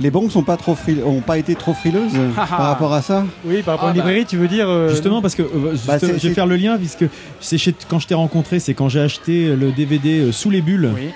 Les 0.00 0.12
banques 0.12 0.30
sont 0.30 0.44
pas 0.44 0.56
trop 0.56 0.76
fril- 0.76 1.02
ont 1.04 1.20
pas 1.20 1.38
été 1.38 1.56
trop 1.56 1.74
frileuses 1.74 2.14
euh, 2.14 2.30
Ah, 2.38 2.46
par 2.46 2.60
rapport 2.66 2.94
à 2.94 3.02
ça? 3.02 3.24
Oui, 3.44 3.62
par 3.62 3.74
rapport 3.74 3.88
Ah, 3.88 3.90
à 3.90 3.94
une 3.94 3.96
librairie, 3.96 4.24
tu 4.24 4.36
veux 4.36 4.46
dire 4.46 4.68
euh, 4.68 4.88
Justement, 4.90 5.20
parce 5.20 5.34
que 5.34 5.42
euh, 5.42 5.72
juste, 5.72 5.86
Bah, 5.88 5.98
je 6.00 6.06
vais 6.28 6.34
faire 6.34 6.46
le 6.46 6.54
lien, 6.56 6.78
puisque 6.78 7.04
c'est 7.40 7.58
chez- 7.58 7.74
quand 7.88 7.98
je 7.98 8.06
t'ai 8.06 8.14
rencontré, 8.14 8.60
c'est 8.60 8.74
quand 8.74 8.88
j'ai 8.88 9.00
acheté 9.00 9.56
le 9.56 9.72
DVD 9.72 10.20
euh, 10.20 10.32
Sous 10.32 10.50
les 10.50 10.60
bulles, 10.62 10.90
Oui. 10.94 11.08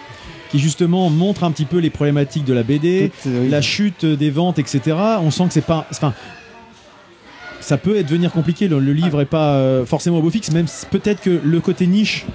Qui 0.53 0.59
justement 0.61 1.09
montre 1.11 1.43
un 1.45 1.51
petit 1.51 1.65
peu 1.65 1.79
les 1.79 1.91
problématiques 1.91 2.45
de 2.45 2.53
la 2.53 2.63
BD, 2.63 3.11
euh, 3.27 3.41
oui. 3.45 3.49
la 3.49 3.61
chute 3.63 4.05
des 4.05 4.31
ventes, 4.31 4.59
etc. 4.61 4.81
On 5.23 5.31
sent 5.33 5.45
que 5.49 5.53
c'est 5.55 5.63
pas. 5.67 5.87
Enfin, 5.91 6.13
ça 7.61 7.79
peut 7.79 8.03
devenir 8.03 8.31
compliqué. 8.33 8.69
Le, 8.69 8.79
le 8.79 8.93
livre 8.93 9.21
est 9.23 9.27
pas 9.27 9.55
euh, 9.55 9.87
forcément 9.87 10.19
au 10.19 10.23
beau 10.23 10.31
fixe, 10.31 10.51
même 10.53 10.67
peut-être 10.91 11.21
que 11.23 11.41
le 11.43 11.61
côté 11.61 11.87
niche 11.87 12.27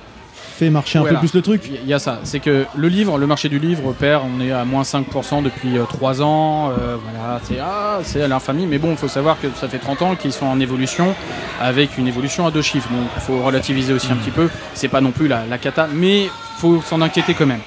fait 0.58 0.72
marcher 0.72 0.98
un 0.98 1.02
Voilà. 1.02 1.20
peu 1.20 1.28
plus 1.28 1.36
le 1.36 1.44
truc. 1.44 1.70
Il 1.84 1.88
y 1.88 1.94
a 1.94 2.00
ça, 2.00 2.20
c'est 2.24 2.40
que 2.40 2.66
le 2.76 2.88
livre, 2.88 3.20
le 3.20 3.28
marché 3.28 3.48
du 3.50 3.60
livre 3.60 3.94
perd, 3.94 4.24
on 4.26 4.42
est 4.42 4.52
à 4.52 4.66
moins 4.66 4.82
5% 4.82 5.44
depuis 5.44 5.74
3 5.88 6.22
ans, 6.24 6.72
euh, 6.72 6.96
voilà, 7.04 7.40
c'est 7.44 7.60
ah, 7.62 8.00
c'est 8.04 8.24
à 8.24 8.28
l'infamie, 8.28 8.66
mais 8.66 8.80
bon, 8.80 8.90
il 8.92 8.98
faut 8.98 9.08
savoir 9.08 9.40
que 9.40 9.46
ça 9.56 9.68
fait 9.68 9.78
30 9.78 10.02
ans 10.02 10.16
qu'ils 10.16 10.34
sont 10.34 10.48
en 10.48 10.60
évolution, 10.60 11.14
avec 11.62 12.00
une 12.00 12.08
évolution 12.08 12.48
à 12.48 12.52
deux 12.52 12.64
chiffres, 12.64 12.90
donc 12.90 13.08
il 13.16 13.22
faut 13.22 13.44
relativiser 13.44 13.94
aussi 13.94 14.12
un 14.12 14.16
petit 14.16 14.32
peu, 14.32 14.50
c'est 14.74 14.88
pas 14.88 15.02
non 15.02 15.12
plus 15.12 15.28
la, 15.28 15.46
la 15.46 15.60
cata, 15.60 15.88
mais 15.94 16.28
faut 16.58 16.82
s'en 16.82 17.02
inquiéter 17.02 17.36
quand 17.36 17.46
même. 17.46 17.62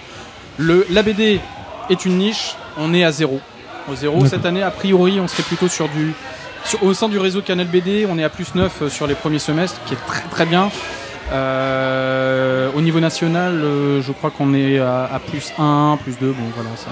Le, 0.59 0.87
la 0.91 1.03
BD 1.03 1.41
est 1.89 2.05
une 2.05 2.19
niche, 2.19 2.55
on 2.79 2.93
est 2.95 3.05
à 3.05 3.13
zéro. 3.13 3.41
Au 3.91 3.95
zéro, 3.95 4.25
cette 4.27 4.45
année, 4.47 4.63
a 4.63 4.71
priori, 4.71 5.19
on 5.21 5.27
serait 5.29 5.43
plutôt 5.43 5.69
sur 5.69 5.89
du 5.89 6.13
Sur- 6.65 6.83
au 6.83 6.93
sein 6.93 7.09
du 7.09 7.19
réseau 7.19 7.41
Canal 7.41 7.67
BD, 7.67 8.07
on 8.11 8.19
est 8.19 8.25
à 8.25 8.29
plus 8.29 8.55
9 8.55 8.89
sur 8.89 9.07
les 9.07 9.15
premiers 9.15 9.39
semestres, 9.39 9.81
qui 9.87 9.95
est 9.95 10.07
très 10.07 10.21
très 10.29 10.45
bien. 10.47 10.71
Euh, 11.33 12.69
au 12.75 12.81
niveau 12.83 13.01
national, 13.01 13.55
euh, 13.63 14.03
je 14.03 14.13
crois 14.13 14.31
qu'on 14.31 14.53
est 14.53 14.79
à, 14.79 15.05
à 15.13 15.19
plus 15.21 15.53
1, 15.59 15.99
plus 16.03 16.19
2, 16.19 16.33
bon 16.33 16.45
voilà, 16.55 16.71
ça, 16.77 16.91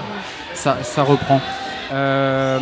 ça, 0.55 0.77
ça 0.83 1.03
reprend. 1.03 1.39
Euh, 1.93 2.57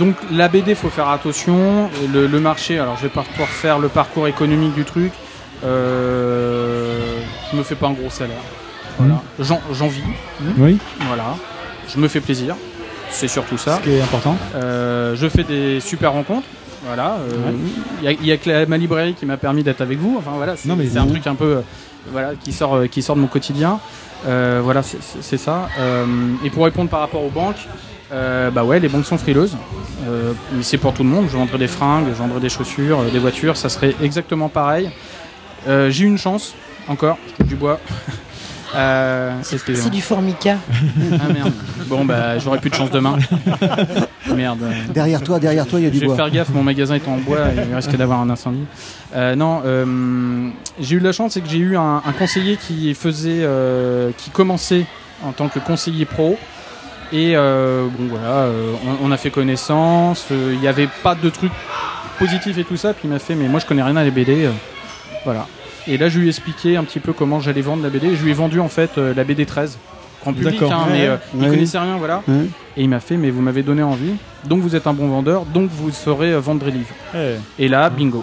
donc 0.00 0.16
la 0.32 0.48
BD, 0.48 0.74
faut 0.74 0.90
faire 0.90 1.08
attention. 1.08 1.88
Le, 2.12 2.26
le 2.26 2.40
marché, 2.40 2.78
alors 2.78 2.96
je 2.96 3.02
vais 3.02 3.08
pas 3.08 3.24
refaire 3.38 3.78
le 3.78 3.88
parcours 3.88 4.26
économique 4.26 4.74
du 4.74 4.84
truc. 4.84 5.12
Euh, 5.64 7.20
je 7.52 7.56
me 7.56 7.62
fais 7.62 7.74
pas 7.74 7.88
un 7.88 7.92
gros 7.92 8.10
salaire. 8.10 8.36
Voilà. 9.00 9.22
J'en, 9.40 9.60
j'en 9.72 9.88
vis. 9.88 10.02
Oui. 10.58 10.78
Voilà. 11.06 11.36
Je 11.92 11.98
me 11.98 12.08
fais 12.08 12.20
plaisir. 12.20 12.54
C'est 13.10 13.28
surtout 13.28 13.58
ça. 13.58 13.76
Ce 13.78 13.82
qui 13.82 13.90
est 13.90 14.00
important. 14.00 14.36
Euh, 14.54 15.16
je 15.16 15.28
fais 15.28 15.42
des 15.44 15.80
super 15.80 16.12
rencontres. 16.12 16.46
Voilà. 16.86 17.16
euh, 17.28 17.52
Il 18.00 18.04
y 18.04 18.08
a- 18.08 18.12
il 18.12 18.26
y, 18.26 18.32
a 18.32 18.36
que 18.36 18.48
la- 18.48 18.66
ma 18.66 18.76
librairie 18.78 19.14
qui 19.14 19.26
m'a 19.26 19.36
permis 19.36 19.62
d'être 19.62 19.80
avec 19.80 19.98
vous. 19.98 20.16
Enfin 20.18 20.30
voilà. 20.36 20.56
C'est, 20.56 20.70
un 20.70 21.06
truc 21.06 21.26
un 21.26 21.34
peu, 21.34 21.56
euh, 21.56 21.60
voilà, 22.12 22.30
qui 22.42 22.52
sort, 22.52 22.74
euh, 22.76 22.86
qui 22.86 23.02
sort 23.02 23.16
de 23.16 23.20
mon 23.20 23.26
quotidien. 23.26 23.80
Euh, 24.28 24.60
voilà, 24.62 24.82
c'est, 24.82 25.36
ça. 25.36 25.68
Euh, 25.78 26.04
et 26.44 26.50
pour 26.50 26.64
répondre 26.64 26.88
par 26.90 27.00
rapport 27.00 27.22
aux 27.24 27.30
banques, 27.30 27.66
euh, 28.12 28.50
bah 28.50 28.64
ouais, 28.64 28.78
les 28.80 28.88
banques 28.88 29.06
sont 29.06 29.18
frileuses. 29.18 29.56
Euh, 30.08 30.32
mais 30.52 30.62
c'est 30.62 30.78
pour 30.78 30.92
tout 30.94 31.02
le 31.02 31.08
monde. 31.08 31.26
Je 31.30 31.36
vendrais 31.36 31.58
des 31.58 31.68
fringues, 31.68 32.06
je 32.08 32.14
vendrais 32.18 32.40
des 32.40 32.48
chaussures, 32.48 33.00
euh, 33.00 33.10
des 33.10 33.18
voitures. 33.18 33.56
Ça 33.56 33.68
serait 33.68 33.94
exactement 34.02 34.48
pareil. 34.48 34.90
Euh, 35.68 35.90
j'ai 35.90 36.04
eu 36.04 36.06
une 36.06 36.18
chance, 36.18 36.54
encore, 36.88 37.18
je 37.28 37.34
touche 37.34 37.46
du 37.48 37.56
bois. 37.56 37.78
Euh. 38.76 39.32
C'est 39.42 39.90
du 39.90 40.00
formica. 40.00 40.56
Ah 41.20 41.32
merde. 41.32 41.52
Bon 41.86 42.04
bah 42.04 42.38
j'aurai 42.38 42.58
plus 42.58 42.70
de 42.70 42.74
chance 42.74 42.90
demain. 42.90 43.16
Merde. 44.34 44.60
Derrière 44.94 45.22
toi, 45.22 45.40
derrière 45.40 45.66
toi, 45.66 45.80
il 45.80 45.84
y 45.84 45.86
a 45.86 45.90
du 45.90 45.96
Je 45.96 46.00
vais 46.02 46.06
bois. 46.06 46.16
faire 46.16 46.30
gaffe, 46.30 46.50
mon 46.50 46.62
magasin 46.62 46.94
est 46.94 47.08
en 47.08 47.16
bois 47.16 47.38
et 47.48 47.66
il 47.68 47.74
risque 47.74 47.96
d'avoir 47.96 48.20
un 48.20 48.30
incendie. 48.30 48.64
Euh, 49.16 49.34
non, 49.34 49.62
euh, 49.64 50.48
j'ai 50.78 50.96
eu 50.96 51.00
de 51.00 51.04
la 51.04 51.12
chance, 51.12 51.32
c'est 51.32 51.40
que 51.40 51.48
j'ai 51.48 51.58
eu 51.58 51.76
un, 51.76 52.02
un 52.06 52.12
conseiller 52.16 52.56
qui 52.56 52.94
faisait, 52.94 53.40
euh, 53.40 54.10
qui 54.16 54.30
commençait 54.30 54.84
en 55.24 55.32
tant 55.32 55.48
que 55.48 55.58
conseiller 55.58 56.04
pro. 56.04 56.38
Et 57.12 57.32
euh, 57.34 57.86
bon 57.98 58.06
voilà, 58.08 58.44
euh, 58.44 58.72
on, 59.02 59.08
on 59.08 59.10
a 59.10 59.16
fait 59.16 59.30
connaissance. 59.30 60.26
euh, 60.30 60.52
Il 60.54 60.60
n'y 60.60 60.68
avait 60.68 60.88
pas 61.02 61.16
de 61.16 61.28
trucs 61.28 61.50
positifs 62.20 62.56
et 62.56 62.64
tout 62.64 62.76
ça. 62.76 62.92
Puis 62.92 63.08
il 63.08 63.10
m'a 63.10 63.18
fait, 63.18 63.34
mais 63.34 63.48
moi 63.48 63.58
je 63.58 63.66
connais 63.66 63.82
rien 63.82 63.96
à 63.96 64.04
les 64.04 64.12
BD. 64.12 64.44
euh, 64.44 64.50
voilà. 65.24 65.46
Et 65.90 65.98
là, 65.98 66.08
je 66.08 66.20
lui 66.20 66.26
ai 66.26 66.28
expliqué 66.28 66.76
un 66.76 66.84
petit 66.84 67.00
peu 67.00 67.12
comment 67.12 67.40
j'allais 67.40 67.62
vendre 67.62 67.82
la 67.82 67.90
BD. 67.90 68.14
Je 68.14 68.22
lui 68.22 68.30
ai 68.30 68.34
vendu 68.34 68.60
en 68.60 68.68
fait 68.68 68.96
euh, 68.96 69.12
la 69.12 69.24
BD 69.24 69.44
13. 69.44 69.76
Grand 70.22 70.32
public, 70.34 70.62
hein, 70.62 70.86
mais 70.92 71.06
euh, 71.06 71.16
il 71.34 71.48
connaissait 71.48 71.78
rien, 71.78 71.96
voilà. 71.96 72.22
Et 72.76 72.82
il 72.82 72.88
m'a 72.88 73.00
fait, 73.00 73.16
mais 73.16 73.30
vous 73.30 73.40
m'avez 73.40 73.62
donné 73.62 73.82
envie. 73.82 74.12
Donc 74.44 74.60
vous 74.60 74.76
êtes 74.76 74.86
un 74.86 74.92
bon 74.92 75.08
vendeur, 75.08 75.46
donc 75.46 75.70
vous 75.70 75.90
saurez 75.90 76.32
euh, 76.32 76.40
vendre 76.40 76.64
des 76.64 76.70
livres. 76.70 76.94
Et 77.58 77.68
là, 77.68 77.90
bingo. 77.90 78.22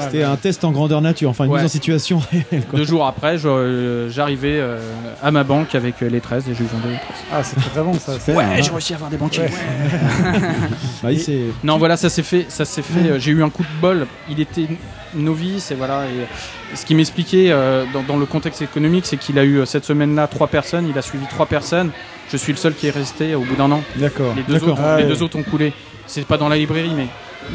C'était 0.00 0.22
un 0.22 0.36
test 0.36 0.64
en 0.64 0.70
grandeur 0.72 1.00
nature, 1.00 1.30
enfin 1.30 1.44
une 1.44 1.50
Ouais. 1.50 1.58
mise 1.58 1.66
en 1.66 1.72
situation 1.72 2.20
réelle. 2.30 2.64
quoi. 2.68 2.78
Deux 2.78 2.84
jours 2.84 3.06
après, 3.06 3.36
euh, 3.44 4.08
j'arrivais 4.10 4.58
euh, 4.58 4.78
à 5.22 5.30
ma 5.30 5.44
banque 5.44 5.74
avec 5.74 6.02
euh, 6.02 6.08
les 6.08 6.20
13 6.20 6.48
et 6.48 6.54
je 6.54 6.60
lui 6.60 6.66
vendais 6.72 6.88
les 6.94 6.98
13. 7.00 7.06
Ah, 7.32 7.42
c'est 7.42 7.56
très 7.70 7.82
bon 7.82 7.94
ça. 7.94 8.12
Ouais, 8.32 8.62
j'ai 8.62 8.70
réussi 8.70 8.92
à 8.92 8.96
avoir 8.96 9.10
des 9.10 9.16
banquiers. 9.16 9.42
Ouais. 9.42 9.48
ouais. 9.48 10.40
Bah, 11.02 11.12
il 11.12 11.50
non, 11.62 11.78
voilà, 11.78 11.96
ça 11.96 12.08
s'est 12.08 12.22
fait. 12.22 12.46
Ça 12.48 12.64
s'est 12.64 12.82
fait. 12.82 13.08
euh, 13.10 13.18
J'ai 13.18 13.30
eu 13.32 13.42
un 13.42 13.50
coup 13.50 13.62
de 13.62 13.80
bol. 13.80 14.06
Il 14.30 14.40
était 14.40 14.66
novice 15.14 15.70
et 15.70 15.74
voilà. 15.74 16.04
Et 16.06 16.76
ce 16.76 16.84
qui 16.86 16.94
m'expliquait 16.94 17.48
euh, 17.50 17.84
dans, 17.92 18.02
dans 18.02 18.16
le 18.16 18.26
contexte 18.26 18.62
économique, 18.62 19.06
c'est 19.06 19.16
qu'il 19.16 19.38
a 19.38 19.44
eu 19.44 19.64
cette 19.66 19.84
semaine-là 19.84 20.26
trois 20.26 20.46
personnes. 20.48 20.86
Il 20.88 20.96
a 20.98 21.02
suivi 21.02 21.26
trois 21.26 21.46
personnes. 21.46 21.90
Je 22.32 22.36
suis 22.38 22.52
le 22.52 22.58
seul 22.58 22.74
qui 22.74 22.86
est 22.86 22.90
resté 22.90 23.34
au 23.34 23.40
bout 23.42 23.54
d'un 23.54 23.70
an. 23.70 23.82
D'accord. 23.96 24.32
Les 24.34 24.42
deux 24.42 24.64
autres, 24.66 24.80
Ah, 24.82 24.96
les 24.96 25.02
ouais. 25.04 25.08
deux 25.08 25.22
autres 25.22 25.38
ont 25.38 25.42
coulé. 25.42 25.72
C'est 26.06 26.26
pas 26.26 26.36
dans 26.38 26.48
la 26.48 26.56
librairie, 26.56 26.92
mais 26.96 27.06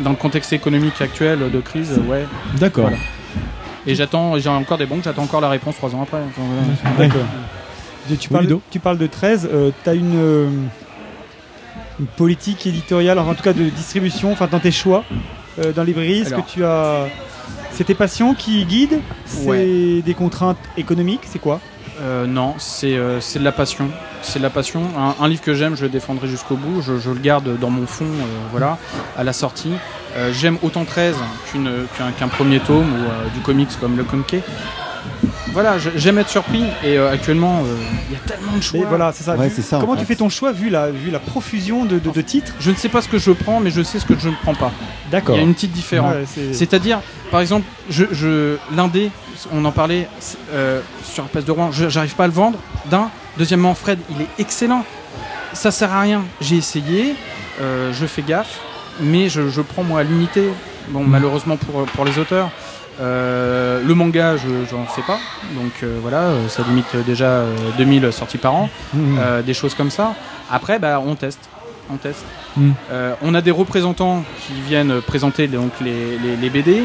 dans 0.04 0.12
le 0.12 0.16
contexte 0.16 0.54
économique 0.54 1.02
actuel 1.02 1.40
de 1.52 1.60
crise, 1.60 1.92
euh, 1.98 2.10
ouais. 2.12 2.26
D'accord. 2.58 2.86
Voilà. 2.90 2.98
Et 3.88 3.96
j'attends, 3.96 4.38
j'ai 4.38 4.50
encore 4.50 4.78
des 4.78 4.86
banques, 4.86 5.04
j'attends 5.04 5.24
encore 5.24 5.42
la 5.42 5.50
réponse 5.50 5.76
trois 5.78 5.94
ans 5.96 6.04
après. 6.04 6.20
D'accord. 6.98 7.22
Et 8.12 8.18
Tu 8.18 8.30
parles, 8.30 8.48
de, 8.48 8.60
tu 8.72 8.80
parles 8.80 8.98
de 8.98 9.08
13, 9.08 9.50
tu 9.84 9.90
as 9.90 9.94
une, 9.94 10.16
euh, 10.16 10.50
une 12.00 12.06
politique 12.08 12.66
éditoriale, 12.68 13.20
enfin, 13.20 13.32
en 13.32 13.36
tout 13.36 13.44
cas 13.44 13.54
de 13.54 13.64
distribution, 13.64 14.32
enfin 14.32 14.48
dans 14.50 14.60
tes 14.60 14.72
choix 14.72 15.04
euh, 15.60 15.72
dans 15.74 15.82
les 15.84 15.88
librairies, 15.88 16.20
est-ce 16.22 16.34
Alors. 16.34 16.46
que 16.46 16.52
tu 16.52 16.64
as. 16.64 17.08
C'est 17.72 17.84
tes 17.84 17.96
passions 17.96 18.34
qui 18.34 18.66
guident? 18.66 19.00
C'est 19.26 19.48
Ouais. 19.48 20.02
des 20.06 20.14
contraintes 20.14 20.58
économiques? 20.78 21.22
C'est 21.26 21.40
quoi? 21.40 21.60
Euh, 22.02 22.26
non, 22.26 22.56
c'est 22.58 22.96
euh, 22.96 23.20
c'est 23.20 23.40
de 23.40 23.44
la 23.44 23.52
passion. 23.52 23.90
C'est 24.22 24.40
la 24.40 24.50
passion. 24.50 24.84
Un, 25.20 25.28
livre 25.28 25.42
que 25.42 25.54
j'aime, 25.54 25.76
je 25.76 25.84
le 25.84 25.90
défendrai 25.90 26.28
jusqu'au 26.28 26.56
bout. 26.56 26.82
Je, 26.82 27.10
le 27.10 27.20
garde 27.20 27.58
dans 27.58 27.70
mon 27.70 27.88
fond, 27.88 28.06
euh, 28.06 28.26
voilà, 28.52 28.78
à 29.18 29.24
la 29.24 29.34
sortie. 29.34 29.74
J'aime 30.34 30.58
autant 30.64 30.86
13 30.86 31.16
qu'une- 31.46 31.86
qu'un 32.18 32.28
premier 32.28 32.60
tome 32.60 32.88
ou 32.92 33.30
du 33.34 33.42
comics 33.42 33.70
comme 33.80 33.96
le 33.96 34.04
Conquet. 34.04 34.42
Voilà, 35.52 35.78
j'aime 35.96 36.18
être 36.20 36.30
surpris 36.30 36.64
et 36.84 36.98
euh, 36.98 37.12
actuellement, 37.12 37.64
euh, 37.66 37.76
il 38.10 38.14
y 38.14 38.16
a 38.16 38.20
tellement 38.20 38.56
de 38.56 38.62
choix. 38.62 38.86
Voilà, 38.88 39.12
c'est 39.14 39.24
ça. 39.24 39.36
Ouais, 39.36 39.48
Vu- 39.50 39.54
c'est 39.56 39.62
ça, 39.64 39.78
en 39.78 39.82
Comment 39.82 39.96
fait. 39.96 40.02
tu 40.02 40.06
fais 40.06 40.16
ton 40.16 40.30
choix 40.30 40.52
vu 40.52 40.70
la, 40.70 40.92
vu 40.92 41.10
la 41.12 41.20
profusion 41.20 41.86
de, 41.86 41.98
de- 42.00 42.10
de 42.12 42.22
titres? 42.22 42.54
Je 42.60 42.70
ne 42.72 42.76
sais 42.76 42.90
pas 42.90 43.02
ce 43.02 43.08
que 43.10 43.18
je 43.18 43.32
prends, 43.32 43.60
mais 43.60 43.72
je 43.72 43.82
sais 43.82 44.00
ce 44.00 44.06
que 44.06 44.18
je 44.18 44.30
ne 44.30 44.36
prends 44.44 44.54
pas. 44.56 44.72
D'accord. 45.12 45.36
Il 45.36 45.40
y 45.40 45.42
a 45.42 45.44
une 45.46 45.54
petite 45.54 45.72
différence. 45.72 46.14
Ouais, 46.14 46.24
c'est- 46.28 46.54
C'est-à-dire, 46.54 47.00
par 47.32 47.42
exemple, 47.42 47.66
je, 47.90 48.06
je, 48.12 48.58
l'indé, 48.76 49.10
on 49.52 49.66
en 49.66 49.72
parlait 49.72 50.08
euh, 50.54 50.82
sur 51.04 51.24
la 51.24 51.30
place 51.30 51.46
de 51.46 51.52
Rouen, 51.52 51.72
je- 51.72 51.90
j'arrive 51.90 52.16
pas 52.16 52.26
à 52.26 52.28
le 52.28 52.34
vendre. 52.34 52.60
D'un. 52.90 53.10
Deuxièmement, 53.38 53.74
Fred, 53.74 54.00
il 54.12 54.22
est 54.22 54.28
excellent. 54.40 54.86
Ça 55.54 55.72
sert 55.72 55.92
à 55.92 56.02
rien. 56.02 56.24
J'ai 56.42 56.58
essayé, 56.58 57.16
euh, 57.60 57.92
je 57.92 58.06
fais 58.06 58.22
gaffe, 58.22 58.60
mais 59.02 59.30
je, 59.30 59.50
je 59.50 59.62
prends 59.62 59.84
moi 59.84 60.02
à 60.02 60.04
l'unité. 60.04 60.44
Bon, 60.90 61.04
malheureusement 61.04 61.58
pour, 61.58 61.84
pour 61.86 62.06
les 62.06 62.18
auteurs. 62.20 62.50
Euh, 63.00 63.82
le 63.86 63.94
manga, 63.96 64.36
je 64.38 64.48
j'en 64.70 64.88
sais 64.94 65.02
pas. 65.04 65.20
Donc 65.56 65.72
euh, 65.84 65.98
voilà, 66.02 66.18
euh, 66.24 66.48
ça 66.50 66.64
limite 66.68 66.96
déjà 67.06 67.26
euh, 67.28 67.56
2000 67.78 68.12
sorties 68.12 68.38
par 68.38 68.54
an. 68.56 68.70
Euh, 68.96 69.42
des 69.42 69.54
choses 69.54 69.74
comme 69.74 69.90
ça. 69.92 70.16
Après, 70.52 70.80
bah, 70.80 71.02
on 71.06 71.16
teste. 71.16 71.50
On 71.92 71.98
teste. 71.98 72.26
Euh, 72.92 73.14
on 73.22 73.34
a 73.36 73.42
des 73.42 73.52
représentants 73.52 74.24
qui 74.46 74.54
viennent 74.62 75.02
présenter 75.02 75.48
donc, 75.48 75.72
les, 75.82 76.18
les- 76.18 76.36
les 76.36 76.50
BD. 76.50 76.84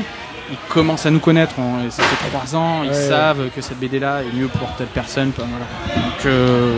Ils 0.50 0.56
commencent 0.68 1.06
à 1.06 1.10
nous 1.10 1.18
connaître. 1.20 1.54
On, 1.58 1.90
ça 1.90 2.02
fait 2.02 2.28
trois 2.28 2.54
ans. 2.54 2.82
Ils 2.84 2.90
Ouais. 2.90 2.94
savent 2.94 3.48
que 3.54 3.60
cette 3.60 3.78
BD-là 3.80 4.20
est 4.22 4.34
mieux 4.36 4.48
pour 4.48 4.70
telle 4.76 4.86
personne. 4.88 5.32
voilà. 5.36 6.04
Donc, 6.06 6.26
euh, 6.26 6.72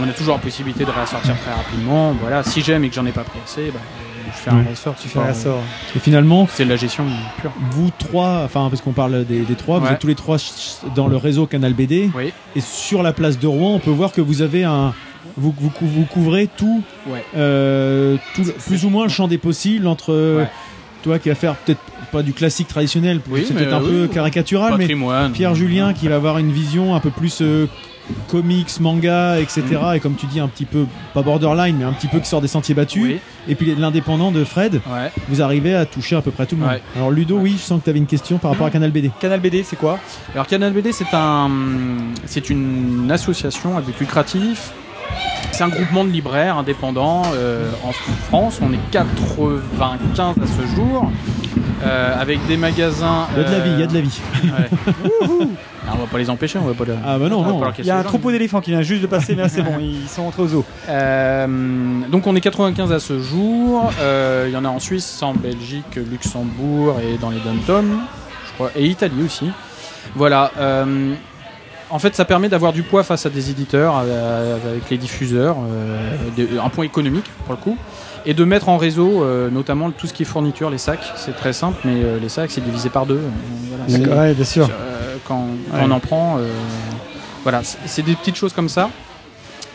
on 0.00 0.08
a 0.08 0.12
toujours 0.12 0.34
la 0.36 0.40
possibilité 0.40 0.84
de 0.84 0.90
réassortir 0.90 1.34
très 1.40 1.52
rapidement. 1.52 2.12
Voilà. 2.20 2.42
Si 2.42 2.62
j'aime 2.62 2.84
et 2.84 2.88
que 2.90 2.94
j'en 2.94 3.06
ai 3.06 3.12
pas 3.12 3.24
pris 3.24 3.38
assez, 3.44 3.70
bah, 3.70 3.80
je 4.09 4.09
fais 4.32 4.50
un 4.50 4.64
ressort. 4.68 4.94
Tu 5.00 5.08
fais 5.08 5.18
un 5.18 5.26
ressort. 5.28 5.60
Et 5.96 5.98
finalement, 5.98 6.46
c'est 6.52 6.64
de 6.64 6.70
la 6.70 6.76
gestion 6.76 7.04
pure. 7.40 7.52
Vous 7.72 7.90
trois, 7.98 8.42
enfin 8.44 8.68
parce 8.70 8.82
qu'on 8.82 8.92
parle 8.92 9.24
des, 9.24 9.40
des 9.40 9.54
trois, 9.54 9.78
vous 9.78 9.86
êtes 9.88 9.98
tous 9.98 10.06
les 10.06 10.14
trois 10.14 10.36
dans 10.94 11.06
le 11.08 11.16
réseau 11.16 11.46
Canal 11.46 11.74
BD. 11.74 12.10
Oui. 12.14 12.32
Et 12.56 12.60
sur 12.60 13.02
la 13.02 13.12
place 13.12 13.38
de 13.38 13.46
Rouen, 13.46 13.74
on 13.74 13.78
peut 13.78 13.90
voir 13.90 14.12
que 14.12 14.20
vous 14.20 14.42
avez 14.42 14.64
un, 14.64 14.92
vous, 15.36 15.54
vous, 15.58 15.70
cou- 15.70 15.86
vous 15.86 16.04
couvrez 16.04 16.48
tout, 16.56 16.82
Ouais. 17.08 17.24
euh, 17.36 18.16
tout 18.34 18.44
plus 18.66 18.84
ou 18.84 18.88
moins 18.90 19.04
le 19.04 19.10
champ 19.10 19.28
des 19.28 19.38
possibles 19.38 19.86
entre 19.86 20.12
Ouais. 20.38 20.48
toi 21.02 21.18
qui 21.18 21.28
va 21.28 21.34
faire 21.34 21.54
peut-être 21.56 21.80
pas 22.12 22.22
du 22.22 22.32
classique 22.32 22.66
traditionnel, 22.68 23.20
Oui, 23.30 23.44
c'est 23.46 23.54
peut-être 23.54 23.72
un 23.74 23.80
peu 23.80 24.08
caricatural, 24.08 24.72
mais 24.72 24.84
Patrimoine. 24.84 25.32
Pierre 25.32 25.54
Julien 25.54 25.92
qui 25.92 26.08
va 26.08 26.16
avoir 26.16 26.38
une 26.38 26.50
vision 26.50 26.94
un 26.94 27.00
peu 27.00 27.10
plus 27.10 27.38
euh, 27.42 27.66
comics, 28.28 28.80
manga, 28.80 29.38
etc. 29.40 29.62
Mm. 29.70 29.94
Et 29.96 30.00
comme 30.00 30.14
tu 30.14 30.26
dis, 30.26 30.40
un 30.40 30.48
petit 30.48 30.64
peu, 30.64 30.86
pas 31.14 31.22
borderline, 31.22 31.76
mais 31.78 31.84
un 31.84 31.92
petit 31.92 32.06
peu 32.08 32.18
qui 32.20 32.28
sort 32.28 32.40
des 32.40 32.48
sentiers 32.48 32.74
battus. 32.74 33.16
Et 33.48 33.54
puis 33.54 33.74
l'indépendant 33.74 34.30
de 34.30 34.44
Fred, 34.44 34.80
Ouais. 34.90 35.10
vous 35.28 35.42
arrivez 35.42 35.74
à 35.74 35.86
toucher 35.86 36.16
à 36.16 36.22
peu 36.22 36.30
près 36.30 36.46
tout 36.46 36.56
le 36.56 36.62
monde. 36.62 36.70
Ouais. 36.70 36.82
Alors 36.96 37.10
Ludo, 37.10 37.38
oui, 37.38 37.54
je 37.56 37.62
sens 37.62 37.80
que 37.80 37.84
tu 37.84 37.90
avais 37.90 37.98
une 37.98 38.06
question 38.06 38.38
par 38.38 38.50
rapport 38.52 38.66
à 38.66 38.70
Canal 38.70 38.90
BD. 38.90 39.10
Canal 39.20 39.40
BD, 39.40 39.62
c'est 39.62 39.76
quoi? 39.76 39.98
Alors 40.34 40.46
Canal 40.46 40.72
BD, 40.72 40.92
c'est 40.92 41.12
un, 41.12 41.50
c'est 42.26 42.50
une 42.50 43.10
association 43.10 43.76
à 43.76 43.80
but 43.80 43.98
lucratif. 43.98 44.72
C'est 45.52 45.64
un 45.64 45.68
groupement 45.68 46.04
de 46.04 46.10
libraires 46.10 46.56
indépendants 46.56 47.22
euh, 47.34 47.70
en 47.84 47.92
France. 47.92 48.60
On 48.62 48.72
est 48.72 48.78
95 48.92 50.36
à 50.42 50.46
ce 50.46 50.74
jour, 50.74 51.10
euh, 51.84 52.20
avec 52.20 52.46
des 52.46 52.56
magasins. 52.56 53.26
Il 53.36 53.42
y 53.42 53.44
a 53.44 53.48
de 53.48 53.52
la 53.52 53.60
vie, 53.60 53.70
il 53.74 53.80
y 53.80 53.82
a 53.82 53.86
de 53.86 53.94
la 53.94 54.00
vie. 54.00 54.20
Ouais. 54.44 54.70
Wouhou. 55.28 55.50
Alors, 55.82 55.96
on 55.96 56.04
va 56.04 56.06
pas 56.10 56.18
les 56.18 56.30
empêcher, 56.30 56.58
on 56.58 56.66
va 56.66 56.72
pas. 56.74 56.84
le- 56.84 56.94
Ah 57.04 57.18
bah 57.18 57.28
non, 57.28 57.42
non. 57.42 57.60
Il 57.78 57.84
y 57.84 57.90
a 57.90 57.96
un 57.96 57.98
les 57.98 58.04
troupeau 58.04 58.30
d'éléphants 58.30 58.60
qui 58.60 58.70
vient 58.70 58.80
juste 58.82 59.02
de 59.02 59.06
passer, 59.06 59.34
mais 59.34 59.42
là 59.42 59.48
c'est 59.48 59.62
bon, 59.62 59.74
ils 59.80 60.08
sont 60.08 60.22
rentrés 60.24 60.42
au 60.42 60.48
zoo. 60.48 60.64
Euh, 60.88 61.46
donc 62.10 62.26
on 62.26 62.36
est 62.36 62.40
95 62.40 62.92
à 62.92 63.00
ce 63.00 63.20
jour. 63.20 63.90
Euh, 64.00 64.44
Il 64.48 64.52
y 64.54 64.56
en 64.56 64.64
a 64.64 64.68
en 64.68 64.78
Suisse, 64.78 65.22
en 65.22 65.34
Belgique, 65.34 65.96
Luxembourg 65.96 66.96
et 67.00 67.18
dans 67.18 67.30
les 67.30 67.38
dom 67.66 68.00
je 68.46 68.52
crois, 68.54 68.70
et 68.76 68.86
Italie 68.86 69.22
aussi. 69.24 69.50
Voilà. 70.14 70.52
Euh, 71.90 71.94
en 71.94 71.98
fait, 71.98 72.14
ça 72.14 72.24
permet 72.24 72.48
d'avoir 72.48 72.72
du 72.72 72.82
poids 72.82 73.02
face 73.04 73.26
à 73.26 73.30
des 73.30 73.50
éditeurs, 73.50 74.02
euh, 74.04 74.56
avec 74.70 74.88
les 74.90 74.98
diffuseurs, 74.98 75.56
euh, 75.58 76.12
des- 76.36 76.58
un 76.62 76.68
point 76.68 76.84
économique 76.84 77.30
pour 77.44 77.54
le 77.54 77.60
coup, 77.60 77.76
et 78.26 78.34
de 78.34 78.44
mettre 78.44 78.68
en 78.68 78.76
réseau 78.76 79.22
euh, 79.22 79.50
notamment 79.50 79.90
tout 79.90 80.06
ce 80.06 80.12
qui 80.12 80.22
est 80.22 80.26
fourniture, 80.26 80.70
les 80.70 80.78
sacs. 80.78 81.12
C'est 81.16 81.34
très 81.36 81.52
simple, 81.52 81.78
mais 81.84 82.02
euh, 82.02 82.18
les 82.20 82.28
sacs 82.28 82.50
c'est 82.50 82.64
divisé 82.64 82.88
par 82.90 83.06
deux. 83.06 83.16
Euh, 83.20 83.96
voilà, 84.06 84.20
ouais, 84.22 84.34
bien 84.34 84.44
sûr. 84.44 84.68
euh, 84.70 85.16
quand, 85.26 85.46
quand 85.70 85.76
Ouais. 85.76 85.82
on 85.86 85.90
en 85.90 86.00
prend, 86.00 86.36
euh, 86.38 86.48
voilà, 87.42 87.62
c'est 87.86 88.02
des 88.02 88.14
petites 88.14 88.36
choses 88.36 88.52
comme 88.52 88.68
ça. 88.68 88.90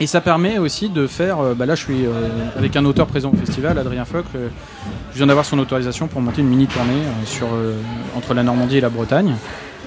Et 0.01 0.07
ça 0.07 0.19
permet 0.19 0.57
aussi 0.57 0.89
de 0.89 1.07
faire. 1.07 1.39
euh, 1.39 1.53
bah 1.53 1.65
là, 1.65 1.73
je 1.75 1.81
suis 1.85 2.05
euh, 2.05 2.09
avec 2.57 2.75
un 2.75 2.83
auteur 2.83 3.07
présent 3.07 3.31
au 3.33 3.37
festival, 3.37 3.77
Adrien 3.79 4.03
Foch. 4.03 4.25
euh, 4.35 4.49
je 5.13 5.17
viens 5.17 5.27
d'avoir 5.27 5.45
son 5.45 5.57
autorisation 5.57 6.07
pour 6.07 6.19
monter 6.19 6.41
une 6.41 6.49
mini 6.49 6.67
tournée 6.67 6.91
euh, 6.91 7.25
sur 7.25 7.47
euh, 7.53 7.75
entre 8.17 8.33
la 8.33 8.43
Normandie 8.43 8.77
et 8.77 8.81
la 8.81 8.89
Bretagne, 8.89 9.35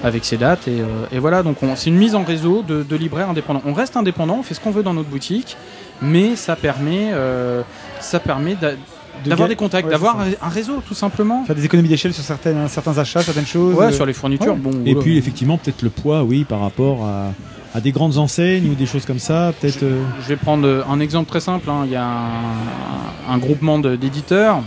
avec 0.03 0.25
ses 0.25 0.37
dates. 0.37 0.67
Et, 0.67 0.81
euh, 0.81 0.85
et 1.11 1.19
voilà, 1.19 1.43
donc 1.43 1.61
on- 1.63 1.75
c'est 1.75 1.89
une 1.89 1.97
mise 1.97 2.15
en 2.15 2.23
réseau 2.23 2.63
de, 2.67 2.83
de 2.83 2.95
libraires 2.95 3.29
indépendants. 3.29 3.61
On 3.65 3.73
reste 3.73 3.97
indépendant, 3.97 4.37
on 4.39 4.43
fait 4.43 4.53
ce 4.53 4.59
qu'on 4.59 4.71
veut 4.71 4.83
dans 4.83 4.93
notre 4.93 5.09
boutique, 5.09 5.57
mais 6.01 6.35
ça 6.35 6.55
permet, 6.55 7.09
euh, 7.13 7.61
ça 7.99 8.19
permet 8.19 8.55
De 8.55 8.77
d'avoir 9.25 9.49
des 9.49 9.55
contacts, 9.57 9.85
ouais, 9.85 9.91
d'avoir 9.91 10.17
un, 10.21 10.47
réseau 10.49 10.81
tout 10.87 10.93
simplement. 10.93 11.43
Faire 11.43 11.55
des 11.55 11.65
économies 11.65 11.89
d'échelle 11.89 12.13
sur 12.13 12.23
certaines, 12.23 12.67
certains 12.69 12.97
achats, 12.97 13.21
certaines 13.21 13.45
choses. 13.45 13.75
Ouais, 13.75 13.87
euh, 13.87 13.91
sur 13.91 14.05
les 14.05 14.13
fournitures, 14.13 14.53
ouais. 14.53 14.59
bon. 14.59 14.71
Et 14.85 14.95
puis 14.95 15.17
effectivement 15.17 15.57
peut-être 15.57 15.81
le 15.81 15.89
poids, 15.89 16.23
oui, 16.23 16.45
par 16.45 16.61
rapport 16.61 17.03
à, 17.05 17.33
à 17.75 17.81
des 17.81 17.91
grandes 17.91 18.17
enseignes 18.17 18.69
ou 18.71 18.75
des 18.75 18.85
choses 18.85 19.05
comme 19.05 19.19
ça, 19.19 19.51
peut-être. 19.59 19.83
euh, 19.83 20.01
Je 20.23 20.27
vais 20.29 20.37
prendre 20.37 20.85
un 20.89 20.99
exemple 21.01 21.29
très 21.29 21.41
simple. 21.41 21.69
hein. 21.69 21.81
Il 21.85 21.91
y 21.91 21.97
a 21.97 22.05
un, 22.05 23.33
un 23.33 23.37
groupement 23.39 23.77
d'éditeurs 23.77 24.61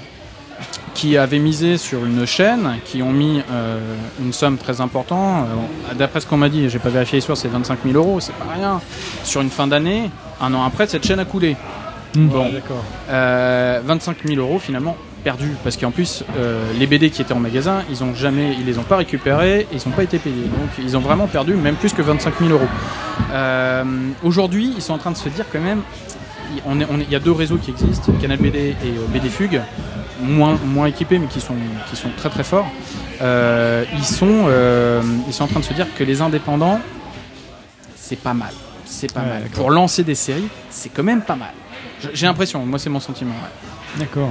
qui 0.95 1.17
avaient 1.17 1.39
misé 1.39 1.79
sur 1.79 2.05
une 2.05 2.27
chaîne, 2.27 2.77
qui 2.85 3.03
ont 3.03 3.13
mis 3.13 3.41
euh, 3.51 3.79
une 4.21 4.33
somme 4.33 4.59
très 4.59 4.81
importante. 4.81 5.47
Euh, 5.91 5.95
D'après 5.95 6.21
ce 6.21 6.27
qu'on 6.27 6.37
m'a 6.37 6.49
dit, 6.49 6.69
j'ai 6.69 6.79
pas 6.79 6.91
vérifié 6.91 7.21
sources, 7.21 7.41
c'est 7.41 7.49
25 7.49 7.79
000 7.85 7.97
euros, 7.97 8.21
c'est 8.21 8.35
pas 8.35 8.53
rien. 8.55 8.81
Sur 9.25 9.41
une 9.41 9.51
fin 9.51 9.67
d'année, 9.67 10.11
un 10.41 10.53
an 10.55 10.65
après, 10.65 10.87
cette 10.87 11.07
chaîne 11.07 11.19
a 11.21 11.25
coulé. 11.25 11.57
Hmm. 12.15 12.27
Bon, 12.29 12.51
d'accord. 12.53 12.85
Euh, 13.09 13.81
25 13.85 14.17
000 14.27 14.39
euros 14.41 14.59
finalement 14.59 14.97
perdus 15.25 15.53
parce 15.63 15.77
qu'en 15.77 15.93
plus 15.93 16.25
euh, 16.37 16.61
les 16.79 16.87
BD 16.89 17.09
qui 17.11 17.23
étaient 17.23 17.33
en 17.33 17.39
magasin 17.39 17.83
ils 17.89 18.03
ont 18.03 18.13
jamais 18.13 18.57
ils 18.59 18.67
les 18.67 18.77
ont 18.79 18.83
pas 18.83 18.97
récupérés 18.97 19.61
et 19.73 19.77
ils 19.77 19.89
n'ont 19.89 19.95
pas 19.95 20.03
été 20.03 20.19
payés 20.19 20.35
donc 20.43 20.69
ils 20.85 20.97
ont 20.97 21.01
vraiment 21.01 21.29
perdu 21.29 21.55
même 21.55 21.77
plus 21.77 21.93
que 21.93 22.03
25 22.03 22.35
000 22.41 22.51
euros 22.51 22.67
Euh, 23.31 23.85
aujourd'hui 24.25 24.73
ils 24.75 24.83
sont 24.83 24.95
en 24.95 24.99
train 24.99 25.13
de 25.13 25.17
se 25.17 25.29
dire 25.29 25.45
quand 25.53 25.61
même 25.61 25.81
il- 26.57 26.63
on 26.67 26.77
on 26.93 26.99
y 27.09 27.15
a 27.15 27.21
deux 27.21 27.31
réseaux 27.31 27.57
qui 27.57 27.71
existent 27.71 28.13
Canal 28.21 28.39
BD 28.39 28.59
et 28.59 28.75
euh, 28.85 29.07
BD 29.13 29.29
Fugue 29.29 29.61
moins, 30.23 30.59
moins 30.65 30.87
équipés 30.87 31.19
mais 31.19 31.27
qui 31.27 31.41
sont, 31.41 31.55
qui 31.91 31.97
sont 31.97 32.11
très 32.17 32.31
très 32.31 32.45
forts. 32.45 32.67
Euh, 33.21 33.85
ils, 33.93 34.05
sont, 34.05 34.45
euh, 34.47 35.03
ils 35.27 35.33
sont 35.33 35.45
en 35.45 35.49
train 35.49 35.61
de 35.61 35.65
se 35.65 35.75
dire 35.75 35.87
que 35.97 36.05
les 36.05 36.21
indépendants 36.23 36.81
c'est 37.97 38.17
pas 38.19 38.35
mal. 38.35 38.53
C'est 38.85 39.13
pas 39.13 39.21
Ouais, 39.21 39.27
mal. 39.27 39.43
pour 39.55 39.71
lancer 39.71 40.03
des 40.05 40.15
séries 40.15 40.49
c'est 40.71 40.89
quand 40.91 41.03
même 41.03 41.23
pas 41.23 41.37
mal. 41.37 41.53
J'ai 42.13 42.27
l'impression. 42.27 42.65
Moi 42.67 42.79
c'est 42.79 42.91
mon 42.91 43.01
sentiment. 43.01 43.35
Ouais. 43.35 44.01
D'accord. 44.01 44.31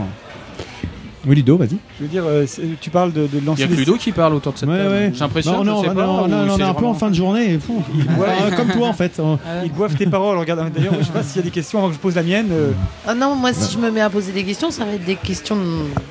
Oui, 1.28 1.36
Ludo, 1.36 1.56
vas-y. 1.56 1.78
Je 2.00 2.04
veux 2.04 2.08
dire, 2.10 2.24
euh, 2.26 2.46
tu 2.80 2.90
parles 2.90 3.14
de, 3.14 3.28
de 3.28 3.38
Il 3.38 3.46
lancer 3.46 3.62
y 3.62 3.66
a 3.66 3.68
que 3.68 3.74
Ludo 3.74 3.96
qui 3.96 4.12
parle 4.12 4.34
autour 4.34 4.54
de 4.54 4.58
cette 4.58 4.68
Ouais, 4.68 4.78
table. 4.78 4.90
ouais. 4.90 5.12
J'ai 5.14 5.20
l'impression, 5.20 5.52
Non, 5.52 5.64
je 5.64 5.70
non, 5.70 5.82
sais 5.84 5.88
non, 5.90 5.94
pas, 5.96 6.06
non, 6.08 6.24
ou 6.24 6.28
non, 6.28 6.38
on 6.50 6.56
c'est 6.58 6.62
est 6.64 6.66
un 6.66 6.74
peu 6.74 6.86
en 6.86 6.94
fin 6.96 7.10
de 7.12 7.16
journée. 7.16 7.54
et 7.54 7.60
fou, 7.60 7.84
il 7.96 8.06
boit, 8.06 8.26
euh, 8.28 8.52
comme 8.56 8.70
toi 8.70 8.88
en 8.88 8.94
fait. 8.94 9.12
On- 9.20 9.38
Ils 9.64 9.72
boivent 9.72 9.96
tes 9.96 10.08
paroles. 10.08 10.38
Regarde, 10.40 10.72
d'ailleurs, 10.74 10.96
je 11.00 11.06
sais 11.06 11.12
pas 11.12 11.22
s'il 11.22 11.38
y 11.38 11.40
a 11.40 11.44
des 11.44 11.52
questions 11.52 11.78
avant 11.80 11.90
que 11.90 11.94
je 11.94 12.00
pose 12.00 12.16
la 12.16 12.24
mienne. 12.24 12.48
euh, 12.52 12.72
Ah 13.08 13.14
non, 13.14 13.36
moi 13.36 13.54
si 13.54 13.72
je 13.72 13.78
me 13.78 13.92
mets 13.92 14.02
à 14.02 14.10
poser 14.10 14.32
des 14.32 14.44
questions, 14.44 14.72
ça 14.72 14.84
va 14.84 14.94
être 14.94 15.06
des 15.06 15.16
questions 15.16 15.58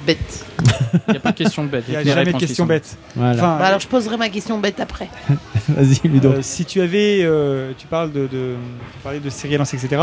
bêtes. 0.06 0.44
Il 1.08 1.10
n'y 1.12 1.16
a 1.16 1.20
pas 1.20 1.32
de 1.32 1.36
questions 1.38 1.64
bêtes. 1.64 1.84
Il 1.88 1.92
n'y 1.92 1.96
a 1.96 2.04
jamais 2.14 2.32
de 2.32 2.38
questions 2.38 2.66
bêtes. 2.66 2.96
Voilà. 3.16 3.32
Enfin, 3.32 3.56
Bah 3.58 3.64
alors 3.66 3.80
je 3.80 3.88
poserai 3.88 4.16
ma 4.16 4.28
question 4.28 4.58
bête 4.58 4.78
après. 4.78 5.08
Vas-y, 5.68 6.06
Ludo. 6.08 6.28
euh, 6.28 6.38
si 6.42 6.64
tu 6.64 6.80
avais, 6.80 7.20
euh, 7.22 7.72
tu 7.76 7.86
parles 7.88 8.12
de, 8.12 8.28
de, 8.28 8.54
tu 8.92 8.98
parlais 9.02 9.18
de 9.18 9.30
séries 9.30 9.56
à 9.56 9.58
lancer, 9.58 9.76
etc. 9.76 10.02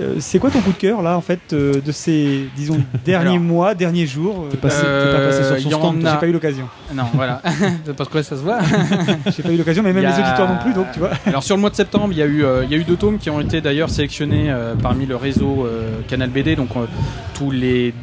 Euh, 0.00 0.16
c'est 0.20 0.38
quoi 0.38 0.50
ton 0.50 0.60
coup 0.60 0.72
de 0.72 0.76
cœur 0.76 1.00
là 1.02 1.16
en 1.16 1.20
fait 1.20 1.40
euh, 1.52 1.80
de 1.80 1.92
ces 1.92 2.48
disons 2.56 2.78
derniers 3.04 3.30
Alors. 3.30 3.40
mois, 3.40 3.74
derniers 3.74 4.06
jours 4.06 4.46
T'es 4.50 4.56
passé- 4.56 4.82
t'es 4.82 5.12
pas 5.12 5.24
passé 5.26 5.42
sur 5.42 5.52
Euh, 5.52 5.58
son 5.60 5.68
y 5.68 5.72
stand, 5.72 6.06
a- 6.06 6.12
J'ai 6.12 6.18
pas 6.20 6.26
eu 6.26 6.32
l'occasion. 6.32 6.68
Non, 6.94 7.04
voilà. 7.14 7.40
Parce 7.96 8.08
que 8.10 8.22
ça 8.22 8.36
se 8.36 8.42
voit. 8.42 8.58
J'ai 9.36 9.42
pas 9.42 9.50
eu 9.52 9.56
l'occasion, 9.56 9.82
mais 9.82 9.92
même 9.92 10.02
y 10.04 10.06
les 10.06 10.12
auditeurs 10.12 10.48
non 10.48 10.58
plus, 10.62 10.72
donc 10.74 10.86
tu 10.92 10.98
vois. 10.98 11.10
Alors 11.26 11.42
sur 11.42 11.56
le 11.56 11.60
mois 11.60 11.70
de 11.70 11.76
septembre, 11.76 12.08
il 12.10 12.18
y 12.18 12.22
a 12.22 12.26
eu, 12.26 12.44
euh, 12.44 12.64
il 12.64 12.70
y 12.70 12.74
a 12.74 12.78
eu 12.78 12.84
deux 12.84 12.96
tomes 12.96 13.18
qui 13.18 13.30
ont 13.30 13.40
été 13.40 13.60
d'ailleurs 13.60 13.90
sélectionnés 13.90 14.50
euh, 14.50 14.74
parmi 14.74 15.06
le 15.06 15.16
réseau 15.16 15.64
euh, 15.66 16.00
Canal 16.08 16.30
BD. 16.30 16.56
Donc 16.56 16.68
euh, 16.76 16.86
tous 17.34 17.50
les 17.50 17.94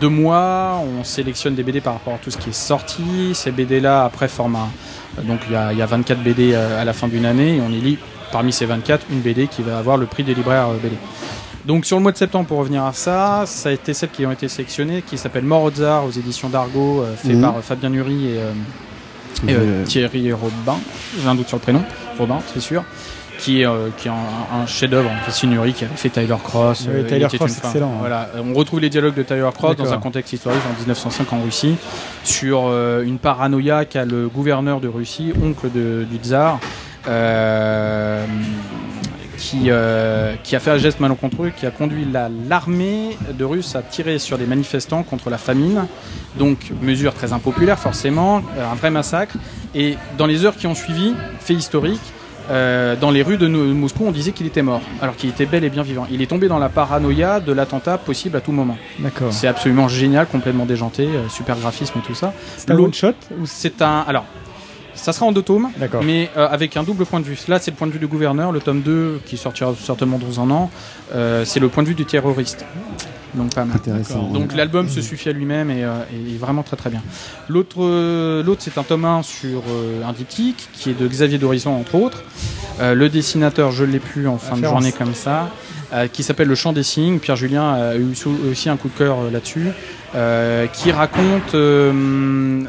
deux 0.00 0.08
mois, 0.08 0.80
on 0.98 1.04
sélectionne 1.04 1.54
des 1.54 1.62
BD 1.62 1.80
par 1.80 1.94
rapport 1.94 2.14
à 2.14 2.18
tout 2.18 2.30
ce 2.30 2.38
qui 2.38 2.50
est 2.50 2.54
sorti. 2.54 3.02
Ces 3.34 3.50
BD-là, 3.50 4.04
après 4.04 4.28
format. 4.28 4.68
euh, 5.18 5.22
donc 5.22 5.40
il 5.48 5.52
y 5.52 5.56
a, 5.56 5.72
il 5.72 5.78
y 5.78 5.82
a 5.82 5.86
24 5.86 6.22
BD 6.22 6.52
euh, 6.54 6.80
à 6.80 6.84
la 6.84 6.92
fin 6.92 7.08
d'une 7.08 7.24
année 7.26 7.56
et 7.56 7.60
on 7.60 7.70
élit 7.72 7.98
parmi 8.32 8.52
ces 8.52 8.66
24 8.66 9.06
une 9.10 9.20
BD 9.20 9.46
qui 9.48 9.62
va 9.62 9.78
avoir 9.78 9.96
le 9.96 10.06
prix 10.06 10.22
des 10.24 10.34
libraires 10.34 10.68
euh, 10.68 10.76
BD. 10.82 10.96
Donc 11.66 11.84
sur 11.84 11.96
le 11.98 12.02
mois 12.02 12.12
de 12.12 12.16
septembre, 12.16 12.46
pour 12.46 12.58
revenir 12.58 12.84
à 12.84 12.92
ça, 12.92 13.44
ça 13.46 13.68
a 13.68 13.72
été 13.72 13.92
celles 13.92 14.08
qui 14.10 14.24
ont 14.24 14.32
été 14.32 14.48
sélectionnées, 14.48 15.02
qui 15.02 15.18
s'appelle 15.18 15.44
Mort 15.44 15.62
aux 15.64 15.82
Arts 15.82 16.06
aux 16.06 16.10
éditions 16.10 16.48
d'Argo, 16.48 17.02
euh, 17.02 17.14
fait 17.14 17.34
Mhm. 17.34 17.42
par 17.42 17.56
euh, 17.58 17.60
Fabien 17.60 17.90
Nury 17.90 18.28
et, 18.28 18.38
euh, 19.50 19.82
et, 19.82 19.84
Thierry 19.84 20.32
Robin, 20.32 20.78
j'ai 21.22 21.28
un 21.28 21.34
doute 21.34 21.48
sur 21.48 21.58
le 21.58 21.62
prénom, 21.62 21.82
Robin, 22.18 22.38
c'est 22.52 22.60
sûr, 22.60 22.82
qui 23.38 23.62
est, 23.62 23.66
qui 23.98 24.08
est 24.08 24.10
un, 24.10 24.62
un 24.62 24.66
chef-d'œuvre, 24.66 25.10
en 25.10 25.24
fait, 25.24 25.30
c'est 25.32 25.46
Nury 25.46 25.72
qui 25.72 25.84
avait 25.84 25.96
fait 25.96 26.08
Tyler 26.10 26.34
Cross. 26.42 26.86
Euh, 26.88 27.04
Tyler 27.06 27.26
Cross, 27.32 27.58
excellent, 27.58 27.88
hein. 27.92 27.98
Voilà, 28.00 28.28
on 28.42 28.52
retrouve 28.54 28.80
les 28.80 28.90
dialogues 28.90 29.14
de 29.14 29.22
Tyler 29.22 29.48
Cross 29.54 29.76
dans 29.76 29.92
un 29.92 29.98
contexte 29.98 30.32
historique 30.32 30.60
en 30.70 30.78
1905 30.78 31.32
en 31.32 31.42
Russie, 31.42 31.76
sur 32.24 32.70
une 33.02 33.18
paranoïa 33.18 33.84
qu'a 33.84 34.04
le 34.04 34.28
gouverneur 34.28 34.80
de 34.80 34.88
Russie, 34.88 35.32
oncle 35.42 35.70
de- 35.70 36.04
du 36.10 36.16
tsar. 36.18 36.58
Euh, 37.08 38.24
qui, 39.38 39.64
euh, 39.68 40.34
qui 40.44 40.54
a 40.54 40.60
fait 40.60 40.70
un 40.70 40.76
geste 40.76 41.00
malencontreux, 41.00 41.50
qui 41.56 41.64
a 41.64 41.70
conduit 41.70 42.04
la- 42.10 42.28
l'armée 42.48 43.16
de 43.32 43.44
Russes 43.44 43.74
à 43.74 43.80
tirer 43.82 44.18
sur 44.18 44.36
des 44.36 44.44
manifestants 44.46 45.02
contre 45.02 45.30
la 45.30 45.38
famine. 45.38 45.86
Donc, 46.38 46.72
mesure 46.82 47.14
très 47.14 47.32
impopulaire, 47.32 47.78
forcément, 47.78 48.42
euh, 48.58 48.70
un 48.70 48.74
vrai 48.74 48.90
massacre. 48.90 49.36
Et 49.74 49.96
dans 50.18 50.26
les 50.26 50.44
heures 50.44 50.56
qui 50.56 50.66
ont 50.66 50.74
suivi, 50.74 51.14
fait 51.40 51.54
historique, 51.54 52.00
euh, 52.50 52.96
dans 52.96 53.10
les 53.10 53.22
rues 53.22 53.38
de 53.38 53.46
Moscou, 53.46 54.04
on 54.06 54.10
disait 54.10 54.32
qu'il 54.32 54.46
était 54.46 54.62
mort, 54.62 54.82
alors 55.00 55.16
qu'il 55.16 55.30
était 55.30 55.46
bel 55.46 55.64
et 55.64 55.70
bien 55.70 55.84
vivant. 55.84 56.06
Il 56.10 56.20
est 56.20 56.26
tombé 56.26 56.48
dans 56.48 56.58
la 56.58 56.68
paranoïa 56.68 57.40
de 57.40 57.52
l'attentat 57.52 57.96
possible 57.96 58.36
à 58.36 58.40
tout 58.40 58.52
moment. 58.52 58.76
D'accord. 58.98 59.32
C'est 59.32 59.46
absolument 59.46 59.88
génial, 59.88 60.26
complètement 60.26 60.66
déjanté, 60.66 61.08
super 61.28 61.56
graphisme 61.56 61.98
et 62.00 62.02
tout 62.06 62.14
ça. 62.14 62.34
C'est 62.56 62.70
un 62.72 62.76
one 62.76 62.92
shot 62.92 63.12
ou 63.40 63.46
c'est 63.46 63.80
un. 63.82 64.04
Alors, 64.06 64.24
ça 65.00 65.12
sera 65.12 65.26
en 65.26 65.32
deux 65.32 65.42
tomes, 65.42 65.70
mais 66.04 66.30
euh, 66.36 66.48
avec 66.48 66.76
un 66.76 66.82
double 66.82 67.06
point 67.06 67.20
de 67.20 67.24
vue. 67.24 67.38
Là, 67.48 67.58
c'est 67.58 67.70
le 67.70 67.76
point 67.76 67.86
de 67.86 67.92
vue 67.92 67.98
du 67.98 68.06
gouverneur. 68.06 68.52
Le 68.52 68.60
tome 68.60 68.82
2, 68.82 69.20
qui 69.24 69.36
sortira 69.36 69.74
certainement 69.80 70.18
dans 70.18 70.40
un 70.40 70.50
an, 70.50 70.70
euh, 71.14 71.44
c'est 71.44 71.60
le 71.60 71.68
point 71.68 71.82
de 71.82 71.88
vue 71.88 71.94
du 71.94 72.04
terroriste. 72.04 72.64
Donc 73.34 73.54
pas 73.54 73.64
mal. 73.64 73.78
Donc 74.32 74.54
l'album 74.54 74.88
se 74.88 75.00
suffit 75.00 75.28
à 75.28 75.32
lui-même 75.32 75.70
et, 75.70 75.84
euh, 75.84 76.02
et 76.12 76.34
est 76.34 76.38
vraiment 76.38 76.62
très 76.62 76.76
très 76.76 76.90
bien. 76.90 77.02
L'autre, 77.48 77.76
euh, 77.80 78.42
l'autre 78.42 78.62
c'est 78.62 78.78
un 78.78 78.82
tome 78.82 79.04
1 79.04 79.22
sur 79.22 79.62
euh, 79.68 80.02
un 80.04 80.12
diptyque 80.12 80.68
qui 80.72 80.90
est 80.90 81.00
de 81.00 81.06
Xavier 81.06 81.38
Dorisson 81.38 81.70
entre 81.70 81.94
autres. 81.96 82.22
Le 82.82 83.10
dessinateur, 83.10 83.72
je 83.72 83.84
l'ai 83.84 83.98
plus 83.98 84.26
en 84.26 84.38
fin 84.38 84.56
de 84.56 84.64
journée 84.64 84.92
comme 84.92 85.14
ça, 85.14 85.50
qui 86.14 86.22
s'appelle 86.22 86.48
Le 86.48 86.54
Chant 86.54 86.72
des 86.72 86.82
Signes. 86.82 87.18
Pierre 87.18 87.36
Julien 87.36 87.74
a 87.74 87.96
eu 87.96 88.06
aussi 88.50 88.70
un 88.70 88.78
coup 88.78 88.88
de 88.88 88.96
cœur 88.96 89.30
là-dessus, 89.30 89.66
qui 90.72 90.90
raconte 90.90 91.54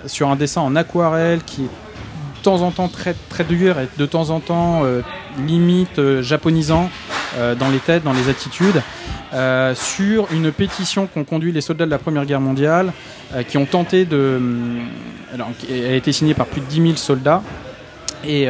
sur 0.08 0.30
un 0.30 0.36
dessin 0.36 0.60
en 0.60 0.76
aquarelle 0.76 1.40
qui 1.46 1.64
est 1.64 1.91
temps 2.42 2.62
en 2.62 2.72
temps 2.72 2.88
très 2.88 3.16
très 3.30 3.44
dur 3.44 3.80
et 3.80 3.88
de 3.98 4.06
temps 4.06 4.30
en 4.30 4.40
temps 4.40 4.82
euh, 4.84 5.02
limite 5.40 6.00
euh, 6.00 6.22
japonisant 6.22 6.90
euh, 7.38 7.56
dans 7.56 7.70
les 7.70 7.80
têtes, 7.80 8.04
dans 8.04 8.14
les 8.14 8.30
attitudes, 8.30 8.82
euh, 9.34 9.74
sur 9.76 10.28
une 10.32 10.52
pétition 10.52 11.08
qu'ont 11.08 11.24
conduit 11.24 11.52
les 11.52 11.62
soldats 11.62 11.86
de 11.86 11.92
la 11.92 11.98
Première 11.98 12.26
Guerre 12.26 12.42
mondiale, 12.42 12.94
qui 13.48 13.58
ont 13.58 13.66
tenté 13.66 14.04
de... 14.04 14.42
Alors, 15.34 15.48
elle 15.70 15.94
a 15.94 15.96
été 15.96 16.12
signée 16.12 16.34
par 16.34 16.48
plus 16.48 16.60
de 16.60 16.66
10 16.66 16.82
000 16.82 16.96
soldats, 16.98 17.42
et 18.28 18.50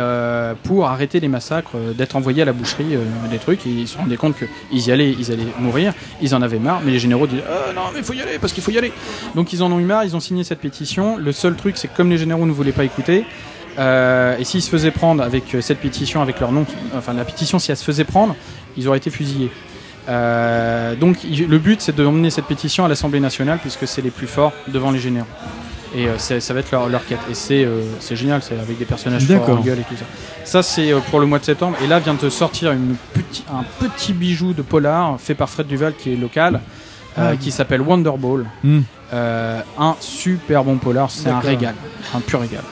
pour 0.64 0.88
arrêter 0.88 1.20
les 1.20 1.28
massacres, 1.28 1.78
d'être 1.96 2.16
envoyés 2.16 2.42
à 2.42 2.46
la 2.46 2.52
boucherie, 2.52 2.98
des 3.30 3.38
trucs, 3.38 3.64
ils 3.68 3.88
se 3.88 3.96
rendaient 3.96 4.18
compte 4.18 4.34
qu'ils 4.36 4.88
y 4.88 4.92
allaient, 4.92 5.12
ils 5.12 5.32
allaient 5.32 5.46
mourir, 5.60 5.94
ils 6.20 6.34
en 6.34 6.42
avaient 6.42 6.58
marre, 6.58 6.82
mais 6.84 6.92
les 6.92 6.98
généraux 6.98 7.28
disaient 7.28 7.44
Ah, 7.48 7.74
non 7.74 7.84
mais 7.94 8.00
il 8.00 8.04
faut 8.04 8.14
y 8.14 8.22
aller 8.22 8.40
parce 8.40 8.54
qu'il 8.54 8.64
faut 8.64 8.72
y 8.72 8.80
aller. 8.80 8.92
Donc 9.36 9.54
ils 9.54 9.62
en 9.62 9.72
ont 9.72 9.80
eu 9.80 9.86
marre, 9.86 10.04
ils 10.04 10.16
ont 10.16 10.20
signé 10.20 10.44
cette 10.44 10.60
pétition. 10.60 11.18
Le 11.18 11.32
seul 11.32 11.56
truc, 11.56 11.78
c'est 11.78 11.88
que 11.88 11.96
comme 11.96 12.10
les 12.10 12.18
généraux 12.18 12.48
ne 12.48 12.52
voulaient 12.52 12.72
pas 12.72 12.86
écouter, 12.86 13.24
euh, 13.80 14.38
et 14.38 14.44
s'ils 14.44 14.62
se 14.62 14.70
faisaient 14.70 14.92
prendre 14.92 15.24
avec 15.24 15.56
euh, 15.56 15.62
cette 15.62 15.80
pétition, 15.80 16.22
avec 16.22 16.40
leur 16.40 16.52
nom, 16.52 16.66
enfin 16.98 17.14
la 17.14 17.24
pétition, 17.26 17.60
si 17.60 17.72
elle 17.72 17.78
se 17.78 17.84
faisait 17.84 18.04
prendre, 18.04 18.36
ils 18.78 18.88
auraient 18.88 18.98
été 18.98 19.10
fusillés. 19.10 19.52
Euh, 20.10 20.96
donc 20.96 21.18
le 21.24 21.58
but, 21.58 21.82
c'est 21.82 21.96
de 21.96 22.06
emmener 22.06 22.30
cette 22.30 22.46
pétition 22.46 22.86
à 22.86 22.88
l'Assemblée 22.88 23.20
nationale, 23.20 23.60
puisque 23.60 23.88
c'est 23.88 24.02
les 24.02 24.10
plus 24.12 24.28
forts 24.28 24.54
devant 24.68 24.92
les 24.92 25.00
généraux. 25.00 25.28
Et 25.96 26.08
euh, 26.08 26.18
ça 26.18 26.54
va 26.54 26.62
être 26.62 26.72
leur, 26.72 26.88
leur 26.88 27.06
quête. 27.06 27.20
Et 27.30 27.34
c'est 27.34 27.66
génial, 28.16 28.42
c'est 28.42 28.58
avec 28.58 28.78
des 28.78 28.86
personnages 28.86 29.26
forts 29.26 29.50
en 29.50 29.62
gueule 29.62 29.80
et 29.80 29.84
tout 29.84 29.96
ça. 29.98 30.06
Ça, 30.44 30.64
c'est 30.64 30.92
pour 31.10 31.20
le 31.20 31.26
mois 31.26 31.40
de 31.40 31.46
septembre. 31.46 31.78
Et 31.84 31.88
là 31.88 32.00
vient 32.00 32.14
de 32.16 32.30
sortir 32.30 32.72
une 32.72 32.96
petit, 33.14 33.44
un 33.54 33.64
petit 33.80 34.14
bijou 34.14 34.54
de 34.54 34.62
polar 34.62 35.20
fait 35.20 35.36
par 35.36 35.50
Fred 35.50 35.68
Duval, 35.68 35.94
qui 35.96 36.14
est 36.14 36.16
local, 36.16 36.62
euh, 37.18 37.32
Ah. 37.34 37.38
qui 37.38 37.52
s'appelle 37.52 37.82
Wonderball. 37.82 38.46
Euh, 39.14 39.62
un 39.78 39.96
super 40.00 40.64
bon 40.64 40.78
polar, 40.78 41.12
c'est 41.12 41.30
un 41.30 41.40
régal, 41.40 41.76
un 42.16 42.22
pur 42.22 42.40
régal. 42.40 42.64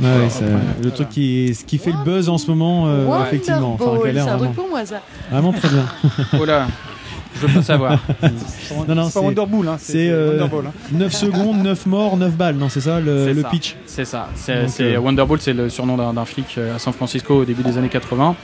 Ouais, 0.00 0.08
Voilà, 0.28 0.56
le 0.82 0.90
truc 0.90 1.08
qui, 1.08 1.54
ce 1.54 1.64
qui 1.64 1.78
fait 1.78 1.90
le 1.92 2.04
buzz 2.04 2.28
en 2.28 2.36
ce 2.38 2.50
moment, 2.50 2.84
euh, 2.86 3.06
effectivement. 3.26 3.74
Enfin, 3.74 3.84
c'est 3.84 3.90
un 3.90 4.26
truc 4.26 4.38
vraiment, 4.38 4.52
pour 4.52 4.68
moi 4.68 4.84
ça. 4.84 5.00
vraiment 5.30 5.52
très 5.52 5.68
bien. 5.68 5.84
Oh 6.38 6.44
là, 6.44 6.66
je 7.34 7.46
veux 7.46 7.54
pas 7.54 7.62
savoir. 7.62 7.98
non, 8.88 8.94
non, 8.94 9.04
C'est 9.06 9.14
pas 9.14 9.20
Wonderball, 9.20 9.68
hein, 9.68 9.76
c'est- 9.78 10.10
euh, 10.10 10.42
hein. 10.42 10.72
9 10.92 11.12
secondes, 11.14 11.62
9 11.62 11.86
morts, 11.86 12.16
9 12.18 12.32
balles, 12.36 12.56
non, 12.56 12.68
c'est 12.68 12.82
ça 12.82 13.00
le, 13.00 13.24
C'est 13.26 13.34
le 13.34 13.42
ça. 13.42 13.48
pitch 13.48 13.76
C'est 13.86 14.04
ça. 14.04 14.28
C'est, 14.34 14.66
euh, 14.80 14.98
Wonderball, 15.00 15.40
c'est 15.40 15.54
le 15.54 15.70
surnom 15.70 15.96
d'un, 16.12 16.24
flic 16.26 16.58
à 16.58 16.78
San 16.78 16.92
Francisco 16.92 17.34
au 17.34 17.44
début 17.46 17.62
des 17.62 17.78
années 17.78 17.88
80. 17.88 18.34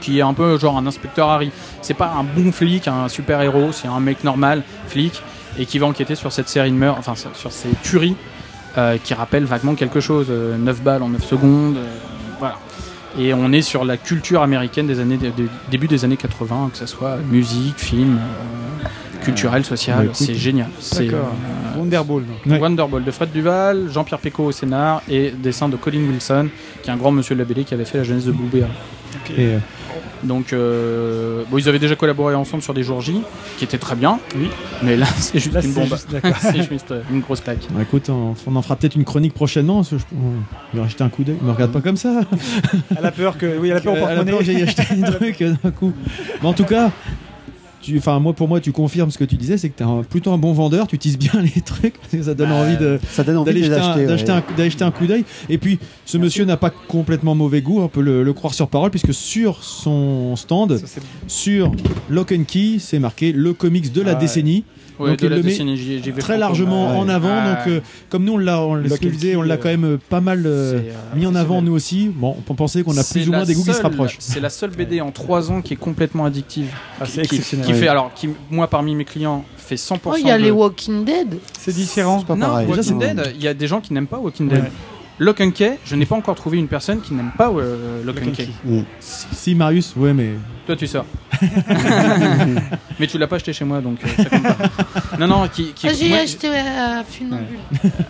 qui 0.00 0.18
est 0.18 0.22
un 0.22 0.34
peu 0.34 0.56
genre 0.58 0.78
un 0.78 0.86
inspecteur 0.86 1.28
Harry. 1.28 1.50
C'est 1.82 1.94
pas 1.94 2.12
un 2.18 2.22
bon 2.24 2.52
flic, 2.52 2.86
un 2.88 3.08
super 3.08 3.40
héros, 3.42 3.70
c'est 3.72 3.88
un 3.88 4.00
mec 4.00 4.24
normal, 4.24 4.62
flic, 4.86 5.20
et 5.58 5.66
qui 5.66 5.78
va 5.78 5.86
enquêter 5.86 6.14
sur 6.14 6.30
cette 6.32 6.48
série 6.48 6.70
de 6.70 6.76
meurtres, 6.76 7.00
enfin 7.00 7.14
sur 7.16 7.34
sur 7.36 7.50
ces 7.52 7.68
tueries 7.82 8.16
euh, 8.78 8.96
qui 9.02 9.14
rappellent 9.14 9.44
vaguement 9.44 9.74
quelque 9.74 10.00
chose. 10.00 10.26
euh, 10.30 10.56
9 10.56 10.82
balles 10.82 11.02
en 11.02 11.08
9 11.08 11.24
secondes, 11.24 11.76
euh, 11.76 11.84
voilà. 12.38 12.56
Et 13.18 13.34
on 13.34 13.50
est 13.52 13.62
sur 13.62 13.84
la 13.84 13.96
culture 13.96 14.42
américaine 14.42 14.86
des 14.86 15.00
années, 15.00 15.16
des- 15.16 15.32
début 15.70 15.88
des 15.88 16.04
années 16.04 16.16
80, 16.16 16.70
que 16.72 16.78
ce 16.78 16.86
soit 16.86 17.16
musique, 17.30 17.78
film, 17.78 18.18
euh, 18.18 18.86
culturel, 19.24 19.64
social, 19.64 20.06
Bah, 20.06 20.12
c'est 20.14 20.34
génial. 20.34 20.68
C'est 20.78 21.06
d'accord. 21.06 21.32
euh, 21.74 21.78
Wonderball, 21.78 22.22
Wonderball 22.46 23.04
de 23.04 23.10
Fred 23.10 23.32
Duval, 23.32 23.88
Jean-Pierre 23.92 24.20
Pecot 24.20 24.44
au 24.44 24.52
scénar 24.52 25.02
et 25.10 25.30
dessin 25.32 25.68
de 25.68 25.76
Colin 25.76 26.00
Wilson, 26.08 26.48
qui 26.82 26.88
est 26.90 26.92
un 26.92 26.96
grand 26.96 27.10
monsieur 27.10 27.34
de 27.34 27.40
la 27.40 27.44
BD 27.46 27.64
qui 27.64 27.74
avait 27.74 27.84
fait 27.84 27.98
la 27.98 28.04
jeunesse 28.04 28.24
de 28.26 28.32
Blueberry. 28.32 28.70
Et, 29.36 29.40
euh, 29.46 29.58
Donc, 30.22 30.52
euh, 30.52 31.44
bon, 31.50 31.58
ils 31.58 31.68
avaient 31.68 31.78
déjà 31.78 31.96
collaboré 31.96 32.34
ensemble 32.34 32.62
sur 32.62 32.74
des 32.74 32.82
jours 32.82 33.00
J, 33.00 33.20
qui 33.56 33.64
étaient 33.64 33.78
très 33.78 33.96
bien. 33.96 34.18
Oui. 34.36 34.48
Mais 34.82 34.96
là, 34.96 35.06
c'est 35.18 35.38
juste 35.38 35.54
Là, 35.54 35.62
une 35.62 35.72
bombe. 35.72 35.96
c'est 36.40 36.68
juste 36.70 36.90
euh, 36.90 37.02
une 37.10 37.20
grosse 37.20 37.40
claque. 37.40 37.66
Bah, 37.70 37.82
écoute, 37.82 38.10
on, 38.10 38.34
on 38.46 38.56
en 38.56 38.62
fera 38.62 38.76
peut-être 38.76 38.96
une 38.96 39.04
chronique 39.04 39.34
prochainement. 39.34 39.76
parce 39.76 39.90
que 39.90 39.98
je, 39.98 40.04
on 40.74 40.78
va 40.78 40.84
acheter 40.84 41.04
un 41.04 41.08
coup 41.08 41.24
d'œil. 41.24 41.38
Me 41.40 41.52
regarde 41.52 41.72
pas 41.72 41.80
comme 41.80 41.96
ça. 41.96 42.20
Elle 42.96 43.04
a 43.04 43.12
peur 43.12 43.38
que. 43.38 43.58
Oui, 43.58 43.70
elle 43.70 43.78
a 43.78 43.80
peur 43.80 43.94
au 43.94 43.96
porte-monnaie. 43.96 44.32
j'aille 44.42 44.62
acheter 44.62 44.82
un 45.02 45.10
truc 45.10 45.40
euh, 45.42 45.54
d'un 45.62 45.70
coup. 45.70 45.92
Mais 46.42 46.48
en 46.48 46.52
tout 46.52 46.64
cas, 46.64 46.90
tu, 47.82 47.98
enfin 47.98 48.18
moi 48.20 48.32
pour 48.32 48.48
moi 48.48 48.60
tu 48.60 48.72
confirmes 48.72 49.10
ce 49.10 49.18
que 49.18 49.24
tu 49.24 49.36
disais, 49.36 49.56
c'est 49.58 49.68
que 49.70 49.76
tu 49.76 49.82
es 49.88 50.02
plutôt 50.08 50.32
un 50.32 50.38
bon 50.38 50.52
vendeur. 50.52 50.86
Tu 50.86 50.96
utilises 50.96 51.18
bien 51.18 51.32
les 51.54 51.60
trucs 51.62 51.94
ça 52.22 52.34
donne 52.34 52.50
Bah, 52.50 52.54
envie 52.56 52.76
de 52.76 52.98
ça 53.10 53.24
donne 53.24 53.36
envie 53.38 53.46
d'aller 53.52 53.62
jeter 53.64 53.74
un- 53.76 53.90
acheter, 53.90 54.06
ouais. 54.06 54.82
un, 54.82 54.86
un 54.86 54.90
coup 54.90 55.06
d'œil. 55.06 55.24
Et 55.48 55.58
puis 55.58 55.78
ce 56.06 56.18
monsieur 56.18 56.44
n'a 56.44 56.56
pas 56.56 56.70
complètement 56.70 57.34
mauvais 57.34 57.62
goût, 57.62 57.80
on 57.80 57.88
peut 57.88 58.00
le, 58.02 58.22
le 58.22 58.32
croire 58.32 58.54
sur 58.54 58.68
parole 58.68 58.90
puisque 58.90 59.14
sur 59.14 59.62
son 59.64 60.36
stand, 60.36 60.80
sur 61.26 61.72
Lock 62.08 62.32
and 62.32 62.44
Key, 62.46 62.76
c'est 62.78 62.98
marqué 62.98 63.32
le 63.32 63.52
comics 63.54 63.92
de 63.92 64.02
la 64.02 64.12
Ah 64.12 64.14
décennie. 64.16 64.56
Ouais, 64.58 64.64
donc 65.08 65.18
de 65.18 65.24
il 65.26 65.30
la 65.30 65.36
le 65.36 65.42
met 65.42 65.48
décennie, 65.48 65.76
j'y- 65.76 66.02
j'y 66.02 66.10
vais 66.10 66.20
très 66.20 66.38
largement 66.38 66.90
Ouais. 66.92 66.96
en 66.98 67.08
avant. 67.08 67.28
Ah. 67.32 67.54
Donc 67.54 67.66
euh, 67.68 67.80
comme 68.08 68.24
nous 68.24 68.34
on 68.34 68.38
l'a, 68.38 68.60
on, 68.62 68.74
l'a 68.74 69.56
quand 69.56 69.68
même 69.68 69.84
euh, 69.84 69.98
pas 70.08 70.20
mal 70.20 70.42
euh, 70.46 70.80
mis 71.16 71.26
en 71.26 71.34
avant 71.34 71.62
nous 71.62 71.72
aussi. 71.72 72.10
Bon, 72.14 72.36
on 72.48 72.54
pensait 72.54 72.82
qu'on 72.82 72.96
a 72.96 73.04
plus 73.04 73.28
ou 73.28 73.32
moins 73.32 73.44
des 73.44 73.54
goûts 73.54 73.64
qui 73.64 73.72
se 73.74 73.82
rapprochent. 73.82 74.16
C'est 74.18 74.40
la 74.40 74.50
seule 74.50 74.70
BD 74.70 75.00
en 75.00 75.10
3 75.10 75.50
ans 75.50 75.62
qui 75.62 75.74
est 75.74 75.76
complètement 75.76 76.24
addictive. 76.24 76.68
Ah, 77.00 77.04
Qui- 77.04 77.12
qui, 77.12 77.20
exceptionnel. 77.20 77.66
qui 77.66 77.72
Ouais. 77.72 77.78
fait, 77.78 77.88
alors, 77.88 78.12
qui, 78.14 78.28
moi, 78.50 78.68
parmi 78.68 78.94
mes 78.94 79.04
clients, 79.04 79.44
fait 79.56 79.76
100% 79.76 79.98
Oh, 80.04 80.14
il 80.18 80.26
y 80.26 80.30
a 80.30 80.38
de- 80.38 80.42
les 80.42 80.50
Walking 80.50 81.04
Dead. 81.04 81.38
C'est 81.58 81.74
différent. 81.74 82.24
non, 82.28 82.36
pareil. 82.36 82.66
Walking 82.68 82.98
Déjà, 82.98 83.14
Dead, 83.14 83.32
il 83.36 83.42
y 83.42 83.48
a 83.48 83.54
des 83.54 83.66
gens 83.66 83.80
qui 83.80 83.92
n'aiment 83.92 84.06
pas 84.06 84.18
Walking 84.18 84.48
Dead. 84.48 84.62
Ouais. 84.64 84.70
Lock 85.18 85.40
and 85.42 85.50
Key, 85.50 85.78
je 85.84 85.96
n'ai 85.96 86.06
pas 86.06 86.16
encore 86.16 86.34
trouvé 86.34 86.56
une 86.56 86.66
personne 86.66 87.00
qui 87.02 87.12
n'aime 87.12 87.30
pas 87.36 87.50
euh, 87.50 88.02
Lock 88.04 88.16
and 88.26 88.30
Key. 88.34 88.48
Si 89.00 89.54
Marius, 89.54 89.94
ouais 89.96 90.14
mais 90.14 90.30
Toi, 90.66 90.76
tu 90.76 90.86
sors. 90.86 91.06
mais 93.00 93.06
tu 93.06 93.18
l'as 93.18 93.26
pas 93.26 93.36
acheté 93.36 93.52
chez 93.52 93.64
moi, 93.64 93.80
donc 93.80 93.98
euh, 94.04 94.22
ça 94.22 94.28
compte 94.28 94.42
pas. 94.42 95.16
Non, 95.18 95.26
non, 95.26 95.48
qui, 95.48 95.72
qui 95.72 95.88
Ah, 95.88 95.92
J'ai 95.98 96.08
moi, 96.08 96.18
acheté 96.18 96.48
à 96.48 97.02
Funambule. 97.04 97.58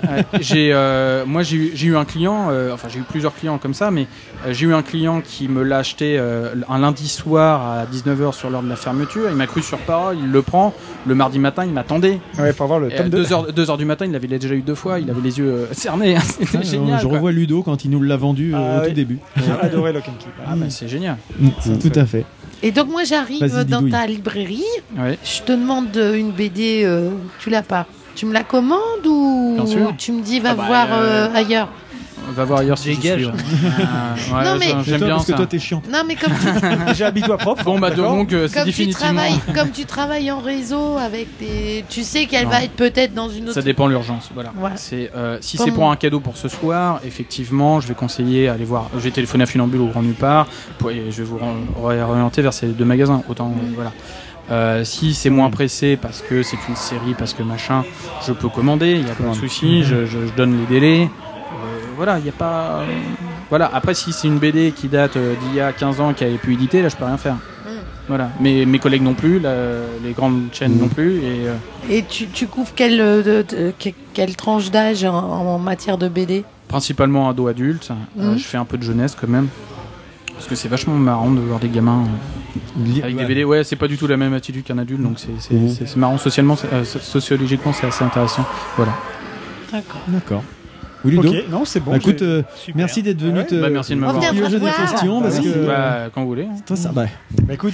Ouais, 0.09 0.25
j'ai 0.41 0.71
euh, 0.73 1.25
moi 1.27 1.43
j'ai 1.43 1.57
eu, 1.57 1.71
j'ai 1.75 1.87
eu 1.89 1.97
un 1.97 2.05
client 2.05 2.49
euh, 2.51 2.73
enfin 2.75 2.89
j'ai 2.91 2.99
eu 2.99 3.03
plusieurs 3.03 3.35
clients 3.35 3.59
comme 3.59 3.75
ça 3.75 3.91
mais 3.91 4.07
euh, 4.47 4.53
j'ai 4.53 4.67
eu 4.67 4.75
un 4.75 4.83
client 4.83 5.21
qui 5.21 5.49
me 5.49 5.63
l'a 5.63 5.79
acheté 5.79 6.17
euh, 6.19 6.55
un 6.69 6.79
lundi 6.79 7.09
soir 7.09 7.63
à 7.81 7.85
19h 7.87 8.33
sur 8.35 8.51
l'heure 8.51 8.63
de 8.63 8.69
la 8.69 8.77
fermeture 8.77 9.29
il 9.31 9.37
m'a 9.37 9.47
cru 9.47 9.63
sur 9.63 9.79
parole 9.79 10.17
il 10.19 10.31
le 10.31 10.43
prend 10.43 10.75
le 11.07 11.15
mardi 11.15 11.39
matin 11.39 11.65
il 11.65 11.73
m'attendait 11.73 12.19
Ouais, 12.39 12.53
pour 12.53 12.65
avoir 12.65 12.81
le 12.81 12.89
à 12.99 13.03
2. 13.09 13.23
2h, 13.23 13.53
2 13.53 13.71
heures 13.71 13.79
du 13.79 13.85
matin 13.85 14.07
il 14.07 14.13
l'avait 14.13 14.27
déjà 14.27 14.55
eu 14.55 14.63
deux 14.63 14.75
fois 14.75 14.99
il 14.99 15.09
avait 15.11 15.21
les 15.23 15.39
yeux 15.39 15.49
euh, 15.49 15.67
cernés 15.73 16.17
hein, 16.17 16.21
c'était 16.25 16.59
Ah, 16.59 16.63
génial 16.63 17.01
Je 17.01 17.07
quoi. 17.07 17.17
revois 17.17 17.33
Ludo 17.33 17.63
quand 17.63 17.85
il 17.85 17.91
nous 17.91 18.03
l'a 18.03 18.17
vendu 18.17 18.55
euh, 18.55 18.59
Ah 18.59 18.79
au 18.79 18.83
oui. 18.83 18.89
tout 18.89 18.95
début. 18.95 19.19
J'ai 19.37 19.53
adoré 19.67 19.93
Lock 19.93 20.05
and 20.09 20.13
Key. 20.19 20.27
ah 20.47 20.55
bah 20.57 20.67
c'est 20.69 20.89
génial 20.89 21.17
Mm, 21.39 21.79
Tout 21.81 21.93
à 21.99 22.07
fait. 22.07 22.25
Et 22.63 22.73
donc 22.73 22.89
moi 22.89 23.05
j'arrive 23.05 23.65
dans 23.69 23.89
ta 23.89 24.07
librairie, 24.07 24.63
Ouais. 24.99 25.19
je 25.25 25.41
te 25.43 25.53
demande 25.53 25.97
une 25.97 26.31
BD, 26.31 26.83
euh, 26.85 27.11
tu 27.39 27.49
l'as 27.51 27.63
pas. 27.63 27.87
Tu 28.15 28.27
me 28.27 28.33
la 28.35 28.43
commandes 28.45 29.07
ou 29.07 29.57
tu 29.97 30.13
me 30.13 30.21
dis 30.23 30.41
va 30.41 30.51
Ah 30.51 30.55
bah, 30.55 30.65
voir 30.67 30.87
euh, 30.93 31.29
euh, 31.29 31.35
ailleurs? 31.35 31.69
Va 32.33 32.45
voir 32.45 32.61
ailleurs 32.61 32.79
si 32.79 32.95
je 32.95 33.01
suis, 33.01 33.09
ouais. 33.11 33.23
Ouais, 34.33 34.45
Non, 34.45 34.57
mais- 34.59 34.75
j'aime 34.85 35.01
bien 35.01 35.09
parce 35.11 35.25
que 35.27 35.33
ça. 35.33 35.37
toi 35.37 35.47
t'es 35.47 35.59
chiant. 35.59 35.83
Non 35.91 36.01
mais 36.07 36.15
comme 36.17 36.33
tu, 36.33 36.85
Déjà 36.89 37.07
habille-toi 37.09 37.37
propre. 37.39 37.65
bon 37.65 37.79
bah 37.79 37.91
donc 37.91 38.33
euh, 38.33 38.47
c'est 38.49 38.55
comme 38.55 38.63
tu 38.65 38.71
définitivement 38.71 39.15
travailles, 39.15 39.41
comme 39.55 39.71
tu 39.71 39.85
travailles 39.85 40.31
en 40.31 40.39
réseau 40.41 40.97
avec 40.99 41.29
des, 41.39 41.85
tu 41.89 42.03
sais 42.03 42.27
qu'elle 42.27 42.45
Non. 42.45 42.51
va 42.51 42.63
être 42.65 42.73
peut-être 42.73 43.15
dans 43.15 43.29
une 43.29 43.45
autre. 43.45 43.55
Ça 43.55 43.63
dépend 43.63 43.87
de 43.87 43.93
l'urgence, 43.93 44.31
voilà. 44.35 44.53
Voilà. 44.57 44.77
C'est 44.77 45.11
euh, 45.17 45.39
si 45.41 45.57
Comme- 45.57 45.67
c'est 45.67 45.73
pour 45.73 45.91
un 45.91 45.97
cadeau 45.97 46.21
pour 46.21 46.37
ce 46.37 46.49
soir, 46.49 47.01
effectivement, 47.05 47.81
je 47.81 47.89
vais 47.89 47.95
conseiller 47.95 48.49
aller 48.49 48.65
voir. 48.65 48.89
J'ai 48.99 49.11
téléphoné 49.11 49.45
à 49.45 49.47
Funambule 49.47 49.81
au 49.81 49.87
Grand 49.87 50.03
Nulle 50.03 50.15
part, 50.15 50.47
pour- 50.79 50.91
et 50.91 51.05
je 51.11 51.17
vais 51.19 51.25
vous 51.25 51.39
ren- 51.39 51.87
réorienter 51.89 52.43
vers 52.43 52.53
ces 52.53 52.67
deux 52.69 52.85
magasins. 52.85 53.23
Autant 53.29 53.47
euh, 53.49 53.71
voilà. 53.75 53.93
Euh, 54.51 54.83
si 54.85 55.15
c'est 55.15 55.31
moins 55.31 55.49
pressé 55.49 55.97
parce 55.97 56.23
que 56.23 56.43
c'est 56.43 56.59
une 56.69 56.75
série, 56.75 57.15
parce 57.17 57.35
que 57.35 57.43
machin, 57.45 57.85
je 58.27 58.33
peux 58.33 58.49
commander, 58.49 58.93
il 58.95 59.05
n'y 59.05 59.11
a 59.11 59.15
pas 59.15 59.29
de 59.29 59.35
souci, 59.35 59.85
je, 59.85 60.07
je- 60.07 60.27
je 60.27 60.33
donne 60.37 60.59
les 60.59 60.67
délais. 60.81 61.09
Voilà, 62.01 62.17
il 62.19 62.23
n'y 62.23 62.31
a 62.31 62.33
pas. 62.33 62.79
euh, 62.79 62.87
voilà, 63.51 63.71
après, 63.75 63.93
si 63.93 64.15
c'est 64.15 64.27
une 64.27 64.39
BD 64.39 64.73
qui 64.73 64.89
date 64.89 65.19
euh, 65.19 65.35
d'il 65.39 65.55
y 65.55 65.61
a 65.61 65.71
15 65.71 66.01
ans, 66.01 66.15
qui 66.15 66.25
avait 66.25 66.39
pu 66.39 66.55
éditer, 66.55 66.81
là, 66.81 66.89
je 66.89 66.97
peux 66.97 67.05
rien 67.05 67.19
faire. 67.19 67.37
Voilà, 68.09 68.31
mais 68.41 68.65
mes 68.65 68.79
collègues 68.79 69.03
non 69.03 69.13
plus, 69.13 69.39
la- 69.39 69.83
les 70.03 70.13
grandes 70.13 70.45
chaînes 70.51 70.79
non 70.79 70.89
plus, 70.89 71.17
et 71.19 71.47
euh, 71.47 71.55
Et 71.91 72.03
tu, 72.05 72.27
tu 72.29 72.47
couvres 72.47 72.73
quelle, 72.75 72.99
euh, 73.03 73.23
de- 73.23 73.45
de- 73.55 73.73
que- 73.79 73.95
quelle 74.15 74.35
tranche 74.35 74.71
d'âge 74.71 75.05
en, 75.05 75.13
en 75.15 75.59
matière 75.59 75.99
de 75.99 76.09
BD 76.09 76.43
principalement 76.69 77.29
ado 77.29 77.49
adulte. 77.49 77.91
Euh, 78.19 78.31
Mhm. 78.33 78.39
je 78.39 78.45
fais 78.45 78.57
un 78.57 78.65
peu 78.65 78.79
de 78.79 78.83
jeunesse 78.83 79.15
quand 79.21 79.29
même. 79.29 79.49
Parce 80.35 80.47
que 80.47 80.55
c'est 80.55 80.69
vachement 80.69 80.95
marrant 80.95 81.31
de 81.31 81.41
voir 81.41 81.59
des 81.61 81.69
gamins 81.69 82.05
euh, 82.07 83.03
avec 83.03 83.15
des 83.19 83.27
BD. 83.27 83.45
Ouais, 83.45 83.63
c'est 83.63 83.77
pas 83.77 83.89
du 83.89 83.99
tout 83.99 84.07
la 84.07 84.17
même 84.17 84.33
attitude 84.33 84.65
qu'un 84.65 84.79
adulte, 84.79 85.03
donc 85.03 85.19
c'est 85.19 85.29
c'est- 85.39 85.69
c'est- 85.69 85.87
c'est 85.87 85.97
marrant 85.99 86.17
socialement, 86.17 86.57
euh, 86.73 86.83
sociologiquement, 86.85 87.75
c'est 87.75 87.87
assez 87.87 88.03
intéressant. 88.05 88.47
Voilà. 88.77 88.93
D'accord. 89.71 90.01
D'accord. 90.09 90.43
Oui, 91.05 91.13
Ludo 91.13 91.31
Ok, 91.31 91.45
non, 91.51 91.65
c'est 91.65 91.81
bon. 91.81 91.93
Bah, 91.93 91.97
écoute, 91.97 92.23
euh, 92.23 92.43
merci 92.75 93.03
d'être 93.03 93.21
venu 93.21 93.39
Ouais. 93.39 93.47
te 93.47 93.55
Bah, 93.55 93.71
merci 93.71 93.95
de 93.95 94.01
m'avoir- 94.01 94.21
piocher 94.33 94.61
des 94.61 94.67
questions 94.71 95.21
parce 95.23 95.37
Bah, 95.37 95.43
que 95.43 95.67
Bah, 95.67 95.97
quand 96.15 96.23
vous 96.23 96.29
voulez. 96.29 96.45
hein. 96.45 96.57
toi 96.67 96.77
ça 96.77 96.91
bah, 96.93 97.07
Bah 97.43 97.55
écoute, 97.55 97.73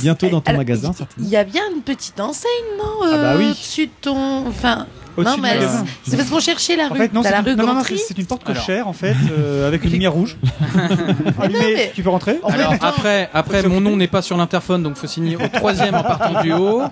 bientôt 0.00 0.28
dans 0.28 0.40
ton 0.40 0.50
alors, 0.50 0.60
magasin 0.60 0.92
il- 1.18 1.28
y 1.28 1.36
a 1.36 1.44
bien 1.44 1.62
une 1.74 1.82
petite 1.82 2.20
enseigne, 2.20 2.50
non 2.78 2.84
Ah 3.04 3.06
bah 3.10 3.16
euh, 3.32 3.38
oui. 3.38 3.46
Au-dessus 3.50 3.86
de 3.86 3.92
ton. 4.00 4.46
Enfin. 4.46 4.86
Non, 5.18 5.36
mais 5.40 5.58
c'est 6.04 6.16
parce 6.16 6.28
qu'on 6.30 6.40
cherchait 6.40 6.76
la 6.76 6.86
En 6.86 6.88
rue. 6.90 6.98
fait, 6.98 7.12
non, 7.12 7.22
c'est 7.22 7.30
la 7.30 7.38
une, 7.40 7.44
rue 7.46 7.56
non, 7.56 7.74
non, 7.74 7.82
c'est 7.84 8.18
une 8.18 8.26
porte 8.26 8.42
Alors. 8.48 8.56
cochère 8.60 8.88
en 8.88 8.92
fait, 8.92 9.14
euh, 9.30 9.68
avec 9.68 9.84
une 9.84 9.90
lumière 9.90 10.12
rouge. 10.12 10.36
Allumée, 11.40 11.58
mais- 11.74 11.92
tu 11.94 12.02
peux 12.02 12.10
rentrer 12.10 12.38
En 12.42 12.48
Alors 12.48 12.74
après, 12.80 13.28
après 13.34 13.62
mon 13.64 13.80
nom 13.80 13.96
n'est 13.96 14.06
pas 14.08 14.22
sur 14.22 14.36
l'interphone, 14.36 14.82
donc 14.82 14.96
faut 14.96 15.06
signer 15.06 15.36
au 15.36 15.48
troisième 15.48 15.94
en 15.94 16.02
partant 16.02 16.40
du 16.42 16.52
haut. 16.52 16.82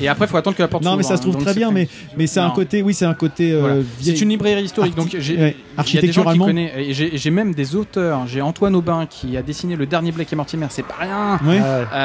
Et 0.00 0.08
après, 0.08 0.26
faut 0.26 0.36
attendre 0.36 0.56
que 0.56 0.62
la 0.62 0.68
porte 0.68 0.84
Non 0.84 0.96
mais 0.96 1.02
ça 1.02 1.16
se 1.16 1.22
trouve 1.22 1.34
hein, 1.34 1.38
donc 1.38 1.46
très 1.46 1.54
bien 1.54 1.70
mais 1.70 1.88
mais 2.16 2.26
c'est 2.26 2.40
un 2.40 2.50
côté 2.50 2.82
oui 2.82 2.94
c'est 2.94 3.04
un 3.04 3.14
côté 3.14 3.52
euh, 3.52 3.60
Voilà. 3.60 3.74
vieille- 4.00 4.16
C'est 4.16 4.22
une 4.22 4.30
librairie 4.30 4.64
historique, 4.64 4.94
donc 4.94 5.14
j'ai 5.18 5.36
ouais, 5.36 5.56
il 5.86 5.94
y 5.94 5.98
a 5.98 6.00
des 6.00 6.12
gens 6.12 6.22
qui 6.22 6.28
architecturalement. 6.28 6.44
connaissent, 6.46 6.72
et 6.76 7.18
j'ai 7.18 7.30
même 7.30 7.54
des 7.54 7.76
auteurs. 7.76 8.26
J'ai 8.26 8.40
Antoine 8.40 8.74
Aubin 8.74 9.06
qui 9.08 9.36
a 9.36 9.42
dessiné 9.42 9.76
le 9.76 9.86
dernier 9.86 10.12
Black 10.12 10.32
et 10.32 10.36
Mortimer, 10.36 10.66
c'est 10.70 10.82
pas 10.86 10.96
rien. 11.00 11.38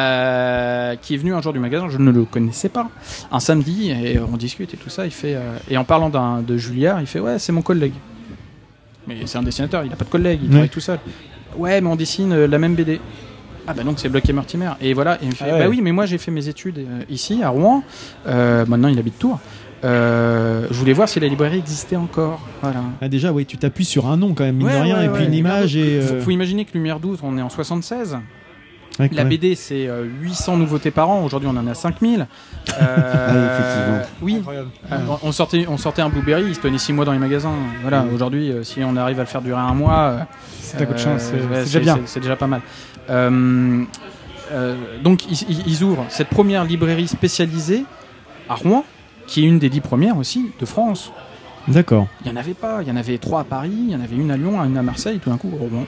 Euh, 0.03 0.95
qui 1.01 1.13
est 1.15 1.17
venu 1.17 1.33
un 1.33 1.41
jour 1.41 1.53
du 1.53 1.59
magasin, 1.59 1.87
je 1.89 1.97
ne 1.97 2.11
le 2.11 2.25
connaissais 2.25 2.69
pas. 2.69 2.87
Un 3.31 3.39
samedi, 3.39 3.91
et 3.91 4.19
on 4.19 4.37
discute 4.37 4.73
et 4.73 4.77
tout 4.77 4.89
ça. 4.89 5.05
Il 5.05 5.11
fait, 5.11 5.35
et 5.69 5.77
en 5.77 5.83
parlant 5.83 6.09
d'un- 6.09 6.41
de 6.41 6.57
Julliard, 6.57 6.99
il 7.01 7.07
fait 7.07 7.19
Ouais, 7.19 7.39
c'est 7.39 7.51
mon 7.51 7.61
collègue. 7.61 7.93
Mais 9.07 9.17
c'est 9.25 9.37
un 9.37 9.43
dessinateur, 9.43 9.83
il 9.83 9.89
n'a 9.89 9.95
pas 9.95 10.05
de 10.05 10.09
collègue, 10.09 10.39
il 10.43 10.49
travaille 10.49 10.69
tout 10.69 10.79
seul. 10.79 10.99
Ouais, 11.57 11.81
mais 11.81 11.89
on 11.89 11.95
dessine 11.95 12.31
euh, 12.33 12.47
la 12.47 12.57
même 12.57 12.73
BD. 12.75 12.99
Ah 13.67 13.73
bah 13.73 13.83
donc 13.83 13.99
c'est 13.99 14.09
et 14.13 14.33
Mortimer. 14.33 14.71
Et 14.81 14.93
voilà, 14.93 15.15
et 15.15 15.19
il 15.23 15.29
me 15.29 15.33
fait 15.33 15.45
Ah 15.47 15.53
ouais. 15.53 15.59
Bah 15.59 15.69
oui, 15.69 15.79
mais 15.81 15.91
moi 15.91 16.05
j'ai 16.05 16.17
fait 16.17 16.31
mes 16.31 16.47
études 16.47 16.79
euh, 16.79 17.03
ici, 17.09 17.43
à 17.43 17.49
Rouen. 17.49 17.83
Euh, 18.27 18.65
maintenant 18.65 18.87
il 18.89 18.97
habite 18.99 19.17
Tours. 19.19 19.39
Euh, 19.85 20.67
je 20.71 20.75
voulais 20.75 20.93
voir 20.93 21.09
si 21.09 21.19
la 21.19 21.27
librairie 21.27 21.57
existait 21.59 21.95
encore. 21.97 22.39
Voilà. 22.61 22.81
Ah, 23.01 23.09
déjà 23.09 23.31
oui 23.33 23.45
tu 23.45 23.57
t'appuies 23.57 23.83
sur 23.85 24.07
un 24.07 24.15
nom 24.17 24.33
quand 24.33 24.43
même 24.45 24.55
mine 24.55 24.67
Ouais, 24.67 24.77
de 24.77 24.81
rien 24.83 24.97
ouais, 24.99 25.05
et 25.05 25.09
puis 25.09 25.25
une 25.25 25.33
image 25.33 25.73
Faut, 25.73 25.79
euh, 25.79 26.21
faut 26.21 26.31
imaginer 26.31 26.63
que 26.65 26.71
Lumière 26.73 26.99
12, 26.99 27.19
on 27.23 27.37
est 27.37 27.41
en 27.41 27.49
76. 27.49 28.17
Ouais, 28.99 29.09
La. 29.11 29.23
BD, 29.23 29.55
c'est 29.55 29.87
euh, 29.87 30.05
800 30.21 30.57
nouveautés 30.57 30.91
par 30.91 31.09
an. 31.09 31.23
Aujourd'hui, 31.23 31.49
on 31.51 31.57
en 31.57 31.67
a 31.67 31.73
5000. 31.73 32.27
Euh, 32.81 33.99
Ah. 34.03 34.05
Oui. 34.21 34.41
Euh, 34.49 34.97
on, 35.23 35.31
sortait, 35.31 35.65
on 35.67 35.77
sortait 35.77 36.01
un 36.01 36.09
Blueberry, 36.09 36.43
il 36.47 36.55
se 36.55 36.59
tenait 36.61 36.77
6 36.77 36.93
mois 36.93 37.05
dans 37.05 37.11
les 37.11 37.19
magasins. 37.19 37.53
Voilà, 37.81 38.05
aujourd'hui, 38.13 38.51
euh, 38.51 38.63
si 38.63 38.81
on 38.83 38.95
arrive 38.95 39.19
à 39.19 39.23
le 39.23 39.27
faire 39.27 39.41
durer 39.41 39.59
un 39.59 39.73
mois, 39.73 39.99
euh, 39.99 40.17
C'est 40.61 40.81
un 40.81 40.85
coup 40.85 40.93
de 40.93 40.97
chance, 40.99 41.21
c'est- 41.21 41.35
ouais, 41.35 41.65
c'est 41.65 41.79
déjà 41.79 41.79
bien. 41.79 41.99
C'est, 42.05 42.19
déjà 42.19 42.35
pas 42.35 42.47
mal. 42.47 42.61
Euh, 43.09 43.83
euh, 44.51 44.75
donc, 45.03 45.23
ils, 45.29 45.83
ouvrent 45.83 46.05
cette 46.09 46.29
première 46.29 46.63
librairie 46.63 47.07
spécialisée 47.07 47.85
à 48.49 48.55
Rouen, 48.55 48.85
qui 49.27 49.43
est 49.43 49.47
une 49.47 49.59
des 49.59 49.69
dix 49.69 49.81
premières 49.81 50.17
aussi 50.17 50.51
de 50.59 50.65
France. 50.65 51.11
D'accord. 51.67 52.07
Il 52.25 52.31
n'y 52.31 52.37
en 52.37 52.39
avait 52.39 52.53
pas. 52.53 52.81
Il 52.81 52.87
y 52.87 52.91
en 52.91 52.95
avait 52.97 53.17
trois 53.17 53.41
à 53.41 53.43
Paris, 53.45 53.71
il 53.73 53.91
y 53.91 53.95
en 53.95 54.01
avait 54.01 54.15
une 54.15 54.31
à 54.31 54.37
Lyon, 54.37 54.61
une 54.63 54.77
à 54.77 54.83
Marseille, 54.83 55.19
tout 55.23 55.29
d'un 55.29 55.37
coup. 55.37 55.51
oh 55.61 55.67
bon. 55.71 55.85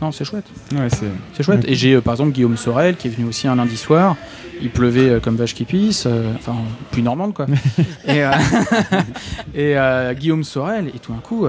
Non, 0.00 0.12
c'est 0.12 0.24
chouette. 0.24 0.46
Ouais, 0.72 0.88
c'est. 0.88 1.10
C'est 1.34 1.42
chouette. 1.42 1.64
Et 1.66 1.74
j'ai 1.74 1.94
euh, 1.94 2.00
par 2.00 2.14
exemple 2.14 2.32
Guillaume 2.32 2.56
Sorel 2.56 2.96
qui 2.96 3.08
est 3.08 3.10
venu 3.10 3.28
aussi 3.28 3.46
un 3.48 3.56
lundi 3.56 3.76
soir. 3.76 4.16
Il 4.62 4.70
pleuvait 4.70 5.08
euh, 5.08 5.20
comme 5.20 5.36
vache 5.36 5.54
qui 5.54 5.64
pisse, 5.64 6.04
euh, 6.06 6.32
enfin 6.36 6.54
plus 6.90 7.02
normande 7.02 7.34
quoi. 7.34 7.46
et 8.06 8.22
et, 9.54 9.76
Guillaume 10.14 10.44
Sorel, 10.44 10.88
et 10.88 10.98
tout 10.98 11.12
d'un 11.12 11.20
coup, 11.20 11.46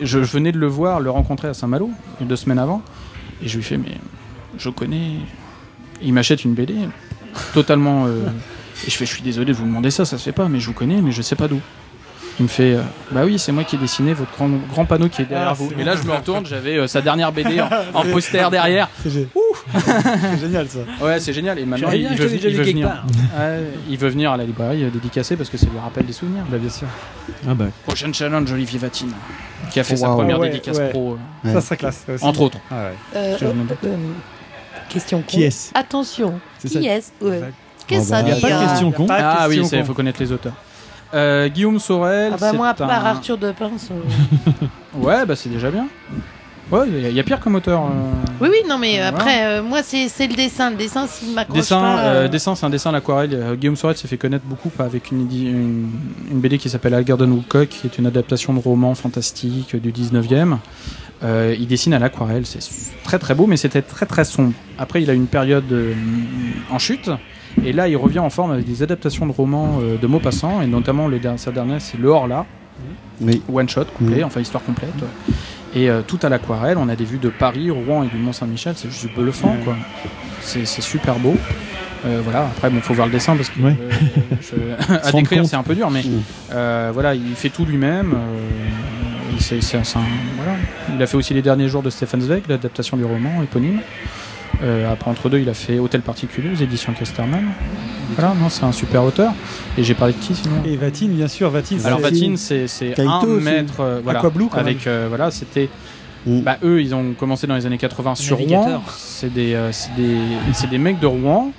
je, 0.00 0.22
je 0.22 0.32
venais 0.32 0.52
de 0.52 0.58
le 0.58 0.66
voir, 0.66 1.00
le 1.00 1.10
rencontrer 1.10 1.48
à 1.48 1.54
Saint-Malo 1.54 1.90
deux 2.20 2.36
semaines 2.36 2.58
avant, 2.58 2.82
et 3.42 3.48
je 3.48 3.56
lui 3.56 3.64
fais 3.64 3.76
mais 3.76 3.96
je 4.58 4.68
connais. 4.70 5.16
Il 6.02 6.12
m'achète 6.14 6.44
une 6.44 6.54
BD, 6.54 6.74
totalement. 7.52 8.06
et 8.86 8.90
je 8.90 8.96
fais, 8.96 9.06
je 9.06 9.12
suis 9.12 9.22
désolé 9.22 9.52
de 9.52 9.56
vous 9.56 9.66
demander 9.66 9.90
ça, 9.90 10.04
ça 10.04 10.18
se 10.18 10.24
fait 10.24 10.32
pas, 10.32 10.48
mais 10.48 10.60
je 10.60 10.66
vous 10.66 10.72
connais, 10.72 11.00
mais 11.02 11.12
je 11.12 11.22
sais 11.22 11.36
pas 11.36 11.48
d'où. 11.48 11.60
Il 12.40 12.44
me 12.44 12.48
fait, 12.48 12.72
euh, 12.72 12.80
bah 13.12 13.20
oui, 13.26 13.38
c'est 13.38 13.52
moi 13.52 13.64
qui 13.64 13.76
ai 13.76 13.78
dessiné 13.78 14.14
votre 14.14 14.32
grand, 14.32 14.48
grand 14.72 14.86
panneau 14.86 15.10
qui 15.10 15.20
est 15.20 15.26
derrière 15.26 15.48
Ah, 15.50 15.52
vous. 15.52 15.70
Et 15.78 15.84
là, 15.84 15.94
je 15.94 16.02
me 16.08 16.12
retourne, 16.12 16.46
j'avais 16.46 16.76
euh, 16.78 16.86
sa 16.86 17.02
dernière 17.02 17.32
BD 17.32 17.60
en, 17.60 17.68
en 17.94 18.02
poster 18.04 18.50
derrière. 18.50 18.88
C'est 19.02 19.10
gé- 19.10 19.28
C'est 19.74 20.40
génial 20.40 20.66
ça. 20.68 20.78
Ouais, 21.04 21.20
c'est 21.20 21.34
génial. 21.34 21.58
Et 21.58 21.66
maintenant, 21.66 21.90
il, 21.90 22.00
il 22.00 22.08
veut, 22.16 22.34
il 22.34 22.56
venir. 22.56 23.04
Ouais, 23.38 23.60
il 23.90 23.98
veut 23.98 24.08
venir 24.08 24.32
à 24.32 24.38
la 24.38 24.44
librairie 24.44 24.84
euh, 24.84 24.90
dédicacer 24.90 25.36
parce 25.36 25.50
que 25.50 25.58
ça 25.58 25.66
lui 25.66 25.78
rappelle 25.78 26.06
des 26.06 26.14
souvenirs. 26.14 26.44
Bah, 26.50 26.56
bien 26.56 26.70
sûr. 26.70 26.86
Ah 27.46 27.52
bah. 27.54 27.66
Prochaine 27.86 28.14
challenge, 28.14 28.50
Olivier 28.50 28.78
Vatine, 28.78 29.12
qui 29.70 29.78
a 29.78 29.84
fait 29.84 29.96
sa 29.96 30.08
première 30.08 30.38
Ouais, 30.40 30.48
dédicace 30.48 30.78
ouais. 30.78 30.88
pro. 30.88 31.18
euh, 31.44 31.52
Ça 31.52 31.60
serait 31.60 31.76
classe. 31.76 32.04
ça 32.06 32.14
aussi. 32.14 32.24
Entre 32.24 32.40
autres. 32.40 32.58
Ah 32.70 32.86
euh, 33.16 33.36
question 34.88 35.22
Qui 35.26 35.36
con. 35.40 35.42
est-ce? 35.42 35.70
Attention. 35.74 36.40
Qui 36.60 36.68
ça. 36.68 36.80
est-ce? 36.80 37.10
Qu'est-ce 37.86 38.10
que 38.10 38.10
bah, 38.12 38.22
ça 38.22 38.28
y 38.28 38.30
a 38.30 38.34
dit 38.34 38.40
pas 38.40 38.48
de 38.48 38.54
hein? 38.54 38.66
question 38.68 38.92
con. 38.92 39.06
Ah 39.10 39.46
oui, 39.48 39.64
ça, 39.66 39.76
il 39.76 39.84
faut 39.84 39.94
connaître 39.94 40.20
les 40.22 40.32
auteurs. 40.32 40.54
Euh, 41.14 41.48
Guillaume 41.48 41.78
Sorel. 41.78 42.32
Ah 42.34 42.36
bah 42.40 42.50
c'est 42.50 42.56
moi, 42.56 42.68
à 42.68 42.74
part 42.74 42.90
un- 42.90 43.10
Arthur 43.10 43.36
de 43.38 43.50
Pince. 43.52 43.88
euh, 43.90 44.66
Ouais, 44.98 45.24
bah 45.26 45.34
c'est 45.36 45.48
déjà 45.48 45.70
bien. 45.70 45.86
Ouais, 46.70 46.82
il 46.86 47.00
y 47.02 47.06
a- 47.06 47.08
il 47.08 47.16
y, 47.16 47.20
a 47.20 47.24
pire 47.24 47.40
comme 47.40 47.56
auteur. 47.56 47.82
euh. 47.82 47.88
Oui, 48.40 48.48
oui, 48.48 48.58
non, 48.68 48.78
mais 48.78 49.00
après, 49.00 49.60
moi, 49.60 49.82
c'est 49.82 50.06
le 50.28 50.34
dessin. 50.36 50.70
Le 50.70 50.76
dessin, 50.76 51.08
s'il 51.08 51.34
m'accroche 51.34 51.58
Dessin, 51.58 51.80
pas. 51.80 52.28
dessin, 52.28 52.54
c'est 52.54 52.64
un 52.64 52.70
dessin 52.70 52.90
à 52.90 52.92
l'aquarelle. 52.92 53.56
Guillaume 53.58 53.74
Sorel 53.74 53.96
s'est 53.96 54.06
fait 54.06 54.16
connaître 54.18 54.44
beaucoup 54.44 54.70
avec 54.78 55.10
une, 55.10 55.22
une, 55.32 55.90
une 56.30 56.40
BD 56.40 56.58
qui 56.58 56.70
s'appelle 56.70 56.94
Algernon 56.94 57.26
Woodcock, 57.32 57.68
qui 57.68 57.88
est 57.88 57.98
une 57.98 58.06
adaptation 58.06 58.54
de 58.54 58.60
roman 58.60 58.94
fantastique 58.94 59.74
du 59.74 59.90
19e. 59.90 60.58
Euh, 61.24 61.56
il 61.58 61.66
dessine 61.66 61.92
à 61.92 61.98
l'aquarelle, 61.98 62.46
c'est 62.46 62.60
très 63.02 63.18
très 63.18 63.34
beau, 63.34 63.46
mais 63.48 63.56
c'était 63.56 63.82
très 63.82 64.06
très 64.06 64.24
sombre. 64.24 64.52
Après, 64.78 65.02
il 65.02 65.10
a 65.10 65.12
une 65.12 65.26
période 65.26 65.70
euh, 65.72 65.92
en 66.70 66.78
chute, 66.78 67.10
et 67.64 67.72
là, 67.72 67.88
il 67.88 67.96
revient 67.96 68.18
en 68.20 68.30
forme 68.30 68.52
avec 68.52 68.64
des 68.66 68.82
adaptations 68.82 69.26
de 69.26 69.32
romans 69.32 69.78
euh, 69.82 69.96
de 69.98 70.06
Maupassant, 70.06 70.62
et 70.62 70.66
notamment 70.66 71.08
le 71.08 71.18
dernier, 71.18 71.38
sa 71.38 71.50
dernière, 71.50 71.80
c'est 71.80 71.98
Le 71.98 72.08
Hors-là, 72.08 72.46
one 73.52 73.68
shot 73.68 73.84
complet, 73.98 74.24
enfin 74.24 74.40
histoire 74.40 74.62
complète. 74.64 74.94
ouais. 75.00 75.34
Et 75.74 75.88
euh, 75.88 76.00
tout 76.04 76.18
à 76.22 76.28
l'aquarelle, 76.28 76.78
on 76.78 76.88
a 76.88 76.96
des 76.96 77.04
vues 77.04 77.18
de 77.18 77.28
Paris, 77.28 77.70
Rouen 77.70 78.02
et 78.02 78.08
du 78.08 78.16
Mont-Saint-Michel, 78.16 78.74
c'est 78.76 78.90
juste 78.90 79.08
bluffant, 79.14 79.56
quoi. 79.64 79.76
C'est 80.40 80.64
super 80.66 81.18
beau. 81.18 81.36
Euh, 82.06 82.20
voilà, 82.24 82.46
après, 82.46 82.70
bon, 82.70 82.80
faut 82.80 82.94
voir 82.94 83.06
le 83.06 83.12
dessin 83.12 83.36
parce 83.36 83.50
que 83.50 83.60
euh, 83.62 83.72
je- 84.40 84.94
à 85.08 85.12
décrire, 85.12 85.44
c'est 85.46 85.56
un 85.56 85.62
peu 85.62 85.74
dur, 85.74 85.90
mais 85.90 86.02
voilà, 86.92 87.14
il 87.14 87.34
fait 87.34 87.50
tout 87.50 87.64
lui-même. 87.66 88.14
un- 88.14 90.00
voilà. 90.36 90.56
Il 90.94 91.02
a 91.02 91.06
fait 91.06 91.16
aussi 91.16 91.34
Les 91.34 91.42
Derniers 91.42 91.68
Jours 91.68 91.82
de 91.82 91.90
Stefan 91.90 92.20
Zweig, 92.20 92.42
l'adaptation 92.48 92.96
du 92.96 93.04
roman 93.04 93.42
éponyme. 93.42 93.80
Euh, 94.62 94.92
après, 94.92 95.10
entre 95.10 95.28
deux, 95.30 95.38
il 95.38 95.48
a 95.48 95.54
fait 95.54 95.78
Hôtel 95.78 96.02
Particulier 96.02 96.50
aux 96.50 96.62
éditions 96.62 96.92
Casterman. 96.92 97.44
Voilà, 98.16 98.34
non, 98.34 98.48
c'est 98.48 98.64
un 98.64 98.72
super 98.72 99.04
auteur. 99.04 99.32
Et 99.78 99.84
j'ai 99.84 99.94
parlé 99.94 100.12
de 100.12 100.18
qui 100.18 100.34
sinon 100.34 100.56
Et 100.66 100.76
Vatine, 100.76 101.12
bien 101.12 101.28
sûr, 101.28 101.48
Vatine. 101.50 101.80
alors 101.84 101.98
c'est- 102.00 102.04
Vatine, 102.04 102.36
c'est 102.36 103.00
un 103.00 103.20
aussi. 103.20 103.44
maître, 103.44 103.80
euh, 103.80 104.00
voilà, 104.02 104.18
Aquablue, 104.18 104.46
quand 104.50 104.58
avec 104.58 104.86
euh, 104.86 105.06
voilà, 105.08 105.30
c'était. 105.30 105.68
Bah, 106.26 106.58
eux, 106.62 106.82
ils 106.82 106.94
ont 106.94 107.14
commencé 107.18 107.46
dans 107.46 107.54
les 107.54 107.64
années 107.64 107.78
80 107.78 108.14
sur 108.14 108.36
Navigateur. 108.36 108.80
Rouen. 108.80 108.82
C'est 108.98 109.32
des, 109.32 109.54
euh, 109.54 109.72
c'est 109.72 109.94
des, 109.96 110.18
c'est 110.52 110.68
des 110.68 110.76
mecs 110.76 111.00
de 111.00 111.06
Rouen. 111.06 111.52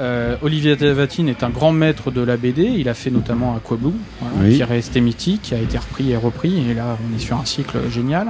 Euh, 0.00 0.36
Olivier 0.42 0.74
Vatine 0.74 1.28
est 1.28 1.42
un 1.42 1.50
grand 1.50 1.72
maître 1.72 2.10
de 2.10 2.22
la 2.22 2.38
BD. 2.38 2.62
Il 2.78 2.88
a 2.88 2.94
fait 2.94 3.10
notamment 3.10 3.54
Aquablue, 3.56 3.92
voilà, 4.22 4.36
Oui. 4.48 4.54
qui 4.56 4.60
est 4.62 4.64
resté 4.64 5.02
mythique, 5.02 5.42
qui 5.42 5.54
a 5.54 5.58
été 5.58 5.76
repris 5.76 6.12
et 6.12 6.16
repris. 6.16 6.62
Et 6.70 6.72
là, 6.74 6.96
on 7.12 7.14
est 7.16 7.18
sur 7.18 7.36
un 7.38 7.44
cycle 7.44 7.76
génial. 7.90 8.28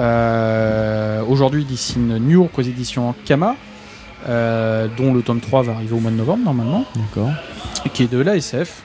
Euh, 0.00 1.22
Aujourd'hui, 1.28 1.62
il 1.62 1.66
dessine 1.66 2.16
New 2.18 2.40
York 2.42 2.58
aux 2.58 2.62
éditions 2.62 3.14
Kama, 3.24 3.54
euh, 4.28 4.88
dont 4.96 5.12
le 5.14 5.22
tome 5.22 5.40
3 5.40 5.62
va 5.62 5.72
arriver 5.74 5.94
au 5.94 6.00
mois 6.00 6.10
de 6.10 6.16
novembre 6.16 6.44
normalement 6.44 6.84
D'accord. 6.96 7.30
qui 7.92 8.04
est 8.04 8.10
de 8.12 8.18
l'ASF. 8.18 8.82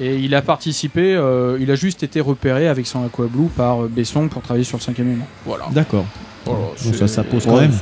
Et 0.00 0.16
il 0.16 0.34
a 0.34 0.42
participé, 0.42 1.14
euh, 1.14 1.58
il 1.60 1.70
a 1.70 1.74
juste 1.74 2.02
été 2.02 2.20
repéré 2.20 2.68
avec 2.68 2.86
son 2.86 3.04
Aquablue 3.04 3.48
par 3.56 3.84
euh, 3.84 3.88
Besson 3.88 4.28
pour 4.28 4.42
travailler 4.42 4.64
sur 4.64 4.78
le 4.78 4.82
cinquième 4.82 5.08
élément. 5.08 5.26
Voilà. 5.46 5.66
D'accord. 5.72 6.04
Voilà, 6.44 6.60
Donc 6.60 6.74
c'est- 6.76 6.94
ça, 6.96 7.08
ça 7.08 7.22
pose 7.24 7.44
quand 7.44 7.54
Ouais, 7.56 7.68
même. 7.68 7.72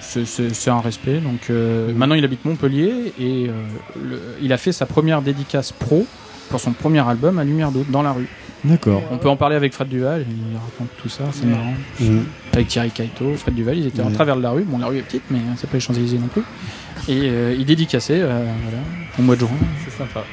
c'est- 0.00 0.70
un 0.70 0.80
respect. 0.80 1.18
Donc 1.18 1.50
euh, 1.50 1.92
maintenant, 1.94 2.14
il 2.14 2.24
habite 2.24 2.44
Montpellier 2.44 3.12
et 3.18 3.48
euh, 3.48 3.52
le- 4.02 4.20
il 4.42 4.52
a 4.52 4.56
fait 4.56 4.72
sa 4.72 4.86
première 4.86 5.20
dédicace 5.22 5.72
pro 5.72 6.06
pour 6.48 6.60
son 6.60 6.72
premier 6.72 7.06
album 7.06 7.38
à 7.38 7.44
Lumière 7.44 7.70
d'eau 7.72 7.84
dans 7.88 8.02
la 8.02 8.12
rue. 8.12 8.28
D'accord. 8.64 9.02
On 9.10 9.18
peut 9.18 9.28
en 9.28 9.36
parler 9.36 9.56
avec 9.56 9.74
Fred 9.74 9.88
Duval, 9.88 10.24
il 10.28 10.56
raconte 10.56 10.88
tout 11.02 11.08
ça, 11.10 11.24
c'est 11.32 11.44
marrant. 11.46 11.74
Mhm. 12.00 12.24
Avec 12.54 12.68
Thierry 12.68 12.90
Kaito, 12.90 13.34
Fred 13.36 13.54
Duval, 13.54 13.76
ils 13.78 13.86
étaient 13.86 14.00
en 14.02 14.06
Ouais. 14.06 14.12
travers 14.14 14.36
de 14.36 14.42
la 14.42 14.50
rue. 14.50 14.62
Bon, 14.64 14.78
la 14.78 14.86
rue 14.86 14.98
est 14.98 15.02
petite, 15.02 15.24
mais 15.30 15.38
c'est 15.56 15.68
pas 15.68 15.74
les 15.74 15.80
Champs-Élysées 15.80 16.18
non 16.18 16.28
plus. 16.28 16.42
Et 17.08 17.28
euh, 17.28 17.54
il 17.58 17.66
dédicaçait 17.66 18.20
euh, 18.22 18.44
voilà, 18.62 18.78
au 19.18 19.22
mois 19.22 19.34
de 19.34 19.40
juin. 19.40 19.48
C'est 19.84 19.96
sympa. 19.98 20.24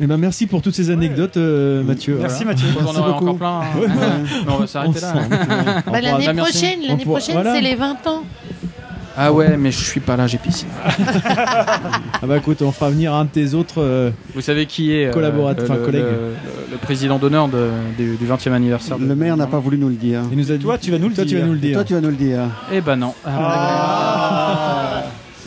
Eh 0.00 0.06
ben, 0.08 0.16
merci 0.16 0.46
pour 0.48 0.60
toutes 0.60 0.74
ces 0.74 0.90
anecdotes, 0.90 1.36
euh, 1.36 1.84
Mathieu. 1.84 2.18
Merci, 2.20 2.42
Voilà. 2.44 2.50
Mathieu. 2.60 2.68
Merci 2.76 2.92
J'en 2.94 3.00
aurai 3.00 3.12
beaucoup. 3.12 3.24
encore 3.28 3.36
plein, 3.36 3.60
hein. 3.60 3.78
Ouais, 3.78 3.86
ouais. 3.86 4.42
Mais 4.46 4.52
on 4.52 4.56
va 4.58 4.66
s'arrêter 4.66 5.00
là. 5.00 5.14
on 5.86 5.90
Bah, 5.92 6.00
l'année 6.00 6.34
prochaine, 6.42 6.78
On 6.82 6.88
l'année 6.88 7.04
prochaine, 7.04 7.34
voilà. 7.36 7.54
c'est 7.54 7.60
les 7.60 7.76
20 7.76 8.06
ans. 8.08 8.24
Ah 9.16 9.32
ouais, 9.32 9.56
mais 9.56 9.70
je 9.70 9.82
suis 9.84 10.00
pas 10.00 10.16
là, 10.16 10.26
j'ai 10.26 10.38
piscine. 10.38 10.68
Ah 12.22 12.26
bah 12.26 12.38
écoute, 12.38 12.62
on 12.62 12.72
fera 12.72 12.88
venir 12.90 13.12
un 13.12 13.24
de 13.26 13.30
tes 13.30 13.52
autres. 13.52 13.82
euh, 13.82 14.10
Vous 14.34 14.40
savez 14.40 14.64
qui 14.64 14.92
est 14.94 15.06
euh, 15.08 15.10
Collaborateur, 15.12 15.64
enfin, 15.64 15.74
le- 15.78 15.84
collègue. 15.84 16.02
le, 16.04 16.72
le 16.72 16.76
président 16.78 17.18
d'honneur 17.18 17.48
de- 17.48 17.68
du, 17.98 18.16
du 18.16 18.26
20e 18.26 18.52
anniversaire 18.52 18.98
de- 18.98 19.04
Le 19.04 19.14
maire 19.14 19.36
n'a 19.36 19.46
pas 19.46 19.58
voulu 19.58 19.76
nous 19.76 19.88
le 19.90 19.94
dire. 19.96 20.20
Il 20.32 20.38
nous 20.38 20.50
a 20.50 20.56
dit. 20.56 20.64
Toi, 20.64 20.78
tu 20.78 20.90
vas 20.90 20.98
nous 20.98 21.08
le 21.10 21.14
Toi, 21.14 21.24
dire. 21.24 21.34
tu 21.36 21.40
vas 21.40 21.46
nous 21.46 21.52
le 21.52 21.58
dire. 21.58 21.74
Toi, 21.74 21.84
tu 21.84 21.92
vas 21.94 22.00
nous 22.00 22.08
le 22.08 22.16
dire. 22.16 22.40
Eh 22.72 22.80
ben 22.80 22.96
non. 22.96 23.12
Ah. 23.26 25.02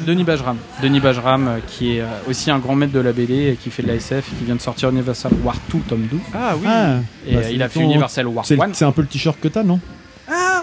Denis 0.06 0.24
Bajram. 0.24 0.58
Denis 0.84 1.00
Bajram, 1.00 1.48
euh, 1.48 1.58
qui 1.66 1.98
est 1.98 2.02
euh, 2.02 2.06
aussi 2.30 2.52
un 2.52 2.60
grand 2.60 2.76
maître 2.76 2.94
de 2.94 3.00
la 3.00 3.12
BD 3.14 3.34
et 3.52 3.56
qui 3.56 3.72
fait 3.72 3.82
de 3.82 3.88
la 3.88 3.96
SF 3.96 4.30
et 4.32 4.36
qui 4.38 4.46
vient 4.46 4.56
de 4.56 4.62
sortir 4.62 4.90
Universal 4.90 5.32
War 5.44 5.56
2, 5.74 5.80
tome 5.90 6.06
2. 6.12 6.18
Ah 6.36 6.54
oui. 6.56 6.68
Ah, 6.68 6.98
Et 7.28 7.34
bah, 7.34 7.40
euh, 7.40 7.44
c'est 7.46 7.54
il 7.56 7.64
a 7.64 7.70
fait 7.70 7.80
ton- 7.80 7.86
Universal 7.86 8.28
War 8.28 8.46
c'est 8.46 8.56
le- 8.56 8.62
1. 8.62 8.70
C'est 8.74 8.86
un 8.86 8.92
peu 8.92 9.02
le 9.02 9.08
t-shirt 9.08 9.40
que 9.42 9.48
t'as, 9.48 9.64
non? 9.64 9.80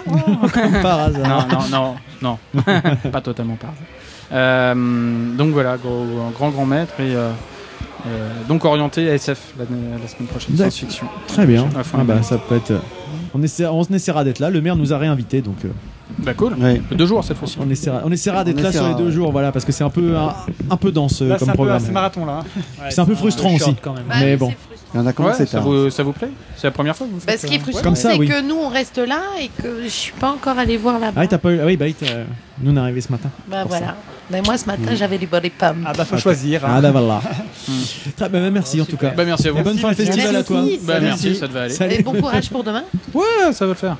Comme 0.05 0.81
par 0.81 0.99
hasard. 0.99 1.47
Non, 1.47 1.57
non, 1.71 1.95
non, 2.21 2.37
non. 2.53 2.61
pas 3.11 3.21
totalement 3.21 3.55
par 3.55 3.71
hasard. 3.71 3.83
Euh, 4.31 5.35
donc 5.37 5.51
voilà, 5.51 5.77
gros- 5.77 6.05
un 6.27 6.31
grand 6.31 6.49
grand 6.49 6.65
maître 6.65 6.93
et 6.99 7.15
euh, 7.15 7.29
euh, 8.07 8.29
donc 8.47 8.65
orienté 8.65 9.09
à 9.09 9.13
SF 9.15 9.53
la, 9.59 9.65
la 9.65 10.07
semaine 10.07 10.27
prochaine, 10.27 10.55
science-fiction. 10.55 11.07
Très 11.27 11.45
bien. 11.45 11.67
Ah 11.75 12.03
bah 12.03 12.21
ça 12.23 12.37
peut 12.37 12.55
être. 12.55 12.73
On 13.33 13.41
essaiera, 13.43 13.73
on 13.73 13.83
essaiera 13.83 14.23
d'être 14.23 14.39
là. 14.39 14.49
Le 14.49 14.61
maire 14.61 14.75
nous 14.75 14.93
a 14.93 14.97
réinvités, 14.97 15.41
donc. 15.41 15.57
euh, 15.65 15.69
Bah 16.19 16.33
cool. 16.33 16.53
Ouais. 16.55 16.81
Deux 16.91 17.05
jours 17.05 17.23
cette 17.23 17.37
fois-ci. 17.37 17.57
On 17.59 17.69
essaiera, 17.69 18.01
on 18.03 18.11
essaiera 18.11 18.43
d'être 18.43 18.61
là 18.61 18.71
sur 18.71 18.81
les 18.81 18.87
essaiera, 18.87 18.99
deux 18.99 19.05
ouais. 19.07 19.11
jours, 19.11 19.31
voilà, 19.31 19.51
parce 19.51 19.65
que 19.65 19.71
c'est 19.71 19.83
un 19.83 19.89
peu 19.89 20.15
un, 20.17 20.33
un 20.71 20.77
peu 20.77 20.91
dense 20.91 21.21
Là, 21.21 21.35
c'est 21.35 21.39
comme 21.39 21.49
un 21.49 21.51
peu 21.51 21.55
programme. 21.57 21.77
assez 21.77 21.91
marathon 21.91 22.25
là. 22.25 22.39
hein. 22.41 22.83
C'est 22.89 23.01
un 23.01 23.05
peu 23.05 23.15
frustrant 23.15 23.55
short, 23.57 23.71
aussi, 23.71 23.77
quand 23.81 23.93
même. 23.93 24.05
Bah 24.07 24.15
mais 24.21 24.37
bon. 24.37 24.53
En 25.01 25.05
a 25.05 25.09
Ouais, 25.09 25.13
commencé 25.13 25.45
ça, 25.45 25.59
vous, 25.59 25.89
ça 25.89 26.03
vous 26.03 26.13
plaît? 26.13 26.29
C'est 26.55 26.67
la 26.67 26.71
première 26.71 26.95
fois 26.95 27.07
que 27.07 27.11
vous 27.11 27.17
Bah, 27.19 27.31
faites 27.33 27.41
ce 27.41 27.47
qui 27.47 27.55
est 27.55 27.59
frustrant, 27.59 27.95
c'est 27.95 28.17
oui. 28.17 28.27
que 28.27 28.41
nous, 28.41 28.55
on 28.55 28.69
reste 28.69 28.97
là 28.97 29.19
et 29.41 29.49
que 29.61 29.83
je 29.83 29.87
suis 29.89 30.11
pas 30.13 30.29
encore 30.31 30.57
allé 30.57 30.77
voir 30.77 30.99
là-bas. 30.99 31.13
Ah, 31.17 31.21
oui, 31.21 31.27
t'as 31.27 31.37
pas 31.37 31.51
eu. 31.51 31.59
ah 31.59 31.65
oui, 31.65 31.77
bah, 31.77 31.85
oui, 31.85 31.95
nous 32.61 32.71
on 32.71 32.75
est 32.77 32.79
arrivé 32.79 33.01
ce 33.01 33.11
matin. 33.11 33.29
Bah 33.47 33.63
voilà. 33.67 33.87
ça. 33.87 33.95
Mais 34.31 34.41
moi, 34.41 34.57
ce 34.57 34.65
matin, 34.65 34.95
j'avais 34.95 35.17
les 35.19 35.27
bonnes 35.27 35.49
pommes. 35.55 35.83
Ah 35.85 35.93
bah 35.95 36.03
faut 36.05 36.17
choisir. 36.17 36.65
hein. 36.65 36.75
Ah 36.77 36.81
bah 36.81 36.91
voilà. 36.91 37.21
Très 38.17 38.29
bien, 38.29 38.49
merci 38.49 38.81
en 38.81 38.85
tout 38.85 38.97
cas. 38.97 39.11
Bah 39.11 39.23
merci 39.25 39.47
à 39.47 39.51
vous. 39.51 39.59
Et 39.59 39.63
bonne 39.63 39.77
fin 39.77 39.91
de 39.91 39.95
Merci, 39.97 40.05
festival 40.07 40.35
à 40.35 40.43
toi. 40.43 40.61
Merci. 40.61 40.79
Bah 40.83 40.99
merci, 40.99 41.25
Merci. 41.27 41.39
ça 41.39 41.47
devait 41.47 41.59
aller. 41.59 41.73
Salut. 41.73 41.93
Et 41.95 42.01
bon 42.03 42.13
courage 42.13 42.49
pour 42.49 42.63
demain. 42.63 42.83
Ouais, 43.13 43.23
ça 43.53 43.65
va 43.65 43.73
le 43.73 43.77
faire. 43.77 43.97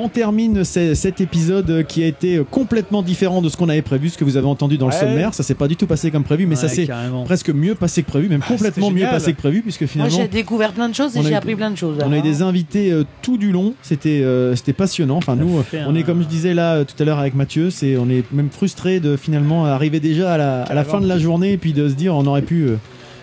On 0.00 0.08
termine 0.08 0.64
ce- 0.64 0.94
cet 0.94 1.20
épisode 1.20 1.84
qui 1.88 2.04
a 2.04 2.06
été 2.06 2.40
complètement 2.50 3.02
différent 3.02 3.42
de 3.42 3.48
ce 3.48 3.56
qu'on 3.56 3.68
avait 3.68 3.82
prévu, 3.82 4.10
ce 4.10 4.16
que 4.18 4.22
vous 4.24 4.36
avez 4.36 4.46
entendu 4.46 4.78
dans 4.78 4.86
le 4.86 4.92
Ouais. 4.94 5.00
sommaire. 5.00 5.34
Ça 5.34 5.42
s'est 5.42 5.54
pas 5.54 5.66
du 5.66 5.74
tout 5.76 5.86
passé 5.86 6.10
comme 6.12 6.22
prévu, 6.22 6.46
mais 6.46 6.54
ça 6.56 6.68
s'est 6.68 6.88
presque 7.24 7.50
mieux 7.50 7.74
passé 7.74 8.02
que 8.02 8.08
prévu, 8.08 8.28
même 8.28 8.40
complètement 8.40 8.88
c'était 8.90 9.00
mieux 9.00 9.06
passé 9.10 9.32
que 9.32 9.38
prévu, 9.38 9.62
puisque 9.62 9.80
Moi, 9.82 9.88
finalement. 9.88 10.16
j'ai 10.16 10.28
découvert 10.28 10.72
plein 10.72 10.88
de 10.88 10.94
choses 10.94 11.16
et 11.16 11.22
j'ai 11.22 11.34
appris 11.34 11.56
plein 11.56 11.70
de 11.70 11.76
choses. 11.76 11.96
On 12.04 12.12
a 12.12 12.18
eu 12.18 12.22
des 12.22 12.42
invités 12.42 12.92
euh, 12.92 13.04
tout 13.22 13.38
du 13.38 13.50
long, 13.50 13.74
c'était 13.82 14.22
euh, 14.22 14.54
c'était 14.54 14.72
passionnant. 14.72 15.16
Enfin 15.16 15.34
nous, 15.36 15.48
on 15.74 15.90
un- 15.90 15.94
est 15.96 16.02
comme 16.04 16.22
je 16.22 16.28
disais 16.28 16.54
là 16.54 16.74
euh, 16.76 16.84
tout 16.84 17.00
à 17.02 17.04
l'heure 17.04 17.18
avec 17.18 17.34
Mathieu, 17.34 17.70
c'est 17.70 17.96
on 17.96 18.08
est 18.08 18.22
même 18.32 18.50
frustré 18.50 19.00
de 19.00 19.16
finalement 19.16 19.64
arriver 19.66 19.98
déjà 20.00 20.32
à 20.34 20.38
la, 20.38 20.62
à 20.62 20.74
la 20.74 20.84
fin 20.84 21.00
de 21.00 21.08
la 21.08 21.18
journée 21.18 21.52
et 21.52 21.56
puis 21.58 21.72
de 21.72 21.88
se 21.88 21.94
dire 21.94 22.14
on 22.14 22.24
aurait 22.26 22.42
pu 22.42 22.62
euh, 22.68 22.76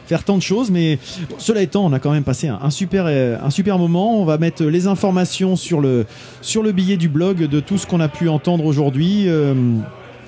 faire 0.08 0.24
tant 0.24 0.38
de 0.38 0.42
choses. 0.42 0.72
Mais 0.72 0.98
bon, 1.30 1.36
cela 1.38 1.62
étant, 1.62 1.86
on 1.86 1.94
a 1.94 2.00
quand 2.00 2.12
même 2.12 2.24
passé 2.24 2.48
un, 2.48 2.60
un 2.62 2.70
super 2.70 3.06
euh, 3.08 3.38
un 3.44 3.50
super 3.50 3.78
moment. 3.78 4.20
On 4.22 4.26
va 4.26 4.38
mettre 4.38 4.64
les 4.64 4.88
informations 4.88 5.56
sur 5.56 5.82
le 5.82 6.06
sur 6.42 6.64
le 6.64 6.72
billet 6.72 6.98
du 6.98 7.10
blog 7.10 7.38
de 7.48 7.60
tout 7.60 7.78
ce 7.78 7.86
qu'on 7.88 8.00
a 8.00 8.08
pu 8.08 8.30
entendre 8.30 8.66
aujourd'hui. 8.66 9.24
euh, 9.28 9.54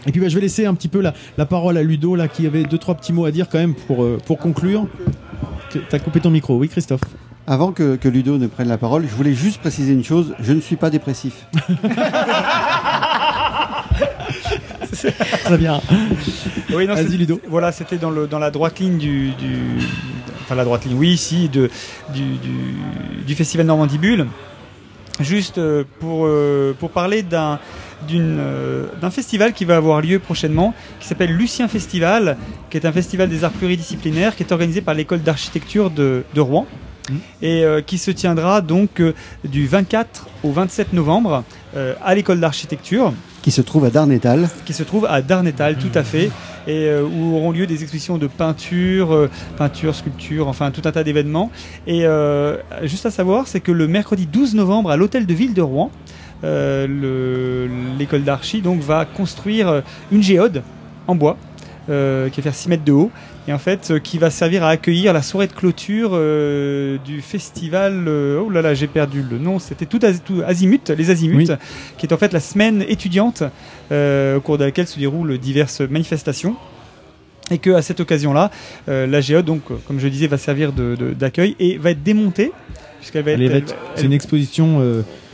et 0.05 0.11
puis 0.11 0.21
bah, 0.21 0.29
je 0.29 0.35
vais 0.35 0.41
laisser 0.41 0.65
un 0.65 0.73
petit 0.73 0.87
peu 0.87 1.01
la, 1.01 1.13
la 1.37 1.45
parole 1.45 1.77
à 1.77 1.83
Ludo 1.83 2.15
là 2.15 2.27
qui 2.27 2.45
avait 2.47 2.63
deux 2.63 2.77
trois 2.77 2.95
petits 2.95 3.11
mots 3.13 3.25
à 3.25 3.31
dire 3.31 3.49
quand 3.49 3.57
même 3.59 3.73
pour 3.75 4.03
euh, 4.03 4.17
pour 4.25 4.37
conclure. 4.37 4.87
T'as 5.89 5.99
coupé 5.99 6.19
ton 6.21 6.29
micro, 6.29 6.57
oui 6.57 6.69
Christophe. 6.69 7.01
Avant 7.45 7.71
que, 7.71 7.95
que 7.95 8.09
Ludo 8.09 8.37
ne 8.37 8.47
prenne 8.47 8.67
la 8.67 8.77
parole, 8.77 9.03
je 9.09 9.15
voulais 9.15 9.33
juste 9.33 9.59
préciser 9.61 9.93
une 9.93 10.03
chose, 10.03 10.33
je 10.39 10.51
ne 10.53 10.59
suis 10.59 10.75
pas 10.75 10.89
dépressif. 10.89 11.45
Très 15.43 15.57
bien. 15.57 15.81
Oui, 16.73 16.87
non, 16.87 16.95
Ludo. 16.95 17.39
Voilà, 17.47 17.71
c'était 17.71 17.97
dans, 17.97 18.09
le, 18.11 18.27
dans 18.27 18.39
la 18.39 18.51
droite 18.51 18.79
ligne 18.79 18.97
du, 18.97 19.29
du- 19.31 19.77
Enfin, 20.43 20.55
la 20.55 20.63
droite 20.63 20.85
ligne, 20.85 20.97
oui, 20.97 21.09
ici, 21.09 21.49
de, 21.49 21.69
du, 22.13 22.21
du, 22.21 23.23
du 23.25 23.35
festival 23.35 23.65
Normandie 23.65 23.97
Bulle. 23.97 24.27
Juste 25.19 25.57
euh, 25.57 25.83
pour, 25.99 26.25
euh, 26.25 26.73
pour 26.79 26.91
parler 26.91 27.23
d'un 27.23 27.59
euh, 28.11 28.85
d'un 29.01 29.09
festival 29.09 29.51
qui 29.53 29.65
va 29.65 29.75
avoir 29.77 30.01
lieu 30.01 30.19
prochainement, 30.19 30.75
qui 30.99 31.07
s'appelle 31.07 31.31
Lucien 31.31 31.67
Festival, 31.67 32.37
qui 32.69 32.77
est 32.77 32.85
un 32.85 32.91
festival 32.91 33.27
des 33.27 33.43
arts 33.43 33.51
pluridisciplinaires, 33.51 34.35
qui 34.35 34.43
est 34.43 34.51
organisé 34.51 34.81
par 34.81 34.93
l'école 34.93 35.21
d'architecture 35.23 35.89
de, 35.89 36.23
de 36.35 36.39
Rouen, 36.41 36.67
et 37.41 37.63
euh, 37.63 37.81
qui 37.81 37.97
se 37.97 38.11
tiendra 38.11 38.61
donc 38.61 38.99
euh, 39.01 39.13
du 39.43 39.65
24 39.65 40.27
au 40.43 40.51
27 40.51 40.93
novembre 40.93 41.43
à 42.03 42.15
l'école 42.15 42.39
d'architecture 42.39 43.11
Qui 43.47 43.51
se 43.53 43.61
trouve 43.61 43.85
à 43.85 43.89
Darnétal. 43.89 44.49
qui 44.65 44.73
se 44.73 44.83
trouve 44.83 45.05
à 45.05 45.21
Darnétal, 45.21 45.77
tout 45.77 45.87
à 45.95 46.03
fait, 46.03 46.25
et 46.67 46.87
euh, 46.89 47.03
où 47.05 47.33
auront 47.37 47.51
lieu 47.53 47.65
des 47.65 47.81
expositions 47.81 48.17
de 48.17 48.27
peinture, 48.27 49.13
euh, 49.13 49.29
peinture, 49.57 49.95
sculpture, 49.95 50.49
enfin 50.49 50.69
tout 50.71 50.81
un 50.83 50.91
tas 50.91 51.05
d'événements. 51.05 51.49
Et 51.87 52.05
euh, 52.05 52.57
juste 52.83 53.05
à 53.05 53.09
savoir, 53.11 53.47
c'est 53.47 53.61
que 53.61 53.71
le 53.71 53.87
mercredi 53.87 54.25
12 54.25 54.53
novembre, 54.53 54.91
à 54.91 54.97
l'hôtel 54.97 55.25
de 55.25 55.33
ville 55.33 55.53
de 55.53 55.61
Rouen, 55.61 55.91
le- 56.43 57.69
l'école 57.97 58.23
d'archi 58.25 58.61
va 58.81 59.05
construire 59.05 59.81
une 60.11 60.21
géode 60.21 60.61
en 61.07 61.15
bois 61.15 61.37
qui 61.87 61.93
va 61.93 62.41
faire 62.41 62.53
6 62.53 62.67
mètres 62.67 62.83
de 62.83 62.91
haut 62.91 63.11
et 63.47 63.53
en 63.53 63.57
fait 63.59 63.91
euh, 63.91 63.99
qui 63.99 64.17
va 64.17 64.29
servir 64.29 64.63
à 64.63 64.69
accueillir 64.69 65.13
la 65.13 65.21
soirée 65.21 65.47
de 65.47 65.53
clôture 65.53 66.11
euh, 66.13 66.97
du 67.05 67.21
festival 67.21 68.05
euh, 68.07 68.41
oh 68.45 68.49
là 68.49 68.61
là 68.61 68.73
j'ai 68.73 68.87
perdu 68.87 69.23
le 69.29 69.37
nom 69.37 69.59
c'était 69.59 69.85
tout, 69.85 69.99
Az- 70.03 70.21
tout 70.25 70.41
Azimut 70.45 70.89
les 70.89 71.09
Azimuts 71.09 71.45
qui 71.97 72.05
est 72.05 72.13
en 72.13 72.17
fait 72.17 72.33
la 72.33 72.39
semaine 72.39 72.83
étudiante 72.87 73.43
euh, 73.91 74.37
au 74.37 74.41
cours 74.41 74.57
de 74.57 74.65
laquelle 74.65 74.87
se 74.87 74.99
déroulent 74.99 75.37
diverses 75.37 75.81
manifestations 75.81 76.55
et 77.49 77.59
que 77.59 77.69
à 77.69 77.81
cette 77.81 78.01
occasion-là, 78.01 78.51
la 78.87 79.21
géode, 79.21 79.45
donc, 79.45 79.61
comme 79.87 80.01
je 80.01 80.09
disais, 80.09 80.27
va 80.27 80.37
servir 80.37 80.73
de- 80.73 80.97
de- 80.99 81.13
d'accueil 81.13 81.55
et 81.61 81.77
va 81.77 81.91
être 81.91 82.03
démontée 82.03 82.51
puisqu'elle 82.99 83.23
va 83.23 83.31
être. 83.31 83.73
C'est 83.95 84.03
une 84.03 84.11
exposition 84.11 84.81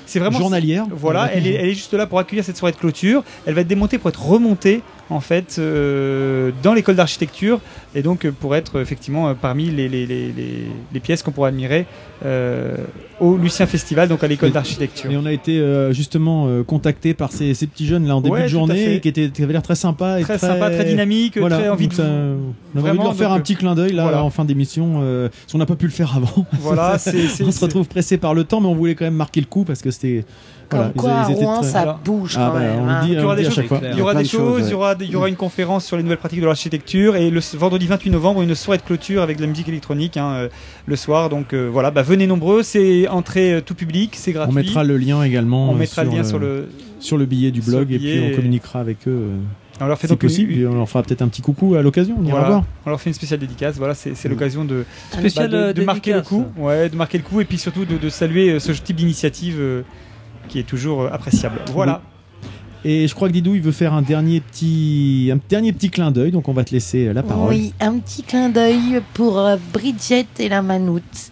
c'est 0.06 0.20
vraiment 0.20 0.38
journalière. 0.38 0.86
Voilà, 0.92 1.32
elle 1.34 1.48
est, 1.48 1.54
elle 1.56 1.70
est 1.70 1.74
juste 1.74 1.92
là 1.96 2.06
pour 2.06 2.20
accueillir 2.20 2.46
cette 2.46 2.58
soirée 2.58 2.74
de 2.74 2.78
clôture. 2.78 3.24
Elle 3.48 3.56
va 3.56 3.62
être 3.62 3.68
démontée 3.68 3.98
pour 3.98 4.10
être 4.10 4.24
remontée 4.24 4.84
en 5.10 5.20
fait 5.20 5.58
euh, 5.60 6.52
dans 6.64 6.74
l'école 6.74 6.96
d'architecture 6.96 7.60
et 7.94 8.02
donc 8.02 8.26
euh, 8.26 8.32
pour 8.32 8.56
être 8.56 8.80
effectivement 8.82 9.28
euh, 9.28 9.34
parmi 9.40 9.66
les, 9.70 9.90
les, 9.90 10.06
les, 10.06 10.28
les- 10.32 10.68
les 10.94 11.00
pièces 11.00 11.22
qu'on 11.24 11.32
pourra 11.32 11.50
admirer 11.50 11.86
euh, 12.26 12.76
au 13.20 13.36
Lucien 13.38 13.66
Festival, 13.68 14.08
donc 14.08 14.24
à 14.24 14.28
l'école 14.28 14.52
d'architecture. 14.52 15.12
Et 15.12 15.18
on 15.18 15.26
a 15.26 15.32
été 15.32 15.60
euh, 15.60 15.92
justement 15.94 16.48
contacté 16.64 17.14
par 17.14 17.32
ces, 17.32 17.54
ces 17.54 17.68
petits 17.68 17.86
jeunes 17.86 18.08
là 18.08 18.16
en 18.16 18.22
début 18.22 18.36
Ouais, 18.36 18.44
de 18.44 18.48
journée 18.48 19.00
qui, 19.02 19.08
étaient, 19.10 19.30
qui 19.30 19.44
avaient 19.44 19.54
l'air 19.54 19.62
très 19.62 19.76
sympa 19.76 20.20
et 20.20 20.24
Très 20.24 20.38
sympa, 20.40 20.70
très 20.70 20.86
dynamique, 20.86 21.38
Voilà, 21.38 21.58
très 21.60 21.70
envie 21.70 21.88
de 21.90 21.94
ça- 21.94 22.04
On 22.04 22.80
avait 22.80 22.90
envie 22.90 23.00
de 23.00 23.04
leur 23.04 23.16
faire 23.16 23.30
donc, 23.30 23.38
un 23.38 23.42
petit 23.42 23.56
clin 23.56 23.76
d'œil 23.76 23.92
là 23.94 24.04
voilà. 24.04 24.24
en 24.24 24.30
fin 24.30 24.46
d'émission. 24.46 25.02
parce 25.32 25.52
qu'on 25.52 25.58
n'a 25.58 25.66
pas 25.66 25.76
pu 25.76 25.86
le 25.86 25.92
faire 25.92 26.16
avant. 26.16 26.46
Voilà, 26.60 26.98
on 27.46 27.52
se 27.52 27.60
retrouve 27.62 27.88
pressé 27.88 28.18
par 28.18 28.34
le 28.34 28.44
temps, 28.46 28.62
mais 28.62 28.68
on 28.68 28.76
voulait 28.76 28.96
quand 28.96 29.06
même 29.06 29.14
marquer 29.16 29.42
le 29.42 29.48
coup 29.48 29.64
parce 29.66 29.82
que 29.82 29.92
c'était. 29.92 30.24
Voilà, 30.70 30.86
Comme 30.88 30.94
quoi, 31.02 31.12
à 31.14 31.32
étaient 31.32 31.34
Rouen, 31.46 31.64
ça 31.64 32.00
bouge 32.04 32.36
Ah 32.38 32.48
quand 32.48 32.54
bah, 32.54 32.60
même, 32.62 32.80
On 32.82 32.88
hein. 32.90 33.02
dit, 33.06 33.12
Il 33.14 33.20
y 33.20 33.24
aura 33.24 33.36
des 33.36 33.44
choses, 33.46 33.64
il 33.94 33.98
y 33.98 34.02
aura 34.02 34.16
des 34.16 34.26
choses, 34.26 34.68
il 34.68 34.72
y 34.72 34.74
aura, 34.74 34.96
des- 34.96 35.06
il 35.06 35.12
y 35.12 35.16
aura 35.16 35.30
une 35.30 35.36
conférence 35.36 35.86
sur 35.86 35.98
les 35.98 36.04
nouvelles 36.04 36.18
pratiques 36.18 36.42
de 36.42 36.46
l'architecture 36.46 37.16
et 37.16 37.30
le 37.30 37.40
vendredi 37.58 37.86
28 37.88 38.10
novembre 38.10 38.42
une 38.42 38.56
soirée 38.56 38.78
de 38.80 38.84
clôture 38.84 39.22
avec 39.22 39.38
de 39.38 39.42
la 39.42 39.48
musique 39.48 39.68
électronique 39.70 40.18
hein, 40.18 40.32
euh, 40.34 40.50
le 40.86 40.96
soir. 40.96 41.30
Donc 41.30 41.54
euh, 41.54 41.70
voilà, 41.72 41.92
bah, 41.92 42.02
venez 42.02 42.28
nombreux, 42.28 42.64
c'est 42.64 43.08
entrée 43.08 43.54
euh, 43.56 43.62
tout 43.62 43.76
public, 43.76 44.14
c'est 44.16 44.32
gratuit. 44.32 44.52
On 44.52 44.56
mettra 44.56 44.84
le 44.84 44.98
lien 44.98 45.24
également. 45.24 45.70
On 45.70 45.76
mettra 45.76 46.04
le 46.04 46.10
lien 46.12 46.24
sur 46.24 46.40
le 46.40 46.70
sur 47.00 47.18
le 47.18 47.26
billet 47.26 47.52
du 47.52 47.62
blog 47.62 47.92
et 47.92 48.00
puis 48.00 48.22
on 48.24 48.30
et- 48.30 48.32
communiquera 48.32 48.80
avec 48.80 49.08
eux. 49.08 49.12
euh, 49.12 49.38
On 49.82 49.88
leur 49.88 49.98
fait 49.98 50.08
si 50.08 50.14
donc 50.14 50.22
une- 50.24 50.30
possible, 50.30 50.54
et 50.54 50.66
on 50.68 50.76
leur 50.76 50.88
fera 50.88 51.04
peut-être 51.04 51.22
un 51.24 51.28
petit 51.28 51.42
coucou 51.42 51.74
à 51.76 51.82
l'occasion. 51.82 52.16
On 52.18 52.24
ira 52.24 52.32
Voilà. 52.38 52.48
voir. 52.50 52.64
On 52.86 52.90
leur 52.92 53.02
fait 53.02 53.10
une 53.10 53.14
spéciale 53.16 53.40
dédicace. 53.40 53.76
Voilà, 53.78 53.96
c'est 53.96 54.16
c'est 54.16 54.30
l'occasion 54.30 54.64
de, 54.64 54.86
bah, 55.36 55.48
de, 55.48 55.72
de 55.74 55.84
marquer 55.84 56.14
le 56.14 56.22
coup, 56.22 56.46
ouais, 56.58 56.88
de 56.90 56.96
marquer 56.96 57.18
le 57.18 57.24
coup 57.24 57.42
et 57.42 57.46
puis 57.46 57.58
surtout 57.58 57.84
de, 57.84 57.98
de 57.98 58.10
saluer 58.10 58.60
ce 58.60 58.72
type 58.72 58.96
d'initiative 58.96 59.58
euh, 59.60 59.82
qui 60.54 60.60
est 60.60 60.64
toujours 60.64 61.02
euh, 61.02 61.10
appréciable. 61.12 61.60
Voilà. 61.72 62.02
Et 62.86 63.08
je 63.08 63.16
crois 63.16 63.28
que 63.28 63.34
Didou 63.34 63.56
il 63.56 63.62
veut 63.62 63.72
faire 63.72 63.94
un 63.94 64.04
dernier 64.04 64.40
petit 64.40 65.32
un 65.34 65.40
dernier 65.50 65.74
petit 65.74 65.90
clin 65.90 66.12
d'œil, 66.12 66.32
donc 66.32 66.48
on 66.48 66.54
va 66.54 66.64
te 66.64 66.72
laisser 66.72 67.08
euh, 67.08 67.14
la 67.14 67.24
parole. 67.24 67.50
Oui, 67.50 67.74
un 67.80 67.98
petit 67.98 68.22
clin 68.22 68.50
d'œil 68.50 69.02
pour 69.16 69.40
euh, 69.40 69.58
Bridget 69.74 70.28
et 70.38 70.50
la 70.50 70.62
Manoute, 70.62 71.32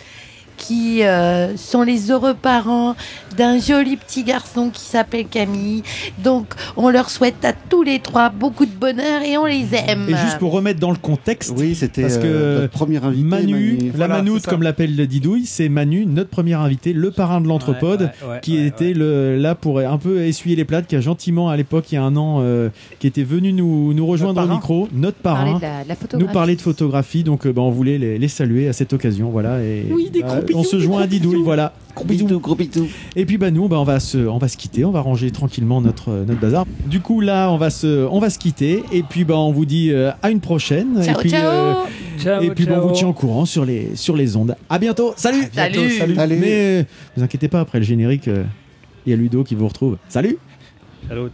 qui 0.72 1.04
euh, 1.04 1.58
sont 1.58 1.82
les 1.82 2.12
heureux 2.12 2.34
parents 2.34 2.96
d'un 3.38 3.60
joli 3.60 3.98
petit 3.98 4.24
garçon 4.24 4.70
qui 4.70 4.82
s'appelle 4.82 5.26
Camille. 5.26 5.84
Donc, 6.24 6.54
on 6.78 6.90
leur 6.90 7.10
souhaite 7.10 7.44
à 7.44 7.52
tous 7.52 7.84
les 7.84 8.00
trois 8.00 8.30
beaucoup 8.30 8.66
de 8.66 8.72
bonheur 8.72 9.22
et 9.22 9.38
on 9.38 9.46
les 9.46 9.68
aime. 9.76 10.06
Et 10.08 10.16
juste 10.16 10.38
pour 10.40 10.52
remettre 10.54 10.80
dans 10.80 10.92
le 10.92 10.98
contexte, 10.98 11.54
Oui, 11.58 11.76
c'était 11.76 12.04
parce 12.04 12.18
que 12.18 12.24
euh, 12.26 12.62
notre 12.62 12.74
premier 12.74 13.04
invité. 13.04 13.24
Manu, 13.24 13.54
Manu. 13.54 13.78
la 13.88 13.92
Voilà, 13.98 14.16
Manoute 14.18 14.46
comme 14.46 14.64
l'appelle 14.64 14.96
Didouille, 15.08 15.46
c'est 15.46 15.68
Manu, 15.68 16.06
notre 16.06 16.30
premier 16.30 16.54
invité, 16.54 16.94
le 16.94 17.12
parrain 17.12 17.42
de 17.42 17.48
l'anthropode, 17.48 18.02
Ouais, 18.02 18.28
ouais, 18.28 18.34
ouais, 18.34 18.40
qui 18.42 18.58
ouais, 18.58 18.68
était 18.68 18.94
Le, 18.94 19.38
là 19.38 19.56
pour 19.56 19.80
un 19.80 19.98
peu 19.98 20.22
essuyer 20.22 20.56
les 20.56 20.66
plates, 20.66 20.88
qui 20.88 20.96
a 20.96 21.02
gentiment 21.02 21.50
à 21.50 21.58
l'époque, 21.58 21.92
il 21.92 21.96
y 21.96 21.98
a 21.98 22.04
un 22.04 22.16
an, 22.16 22.40
euh, 22.42 22.70
qui 23.00 23.08
était 23.08 23.24
venu 23.24 23.52
nous, 23.52 23.94
nous 23.94 24.06
rejoindre 24.08 24.42
au 24.44 24.48
micro, 24.48 24.88
notre 24.94 25.18
parrain. 25.18 25.60
la, 25.62 25.84
la 25.84 25.96
nous 26.18 26.28
parler 26.28 26.56
de 26.56 26.62
photographie, 26.62 27.24
donc 27.24 27.46
euh, 27.46 27.52
bah, 27.52 27.62
on 27.62 27.72
voulait 27.72 27.98
les, 27.98 28.18
les 28.18 28.28
saluer 28.30 28.68
à 28.70 28.74
cette 28.74 28.94
occasion, 28.94 29.30
voilà. 29.30 29.62
Et, 29.64 29.86
Oui, 29.92 30.10
des 30.10 30.22
bah, 30.22 30.40
gros 30.48 30.61
On 30.62 30.64
se 30.64 30.80
joint 30.80 31.02
à 31.02 31.08
Didouille, 31.08 31.42
voilà. 31.44 31.74
Gros 31.96 32.06
bisous, 32.06 32.40
gros 32.40 32.56
bisous. 32.56 32.88
Et 33.16 33.26
puis 33.26 33.38
bah 33.38 33.52
nous, 33.52 33.68
bah, 33.68 33.80
on 33.80 33.84
va 33.84 34.00
se, 34.00 34.18
on 34.18 34.38
va 34.38 34.48
se 34.48 34.58
quitter, 34.58 34.86
on 34.86 34.92
va 34.92 35.02
ranger 35.02 35.32
tranquillement 35.32 35.82
notre 35.82 36.10
euh, 36.10 36.26
notre 36.26 36.40
bazar. 36.40 36.66
Du 36.86 37.02
coup 37.02 37.20
là, 37.20 37.50
on 37.50 37.58
va 37.58 37.70
se, 37.70 38.08
on 38.08 38.20
va 38.20 38.30
se 38.30 38.38
quitter. 38.38 38.84
Et 38.92 39.04
puis 39.04 39.24
bah 39.24 39.36
on 39.38 39.52
vous 39.52 39.66
dit 39.66 39.92
euh, 39.92 40.12
à 40.22 40.30
une 40.30 40.40
prochaine. 40.40 41.04
Ciao, 41.04 41.16
et 41.16 41.20
puis, 41.20 41.30
ciao. 41.32 41.76
Ciao, 42.20 42.42
et 42.44 42.52
puis 42.52 42.66
bah, 42.66 42.80
on 42.82 42.88
vous 42.88 42.94
tient 42.94 43.08
au 43.08 43.14
courant 43.14 43.46
sur 43.46 43.66
les 43.66 43.96
sur 43.96 44.16
les 44.16 44.36
ondes. 44.36 44.56
À 44.70 44.78
bientôt. 44.78 45.14
Salut. 45.18 45.50
Salut. 45.52 45.90
Salut. 45.98 46.18
Allez. 46.18 46.38
Mais 46.38 46.82
euh, 46.82 46.84
vous 47.18 47.24
inquiétez 47.24 47.48
pas, 47.48 47.60
après 47.60 47.80
le 47.80 47.86
générique, 47.86 48.28
euh, 48.28 48.44
il 49.06 49.10
y 49.10 49.14
a 49.14 49.18
Ludo 49.18 49.44
qui 49.44 49.56
vous 49.56 49.68
retrouve. 49.68 49.98
Salut. 50.08 50.38
Salut, 51.10 51.30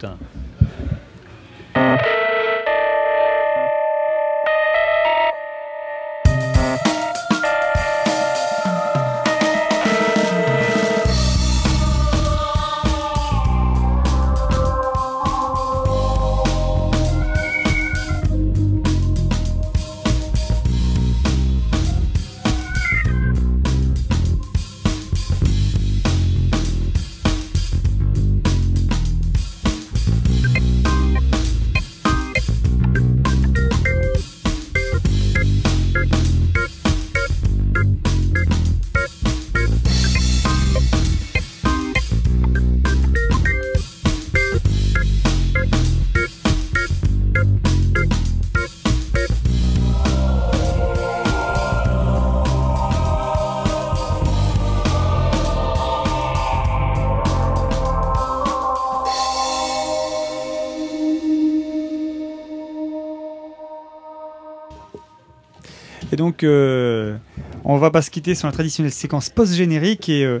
donc, 66.28 66.44
euh, 66.44 67.16
on 67.64 67.78
va 67.78 67.90
pas 67.90 68.02
se 68.02 68.10
quitter 68.10 68.34
sur 68.34 68.48
la 68.48 68.52
traditionnelle 68.52 68.92
séquence 68.92 69.30
post-générique. 69.30 70.10
Et, 70.10 70.26
euh, 70.26 70.40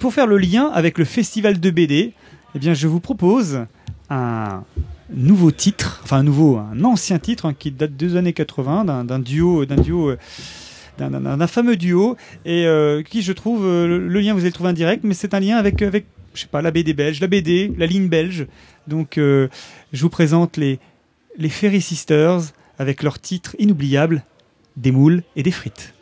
pour 0.00 0.12
faire 0.12 0.26
le 0.26 0.38
lien 0.38 0.72
avec 0.74 0.98
le 0.98 1.04
festival 1.04 1.60
de 1.60 1.70
BD, 1.70 2.14
eh 2.56 2.58
bien, 2.58 2.74
je 2.74 2.88
vous 2.88 2.98
propose 2.98 3.60
un 4.10 4.64
nouveau 5.14 5.52
titre, 5.52 6.00
enfin 6.02 6.16
un 6.18 6.22
nouveau, 6.24 6.58
un 6.58 6.82
ancien 6.82 7.20
titre 7.20 7.46
hein, 7.46 7.54
qui 7.56 7.70
date 7.70 7.94
des 7.96 8.16
années 8.16 8.32
80, 8.32 9.04
d'un 9.04 9.18
duo, 9.20 9.64
d'un 9.66 9.76
duo. 9.76 10.10
euh, 10.10 10.18
d'un- 10.98 11.46
fameux 11.46 11.76
duo 11.76 12.16
et 12.44 12.66
qui 13.10 13.22
je 13.22 13.32
trouve 13.32 13.64
le, 13.66 13.98
lien 14.20 14.32
vous 14.32 14.38
allez 14.40 14.50
le 14.50 14.52
trouver 14.52 14.70
indirect 14.70 15.02
mais 15.02 15.12
c'est 15.14 15.34
un 15.34 15.40
lien 15.40 15.56
avec 15.56 15.82
avec 15.82 16.06
je 16.34 16.42
sais 16.42 16.46
pas 16.46 16.62
la 16.62 16.70
BD 16.70 16.94
belge 16.94 17.20
la 17.20 17.26
BD 17.26 17.72
la 17.76 17.86
ligne 17.86 18.06
belge 18.06 18.46
donc 18.86 19.14
je 19.16 19.48
vous 19.92 20.08
présente 20.08 20.56
les 20.56 20.78
les 21.36 21.48
Sisters 21.80 22.42
avec 22.78 23.02
leur 23.02 23.18
titre 23.18 23.56
inoubliable 23.58 24.22
des 24.76 24.92
moules 24.92 25.22
et 25.36 25.42
des 25.42 25.50
frites. 25.50 25.94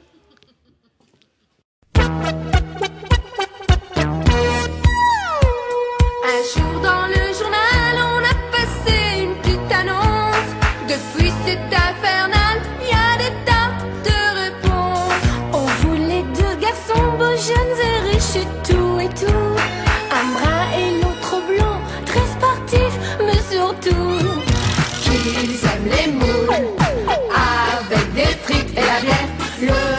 Era 28.75 29.01
bien. 29.01 29.92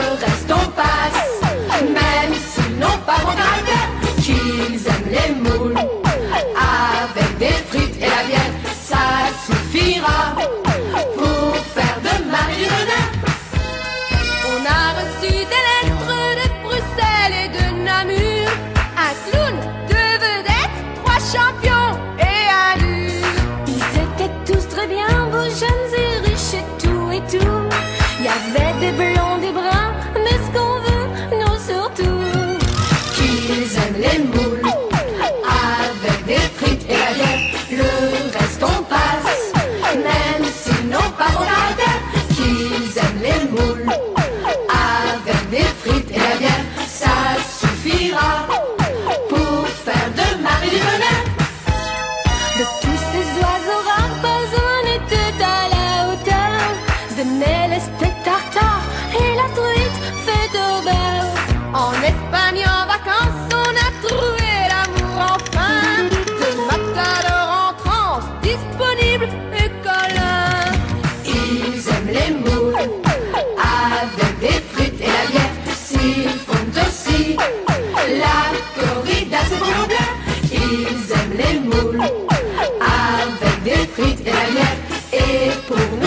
kulübüne 85.74 86.03